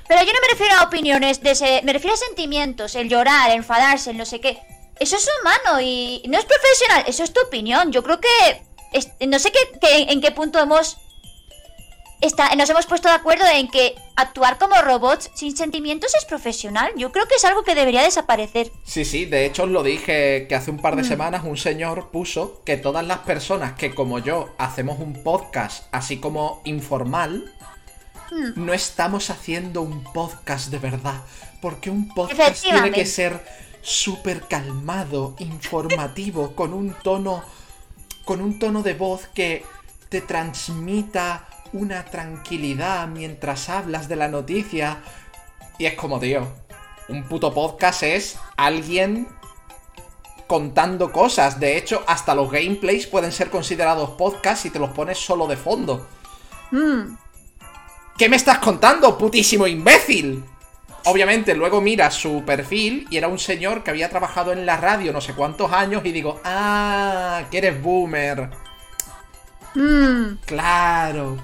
Pero 0.09 0.21
yo 0.23 0.33
no 0.33 0.41
me 0.41 0.47
refiero 0.49 0.75
a 0.75 0.83
opiniones, 0.83 1.41
de 1.41 1.51
ese- 1.51 1.81
me 1.85 1.93
refiero 1.93 2.15
a 2.15 2.17
sentimientos, 2.17 2.95
el 2.95 3.07
llorar, 3.07 3.49
el 3.51 3.57
enfadarse, 3.57 4.09
el 4.09 4.17
no 4.17 4.25
sé 4.25 4.41
qué. 4.41 4.59
Eso 4.99 5.15
es 5.15 5.29
humano 5.39 5.79
y 5.79 6.21
no 6.27 6.37
es 6.37 6.43
profesional, 6.45 7.05
eso 7.07 7.23
es 7.23 7.31
tu 7.31 7.39
opinión. 7.41 7.91
Yo 7.93 8.03
creo 8.03 8.19
que. 8.19 8.27
es- 8.91 9.09
no 9.25 9.37
sé 9.39 9.51
qué, 9.51 9.59
qué- 9.79 10.11
en 10.11 10.19
qué 10.19 10.31
punto 10.31 10.59
hemos. 10.59 10.97
Está, 12.21 12.53
nos 12.55 12.69
hemos 12.69 12.85
puesto 12.85 13.07
de 13.07 13.13
acuerdo 13.13 13.45
en 13.47 13.69
que 13.69 13.95
actuar 14.17 14.57
como 14.57 14.75
robots 14.81 15.29
sin 15.35 15.55
sentimientos 15.55 16.13
es 16.15 16.25
profesional. 16.25 16.91
Yo 16.97 17.13
creo 17.13 17.25
que 17.27 17.35
es 17.35 17.45
algo 17.45 17.63
que 17.63 17.75
debería 17.75 18.01
desaparecer. 18.01 18.71
Sí, 18.83 19.05
sí, 19.05 19.23
de 19.25 19.45
hecho 19.45 19.63
os 19.63 19.69
lo 19.69 19.83
dije 19.83 20.45
que 20.49 20.55
hace 20.55 20.69
un 20.71 20.79
par 20.81 20.97
de 20.97 21.03
Mm. 21.03 21.07
semanas 21.07 21.43
un 21.45 21.55
señor 21.55 22.09
puso 22.11 22.61
que 22.65 22.75
todas 22.75 23.05
las 23.05 23.19
personas 23.19 23.73
que 23.77 23.95
como 23.95 24.19
yo 24.19 24.49
hacemos 24.57 24.99
un 24.99 25.23
podcast 25.23 25.85
así 25.93 26.17
como 26.19 26.61
informal. 26.65 27.53
No 28.55 28.73
estamos 28.73 29.29
haciendo 29.29 29.81
un 29.81 30.03
podcast 30.03 30.69
de 30.69 30.79
verdad. 30.79 31.23
Porque 31.61 31.89
un 31.89 32.13
podcast 32.13 32.61
tiene 32.63 32.91
que 32.91 33.05
ser 33.05 33.43
súper 33.81 34.47
calmado, 34.47 35.35
informativo, 35.39 36.55
con 36.55 36.73
un 36.73 36.93
tono. 36.93 37.43
con 38.25 38.41
un 38.41 38.59
tono 38.59 38.83
de 38.83 38.93
voz 38.93 39.27
que 39.33 39.65
te 40.09 40.21
transmita 40.21 41.47
una 41.73 42.05
tranquilidad 42.05 43.07
mientras 43.07 43.69
hablas 43.69 44.07
de 44.07 44.15
la 44.15 44.27
noticia. 44.27 45.01
Y 45.77 45.85
es 45.85 45.93
como, 45.93 46.19
tío, 46.19 46.47
un 47.09 47.23
puto 47.23 47.53
podcast 47.53 48.03
es 48.03 48.37
alguien 48.57 49.27
contando 50.47 51.11
cosas. 51.11 51.59
De 51.59 51.77
hecho, 51.77 52.03
hasta 52.07 52.33
los 52.33 52.51
gameplays 52.51 53.07
pueden 53.07 53.31
ser 53.31 53.49
considerados 53.49 54.11
podcasts 54.11 54.63
si 54.63 54.71
te 54.71 54.79
los 54.79 54.89
pones 54.91 55.17
solo 55.17 55.47
de 55.47 55.57
fondo. 55.57 56.07
Mm. 56.71 57.15
¿Qué 58.19 58.27
me 58.27 58.35
estás 58.35 58.59
contando, 58.59 59.17
putísimo 59.17 59.65
imbécil? 59.65 60.43
Obviamente, 61.05 61.55
luego 61.55 61.79
miras 61.79 62.13
su 62.13 62.43
perfil 62.45 63.07
y 63.09 63.15
era 63.15 63.29
un 63.29 63.39
señor 63.39 63.81
que 63.81 63.91
había 63.91 64.09
trabajado 64.09 64.51
en 64.51 64.65
la 64.65 64.75
radio 64.75 65.13
no 65.13 65.21
sé 65.21 65.33
cuántos 65.33 65.71
años 65.71 66.01
y 66.03 66.11
digo, 66.11 66.41
ah, 66.43 67.43
que 67.49 67.59
eres 67.59 67.81
boomer. 67.81 68.49
Mm. 69.73 70.33
Claro. 70.45 71.37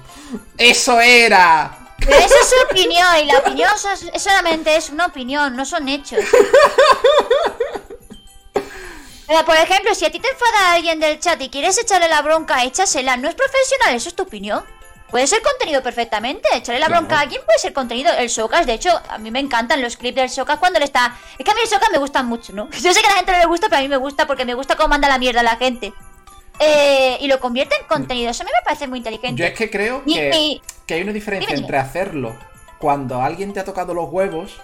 Eso 0.58 1.00
era. 1.00 1.94
Pero 1.98 2.12
esa 2.18 2.26
es 2.26 2.48
su 2.50 2.56
opinión 2.70 3.06
y 3.22 3.24
la 3.24 3.38
opinión 3.38 3.70
es- 4.12 4.22
solamente 4.22 4.76
es 4.76 4.90
una 4.90 5.06
opinión, 5.06 5.56
no 5.56 5.64
son 5.64 5.88
hechos. 5.88 6.20
Pero, 9.26 9.44
por 9.44 9.56
ejemplo, 9.56 9.92
si 9.94 10.04
a 10.04 10.10
ti 10.12 10.20
te 10.20 10.28
enfada 10.28 10.72
alguien 10.74 11.00
del 11.00 11.18
chat 11.18 11.40
y 11.40 11.48
quieres 11.48 11.76
echarle 11.78 12.08
la 12.08 12.22
bronca, 12.22 12.62
échasela. 12.64 13.16
No 13.16 13.28
es 13.28 13.34
profesional, 13.34 13.94
eso 13.96 14.08
es 14.10 14.14
tu 14.14 14.22
opinión. 14.24 14.62
Puede 15.10 15.26
ser 15.26 15.40
contenido 15.42 15.82
perfectamente. 15.82 16.48
Echarle 16.54 16.80
la 16.80 16.86
Claro. 16.86 17.02
bronca 17.02 17.18
a 17.18 17.22
alguien 17.22 17.40
puede 17.46 17.58
ser 17.58 17.72
contenido. 17.72 18.12
El 18.12 18.28
Socas, 18.28 18.66
de 18.66 18.74
hecho, 18.74 18.90
a 19.08 19.18
mí 19.18 19.30
me 19.30 19.38
encantan 19.40 19.80
los 19.80 19.96
clips 19.96 20.16
del 20.16 20.30
Socas 20.30 20.58
cuando 20.58 20.78
le 20.78 20.84
está. 20.84 21.16
Es 21.38 21.44
que 21.44 21.50
a 21.50 21.54
mí 21.54 21.60
el 21.62 21.68
Socas 21.68 21.90
me 21.92 21.98
gustan 21.98 22.26
mucho, 22.26 22.52
¿no? 22.52 22.68
Yo 22.82 22.92
sé 22.92 23.00
que 23.00 23.06
a 23.06 23.10
la 23.10 23.16
gente 23.16 23.32
no 23.32 23.38
le 23.38 23.46
gusta, 23.46 23.68
pero 23.68 23.78
a 23.78 23.82
mí 23.82 23.88
me 23.88 23.96
gusta 23.96 24.26
porque 24.26 24.44
me 24.44 24.54
gusta 24.54 24.76
cómo 24.76 24.88
manda 24.88 25.08
la 25.08 25.18
mierda 25.18 25.40
a 25.40 25.44
la 25.44 25.56
gente. 25.56 25.92
Eh, 26.58 27.18
y 27.20 27.28
lo 27.28 27.38
convierte 27.38 27.76
en 27.80 27.86
contenido. 27.86 28.30
Eso 28.30 28.42
a 28.42 28.46
mí 28.46 28.50
me 28.52 28.64
parece 28.64 28.88
muy 28.88 28.98
inteligente. 28.98 29.40
Yo 29.40 29.46
es 29.46 29.54
que 29.54 29.70
creo 29.70 30.02
que, 30.04 30.60
hay 30.94 31.02
una 31.02 31.12
diferencia 31.12 31.46
Dime, 31.46 31.56
dime. 31.56 31.66
entre 31.66 31.78
hacerlo 31.78 32.36
cuando 32.78 33.20
alguien 33.22 33.52
te 33.52 33.60
ha 33.60 33.64
tocado 33.64 33.94
los 33.94 34.08
huevos 34.10 34.58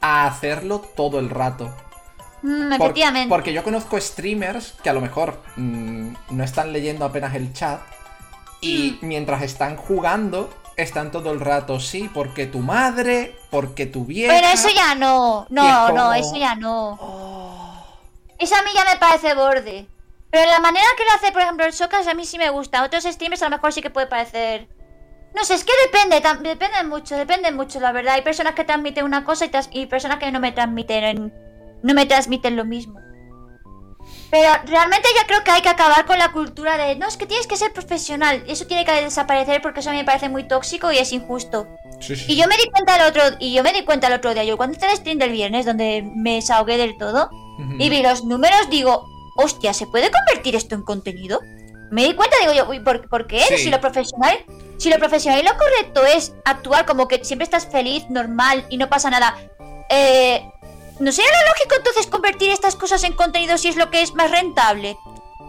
a 0.00 0.26
hacerlo 0.26 0.80
todo 0.96 1.18
el 1.20 1.30
rato. 1.30 1.72
Mm, 2.42 2.70
Por- 2.70 2.80
efectivamente. 2.88 3.28
porque 3.28 3.52
yo 3.52 3.62
conozco 3.62 4.00
streamers 4.00 4.74
que 4.82 4.88
a 4.90 4.92
lo 4.92 5.00
mejor 5.00 5.40
mm, 5.56 6.14
no 6.30 6.44
están 6.44 6.72
leyendo 6.72 7.04
apenas 7.04 7.34
el 7.34 7.52
chat 7.52 7.80
y 8.60 8.98
Mm. 9.00 9.06
mientras 9.06 9.42
están 9.42 9.76
jugando 9.76 10.52
están 10.76 11.10
todo 11.10 11.30
el 11.32 11.40
rato, 11.40 11.78
sí, 11.78 12.10
porque 12.12 12.46
tu 12.46 12.60
madre, 12.60 13.36
porque 13.50 13.84
tu 13.86 14.06
vieja... 14.06 14.32
Pero 14.32 14.46
eso 14.48 14.68
ya 14.74 14.94
no. 14.94 15.46
No, 15.50 15.62
es 15.68 15.76
como- 15.90 15.98
no, 15.98 16.14
eso 16.14 16.36
ya 16.36 16.54
no. 16.54 16.96
Oh, 17.00 17.84
Eso 18.38 18.54
a 18.56 18.62
mí 18.62 18.70
ya 18.74 18.84
me 18.90 18.98
parece 18.98 19.34
borde. 19.34 19.86
Pero 20.30 20.50
la 20.50 20.60
manera 20.60 20.86
que 20.96 21.04
lo 21.04 21.10
hace, 21.10 21.32
por 21.32 21.42
ejemplo, 21.42 21.66
el 21.66 21.72
Socas 21.74 22.06
a 22.06 22.14
mí 22.14 22.24
sí 22.24 22.38
me 22.38 22.48
gusta. 22.48 22.82
Otros 22.84 23.04
streamers 23.04 23.42
a 23.42 23.46
lo 23.50 23.56
mejor 23.56 23.72
sí 23.74 23.82
que 23.82 23.90
puede 23.90 24.06
parecer. 24.06 24.68
No 25.34 25.44
sé, 25.44 25.54
es 25.54 25.64
que 25.64 25.72
depende, 25.84 26.22
depende 26.48 26.82
mucho, 26.84 27.16
depende 27.16 27.52
mucho, 27.52 27.78
la 27.80 27.92
verdad. 27.92 28.14
Hay 28.14 28.22
personas 28.22 28.54
que 28.54 28.64
transmiten 28.64 29.04
una 29.04 29.24
cosa 29.24 29.44
y, 29.44 29.50
y 29.72 29.86
personas 29.86 30.18
que 30.18 30.32
no 30.32 30.40
me 30.40 30.52
transmiten. 30.52 31.32
No 31.82 31.92
me 31.94 32.06
transmiten 32.06 32.56
lo 32.56 32.64
mismo. 32.64 32.98
Pero 34.30 34.48
realmente 34.64 35.08
yo 35.16 35.26
creo 35.26 35.42
que 35.42 35.50
hay 35.50 35.62
que 35.62 35.68
acabar 35.68 36.06
con 36.06 36.18
la 36.18 36.30
cultura 36.30 36.78
de. 36.78 36.96
No, 36.96 37.08
es 37.08 37.16
que 37.16 37.26
tienes 37.26 37.46
que 37.46 37.56
ser 37.56 37.72
profesional. 37.72 38.44
Eso 38.46 38.66
tiene 38.66 38.84
que 38.84 38.92
desaparecer 38.92 39.60
porque 39.60 39.80
eso 39.80 39.90
a 39.90 39.92
mí 39.92 39.98
me 39.98 40.04
parece 40.04 40.28
muy 40.28 40.44
tóxico 40.44 40.92
y 40.92 40.98
es 40.98 41.12
injusto. 41.12 41.66
Sí, 42.00 42.16
sí. 42.16 42.32
Y 42.32 42.36
yo 42.36 42.46
me 42.46 42.56
di 42.56 42.70
cuenta 42.70 42.96
el 42.96 43.02
otro, 43.02 43.22
y 43.38 43.52
yo 43.52 43.62
me 43.62 43.72
di 43.72 43.84
cuenta 43.84 44.06
el 44.06 44.14
otro 44.14 44.32
día, 44.32 44.44
yo 44.44 44.56
cuando 44.56 44.76
hice 44.76 44.86
el 44.86 44.96
stream 44.96 45.18
del 45.18 45.32
viernes, 45.32 45.66
donde 45.66 46.02
me 46.14 46.36
desahogué 46.36 46.78
del 46.78 46.96
todo, 46.96 47.28
y 47.78 47.90
vi 47.90 48.02
los 48.02 48.24
números, 48.24 48.70
digo, 48.70 49.04
hostia, 49.36 49.74
¿se 49.74 49.86
puede 49.86 50.10
convertir 50.10 50.56
esto 50.56 50.74
en 50.74 50.82
contenido? 50.82 51.40
Me 51.90 52.04
di 52.04 52.14
cuenta, 52.14 52.36
digo 52.40 52.54
yo, 52.54 52.70
uy, 52.70 52.80
¿por, 52.80 53.06
por 53.08 53.26
qué? 53.26 53.40
Sí. 53.40 53.58
Si 53.58 53.70
lo 53.70 53.80
profesional, 53.80 54.38
si 54.78 54.88
lo 54.88 54.98
profesional 54.98 55.40
y 55.40 55.42
lo 55.42 55.56
correcto 55.58 56.06
es 56.06 56.32
actuar 56.44 56.86
como 56.86 57.06
que 57.06 57.22
siempre 57.22 57.44
estás 57.44 57.66
feliz, 57.66 58.04
normal 58.08 58.64
y 58.70 58.78
no 58.78 58.88
pasa 58.88 59.10
nada. 59.10 59.36
Eh, 59.90 60.42
¿No 61.00 61.12
sería 61.12 61.30
lo 61.30 61.48
lógico 61.48 61.74
entonces 61.76 62.06
convertir 62.06 62.50
estas 62.50 62.76
cosas 62.76 63.02
en 63.04 63.14
contenido 63.14 63.58
si 63.58 63.68
es 63.68 63.76
lo 63.76 63.90
que 63.90 64.02
es 64.02 64.14
más 64.14 64.30
rentable? 64.30 64.96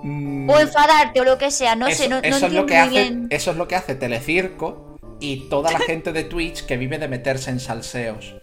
Mm, 0.03 0.49
O 0.49 0.60
enfadarte 0.60 1.22
o 1.22 1.23
lo 1.23 1.38
que 1.38 1.52
sea, 1.52 1.76
no 1.76 1.88
eso, 1.88 2.03
sé, 2.03 2.10
no, 2.10 2.15
no 2.15 2.22
eso 2.22 2.30
es 2.38 2.44
entiendo 2.44 2.61
lo 2.61 2.65
que 2.68 2.78
hace, 2.78 2.90
bien. 2.90 3.28
eso 3.30 3.52
es 3.52 3.57
lo 3.57 3.68
que 3.68 3.76
hace 3.76 3.95
Telecirco 3.95 4.98
y 5.19 5.49
toda 5.49 5.72
la 5.72 5.80
gente 5.80 6.11
de 6.14 6.23
Twitch 6.23 6.65
que 6.65 6.78
vive 6.78 6.98
de 6.98 7.07
meterse 7.07 7.52
en 7.52 7.60
salseos. 7.60 8.34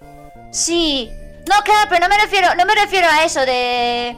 Sí. 0.53 1.11
No, 1.49 1.55
claro, 1.65 1.89
pero 1.89 2.07
no 2.07 2.09
me 2.15 2.21
refiero, 2.23 2.55
no 2.55 2.65
me 2.67 2.75
refiero 2.75 3.09
a 3.11 3.25
eso 3.25 3.41
de. 3.45 4.17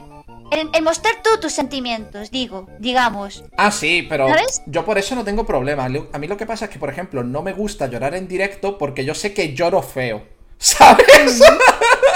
En, 0.51 0.69
en 0.73 0.83
mostrar 0.83 1.15
tú 1.23 1.39
tus 1.39 1.53
sentimientos, 1.53 2.29
digo, 2.29 2.67
digamos. 2.77 3.43
Ah, 3.57 3.71
sí, 3.71 4.05
pero 4.09 4.27
¿Sabes? 4.27 4.61
yo 4.65 4.83
por 4.83 4.97
eso 4.97 5.15
no 5.15 5.23
tengo 5.23 5.45
problema. 5.45 5.85
A 5.85 5.89
mí 6.19 6.27
lo 6.27 6.35
que 6.35 6.45
pasa 6.45 6.65
es 6.65 6.71
que, 6.71 6.77
por 6.77 6.89
ejemplo, 6.89 7.23
no 7.23 7.41
me 7.41 7.53
gusta 7.53 7.87
llorar 7.87 8.15
en 8.15 8.27
directo 8.27 8.77
porque 8.77 9.05
yo 9.05 9.15
sé 9.15 9.33
que 9.33 9.53
lloro 9.53 9.81
feo. 9.81 10.23
¿Sabes? 10.63 11.41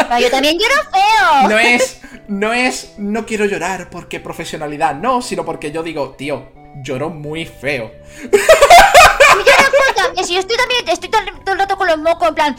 Pero 0.07 0.19
yo 0.19 0.29
también 0.29 0.57
lloro 0.59 0.75
feo. 0.91 1.49
No 1.49 1.57
es, 1.57 1.99
no 2.27 2.53
es, 2.53 2.93
no 2.97 3.25
quiero 3.25 3.45
llorar 3.45 3.89
porque 3.89 4.19
profesionalidad, 4.19 4.93
no, 4.95 5.21
sino 5.23 5.43
porque 5.43 5.71
yo 5.71 5.81
digo, 5.81 6.11
tío, 6.11 6.51
lloro 6.83 7.09
muy 7.09 7.45
feo. 7.47 7.91
Yo 8.21 8.27
no 8.29 9.69
puedo 9.71 9.93
también, 9.95 10.25
si 10.27 10.33
yo 10.35 10.39
estoy 10.39 10.57
también, 10.57 10.87
estoy 10.87 11.09
todo, 11.09 11.21
el- 11.23 11.43
todo 11.43 11.53
el 11.53 11.59
rato 11.59 11.75
con 11.75 11.87
los 11.87 11.97
mocos 11.97 12.27
en 12.29 12.35
plan. 12.35 12.55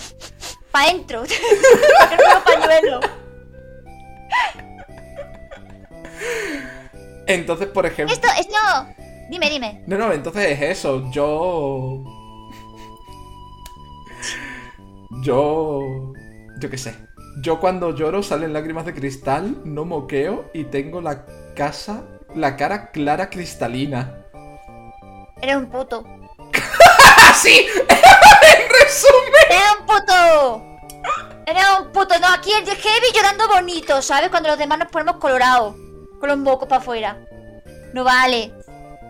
Pa' 0.72 0.82
adentro. 0.82 1.22
No 2.34 2.44
pañuelo. 2.44 3.00
Entonces, 7.26 7.68
por 7.68 7.86
ejemplo... 7.86 8.14
Esto, 8.14 8.28
esto. 8.38 8.56
Dime, 9.30 9.50
dime. 9.50 9.82
No, 9.86 9.96
no, 9.98 10.12
entonces 10.12 10.46
es 10.60 10.78
eso, 10.78 11.10
yo... 11.10 12.15
Yo... 15.23 16.12
Yo 16.59 16.70
qué 16.70 16.78
sé. 16.78 16.97
Yo 17.43 17.61
cuando 17.61 17.95
lloro 17.95 18.23
salen 18.23 18.53
lágrimas 18.53 18.87
de 18.87 18.95
cristal, 18.95 19.61
no 19.65 19.85
moqueo 19.85 20.51
y 20.55 20.65
tengo 20.65 21.03
la 21.03 21.27
casa, 21.55 22.05
la 22.35 22.57
cara 22.57 22.91
clara 22.91 23.28
cristalina. 23.28 24.24
Eres 25.43 25.57
un 25.57 25.66
puto. 25.66 26.05
¡Ah, 27.19 27.35
sí! 27.43 27.66
¡En 27.78 28.69
resumen! 28.85 29.47
Eres 29.51 29.62
un 29.78 29.87
puto. 29.87 30.62
Eres 31.47 31.65
un 31.81 31.93
puto. 31.93 32.19
No, 32.19 32.28
aquí 32.28 32.51
el 32.59 32.65
de 32.65 32.74
heavy 32.74 33.07
llorando 33.15 33.49
bonito, 33.49 34.01
¿sabes? 34.01 34.31
Cuando 34.31 34.49
los 34.49 34.59
demás 34.59 34.78
nos 34.78 34.89
ponemos 34.89 35.16
colorados. 35.16 35.74
Con 36.19 36.28
los 36.31 36.39
mocos 36.39 36.66
para 36.66 36.81
afuera. 36.81 37.19
No 37.93 38.03
vale. 38.03 38.53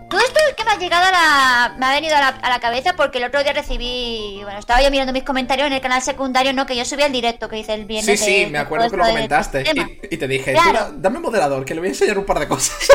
Todo 0.09 0.21
esto 0.21 0.39
es 0.49 0.55
que 0.55 0.65
me 0.65 0.71
ha 0.71 0.79
llegado 0.79 1.05
a 1.05 1.11
la. 1.11 1.75
Me 1.79 1.87
ha 1.87 1.91
venido 1.93 2.15
a 2.17 2.21
la, 2.21 2.29
a 2.29 2.49
la 2.49 2.61
cabeza 2.61 2.95
porque 2.95 3.19
el 3.19 3.25
otro 3.25 3.43
día 3.43 3.53
recibí. 3.53 4.41
Bueno, 4.45 4.59
estaba 4.59 4.81
yo 4.81 4.91
mirando 4.91 5.13
mis 5.13 5.25
comentarios 5.25 5.67
en 5.67 5.73
el 5.73 5.81
canal 5.81 6.01
secundario, 6.01 6.53
¿no? 6.53 6.65
Que 6.65 6.77
yo 6.77 6.85
subí 6.85 7.03
el 7.03 7.11
directo 7.13 7.49
que 7.49 7.59
hice 7.59 7.75
el 7.75 7.81
Sí, 7.81 7.87
viernes. 7.87 8.21
sí, 8.21 8.45
de- 8.45 8.47
me 8.51 8.59
acuerdo 8.59 8.89
que 8.91 8.97
lo 8.97 9.05
comentaste. 9.05 9.65
tema. 9.65 9.89
Y, 10.09 10.15
y 10.15 10.17
te 10.17 10.29
dije, 10.29 10.53
Claro. 10.53 10.69
"Tú 10.71 10.75
da- 10.75 10.93
dame 10.97 11.19
moderador, 11.19 11.65
que 11.65 11.75
le 11.75 11.81
voy 11.81 11.89
a 11.89 11.91
enseñar 11.93 12.19
un 12.19 12.25
par 12.25 12.39
de 12.39 12.49
cosas. 12.49 12.77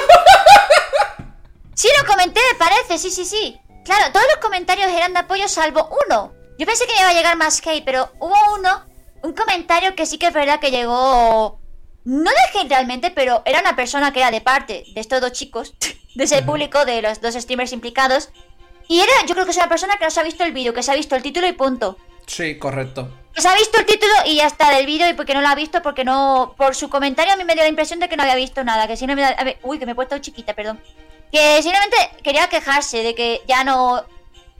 Sí, 1.73 1.87
lo 1.99 2.05
comenté, 2.05 2.39
me 2.51 2.59
parece, 2.59 2.99
sí, 2.99 3.09
sí, 3.09 3.25
sí. 3.25 3.59
Claro, 3.83 4.11
todos 4.13 4.25
los 4.27 4.37
comentarios 4.37 4.87
eran 4.91 5.13
de 5.13 5.19
apoyo 5.19 5.47
salvo 5.47 5.89
uno. 6.05 6.31
Yo 6.59 6.65
pensé 6.67 6.85
que 6.85 6.93
me 6.93 6.99
iba 6.99 7.09
a 7.09 7.13
llegar 7.13 7.35
más 7.37 7.59
hate, 7.65 7.83
pero 7.83 8.11
hubo 8.19 8.35
uno, 8.55 8.85
un 9.23 9.33
comentario 9.33 9.95
que 9.95 10.05
sí 10.05 10.19
que 10.19 10.27
es 10.27 10.33
verdad 10.33 10.59
que 10.59 10.69
llegó... 10.69 11.59
No 12.03 12.29
de 12.29 12.59
hate 12.59 12.69
realmente, 12.69 13.09
pero 13.09 13.41
era 13.45 13.61
una 13.61 13.75
persona 13.75 14.13
que 14.13 14.19
era 14.19 14.29
de 14.29 14.41
parte 14.41 14.83
de 14.93 15.01
estos 15.01 15.21
dos 15.21 15.31
chicos, 15.31 15.73
de 16.15 16.23
ese 16.23 16.41
público, 16.43 16.85
de 16.85 17.01
los 17.01 17.21
dos 17.21 17.35
streamers 17.35 17.73
implicados. 17.73 18.29
Y 18.87 18.99
era, 18.99 19.11
yo 19.27 19.33
creo 19.33 19.45
que 19.45 19.51
es 19.51 19.57
una 19.57 19.69
persona 19.69 19.97
que 19.97 20.03
no 20.05 20.11
se 20.11 20.19
ha 20.19 20.23
visto 20.23 20.43
el 20.43 20.51
vídeo, 20.51 20.73
que 20.73 20.83
se 20.83 20.91
ha 20.91 20.95
visto 20.95 21.15
el 21.15 21.21
título 21.23 21.47
y 21.47 21.53
punto. 21.53 21.97
sí, 22.27 22.57
correcto. 22.57 23.09
Que 23.33 23.41
se 23.41 23.47
ha 23.47 23.55
visto 23.55 23.79
el 23.79 23.85
título 23.85 24.11
y 24.25 24.35
ya 24.35 24.47
está 24.47 24.75
del 24.75 24.85
vídeo 24.85 25.07
y 25.07 25.13
porque 25.13 25.33
no 25.33 25.39
lo 25.39 25.47
ha 25.47 25.55
visto, 25.55 25.81
porque 25.81 26.03
no... 26.03 26.53
Por 26.57 26.75
su 26.75 26.89
comentario 26.89 27.31
a 27.33 27.37
mí 27.37 27.45
me 27.45 27.53
dio 27.53 27.63
la 27.63 27.69
impresión 27.69 27.99
de 28.01 28.09
que 28.09 28.17
no 28.17 28.23
había 28.23 28.35
visto 28.35 28.61
nada, 28.65 28.87
que 28.87 28.97
si 28.97 29.07
no 29.07 29.15
me 29.15 29.21
da... 29.21 29.29
a 29.29 29.43
ver, 29.45 29.57
uy, 29.63 29.79
que 29.79 29.85
me 29.85 29.93
he 29.93 29.95
puesto 29.95 30.17
chiquita, 30.19 30.53
perdón. 30.53 30.81
Que 31.31 31.63
simplemente 31.63 31.95
quería 32.23 32.49
quejarse 32.49 33.03
de 33.03 33.15
que 33.15 33.41
ya 33.47 33.63
no 33.63 34.03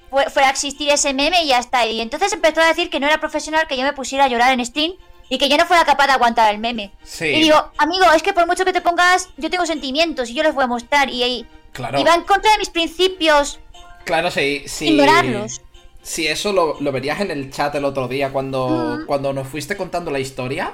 fue- 0.09 0.29
fuera 0.29 0.47
a 0.47 0.51
existir 0.51 0.89
ese 0.89 1.13
meme 1.13 1.43
y 1.43 1.47
ya 1.47 1.59
está. 1.59 1.85
Y 1.85 1.99
entonces 1.99 2.31
empezó 2.31 2.61
a 2.61 2.67
decir 2.67 2.89
que 2.89 3.01
no 3.01 3.07
era 3.07 3.19
profesional 3.19 3.67
que 3.67 3.75
yo 3.75 3.83
me 3.83 3.91
pusiera 3.91 4.23
a 4.23 4.27
llorar 4.29 4.53
en 4.53 4.65
stream 4.65 4.93
y 5.33 5.37
que 5.37 5.47
yo 5.47 5.55
no 5.57 5.65
fuera 5.65 5.85
capaz 5.85 6.07
de 6.07 6.11
aguantar 6.13 6.53
el 6.53 6.59
meme. 6.59 6.91
Sí. 7.03 7.25
Y 7.25 7.41
digo, 7.43 7.71
amigo, 7.77 8.05
es 8.13 8.21
que 8.21 8.33
por 8.33 8.45
mucho 8.45 8.65
que 8.65 8.73
te 8.73 8.81
pongas, 8.81 9.29
yo 9.37 9.49
tengo 9.49 9.65
sentimientos 9.65 10.29
y 10.29 10.33
yo 10.33 10.43
los 10.43 10.53
voy 10.53 10.65
a 10.65 10.67
mostrar 10.67 11.09
y, 11.09 11.23
y, 11.23 11.45
Claro. 11.71 11.97
y 11.99 12.03
va 12.03 12.15
en 12.15 12.23
contra 12.23 12.51
de 12.51 12.57
mis 12.57 12.69
principios 12.69 13.59
Claro, 14.03 14.29
sí, 14.29 14.63
sí. 14.65 14.89
ignorarlos. 14.89 15.61
Si 16.03 16.27
eso 16.27 16.51
lo, 16.51 16.81
lo 16.81 16.91
verías 16.91 17.21
en 17.21 17.31
el 17.31 17.49
chat 17.49 17.73
el 17.75 17.85
otro 17.85 18.07
día 18.09 18.31
cuando, 18.33 18.65
Ujú. 18.97 19.05
cuando 19.05 19.31
nos 19.31 19.47
fuiste 19.47 19.77
contando 19.77 20.11
la 20.11 20.19
historia. 20.19 20.73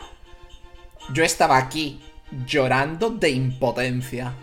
Yo 1.13 1.23
estaba 1.23 1.57
aquí 1.57 2.01
llorando 2.47 3.09
de 3.11 3.29
impotencia. 3.29 4.33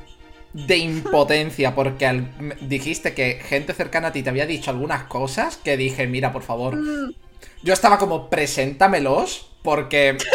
De 0.52 0.76
impotencia, 0.76 1.74
porque 1.74 2.06
al- 2.06 2.30
dijiste 2.60 3.14
que 3.14 3.40
gente 3.42 3.72
cercana 3.74 4.08
a 4.08 4.12
ti 4.12 4.22
te 4.22 4.30
había 4.30 4.46
dicho 4.46 4.70
algunas 4.70 5.04
cosas 5.04 5.56
que 5.56 5.76
dije, 5.76 6.06
mira, 6.06 6.32
por 6.32 6.42
favor. 6.42 6.76
Mm. 6.76 7.14
Yo 7.62 7.74
estaba 7.74 7.98
como, 7.98 8.30
preséntamelos, 8.30 9.50
porque... 9.62 10.16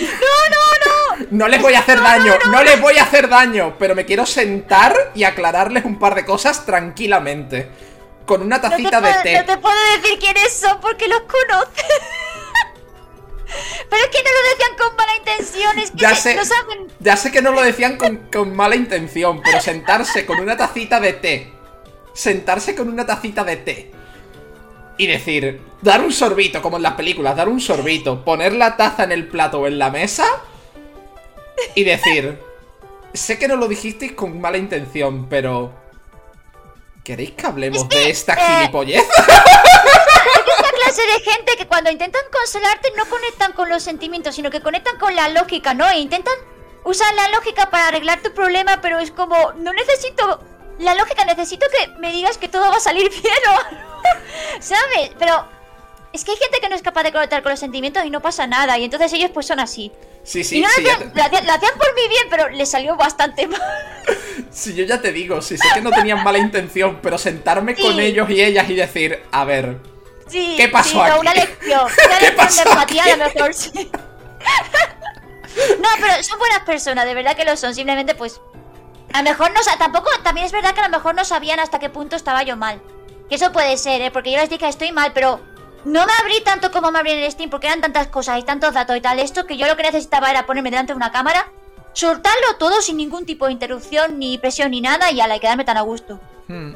no, 0.00 1.18
no! 1.18 1.26
No 1.30 1.48
les 1.48 1.60
voy 1.60 1.74
a 1.74 1.80
hacer 1.80 2.00
daño, 2.00 2.34
no 2.50 2.62
les 2.62 2.80
voy 2.80 2.96
a 2.98 3.02
hacer 3.02 3.28
daño, 3.28 3.74
pero 3.78 3.94
me 3.94 4.06
quiero 4.06 4.24
sentar 4.24 4.94
y 5.14 5.24
aclararles 5.24 5.84
un 5.84 5.98
par 5.98 6.14
de 6.14 6.24
cosas 6.24 6.64
tranquilamente. 6.64 7.68
Con 8.24 8.42
una 8.42 8.56
No 8.58 8.70
tacita 8.70 9.00
de 9.00 9.08
puedo, 9.10 9.22
té. 9.22 9.38
no 9.38 9.44
te 9.44 9.56
puedo 9.58 9.76
decir 9.96 10.18
quiénes 10.18 10.52
son 10.52 10.80
porque 10.80 11.08
los 11.08 11.20
conoces. 11.22 11.84
Pero 13.90 14.04
es 14.04 14.10
que 14.10 14.22
no 14.22 14.30
lo 14.30 14.48
decían 14.48 14.76
con 14.78 14.96
mala 14.96 15.16
intención, 15.16 15.78
es 15.80 15.90
que 15.90 15.96
Ya 15.96 16.14
sé, 16.14 16.36
no 16.36 16.44
saben. 16.44 16.86
ya 17.00 17.16
sé 17.16 17.32
que 17.32 17.42
no 17.42 17.50
lo 17.50 17.60
decían 17.62 17.96
con, 17.96 18.16
con 18.32 18.54
mala 18.54 18.76
intención, 18.76 19.42
pero 19.42 19.60
sentarse 19.60 20.24
con 20.24 20.38
una 20.38 20.56
tacita 20.56 21.00
de 21.00 21.14
té, 21.14 21.52
sentarse 22.14 22.76
con 22.76 22.88
una 22.88 23.04
tacita 23.04 23.42
de 23.42 23.56
té 23.56 23.90
y 25.00 25.06
decir, 25.06 25.62
dar 25.80 26.02
un 26.02 26.12
sorbito, 26.12 26.60
como 26.60 26.76
en 26.76 26.82
las 26.82 26.92
películas, 26.92 27.34
dar 27.34 27.48
un 27.48 27.58
sorbito, 27.58 28.22
poner 28.22 28.52
la 28.52 28.76
taza 28.76 29.04
en 29.04 29.12
el 29.12 29.26
plato 29.28 29.60
o 29.60 29.66
en 29.66 29.78
la 29.78 29.90
mesa 29.90 30.26
y 31.74 31.84
decir, 31.84 32.38
sé 33.14 33.38
que 33.38 33.48
no 33.48 33.56
lo 33.56 33.66
dijisteis 33.66 34.12
con 34.12 34.38
mala 34.38 34.58
intención, 34.58 35.26
pero... 35.30 35.72
¿Queréis 37.02 37.30
que 37.30 37.46
hablemos 37.46 37.88
de 37.88 38.10
esta 38.10 38.34
eh, 38.34 38.58
gilipollez? 38.58 39.02
Esta 39.08 40.70
clase 40.70 41.00
de 41.00 41.30
gente 41.30 41.56
que 41.56 41.66
cuando 41.66 41.90
intentan 41.90 42.20
consolarte 42.30 42.92
no 42.94 43.06
conectan 43.06 43.54
con 43.54 43.70
los 43.70 43.82
sentimientos, 43.82 44.34
sino 44.34 44.50
que 44.50 44.60
conectan 44.60 44.98
con 44.98 45.16
la 45.16 45.30
lógica, 45.30 45.72
¿no? 45.72 45.88
E 45.88 45.98
intentan 45.98 46.34
usar 46.84 47.14
la 47.14 47.28
lógica 47.30 47.70
para 47.70 47.88
arreglar 47.88 48.20
tu 48.20 48.34
problema, 48.34 48.82
pero 48.82 48.98
es 48.98 49.10
como, 49.10 49.54
no 49.54 49.72
necesito 49.72 50.40
la 50.80 50.94
lógica, 50.94 51.24
necesito 51.24 51.66
que 51.70 51.88
me 51.98 52.10
digas 52.12 52.38
que 52.38 52.48
todo 52.48 52.70
va 52.70 52.76
a 52.76 52.80
salir 52.80 53.08
bien 53.22 53.34
o 53.50 54.60
¿Sabes? 54.60 55.10
Pero 55.18 55.46
es 56.12 56.24
que 56.24 56.32
hay 56.32 56.36
gente 56.38 56.58
que 56.60 56.68
no 56.68 56.74
es 56.74 56.82
capaz 56.82 57.02
de 57.04 57.12
conectar 57.12 57.42
con 57.42 57.50
los 57.50 57.60
sentimientos 57.60 58.04
y 58.04 58.10
no 58.10 58.20
pasa 58.20 58.46
nada, 58.46 58.76
y 58.78 58.84
entonces 58.84 59.12
ellos 59.12 59.30
pues 59.32 59.46
son 59.46 59.60
así. 59.60 59.92
Sí, 60.22 60.44
sí, 60.44 60.58
y 60.58 60.60
no 60.60 60.68
sí, 60.70 60.82
lo, 60.82 60.88
ya 60.88 60.94
hacían, 60.96 61.30
te- 61.30 61.42
lo 61.46 61.52
hacían- 61.52 61.78
por 61.78 61.94
mi 61.94 62.08
bien, 62.08 62.24
pero 62.28 62.48
le 62.50 62.66
salió 62.66 62.96
bastante 62.96 63.46
mal. 63.46 63.60
sí, 64.50 64.74
yo 64.74 64.84
ya 64.84 65.00
te 65.00 65.12
digo, 65.12 65.40
sí 65.40 65.56
sé 65.56 65.68
que 65.72 65.80
no 65.80 65.90
tenían 65.90 66.22
mala 66.24 66.38
intención, 66.38 66.98
pero 67.02 67.16
sentarme 67.16 67.74
con 67.74 67.98
ellos 68.00 68.28
y 68.28 68.42
ellas 68.42 68.68
y 68.68 68.74
decir, 68.74 69.22
a 69.30 69.44
ver, 69.44 69.78
Sí, 70.28 70.54
¿Qué 70.56 70.68
pasó 70.68 70.90
sí, 70.90 70.96
no, 70.96 71.02
aquí? 71.02 71.18
una 71.20 71.34
lección. 71.34 71.80
Una 72.06 72.18
¿Qué 72.18 72.24
lección 72.26 72.36
pasó 72.36 72.62
de 72.64 72.70
empatía 72.70 73.02
aquí? 73.02 73.10
a 73.10 73.16
lo 73.16 73.24
mejor 73.34 73.54
sí. 73.54 73.90
No, 75.80 75.88
pero 76.00 76.22
son 76.22 76.38
buenas 76.38 76.60
personas, 76.60 77.04
de 77.04 77.14
verdad 77.14 77.34
que 77.36 77.44
lo 77.44 77.56
son. 77.56 77.74
Simplemente, 77.74 78.14
pues. 78.14 78.40
A 79.12 79.22
lo 79.22 79.30
mejor 79.30 79.50
no 79.52 79.60
Tampoco. 79.78 80.10
También 80.22 80.46
es 80.46 80.52
verdad 80.52 80.74
que 80.74 80.80
a 80.80 80.88
lo 80.88 80.96
mejor 80.96 81.14
no 81.14 81.24
sabían 81.24 81.60
hasta 81.60 81.78
qué 81.78 81.88
punto 81.90 82.16
estaba 82.16 82.42
yo 82.42 82.56
mal. 82.56 82.80
Que 83.28 83.36
eso 83.36 83.52
puede 83.52 83.76
ser, 83.76 84.00
¿eh? 84.02 84.10
Porque 84.10 84.30
yo 84.32 84.38
les 84.38 84.50
dije 84.50 84.68
estoy 84.68 84.92
mal, 84.92 85.12
pero. 85.12 85.40
No 85.82 86.04
me 86.04 86.12
abrí 86.20 86.42
tanto 86.44 86.70
como 86.70 86.90
me 86.90 86.98
abrí 86.98 87.12
en 87.12 87.20
el 87.20 87.32
Steam 87.32 87.48
porque 87.48 87.66
eran 87.66 87.80
tantas 87.80 88.08
cosas 88.08 88.38
y 88.38 88.42
tantos 88.42 88.74
datos 88.74 88.94
y 88.96 89.00
tal. 89.00 89.18
Esto 89.18 89.46
que 89.46 89.56
yo 89.56 89.66
lo 89.66 89.76
que 89.78 89.82
necesitaba 89.82 90.30
era 90.30 90.44
ponerme 90.44 90.70
delante 90.70 90.92
de 90.92 90.96
una 90.98 91.10
cámara, 91.10 91.48
soltarlo 91.94 92.56
todo 92.58 92.82
sin 92.82 92.98
ningún 92.98 93.24
tipo 93.24 93.46
de 93.46 93.52
interrupción, 93.52 94.18
ni 94.18 94.36
presión, 94.36 94.72
ni 94.72 94.82
nada 94.82 95.10
y 95.10 95.22
ala, 95.22 95.36
y 95.36 95.40
quedarme 95.40 95.64
tan 95.64 95.78
a 95.78 95.80
gusto. 95.80 96.20
hmm, 96.48 96.72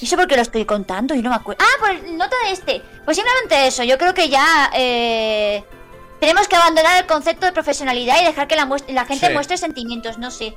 ¿Y 0.00 0.04
eso 0.06 0.16
porque 0.16 0.34
lo 0.34 0.42
estoy 0.42 0.64
contando? 0.64 1.14
Y 1.14 1.22
no 1.22 1.30
me 1.30 1.36
acuerdo. 1.36 1.64
Ah, 1.64 1.78
por 1.80 1.90
el 1.92 2.16
nota 2.18 2.34
de 2.44 2.50
este. 2.52 2.82
Pues 3.04 3.16
simplemente 3.16 3.68
eso. 3.68 3.84
Yo 3.84 3.98
creo 3.98 4.14
que 4.14 4.28
ya 4.28 4.70
eh, 4.74 5.62
tenemos 6.18 6.48
que 6.48 6.56
abandonar 6.56 6.98
el 6.98 7.06
concepto 7.06 7.46
de 7.46 7.52
profesionalidad 7.52 8.20
y 8.20 8.24
dejar 8.24 8.48
que 8.48 8.56
la, 8.56 8.68
la 8.88 9.04
gente 9.04 9.28
Sí. 9.28 9.32
muestre 9.32 9.56
sentimientos. 9.58 10.18
No 10.18 10.32
sé. 10.32 10.56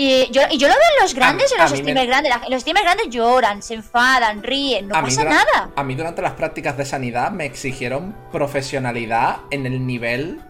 Y 0.00 0.30
yo, 0.30 0.42
y 0.48 0.58
yo 0.58 0.68
lo 0.68 0.74
veo 0.74 0.82
en 0.96 1.02
los 1.02 1.12
grandes, 1.12 1.50
A- 1.50 1.56
en 1.56 1.60
los 1.62 1.72
mí 1.72 1.78
me- 1.78 1.82
streamers 1.82 2.06
grandes. 2.06 2.32
Los 2.50 2.60
streamers 2.60 2.84
grandes 2.84 3.08
lloran, 3.10 3.62
se 3.62 3.74
enfadan, 3.74 4.44
ríen, 4.44 4.86
no 4.86 4.94
a, 4.94 5.02
pasa 5.02 5.24
nada. 5.24 5.70
a 5.74 5.82
mí 5.82 5.96
durante 5.96 6.22
las 6.22 6.34
prácticas 6.34 6.76
de 6.76 6.84
sanidad 6.84 7.32
me 7.32 7.46
exigieron 7.46 8.14
profesionalidad 8.30 9.38
en 9.50 9.66
el 9.66 9.84
nivel 9.84 10.40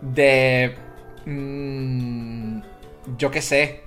de... 0.00 0.76
mm, 1.26 2.60
yo 3.18 3.30
qué 3.30 3.40
sé. 3.40 3.84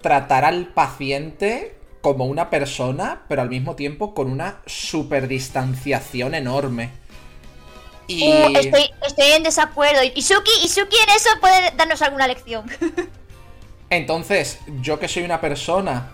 Tratar 0.00 0.44
al 0.44 0.66
paciente 0.66 1.76
como 2.00 2.24
una 2.24 2.50
persona, 2.50 3.22
pero 3.28 3.42
al 3.42 3.48
mismo 3.50 3.76
tiempo 3.76 4.14
con 4.14 4.28
una 4.32 4.62
super 4.66 5.28
distanciación 5.28 6.34
enorme. 6.34 6.90
Y... 8.08 8.28
Uh, 8.28 8.58
estoy, 8.58 8.90
estoy 9.06 9.30
en 9.36 9.44
desacuerdo. 9.44 10.00
Y 10.02 10.22
Suki 10.22 10.50
en 10.66 11.10
eso 11.16 11.30
puede 11.40 11.70
darnos 11.76 12.02
alguna 12.02 12.26
lección. 12.26 12.64
Entonces, 13.92 14.58
yo 14.80 14.98
que 14.98 15.06
soy 15.06 15.22
una 15.22 15.42
persona 15.42 16.12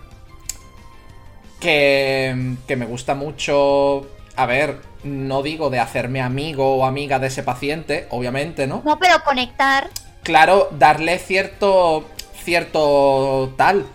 que, 1.61 2.57
que 2.67 2.75
me 2.75 2.85
gusta 2.85 3.15
mucho, 3.15 4.05
a 4.35 4.45
ver, 4.45 4.81
no 5.05 5.41
digo 5.43 5.69
de 5.69 5.79
hacerme 5.79 6.19
amigo 6.19 6.75
o 6.75 6.85
amiga 6.85 7.19
de 7.19 7.27
ese 7.27 7.41
paciente, 7.41 8.05
obviamente, 8.09 8.67
¿no? 8.67 8.81
no, 8.83 8.99
pero 8.99 9.23
conectar. 9.23 9.89
Claro, 10.23 10.67
darle 10.71 11.19
cierto, 11.19 12.03
cierto 12.43 13.53
tal. 13.55 13.85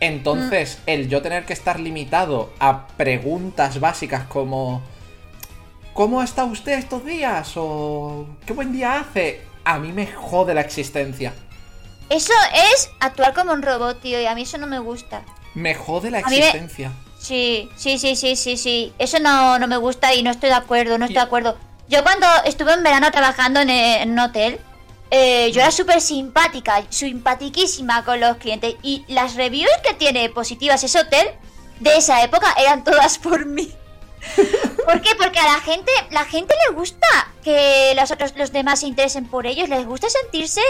Entonces, 0.00 0.78
el 0.86 1.10
yo 1.10 1.20
tener 1.20 1.44
que 1.44 1.52
estar 1.52 1.78
limitado 1.78 2.50
a 2.58 2.86
preguntas 2.96 3.78
básicas 3.78 4.24
como 4.24 4.82
¿Cómo 5.92 6.22
está 6.22 6.44
usted 6.44 6.78
estos 6.78 7.04
días? 7.04 7.52
o 7.56 8.26
¿Qué 8.46 8.54
buen 8.54 8.72
día 8.72 9.00
hace? 9.00 9.42
A 9.64 9.78
mí 9.78 9.92
me 9.92 10.06
jode 10.06 10.54
la 10.54 10.62
existencia. 10.62 11.34
Eso 12.10 12.32
es 12.72 12.90
actuar 13.00 13.34
como 13.34 13.52
un 13.52 13.62
robot, 13.62 14.00
tío, 14.00 14.20
y 14.20 14.26
a 14.26 14.34
mí 14.34 14.42
eso 14.42 14.58
no 14.58 14.66
me 14.66 14.78
gusta. 14.78 15.22
Me 15.54 15.74
jode 15.74 16.10
la 16.10 16.18
A 16.18 16.22
mí 16.28 16.36
me- 16.36 16.46
existencia. 16.46 16.92
Sí, 17.18 17.70
sí, 17.76 17.98
sí, 17.98 18.16
sí, 18.16 18.36
sí, 18.36 18.56
sí. 18.58 18.92
Eso 18.98 19.18
no, 19.18 19.58
no 19.58 19.66
me 19.66 19.78
gusta 19.78 20.12
y 20.14 20.22
no 20.22 20.30
estoy 20.30 20.50
de 20.50 20.56
acuerdo, 20.56 20.98
no 20.98 21.06
estoy 21.06 21.14
de 21.16 21.20
acuerdo. 21.22 21.56
Yo 21.88 22.02
cuando 22.02 22.26
estuve 22.44 22.72
en 22.74 22.82
verano 22.82 23.10
trabajando 23.10 23.60
en, 23.60 23.70
en 23.70 24.10
un 24.12 24.18
hotel, 24.18 24.60
eh, 25.10 25.50
yo 25.52 25.60
era 25.62 25.70
súper 25.70 26.00
simpática, 26.02 26.82
simpatiquísima 26.90 28.04
con 28.04 28.20
los 28.20 28.36
clientes. 28.36 28.74
Y 28.82 29.04
las 29.08 29.36
reviews 29.36 29.70
que 29.82 29.94
tiene 29.94 30.28
positivas 30.28 30.84
ese 30.84 31.00
hotel 31.00 31.28
de 31.80 31.96
esa 31.96 32.22
época 32.22 32.54
eran 32.58 32.84
todas 32.84 33.16
por 33.18 33.46
mí. 33.46 33.72
¿Por 34.84 35.00
qué? 35.00 35.14
Porque 35.16 35.38
a 35.38 35.44
la 35.44 35.60
gente, 35.60 35.90
la 36.10 36.24
gente 36.24 36.54
le 36.68 36.74
gusta 36.74 37.06
que 37.42 37.94
los 37.98 38.10
otros, 38.10 38.34
los 38.36 38.52
demás 38.52 38.80
se 38.80 38.86
interesen 38.86 39.26
por 39.26 39.46
ellos, 39.46 39.68
les 39.68 39.86
gusta 39.86 40.08
sentirse 40.10 40.60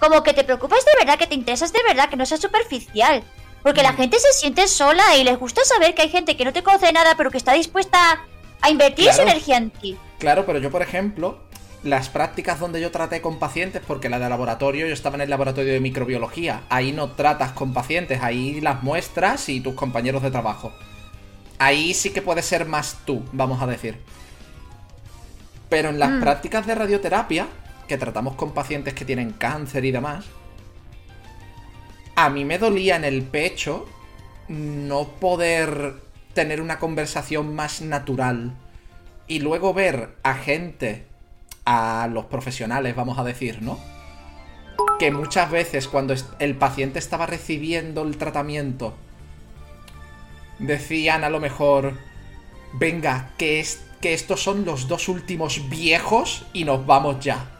como 0.00 0.22
que 0.22 0.32
te 0.34 0.42
preocupas 0.44 0.84
de 0.84 0.92
verdad, 0.98 1.18
que 1.18 1.26
te 1.26 1.34
interesas 1.34 1.72
de 1.72 1.80
verdad, 1.86 2.08
que 2.08 2.16
no 2.16 2.26
seas 2.26 2.40
superficial. 2.40 3.22
Porque 3.62 3.82
la 3.82 3.92
gente 3.92 4.18
se 4.18 4.32
siente 4.32 4.66
sola 4.66 5.16
y 5.16 5.24
les 5.24 5.38
gusta 5.38 5.62
saber 5.64 5.94
que 5.94 6.02
hay 6.02 6.08
gente 6.08 6.36
que 6.36 6.44
no 6.46 6.52
te 6.52 6.62
conoce 6.62 6.90
nada, 6.92 7.14
pero 7.16 7.30
que 7.30 7.36
está 7.36 7.52
dispuesta 7.52 8.20
a 8.62 8.70
invertir 8.70 9.12
su 9.12 9.20
energía 9.20 9.58
en 9.58 9.70
ti. 9.70 9.96
Claro, 10.18 10.46
pero 10.46 10.58
yo, 10.58 10.70
por 10.70 10.80
ejemplo, 10.80 11.38
las 11.82 12.08
prácticas 12.08 12.58
donde 12.58 12.80
yo 12.80 12.90
traté 12.90 13.20
con 13.20 13.38
pacientes, 13.38 13.82
porque 13.86 14.08
la 14.08 14.18
de 14.18 14.30
laboratorio, 14.30 14.86
yo 14.86 14.94
estaba 14.94 15.16
en 15.16 15.22
el 15.22 15.30
laboratorio 15.30 15.72
de 15.74 15.80
microbiología, 15.80 16.62
ahí 16.70 16.92
no 16.92 17.10
tratas 17.12 17.52
con 17.52 17.74
pacientes, 17.74 18.22
ahí 18.22 18.62
las 18.62 18.82
muestras 18.82 19.48
y 19.50 19.60
tus 19.60 19.74
compañeros 19.74 20.22
de 20.22 20.30
trabajo. 20.30 20.72
Ahí 21.58 21.92
sí 21.92 22.10
que 22.10 22.22
puedes 22.22 22.46
ser 22.46 22.64
más 22.64 22.96
tú, 23.04 23.22
vamos 23.32 23.60
a 23.62 23.66
decir. 23.66 23.98
Pero 25.68 25.90
en 25.90 25.98
las 25.98 26.10
Mm. 26.10 26.20
prácticas 26.20 26.66
de 26.66 26.74
radioterapia, 26.74 27.46
que 27.90 27.98
tratamos 27.98 28.36
con 28.36 28.52
pacientes 28.52 28.94
que 28.94 29.04
tienen 29.04 29.32
cáncer 29.32 29.84
y 29.84 29.90
demás, 29.90 30.24
a 32.14 32.30
mí 32.30 32.44
me 32.44 32.56
dolía 32.56 32.94
en 32.94 33.02
el 33.02 33.22
pecho 33.22 33.88
no 34.46 35.08
poder 35.08 35.96
tener 36.32 36.60
una 36.60 36.78
conversación 36.78 37.52
más 37.52 37.82
natural 37.82 38.52
y 39.26 39.40
luego 39.40 39.74
ver 39.74 40.10
a 40.22 40.34
gente, 40.34 41.04
a 41.64 42.08
los 42.12 42.26
profesionales, 42.26 42.94
vamos 42.94 43.18
a 43.18 43.24
decir, 43.24 43.60
¿no? 43.60 43.76
Que 45.00 45.10
muchas 45.10 45.50
veces 45.50 45.88
cuando 45.88 46.14
el 46.38 46.54
paciente 46.54 47.00
estaba 47.00 47.26
recibiendo 47.26 48.04
el 48.04 48.18
tratamiento, 48.18 48.94
decían 50.60 51.24
a 51.24 51.28
lo 51.28 51.40
mejor, 51.40 51.94
venga, 52.72 53.32
que, 53.36 53.58
es, 53.58 53.82
que 54.00 54.14
estos 54.14 54.44
son 54.44 54.64
los 54.64 54.86
dos 54.86 55.08
últimos 55.08 55.68
viejos 55.68 56.46
y 56.52 56.62
nos 56.62 56.86
vamos 56.86 57.18
ya. 57.18 57.56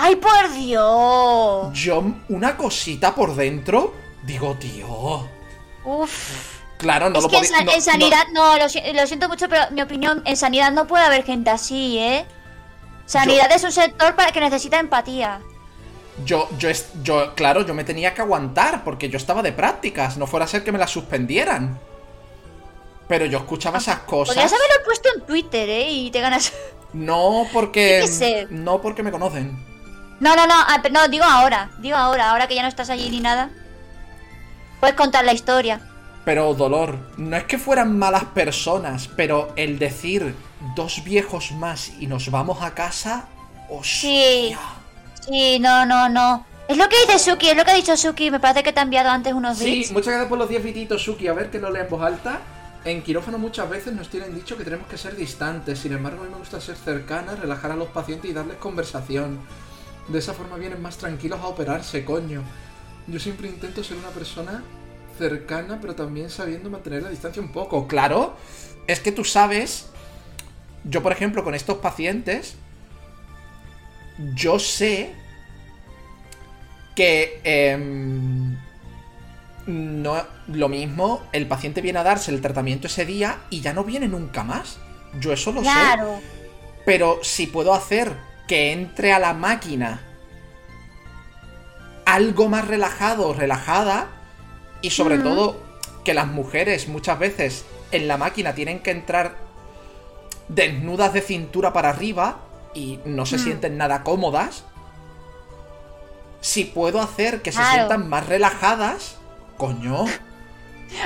¡Ay, 0.00 0.14
por 0.16 0.52
Dios! 0.52 1.72
Yo, 1.72 2.04
una 2.28 2.56
cosita 2.56 3.14
por 3.14 3.34
dentro, 3.34 3.94
digo, 4.22 4.54
tío. 4.54 5.28
Uf. 5.84 6.56
Claro, 6.76 7.10
no 7.10 7.18
es 7.18 7.24
lo 7.24 7.28
que 7.28 7.38
en, 7.38 7.64
no- 7.66 7.72
en 7.72 7.82
sanidad, 7.82 8.22
no, 8.32 8.56
lo, 8.58 8.68
si- 8.68 8.80
lo 8.94 9.04
siento 9.08 9.28
mucho, 9.28 9.48
pero 9.48 9.62
mi 9.72 9.82
opinión, 9.82 10.22
en 10.24 10.36
sanidad 10.36 10.70
no 10.70 10.86
puede 10.86 11.04
haber 11.04 11.24
gente 11.24 11.50
así, 11.50 11.98
¿eh? 11.98 12.24
Sanidad 13.06 13.50
es 13.50 13.64
un 13.64 13.72
sector 13.72 14.14
para 14.14 14.30
que 14.30 14.38
necesita 14.40 14.78
empatía. 14.78 15.40
Yo, 16.24 16.48
yo, 16.58 16.68
yo, 17.02 17.34
claro, 17.34 17.66
yo 17.66 17.74
me 17.74 17.82
tenía 17.82 18.14
que 18.14 18.20
aguantar 18.22 18.84
porque 18.84 19.08
yo 19.08 19.16
estaba 19.16 19.42
de 19.42 19.52
prácticas, 19.52 20.16
no 20.16 20.28
fuera 20.28 20.44
a 20.44 20.48
ser 20.48 20.62
que 20.62 20.70
me 20.70 20.78
las 20.78 20.90
suspendieran. 20.90 21.76
Pero 23.08 23.24
yo 23.26 23.38
escuchaba 23.38 23.78
esas 23.78 24.00
cosas. 24.00 24.36
Podrías 24.36 24.52
haberlo 24.52 24.84
puesto 24.84 25.08
en 25.16 25.22
Twitter, 25.26 25.68
¿eh? 25.68 25.90
Y 25.90 26.10
te 26.12 26.20
ganas. 26.20 26.52
No 26.92 27.46
porque. 27.52 28.06
Sé. 28.06 28.46
No 28.50 28.80
porque 28.80 29.02
me 29.02 29.10
conocen. 29.10 29.66
No, 30.20 30.34
no, 30.34 30.46
no, 30.46 30.54
ah, 30.54 30.82
no, 30.90 31.08
digo 31.08 31.24
ahora. 31.24 31.70
Digo 31.78 31.96
ahora, 31.96 32.30
ahora 32.30 32.48
que 32.48 32.54
ya 32.54 32.62
no 32.62 32.68
estás 32.68 32.90
allí 32.90 33.08
ni 33.10 33.20
nada. 33.20 33.50
Puedes 34.80 34.96
contar 34.96 35.24
la 35.24 35.32
historia. 35.32 35.80
Pero 36.24 36.52
dolor, 36.54 36.98
no 37.16 37.36
es 37.36 37.44
que 37.44 37.58
fueran 37.58 37.98
malas 37.98 38.24
personas, 38.24 39.08
pero 39.16 39.52
el 39.56 39.78
decir 39.78 40.34
dos 40.76 41.02
viejos 41.04 41.52
más 41.52 41.90
y 42.00 42.06
nos 42.06 42.30
vamos 42.30 42.62
a 42.62 42.74
casa. 42.74 43.26
Sí. 43.82 44.54
hostia. 44.54 44.58
Sí, 45.26 45.58
no, 45.58 45.86
no, 45.86 46.08
no. 46.08 46.46
Es 46.68 46.76
lo 46.76 46.88
que 46.88 46.96
dice 47.06 47.18
Suki, 47.18 47.48
es 47.48 47.56
lo 47.56 47.64
que 47.64 47.70
ha 47.70 47.74
dicho 47.74 47.96
Suki. 47.96 48.30
Me 48.30 48.40
parece 48.40 48.62
que 48.62 48.72
te 48.72 48.80
ha 48.80 48.82
enviado 48.82 49.08
antes 49.10 49.32
unos 49.32 49.56
Sí, 49.56 49.64
bits. 49.64 49.92
muchas 49.92 50.08
gracias 50.08 50.28
por 50.28 50.38
los 50.38 50.48
10 50.48 50.62
bititos, 50.62 51.02
Suki. 51.02 51.28
A 51.28 51.32
ver 51.32 51.50
que 51.50 51.58
no 51.58 51.70
lea 51.70 51.84
en 51.84 51.88
voz 51.90 52.02
alta. 52.02 52.40
En 52.84 53.02
quirófano 53.02 53.38
muchas 53.38 53.68
veces 53.70 53.94
nos 53.94 54.08
tienen 54.08 54.34
dicho 54.34 54.56
que 54.56 54.64
tenemos 54.64 54.86
que 54.86 54.98
ser 54.98 55.16
distantes. 55.16 55.78
Sin 55.78 55.92
embargo, 55.92 56.22
a 56.22 56.24
mí 56.26 56.30
me 56.30 56.38
gusta 56.38 56.60
ser 56.60 56.76
cercana, 56.76 57.34
relajar 57.36 57.72
a 57.72 57.76
los 57.76 57.88
pacientes 57.88 58.30
y 58.30 58.34
darles 58.34 58.56
conversación. 58.58 59.40
De 60.08 60.18
esa 60.18 60.32
forma 60.32 60.56
vienen 60.56 60.80
más 60.80 60.96
tranquilos 60.96 61.40
a 61.40 61.48
operarse, 61.48 62.04
coño. 62.04 62.42
Yo 63.06 63.18
siempre 63.18 63.48
intento 63.48 63.84
ser 63.84 63.96
una 63.98 64.08
persona 64.08 64.62
cercana, 65.18 65.78
pero 65.80 65.94
también 65.94 66.30
sabiendo 66.30 66.70
mantener 66.70 67.02
la 67.02 67.10
distancia 67.10 67.42
un 67.42 67.52
poco. 67.52 67.86
Claro, 67.86 68.36
es 68.86 69.00
que 69.00 69.12
tú 69.12 69.24
sabes. 69.24 69.86
Yo, 70.84 71.02
por 71.02 71.12
ejemplo, 71.12 71.44
con 71.44 71.54
estos 71.54 71.78
pacientes. 71.78 72.56
Yo 74.34 74.58
sé 74.58 75.14
que 76.96 77.40
em, 77.44 78.58
no 79.66 80.20
lo 80.48 80.68
mismo, 80.68 81.22
el 81.32 81.46
paciente 81.46 81.80
viene 81.80 82.00
a 82.00 82.02
darse 82.02 82.32
el 82.32 82.40
tratamiento 82.40 82.88
ese 82.88 83.04
día 83.04 83.38
y 83.50 83.60
ya 83.60 83.72
no 83.72 83.84
viene 83.84 84.08
nunca 84.08 84.42
más. 84.42 84.78
Yo 85.20 85.32
eso 85.32 85.52
lo 85.52 85.60
sé. 85.60 85.70
Claro. 85.70 86.20
Pero 86.84 87.20
si 87.22 87.46
puedo 87.46 87.74
hacer 87.74 88.16
que 88.48 88.72
entre 88.72 89.12
a 89.12 89.20
la 89.20 89.34
máquina. 89.34 90.00
Algo 92.04 92.48
más 92.48 92.66
relajado, 92.66 93.32
relajada, 93.34 94.08
y 94.80 94.90
sobre 94.90 95.18
todo 95.18 95.60
que 96.04 96.14
las 96.14 96.26
mujeres 96.26 96.88
muchas 96.88 97.18
veces 97.18 97.64
en 97.92 98.08
la 98.08 98.16
máquina 98.16 98.54
tienen 98.54 98.80
que 98.80 98.90
entrar 98.90 99.36
desnudas 100.48 101.12
de 101.12 101.20
cintura 101.20 101.72
para 101.72 101.90
arriba 101.90 102.38
y 102.74 103.00
no 103.04 103.26
se 103.26 103.36
Mm. 103.36 103.40
sienten 103.40 103.76
nada 103.76 104.02
cómodas. 104.04 104.64
Si 106.40 106.64
puedo 106.64 107.00
hacer 107.02 107.42
que 107.42 107.52
se 107.52 107.62
sientan 107.64 108.08
más 108.08 108.26
relajadas, 108.26 109.16
coño, 109.58 110.06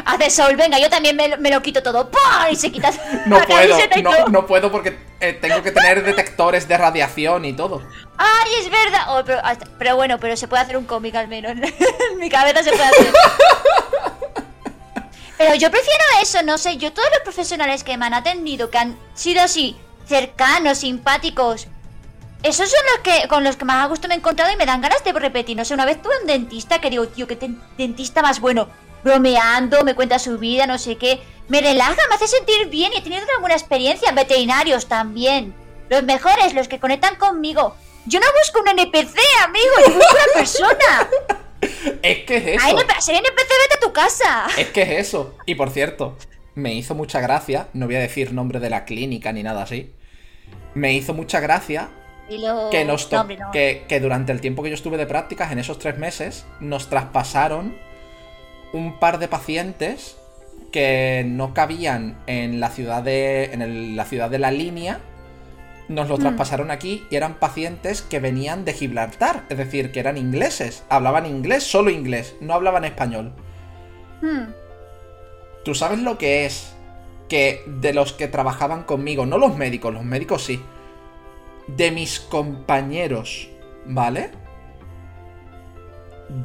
Hace 0.04 0.30
sol, 0.30 0.56
venga, 0.56 0.78
yo 0.78 0.88
también 0.88 1.16
me, 1.16 1.28
lo- 1.28 1.38
me 1.38 1.50
lo 1.50 1.60
quito 1.62 1.82
todo. 1.82 2.10
¡Pum! 2.10 2.20
Y 2.50 2.56
se 2.56 2.70
quita 2.70 2.90
no 3.26 3.38
la 3.38 3.46
puedo, 3.46 3.78
y 3.96 4.02
no, 4.30 4.46
puedo 4.46 4.70
porque 4.70 4.96
eh, 5.20 5.32
tengo 5.34 5.62
que 5.62 5.72
tener 5.72 6.04
detectores 6.04 6.68
de 6.68 6.78
radiación 6.78 7.44
y 7.44 7.52
todo. 7.52 7.82
¡Ay, 8.16 8.50
es 8.60 8.70
verdad! 8.70 9.00
Oh, 9.08 9.22
pero, 9.24 9.40
hasta- 9.44 9.66
pero 9.78 9.96
bueno, 9.96 10.18
pero 10.18 10.36
se 10.36 10.48
puede 10.48 10.62
hacer 10.62 10.76
un 10.76 10.84
cómic 10.84 11.14
al 11.16 11.28
menos. 11.28 11.52
en 11.52 11.62
mi 12.18 12.28
cabeza 12.30 12.62
se 12.62 12.70
puede 12.70 12.84
hacer. 12.84 13.12
Pero 15.38 15.54
yo 15.56 15.70
prefiero 15.70 16.04
eso, 16.22 16.42
no 16.42 16.56
sé. 16.58 16.76
Yo, 16.76 16.92
todos 16.92 17.08
los 17.12 17.20
profesionales 17.22 17.82
que 17.82 17.96
me 17.96 18.06
han 18.06 18.14
atendido, 18.14 18.70
que 18.70 18.78
han 18.78 18.96
sido 19.14 19.42
así, 19.42 19.76
cercanos, 20.06 20.78
simpáticos, 20.78 21.66
esos 22.44 22.70
son 22.70 22.80
los 22.94 22.98
que 23.02 23.28
con 23.28 23.42
los 23.44 23.56
que 23.56 23.64
más 23.64 23.84
a 23.84 23.88
gusto 23.88 24.08
me 24.08 24.14
he 24.14 24.18
encontrado 24.18 24.52
y 24.52 24.56
me 24.56 24.66
dan 24.66 24.80
ganas 24.80 25.02
de 25.04 25.12
repetir. 25.12 25.56
No 25.56 25.64
sé, 25.64 25.74
una 25.74 25.84
vez 25.84 26.00
tuve 26.00 26.12
un 26.20 26.26
dentista 26.26 26.80
que 26.80 26.90
digo, 26.90 27.08
tío, 27.08 27.26
qué 27.26 27.36
dentista 27.76 28.22
más 28.22 28.40
bueno. 28.40 28.68
Bromeando, 29.04 29.84
me 29.84 29.94
cuenta 29.94 30.18
su 30.18 30.38
vida, 30.38 30.66
no 30.66 30.78
sé 30.78 30.96
qué. 30.96 31.20
Me 31.48 31.60
relaja, 31.60 31.96
me 32.08 32.14
hace 32.14 32.28
sentir 32.28 32.68
bien 32.68 32.92
y 32.94 32.98
he 32.98 33.02
tenido 33.02 33.22
una 33.24 33.40
buena 33.40 33.54
experiencia. 33.56 34.12
Veterinarios 34.12 34.86
también. 34.86 35.54
Los 35.88 36.02
mejores, 36.04 36.54
los 36.54 36.68
que 36.68 36.80
conectan 36.80 37.16
conmigo. 37.16 37.74
Yo 38.06 38.18
no 38.20 38.26
busco 38.40 38.60
un 38.60 38.68
NPC, 38.68 39.16
amigo, 39.44 39.66
yo 39.86 39.94
busco 39.94 40.14
una 40.14 40.34
persona. 40.34 41.08
Es 42.02 42.24
que 42.24 42.36
es 42.38 42.46
eso. 42.60 42.64
Ay, 42.66 42.74
ser 43.00 43.14
NPC, 43.14 43.36
vete 43.36 43.74
a 43.76 43.80
tu 43.80 43.92
casa. 43.92 44.46
Es 44.58 44.68
que 44.70 44.82
es 44.82 44.90
eso. 45.06 45.36
Y 45.46 45.54
por 45.54 45.70
cierto, 45.70 46.16
me 46.56 46.74
hizo 46.74 46.96
mucha 46.96 47.20
gracia, 47.20 47.68
no 47.72 47.86
voy 47.86 47.94
a 47.94 48.00
decir 48.00 48.32
nombre 48.32 48.58
de 48.58 48.68
la 48.68 48.84
clínica 48.84 49.30
ni 49.32 49.44
nada 49.44 49.62
así. 49.62 49.92
Me 50.74 50.92
hizo 50.92 51.14
mucha 51.14 51.38
gracia 51.38 51.90
que, 52.72 52.84
nos 52.84 53.08
to- 53.08 53.14
No, 53.16 53.20
hombre, 53.22 53.36
no. 53.36 53.50
que, 53.52 53.84
que 53.88 54.00
durante 54.00 54.32
el 54.32 54.40
tiempo 54.40 54.64
que 54.64 54.70
yo 54.70 54.74
estuve 54.74 54.96
de 54.96 55.06
prácticas, 55.06 55.52
en 55.52 55.60
esos 55.60 55.78
tres 55.78 55.98
meses, 55.98 56.44
nos 56.58 56.88
traspasaron 56.88 57.78
un 58.72 58.98
par 58.98 59.18
de 59.18 59.28
pacientes 59.28 60.16
que 60.72 61.24
no 61.26 61.52
cabían 61.54 62.16
en 62.26 62.60
la 62.60 62.70
ciudad 62.70 63.02
de. 63.02 63.44
en 63.52 63.62
el- 63.62 63.96
la 63.96 64.04
ciudad 64.04 64.30
de 64.30 64.38
la 64.38 64.50
línea. 64.50 65.00
Nos 65.88 66.08
los 66.08 66.18
Mm. 66.20 66.22
traspasaron 66.22 66.70
aquí 66.70 67.04
y 67.10 67.16
eran 67.16 67.34
pacientes 67.34 68.00
que 68.02 68.20
venían 68.20 68.64
de 68.64 68.72
Gibraltar, 68.72 69.44
es 69.50 69.58
decir, 69.58 69.92
que 69.92 70.00
eran 70.00 70.16
ingleses, 70.16 70.84
hablaban 70.88 71.26
inglés, 71.26 71.64
solo 71.64 71.90
inglés, 71.90 72.34
no 72.40 72.54
hablaban 72.54 72.84
español. 72.84 73.32
Hmm. 74.22 74.52
¿Tú 75.64 75.74
sabes 75.74 75.98
lo 76.00 76.16
que 76.16 76.46
es 76.46 76.72
que 77.28 77.62
de 77.66 77.92
los 77.92 78.12
que 78.12 78.28
trabajaban 78.28 78.84
conmigo, 78.84 79.26
no 79.26 79.38
los 79.38 79.56
médicos, 79.56 79.92
los 79.92 80.04
médicos 80.04 80.44
sí, 80.44 80.62
de 81.66 81.90
mis 81.90 82.20
compañeros, 82.20 83.48
¿vale? 83.86 84.30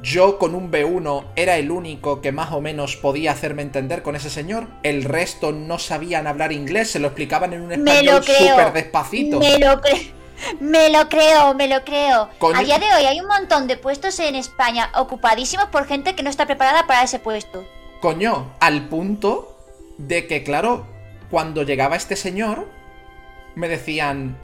Yo 0.01 0.37
con 0.37 0.53
un 0.53 0.71
B1 0.71 1.25
era 1.35 1.57
el 1.57 1.71
único 1.71 2.21
que 2.21 2.31
más 2.31 2.51
o 2.51 2.61
menos 2.61 2.97
podía 2.97 3.31
hacerme 3.31 3.61
entender 3.61 4.03
con 4.03 4.15
ese 4.15 4.29
señor. 4.29 4.67
El 4.83 5.03
resto 5.03 5.51
no 5.51 5.79
sabían 5.79 6.27
hablar 6.27 6.51
inglés, 6.51 6.91
se 6.91 6.99
lo 6.99 7.07
explicaban 7.07 7.53
en 7.53 7.61
un 7.61 7.71
español 7.71 8.23
súper 8.23 8.73
despacito. 8.73 9.39
Me 9.39 9.59
lo 9.59 9.79
creo. 9.81 10.17
Me 10.59 10.89
lo 10.89 11.09
creo, 11.09 11.53
me 11.55 11.67
lo 11.67 11.83
creo. 11.83 12.29
Coño. 12.37 12.59
A 12.59 12.63
día 12.63 12.77
de 12.77 12.85
hoy 12.85 13.05
hay 13.05 13.19
un 13.19 13.27
montón 13.27 13.67
de 13.67 13.75
puestos 13.77 14.19
en 14.19 14.35
España 14.35 14.91
ocupadísimos 14.95 15.65
por 15.69 15.87
gente 15.87 16.15
que 16.15 16.23
no 16.23 16.29
está 16.29 16.45
preparada 16.45 16.85
para 16.85 17.03
ese 17.03 17.19
puesto. 17.19 17.65
Coño, 18.01 18.53
al 18.59 18.87
punto 18.87 19.57
de 19.97 20.27
que, 20.27 20.43
claro, 20.43 20.85
cuando 21.31 21.63
llegaba 21.63 21.95
este 21.95 22.15
señor, 22.15 22.67
me 23.55 23.67
decían, 23.67 24.37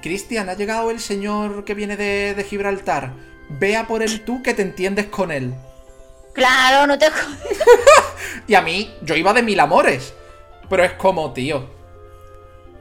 Cristian, 0.00 0.48
ha 0.48 0.54
llegado 0.54 0.90
el 0.90 1.00
señor 1.00 1.64
que 1.64 1.74
viene 1.74 1.96
de, 1.96 2.34
de 2.34 2.44
Gibraltar. 2.44 3.12
Vea 3.58 3.86
por 3.86 4.02
él 4.02 4.24
tú 4.24 4.42
que 4.42 4.54
te 4.54 4.62
entiendes 4.62 5.06
con 5.06 5.30
él. 5.32 5.54
Claro, 6.32 6.86
no 6.86 6.96
te 6.98 7.10
jodas. 7.10 7.38
Y 8.46 8.54
a 8.54 8.62
mí, 8.62 8.92
yo 9.02 9.14
iba 9.16 9.32
de 9.32 9.42
mil 9.42 9.58
amores. 9.60 10.12
Pero 10.68 10.84
es 10.84 10.92
como, 10.92 11.32
tío. 11.32 11.68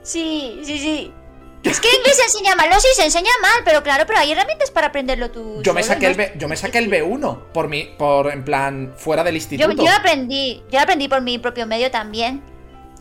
Sí, 0.04 0.62
sí, 0.64 0.80
sí. 0.80 1.14
Es 1.64 1.82
que 1.82 1.90
inglés 1.94 2.16
se 2.16 2.24
enseña 2.24 2.56
mal, 2.56 2.70
no, 2.70 2.80
sí, 2.80 2.88
se 2.96 3.04
enseña 3.04 3.32
mal, 3.42 3.52
pero 3.66 3.84
claro, 3.84 4.06
pero 4.08 4.18
hay 4.20 4.32
herramientas 4.32 4.72
para 4.72 4.88
aprenderlo 4.88 5.30
tú. 5.30 5.62
Yo 5.62 5.74
me 5.74 5.84
saqué 5.84 6.06
el 6.08 6.16
B, 6.16 6.32
yo 6.38 6.48
me 6.48 6.56
saqué 6.56 6.78
el 6.78 6.90
B1 6.90 7.52
por 7.52 7.68
mi, 7.68 7.84
por 7.98 8.32
en 8.32 8.46
plan, 8.46 8.94
fuera 8.96 9.26
del 9.26 9.34
Yo, 9.34 9.38
instituto. 9.40 9.84
yo 9.84 9.92
aprendí, 9.92 10.64
yo 10.72 10.80
aprendí 10.80 11.10
por 11.10 11.20
mi 11.22 11.38
propio 11.38 11.68
medio 11.68 11.92
también. 11.92 12.42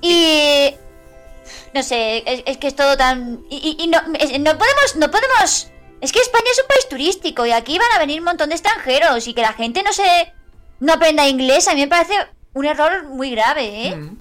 Y 0.00 0.74
no 1.72 1.82
sé, 1.84 2.24
es, 2.26 2.42
es 2.46 2.56
que 2.56 2.66
es 2.66 2.74
todo 2.74 2.96
tan 2.96 3.42
y, 3.48 3.76
y- 3.78 3.84
y 3.84 3.86
no, 3.86 3.98
es- 4.18 4.30
no 4.40 4.58
podemos, 4.58 4.96
no 4.96 5.08
podemos. 5.08 5.68
Es 6.00 6.12
que 6.12 6.20
España 6.20 6.46
es 6.52 6.60
un 6.60 6.68
país 6.68 6.88
turístico 6.88 7.46
y 7.46 7.52
aquí 7.52 7.78
van 7.78 7.92
a 7.94 7.98
venir 7.98 8.20
un 8.20 8.26
montón 8.26 8.50
de 8.50 8.54
extranjeros 8.54 9.26
y 9.26 9.34
que 9.34 9.42
la 9.42 9.52
gente 9.52 9.82
no 9.82 9.92
se 9.92 10.32
no 10.80 10.92
aprenda 10.92 11.26
inglés 11.28 11.66
a 11.66 11.74
mí 11.74 11.80
me 11.80 11.88
parece 11.88 12.14
un 12.54 12.66
error 12.66 13.04
muy 13.04 13.30
grave, 13.30 13.88
¿eh? 13.88 13.96
Mm. 13.96 14.18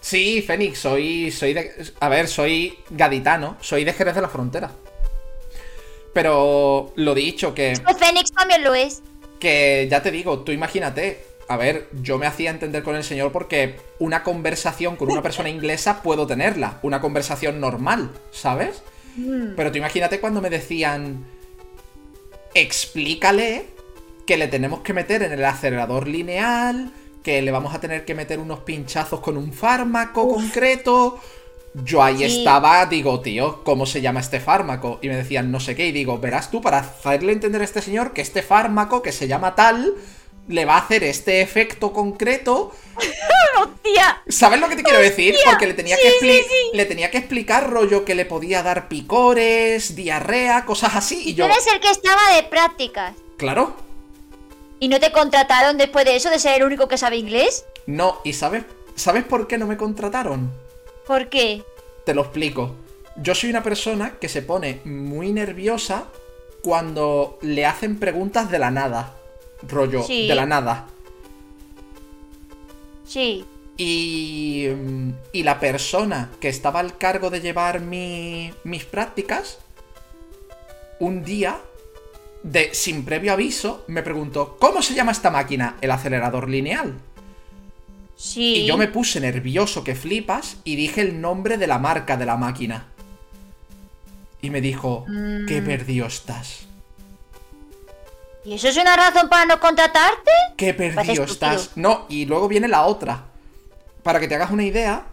Sí, 0.00 0.42
Fénix, 0.42 0.78
soy. 0.78 1.30
soy 1.30 1.54
de. 1.54 1.92
A 2.00 2.08
ver, 2.08 2.28
soy 2.28 2.78
gaditano, 2.90 3.56
soy 3.60 3.84
de 3.84 3.92
Jerez 3.92 4.14
de 4.14 4.20
la 4.20 4.28
Frontera. 4.28 4.70
Pero 6.12 6.92
lo 6.96 7.14
dicho, 7.14 7.54
que. 7.54 7.74
Pues 7.82 7.96
Fénix 7.96 8.32
también 8.32 8.64
lo 8.64 8.74
es. 8.74 9.02
Que 9.38 9.86
ya 9.90 10.02
te 10.02 10.10
digo, 10.10 10.40
tú 10.40 10.52
imagínate. 10.52 11.26
A 11.48 11.56
ver, 11.56 11.88
yo 12.00 12.18
me 12.18 12.26
hacía 12.26 12.50
entender 12.50 12.82
con 12.82 12.96
el 12.96 13.04
señor 13.04 13.30
porque 13.30 13.76
una 13.98 14.22
conversación 14.22 14.96
con 14.96 15.10
una 15.10 15.22
persona 15.22 15.48
inglesa 15.48 16.02
puedo 16.02 16.26
tenerla. 16.26 16.78
Una 16.82 17.00
conversación 17.00 17.60
normal, 17.60 18.10
¿sabes? 18.30 18.82
Mm. 19.16 19.54
Pero 19.56 19.70
tú 19.72 19.78
imagínate 19.78 20.20
cuando 20.20 20.40
me 20.40 20.50
decían. 20.50 21.24
Explícale 22.54 23.66
que 24.26 24.36
le 24.36 24.48
tenemos 24.48 24.80
que 24.80 24.92
meter 24.92 25.22
en 25.22 25.32
el 25.32 25.44
acelerador 25.44 26.06
lineal. 26.06 26.92
Que 27.22 27.40
le 27.40 27.50
vamos 27.50 27.74
a 27.74 27.80
tener 27.80 28.04
que 28.04 28.14
meter 28.14 28.38
unos 28.38 28.60
pinchazos 28.60 29.20
con 29.20 29.36
un 29.36 29.52
fármaco 29.52 30.28
concreto. 30.28 31.20
Yo 31.74 32.02
ahí 32.02 32.18
Sí. 32.18 32.38
estaba, 32.40 32.84
digo, 32.86 33.20
tío, 33.20 33.62
¿cómo 33.64 33.86
se 33.86 34.02
llama 34.02 34.20
este 34.20 34.40
fármaco? 34.40 34.98
Y 35.00 35.08
me 35.08 35.16
decían 35.16 35.50
no 35.50 35.58
sé 35.60 35.74
qué, 35.74 35.86
y 35.86 35.92
digo, 35.92 36.18
verás 36.18 36.50
tú, 36.50 36.60
para 36.60 36.78
hacerle 36.80 37.32
entender 37.32 37.62
a 37.62 37.64
este 37.64 37.80
señor 37.80 38.12
que 38.12 38.20
este 38.20 38.42
fármaco, 38.42 39.00
que 39.00 39.12
se 39.12 39.26
llama 39.26 39.54
tal, 39.54 39.94
le 40.48 40.64
va 40.64 40.74
a 40.74 40.78
hacer 40.78 41.04
este 41.04 41.40
efecto 41.40 41.92
concreto. 41.92 42.72
¡Hostia! 43.60 44.22
¿Sabes 44.28 44.60
lo 44.60 44.68
que 44.68 44.76
te 44.76 44.82
quiero 44.82 44.98
decir? 44.98 45.34
Porque 45.44 45.66
le 45.66 45.74
tenía, 45.74 45.96
Sí, 45.96 46.02
que 46.02 46.42
sí, 46.42 46.70
le 46.72 46.84
tenía 46.86 47.10
que 47.10 47.18
explicar 47.18 47.70
rollo 47.70 48.04
que 48.04 48.14
le 48.14 48.24
podía 48.24 48.62
dar 48.62 48.88
picores, 48.88 49.94
diarrea, 49.94 50.64
cosas 50.64 50.96
así, 50.96 51.22
y 51.30 51.34
yo, 51.34 51.44
eres 51.44 51.66
el 51.72 51.80
que 51.80 51.90
estaba 51.90 52.34
de 52.36 52.42
prácticas. 52.44 53.14
claro, 53.36 53.74
¿Y 54.80 54.88
no 54.88 54.98
te 54.98 55.12
contrataron 55.12 55.78
después 55.78 56.04
de 56.04 56.16
eso 56.16 56.28
de 56.28 56.40
ser 56.40 56.56
el 56.60 56.64
único 56.66 56.88
que 56.88 56.98
sabe 56.98 57.16
inglés? 57.16 57.64
no, 57.86 58.20
y 58.24 58.32
¿sabes, 58.32 58.64
¿sabes 58.96 59.22
por 59.24 59.46
qué 59.46 59.56
no 59.58 59.66
me 59.68 59.76
contrataron? 59.76 60.50
¿Por 61.06 61.28
qué? 61.28 61.62
Te 62.04 62.14
lo 62.14 62.22
explico. 62.22 62.74
Yo 63.16 63.34
soy 63.34 63.50
una 63.50 63.62
persona 63.62 64.14
que 64.20 64.28
se 64.28 64.42
pone 64.42 64.80
muy 64.84 65.30
nerviosa 65.32 66.04
cuando 66.62 67.38
le 67.42 67.64
hacen 67.66 67.98
preguntas 68.00 68.50
de 68.50 68.58
la 68.58 68.70
nada. 68.70 69.14
Rollo, 69.68 70.02
Sí. 70.02 70.26
de 70.28 70.34
la 70.34 70.46
nada. 70.46 70.86
Sí. 73.06 73.44
Y, 73.76 74.68
mm, 74.74 75.10
y 75.32 75.42
la 75.42 75.58
persona 75.60 76.30
que 76.40 76.48
estaba 76.48 76.80
al 76.80 76.96
cargo 76.98 77.30
de 77.30 77.40
llevar 77.40 77.80
mi- 77.80 78.52
mis 78.64 78.84
prácticas, 78.84 79.58
un 81.00 81.24
día, 81.24 81.58
de, 82.42 82.74
sin 82.74 83.04
previo 83.04 83.32
aviso, 83.32 83.84
me 83.88 84.02
preguntó, 84.02 84.56
¿cómo 84.58 84.82
se 84.82 84.94
llama 84.94 85.12
esta 85.12 85.30
máquina? 85.30 85.76
El 85.80 85.90
acelerador 85.90 86.48
lineal. 86.48 86.94
Sí. 88.16 88.56
Y 88.56 88.66
yo 88.66 88.76
me 88.76 88.88
puse 88.88 89.20
nervioso 89.20 89.82
que 89.84 89.94
flipas 89.94 90.56
y 90.64 90.76
dije 90.76 91.00
el 91.00 91.20
nombre 91.20 91.56
de 91.58 91.66
la 91.66 91.78
marca 91.78 92.16
de 92.16 92.26
la 92.26 92.36
máquina. 92.36 92.86
Y 94.40 94.50
me 94.50 94.60
dijo, 94.60 95.04
qué 95.48 95.60
Mm. 95.60 95.64
perdido 95.64 96.06
estás. 96.06 96.66
¿Y 98.44 98.54
eso 98.54 98.68
es 98.68 98.76
una 98.76 98.96
razón 98.96 99.28
para 99.28 99.46
no 99.46 99.60
contratarte? 99.60 100.30
Qué 100.56 100.74
perdido 100.74 101.24
estás. 101.24 101.76
No, 101.76 102.06
y 102.08 102.26
luego 102.26 102.48
viene 102.48 102.68
la 102.68 102.82
otra. 102.82 103.24
Para 104.02 104.18
que 104.18 104.26
te 104.26 104.34
hagas 104.34 104.50
una 104.50 104.64
idea, 104.64 105.06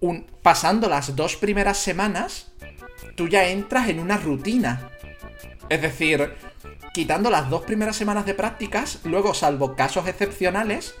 un- 0.00 0.26
pasando 0.42 0.88
las 0.88 1.14
dos 1.14 1.36
primeras 1.36 1.78
semanas, 1.78 2.48
tú 3.14 3.28
ya 3.28 3.46
entras 3.48 3.88
en 3.88 4.00
una 4.00 4.16
rutina. 4.16 4.90
Es 5.68 5.80
decir, 5.80 6.34
quitando 6.92 7.30
las 7.30 7.48
dos 7.48 7.62
primeras 7.62 7.94
semanas 7.96 8.26
de 8.26 8.34
prácticas, 8.34 8.98
luego, 9.04 9.34
salvo 9.34 9.76
casos 9.76 10.08
excepcionales, 10.08 10.94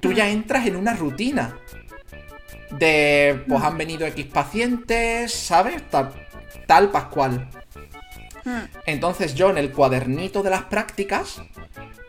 tú 0.00 0.12
ya 0.12 0.28
entras 0.28 0.66
en 0.66 0.74
una 0.76 0.94
rutina. 0.94 1.58
De, 2.72 3.44
pues 3.46 3.62
han 3.62 3.78
venido 3.78 4.04
X 4.06 4.26
pacientes, 4.26 5.32
¿sabes? 5.32 5.88
Tal, 5.88 6.12
tal 6.66 6.90
Pascual. 6.90 7.48
Hmm. 8.46 8.60
Entonces 8.86 9.34
yo 9.34 9.50
en 9.50 9.58
el 9.58 9.72
cuadernito 9.72 10.42
de 10.42 10.50
las 10.50 10.62
prácticas, 10.62 11.42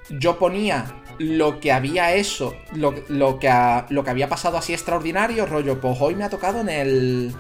yo 0.10 0.38
ponía 0.38 0.86
lo 1.18 1.60
que 1.60 1.72
había 1.72 2.14
eso, 2.14 2.54
lo, 2.74 2.94
lo 3.10 3.40
que, 3.40 3.50
ha- 3.50 3.88
lo 3.90 4.04
que 4.04 4.12
había 4.12 4.30
pasado 4.30 4.56
así 4.58 4.72
extraordinario, 4.74 5.48
rollo, 5.48 5.82
pues 5.82 5.98
hoy 6.00 6.14
me 6.14 6.24
ha 6.24 6.30
tocado 6.30 6.62
en 6.62 6.70
el, 6.70 7.36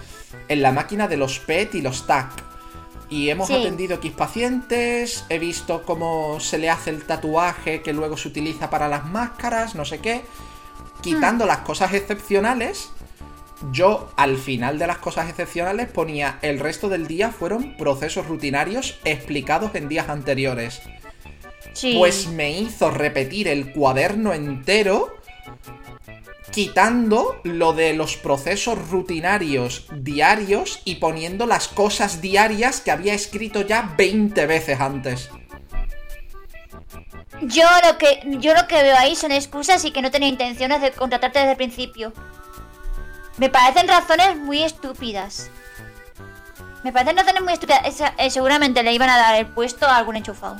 en 0.47 0.61
la 0.63 0.71
máquina 0.71 1.07
de 1.07 1.15
los 1.17 1.37
PET 1.39 1.75
y 1.75 1.81
los 1.81 2.07
TAC. 2.07 2.31
Y 3.09 3.29
hemos 3.29 3.47
Sí. 3.47 3.53
atendido 3.53 3.95
X 3.97 4.11
pacientes, 4.13 5.25
he 5.29 5.37
visto 5.39 5.83
cómo 5.83 6.39
se 6.39 6.57
le 6.57 6.69
hace 6.71 6.89
el 6.89 7.03
tatuaje 7.05 7.81
que 7.83 7.93
luego 7.93 8.17
se 8.17 8.27
utiliza 8.29 8.69
para 8.71 8.89
las 8.89 9.05
máscaras, 9.05 9.75
no 9.75 9.85
sé 9.85 9.99
qué. 9.99 10.23
Quitando 11.01 11.45
las 11.45 11.59
cosas 11.59 11.93
excepcionales, 11.93 12.89
yo 13.71 14.11
al 14.15 14.37
final 14.37 14.79
de 14.79 14.87
las 14.87 14.97
cosas 14.99 15.29
excepcionales 15.29 15.87
ponía 15.89 16.39
el 16.41 16.59
resto 16.59 16.89
del 16.89 17.07
día 17.07 17.31
fueron 17.31 17.75
procesos 17.77 18.27
rutinarios 18.27 18.99
explicados 19.03 19.73
en 19.75 19.89
días 19.89 20.09
anteriores. 20.09 20.81
Sí. 21.73 21.95
Pues 21.97 22.27
me 22.27 22.51
hizo 22.51 22.89
repetir 22.91 23.47
el 23.47 23.71
cuaderno 23.71 24.33
entero, 24.33 25.15
quitando 26.51 27.39
lo 27.43 27.73
de 27.73 27.93
los 27.93 28.15
procesos 28.15 28.89
rutinarios 28.89 29.85
diarios 29.91 30.81
y 30.85 30.95
poniendo 30.95 31.45
las 31.45 31.67
cosas 31.67 32.21
diarias 32.21 32.81
que 32.81 32.91
había 32.91 33.13
escrito 33.13 33.61
ya 33.61 33.93
20 33.97 34.45
veces 34.47 34.79
antes. 34.79 35.29
Yo 37.43 37.65
lo 37.85 37.97
que 37.99 38.21
yo 38.39 38.55
lo 38.55 38.67
que 38.67 38.81
veo 38.81 38.95
ahí 38.97 39.15
son 39.15 39.31
excusas 39.31 39.85
y 39.85 39.91
que 39.91 40.01
no 40.01 40.09
tenía 40.09 40.29
intenciones 40.29 40.81
de 40.81 40.91
contratarte 40.91 41.39
desde 41.39 41.51
el 41.51 41.57
principio. 41.57 42.13
Me 43.37 43.49
parecen 43.49 43.87
razones 43.87 44.35
muy 44.37 44.63
estúpidas. 44.63 45.49
Me 46.83 46.91
parecen 46.91 47.17
razones 47.17 47.41
muy 47.43 47.53
estúpidas. 47.53 47.81
Esa- 47.85 48.13
eh, 48.17 48.29
seguramente 48.29 48.81
le 48.83 48.93
iban 48.93 49.09
a 49.09 49.17
dar 49.17 49.35
el 49.35 49.47
puesto 49.47 49.85
a 49.87 49.97
algún 49.97 50.15
enchufado. 50.15 50.57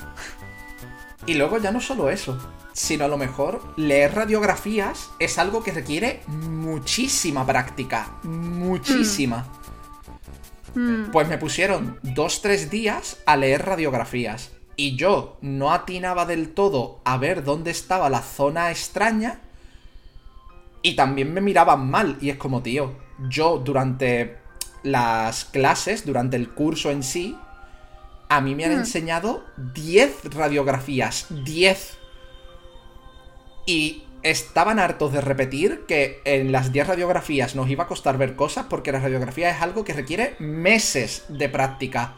Y 1.25 1.33
luego 1.33 1.57
ya 1.57 1.71
no 1.71 1.81
solo 1.81 2.09
eso, 2.09 2.37
sino 2.73 3.05
a 3.05 3.07
lo 3.07 3.17
mejor 3.17 3.73
leer 3.77 4.13
radiografías 4.15 5.09
es 5.19 5.37
algo 5.39 5.63
que 5.63 5.71
requiere 5.71 6.21
muchísima 6.27 7.45
práctica, 7.45 8.11
muchísima. 8.23 9.45
Mm. 10.75 11.11
Pues 11.11 11.27
me 11.27 11.37
pusieron 11.37 11.99
dos, 12.03 12.41
tres 12.41 12.69
días 12.69 13.17
a 13.25 13.35
leer 13.35 13.65
radiografías. 13.65 14.51
Y 14.75 14.95
yo 14.95 15.37
no 15.41 15.73
atinaba 15.73 16.25
del 16.27 16.53
todo 16.53 17.01
a 17.03 17.17
ver 17.17 17.43
dónde 17.43 17.71
estaba 17.71 18.09
la 18.09 18.21
zona 18.21 18.69
extraña. 18.69 19.39
Y 20.87 20.95
también 20.95 21.33
me 21.33 21.41
miraban 21.41 21.89
mal. 21.89 22.17
Y 22.21 22.29
es 22.29 22.37
como, 22.37 22.61
tío, 22.61 22.93
yo 23.29 23.57
durante 23.57 24.37
las 24.83 25.43
clases, 25.43 26.05
durante 26.05 26.37
el 26.37 26.49
curso 26.51 26.91
en 26.91 27.03
sí, 27.03 27.35
a 28.29 28.39
mí 28.39 28.55
me 28.55 28.63
han 28.65 28.75
Mm. 28.75 28.79
enseñado 28.79 29.43
10 29.73 30.23
radiografías. 30.33 31.27
10. 31.43 31.97
Y 33.65 34.03
estaban 34.23 34.79
hartos 34.79 35.11
de 35.11 35.19
repetir 35.19 35.83
que 35.87 36.21
en 36.23 36.53
las 36.53 36.71
10 36.71 36.87
radiografías 36.87 37.53
nos 37.55 37.69
iba 37.69 37.83
a 37.83 37.87
costar 37.87 38.17
ver 38.17 38.37
cosas 38.37 38.67
porque 38.69 38.93
la 38.93 38.99
radiografía 39.01 39.49
es 39.49 39.61
algo 39.61 39.83
que 39.83 39.91
requiere 39.93 40.35
meses 40.39 41.25
de 41.27 41.49
práctica. 41.49 42.13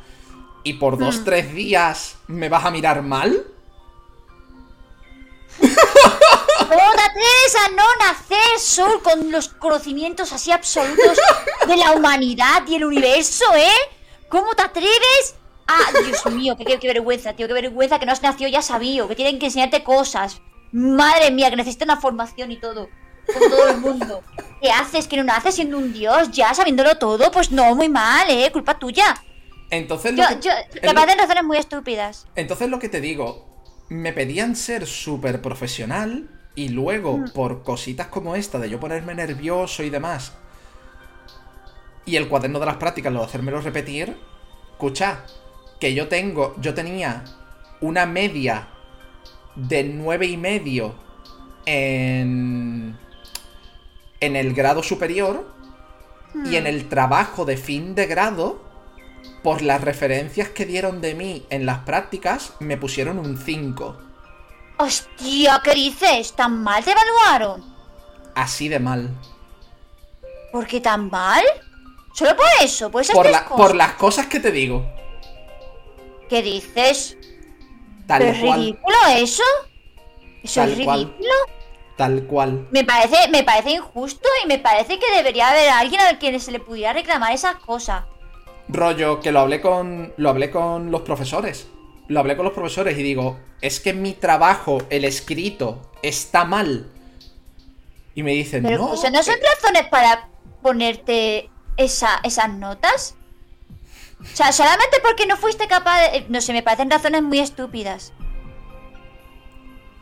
Y 0.64 0.74
por 0.74 1.00
dos, 1.00 1.22
Mm. 1.22 1.24
tres 1.24 1.54
días 1.56 2.18
me 2.28 2.50
vas 2.50 2.66
a 2.66 2.72
mirar 2.72 3.02
mal. 3.02 3.46
¿Cómo 6.70 6.92
te 6.96 7.02
atreves 7.02 7.56
a 7.66 7.70
no 7.72 7.84
nacer, 8.00 8.60
Sol, 8.60 9.02
con 9.02 9.32
los 9.32 9.50
conocimientos 9.50 10.32
así 10.34 10.52
absolutos 10.52 11.18
de 11.68 11.76
la 11.78 11.92
humanidad 11.94 12.64
y 12.68 12.76
el 12.76 12.86
universo, 12.86 13.44
eh? 13.56 13.72
¿Cómo 14.30 14.54
te 14.56 14.62
atreves? 14.62 15.36
Ah, 15.68 15.88
Dios 16.06 16.26
mío, 16.28 16.56
qué, 16.58 16.66
qué- 16.66 16.80
qué 16.80 16.88
vergüenza, 16.88 17.34
tío, 17.34 17.48
qué 17.48 17.54
vergüenza 17.54 18.00
que 18.00 18.06
no 18.06 18.12
has 18.12 18.22
nacido 18.22 18.50
ya 18.50 18.62
sabío, 18.62 19.08
que 19.08 19.16
tienen 19.16 19.40
que 19.40 19.48
enseñarte 19.48 19.84
cosas. 19.84 20.42
Madre 20.72 21.32
mía, 21.32 21.50
que 21.50 21.56
necesitas 21.56 21.86
una 21.88 22.00
formación 22.00 22.52
y 22.52 22.58
todo. 22.58 22.90
Con 23.32 23.50
todo 23.50 23.68
el 23.70 23.78
mundo. 23.78 24.24
¿Qué 24.62 24.72
haces? 24.72 25.08
¿Que 25.08 25.18
no 25.18 25.24
naces 25.24 25.56
siendo 25.56 25.78
un 25.78 25.94
dios 25.94 26.32
ya 26.32 26.54
sabiéndolo 26.54 26.98
todo? 26.98 27.32
Pues 27.32 27.52
no, 27.52 27.76
muy 27.76 27.90
mal, 27.90 28.28
eh, 28.30 28.52
culpa 28.52 28.78
tuya. 28.80 29.16
Entonces 29.72 30.14
lo 30.16 30.24
Yo, 30.24 30.30
que- 30.30 30.40
yo, 30.42 30.52
lo- 30.84 30.94
parecen 30.96 31.20
razones 31.20 31.44
muy 31.44 31.58
estúpidas. 31.58 32.26
Entonces 32.36 32.70
lo 32.70 32.80
que 32.80 32.90
te 32.90 33.02
digo, 33.02 33.48
me 33.90 34.14
pedían 34.14 34.56
ser 34.56 34.88
súper 34.88 35.42
profesional 35.42 36.30
y 36.56 36.70
luego 36.70 37.24
por 37.34 37.64
cositas 37.64 38.08
como 38.08 38.36
esta 38.36 38.60
de 38.60 38.70
yo 38.70 38.80
ponerme 38.80 39.16
nervioso 39.16 39.84
y 39.84 39.90
demás 39.90 40.34
y 42.06 42.16
el 42.16 42.28
cuaderno 42.28 42.60
de 42.60 42.66
las 42.66 42.78
prácticas 42.78 43.14
lo 43.14 43.20
de 43.20 43.26
hacérmelo 43.26 43.62
repetir, 43.62 44.18
escucha, 44.72 45.26
que 45.80 45.94
yo 45.94 46.08
tengo, 46.08 46.56
yo 46.60 46.74
tenía 46.74 47.24
una 47.82 48.06
media 48.06 48.68
de 49.56 49.84
nueve 49.84 50.26
y 50.26 50.36
medio 50.36 50.96
en 51.66 52.98
en 54.20 54.36
el 54.36 54.54
grado 54.54 54.84
superior 54.84 55.48
y 56.46 56.56
en 56.56 56.68
el 56.68 56.90
trabajo 56.90 57.46
de 57.46 57.58
fin 57.58 57.96
de 57.96 58.06
grado 58.06 58.62
por 59.44 59.62
las 59.62 59.82
referencias 59.82 60.50
que 60.50 60.66
dieron 60.66 61.02
de 61.02 61.16
mí 61.16 61.46
en 61.50 61.66
las 61.66 61.80
prácticas, 61.80 62.54
me 62.60 62.78
pusieron 62.78 63.18
un 63.20 63.38
5. 63.38 64.09
Hostia, 64.80 65.60
¿qué 65.64 65.74
dices? 65.74 66.34
¿Tan 66.34 66.64
mal 66.64 66.84
te 66.84 66.92
evaluaron? 66.92 67.64
Así 68.34 68.70
de 68.70 68.80
mal. 68.80 69.10
¿Por 70.54 70.66
qué 70.68 70.80
tan 70.80 71.10
mal? 71.10 71.44
¿Solo 72.14 72.36
por 72.38 72.46
eso? 72.64 72.90
¿Por 72.90 73.02
esas 73.02 73.14
Por, 73.16 73.24
tres 73.26 73.34
la- 73.36 73.46
cosas? 73.46 73.68
por 73.68 73.76
las 73.76 73.92
cosas 73.94 74.28
que 74.28 74.40
te 74.40 74.52
digo. 74.52 74.86
¿Qué 76.30 76.42
dices? 76.42 77.18
Tal 78.08 78.20
¿Pero 78.20 78.32
es 78.32 78.42
ridículo 78.42 78.98
eso? 79.16 79.44
¿Eso 80.44 80.62
Tal 80.62 80.72
es 80.80 80.86
cual. 80.86 81.00
ridículo? 81.04 81.30
Tal 81.98 82.24
cual. 82.24 82.68
Me 82.72 82.86
parece, 82.86 83.28
me 83.30 83.44
parece 83.44 83.72
injusto 83.72 84.28
y 84.44 84.48
me 84.48 84.60
parece 84.60 84.98
que 84.98 85.12
debería 85.14 85.50
haber 85.50 85.70
alguien 85.70 86.00
al 86.02 86.18
quien 86.20 86.40
se 86.40 86.52
le 86.54 86.62
pudiera 86.62 86.94
reclamar 86.94 87.34
esas 87.34 87.56
cosas. 87.58 88.06
Rollo, 88.70 89.20
que 89.20 89.32
lo 89.34 89.42
hablé 89.42 89.60
con. 89.60 90.14
Lo 90.16 90.30
hablé 90.30 90.50
con 90.50 90.90
los 90.90 91.02
profesores. 91.02 91.68
Lo 92.10 92.20
hablé 92.20 92.36
con 92.36 92.44
los 92.46 92.54
profesores 92.54 92.98
y 92.98 93.04
digo, 93.04 93.40
es 93.62 93.80
que 93.80 93.94
mi 93.94 94.14
trabajo, 94.14 94.80
el 94.90 95.06
escrito, 95.06 95.90
está 96.02 96.44
mal. 96.44 96.88
Y 98.16 98.24
me 98.24 98.32
dicen, 98.32 98.64
Pero 98.64 98.88
no. 98.88 98.94
¿eso 98.96 99.10
no 99.10 99.24
son 99.24 99.36
eh, 99.36 99.42
razones 99.56 99.88
para 99.90 100.28
ponerte 100.62 101.50
esa, 101.78 102.20
esas 102.24 102.50
notas? 102.50 103.16
O 104.22 104.26
sea, 104.36 104.52
solamente 104.52 104.98
porque 105.02 105.26
no 105.28 105.38
fuiste 105.38 105.68
capaz 105.68 106.02
de... 106.12 106.26
No 106.30 106.42
sé, 106.42 106.52
me 106.52 106.62
parecen 106.64 106.90
razones 106.90 107.22
muy 107.22 107.40
estúpidas. 107.40 108.12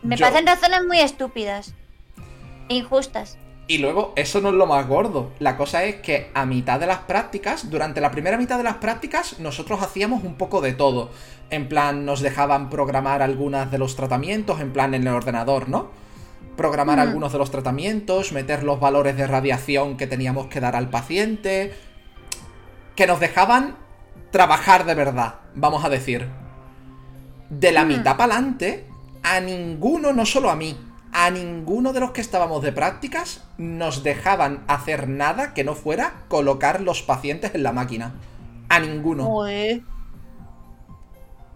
Me 0.01 0.15
Yo- 0.15 0.25
parecen 0.25 0.47
razones 0.47 0.85
muy 0.85 0.99
estúpidas. 0.99 1.73
E 2.69 2.75
injustas. 2.75 3.37
Y 3.69 3.79
luego, 3.79 4.13
eso 4.15 4.39
no 4.39 4.49
es 4.49 4.55
lo 4.55 4.65
más 4.65 4.87
gordo. 4.87 5.31
La 5.39 5.57
cosa 5.57 5.83
es 5.83 5.95
que 5.95 6.31
a 6.33 6.45
mitad 6.45 6.79
de 6.79 6.87
las 6.87 6.99
prácticas, 6.99 7.69
durante 7.69 7.99
la 7.99 8.11
primera 8.11 8.37
mitad 8.37 8.57
de 8.57 8.63
las 8.63 8.75
prácticas, 8.75 9.39
nosotros 9.39 9.81
hacíamos 9.81 10.23
un 10.23 10.35
poco 10.35 10.61
de 10.61 10.71
todo. 10.73 11.09
En 11.49 11.67
plan, 11.67 12.05
nos 12.05 12.21
dejaban 12.21 12.69
programar 12.69 13.21
algunas 13.21 13.69
de 13.69 13.77
los 13.77 13.97
tratamientos, 13.97 14.61
en 14.61 14.71
plan 14.71 14.93
en 14.93 15.05
el 15.05 15.13
ordenador, 15.13 15.67
¿no? 15.67 15.87
Programar 16.55 16.97
Mm. 16.97 17.01
algunos 17.01 17.33
de 17.33 17.37
los 17.39 17.51
tratamientos, 17.51 18.31
meter 18.31 18.63
los 18.63 18.79
valores 18.79 19.17
de 19.17 19.27
radiación 19.27 19.97
que 19.97 20.07
teníamos 20.07 20.47
que 20.47 20.61
dar 20.61 20.75
al 20.77 20.89
paciente. 20.89 21.73
Que 22.95 23.05
nos 23.05 23.19
dejaban 23.19 23.75
trabajar 24.31 24.85
de 24.85 24.95
verdad, 24.95 25.35
vamos 25.55 25.83
a 25.83 25.89
decir. 25.89 26.27
De 27.49 27.71
la 27.73 27.83
Mm. 27.83 27.87
mitad 27.89 28.15
para 28.17 28.35
adelante, 28.35 28.85
a 29.23 29.39
ninguno, 29.41 30.13
no 30.13 30.25
solo 30.25 30.49
a 30.49 30.55
mí, 30.55 30.77
a 31.19 31.31
ninguno 31.31 31.93
de 31.93 31.99
los 31.99 32.11
que 32.11 32.21
estábamos 32.21 32.61
de 32.61 32.71
prácticas 32.71 33.43
nos 33.57 34.03
dejaban 34.03 34.63
hacer 34.67 35.09
nada 35.09 35.55
que 35.55 35.63
no 35.63 35.73
fuera 35.73 36.25
colocar 36.27 36.79
los 36.81 37.01
pacientes 37.01 37.55
en 37.55 37.63
la 37.63 37.71
máquina. 37.71 38.13
A 38.69 38.79
ninguno. 38.79 39.23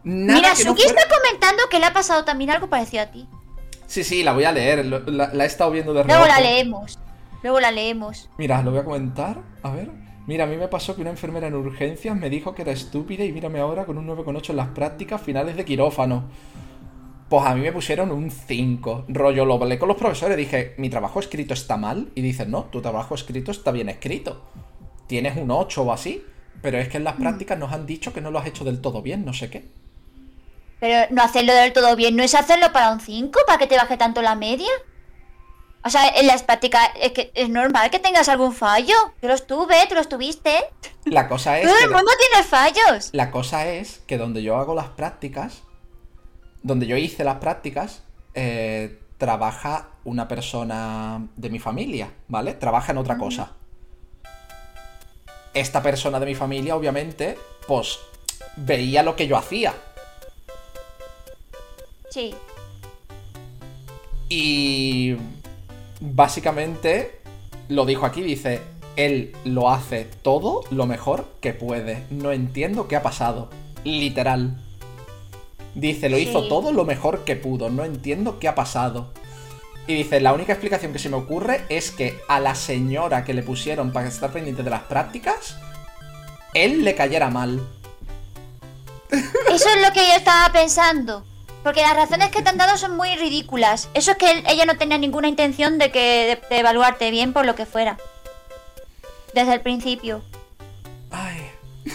Nada 0.04 0.40
Mira, 0.40 0.54
que 0.56 0.64
no 0.64 0.72
Suki 0.72 0.82
fuera- 0.82 1.00
está 1.02 1.16
comentando 1.16 1.64
que 1.70 1.78
le 1.80 1.86
ha 1.86 1.94
pasado 1.94 2.26
también 2.26 2.50
algo 2.50 2.72
parecido 2.72 3.04
a 3.04 3.12
ti. 3.12 3.28
Sí, 3.86 4.04
sí, 4.04 4.24
la 4.24 4.34
voy 4.34 4.46
a 4.46 4.52
leer. 4.52 4.84
La, 4.84 5.32
la 5.32 5.44
he 5.44 5.48
estado 5.48 5.70
viendo 5.70 5.94
de 5.94 6.06
Luego 6.06 6.26
la 6.26 6.40
leemos. 6.40 6.98
Luego 7.44 7.60
la 7.60 7.70
leemos. 7.70 8.30
Mira, 8.40 8.64
lo 8.64 8.72
voy 8.72 8.80
a 8.80 8.84
comentar. 8.84 9.44
A 9.62 9.70
ver. 9.70 9.92
Mira, 10.26 10.46
a 10.46 10.48
mí 10.48 10.58
me 10.58 10.70
pasó 10.70 10.96
que 10.96 11.02
una 11.02 11.12
enfermera 11.12 11.46
en 11.48 11.54
urgencias 11.54 12.16
me 12.16 12.32
dijo 12.32 12.56
que 12.56 12.64
era 12.64 12.72
estúpida 12.72 13.24
y 13.26 13.32
mírame 13.32 13.60
ahora 13.60 13.86
con 13.86 14.00
un 14.00 14.08
9,8 14.08 14.50
en 14.50 14.56
las 14.56 14.70
prácticas 14.70 15.22
finales 15.22 15.56
de 15.56 15.66
quirófano. 15.66 16.24
Pues 17.32 17.46
a 17.46 17.56
mí 17.56 17.62
me 17.62 17.72
pusieron 17.72 18.12
un 18.12 18.30
5. 18.30 19.06
Rollo, 19.08 19.46
lo 19.46 19.54
hablé 19.54 19.80
con 19.80 19.88
los 19.88 19.96
profesores. 19.96 20.36
Dije, 20.36 20.76
¿mi 20.78 20.90
trabajo 20.90 21.22
escrito 21.22 21.54
está 21.54 21.78
mal? 21.78 22.10
Y 22.14 22.20
dicen, 22.20 22.52
no, 22.52 22.66
tu 22.66 22.82
trabajo 22.82 23.16
escrito 23.16 23.52
está 23.52 23.72
bien 23.72 23.88
escrito. 23.88 24.42
Tienes 25.08 25.38
un 25.38 25.50
8 25.50 25.82
o 25.82 25.94
así. 25.94 26.26
Pero 26.62 26.78
es 26.78 26.90
que 26.90 26.98
en 26.98 27.06
las 27.06 27.16
prácticas 27.16 27.58
nos 27.58 27.72
han 27.72 27.86
dicho 27.86 28.12
que 28.12 28.20
no 28.20 28.32
lo 28.32 28.40
has 28.40 28.48
hecho 28.48 28.66
del 28.66 28.82
todo 28.82 29.02
bien, 29.02 29.24
no 29.24 29.32
sé 29.32 29.50
qué. 29.50 29.66
Pero 30.82 31.08
no 31.12 31.24
hacerlo 31.24 31.54
del 31.54 31.72
todo 31.72 31.96
bien, 31.96 32.18
¿no 32.18 32.24
es 32.24 32.36
hacerlo 32.36 32.74
para 32.74 32.92
un 32.92 33.00
5? 33.00 33.40
¿Para 33.48 33.58
que 33.58 33.68
te 33.68 33.78
baje 33.78 33.96
tanto 33.96 34.22
la 34.22 34.36
media? 34.36 34.68
O 35.86 35.90
sea, 35.90 36.10
en 36.10 36.28
las 36.28 36.44
prácticas 36.44 36.90
es 37.00 37.14
que 37.14 37.32
es 37.34 37.48
normal 37.48 37.92
que 37.92 38.00
tengas 38.00 38.28
algún 38.28 38.52
fallo. 38.52 38.96
Yo 39.22 39.30
los 39.30 39.48
tuve, 39.48 39.78
tú 39.88 39.96
los 39.96 40.10
tuviste. 40.10 40.54
La 41.06 41.30
cosa 41.30 41.58
es 41.60 41.66
Todo 41.66 41.80
el 41.80 41.92
mundo 41.92 42.12
tiene 42.20 42.44
fallos. 42.44 43.10
La 43.14 43.32
cosa 43.32 43.70
es 43.70 44.02
que 44.06 44.18
donde 44.18 44.44
yo 44.44 44.58
hago 44.58 44.76
las 44.76 44.90
prácticas, 44.90 45.64
donde 46.64 46.88
yo 46.88 46.98
hice 46.98 47.24
las 47.24 47.38
prácticas, 47.38 48.04
eh, 48.34 49.00
trabaja 49.18 49.90
una 50.04 50.28
persona 50.28 51.28
de 51.36 51.50
mi 51.50 51.60
familia, 51.60 52.12
¿vale? 52.28 52.54
Trabaja 52.54 52.92
en 52.92 52.98
otra 52.98 53.18
cosa. 53.18 53.54
Esta 55.54 55.84
persona 55.84 56.20
de 56.20 56.26
mi 56.26 56.36
familia, 56.36 56.76
obviamente, 56.76 57.38
pues 57.68 58.00
veía 58.56 59.04
lo 59.04 59.16
que 59.16 59.28
yo 59.28 59.38
hacía. 59.38 59.74
Sí. 62.10 62.34
Y 64.30 65.16
básicamente 66.00 67.22
lo 67.70 67.86
dijo 67.86 68.06
aquí, 68.06 68.22
dice, 68.22 68.62
él 68.96 69.36
lo 69.46 69.70
hace 69.70 70.06
todo 70.06 70.64
lo 70.72 70.86
mejor 70.86 71.26
que 71.42 71.54
puede. 71.54 72.06
No 72.10 72.32
entiendo 72.32 72.88
qué 72.88 72.96
ha 72.96 73.04
pasado. 73.04 73.50
Literal. 73.84 74.58
Dice, 75.74 76.10
lo 76.10 76.18
hizo 76.18 76.48
todo 76.48 76.72
lo 76.74 76.84
mejor 76.86 77.24
que 77.24 77.36
pudo. 77.36 77.70
No 77.70 77.86
entiendo 77.86 78.40
qué 78.40 78.48
ha 78.48 78.56
pasado. 78.56 79.12
Y 79.88 79.96
dice, 79.96 80.20
la 80.20 80.34
única 80.34 80.54
explicación 80.54 80.94
que 80.94 81.00
se 81.00 81.10
me 81.10 81.16
ocurre 81.18 81.66
es 81.70 81.92
que 81.92 82.20
a 82.28 82.40
la 82.40 82.56
señora 82.56 83.24
que 83.24 83.34
le 83.34 83.42
pusieron 83.42 83.92
para 83.92 84.08
estar 84.10 84.32
pendiente 84.32 84.64
de 84.64 84.70
las 84.70 84.84
prácticas, 84.84 85.56
él 86.54 86.84
le 86.84 86.94
cayera 86.96 87.30
mal. 87.30 87.62
Eso 89.10 89.70
es 89.70 89.82
lo 89.82 89.92
que 89.94 90.08
yo 90.08 90.14
estaba 90.16 90.52
pensando. 90.54 91.26
Porque 91.64 91.82
las 91.82 91.96
razones 91.96 92.30
que 92.30 92.42
te 92.42 92.50
han 92.50 92.58
dado 92.58 92.78
son 92.78 92.96
muy 92.98 93.16
ridículas. 93.18 93.90
Eso 93.94 94.12
es 94.12 94.18
que 94.18 94.32
él- 94.32 94.44
ella 94.48 94.66
no 94.66 94.78
tenía 94.78 94.98
ninguna 94.98 95.28
intención 95.28 95.78
de 95.78 95.92
que 95.92 96.40
de, 96.50 96.56
de 96.56 96.60
evaluarte 96.60 97.12
bien 97.12 97.34
por 97.34 97.46
lo 97.46 97.56
que 97.56 97.66
fuera. 97.66 97.98
Desde 99.34 99.54
el 99.54 99.62
principio. 99.62 100.22
Ay. 101.12 101.52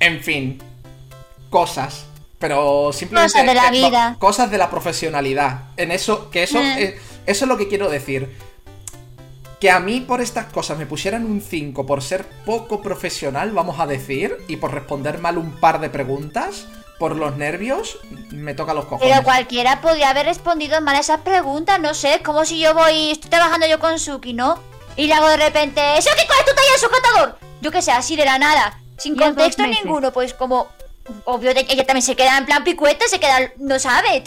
en 0.00 0.20
fin. 0.22 0.62
Cosas. 1.50 2.06
Pero 2.38 2.92
simplemente. 2.92 3.32
Cosas 3.32 3.46
de 3.46 3.54
la 3.54 3.64
no, 3.64 3.70
vida. 3.70 4.16
cosas 4.18 4.50
de 4.50 4.58
la 4.58 4.70
profesionalidad. 4.70 5.62
En 5.76 5.90
eso. 5.90 6.30
Que 6.30 6.44
eso. 6.44 6.58
Mm. 6.58 6.78
eh, 6.78 6.98
eso 7.26 7.44
es 7.44 7.48
lo 7.48 7.56
que 7.56 7.68
quiero 7.68 7.90
decir. 7.90 8.36
Que 9.60 9.70
a 9.72 9.80
mí 9.80 10.00
por 10.00 10.20
estas 10.20 10.52
cosas 10.52 10.78
me 10.78 10.86
pusieran 10.86 11.24
un 11.24 11.40
5 11.40 11.84
por 11.84 12.00
ser 12.00 12.24
poco 12.46 12.80
profesional, 12.80 13.50
vamos 13.50 13.80
a 13.80 13.86
decir, 13.86 14.36
y 14.46 14.56
por 14.56 14.72
responder 14.72 15.18
mal 15.18 15.36
un 15.36 15.50
par 15.50 15.80
de 15.80 15.90
preguntas, 15.90 16.68
por 16.98 17.14
los 17.14 17.36
nervios, 17.36 17.98
me 18.30 18.54
toca 18.54 18.74
los 18.74 18.84
cojones. 18.84 19.12
Pero 19.12 19.24
cualquiera 19.24 19.80
podría 19.80 20.10
haber 20.10 20.26
respondido 20.26 20.80
mal 20.80 20.96
a 20.96 21.00
esas 21.00 21.20
preguntas, 21.20 21.80
no 21.80 21.94
sé, 21.94 22.16
es 22.16 22.22
como 22.22 22.44
si 22.44 22.58
yo 22.58 22.74
voy, 22.74 23.12
estoy 23.12 23.30
trabajando 23.30 23.66
yo 23.66 23.78
con 23.78 23.98
Suki, 23.98 24.32
¿no? 24.32 24.58
Y 24.96 25.06
le 25.06 25.14
hago 25.14 25.28
de 25.28 25.36
repente, 25.36 25.80
Suki, 26.02 26.26
¿cuál 26.26 26.40
es 26.40 26.44
tu 26.44 26.54
talla 26.54 26.72
de 26.72 26.78
sujetador? 26.78 27.38
Yo 27.60 27.70
que 27.70 27.82
sé, 27.82 27.92
así 27.92 28.16
de 28.16 28.24
la 28.24 28.38
nada, 28.38 28.80
sin 28.96 29.16
contexto 29.16 29.66
ninguno, 29.66 30.12
pues 30.12 30.34
como, 30.34 30.68
obvio, 31.24 31.50
ella 31.50 31.86
también 31.86 32.02
se 32.02 32.16
queda 32.16 32.38
en 32.38 32.46
plan 32.46 32.64
picueta, 32.64 33.06
se 33.08 33.20
queda, 33.20 33.52
no 33.58 33.78
sabe. 33.78 34.22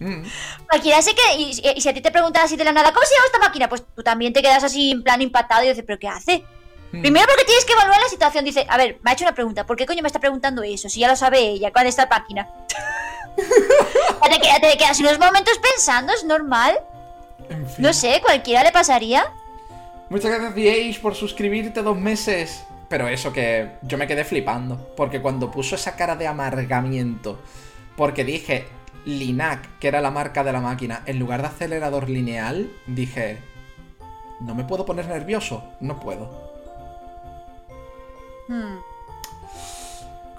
Mm. 0.00 0.22
Cualquiera 0.68 1.02
se 1.02 1.14
queda, 1.14 1.34
y, 1.34 1.54
si 1.54 1.88
a 1.88 1.94
ti 1.94 2.00
te 2.00 2.10
preguntan 2.10 2.44
así 2.44 2.56
de 2.56 2.64
la 2.64 2.72
nada, 2.72 2.92
¿cómo 2.92 3.04
se 3.04 3.14
llama 3.14 3.26
esta 3.26 3.38
máquina? 3.38 3.68
Pues 3.68 3.84
tú 3.94 4.02
también 4.02 4.32
te 4.32 4.42
quedas 4.42 4.62
así 4.64 4.92
en 4.92 5.02
plan 5.02 5.20
impactado 5.20 5.64
y 5.64 5.68
dices, 5.68 5.84
¿pero 5.86 5.98
qué 5.98 6.08
hace? 6.08 6.44
Mm. 6.92 7.00
Primero 7.00 7.26
porque 7.26 7.44
tienes 7.44 7.64
que 7.64 7.72
evaluar 7.72 8.00
la 8.00 8.08
situación. 8.08 8.44
Dice, 8.44 8.66
a 8.68 8.76
ver, 8.76 8.98
me 9.02 9.10
ha 9.10 9.14
hecho 9.14 9.24
una 9.24 9.34
pregunta. 9.34 9.66
¿Por 9.66 9.76
qué 9.76 9.86
coño 9.86 10.02
me 10.02 10.08
está 10.08 10.20
preguntando 10.20 10.62
eso? 10.62 10.88
Si 10.88 11.00
ya 11.00 11.08
lo 11.08 11.16
sabe 11.16 11.40
ella, 11.40 11.72
¿cuál 11.72 11.86
es 11.86 11.98
esta 11.98 12.06
máquina? 12.06 12.48
Te, 13.36 14.40
quedas, 14.40 14.60
te 14.60 14.76
quedas 14.76 15.00
unos 15.00 15.18
momentos 15.18 15.58
pensando, 15.58 16.12
es 16.12 16.24
normal. 16.24 16.78
En 17.48 17.66
fin. 17.66 17.84
No 17.84 17.92
sé, 17.92 18.20
cualquiera 18.20 18.62
le 18.62 18.72
pasaría. 18.72 19.32
Muchas 20.10 20.30
gracias, 20.30 20.54
DH, 20.54 21.00
por 21.00 21.14
suscribirte 21.14 21.82
dos 21.82 21.96
meses. 21.96 22.64
Pero 22.88 23.08
eso 23.08 23.32
que 23.32 23.72
yo 23.82 23.98
me 23.98 24.06
quedé 24.06 24.24
flipando. 24.24 24.94
Porque 24.96 25.20
cuando 25.20 25.50
puso 25.50 25.74
esa 25.74 25.96
cara 25.96 26.16
de 26.16 26.26
amargamiento. 26.26 27.38
Porque 27.96 28.24
dije 28.24 28.66
Linac, 29.04 29.78
que 29.78 29.88
era 29.88 30.00
la 30.00 30.10
marca 30.10 30.44
de 30.44 30.52
la 30.52 30.60
máquina, 30.60 31.02
en 31.06 31.18
lugar 31.18 31.42
de 31.42 31.48
acelerador 31.48 32.08
lineal, 32.08 32.70
dije. 32.86 33.38
No 34.40 34.54
me 34.54 34.64
puedo 34.64 34.86
poner 34.86 35.06
nervioso. 35.06 35.64
No 35.80 35.98
puedo. 35.98 36.48
Hmm. 38.48 38.78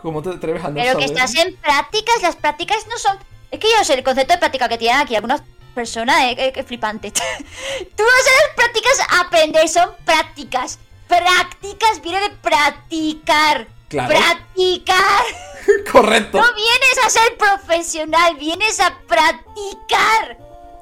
¿Cómo 0.01 0.21
te 0.21 0.29
atreves 0.29 0.63
a 0.63 0.69
no 0.69 0.75
Pero 0.75 0.97
que 0.97 1.05
estás 1.05 1.35
en 1.35 1.55
prácticas, 1.57 2.21
las 2.21 2.35
prácticas 2.35 2.87
no 2.87 2.97
son. 2.97 3.17
Es 3.51 3.59
que 3.59 3.67
yo 3.67 3.83
sé 3.83 3.95
el 3.95 4.03
concepto 4.03 4.33
de 4.33 4.39
práctica 4.39 4.69
que 4.69 4.77
tienen 4.77 4.99
aquí 4.99 5.15
algunas 5.15 5.43
personas, 5.75 6.23
eh, 6.23 6.35
que, 6.35 6.51
que 6.53 6.63
flipante. 6.63 7.11
Tú 7.95 8.03
vas 8.03 8.27
a 8.27 8.47
las 8.47 8.55
prácticas 8.55 8.99
a 9.09 9.21
aprender, 9.21 9.67
son 9.67 9.89
prácticas. 10.05 10.79
Prácticas 11.09 12.01
viene 12.01 12.21
de 12.21 12.29
practicar. 12.29 13.67
Claro. 13.89 14.09
Practicar. 14.09 15.25
Correcto. 15.91 16.38
No 16.38 16.53
vienes 16.53 17.05
a 17.05 17.09
ser 17.09 17.38
profesional, 17.38 18.35
vienes 18.35 18.79
a 18.79 18.97
practicar. 19.07 20.38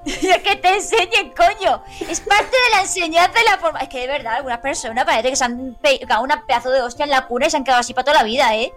Y 0.21 0.29
a 0.29 0.41
que 0.41 0.55
te 0.55 0.69
enseñen, 0.69 1.33
coño. 1.35 1.83
Es 2.07 2.21
parte 2.21 2.45
de 2.45 2.75
la 2.75 2.81
enseñanza 2.81 3.39
de 3.39 3.43
la 3.43 3.57
forma. 3.57 3.79
Es 3.79 3.89
que 3.89 3.99
de 3.99 4.07
verdad, 4.07 4.35
algunas 4.35 4.59
personas 4.59 5.03
parece 5.03 5.29
que 5.31 5.35
se 5.35 5.43
han 5.43 5.75
pegado 5.81 6.23
una 6.23 6.45
pedazo 6.45 6.69
de 6.71 6.81
hostia 6.81 7.03
en 7.03 7.11
la 7.11 7.27
cuna 7.27 7.47
y 7.47 7.49
se 7.49 7.57
han 7.57 7.65
quedado 7.65 7.81
así 7.81 7.93
para 7.93 8.05
toda 8.05 8.19
la 8.19 8.23
vida, 8.23 8.55
¿eh? 8.55 8.71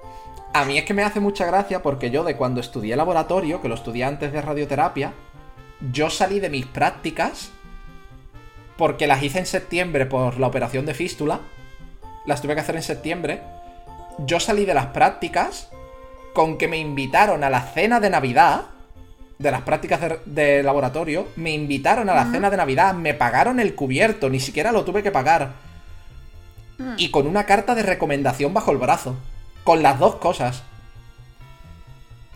A 0.52 0.64
mí 0.64 0.76
es 0.76 0.84
que 0.84 0.94
me 0.94 1.04
hace 1.04 1.20
mucha 1.20 1.46
gracia 1.46 1.82
porque 1.82 2.10
yo 2.10 2.24
de 2.24 2.36
cuando 2.36 2.60
estudié 2.60 2.96
laboratorio, 2.96 3.62
que 3.62 3.68
lo 3.68 3.76
estudié 3.76 4.04
antes 4.04 4.32
de 4.32 4.42
radioterapia, 4.42 5.12
yo 5.92 6.10
salí 6.10 6.40
de 6.40 6.50
mis 6.50 6.66
prácticas 6.66 7.52
porque 8.80 9.06
las 9.06 9.22
hice 9.22 9.40
en 9.40 9.44
septiembre 9.44 10.06
por 10.06 10.40
la 10.40 10.46
operación 10.46 10.86
de 10.86 10.94
fístula. 10.94 11.40
Las 12.24 12.40
tuve 12.40 12.54
que 12.54 12.62
hacer 12.62 12.76
en 12.76 12.82
septiembre. 12.82 13.42
Yo 14.20 14.40
salí 14.40 14.64
de 14.64 14.72
las 14.72 14.86
prácticas 14.86 15.68
con 16.32 16.56
que 16.56 16.66
me 16.66 16.78
invitaron 16.78 17.44
a 17.44 17.50
la 17.50 17.60
cena 17.60 18.00
de 18.00 18.08
Navidad. 18.08 18.62
De 19.36 19.50
las 19.50 19.60
prácticas 19.60 20.00
de, 20.00 20.18
de 20.24 20.62
laboratorio. 20.62 21.28
Me 21.36 21.50
invitaron 21.50 22.08
a 22.08 22.14
la 22.14 22.30
cena 22.32 22.48
de 22.48 22.56
Navidad. 22.56 22.94
Me 22.94 23.12
pagaron 23.12 23.60
el 23.60 23.74
cubierto. 23.74 24.30
Ni 24.30 24.40
siquiera 24.40 24.72
lo 24.72 24.82
tuve 24.82 25.02
que 25.02 25.10
pagar. 25.10 25.52
Mm. 26.78 26.94
Y 26.96 27.10
con 27.10 27.26
una 27.26 27.44
carta 27.44 27.74
de 27.74 27.82
recomendación 27.82 28.54
bajo 28.54 28.72
el 28.72 28.78
brazo. 28.78 29.14
Con 29.62 29.82
las 29.82 29.98
dos 29.98 30.14
cosas. 30.14 30.62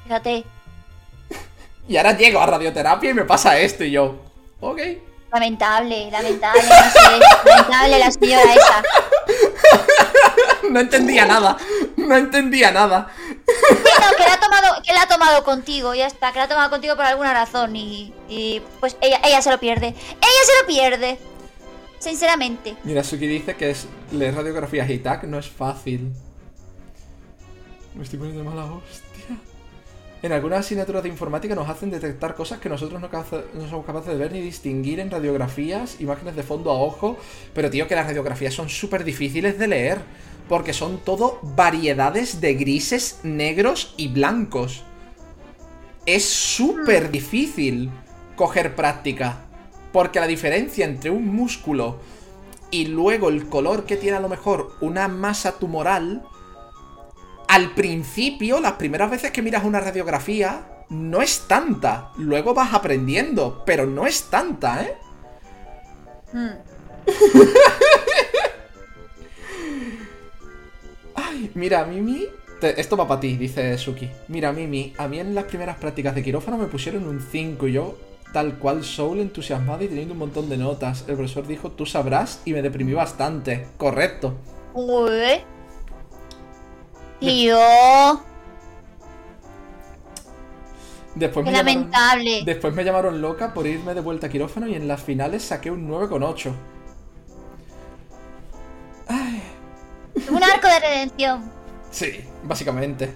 Fíjate. 0.02 0.44
Y 1.88 1.96
ahora 1.96 2.14
llego 2.14 2.38
a 2.38 2.44
radioterapia 2.44 3.08
y 3.08 3.14
me 3.14 3.24
pasa 3.24 3.58
esto 3.58 3.82
y 3.82 3.92
yo. 3.92 4.20
Ok. 4.60 4.80
Lamentable, 5.34 6.12
lamentable, 6.12 6.62
no 6.62 6.90
sé. 6.90 7.20
Lamentable 7.44 7.98
la 7.98 8.10
señora 8.12 8.54
esa. 8.54 8.82
No 10.70 10.78
entendía 10.78 11.26
nada. 11.26 11.56
No 11.96 12.16
entendía 12.16 12.70
nada. 12.70 13.08
Sí, 13.18 13.92
no, 14.00 14.16
que 14.16 14.22
la 14.22 14.34
ha 14.34 14.40
tomado, 14.40 14.82
que 14.82 14.92
la 14.92 15.02
ha 15.02 15.08
tomado 15.08 15.42
contigo, 15.42 15.92
ya 15.92 16.06
está, 16.06 16.30
que 16.30 16.38
la 16.38 16.44
ha 16.44 16.48
tomado 16.48 16.70
contigo 16.70 16.94
por 16.94 17.04
alguna 17.04 17.34
razón 17.34 17.74
y, 17.74 18.14
y 18.28 18.62
pues 18.78 18.96
ella, 19.00 19.20
ella 19.24 19.42
se 19.42 19.50
lo 19.50 19.58
pierde. 19.58 19.88
Ella 19.88 20.44
se 20.46 20.62
lo 20.62 20.66
pierde. 20.68 21.18
Sinceramente. 21.98 22.76
Mira, 22.84 23.02
Suki 23.02 23.26
dice 23.26 23.56
que 23.56 23.70
es 23.70 23.88
leer 24.12 24.36
radiografías 24.36 24.88
y 24.88 24.98
TAC 24.98 25.24
no 25.24 25.40
es 25.40 25.48
fácil. 25.48 26.12
Me 27.94 28.04
estoy 28.04 28.20
poniendo 28.20 28.44
mala 28.44 28.66
hostia. 28.66 29.03
En 30.24 30.32
algunas 30.32 30.60
asignaturas 30.60 31.02
de 31.02 31.10
informática 31.10 31.54
nos 31.54 31.68
hacen 31.68 31.90
detectar 31.90 32.34
cosas 32.34 32.58
que 32.58 32.70
nosotros 32.70 32.98
no, 32.98 33.10
somos 33.68 33.84
capaces 33.84 34.08
de 34.08 34.16
ver 34.16 34.32
ni 34.32 34.40
distinguir 34.40 34.98
en 34.98 35.10
radiografías, 35.10 36.00
imágenes 36.00 36.34
de 36.34 36.42
fondo 36.42 36.70
a 36.70 36.80
ojo. 36.80 37.18
Pero 37.52 37.68
tío, 37.68 37.86
que 37.86 37.94
las 37.94 38.06
radiografías 38.06 38.54
son 38.54 38.70
súper 38.70 39.04
difíciles 39.04 39.58
de 39.58 39.68
leer. 39.68 39.98
Porque 40.48 40.72
son 40.72 40.96
todo 41.04 41.40
variedades 41.42 42.40
de 42.40 42.54
grises, 42.54 43.20
negros 43.22 43.92
y 43.98 44.08
blancos. 44.08 44.84
Es 46.06 46.24
súper 46.24 47.10
difícil 47.10 47.90
coger 48.34 48.74
práctica. 48.74 49.40
Porque 49.92 50.20
la 50.20 50.26
diferencia 50.26 50.86
entre 50.86 51.10
un 51.10 51.36
músculo 51.36 51.98
y 52.70 52.86
luego 52.86 53.28
el 53.28 53.46
color 53.50 53.84
que 53.84 53.98
tiene 53.98 54.16
a 54.16 54.20
lo 54.20 54.30
mejor 54.30 54.74
una 54.80 55.06
masa 55.06 55.58
tumoral, 55.58 56.22
al 57.48 57.74
principio, 57.74 58.60
las 58.60 58.72
primeras 58.72 59.10
veces 59.10 59.30
que 59.30 59.42
miras 59.42 59.64
una 59.64 59.80
radiografía, 59.80 60.66
no 60.90 61.22
es 61.22 61.46
tanta. 61.48 62.10
Luego 62.18 62.52
vas 62.54 62.74
aprendiendo, 62.74 63.62
pero 63.66 63.86
no 63.86 64.06
es 64.06 64.24
tanta, 64.24 64.82
¿eh? 64.84 64.94
Hmm. 66.32 66.48
Ay, 71.14 71.50
mira, 71.54 71.84
Mimi. 71.84 72.26
te- 72.60 72.80
esto 72.80 72.96
va 72.96 73.06
para 73.06 73.20
ti, 73.20 73.36
dice 73.36 73.76
Suki. 73.78 74.08
Mira, 74.28 74.52
Mimi, 74.52 74.94
a 74.98 75.08
mí 75.08 75.18
en 75.20 75.34
las 75.34 75.44
primeras 75.44 75.76
prácticas 75.76 76.14
de 76.14 76.22
quirófano 76.22 76.58
me 76.58 76.66
pusieron 76.66 77.06
un 77.06 77.20
5 77.20 77.68
y 77.68 77.72
yo, 77.72 77.96
tal 78.32 78.58
cual 78.58 78.84
Soul, 78.84 79.20
entusiasmado 79.20 79.84
y 79.84 79.88
teniendo 79.88 80.12
un 80.14 80.18
montón 80.20 80.48
de 80.48 80.56
notas. 80.56 81.04
El 81.08 81.16
profesor 81.16 81.46
dijo, 81.46 81.70
tú 81.70 81.86
sabrás, 81.86 82.40
y 82.44 82.52
me 82.52 82.62
deprimí 82.62 82.92
bastante. 82.94 83.66
Correcto. 83.76 84.34
Uy. 84.74 85.42
Tío. 87.24 87.58
Después 91.14 91.46
me, 91.46 91.52
llamaron, 91.52 91.74
lamentable. 91.74 92.42
después 92.44 92.74
me 92.74 92.82
llamaron 92.84 93.22
loca 93.22 93.54
por 93.54 93.66
irme 93.68 93.94
de 93.94 94.00
vuelta 94.00 94.26
a 94.26 94.30
quirófano 94.30 94.66
y 94.66 94.74
en 94.74 94.88
las 94.88 95.00
finales 95.00 95.44
saqué 95.44 95.70
un 95.70 95.88
9,8. 95.88 96.52
Ay, 99.06 99.42
Un 100.28 100.42
arco 100.42 100.66
de 100.66 100.80
redención. 100.80 101.52
sí, 101.90 102.24
básicamente. 102.42 103.14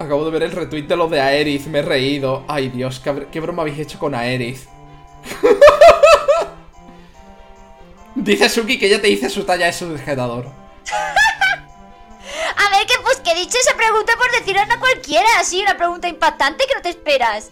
Acabo 0.00 0.24
de 0.24 0.30
ver 0.30 0.42
el 0.44 0.52
retweet 0.52 0.86
de 0.88 0.96
los 0.96 1.10
de 1.10 1.20
Aerith, 1.20 1.66
me 1.66 1.80
he 1.80 1.82
reído. 1.82 2.44
Ay 2.48 2.70
Dios, 2.70 3.00
qué 3.30 3.40
broma 3.40 3.62
habéis 3.62 3.78
hecho 3.78 3.98
con 3.98 4.14
Aerith. 4.14 4.66
Dice 8.14 8.48
Suki 8.48 8.78
que 8.78 8.88
ya 8.88 9.00
te 9.00 9.08
hice 9.08 9.30
su 9.30 9.44
talla 9.44 9.66
de 9.66 9.72
sujetador. 9.72 10.46
A 12.56 12.76
ver, 12.76 12.86
que 12.86 12.94
pues 13.02 13.18
que 13.20 13.32
he 13.32 13.34
dicho 13.34 13.58
esa 13.58 13.76
pregunta 13.76 14.12
por 14.16 14.30
decirlo 14.32 14.62
a 14.62 14.78
cualquiera, 14.78 15.28
así, 15.38 15.62
una 15.62 15.76
pregunta 15.76 16.08
impactante 16.08 16.66
que 16.66 16.74
no 16.74 16.82
te 16.82 16.90
esperas. 16.90 17.50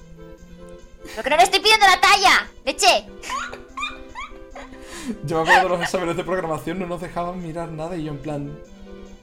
Pero 1.03 1.23
que 1.23 1.31
no 1.31 1.37
le 1.37 1.43
estoy 1.43 1.61
pidiendo 1.61 1.87
la 1.87 2.01
talla, 2.01 2.51
leche. 2.65 3.07
Yo 5.25 5.45
me 5.45 5.55
acuerdo 5.55 5.63
de 5.63 5.79
los 5.79 5.83
exámenes 5.83 6.17
de 6.17 6.25
programación, 6.25 6.79
no 6.79 6.87
nos 6.87 7.01
dejaban 7.01 7.43
mirar 7.43 7.69
nada 7.71 7.97
y 7.97 8.05
yo 8.05 8.13
en 8.13 8.19
plan... 8.19 8.59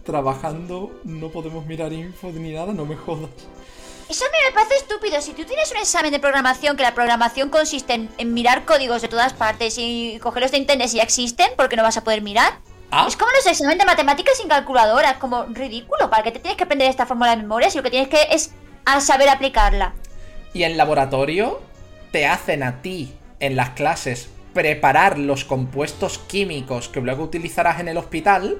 Trabajando, 0.05 0.91
no 1.03 1.29
podemos 1.29 1.65
mirar 1.65 1.91
info 1.91 2.27
ni 2.27 2.53
nada, 2.53 2.73
no 2.73 2.85
me 2.85 2.95
jodas. 2.95 3.31
Eso 4.07 4.23
a 4.23 4.29
mí 4.29 4.37
me 4.47 4.53
parece 4.53 4.75
estúpido. 4.75 5.19
Si 5.19 5.33
tú 5.33 5.45
tienes 5.45 5.71
un 5.71 5.77
examen 5.77 6.11
de 6.11 6.19
programación, 6.19 6.77
que 6.77 6.83
la 6.83 6.93
programación 6.93 7.49
consiste 7.49 7.95
en, 7.95 8.11
en 8.19 8.31
mirar 8.35 8.65
códigos 8.65 9.01
de 9.01 9.07
todas 9.07 9.33
partes 9.33 9.79
y 9.79 10.19
cogerlos 10.21 10.51
de 10.51 10.59
internet 10.59 10.89
si 10.89 10.97
ya 10.97 11.03
existen, 11.03 11.49
porque 11.57 11.75
no 11.75 11.81
vas 11.81 11.97
a 11.97 12.03
poder 12.03 12.21
mirar. 12.21 12.59
Ah, 12.91 13.05
Es 13.07 13.17
como 13.17 13.31
los 13.31 13.45
exámenes 13.45 13.79
de 13.79 13.85
matemáticas 13.85 14.37
sin 14.37 14.47
calculadora, 14.47 15.11
es 15.11 15.17
como 15.17 15.43
ridículo. 15.45 16.09
¿Para 16.09 16.23
qué 16.23 16.31
te 16.31 16.39
tienes 16.39 16.57
que 16.57 16.63
aprender 16.63 16.89
esta 16.89 17.05
fórmula 17.05 17.31
de 17.31 17.37
memoria 17.37 17.69
si 17.69 17.77
lo 17.77 17.83
que 17.83 17.89
tienes 17.89 18.09
que 18.09 18.27
es 18.31 18.51
a 18.85 19.01
saber 19.01 19.27
aplicarla? 19.29 19.93
Y 20.53 20.63
en 20.63 20.77
laboratorio 20.77 21.61
te 22.11 22.25
hacen 22.27 22.63
a 22.63 22.81
ti, 22.81 23.13
en 23.39 23.55
las 23.55 23.71
clases, 23.71 24.29
preparar 24.53 25.19
los 25.19 25.43
compuestos 25.43 26.17
químicos 26.17 26.87
que 26.87 27.01
luego 27.01 27.23
utilizarás 27.23 27.79
en 27.79 27.89
el 27.89 27.97
hospital. 27.97 28.57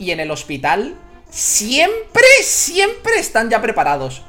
Y 0.00 0.10
en 0.10 0.20
el 0.20 0.30
hospital 0.30 0.96
siempre, 1.30 2.24
siempre 2.42 3.18
están 3.18 3.50
ya 3.50 3.60
preparados. 3.60 4.22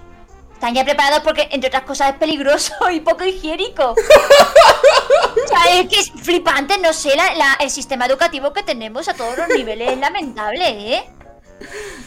Están 0.53 0.75
ya 0.75 0.83
preparados 0.83 1.21
porque, 1.23 1.47
entre 1.51 1.69
otras 1.69 1.83
cosas, 1.83 2.09
es 2.11 2.15
peligroso 2.17 2.73
y 2.91 2.99
poco 2.99 3.23
higiénico. 3.23 3.95
o 5.45 5.47
sea, 5.47 5.79
es 5.79 5.88
que 5.88 5.99
es 5.99 6.11
flipante, 6.11 6.77
no 6.77 6.93
sé, 6.93 7.15
el 7.59 7.69
sistema 7.69 8.05
educativo 8.05 8.53
que 8.53 8.63
tenemos 8.63 9.07
a 9.07 9.13
todos 9.13 9.38
los 9.38 9.49
niveles 9.49 9.91
es 9.91 9.97
lamentable, 9.97 10.95
¿eh? 10.95 11.09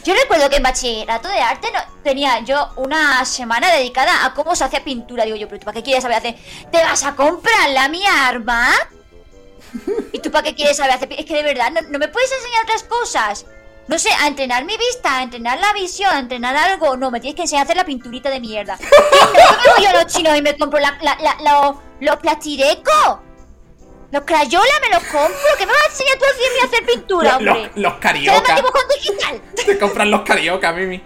Yo 0.03 0.13
recuerdo 0.15 0.49
que 0.49 0.57
en 0.57 0.63
bachillerato 0.63 1.27
de 1.27 1.39
arte 1.39 1.69
no, 1.71 1.79
tenía 2.03 2.39
yo 2.39 2.69
una 2.75 3.23
semana 3.23 3.71
dedicada 3.71 4.25
a 4.25 4.33
cómo 4.33 4.55
se 4.55 4.63
hacía 4.63 4.83
pintura. 4.83 5.25
Digo 5.25 5.37
yo, 5.37 5.47
pero 5.47 5.59
¿tú 5.59 5.65
para 5.65 5.75
qué 5.75 5.83
quieres 5.83 6.01
saber 6.01 6.17
hacer? 6.17 6.35
¿Te 6.71 6.83
vas 6.83 7.03
a 7.03 7.15
comprar 7.15 7.69
la 7.69 7.87
mi 7.87 8.03
arma? 8.05 8.71
¿Y 10.11 10.19
tú 10.19 10.31
para 10.31 10.43
qué 10.43 10.55
quieres 10.55 10.77
saber 10.77 10.95
hacer? 10.95 11.13
Es 11.13 11.25
que 11.25 11.35
de 11.35 11.43
verdad, 11.43 11.71
no, 11.71 11.81
no 11.81 11.99
me 11.99 12.07
puedes 12.07 12.31
enseñar 12.31 12.63
otras 12.63 12.83
cosas. 12.83 13.45
No 13.87 13.99
sé, 13.99 14.09
a 14.11 14.27
entrenar 14.27 14.63
mi 14.63 14.77
vista, 14.77 15.17
a 15.17 15.23
entrenar 15.23 15.59
la 15.59 15.73
visión, 15.73 16.09
a 16.09 16.19
entrenar 16.19 16.55
algo. 16.55 16.95
No, 16.95 17.11
me 17.11 17.19
tienes 17.19 17.35
que 17.35 17.41
enseñar 17.43 17.63
a 17.63 17.65
hacer 17.65 17.77
la 17.77 17.85
pinturita 17.85 18.29
de 18.29 18.39
mierda. 18.39 18.77
¿Qué? 18.77 18.87
¿Pero 18.89 19.47
qué 19.61 19.69
voy 19.75 19.83
yo 19.83 19.91
los 19.91 20.07
chinos 20.07 20.37
y 20.37 20.41
me 20.41 20.57
compro 20.57 20.79
la, 20.79 20.97
los 22.03 22.15
plastirecos? 22.17 23.19
Los 24.11 24.23
crayola 24.25 24.73
me 24.81 24.89
los 24.93 25.03
compro. 25.05 25.39
¿Qué 25.57 25.65
me 25.65 25.71
vas 25.73 25.85
a 25.85 25.89
enseñar 25.89 26.17
tú 26.19 26.25
a 26.25 26.65
hacer 26.65 26.85
pintura, 26.85 27.33
Los, 27.33 27.41
los, 27.41 27.55
hombre? 27.55 27.71
los 27.75 27.83
llama 27.93 27.99
carioca. 27.99 28.61
digital. 28.95 29.41
Te 29.65 29.79
compran 29.79 30.11
los 30.11 30.21
carioca, 30.21 30.71
Mimi. 30.71 31.01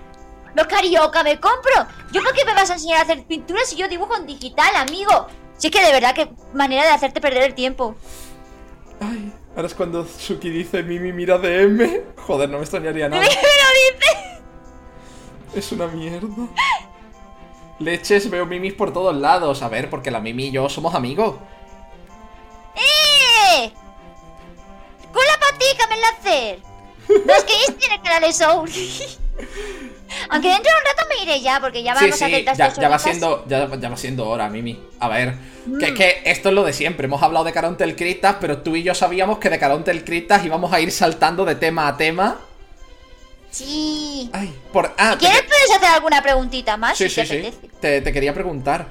Los 0.56 0.68
carioca 0.68 1.24
me 1.24 1.40
compro. 1.40 1.88
¿Yo 2.12 2.22
por 2.22 2.34
qué 2.34 2.44
me 2.44 2.54
vas 2.54 2.70
a 2.70 2.74
enseñar 2.74 3.00
a 3.00 3.02
hacer 3.04 3.24
pintura 3.26 3.62
si 3.66 3.78
yo 3.78 3.88
dibujo 3.88 4.16
en 4.18 4.26
digital, 4.26 4.76
amigo? 4.76 5.28
Si 5.58 5.68
es 5.68 5.74
que 5.74 5.82
de 5.86 5.92
verdad 5.94 6.14
que 6.14 6.30
manera 6.54 6.84
de 6.84 6.90
hacerte 6.90 7.22
perder 7.22 7.44
el 7.44 7.54
tiempo. 7.54 7.96
Ay, 9.00 9.32
ahora 9.56 9.68
es 9.68 9.74
cuando 9.76 10.06
Suki 10.06 10.50
dice 10.50 10.84
Mimi 10.84 11.14
mira 11.14 11.38
DM. 11.38 12.02
Joder, 12.18 12.50
no 12.50 12.58
me 12.58 12.64
extrañaría 12.64 13.08
¿Me 13.10 13.18
nada. 13.18 13.24
lo 13.24 13.30
dices? 13.30 14.18
Es 15.56 15.72
una 15.72 15.88
mierda. 15.88 16.28
Leches, 17.80 18.30
veo 18.30 18.46
mimis 18.46 18.74
por 18.74 18.92
todos 18.94 19.16
lados. 19.16 19.62
A 19.62 19.70
ver, 19.70 19.90
porque 19.90 20.12
la 20.12 20.20
Mimi 20.20 20.46
y 20.48 20.52
yo 20.52 20.68
somos 20.70 20.96
amigos. 20.96 21.36
¡Eh! 22.76 23.72
¡Con 25.14 25.24
la 25.26 25.40
patica 25.40 25.88
me 25.88 25.98
la 25.98 26.08
hacer! 26.20 26.60
No, 27.26 27.34
es 27.34 27.44
que 27.44 27.74
tiene 27.74 28.02
cara 28.02 28.20
de 28.26 28.34
soul. 28.34 28.70
Aunque 30.30 30.48
dentro 30.50 30.72
de 30.72 30.78
un 30.80 30.86
rato 30.86 31.08
me 31.10 31.24
iré 31.24 31.42
ya, 31.42 31.60
porque 31.62 31.84
ya 31.84 31.94
vamos 31.94 32.22
a 32.22 32.26
sí, 32.28 32.44
ya, 32.44 32.74
ya 32.74 32.90
va 32.90 33.00
siendo, 33.00 33.46
ya, 33.48 33.70
ya 33.78 33.90
va 33.90 33.98
siendo 33.98 34.28
hora, 34.28 34.50
Mimi. 34.50 34.82
A 35.00 35.08
ver, 35.08 35.36
Mm. 35.68 35.80
que 35.80 35.86
es 35.88 35.92
que 35.94 36.22
esto 36.26 36.50
es 36.50 36.56
lo 36.56 36.64
de 36.64 36.72
siempre. 36.74 37.06
Hemos 37.06 37.22
hablado 37.22 37.44
de 37.46 37.52
Carontel 37.52 37.96
Cristas, 37.96 38.38
pero 38.40 38.60
tú 38.60 38.76
y 38.76 38.84
yo 38.84 38.96
sabíamos 38.96 39.38
que 39.38 39.50
de 39.50 39.60
Carontel 39.60 40.04
Cristas 40.06 40.46
íbamos 40.46 40.72
a 40.74 40.80
ir 40.80 40.92
saltando 40.92 41.44
de 41.46 41.56
tema 41.56 41.88
a 41.90 41.98
tema. 41.98 42.38
Sí. 43.50 44.30
Ay, 44.34 44.54
por. 44.74 44.94
Ah, 44.98 45.12
Si 45.14 45.20
te 45.20 45.26
quieres 45.26 45.42
que- 45.42 45.48
puedes 45.48 45.72
hacer 45.72 45.90
alguna 45.90 46.22
preguntita 46.22 46.78
más 46.78 46.98
sí, 46.98 47.10
si 47.10 47.22
sí, 47.26 47.28
te 47.28 47.52
sí. 47.52 47.58
Te, 47.80 48.02
te 48.02 48.14
quería 48.14 48.34
preguntar. 48.34 48.88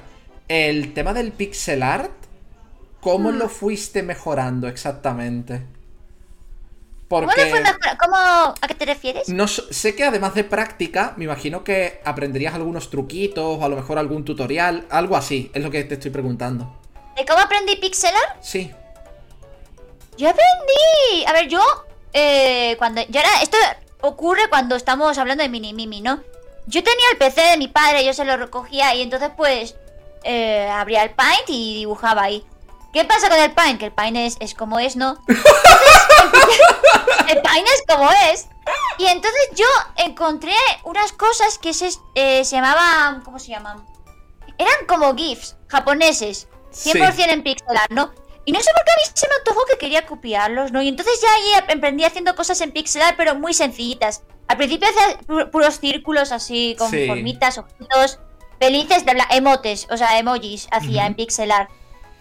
El 0.47 0.93
tema 0.93 1.13
del 1.13 1.31
pixel 1.33 1.83
art, 1.83 2.11
¿cómo 3.01 3.31
Mm. 3.31 3.35
lo 3.37 3.49
fuiste 3.49 4.01
mejorando 4.03 4.67
exactamente? 4.67 5.61
¿Cómo 7.09 7.25
Porque. 7.25 7.45
le 7.45 7.49
fue 7.51 7.61
mejor? 7.61 7.79
¿Cómo? 7.99 8.15
¿A 8.17 8.67
qué 8.67 8.73
te 8.75 8.85
refieres? 8.85 9.29
No 9.29 9.47
sé 9.47 9.95
que 9.95 10.03
además 10.03 10.33
de 10.35 10.43
práctica, 10.43 11.13
me 11.17 11.23
imagino 11.25 11.63
que 11.63 12.01
aprenderías 12.03 12.53
algunos 12.53 12.89
truquitos 12.89 13.59
o 13.59 13.63
a 13.63 13.69
lo 13.69 13.75
mejor 13.77 13.97
algún 13.97 14.25
tutorial, 14.25 14.85
algo 14.89 15.15
así, 15.15 15.49
es 15.53 15.63
lo 15.63 15.71
que 15.71 15.83
te 15.85 15.93
estoy 15.95 16.11
preguntando. 16.11 16.77
¿De 17.15 17.25
cómo 17.25 17.39
aprendí 17.39 17.77
pixelar? 17.77 18.37
Sí. 18.41 18.71
Yo 20.17 20.29
aprendí. 20.29 21.25
A 21.27 21.33
ver, 21.33 21.47
yo. 21.47 21.61
Eh, 22.13 22.75
cuando. 22.77 23.01
Yo 23.07 23.19
era. 23.21 23.41
Esto 23.41 23.57
ocurre 24.07 24.49
cuando 24.49 24.75
estamos 24.75 25.17
hablando 25.17 25.43
de 25.43 25.49
mini 25.49 25.73
mimi, 25.73 26.01
¿no? 26.01 26.21
Yo 26.65 26.83
tenía 26.83 27.05
el 27.11 27.17
PC 27.17 27.41
de 27.41 27.57
mi 27.57 27.67
padre, 27.67 28.03
yo 28.05 28.13
se 28.13 28.25
lo 28.25 28.35
recogía 28.37 28.93
y 28.95 29.01
entonces, 29.01 29.31
pues. 29.37 29.75
eh, 30.23 30.69
abría 30.69 31.03
el 31.03 31.11
Paint 31.11 31.49
y 31.49 31.75
dibujaba 31.75 32.23
ahí. 32.23 32.45
¿Qué 32.91 33.05
pasa 33.05 33.29
con 33.29 33.39
el 33.39 33.51
Paint? 33.51 33.79
Que 33.79 33.85
el 33.85 33.91
Paint 33.91 34.17
es, 34.17 34.37
es 34.39 34.53
como 34.53 34.79
es, 34.79 34.95
¿no? 34.95 35.17
Entonces, 35.27 36.59
el 37.29 37.41
Paint 37.41 37.67
es 37.67 37.83
como 37.87 38.09
es. 38.31 38.47
Y 38.97 39.05
entonces 39.05 39.41
yo 39.55 39.65
encontré 39.97 40.55
unas 40.83 41.11
cosas 41.13 41.57
que 41.57 41.73
se, 41.73 41.89
eh, 42.15 42.43
se 42.43 42.55
llamaban. 42.55 43.21
¿Cómo 43.21 43.39
se 43.39 43.49
llaman? 43.49 43.85
Eran 44.57 44.85
como 44.87 45.15
GIFs 45.15 45.55
japoneses. 45.67 46.47
100% 46.73 47.29
en 47.29 47.43
pixel 47.43 47.77
art, 47.77 47.91
¿no? 47.91 48.11
Y 48.47 48.53
no 48.53 48.61
sé 48.61 48.69
por 48.73 48.85
qué 48.85 48.91
a 48.93 48.95
mí 48.95 49.11
se 49.13 49.27
me 49.27 49.35
antojó 49.35 49.65
que 49.69 49.77
quería 49.77 50.05
copiarlos, 50.05 50.71
¿no? 50.71 50.81
Y 50.81 50.87
entonces 50.87 51.19
ya 51.21 51.27
ahí 51.33 51.63
emprendí 51.67 52.05
haciendo 52.05 52.33
cosas 52.33 52.61
en 52.61 52.71
pixel 52.71 53.01
art, 53.01 53.15
pero 53.17 53.35
muy 53.35 53.53
sencillitas. 53.53 54.23
Al 54.47 54.55
principio 54.55 54.87
hacía 54.87 55.19
pu- 55.27 55.51
puros 55.51 55.79
círculos 55.81 56.31
así, 56.31 56.73
con 56.79 56.89
Sí. 56.89 57.07
formitas, 57.07 57.57
ojitos, 57.57 58.19
felices, 58.57 59.03
bla, 59.03 59.15
bla, 59.15 59.27
emotes, 59.31 59.85
o 59.91 59.97
sea, 59.97 60.17
emojis 60.17 60.69
hacía 60.71 61.05
en 61.07 61.15
pixel 61.15 61.51
art. 61.51 61.69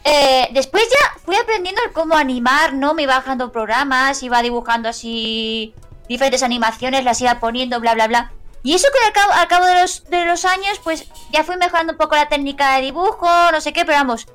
Eh, 0.02 0.48
después 0.50 0.82
ya 0.90 1.20
fui 1.24 1.36
aprendiendo 1.36 1.80
el 1.84 1.92
cómo 1.92 2.16
animar, 2.16 2.74
¿no? 2.74 2.92
Me 2.94 3.02
iba 3.05 3.14
bajando 3.14 3.52
programas, 3.52 4.20
iba 4.24 4.42
dibujando 4.42 4.88
así 4.88 5.74
diferentes 6.08 6.42
animaciones, 6.42 7.05
las 7.05 7.20
iba 7.20 7.38
poniendo, 7.38 7.78
bla, 7.78 7.94
bla, 7.94 8.08
bla. 8.08 8.32
Y 8.64 8.74
eso 8.74 8.88
que 8.92 9.06
al 9.06 9.12
cabo, 9.12 9.32
al 9.32 9.46
cabo 9.46 9.64
de, 9.66 9.80
los, 9.80 10.02
de 10.10 10.24
los 10.24 10.44
años, 10.44 10.80
pues 10.82 11.06
ya 11.32 11.44
fui 11.44 11.56
mejorando 11.56 11.92
un 11.92 11.98
poco 11.98 12.16
la 12.16 12.28
técnica 12.28 12.74
de 12.74 12.82
dibujo, 12.82 13.28
no 13.52 13.60
sé 13.60 13.72
qué, 13.72 13.84
pero 13.84 13.98
vamos. 13.98 14.26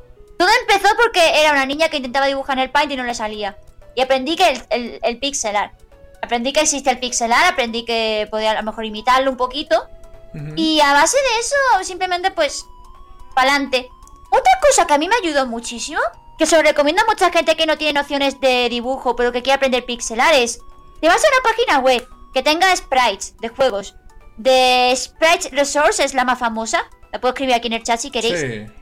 Todo 0.41 0.49
empezó 0.61 0.95
porque 0.97 1.39
era 1.39 1.51
una 1.51 1.67
niña 1.67 1.89
que 1.89 1.97
intentaba 1.97 2.25
dibujar 2.25 2.57
en 2.57 2.63
el 2.63 2.71
Paint 2.71 2.91
y 2.91 2.95
no 2.95 3.03
le 3.03 3.13
salía. 3.13 3.55
Y 3.93 4.01
aprendí 4.01 4.35
que 4.35 4.49
el, 4.49 4.63
el, 4.71 4.99
el 5.03 5.19
pixel 5.19 5.55
art. 5.55 5.71
Aprendí 6.19 6.51
que 6.51 6.61
existe 6.61 6.89
el 6.89 6.97
pixel 6.97 7.31
art, 7.31 7.51
aprendí 7.51 7.85
que 7.85 8.27
podía 8.31 8.49
a 8.49 8.55
lo 8.55 8.63
mejor 8.63 8.85
imitarlo 8.85 9.29
un 9.29 9.37
poquito. 9.37 9.87
Y 10.55 10.79
a 10.79 10.93
base 10.93 11.15
de 11.15 11.39
eso, 11.41 11.83
simplemente 11.83 12.31
pues, 12.31 12.65
pa'lante. 13.35 13.87
Otra 14.31 14.51
cosa 14.67 14.87
que 14.87 14.95
a 14.95 14.97
mí 14.97 15.07
me 15.07 15.13
ayudó 15.17 15.45
muchísimo, 15.45 16.01
que 16.39 16.47
se 16.47 16.55
lo 16.55 16.63
recomiendo 16.63 17.03
a 17.03 17.05
mucha 17.05 17.29
gente 17.29 17.55
que 17.55 17.67
no 17.67 17.77
tiene 17.77 18.01
nociones 18.01 18.41
de 18.41 18.67
dibujo, 18.67 19.15
pero 19.15 19.31
que 19.31 19.43
quiere 19.43 19.57
aprender 19.57 19.85
pixelar, 19.85 20.33
es, 20.33 20.59
te 21.01 21.07
vas 21.07 21.23
a 21.23 21.27
una 21.27 21.43
página 21.43 21.79
web 21.81 22.07
que 22.33 22.41
tenga 22.41 22.75
sprites 22.75 23.37
de 23.37 23.49
juegos. 23.49 23.93
De 24.37 24.91
Sprites 24.95 25.51
Resource 25.51 26.03
es 26.03 26.15
la 26.15 26.25
más 26.25 26.39
famosa. 26.39 26.81
La 27.11 27.21
puedo 27.21 27.31
escribir 27.31 27.53
aquí 27.53 27.67
en 27.67 27.73
el 27.73 27.83
chat 27.83 27.99
si 27.99 28.09
queréis. 28.09 28.39
Sí. 28.39 28.80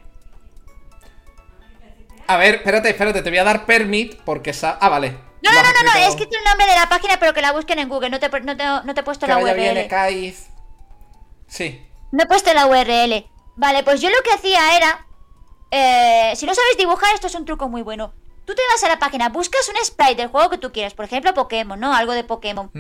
A 2.30 2.38
ver, 2.38 2.56
espérate, 2.56 2.90
espérate, 2.90 3.22
te 3.22 3.30
voy 3.30 3.40
a 3.40 3.44
dar 3.44 3.66
permit 3.66 4.16
porque 4.24 4.54
sa... 4.54 4.78
Ah, 4.80 4.90
vale. 4.90 5.10
No, 5.42 5.52
no, 5.52 5.64
no, 5.64 5.70
no, 5.72 5.84
no, 5.84 6.00
he 6.00 6.08
escrito- 6.08 6.38
el 6.38 6.44
nombre 6.44 6.68
de 6.68 6.76
la 6.76 6.88
página, 6.90 7.18
pero 7.20 7.34
que 7.34 7.42
la 7.42 7.52
busquen 7.54 7.80
en 7.80 7.90
Google. 7.90 8.10
No 8.10 8.20
te, 8.20 8.30
no 8.42 8.56
te, 8.58 8.64
no 8.66 8.94
te 8.94 9.00
he 9.00 9.04
puesto 9.04 9.26
Que 9.26 9.32
la 9.34 9.40
vaya 9.40 9.54
URL. 9.54 9.74
bien, 9.74 9.88
Kaiz. 9.88 10.48
Sí. 11.48 11.86
No 12.12 12.24
he 12.24 12.28
puesto 12.28 12.54
la 12.54 12.68
URL. 12.68 13.26
Vale, 13.56 13.84
pues 13.84 14.02
yo 14.02 14.10
lo 14.10 14.22
que 14.24 14.32
hacía 14.32 14.78
era. 14.78 15.06
eh, 15.72 16.34
si 16.36 16.46
no 16.46 16.54
sabes 16.54 16.78
dibujar, 16.78 17.14
esto 17.14 17.28
es 17.28 17.36
un 17.36 17.46
truco 17.46 17.68
muy 17.70 17.82
bueno. 17.82 18.14
Tú 18.46 18.56
te 18.56 18.62
vas 18.72 18.84
a 18.84 18.88
la 18.90 19.00
página, 19.00 19.30
buscas 19.30 19.70
un 19.70 19.76
sprite 19.86 20.16
del 20.16 20.28
juego 20.30 20.50
que 20.50 20.58
tú 20.58 20.72
quieras, 20.72 20.94
por 20.96 21.06
ejemplo 21.06 21.34
Pokémon, 21.36 21.80
¿no? 21.80 21.94
Algo 21.96 22.14
de 22.14 22.24
Pokémon. 22.24 22.72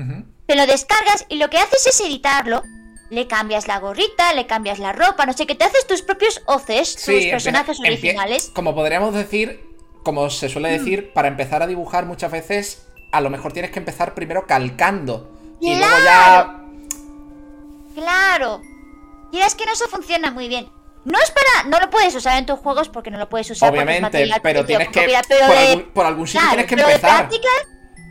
Te 0.48 0.56
lo 0.56 0.66
descargas 0.66 1.26
y 1.30 1.36
lo 1.38 1.50
que 1.52 1.60
haces 1.60 1.86
es 1.86 2.00
editarlo. 2.02 2.64
Le 3.10 3.28
cambias 3.28 3.68
la 3.68 3.80
gorrita, 3.80 4.34
le 4.34 4.46
cambias 4.46 4.78
la 4.80 4.92
ropa, 4.94 5.26
no 5.26 5.34
sé, 5.34 5.48
que 5.48 5.56
te 5.56 5.64
haces 5.66 5.88
tus 5.88 6.02
propios 6.04 6.42
OCs, 6.46 6.96
tus 6.96 7.26
personajes 7.26 7.80
originales. 7.80 8.52
Como 8.54 8.76
podríamos 8.76 9.14
decir, 9.16 9.62
como 10.04 10.30
se 10.30 10.48
suele 10.50 10.70
Mm. 10.70 10.78
decir, 10.80 11.14
para 11.14 11.28
empezar 11.28 11.64
a 11.64 11.68
dibujar 11.68 12.06
muchas 12.06 12.32
veces, 12.32 12.88
a 13.12 13.22
lo 13.22 13.30
mejor 13.32 13.52
tienes 13.52 13.72
que 13.72 13.80
empezar 13.80 14.14
primero 14.14 14.46
calcando. 14.46 15.32
Y 15.60 15.76
luego 15.76 15.96
ya. 16.06 16.56
Claro. 17.96 18.62
Y 19.32 19.40
es 19.40 19.56
que 19.56 19.66
no 19.66 19.74
eso 19.74 19.88
funciona 19.88 20.32
muy 20.32 20.48
bien. 20.48 20.70
No 21.06 21.18
es 21.20 21.32
para. 21.32 21.68
No 21.70 21.80
lo 21.80 21.90
puedes 21.90 22.14
usar 22.16 22.38
en 22.38 22.46
tus 22.46 22.60
juegos 22.60 22.90
porque 22.90 23.10
no 23.12 23.18
lo 23.18 23.30
puedes 23.30 23.50
usar. 23.50 23.70
es 23.70 23.74
Obviamente, 23.74 24.30
pero 24.44 24.66
tienes 24.66 24.90
que. 24.90 25.02
pero 25.28 25.48
por, 25.48 25.56
de- 25.56 25.68
algún, 25.72 25.84
por 25.94 26.06
algún 26.06 26.28
sitio 26.28 26.42
Claro, 26.42 26.54
tienes 26.56 26.70
que 26.70 26.76
pero 26.76 26.88
de 26.88 26.94
empezar. 26.96 27.18
práctica, 27.28 27.50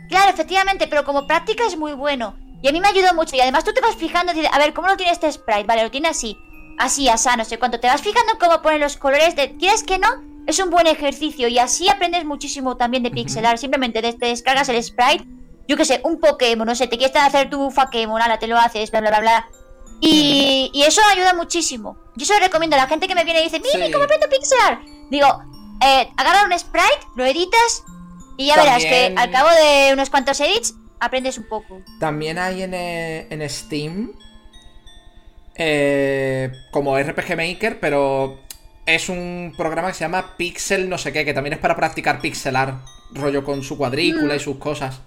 claro, 0.09 0.29
efectivamente, 0.31 0.87
pero 0.87 1.03
como 1.05 1.27
práctica 1.27 1.65
es 1.65 1.77
muy 1.77 1.93
bueno. 1.93 2.35
Y 2.61 2.67
a 2.67 2.71
mí 2.71 2.79
me 2.81 2.87
ayudó 2.87 3.13
mucho. 3.13 3.35
Y 3.35 3.41
además 3.41 3.63
tú 3.63 3.73
te 3.73 3.81
vas 3.81 3.95
fijando, 3.95 4.33
dices, 4.33 4.49
a 4.51 4.57
ver, 4.57 4.73
¿cómo 4.73 4.87
lo 4.87 4.97
tiene 4.97 5.11
este 5.11 5.31
sprite? 5.31 5.63
Vale, 5.63 5.83
lo 5.83 5.91
tiene 5.91 6.09
así, 6.09 6.37
así, 6.77 7.07
así, 7.09 7.29
no 7.37 7.45
sé 7.45 7.57
cuánto. 7.57 7.79
Te 7.79 7.87
vas 7.87 8.01
fijando 8.01 8.37
cómo 8.39 8.61
ponen 8.61 8.81
los 8.81 8.97
colores 8.97 9.35
de. 9.35 9.55
¿Quieres 9.57 9.83
que 9.83 9.97
no? 9.99 10.07
Es 10.47 10.59
un 10.59 10.69
buen 10.69 10.87
ejercicio 10.87 11.47
y 11.47 11.59
así 11.59 11.89
aprendes 11.89 12.25
muchísimo 12.25 12.75
también 12.75 13.03
de 13.03 13.11
pixelar. 13.11 13.57
Simplemente 13.57 14.01
te 14.01 14.25
descargas 14.25 14.67
el 14.69 14.83
sprite, 14.83 15.25
yo 15.67 15.77
qué 15.77 15.85
sé, 15.85 16.01
un 16.03 16.19
Pokémon, 16.19 16.65
no 16.65 16.73
sé, 16.73 16.87
te 16.87 16.97
quieres 16.97 17.15
hacer 17.15 17.49
tu 17.51 17.71
Pokémon, 17.71 18.19
ala, 18.21 18.39
te 18.39 18.47
lo 18.47 18.57
haces, 18.57 18.89
bla, 18.89 19.01
bla, 19.01 19.09
bla, 19.11 19.19
bla. 19.19 19.49
Y, 20.01 20.71
y 20.73 20.83
eso 20.83 21.01
ayuda 21.11 21.33
muchísimo. 21.33 21.97
Yo 22.15 22.25
se 22.25 22.33
lo 22.33 22.39
recomiendo 22.39 22.75
a 22.75 22.79
la 22.79 22.87
gente 22.87 23.07
que 23.07 23.15
me 23.15 23.23
viene 23.25 23.41
y 23.41 23.43
dice, 23.43 23.59
Mimi, 23.59 23.85
Sí. 23.87 23.91
¿cómo 23.91 24.05
aprendo 24.05 24.27
pixelar? 24.29 24.79
Digo, 25.09 25.27
eh, 25.85 26.09
agarra 26.17 26.45
un 26.45 26.57
sprite, 26.57 26.99
lo 27.15 27.25
editas 27.25 27.83
y 28.37 28.47
ya 28.47 28.55
verás 28.55 28.81
que 28.83 29.13
al 29.17 29.29
cabo 29.31 29.49
de 29.49 29.91
unos 29.93 30.09
cuantos 30.09 30.39
edits 30.39 30.73
aprendes 30.99 31.37
un 31.37 31.45
poco. 31.47 31.81
También 31.99 32.37
hay 32.37 32.63
en, 32.63 32.73
eh, 32.73 33.27
en 33.29 33.49
Steam. 33.49 34.13
eh, 35.61 36.51
como 36.71 36.97
RPG 36.97 37.35
Maker, 37.35 37.79
pero 37.81 38.39
es 38.85 39.09
un 39.09 39.53
programa 39.57 39.89
que 39.89 39.93
se 39.95 39.99
llama 40.05 40.35
Pixel 40.37 40.87
no 40.89 40.97
sé 40.97 41.11
qué, 41.11 41.25
que 41.25 41.33
también 41.33 41.53
es 41.53 41.59
para 41.59 41.75
practicar 41.75 42.21
pixelar. 42.21 42.75
Rollo 43.11 43.43
con 43.43 43.61
su 43.63 43.77
cuadrícula 43.77 44.33
Mm. 44.35 44.37
y 44.37 44.39
sus 44.39 44.57
cosas. 44.57 45.01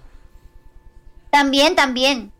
También, 1.31 1.75
también. 1.75 2.31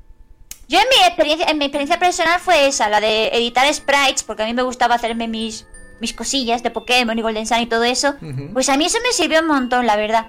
Yo 0.68 0.78
en 0.80 0.86
mi 0.90 1.06
experiencia, 1.08 1.48
en 1.50 1.58
mi 1.58 1.66
experiencia 1.66 1.98
personal 2.00 2.40
fue 2.40 2.68
esa, 2.68 2.88
la 2.90 3.02
de 3.02 3.30
editar 3.30 3.72
sprites, 3.74 4.24
porque 4.24 4.44
a 4.44 4.46
mí 4.46 4.54
me 4.54 4.62
gustaba 4.62 4.96
hacerme 4.96 5.28
mis, 5.28 5.66
mis 6.00 6.14
cosillas 6.14 6.62
de 6.64 6.70
Pokémon 6.70 7.18
y 7.18 7.22
Golden 7.22 7.48
Sun 7.48 7.60
y 7.62 7.66
todo 7.66 7.84
eso. 7.84 8.16
Pues 8.54 8.70
a 8.70 8.78
mí 8.78 8.86
eso 8.86 9.00
me 9.04 9.12
sirvió 9.12 9.40
un 9.42 9.48
montón, 9.48 9.86
la 9.88 9.96
verdad. 9.96 10.28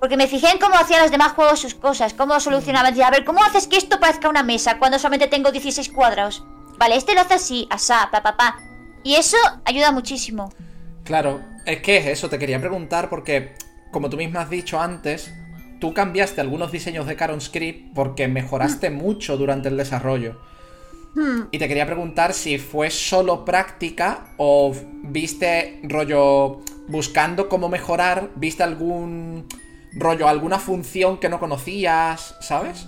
Porque 0.00 0.16
me 0.16 0.26
fijé 0.26 0.50
en 0.50 0.58
cómo 0.58 0.76
hacían 0.76 1.02
los 1.02 1.10
demás 1.10 1.32
juegos 1.32 1.60
sus 1.60 1.74
cosas, 1.74 2.14
cómo 2.14 2.40
solucionaban. 2.40 2.92
Decía, 2.92 3.08
a 3.08 3.10
ver, 3.10 3.24
¿cómo 3.24 3.44
haces 3.44 3.66
que 3.66 3.76
esto 3.76 4.00
parezca 4.00 4.30
una 4.30 4.42
mesa 4.42 4.78
cuando 4.78 4.98
solamente 4.98 5.28
tengo 5.28 5.52
16 5.52 5.90
cuadrados? 5.90 6.42
Vale, 6.78 6.96
este 6.96 7.14
lo 7.14 7.20
hace 7.20 7.34
así, 7.34 7.68
asá, 7.70 8.08
pa, 8.10 8.22
pa, 8.22 8.36
pa. 8.36 8.58
Y 9.04 9.14
eso 9.14 9.36
ayuda 9.66 9.92
muchísimo. 9.92 10.52
Claro, 11.04 11.42
es 11.66 11.82
que 11.82 11.98
es 11.98 12.06
eso, 12.06 12.30
te 12.30 12.38
quería 12.38 12.60
preguntar 12.60 13.10
porque, 13.10 13.54
como 13.90 14.08
tú 14.08 14.16
misma 14.16 14.42
has 14.42 14.50
dicho 14.50 14.80
antes, 14.80 15.30
tú 15.80 15.92
cambiaste 15.92 16.40
algunos 16.40 16.72
diseños 16.72 17.06
de 17.06 17.16
Caron 17.16 17.40
Script 17.40 17.94
porque 17.94 18.28
mejoraste 18.28 18.90
mucho 18.90 19.36
durante 19.36 19.68
el 19.68 19.76
desarrollo. 19.76 20.40
Hmm. 21.14 21.42
Y 21.50 21.58
te 21.58 21.68
quería 21.68 21.86
preguntar 21.86 22.32
si 22.32 22.58
fue 22.58 22.90
solo 22.90 23.44
práctica 23.44 24.28
o 24.36 24.72
viste 25.02 25.80
rollo 25.82 26.60
buscando 26.88 27.48
cómo 27.48 27.68
mejorar, 27.68 28.30
viste 28.36 28.62
algún 28.62 29.46
rollo, 29.92 30.28
alguna 30.28 30.58
función 30.58 31.18
que 31.18 31.28
no 31.28 31.38
conocías, 31.40 32.34
¿sabes? 32.40 32.86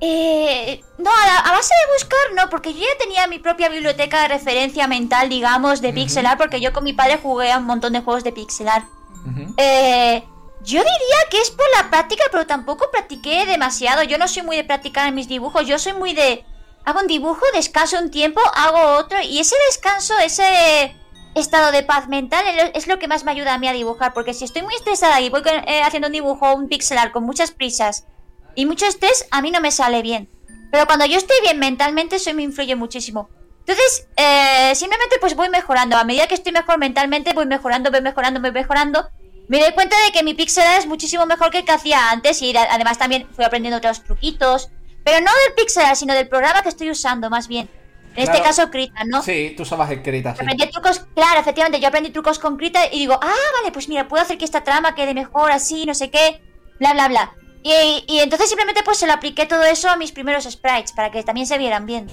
Eh, 0.00 0.80
no, 0.98 1.10
a, 1.10 1.26
la- 1.26 1.38
a 1.40 1.52
base 1.52 1.74
de 1.74 1.92
buscar, 1.94 2.20
no, 2.44 2.50
porque 2.50 2.72
yo 2.72 2.80
ya 2.80 2.98
tenía 3.04 3.26
mi 3.26 3.38
propia 3.40 3.68
biblioteca 3.68 4.22
de 4.22 4.28
referencia 4.28 4.86
mental, 4.86 5.28
digamos, 5.28 5.80
de 5.80 5.92
pixel 5.92 6.26
art, 6.26 6.38
porque 6.38 6.60
yo 6.60 6.72
con 6.72 6.84
mi 6.84 6.92
padre 6.92 7.18
jugué 7.20 7.50
a 7.50 7.58
un 7.58 7.64
montón 7.64 7.92
de 7.92 8.00
juegos 8.00 8.22
de 8.22 8.32
pixel 8.32 8.68
art. 8.68 8.86
Ujú. 9.26 9.54
Eh, 9.56 10.22
yo 10.62 10.78
diría 10.78 11.18
que 11.30 11.40
es 11.40 11.50
por 11.50 11.66
la 11.76 11.90
práctica, 11.90 12.24
pero 12.30 12.46
tampoco 12.46 12.90
practiqué 12.92 13.44
demasiado. 13.46 14.02
Yo 14.04 14.18
no 14.18 14.28
soy 14.28 14.42
muy 14.42 14.56
de 14.56 14.64
practicar 14.64 15.08
en 15.08 15.14
mis 15.16 15.28
dibujos, 15.28 15.66
yo 15.66 15.78
soy 15.78 15.94
muy 15.94 16.14
de... 16.14 16.44
Hago 16.84 17.00
un 17.00 17.06
dibujo, 17.08 17.40
descanso 17.52 17.98
un 17.98 18.10
tiempo, 18.10 18.40
hago 18.54 18.98
otro, 18.98 19.20
y 19.20 19.40
ese 19.40 19.56
descanso, 19.68 20.14
ese 20.20 20.96
estado 21.38 21.72
de 21.72 21.82
paz 21.82 22.08
mental 22.08 22.44
es 22.74 22.86
lo- 22.86 22.98
que 22.98 23.08
más 23.08 23.24
me 23.24 23.30
ayuda 23.32 23.54
a 23.54 23.58
mí 23.58 23.68
a 23.68 23.72
dibujar, 23.72 24.12
porque 24.14 24.34
si 24.34 24.44
estoy 24.44 24.62
muy 24.62 24.74
estresada 24.74 25.20
y 25.20 25.28
voy 25.30 25.42
eh, 25.66 25.82
haciendo 25.82 26.08
un 26.08 26.12
dibujo, 26.12 26.54
un 26.54 26.68
pixel 26.68 26.98
art 26.98 27.12
con 27.12 27.24
muchas 27.24 27.50
prisas 27.50 28.06
y 28.54 28.66
mucho 28.66 28.86
estrés, 28.86 29.26
a 29.30 29.40
mí 29.42 29.50
no 29.50 29.60
me 29.60 29.70
sale 29.70 30.02
bien. 30.02 30.28
Pero 30.70 30.86
cuando 30.86 31.06
yo 31.06 31.16
estoy 31.16 31.36
bien 31.42 31.58
mentalmente, 31.58 32.16
eso 32.16 32.32
me 32.34 32.42
influye 32.42 32.74
muchísimo. 32.76 33.30
Entonces, 33.60 34.06
eh, 34.16 34.72
simplemente 34.74 35.16
pues 35.20 35.34
voy 35.36 35.48
mejorando. 35.50 35.96
A 35.96 36.04
medida 36.04 36.26
que 36.26 36.34
estoy 36.34 36.52
mejor 36.52 36.78
mentalmente, 36.78 37.32
voy 37.34 37.46
mejorando, 37.46 37.90
voy 37.90 38.00
mejorando, 38.00 38.40
voy 38.40 38.52
mejorando. 38.52 39.08
Me 39.48 39.60
doy 39.60 39.72
cuenta 39.72 39.96
de 40.04 40.12
que 40.12 40.22
mi 40.22 40.34
pixel 40.34 40.64
art 40.64 40.80
es 40.80 40.86
muchísimo 40.86 41.24
mejor 41.26 41.50
que 41.50 41.58
el 41.58 41.64
que 41.64 41.72
hacía 41.72 42.10
antes 42.10 42.42
y 42.42 42.54
además 42.56 42.98
también 42.98 43.28
fui 43.34 43.44
aprendiendo 43.44 43.78
otros 43.78 44.02
truquitos. 44.04 44.70
Pero 45.04 45.20
no 45.20 45.30
del 45.44 45.54
pixel 45.54 45.84
art, 45.84 45.96
sino 45.96 46.12
del 46.14 46.28
programa 46.28 46.62
que 46.62 46.68
estoy 46.68 46.90
usando, 46.90 47.30
más 47.30 47.48
bien. 47.48 47.70
En 48.18 48.24
este 48.24 48.42
caso, 48.42 48.68
Krita, 48.70 49.04
¿no? 49.04 49.22
Sí, 49.22 49.54
tú 49.56 49.62
usabas 49.62 49.90
escrita, 49.90 50.34
sí. 50.34 50.42
Aprendí 50.42 50.68
trucos, 50.70 51.06
claro, 51.14 51.40
efectivamente, 51.40 51.80
yo 51.80 51.86
aprendí 51.86 52.10
trucos 52.10 52.38
con 52.38 52.56
Krita 52.56 52.80
y 52.90 52.98
digo, 52.98 53.14
ah, 53.14 53.46
vale, 53.60 53.72
pues 53.72 53.88
mira, 53.88 54.08
puedo 54.08 54.22
hacer 54.22 54.38
que 54.38 54.44
esta 54.44 54.64
trama 54.64 54.94
quede 54.94 55.14
mejor 55.14 55.52
así, 55.52 55.86
no 55.86 55.94
sé 55.94 56.10
qué, 56.10 56.42
bla, 56.80 56.94
bla, 56.94 57.08
bla. 57.08 57.32
Y, 57.62 58.04
y 58.08 58.18
entonces 58.18 58.48
simplemente 58.48 58.82
pues 58.84 58.98
se 58.98 59.06
lo 59.06 59.12
apliqué 59.12 59.46
todo 59.46 59.62
eso 59.62 59.88
a 59.88 59.96
mis 59.96 60.10
primeros 60.10 60.44
sprites, 60.44 60.92
para 60.92 61.10
que 61.10 61.22
también 61.22 61.46
se 61.46 61.58
vieran 61.58 61.86
bien. 61.86 62.08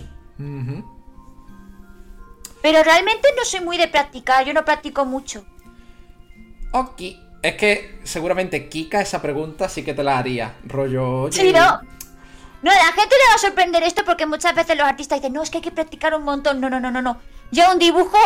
Pero 2.61 2.83
realmente 2.83 3.27
no 3.37 3.45
soy 3.45 3.61
muy 3.61 3.77
de 3.77 3.87
practicar, 3.87 4.45
yo 4.45 4.53
no 4.53 4.63
practico 4.63 5.05
mucho. 5.05 5.45
Ok. 6.71 7.01
Es 7.41 7.55
que 7.55 7.99
seguramente 8.03 8.69
Kika 8.69 9.01
esa 9.01 9.21
pregunta 9.21 9.69
sí 9.69 9.83
que 9.83 9.93
te 9.93 10.03
la 10.03 10.17
haría. 10.17 10.55
Rollo. 10.65 11.23
oye, 11.23 11.41
Sí, 11.41 11.53
no. 11.53 11.79
No, 12.65 12.71
a 12.71 12.73
la 12.73 12.93
gente 12.93 13.15
le 13.15 13.29
va 13.29 13.35
a 13.35 13.37
sorprender 13.37 13.83
esto 13.83 14.03
porque 14.03 14.25
muchas 14.25 14.55
veces 14.55 14.75
los 14.75 14.87
artistas 14.87 15.19
dicen, 15.19 15.33
no, 15.33 15.43
es 15.43 15.51
que 15.51 15.57
hay 15.57 15.61
que 15.61 15.69
practicar 15.69 16.15
un 16.15 16.23
montón. 16.23 16.59
No, 16.59 16.67
no, 16.67 16.79
no, 16.79 16.89
no, 16.89 16.99
no. 16.99 17.21
Yo 17.51 17.71
un 17.71 17.77
dibujo 17.77 18.17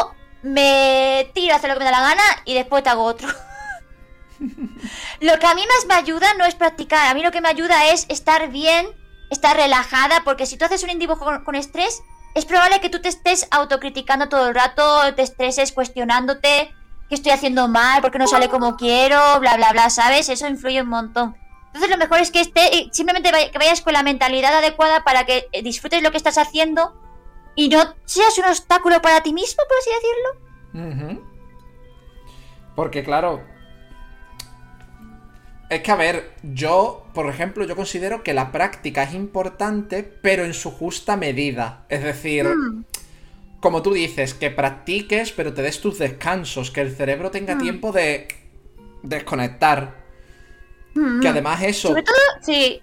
me 0.44 1.30
tiro 1.34 1.54
a 1.54 1.58
hacer 1.58 1.70
lo 1.70 1.74
que 1.74 1.80
me 1.80 1.92
da 1.92 2.00
la 2.00 2.08
gana 2.08 2.24
y 2.46 2.54
después 2.54 2.82
te 2.82 2.90
hago 2.90 3.04
otro. 3.04 3.28
lo 5.20 5.40
que 5.40 5.46
a 5.46 5.56
mí 5.56 5.64
más 5.68 5.86
me 5.90 5.94
ayuda 5.96 6.34
no 6.36 6.46
es 6.46 6.56
practicar, 6.56 7.10
a 7.10 7.14
mí 7.16 7.22
lo 7.22 7.32
que 7.32 7.42
me 7.42 7.50
ayuda 7.50 7.90
es 7.90 8.06
estar 8.08 8.48
bien, 8.48 8.88
estar 9.30 9.58
relajada, 9.58 10.22
porque 10.24 10.46
si 10.46 10.56
tú 10.56 10.64
haces 10.64 10.84
un 10.84 10.98
dibujo 11.00 11.26
con, 11.26 11.44
con 11.44 11.56
estrés, 11.56 12.02
es 12.34 12.46
probable 12.46 12.80
que 12.80 12.90
tú 12.90 13.02
te 13.02 13.10
estés 13.10 13.46
autocriticando 13.52 14.30
todo 14.30 14.48
el 14.48 14.56
rato, 14.56 15.14
te 15.16 15.22
estreses 15.22 15.74
cuestionándote 15.74 16.74
que 17.10 17.16
estoy 17.16 17.34
haciendo 17.34 17.68
mal, 17.68 18.02
porque 18.02 18.20
no 18.20 18.28
sale 18.28 18.48
como 18.48 18.78
quiero, 18.78 19.42
bla, 19.42 19.58
bla, 19.58 19.74
bla, 19.74 19.90
¿sabes? 19.90 20.30
Eso 20.30 20.48
influye 20.48 20.82
un 20.82 20.88
montón. 20.88 21.36
Entonces 21.74 21.90
lo 21.90 21.98
mejor 21.98 22.20
es 22.20 22.32
que 22.32 22.42
esté, 22.42 22.76
eh, 22.78 22.90
simplemente 22.92 23.32
vay- 23.32 23.52
que 23.52 23.58
vayas 23.60 23.82
con 23.82 23.94
la 23.94 24.04
mentalidad 24.04 24.54
adecuada 24.58 25.04
para 25.04 25.26
que 25.26 25.48
eh, 25.52 25.62
disfrutes 25.62 26.02
lo 26.02 26.12
que 26.12 26.18
estás 26.18 26.38
haciendo 26.38 26.96
y 27.56 27.70
no 27.70 27.96
seas 28.06 28.38
un 28.40 28.46
obstáculo 28.46 29.02
para 29.02 29.22
ti 29.22 29.34
mismo, 29.34 29.62
por 29.68 29.78
así 29.78 29.90
decirlo. 30.84 31.26
Porque 32.76 33.04
claro. 33.04 33.44
Es 35.70 35.82
que 35.84 35.92
a 35.92 35.96
ver, 35.96 36.34
yo, 36.42 37.06
por 37.14 37.28
ejemplo, 37.30 37.64
yo 37.66 37.76
considero 37.76 38.24
que 38.24 38.34
la 38.34 38.52
práctica 38.52 39.04
es 39.04 39.14
importante, 39.14 40.02
pero 40.04 40.44
en 40.46 40.56
su 40.56 40.72
justa 40.72 41.16
medida. 41.16 41.86
Es 41.90 42.02
decir, 42.04 42.46
Mm. 42.48 42.86
como 43.60 43.84
tú 43.84 43.94
dices, 43.94 44.34
que 44.34 44.50
practiques, 44.50 45.32
pero 45.32 45.54
te 45.54 45.62
des 45.62 45.80
tus 45.80 46.00
descansos, 46.00 46.72
que 46.72 46.82
el 46.82 46.96
cerebro 46.96 47.30
tenga 47.30 47.54
Mm. 47.56 47.60
tiempo 47.62 47.92
de 47.92 48.28
desconectar. 49.04 49.99
Mm, 50.96 51.20
Que 51.22 51.28
además 51.28 51.62
eso, 51.64 51.90
Sobre 51.90 52.04
todo, 52.04 52.16
sí. 52.42 52.82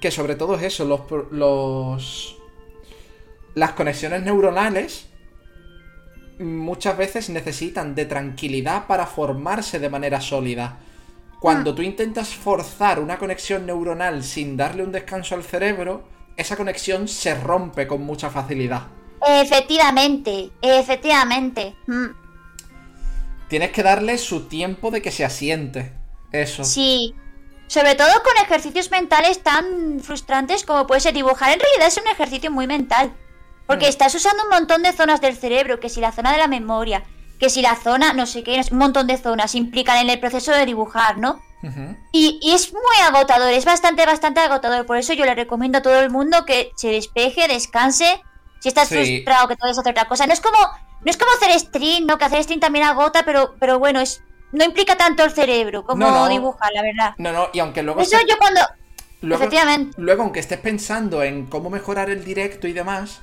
que 0.00 0.10
sobre 0.10 0.34
todo 0.36 0.54
es 0.56 0.62
eso, 0.62 0.84
los, 0.84 1.00
los 1.32 2.36
las 3.54 3.72
conexiones 3.72 4.22
neuronales 4.22 5.08
muchas 6.38 6.96
veces 6.96 7.30
necesitan 7.30 7.94
de 7.94 8.04
tranquilidad 8.04 8.86
para 8.86 9.06
formarse 9.06 9.78
de 9.78 9.88
manera 9.88 10.20
sólida. 10.20 10.78
Cuando 11.40 11.72
Mm. 11.72 11.76
tú 11.76 11.82
intentas 11.82 12.34
forzar 12.34 12.98
una 12.98 13.18
conexión 13.18 13.66
neuronal 13.66 14.24
sin 14.24 14.56
darle 14.56 14.82
un 14.82 14.90
descanso 14.92 15.34
al 15.34 15.44
cerebro, 15.44 16.08
esa 16.36 16.56
conexión 16.56 17.06
se 17.06 17.34
rompe 17.34 17.86
con 17.86 18.02
mucha 18.02 18.30
facilidad. 18.30 18.88
Efectivamente, 19.26 20.50
efectivamente. 20.60 21.74
Mm, 21.86 22.06
Tienes 23.48 23.70
que 23.70 23.82
darle 23.82 24.18
su 24.18 24.48
tiempo 24.48 24.90
de 24.90 25.00
que 25.02 25.12
se 25.12 25.24
asiente. 25.24 25.92
Eso. 26.34 26.64
Sí. 26.64 27.14
Sobre 27.66 27.94
todo 27.94 28.10
con 28.22 28.36
ejercicios 28.44 28.90
mentales 28.90 29.42
tan 29.42 30.00
frustrantes 30.02 30.64
como 30.64 30.86
puede 30.86 31.00
ser 31.00 31.14
dibujar. 31.14 31.52
En 31.52 31.60
realidad 31.60 31.86
es 31.88 31.96
un 31.96 32.06
ejercicio 32.08 32.50
muy 32.50 32.66
mental. 32.66 33.12
Porque 33.66 33.86
Mm. 33.86 33.88
estás 33.88 34.14
usando 34.14 34.42
un 34.44 34.50
montón 34.50 34.82
de 34.82 34.92
zonas 34.92 35.20
del 35.22 35.36
cerebro, 35.36 35.80
que 35.80 35.88
si 35.88 36.00
la 36.00 36.12
zona 36.12 36.32
de 36.32 36.38
la 36.38 36.48
memoria, 36.48 37.02
que 37.40 37.48
si 37.48 37.62
la 37.62 37.76
zona, 37.76 38.12
no 38.12 38.26
sé 38.26 38.42
qué, 38.42 38.60
un 38.70 38.78
montón 38.78 39.06
de 39.06 39.16
zonas 39.16 39.54
implican 39.54 39.96
en 39.98 40.10
el 40.10 40.20
proceso 40.20 40.52
de 40.52 40.66
dibujar, 40.66 41.16
¿no? 41.18 41.40
Y, 42.12 42.38
y 42.42 42.52
es 42.52 42.74
muy 42.74 42.96
agotador, 43.08 43.50
es 43.50 43.64
bastante, 43.64 44.04
bastante 44.04 44.40
agotador. 44.40 44.84
Por 44.84 44.98
eso 44.98 45.14
yo 45.14 45.24
le 45.24 45.34
recomiendo 45.34 45.78
a 45.78 45.82
todo 45.82 45.98
el 46.00 46.10
mundo 46.10 46.44
que 46.44 46.72
se 46.76 46.88
despeje, 46.88 47.48
descanse. 47.48 48.22
Si 48.60 48.68
estás 48.68 48.88
Sí. 48.88 48.96
frustrado, 48.96 49.48
que 49.48 49.56
puedes 49.56 49.78
hacer 49.78 49.92
otra 49.92 50.04
cosa. 50.06 50.26
No 50.26 50.34
es 50.34 50.42
como, 50.42 50.58
no 50.58 51.10
es 51.10 51.16
como 51.16 51.32
hacer 51.32 51.58
stream, 51.58 52.04
¿no? 52.04 52.18
Que 52.18 52.26
hacer 52.26 52.42
stream 52.42 52.60
también 52.60 52.84
agota, 52.84 53.24
pero, 53.24 53.54
pero 53.58 53.78
bueno, 53.78 54.00
es 54.00 54.20
no 54.54 54.64
implica 54.64 54.96
tanto 54.96 55.22
el 55.24 55.30
cerebro 55.30 55.84
como 55.84 56.04
No, 56.04 56.10
no. 56.10 56.28
dibujar, 56.28 56.70
la 56.74 56.82
verdad. 56.82 57.14
No, 57.18 57.32
no, 57.32 57.48
y 57.52 57.58
aunque 57.58 57.82
luego... 57.82 58.00
Eso 58.00 58.16
estés- 58.16 58.28
yo 58.28 58.36
cuando... 58.38 58.60
luego, 59.22 59.42
Efectivamente. 59.44 59.94
luego, 60.00 60.22
aunque 60.22 60.40
estés 60.40 60.58
pensando 60.60 61.22
en 61.22 61.46
cómo 61.46 61.70
mejorar 61.70 62.08
el 62.10 62.24
directo 62.24 62.66
y 62.68 62.72
demás, 62.72 63.20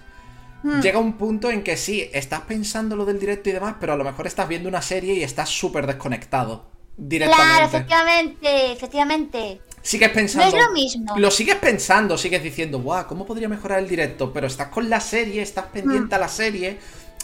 Hmm. 0.64 0.80
llega 0.80 1.00
un 1.00 1.14
punto 1.14 1.50
en 1.50 1.64
que 1.64 1.76
sí, 1.76 2.08
estás 2.14 2.42
pensando 2.42 2.96
lo 2.96 3.04
del 3.04 3.20
directo 3.20 3.50
y 3.50 3.52
demás, 3.52 3.78
pero 3.80 3.94
a 3.94 3.96
lo 3.96 4.04
mejor 4.04 4.28
estás 4.28 4.48
viendo 4.48 4.70
una 4.70 4.84
serie 4.84 5.16
y 5.16 5.24
estás 5.24 5.50
súper 5.50 5.88
desconectado. 5.88 6.58
Claro, 6.60 6.70
Directamente. 6.98 7.64
efectivamente, 7.66 8.72
efectivamente. 8.74 9.62
Sigues 9.82 10.10
pensando. 10.10 10.52
No 10.52 10.58
es 10.62 10.68
lo 10.68 10.72
mismo. 10.72 11.14
Lo 11.18 11.32
sigues 11.32 11.56
pensando, 11.56 12.16
sigues 12.16 12.44
diciendo, 12.44 12.80
guau, 12.80 13.08
¿cómo 13.08 13.26
podría 13.26 13.50
mejorar 13.50 13.80
el 13.80 13.88
directo? 13.90 14.32
Pero 14.32 14.46
estás 14.46 14.68
con 14.68 14.88
la 14.88 15.00
serie, 15.00 15.42
estás 15.42 15.66
pendiente 15.74 16.14
a 16.14 16.20
Hmm. 16.20 16.22
la 16.22 16.28
serie, 16.28 16.78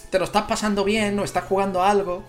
te 0.10 0.18
lo 0.18 0.26
estás 0.26 0.44
pasando 0.44 0.84
bien 0.84 1.20
o 1.20 1.24
estás 1.24 1.44
jugando 1.44 1.84
a 1.84 1.92
algo. 1.92 2.24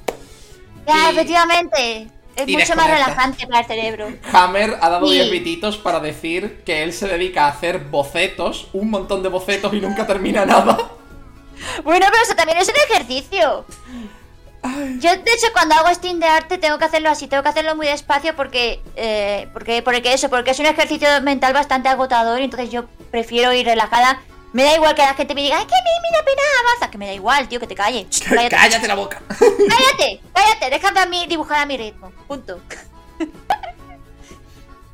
Claro, 0.92 1.10
Y- 1.12 1.16
efectivamente. 1.16 2.08
Es 2.36 2.46
mucho 2.46 2.76
más 2.76 2.88
relajante 2.88 3.46
para 3.48 3.60
el 3.60 3.66
cerebro. 3.66 4.12
Hammer 4.32 4.78
ha 4.80 4.88
dado 4.90 5.08
Sí. 5.08 5.14
10 5.14 5.30
bititos 5.32 5.76
para 5.76 5.98
decir 5.98 6.62
que 6.64 6.84
él 6.84 6.92
se 6.92 7.08
dedica 7.08 7.46
a 7.46 7.48
hacer 7.48 7.80
bocetos, 7.80 8.68
un 8.72 8.90
montón 8.90 9.24
de 9.24 9.28
bocetos 9.28 9.74
y 9.74 9.80
nunca 9.80 10.06
termina 10.06 10.46
nada. 10.46 10.78
Bueno, 11.82 12.06
pero 12.12 12.22
eso 12.22 12.36
también 12.36 12.58
es 12.58 12.68
un 12.68 12.74
ejercicio. 12.92 13.66
Yo, 15.00 15.10
de 15.10 15.32
hecho, 15.32 15.48
cuando 15.52 15.74
hago 15.74 15.92
Steam 15.92 16.20
de 16.20 16.26
arte 16.26 16.58
tengo 16.58 16.78
que 16.78 16.84
hacerlo 16.84 17.10
así, 17.10 17.26
tengo 17.26 17.42
que 17.42 17.48
hacerlo 17.48 17.74
muy 17.74 17.86
despacio 17.88 18.36
porque, 18.36 18.80
eh, 18.94 19.48
porque, 19.52 19.82
porque 19.82 20.12
eso, 20.12 20.28
porque 20.30 20.52
es 20.52 20.58
un 20.60 20.66
ejercicio 20.66 21.08
mental 21.22 21.52
bastante 21.52 21.88
agotador 21.88 22.40
y 22.40 22.44
entonces 22.44 22.70
yo 22.70 22.84
prefiero 23.10 23.52
ir 23.52 23.66
relajada. 23.66 24.20
Me 24.52 24.62
da 24.64 24.74
igual 24.74 24.94
que 24.94 25.02
la 25.02 25.14
gente 25.14 25.34
me 25.34 25.42
diga, 25.42 25.58
ay, 25.58 25.66
que 25.66 25.74
a 25.74 25.82
mí 25.82 25.90
me 26.02 26.16
da 26.16 26.24
pena 26.24 26.42
avanza, 26.64 26.90
que 26.90 26.98
me 26.98 27.06
da 27.06 27.12
igual, 27.12 27.48
tío, 27.48 27.60
que 27.60 27.66
te 27.66 27.74
calles. 27.74 28.06
Cállate, 28.28 28.56
Cállate 28.56 28.88
la 28.88 28.94
boca. 28.94 29.20
cállate, 29.28 30.20
cállate, 30.32 30.70
déjame 30.70 31.00
a 31.00 31.06
mí 31.06 31.26
dibujar 31.28 31.58
a 31.60 31.66
mi 31.66 31.76
ritmo, 31.76 32.10
punto. 32.26 32.58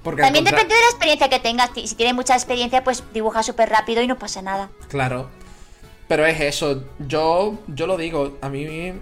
Porque 0.02 0.20
También 0.22 0.44
contra- 0.44 0.58
depende 0.58 0.74
de 0.74 0.80
la 0.82 0.88
experiencia 0.88 1.28
que 1.30 1.38
tengas. 1.40 1.70
Si 1.74 1.86
si 1.88 1.94
tienes 1.94 2.14
mucha 2.14 2.34
experiencia, 2.34 2.84
pues 2.84 3.02
dibuja 3.14 3.42
súper 3.42 3.70
rápido 3.70 4.02
y 4.02 4.06
no 4.06 4.18
pasa 4.18 4.42
nada. 4.42 4.68
Claro. 4.88 5.30
Pero 6.08 6.26
es 6.26 6.38
eso. 6.40 6.84
Yo, 6.98 7.54
yo 7.68 7.86
lo 7.86 7.96
digo. 7.96 8.36
A 8.42 8.50
mí, 8.50 8.92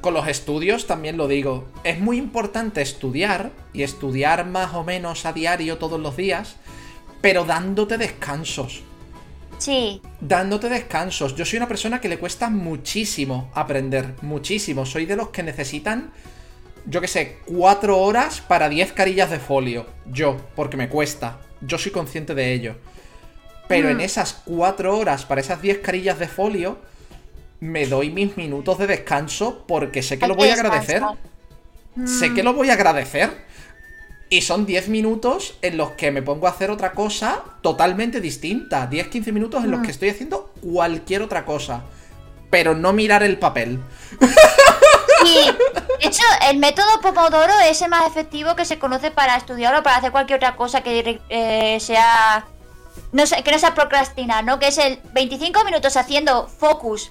con 0.00 0.14
los 0.14 0.28
estudios 0.28 0.86
también 0.86 1.16
lo 1.16 1.26
digo. 1.26 1.64
Es 1.82 1.98
muy 1.98 2.18
importante 2.18 2.82
estudiar 2.82 3.50
y 3.72 3.82
estudiar 3.82 4.46
más 4.46 4.74
o 4.74 4.84
menos 4.84 5.26
a 5.26 5.32
diario 5.32 5.78
todos 5.78 5.98
los 5.98 6.16
días, 6.16 6.54
pero 7.20 7.44
dándote 7.44 7.98
descansos. 7.98 8.82
Sí. 9.64 10.02
Dándote 10.20 10.68
descansos. 10.68 11.34
Yo 11.34 11.44
soy 11.46 11.56
una 11.56 11.68
persona 11.68 11.98
que 12.00 12.08
le 12.10 12.18
cuesta 12.18 12.50
muchísimo 12.50 13.50
aprender. 13.54 14.14
Muchísimo. 14.20 14.84
Soy 14.84 15.06
de 15.06 15.16
los 15.16 15.30
que 15.30 15.42
necesitan, 15.42 16.12
yo 16.84 17.00
qué 17.00 17.08
sé, 17.08 17.38
cuatro 17.46 17.98
horas 17.98 18.42
para 18.42 18.68
10 18.68 18.92
carillas 18.92 19.30
de 19.30 19.38
folio. 19.40 19.86
Yo, 20.06 20.36
porque 20.54 20.76
me 20.76 20.90
cuesta. 20.90 21.40
Yo 21.62 21.78
soy 21.78 21.92
consciente 21.92 22.34
de 22.34 22.52
ello. 22.52 22.76
Pero 23.66 23.88
en 23.88 23.96
Mm. 23.96 24.00
esas 24.02 24.42
cuatro 24.44 24.98
horas 24.98 25.24
para 25.24 25.40
esas 25.40 25.62
10 25.62 25.78
carillas 25.78 26.18
de 26.18 26.28
folio, 26.28 26.76
me 27.60 27.86
doy 27.86 28.10
mis 28.10 28.36
minutos 28.36 28.76
de 28.76 28.86
descanso 28.86 29.64
porque 29.66 30.02
sé 30.02 30.18
que 30.18 30.26
Hay 30.26 30.28
lo 30.28 30.34
que 30.34 30.42
voy 30.42 30.48
a 30.50 30.54
agradecer. 30.54 31.02
Sé 32.04 32.34
que 32.34 32.42
lo 32.42 32.52
voy 32.52 32.68
a 32.68 32.74
agradecer. 32.74 33.30
Y 34.34 34.42
son 34.42 34.66
10 34.66 34.88
minutos 34.88 35.54
en 35.62 35.76
los 35.76 35.92
que 35.92 36.10
me 36.10 36.20
pongo 36.20 36.48
a 36.48 36.50
hacer 36.50 36.68
otra 36.72 36.90
cosa 36.90 37.44
totalmente 37.60 38.20
distinta. 38.20 38.90
10-15 38.90 39.30
minutos 39.30 39.62
en 39.62 39.70
los 39.70 39.78
Mm. 39.78 39.82
que 39.84 39.90
estoy 39.92 40.08
haciendo 40.08 40.50
cualquier 40.60 41.22
otra 41.22 41.44
cosa. 41.44 41.82
Pero 42.50 42.74
no 42.74 42.92
mirar 42.92 43.22
el 43.22 43.38
papel. 43.38 43.78
Y, 45.24 45.34
de 45.44 46.08
hecho, 46.08 46.24
el 46.50 46.58
método 46.58 47.00
Pomodoro 47.00 47.52
es 47.70 47.80
el 47.80 47.90
más 47.90 48.08
efectivo 48.08 48.56
que 48.56 48.64
se 48.64 48.80
conoce 48.80 49.12
para 49.12 49.36
estudiar 49.36 49.72
o 49.76 49.84
para 49.84 49.98
hacer 49.98 50.10
cualquier 50.10 50.38
otra 50.38 50.56
cosa 50.56 50.80
que 50.82 51.20
eh, 51.28 51.78
sea. 51.78 52.44
No 53.12 53.26
sé, 53.26 53.40
que 53.44 53.52
no 53.52 53.58
sea 53.60 53.74
procrastinar, 53.76 54.42
¿no? 54.42 54.58
Que 54.58 54.66
es 54.66 54.78
el 54.78 54.98
25 55.12 55.64
minutos 55.64 55.96
haciendo 55.96 56.48
focus 56.48 57.10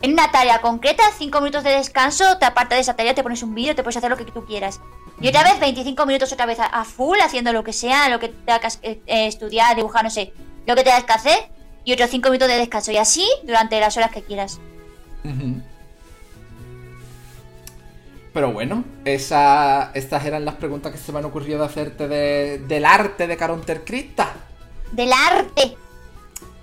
en 0.00 0.14
una 0.14 0.30
tarea 0.30 0.62
concreta, 0.62 1.02
5 1.18 1.38
minutos 1.40 1.64
de 1.64 1.70
descanso, 1.70 2.38
te 2.38 2.46
apartas 2.46 2.78
de 2.78 2.80
esa 2.80 2.96
tarea, 2.96 3.14
te 3.14 3.22
pones 3.22 3.42
un 3.42 3.54
vídeo, 3.54 3.74
te 3.74 3.82
puedes 3.82 3.98
hacer 3.98 4.08
lo 4.10 4.16
que 4.16 4.24
tú 4.24 4.46
quieras. 4.46 4.80
Y 5.20 5.28
otra 5.28 5.44
vez 5.44 5.60
25 5.60 6.04
minutos 6.06 6.32
otra 6.32 6.46
vez 6.46 6.58
a, 6.58 6.66
a 6.66 6.84
full 6.84 7.18
haciendo 7.20 7.52
lo 7.52 7.62
que 7.62 7.72
sea, 7.72 8.08
lo 8.08 8.18
que 8.18 8.28
tengas 8.28 8.76
que 8.78 9.00
eh, 9.06 9.26
estudiar, 9.26 9.76
dibujar, 9.76 10.02
no 10.04 10.10
sé, 10.10 10.32
lo 10.66 10.74
que 10.74 10.82
tengas 10.82 11.04
que 11.04 11.12
hacer. 11.12 11.38
Y 11.84 11.92
otros 11.92 12.10
5 12.10 12.28
minutos 12.30 12.48
de 12.48 12.58
descanso. 12.58 12.92
Y 12.92 12.96
así 12.96 13.28
durante 13.44 13.78
las 13.80 13.96
horas 13.96 14.10
que 14.12 14.22
quieras. 14.22 14.60
Pero 18.32 18.50
bueno, 18.52 18.84
esa, 19.04 19.90
estas 19.94 20.24
eran 20.24 20.44
las 20.44 20.54
preguntas 20.54 20.90
que 20.90 20.98
se 20.98 21.12
me 21.12 21.18
han 21.18 21.26
ocurrido 21.26 21.58
de 21.60 21.66
hacerte 21.66 22.08
de- 22.08 22.58
del 22.66 22.84
arte 22.86 23.26
de 23.26 23.36
Caronter 23.36 23.84
Crista. 23.84 24.32
Del 24.90 25.12
arte. 25.12 25.76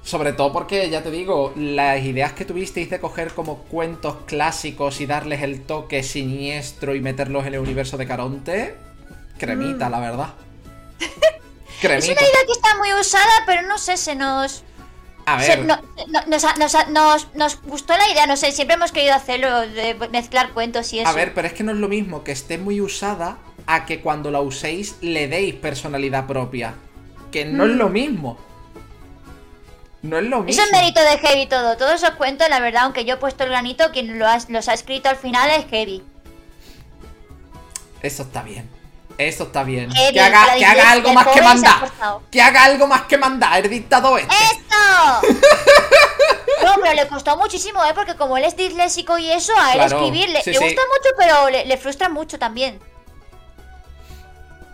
Sobre 0.03 0.34
todo 0.34 0.52
porque, 0.53 0.90
ya 0.90 1.03
te 1.03 1.11
digo, 1.11 1.53
las 1.56 2.02
ideas 2.03 2.34
que 2.34 2.45
tuvisteis 2.45 2.90
de 2.90 3.00
coger 3.00 3.34
como 3.34 3.60
cuentos 3.64 4.16
clásicos 4.26 5.02
y 5.02 5.06
darles 5.06 5.42
el 5.44 5.61
toque 5.61 6.03
siniestro 6.03 6.95
y 6.95 7.02
meterlos 7.02 7.45
en 7.45 7.53
el 7.56 7.60
universo 7.60 7.98
de 7.98 8.08
Caronte, 8.08 8.76
cremita, 9.38 9.90
la 9.90 10.00
verdad. 10.00 10.34
Es 11.82 11.82
Cremita. 11.88 12.11
una 12.11 12.22
idea 12.22 12.45
que 12.45 12.52
está 12.52 12.78
muy 12.78 12.94
usada, 12.94 13.32
pero 13.45 13.61
no 13.61 13.78
sé, 13.78 13.95
se 13.95 14.14
nos. 14.14 14.64
A 15.26 15.42
se- 15.42 15.56
ver, 15.56 15.66
no- 15.66 15.80
no- 16.08 16.26
nos, 16.28 16.44
nos- 16.90 17.28
nos 17.36 17.61
gustó 17.64 17.95
la 17.95 18.10
idea, 18.11 18.26
no 18.28 18.36
sé, 18.36 18.52
siempre 18.52 18.76
hemos 18.76 18.92
querido 18.92 19.14
hacerlo, 19.14 19.61
de 19.61 19.95
mezclar 20.11 20.50
cuentos 20.52 20.92
y 20.92 21.00
eso. 21.00 21.08
a 21.08 21.14
ver, 21.14 21.34
pero 21.34 21.48
es 21.48 21.53
que 21.53 21.64
no 21.64 21.72
es 21.72 21.78
lo 21.78 21.88
mismo 21.88 22.24
que 22.26 22.34
esté 22.34 22.58
muy 22.58 22.82
usada 22.82 23.38
a 23.66 23.86
que 23.86 24.02
cuando 24.02 24.30
la 24.30 24.42
uséis 24.42 24.98
le 25.02 25.30
deis 25.30 25.56
personalidad 25.56 26.26
propia. 26.28 26.74
Que 27.32 27.45
no 27.45 27.64
es 27.66 27.72
Mm. 27.76 27.78
lo 27.78 27.90
mismo. 27.90 28.38
No 30.02 30.18
es 30.18 30.24
lo 30.26 30.42
mismo. 30.42 30.50
Eso 30.50 30.61
es 30.64 30.72
mérito 30.72 31.02
de 31.02 31.18
Heavy 31.18 31.48
todo. 31.48 31.76
Todos 31.78 31.95
esos 31.95 32.11
cuentos, 32.16 32.48
la 32.50 32.60
verdad, 32.60 32.84
aunque 32.84 33.03
yo 33.06 33.16
he 33.16 33.18
puesto 33.18 33.44
el 33.44 33.50
granito, 33.50 33.92
quien 33.92 34.18
lo 34.18 34.28
ha- 34.28 34.38
los 34.48 34.68
ha 34.69 34.74
escrito 34.74 35.10
al 35.10 35.18
final 35.18 35.50
es 35.52 35.66
Heavy. 35.69 36.03
Eso 38.02 38.24
está 38.24 38.42
bien. 38.44 38.69
Eso 39.18 39.44
está 39.44 39.64
bien. 39.64 39.90
Que 40.14 40.22
haga, 40.22 40.56
que 40.58 40.66
haga 40.66 40.92
algo 40.92 41.11
más 41.14 41.28
que 41.28 41.42
mandar. 41.42 41.92
Que 42.32 42.42
haga 42.42 42.64
algo 42.64 42.88
más 42.88 43.02
que 43.02 43.18
mandar, 43.18 43.61
el 43.66 43.69
dictado 43.69 44.18
este. 44.18 44.34
¡Esto! 44.36 45.28
No, 46.64 46.76
pero 46.82 46.94
le 46.94 47.08
costó 47.08 47.38
muchísimo, 47.38 47.84
¿eh? 47.86 47.94
Porque 47.95 48.16
como 48.16 48.38
él 48.38 48.44
es 48.44 48.56
disléxico 48.58 49.18
y 49.18 49.32
eso, 49.32 49.53
a 49.58 49.72
él 49.72 49.78
Claro, 49.80 49.98
escribir 49.98 50.30
le, 50.30 50.42
sí, 50.44 50.52
le 50.52 50.58
sí. 50.58 50.64
gusta 50.64 50.82
mucho, 50.88 51.10
pero 51.18 51.50
le, 51.50 51.66
le 51.66 51.78
frustra 51.78 52.10
mucho 52.10 52.38
también. 52.38 52.80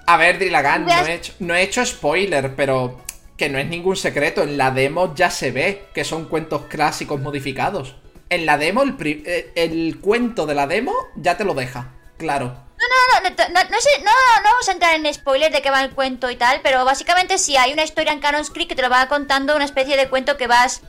A 0.07 0.17
ver, 0.17 0.39
Drilagan, 0.39 0.81
no 0.83 0.87
Veas- 0.87 1.07
he, 1.07 1.13
hecho, 1.13 1.33
no 1.39 1.53
he 1.53 1.61
hecho 1.61 1.85
spoiler, 1.85 2.55
pero 2.55 3.01
que 3.37 3.49
no 3.49 3.57
es 3.57 3.67
ningún 3.67 3.95
secreto. 3.95 4.43
En 4.43 4.57
la 4.57 4.71
demo 4.71 5.13
ya 5.15 5.29
se 5.29 5.51
ve 5.51 5.87
que 5.93 6.03
son 6.03 6.25
cuentos 6.25 6.63
clásicos 6.67 7.19
modificados. 7.19 7.95
En 8.29 8.45
la 8.45 8.57
demo, 8.57 8.83
el, 8.83 8.95
eh, 9.25 9.51
el 9.55 9.99
cuento 9.99 10.45
de 10.45 10.55
la 10.55 10.67
demo 10.67 10.93
ya 11.15 11.37
te 11.37 11.43
lo 11.45 11.53
deja. 11.53 11.91
Claro. 12.17 12.45
No, 12.77 13.23
no, 13.23 13.29
no, 13.29 13.35
no, 13.53 13.69
no 13.69 13.77
sé, 13.79 13.89
no, 14.03 14.11
no 14.43 14.49
vamos 14.51 14.67
a 14.67 14.71
entrar 14.73 14.95
en 14.95 15.13
spoilers 15.13 15.53
de 15.53 15.61
qué 15.61 15.69
va 15.69 15.81
el 15.83 15.91
cuento 15.91 16.29
y 16.29 16.35
tal, 16.35 16.59
pero 16.61 16.83
básicamente 16.83 17.37
sí 17.37 17.55
hay 17.55 17.71
una 17.71 17.83
historia 17.83 18.11
en 18.11 18.19
Canon 18.19 18.43
Script 18.43 18.69
que 18.69 18.75
te 18.75 18.81
lo 18.81 18.89
va 18.89 19.07
contando, 19.07 19.55
una 19.55 19.63
especie 19.65 19.95
de 19.95 20.09
cuento 20.09 20.35
que 20.37 20.47
vas 20.47 20.81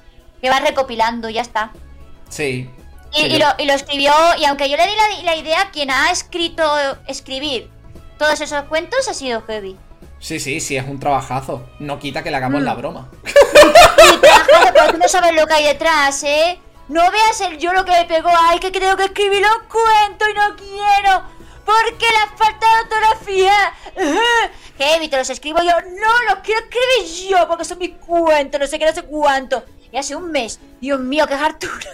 que 0.43 0.51
vas 0.51 0.61
recopilando, 0.63 1.29
ya 1.31 1.43
está. 1.43 1.71
Sí. 2.29 2.69
Y, 3.17 3.23
Que 3.23 3.29
y 3.29 3.39
yo- 3.39 3.47
lo, 3.47 3.63
y 3.63 3.67
lo 3.67 3.73
escribió, 3.73 4.13
y 4.39 4.45
aunque 4.45 4.69
yo 4.69 4.77
le 4.77 4.85
di 4.87 4.93
la, 5.23 5.33
la 5.33 5.37
idea, 5.37 5.71
quien 5.73 5.91
ha 5.91 6.11
escrito 6.11 6.65
escribir 7.07 7.71
todos 8.19 8.41
esos 8.41 8.65
cuentos 8.65 9.09
ha 9.09 9.15
sido 9.15 9.43
Heavy. 9.43 9.77
Sí, 10.19 10.41
sí, 10.41 10.61
sí, 10.61 10.77
es 10.77 10.87
un 10.87 10.99
trabajazo. 10.99 11.69
No 11.79 11.99
quita 11.99 12.23
que 12.23 12.31
le 12.31 12.37
hagamos 12.37 12.63
Mm. 12.63 12.65
la 12.65 12.75
broma. 12.75 13.09
Pero 14.75 14.93
tú 14.93 14.99
no 14.99 15.09
sabes 15.09 15.35
lo 15.35 15.47
que 15.47 15.55
hay 15.55 15.65
detrás, 15.65 16.23
¿eh? 16.25 16.59
No 16.89 17.01
veas 17.11 17.41
el 17.41 17.59
yo 17.59 17.73
lo 17.73 17.85
que 17.85 17.91
me 17.91 18.05
pegó, 18.05 18.31
ay, 18.49 18.59
que 18.59 18.71
tengo 18.71 18.97
que 18.97 19.05
escribir 19.05 19.41
los 19.43 19.59
cuentos 19.69 20.29
y 20.31 20.35
no 20.35 20.57
quiero. 20.57 21.23
Porque 21.65 22.07
la 22.13 22.37
falta 22.37 22.67
de 22.67 22.83
ortografía. 22.83 23.73
Heavy, 24.79 25.09
te 25.09 25.17
los 25.17 25.29
escribo 25.31 25.59
yo. 25.63 25.73
No, 25.73 26.31
los 26.35 26.39
quiero 26.45 26.61
escribir 26.61 27.29
yo 27.31 27.49
porque 27.49 27.65
son 27.65 27.79
mis 27.79 27.91
cuentos, 27.97 28.61
no 28.61 28.67
sé 28.67 28.79
qué, 28.79 28.87
no 28.87 28.93
sé 28.93 29.03
cuánto. 29.03 29.65
Y 29.93 29.97
hace 29.97 30.15
un 30.15 30.31
mes. 30.31 30.61
Dios 30.81 31.01
mío, 31.01 31.27
qué 31.27 31.35
hartura. 31.35 31.73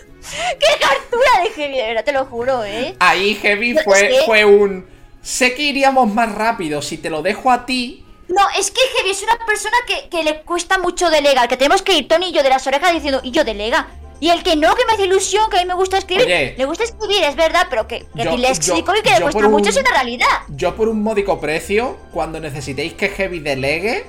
Qué 0.60 0.84
hartura 0.84 1.42
de 1.42 1.50
Heavy, 1.50 1.76
de 1.78 1.82
verdad, 1.88 2.04
te 2.04 2.12
lo 2.12 2.24
juro, 2.26 2.64
¿eh? 2.64 2.94
Ahí 3.00 3.34
Heavy 3.42 3.74
fue, 3.82 4.20
fue 4.24 4.44
un... 4.44 4.86
Sé 5.20 5.52
que 5.54 5.62
iríamos 5.62 6.12
más 6.12 6.32
rápido 6.32 6.80
si 6.80 6.96
te 6.96 7.10
lo 7.10 7.22
dejo 7.22 7.50
a 7.50 7.66
ti. 7.66 8.04
No, 8.32 8.42
es 8.58 8.70
que 8.70 8.80
Heavy 8.96 9.10
es 9.10 9.22
una 9.22 9.38
persona 9.44 9.76
que, 9.86 10.08
que 10.08 10.22
le 10.24 10.42
cuesta 10.42 10.78
mucho 10.78 11.10
delegar, 11.10 11.48
que 11.48 11.56
tenemos 11.56 11.82
que 11.82 11.92
ir 11.94 12.08
Tony 12.08 12.26
y 12.28 12.32
yo 12.32 12.42
de 12.42 12.48
las 12.48 12.66
orejas 12.66 12.92
diciendo, 12.92 13.20
y 13.22 13.30
yo 13.30 13.44
delega. 13.44 13.88
Y 14.20 14.30
el 14.30 14.42
que 14.44 14.54
no, 14.54 14.74
que 14.76 14.84
me 14.86 14.92
hace 14.92 15.04
ilusión, 15.06 15.50
que 15.50 15.58
a 15.58 15.60
mí 15.60 15.66
me 15.66 15.74
gusta 15.74 15.98
escribir, 15.98 16.26
Oye. 16.26 16.54
le 16.56 16.64
gusta 16.64 16.84
escribir, 16.84 17.24
es 17.24 17.34
verdad, 17.34 17.66
pero 17.68 17.88
que, 17.88 18.06
que 18.16 18.24
Yo- 18.24 18.30
disléxico 18.30 18.92
yo- 18.94 19.00
y 19.00 19.02
que 19.02 19.10
le 19.10 19.20
cuesta 19.20 19.48
mucho 19.48 19.70
es 19.70 19.76
una 19.76 19.90
realidad. 19.90 20.28
Yo 20.48 20.76
por 20.76 20.88
un 20.88 21.02
módico 21.02 21.40
precio, 21.40 21.98
cuando 22.12 22.38
necesitéis 22.38 22.94
que 22.94 23.08
Heavy 23.08 23.40
delegue, 23.40 24.06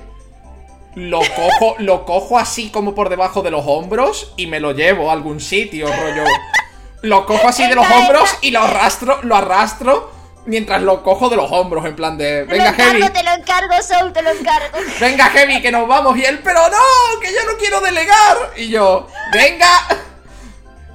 lo 0.95 1.19
cojo, 1.19 1.75
lo 1.79 2.05
cojo 2.05 2.37
así 2.37 2.69
como 2.69 2.93
por 2.93 3.09
debajo 3.09 3.41
de 3.41 3.49
los 3.51 3.63
hombros 3.65 4.33
y 4.37 4.45
me 4.47 4.59
lo 4.59 4.71
llevo 4.73 5.09
a 5.09 5.13
algún 5.13 5.39
sitio, 5.39 5.87
rollo. 5.87 6.23
Lo 7.01 7.25
cojo 7.25 7.47
así 7.47 7.67
de 7.67 7.75
los 7.75 7.85
hombros 7.89 8.37
y 8.41 8.51
lo 8.51 8.61
arrastro, 8.61 9.19
lo 9.23 9.35
arrastro 9.35 10.11
mientras 10.45 10.81
lo 10.81 11.03
cojo 11.03 11.29
de 11.29 11.35
los 11.35 11.51
hombros, 11.51 11.85
en 11.85 11.95
plan 11.95 12.17
de. 12.17 12.45
Te 12.45 12.53
Venga, 12.53 12.69
encargo, 12.69 12.99
Heavy. 12.99 13.09
te 13.13 13.23
lo 13.23 13.31
encargo, 13.31 13.73
Soul, 13.81 14.13
te 14.13 14.21
lo 14.21 14.31
encargo. 14.31 14.77
Venga, 14.99 15.25
Heavy, 15.29 15.61
que 15.61 15.71
nos 15.71 15.87
vamos. 15.87 16.17
Y 16.17 16.25
él, 16.25 16.39
pero 16.43 16.61
no, 16.69 17.19
que 17.21 17.33
yo 17.33 17.43
no 17.51 17.57
quiero 17.57 17.79
delegar. 17.81 18.51
Y 18.57 18.69
yo, 18.69 19.07
venga. 19.31 19.69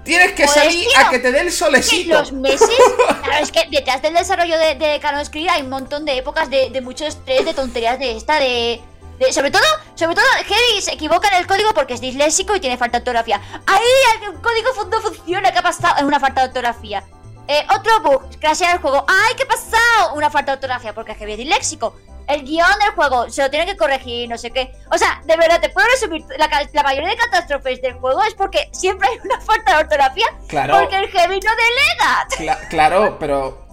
Tienes 0.05 0.33
que 0.33 0.45
Pues, 0.45 0.55
salir 0.55 0.89
tío, 0.89 0.99
a 1.07 1.11
que 1.11 1.19
te 1.19 1.31
dé 1.33 1.41
el 1.41 1.53
solecito. 1.53 2.15
los 2.19 2.33
meses, 2.33 2.67
claro, 3.25 3.43
es 3.45 3.53
que 3.53 3.67
detrás 3.71 4.01
del 4.01 4.15
desarrollo 4.15 4.57
de, 4.59 4.75
de 4.77 4.99
Canon 5.01 5.23
Script 5.25 5.51
hay 5.51 5.61
un 5.63 5.69
montón 5.69 6.07
de 6.07 6.17
épocas 6.17 6.49
de, 6.49 6.71
de 6.71 6.81
mucho 6.81 7.05
estrés, 7.05 7.45
de 7.45 7.53
tonterías 7.53 7.99
de 7.99 8.17
esta, 8.17 8.37
de, 8.41 8.81
de- 9.19 9.33
sobre 9.35 9.51
todo, 9.51 9.63
sobre 9.97 10.15
todo, 10.15 10.25
Heavy 10.47 10.81
se 10.81 10.95
equivoca 10.95 11.29
en 11.29 11.35
el 11.35 11.47
código 11.47 11.75
porque 11.75 11.93
es 11.93 12.01
disléxico 12.01 12.57
y 12.57 12.61
tiene 12.61 12.79
falta 12.79 12.97
de 12.99 13.03
ortografía. 13.03 13.39
Ahí 13.67 13.83
el 14.27 14.41
código 14.41 14.71
no 14.91 15.01
funciona, 15.03 15.53
¿qué 15.53 15.59
ha 15.59 15.63
pasado? 15.63 15.97
Es 15.99 16.05
una 16.05 16.19
falta 16.19 16.41
de 16.41 16.47
ortografía. 16.49 17.05
Eh, 17.49 17.67
otro 17.75 18.01
bug, 18.03 18.39
crashea 18.39 18.73
el 18.73 18.79
juego. 18.79 19.07
¡Ay, 19.09 19.35
qué 19.37 19.47
pasado! 19.47 20.15
Una 20.15 20.31
falta 20.31 20.53
de 20.53 20.57
ortografía 20.57 20.95
porque 20.95 21.15
Heavy 21.15 21.33
es 21.33 21.39
disléxico. 21.39 21.97
El 22.29 22.43
guion 22.45 22.79
del 22.85 22.91
juego 22.95 23.31
se 23.31 23.41
lo 23.41 23.49
tiene 23.49 23.65
que 23.65 23.75
corregir, 23.75 24.29
no 24.29 24.37
sé 24.37 24.51
qué. 24.51 24.71
O 24.93 24.99
sea, 24.99 25.23
de 25.25 25.35
verdad, 25.35 25.59
te 25.63 25.71
puedo 25.71 25.87
resumir. 25.89 26.27
La, 26.37 26.83
mayoría 26.83 27.09
de 27.09 27.17
catástrofes 27.17 27.81
del 27.81 27.95
juego 27.95 28.23
es 28.25 28.35
porque 28.35 28.69
siempre 28.73 29.09
hay 29.09 29.19
una 29.25 29.41
falta 29.41 29.77
de 29.77 29.85
ortografía 29.85 30.27
Claro. 30.47 30.79
porque 30.79 30.97
el 30.97 31.09
Heavy 31.09 31.41
no 31.41 31.51
delega. 31.51 32.29
Cla- 32.37 32.69
claro, 32.69 33.17
pero. 33.19 33.67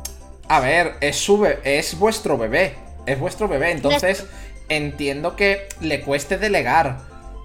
A 0.47 0.61
ver, 0.61 0.95
es 1.01 1.17
su 1.17 1.45
es 1.45 1.99
vuestro 1.99 2.37
bebé. 2.37 2.77
Es 3.05 3.19
vuestro 3.19 3.49
bebé. 3.49 3.71
Entonces, 3.71 4.25
entiendo 4.69 5.35
que 5.35 5.67
le 5.81 5.99
cueste 5.99 6.37
delegar. 6.37 6.99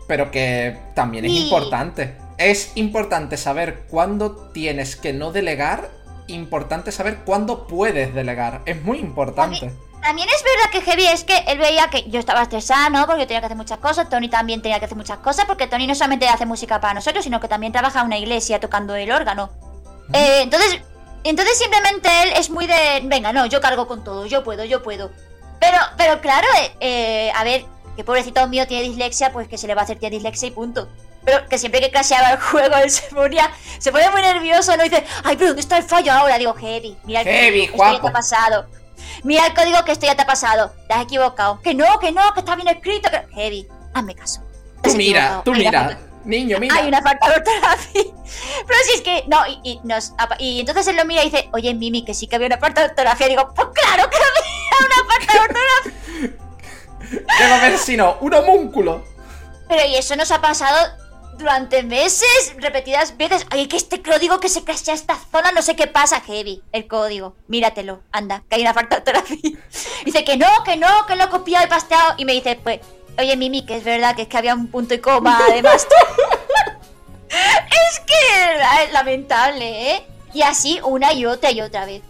Pero 0.06 0.30
que 0.30 0.78
también 0.94 1.24
es 1.24 1.32
importante. 1.32 2.14
Es 2.38 2.70
importante 2.76 3.36
saber 3.36 3.82
cuándo 3.90 4.50
tienes 4.52 4.94
que 4.94 5.12
no 5.12 5.32
delegar. 5.32 5.88
Importante 6.30 6.92
saber 6.92 7.18
cuándo 7.24 7.66
puedes 7.66 8.14
delegar. 8.14 8.62
Es 8.64 8.82
muy 8.82 8.98
importante. 8.98 9.72
también 10.02 10.28
es 10.28 10.42
verdad 10.42 10.70
que 10.72 10.80
Heavy 10.80 11.06
es 11.06 11.24
que 11.24 11.36
él 11.48 11.58
veía 11.58 11.88
que 11.88 12.08
yo 12.08 12.18
estaba 12.18 12.42
estresada, 12.42 12.88
¿no? 12.88 13.06
Porque 13.06 13.22
yo 13.22 13.26
tenía 13.26 13.40
que 13.40 13.46
hacer 13.46 13.56
muchas 13.56 13.78
cosas, 13.78 14.08
Tony 14.08 14.28
también 14.28 14.62
tenía 14.62 14.78
que 14.78 14.86
hacer 14.86 14.96
muchas 14.96 15.18
cosas, 15.18 15.44
porque 15.44 15.66
Tony 15.66 15.86
no 15.86 15.94
solamente 15.94 16.28
hace 16.28 16.46
música 16.46 16.80
para 16.80 16.94
nosotros, 16.94 17.24
sino 17.24 17.40
que 17.40 17.48
también 17.48 17.72
trabaja 17.72 18.00
en 18.00 18.06
una 18.06 18.18
iglesia 18.18 18.60
tocando 18.60 18.94
el 18.94 19.10
órgano. 19.12 19.50
Eh, 20.12 20.40
entonces, 20.42 20.80
entonces 21.24 21.58
simplemente 21.58 22.08
él 22.22 22.30
es 22.36 22.50
muy 22.50 22.66
de, 22.66 23.02
venga, 23.04 23.32
no, 23.32 23.46
yo 23.46 23.60
cargo 23.60 23.86
con 23.86 24.02
todo, 24.02 24.26
yo 24.26 24.42
puedo, 24.42 24.64
yo 24.64 24.82
puedo. 24.82 25.10
Pero, 25.60 25.76
pero 25.96 26.20
claro, 26.20 26.46
eh, 26.58 26.72
eh, 26.80 27.32
a 27.36 27.44
ver, 27.44 27.64
que 27.96 28.04
pobrecito 28.04 28.46
mío 28.48 28.66
tiene 28.66 28.84
dislexia, 28.84 29.32
pues 29.32 29.48
que 29.48 29.58
se 29.58 29.66
le 29.66 29.74
va 29.74 29.82
a 29.82 29.84
hacer 29.84 29.98
tía 29.98 30.10
dislexia 30.10 30.48
y 30.48 30.52
punto. 30.52 30.88
Pero 31.24 31.46
que 31.48 31.58
siempre 31.58 31.80
que 31.80 31.90
crasheaba 31.90 32.30
el 32.32 32.40
juego 32.40 32.76
él 32.76 32.90
se 32.90 33.02
ponía, 33.14 33.50
se 33.78 33.92
pone 33.92 34.08
muy 34.10 34.22
nervioso, 34.22 34.76
¿no? 34.76 34.84
Y 34.84 34.88
dice, 34.88 35.04
ay, 35.24 35.36
pero 35.36 35.48
¿dónde 35.48 35.60
está 35.62 35.76
el 35.78 35.84
fallo 35.84 36.12
ahora? 36.12 36.38
Digo, 36.38 36.54
Heavy, 36.54 36.96
mira 37.04 37.20
el 37.20 37.26
Heavy, 37.28 37.68
código, 37.68 37.84
esto 37.84 37.92
ya 37.94 38.00
te 38.02 38.08
ha 38.08 38.12
pasado. 38.12 38.66
Mira 39.22 39.46
el 39.46 39.54
código 39.54 39.84
que 39.84 39.92
esto 39.92 40.06
ya 40.06 40.14
te 40.16 40.22
ha 40.22 40.26
pasado. 40.26 40.72
Te 40.88 40.94
has 40.94 41.02
equivocado. 41.02 41.60
Que 41.60 41.74
no, 41.74 41.98
que 41.98 42.10
no, 42.12 42.32
que 42.32 42.40
está 42.40 42.56
bien 42.56 42.68
escrito. 42.68 43.10
Que... 43.10 43.26
Heavy, 43.34 43.68
hazme 43.92 44.14
caso. 44.14 44.40
Tú 44.82 44.94
mira, 44.94 45.42
tú 45.44 45.52
mira. 45.52 45.70
falta- 45.88 45.98
Niño, 46.24 46.58
mira. 46.58 46.74
Hay 46.76 46.88
una 46.88 47.00
falta 47.02 47.28
de 47.28 47.34
ortografía. 47.36 48.02
Pero 48.66 48.78
si 48.86 48.92
es 48.94 49.00
que, 49.02 49.24
no, 49.28 49.46
y, 49.46 49.58
y 49.64 49.80
nos, 49.84 50.12
y 50.38 50.60
entonces 50.60 50.86
él 50.88 50.96
lo 50.96 51.04
mira 51.06 51.22
y 51.22 51.30
dice, 51.30 51.48
oye, 51.52 51.72
Mimi, 51.74 52.04
que 52.04 52.12
sí 52.14 52.26
que 52.26 52.36
había 52.36 52.46
una 52.46 52.58
falta 52.58 52.82
de 52.82 52.88
ortografía. 52.88 53.26
Y 53.26 53.30
digo, 53.30 53.52
pues 53.54 53.68
claro 53.74 54.08
que 54.10 54.16
había 54.16 54.86
una 54.86 55.12
falta 55.14 55.32
de 55.32 55.38
ortografía. 55.40 57.26
¿Qué 57.38 57.44
va 57.48 57.54
a 57.54 57.58
haber 57.58 57.78
si 57.78 57.96
no? 57.96 58.16
Un 58.20 58.34
homúnculo. 58.34 59.02
Pero 59.68 59.86
y 59.86 59.96
eso 59.96 60.14
nos 60.16 60.30
ha 60.30 60.40
pasado 60.40 60.76
durante 61.40 61.82
meses, 61.82 62.54
repetidas 62.58 63.16
veces. 63.16 63.46
Ay, 63.50 63.66
que 63.66 63.76
este 63.76 64.02
código 64.02 64.38
que 64.38 64.48
se 64.48 64.62
crashea 64.62 64.94
esta 64.94 65.18
zona, 65.30 65.50
no 65.52 65.62
sé 65.62 65.74
qué 65.74 65.86
pasa, 65.86 66.20
Heavy. 66.20 66.62
El 66.72 66.86
código, 66.86 67.34
míratelo, 67.48 68.02
anda, 68.12 68.44
que 68.48 68.56
hay 68.56 68.62
una 68.62 68.74
falta 68.74 68.96
de 68.96 69.00
ortografía. 69.00 69.58
Dice 70.04 70.24
que 70.24 70.36
no, 70.36 70.46
que 70.64 70.76
no, 70.76 71.06
que 71.06 71.16
lo 71.16 71.24
he 71.24 71.28
copiado 71.28 71.66
y 71.66 71.68
pasteado. 71.68 72.14
Y 72.18 72.24
me 72.24 72.32
dice, 72.34 72.58
pues, 72.62 72.80
oye, 73.18 73.36
Mimi, 73.36 73.66
que 73.66 73.76
es 73.76 73.84
verdad 73.84 74.14
que 74.14 74.22
es 74.22 74.28
que 74.28 74.38
había 74.38 74.54
un 74.54 74.68
punto 74.68 74.94
y 74.94 74.98
coma, 74.98 75.40
además. 75.48 75.86
es 77.28 78.00
que 78.00 78.84
es 78.84 78.92
lamentable, 78.92 79.94
¿eh? 79.94 80.06
Y 80.32 80.42
así 80.42 80.80
una 80.84 81.12
y 81.12 81.26
otra 81.26 81.50
y 81.50 81.60
otra 81.60 81.84
vez. 81.86 82.02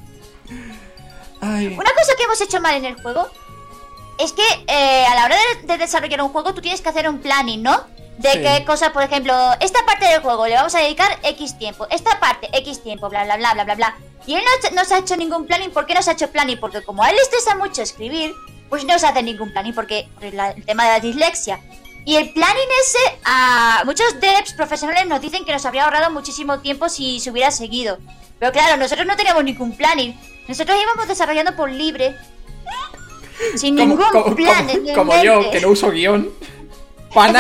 Ay. 1.41 1.69
Una 1.69 1.91
cosa 1.95 2.15
que 2.17 2.25
hemos 2.25 2.41
hecho 2.41 2.61
mal 2.61 2.75
en 2.75 2.85
el 2.85 3.01
juego 3.01 3.31
es 4.19 4.33
que 4.33 4.43
eh, 4.67 5.07
a 5.07 5.15
la 5.15 5.25
hora 5.25 5.37
de, 5.37 5.67
de 5.67 5.79
desarrollar 5.79 6.21
un 6.21 6.29
juego 6.29 6.53
tú 6.53 6.61
tienes 6.61 6.83
que 6.83 6.91
hacer 6.91 7.09
un 7.09 7.21
planning, 7.21 7.63
¿no? 7.63 7.87
De 8.21 8.33
Sí. 8.33 8.39
qué 8.43 8.65
cosas, 8.67 8.91
por 8.91 9.03
ejemplo, 9.03 9.35
esta 9.61 9.85
parte 9.87 10.05
del 10.07 10.21
juego 10.21 10.47
le 10.47 10.55
vamos 10.55 10.75
a 10.75 10.81
dedicar 10.81 11.19
X 11.23 11.57
tiempo, 11.59 11.87
esta 11.91 12.21
parte 12.21 12.49
X 12.53 12.83
tiempo, 12.83 13.09
bla, 13.09 13.25
bla, 13.25 13.37
bla, 13.39 13.55
bla, 13.55 13.65
bla, 13.65 13.75
bla. 13.77 13.97
Y 14.27 14.35
él 14.35 14.43
no, 14.45 14.71
no 14.77 14.85
se 14.85 14.95
ha 14.95 14.99
hecho 14.99 15.17
ningún 15.17 15.47
planning. 15.47 15.71
¿Por 15.71 15.87
qué 15.87 15.95
no 15.95 16.03
se 16.03 16.11
ha 16.11 16.13
hecho 16.13 16.31
planning? 16.31 16.59
Porque 16.61 16.83
como 16.83 17.03
a 17.03 17.09
él 17.09 17.17
le 17.17 17.23
estresa 17.23 17.55
mucho 17.57 17.81
escribir, 17.81 18.35
pues 18.69 18.85
no 18.85 18.99
se 18.99 19.07
hace 19.07 19.23
ningún 19.23 19.51
planning 19.53 19.75
porque 19.75 20.07
por 20.15 20.35
la- 20.35 20.51
el 20.51 20.65
tema 20.67 20.85
de 20.85 20.91
la 20.91 21.01
dislexia. 21.01 21.61
Y 22.05 22.17
el 22.17 22.31
planning 22.35 22.69
ese, 22.83 23.19
a 23.25 23.83
muchos 23.87 24.21
devs 24.21 24.53
profesionales 24.53 25.07
nos 25.07 25.21
dicen 25.23 25.45
que 25.47 25.53
nos 25.53 25.65
habría 25.65 25.85
ahorrado 25.85 26.11
muchísimo 26.11 26.61
tiempo 26.61 26.89
si 26.91 27.21
se 27.21 27.31
hubiera 27.31 27.51
seguido. 27.51 27.99
Pero 28.39 28.53
claro, 28.53 28.77
nosotros 28.77 29.07
no 29.07 29.17
teníamos 29.17 29.45
ningún 29.45 29.75
planning. 29.77 30.19
Nosotros 30.47 30.77
íbamos 30.83 31.09
desarrollando 31.09 31.57
por 31.57 31.71
libre. 31.71 32.15
Sin 33.57 33.77
Como, 33.77 33.95
ningún 33.97 34.11
como- 34.13 34.37
plan. 34.37 34.67
como- 34.67 34.71
en 34.71 34.89
el 34.89 34.95
como 34.95 35.23
yo, 35.23 35.51
que 35.51 35.61
no 35.61 35.69
uso 35.69 35.91
guion. 35.91 36.31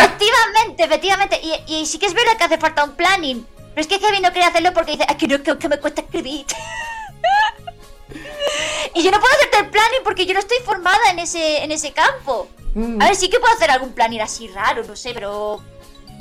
Efectivamente, 0.00 0.84
efectivamente. 0.84 1.40
Y, 1.42 1.74
y 1.81 1.86
sí 1.86 1.99
que 1.99 2.07
es 2.07 2.15
verdad 2.15 2.36
que 2.36 2.44
hace 2.44 2.58
falta 2.58 2.84
un 2.84 2.97
planning. 2.97 3.47
Pero 3.74 3.81
es 3.81 3.86
que 3.86 3.99
Heavy 3.99 4.20
no 4.20 4.32
quiere 4.32 4.47
hacerlo 4.49 4.73
porque 4.74 4.92
dice, 4.92 5.07
es 5.08 5.16
que 5.16 5.28
no, 5.28 5.42
que, 5.42 5.57
que 5.58 5.68
me 5.68 5.78
cuesta 5.78 6.00
escribir. 6.00 6.44
y 8.94 9.02
yo 9.02 9.10
no 9.10 9.20
puedo 9.20 9.32
hacerte 9.34 9.58
el 9.58 9.70
planning 9.70 10.00
porque 10.02 10.26
yo 10.26 10.34
no 10.34 10.40
estoy 10.40 10.58
formada 10.65 11.10
en 11.10 11.18
ese, 11.20 11.62
en 11.62 11.70
ese 11.70 11.92
campo. 11.92 12.49
Mm. 12.74 13.00
A 13.00 13.07
ver, 13.07 13.16
sí 13.16 13.31
que 13.31 13.39
puedo 13.39 13.55
hacer 13.55 13.70
algún 13.70 13.92
planning 13.92 14.20
así 14.20 14.49
raro, 14.49 14.82
no 14.84 14.97
sé, 14.97 15.12
pero 15.15 15.62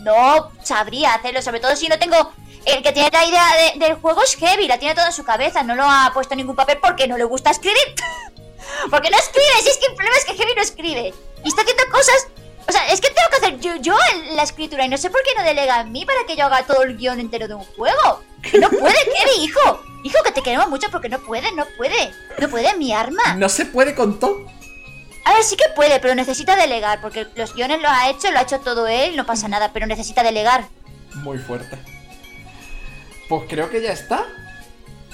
no 0.02 0.52
sabría 0.64 1.16
hacerlo. 1.16 1.42
Sobre 1.42 1.60
todo 1.60 1.76
si 1.76 1.88
no 1.88 1.98
tengo... 1.98 2.32
El 2.66 2.84
que 2.84 2.92
tiene 2.92 3.10
la 3.12 3.26
idea 3.26 3.48
de- 3.74 3.80
del 3.80 3.96
juego 3.96 4.22
es 4.22 4.36
Heavy, 4.36 4.68
la 4.68 4.78
tiene 4.78 4.94
toda 4.94 5.08
en 5.08 5.14
su 5.14 5.24
cabeza, 5.24 5.64
no 5.64 5.76
lo 5.76 5.86
ha 5.90 6.12
puesto 6.14 6.34
en 6.34 6.40
ningún 6.40 6.58
papel 6.58 6.78
porque 6.80 7.08
no 7.08 7.18
le 7.18 7.24
gusta 7.24 7.50
escribir. 7.52 7.96
porque 8.92 9.10
no 9.10 9.18
escribe, 9.18 9.62
si 9.64 9.70
es 9.70 9.78
que 9.78 9.86
el 9.88 9.96
problema 9.96 10.18
es 10.18 10.26
que 10.26 10.36
Heavy 10.36 10.54
no 10.56 10.62
escribe. 10.62 11.14
Y 11.44 11.48
está 11.48 11.62
haciendo 11.62 11.84
cosas... 11.90 12.28
O 12.70 12.72
sea, 12.72 12.88
es 12.90 13.02
que 13.02 13.08
tengo 13.10 13.30
que 13.32 13.38
hacer 13.38 13.60
yo, 13.60 13.76
yo 13.78 13.96
la 14.36 14.44
escritura 14.44 14.86
y 14.86 14.90
no 14.90 14.98
sé 15.00 15.10
por 15.10 15.24
qué 15.24 15.32
no 15.36 15.44
delega 15.44 15.82
en 15.82 15.92
mí 15.92 16.06
para 16.06 16.20
que 16.28 16.36
yo 16.36 16.46
haga 16.46 16.64
todo 16.68 16.84
el 16.84 16.98
guion 16.98 17.20
entero 17.20 17.48
de 17.48 17.56
un 17.56 17.64
juego. 17.64 18.24
No 18.62 18.70
puede, 18.70 18.94
Heavy, 19.18 19.44
hijo. 19.44 19.82
Hijo, 20.04 20.18
que 20.24 20.32
te 20.32 20.44
queremos 20.44 20.70
mucho 20.70 20.88
porque 20.92 21.10
no 21.10 21.18
puede, 21.18 21.52
no 21.54 21.66
puede. 21.78 22.14
No 22.38 22.48
puede 22.48 22.78
mi 22.78 22.94
arma. 22.94 23.34
No 23.38 23.50
se 23.50 23.66
puede 23.66 23.96
con 23.96 24.20
todo. 24.20 24.46
A 25.26 25.34
ver, 25.34 25.44
sí 25.44 25.58
que 25.58 25.66
puede, 25.76 26.00
pero 26.00 26.14
necesita 26.14 26.56
delegar, 26.56 27.02
porque 27.02 27.26
los 27.36 27.56
guiones 27.56 27.82
lo 27.82 27.90
ha 27.90 28.12
hecho, 28.12 28.30
lo 28.30 28.38
ha 28.38 28.44
hecho 28.44 28.60
todo 28.60 28.86
él, 28.88 29.16
no 29.16 29.26
pasa 29.26 29.48
nada, 29.48 29.72
pero 29.74 29.88
necesita 29.88 30.22
delegar. 30.22 30.66
Muy 31.16 31.40
fuerte. 31.40 31.76
Pues 33.28 33.46
creo 33.50 33.72
que 33.72 33.82
ya 33.82 33.94
está. 33.94 34.28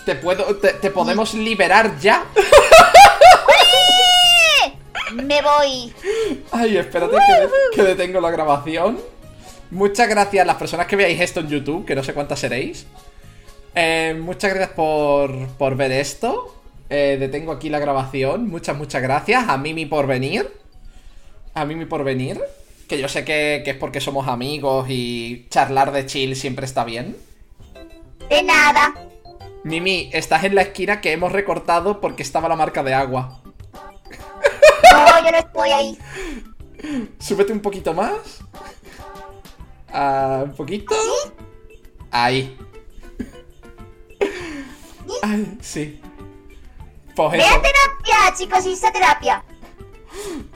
Te 0.05 0.15
puedo. 0.15 0.57
Te, 0.57 0.73
te 0.73 0.91
podemos 0.91 1.33
liberar 1.33 1.97
ya. 2.01 2.25
Me 5.13 5.41
voy. 5.41 5.93
Ay, 6.51 6.77
espérate 6.77 7.15
que, 7.15 7.41
de- 7.41 7.49
que 7.75 7.83
detengo 7.83 8.19
la 8.21 8.31
grabación. 8.31 8.99
Muchas 9.71 10.07
gracias 10.07 10.43
a 10.43 10.45
las 10.45 10.55
personas 10.57 10.87
que 10.87 10.95
veáis 10.95 11.19
esto 11.21 11.39
en 11.41 11.49
YouTube, 11.49 11.85
que 11.85 11.95
no 11.95 12.03
sé 12.03 12.13
cuántas 12.13 12.39
seréis. 12.39 12.85
Eh, 13.75 14.17
muchas 14.19 14.51
gracias 14.53 14.75
por, 14.75 15.47
por 15.57 15.75
ver 15.75 15.91
esto. 15.91 16.55
Eh, 16.89 17.17
detengo 17.19 17.51
aquí 17.51 17.69
la 17.69 17.79
grabación. 17.79 18.47
Muchas, 18.49 18.77
muchas 18.77 19.01
gracias. 19.01 19.47
A 19.49 19.57
Mimi 19.57 19.85
por 19.85 20.07
venir. 20.07 20.51
A 21.53 21.65
Mimi 21.65 21.85
por 21.85 22.03
venir. 22.03 22.39
Que 22.87 22.99
yo 22.99 23.07
sé 23.09 23.25
que, 23.25 23.61
que 23.65 23.71
es 23.71 23.77
porque 23.77 23.99
somos 23.99 24.27
amigos 24.27 24.85
y 24.89 25.47
charlar 25.49 25.91
de 25.91 26.05
chill 26.05 26.35
siempre 26.35 26.65
está 26.65 26.83
bien. 26.83 27.17
De 28.29 28.43
nada. 28.43 28.93
Mimi, 29.63 30.09
estás 30.13 30.43
en 30.43 30.53
la 30.53 30.61
esquina 30.61 31.01
que 31.01 31.11
hemos 31.11 31.31
recortado 31.31 31.99
porque 31.99 32.21
estaba 32.21 32.47
la 32.47 32.55
marca 32.55 32.83
de 32.83 32.93
agua. 32.93 33.41
No, 34.97 35.25
yo 35.25 35.31
no 35.31 35.37
estoy 35.37 35.69
ahí. 35.69 35.97
Súbete 37.19 37.51
un 37.53 37.59
poquito 37.59 37.93
más. 37.93 38.39
Ah, 39.91 40.41
un 40.43 40.53
poquito. 40.53 40.95
Ahí. 42.11 42.57
Ay, 45.21 45.57
sí. 45.61 46.01
Pues 47.15 47.31
Ve 47.31 47.43
a 47.43 47.61
terapia, 47.61 48.35
chicos, 48.37 48.65
hice 48.65 48.91
terapia. 48.91 49.43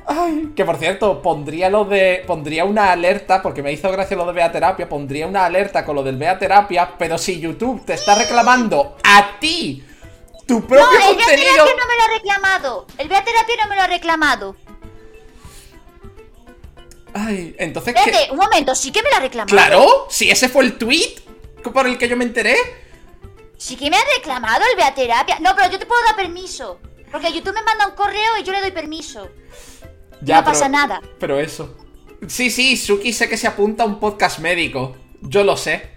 Ay, 0.05 0.51
que 0.55 0.65
por 0.65 0.77
cierto, 0.77 1.21
pondría 1.21 1.69
lo 1.69 1.85
de. 1.85 2.23
Pondría 2.25 2.65
una 2.65 2.91
alerta, 2.91 3.41
porque 3.41 3.63
me 3.63 3.71
hizo 3.71 3.91
gracia 3.91 4.17
lo 4.17 4.25
de 4.25 4.33
Beaterapia. 4.33 4.89
Pondría 4.89 5.27
una 5.27 5.45
alerta 5.45 5.85
con 5.85 5.95
lo 5.95 6.03
del 6.03 6.17
Beaterapia. 6.17 6.95
Pero 6.97 7.17
si 7.17 7.39
YouTube 7.39 7.85
te 7.85 7.93
está 7.93 8.15
reclamando 8.15 8.97
a 9.03 9.39
ti 9.39 9.83
tu 10.49 10.59
No, 10.61 10.67
propio 10.67 10.85
el 10.85 11.15
Bea 11.15 11.25
contenido. 11.25 11.51
Terapia 11.53 11.75
no 11.79 11.87
me 11.87 11.95
lo 11.95 12.03
ha 12.03 12.07
reclamado. 12.17 12.87
El 12.97 13.07
Terapia 13.07 13.55
no 13.61 13.67
me 13.69 13.75
lo 13.75 13.81
ha 13.83 13.87
reclamado. 13.87 14.55
Ay, 17.13 17.55
entonces 17.57 17.93
¿qué? 17.93 17.99
Espérate, 18.01 18.31
un 18.31 18.37
momento, 18.37 18.75
sí 18.75 18.91
que 18.91 19.01
me 19.01 19.09
lo 19.09 19.15
ha 19.17 19.19
reclamado. 19.19 19.55
Claro, 19.55 20.07
si 20.09 20.29
ese 20.29 20.49
fue 20.49 20.63
el 20.63 20.77
tweet 20.77 21.15
por 21.73 21.87
el 21.87 21.97
que 21.97 22.07
yo 22.07 22.17
me 22.17 22.23
enteré. 22.25 22.55
Sí 23.57 23.75
que 23.75 23.89
me 23.89 23.97
ha 23.97 24.03
reclamado 24.17 24.63
el 24.71 24.75
Bea 24.77 24.93
Terapia. 24.95 25.37
No, 25.39 25.55
pero 25.55 25.69
yo 25.71 25.79
te 25.79 25.85
puedo 25.85 26.01
dar 26.03 26.15
permiso. 26.15 26.79
Porque 27.11 27.31
YouTube 27.33 27.53
me 27.53 27.61
manda 27.63 27.87
un 27.87 27.95
correo 27.95 28.37
y 28.39 28.43
yo 28.43 28.51
le 28.53 28.61
doy 28.61 28.71
permiso. 28.71 29.29
Ya, 30.21 30.37
no 30.37 30.41
pero- 30.41 30.45
pasa 30.45 30.69
nada. 30.69 31.01
Pero 31.19 31.39
eso. 31.39 31.75
Sí, 32.27 32.49
sí, 32.51 32.75
Suki 32.77 33.13
sé 33.13 33.29
que 33.29 33.37
se 33.37 33.47
apunta 33.47 33.83
a 33.83 33.85
un 33.85 33.99
podcast 33.99 34.39
médico. 34.39 34.95
Yo 35.21 35.43
lo 35.43 35.57
sé. 35.57 35.91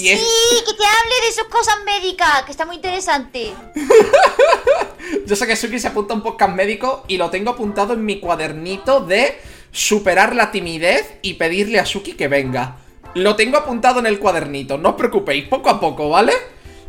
Y 0.00 0.16
Sí, 0.16 0.64
que 0.66 0.74
te 0.74 0.84
hable 0.84 1.26
de 1.26 1.32
sus 1.32 1.44
cosas 1.44 1.76
médicas, 1.84 2.42
que 2.44 2.52
está 2.52 2.66
muy 2.66 2.76
interesante. 2.76 3.52
yo 5.26 5.36
sé 5.36 5.46
que 5.46 5.56
Suki 5.56 5.78
se 5.78 5.88
apunta 5.88 6.14
a 6.14 6.16
un 6.16 6.22
podcast 6.22 6.54
médico 6.54 7.04
y 7.08 7.16
lo 7.16 7.30
tengo 7.30 7.50
apuntado 7.50 7.92
en 7.92 8.04
mi 8.04 8.20
cuadernito 8.20 9.00
de 9.00 9.40
superar 9.72 10.34
la 10.34 10.50
timidez 10.50 11.14
y 11.22 11.34
pedirle 11.34 11.78
a 11.78 11.86
Suki 11.86 12.14
que 12.14 12.28
venga. 12.28 12.78
Lo 13.14 13.36
tengo 13.36 13.58
apuntado 13.58 14.00
en 14.00 14.06
el 14.06 14.18
cuadernito, 14.18 14.78
no 14.78 14.90
os 14.90 14.94
preocupéis, 14.94 15.48
poco 15.48 15.68
a 15.68 15.80
poco, 15.80 16.08
¿vale? 16.08 16.32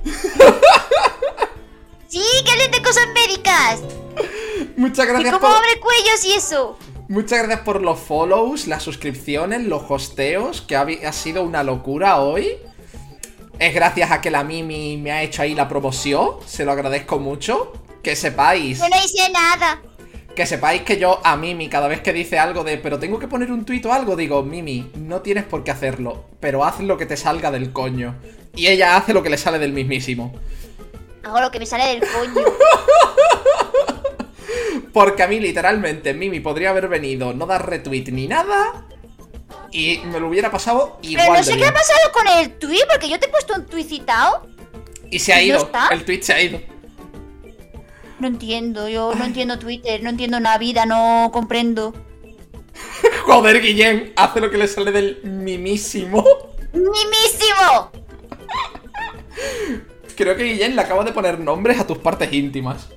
Sí, 2.11 2.21
que 2.43 2.51
hablen 2.51 2.71
de 2.71 2.81
cosas 2.81 3.07
médicas. 3.13 3.79
Muchas 4.75 5.05
Y 5.05 5.07
gracias 5.07 5.33
cómo 5.33 5.47
por... 5.47 5.55
abre 5.55 5.79
cuellos 5.79 6.25
y 6.25 6.33
eso. 6.33 6.77
Muchas 7.07 7.39
gracias 7.39 7.61
por 7.61 7.81
los 7.81 7.99
follows, 7.99 8.67
las 8.67 8.83
suscripciones, 8.83 9.63
los 9.63 9.83
hosteos, 9.89 10.59
que 10.59 10.75
ha 10.75 11.13
sido 11.13 11.43
una 11.43 11.63
locura 11.63 12.19
hoy. 12.19 12.57
Es 13.61 13.75
gracias 13.75 14.09
a 14.09 14.21
que 14.21 14.31
la 14.31 14.43
Mimi 14.43 14.97
me 14.97 15.11
ha 15.11 15.21
hecho 15.21 15.43
ahí 15.43 15.53
la 15.53 15.67
promoción, 15.67 16.31
se 16.47 16.65
lo 16.65 16.71
agradezco 16.71 17.19
mucho. 17.19 17.71
Que 18.01 18.15
sepáis, 18.15 18.79
Yo 18.79 18.89
no 18.89 18.95
hice 18.95 19.31
nada. 19.31 19.79
que 20.35 20.47
sepáis 20.47 20.81
que 20.81 20.97
yo 20.97 21.21
a 21.23 21.37
Mimi 21.37 21.69
cada 21.69 21.87
vez 21.87 22.01
que 22.01 22.11
dice 22.11 22.39
algo 22.39 22.63
de 22.63 22.79
pero 22.79 22.97
tengo 22.97 23.19
que 23.19 23.27
poner 23.27 23.51
un 23.51 23.63
tuit 23.63 23.85
o 23.85 23.93
algo, 23.93 24.15
digo, 24.15 24.41
Mimi, 24.41 24.89
no 24.95 25.21
tienes 25.21 25.43
por 25.43 25.63
qué 25.63 25.69
hacerlo, 25.69 26.25
pero 26.39 26.65
haz 26.65 26.79
lo 26.79 26.97
que 26.97 27.05
te 27.05 27.15
salga 27.15 27.51
del 27.51 27.71
coño. 27.71 28.15
Y 28.55 28.65
ella 28.65 28.97
hace 28.97 29.13
lo 29.13 29.21
que 29.21 29.29
le 29.29 29.37
sale 29.37 29.59
del 29.59 29.73
mismísimo. 29.73 30.33
Hago 31.23 31.39
lo 31.39 31.51
que 31.51 31.59
me 31.59 31.67
sale 31.67 31.85
del 31.85 31.99
coño. 31.99 32.47
Porque 34.91 35.21
a 35.21 35.27
mí, 35.27 35.39
literalmente, 35.39 36.15
Mimi 36.15 36.39
podría 36.39 36.71
haber 36.71 36.87
venido, 36.87 37.31
no 37.33 37.45
dar 37.45 37.69
retweet 37.69 38.05
ni 38.11 38.27
nada. 38.27 38.87
Y 39.71 39.99
me 39.99 40.19
lo 40.19 40.27
hubiera 40.27 40.51
pasado 40.51 40.97
igual. 41.01 41.25
Pero 41.27 41.33
no 41.33 41.37
de 41.39 41.43
sé 41.45 41.51
qué 41.51 41.57
bien. 41.57 41.69
ha 41.69 41.73
pasado 41.73 42.11
con 42.13 42.27
el 42.27 42.57
tweet, 42.57 42.83
porque 42.89 43.09
yo 43.09 43.19
te 43.19 43.27
he 43.27 43.29
puesto 43.29 43.53
un 43.55 43.65
tweet 43.65 43.85
citado. 43.85 44.47
Y 45.09 45.19
se 45.19 45.33
ha 45.33 45.37
¿No 45.37 45.41
ido. 45.43 45.57
está? 45.59 45.87
El 45.91 46.05
tweet 46.05 46.21
se 46.21 46.33
ha 46.33 46.41
ido. 46.41 46.59
No 48.19 48.27
entiendo, 48.27 48.87
yo 48.87 49.15
no 49.15 49.25
entiendo 49.25 49.57
Twitter, 49.57 50.03
no 50.03 50.09
entiendo 50.09 50.39
la 50.39 50.57
vida, 50.57 50.85
no 50.85 51.29
comprendo. 51.33 51.93
Joder, 53.25 53.61
Guillén, 53.61 54.13
hace 54.15 54.39
lo 54.41 54.51
que 54.51 54.57
le 54.57 54.67
sale 54.67 54.91
del 54.91 55.21
mimísimo. 55.23 56.23
¡Mimísimo! 56.73 57.91
Creo 60.15 60.35
que 60.35 60.43
Guillén 60.43 60.75
le 60.75 60.81
acaba 60.81 61.03
de 61.03 61.13
poner 61.13 61.39
nombres 61.39 61.79
a 61.79 61.87
tus 61.87 61.97
partes 61.97 62.31
íntimas. 62.31 62.89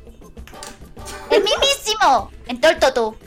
¡El 1.31 1.43
mismísimo! 1.43 2.31
En 2.47 2.61
todo 2.61 2.73
el 2.73 2.79
toto. 2.79 3.17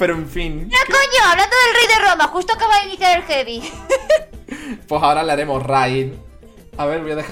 Pero 0.00 0.14
en 0.14 0.26
fin, 0.26 0.66
Mira, 0.66 0.80
coño, 0.86 1.30
hablando 1.30 1.54
del 1.54 1.74
rey 1.74 1.98
de 1.98 2.10
Roma, 2.10 2.26
justo 2.28 2.54
acaba 2.54 2.78
de 2.78 2.86
iniciar 2.86 3.18
el 3.18 3.24
heavy. 3.24 3.62
pues 4.88 5.02
ahora 5.02 5.22
le 5.22 5.30
haremos 5.30 5.62
raid. 5.62 6.14
A 6.78 6.86
ver, 6.86 7.02
voy 7.02 7.10
a 7.10 7.16
dejar 7.16 7.28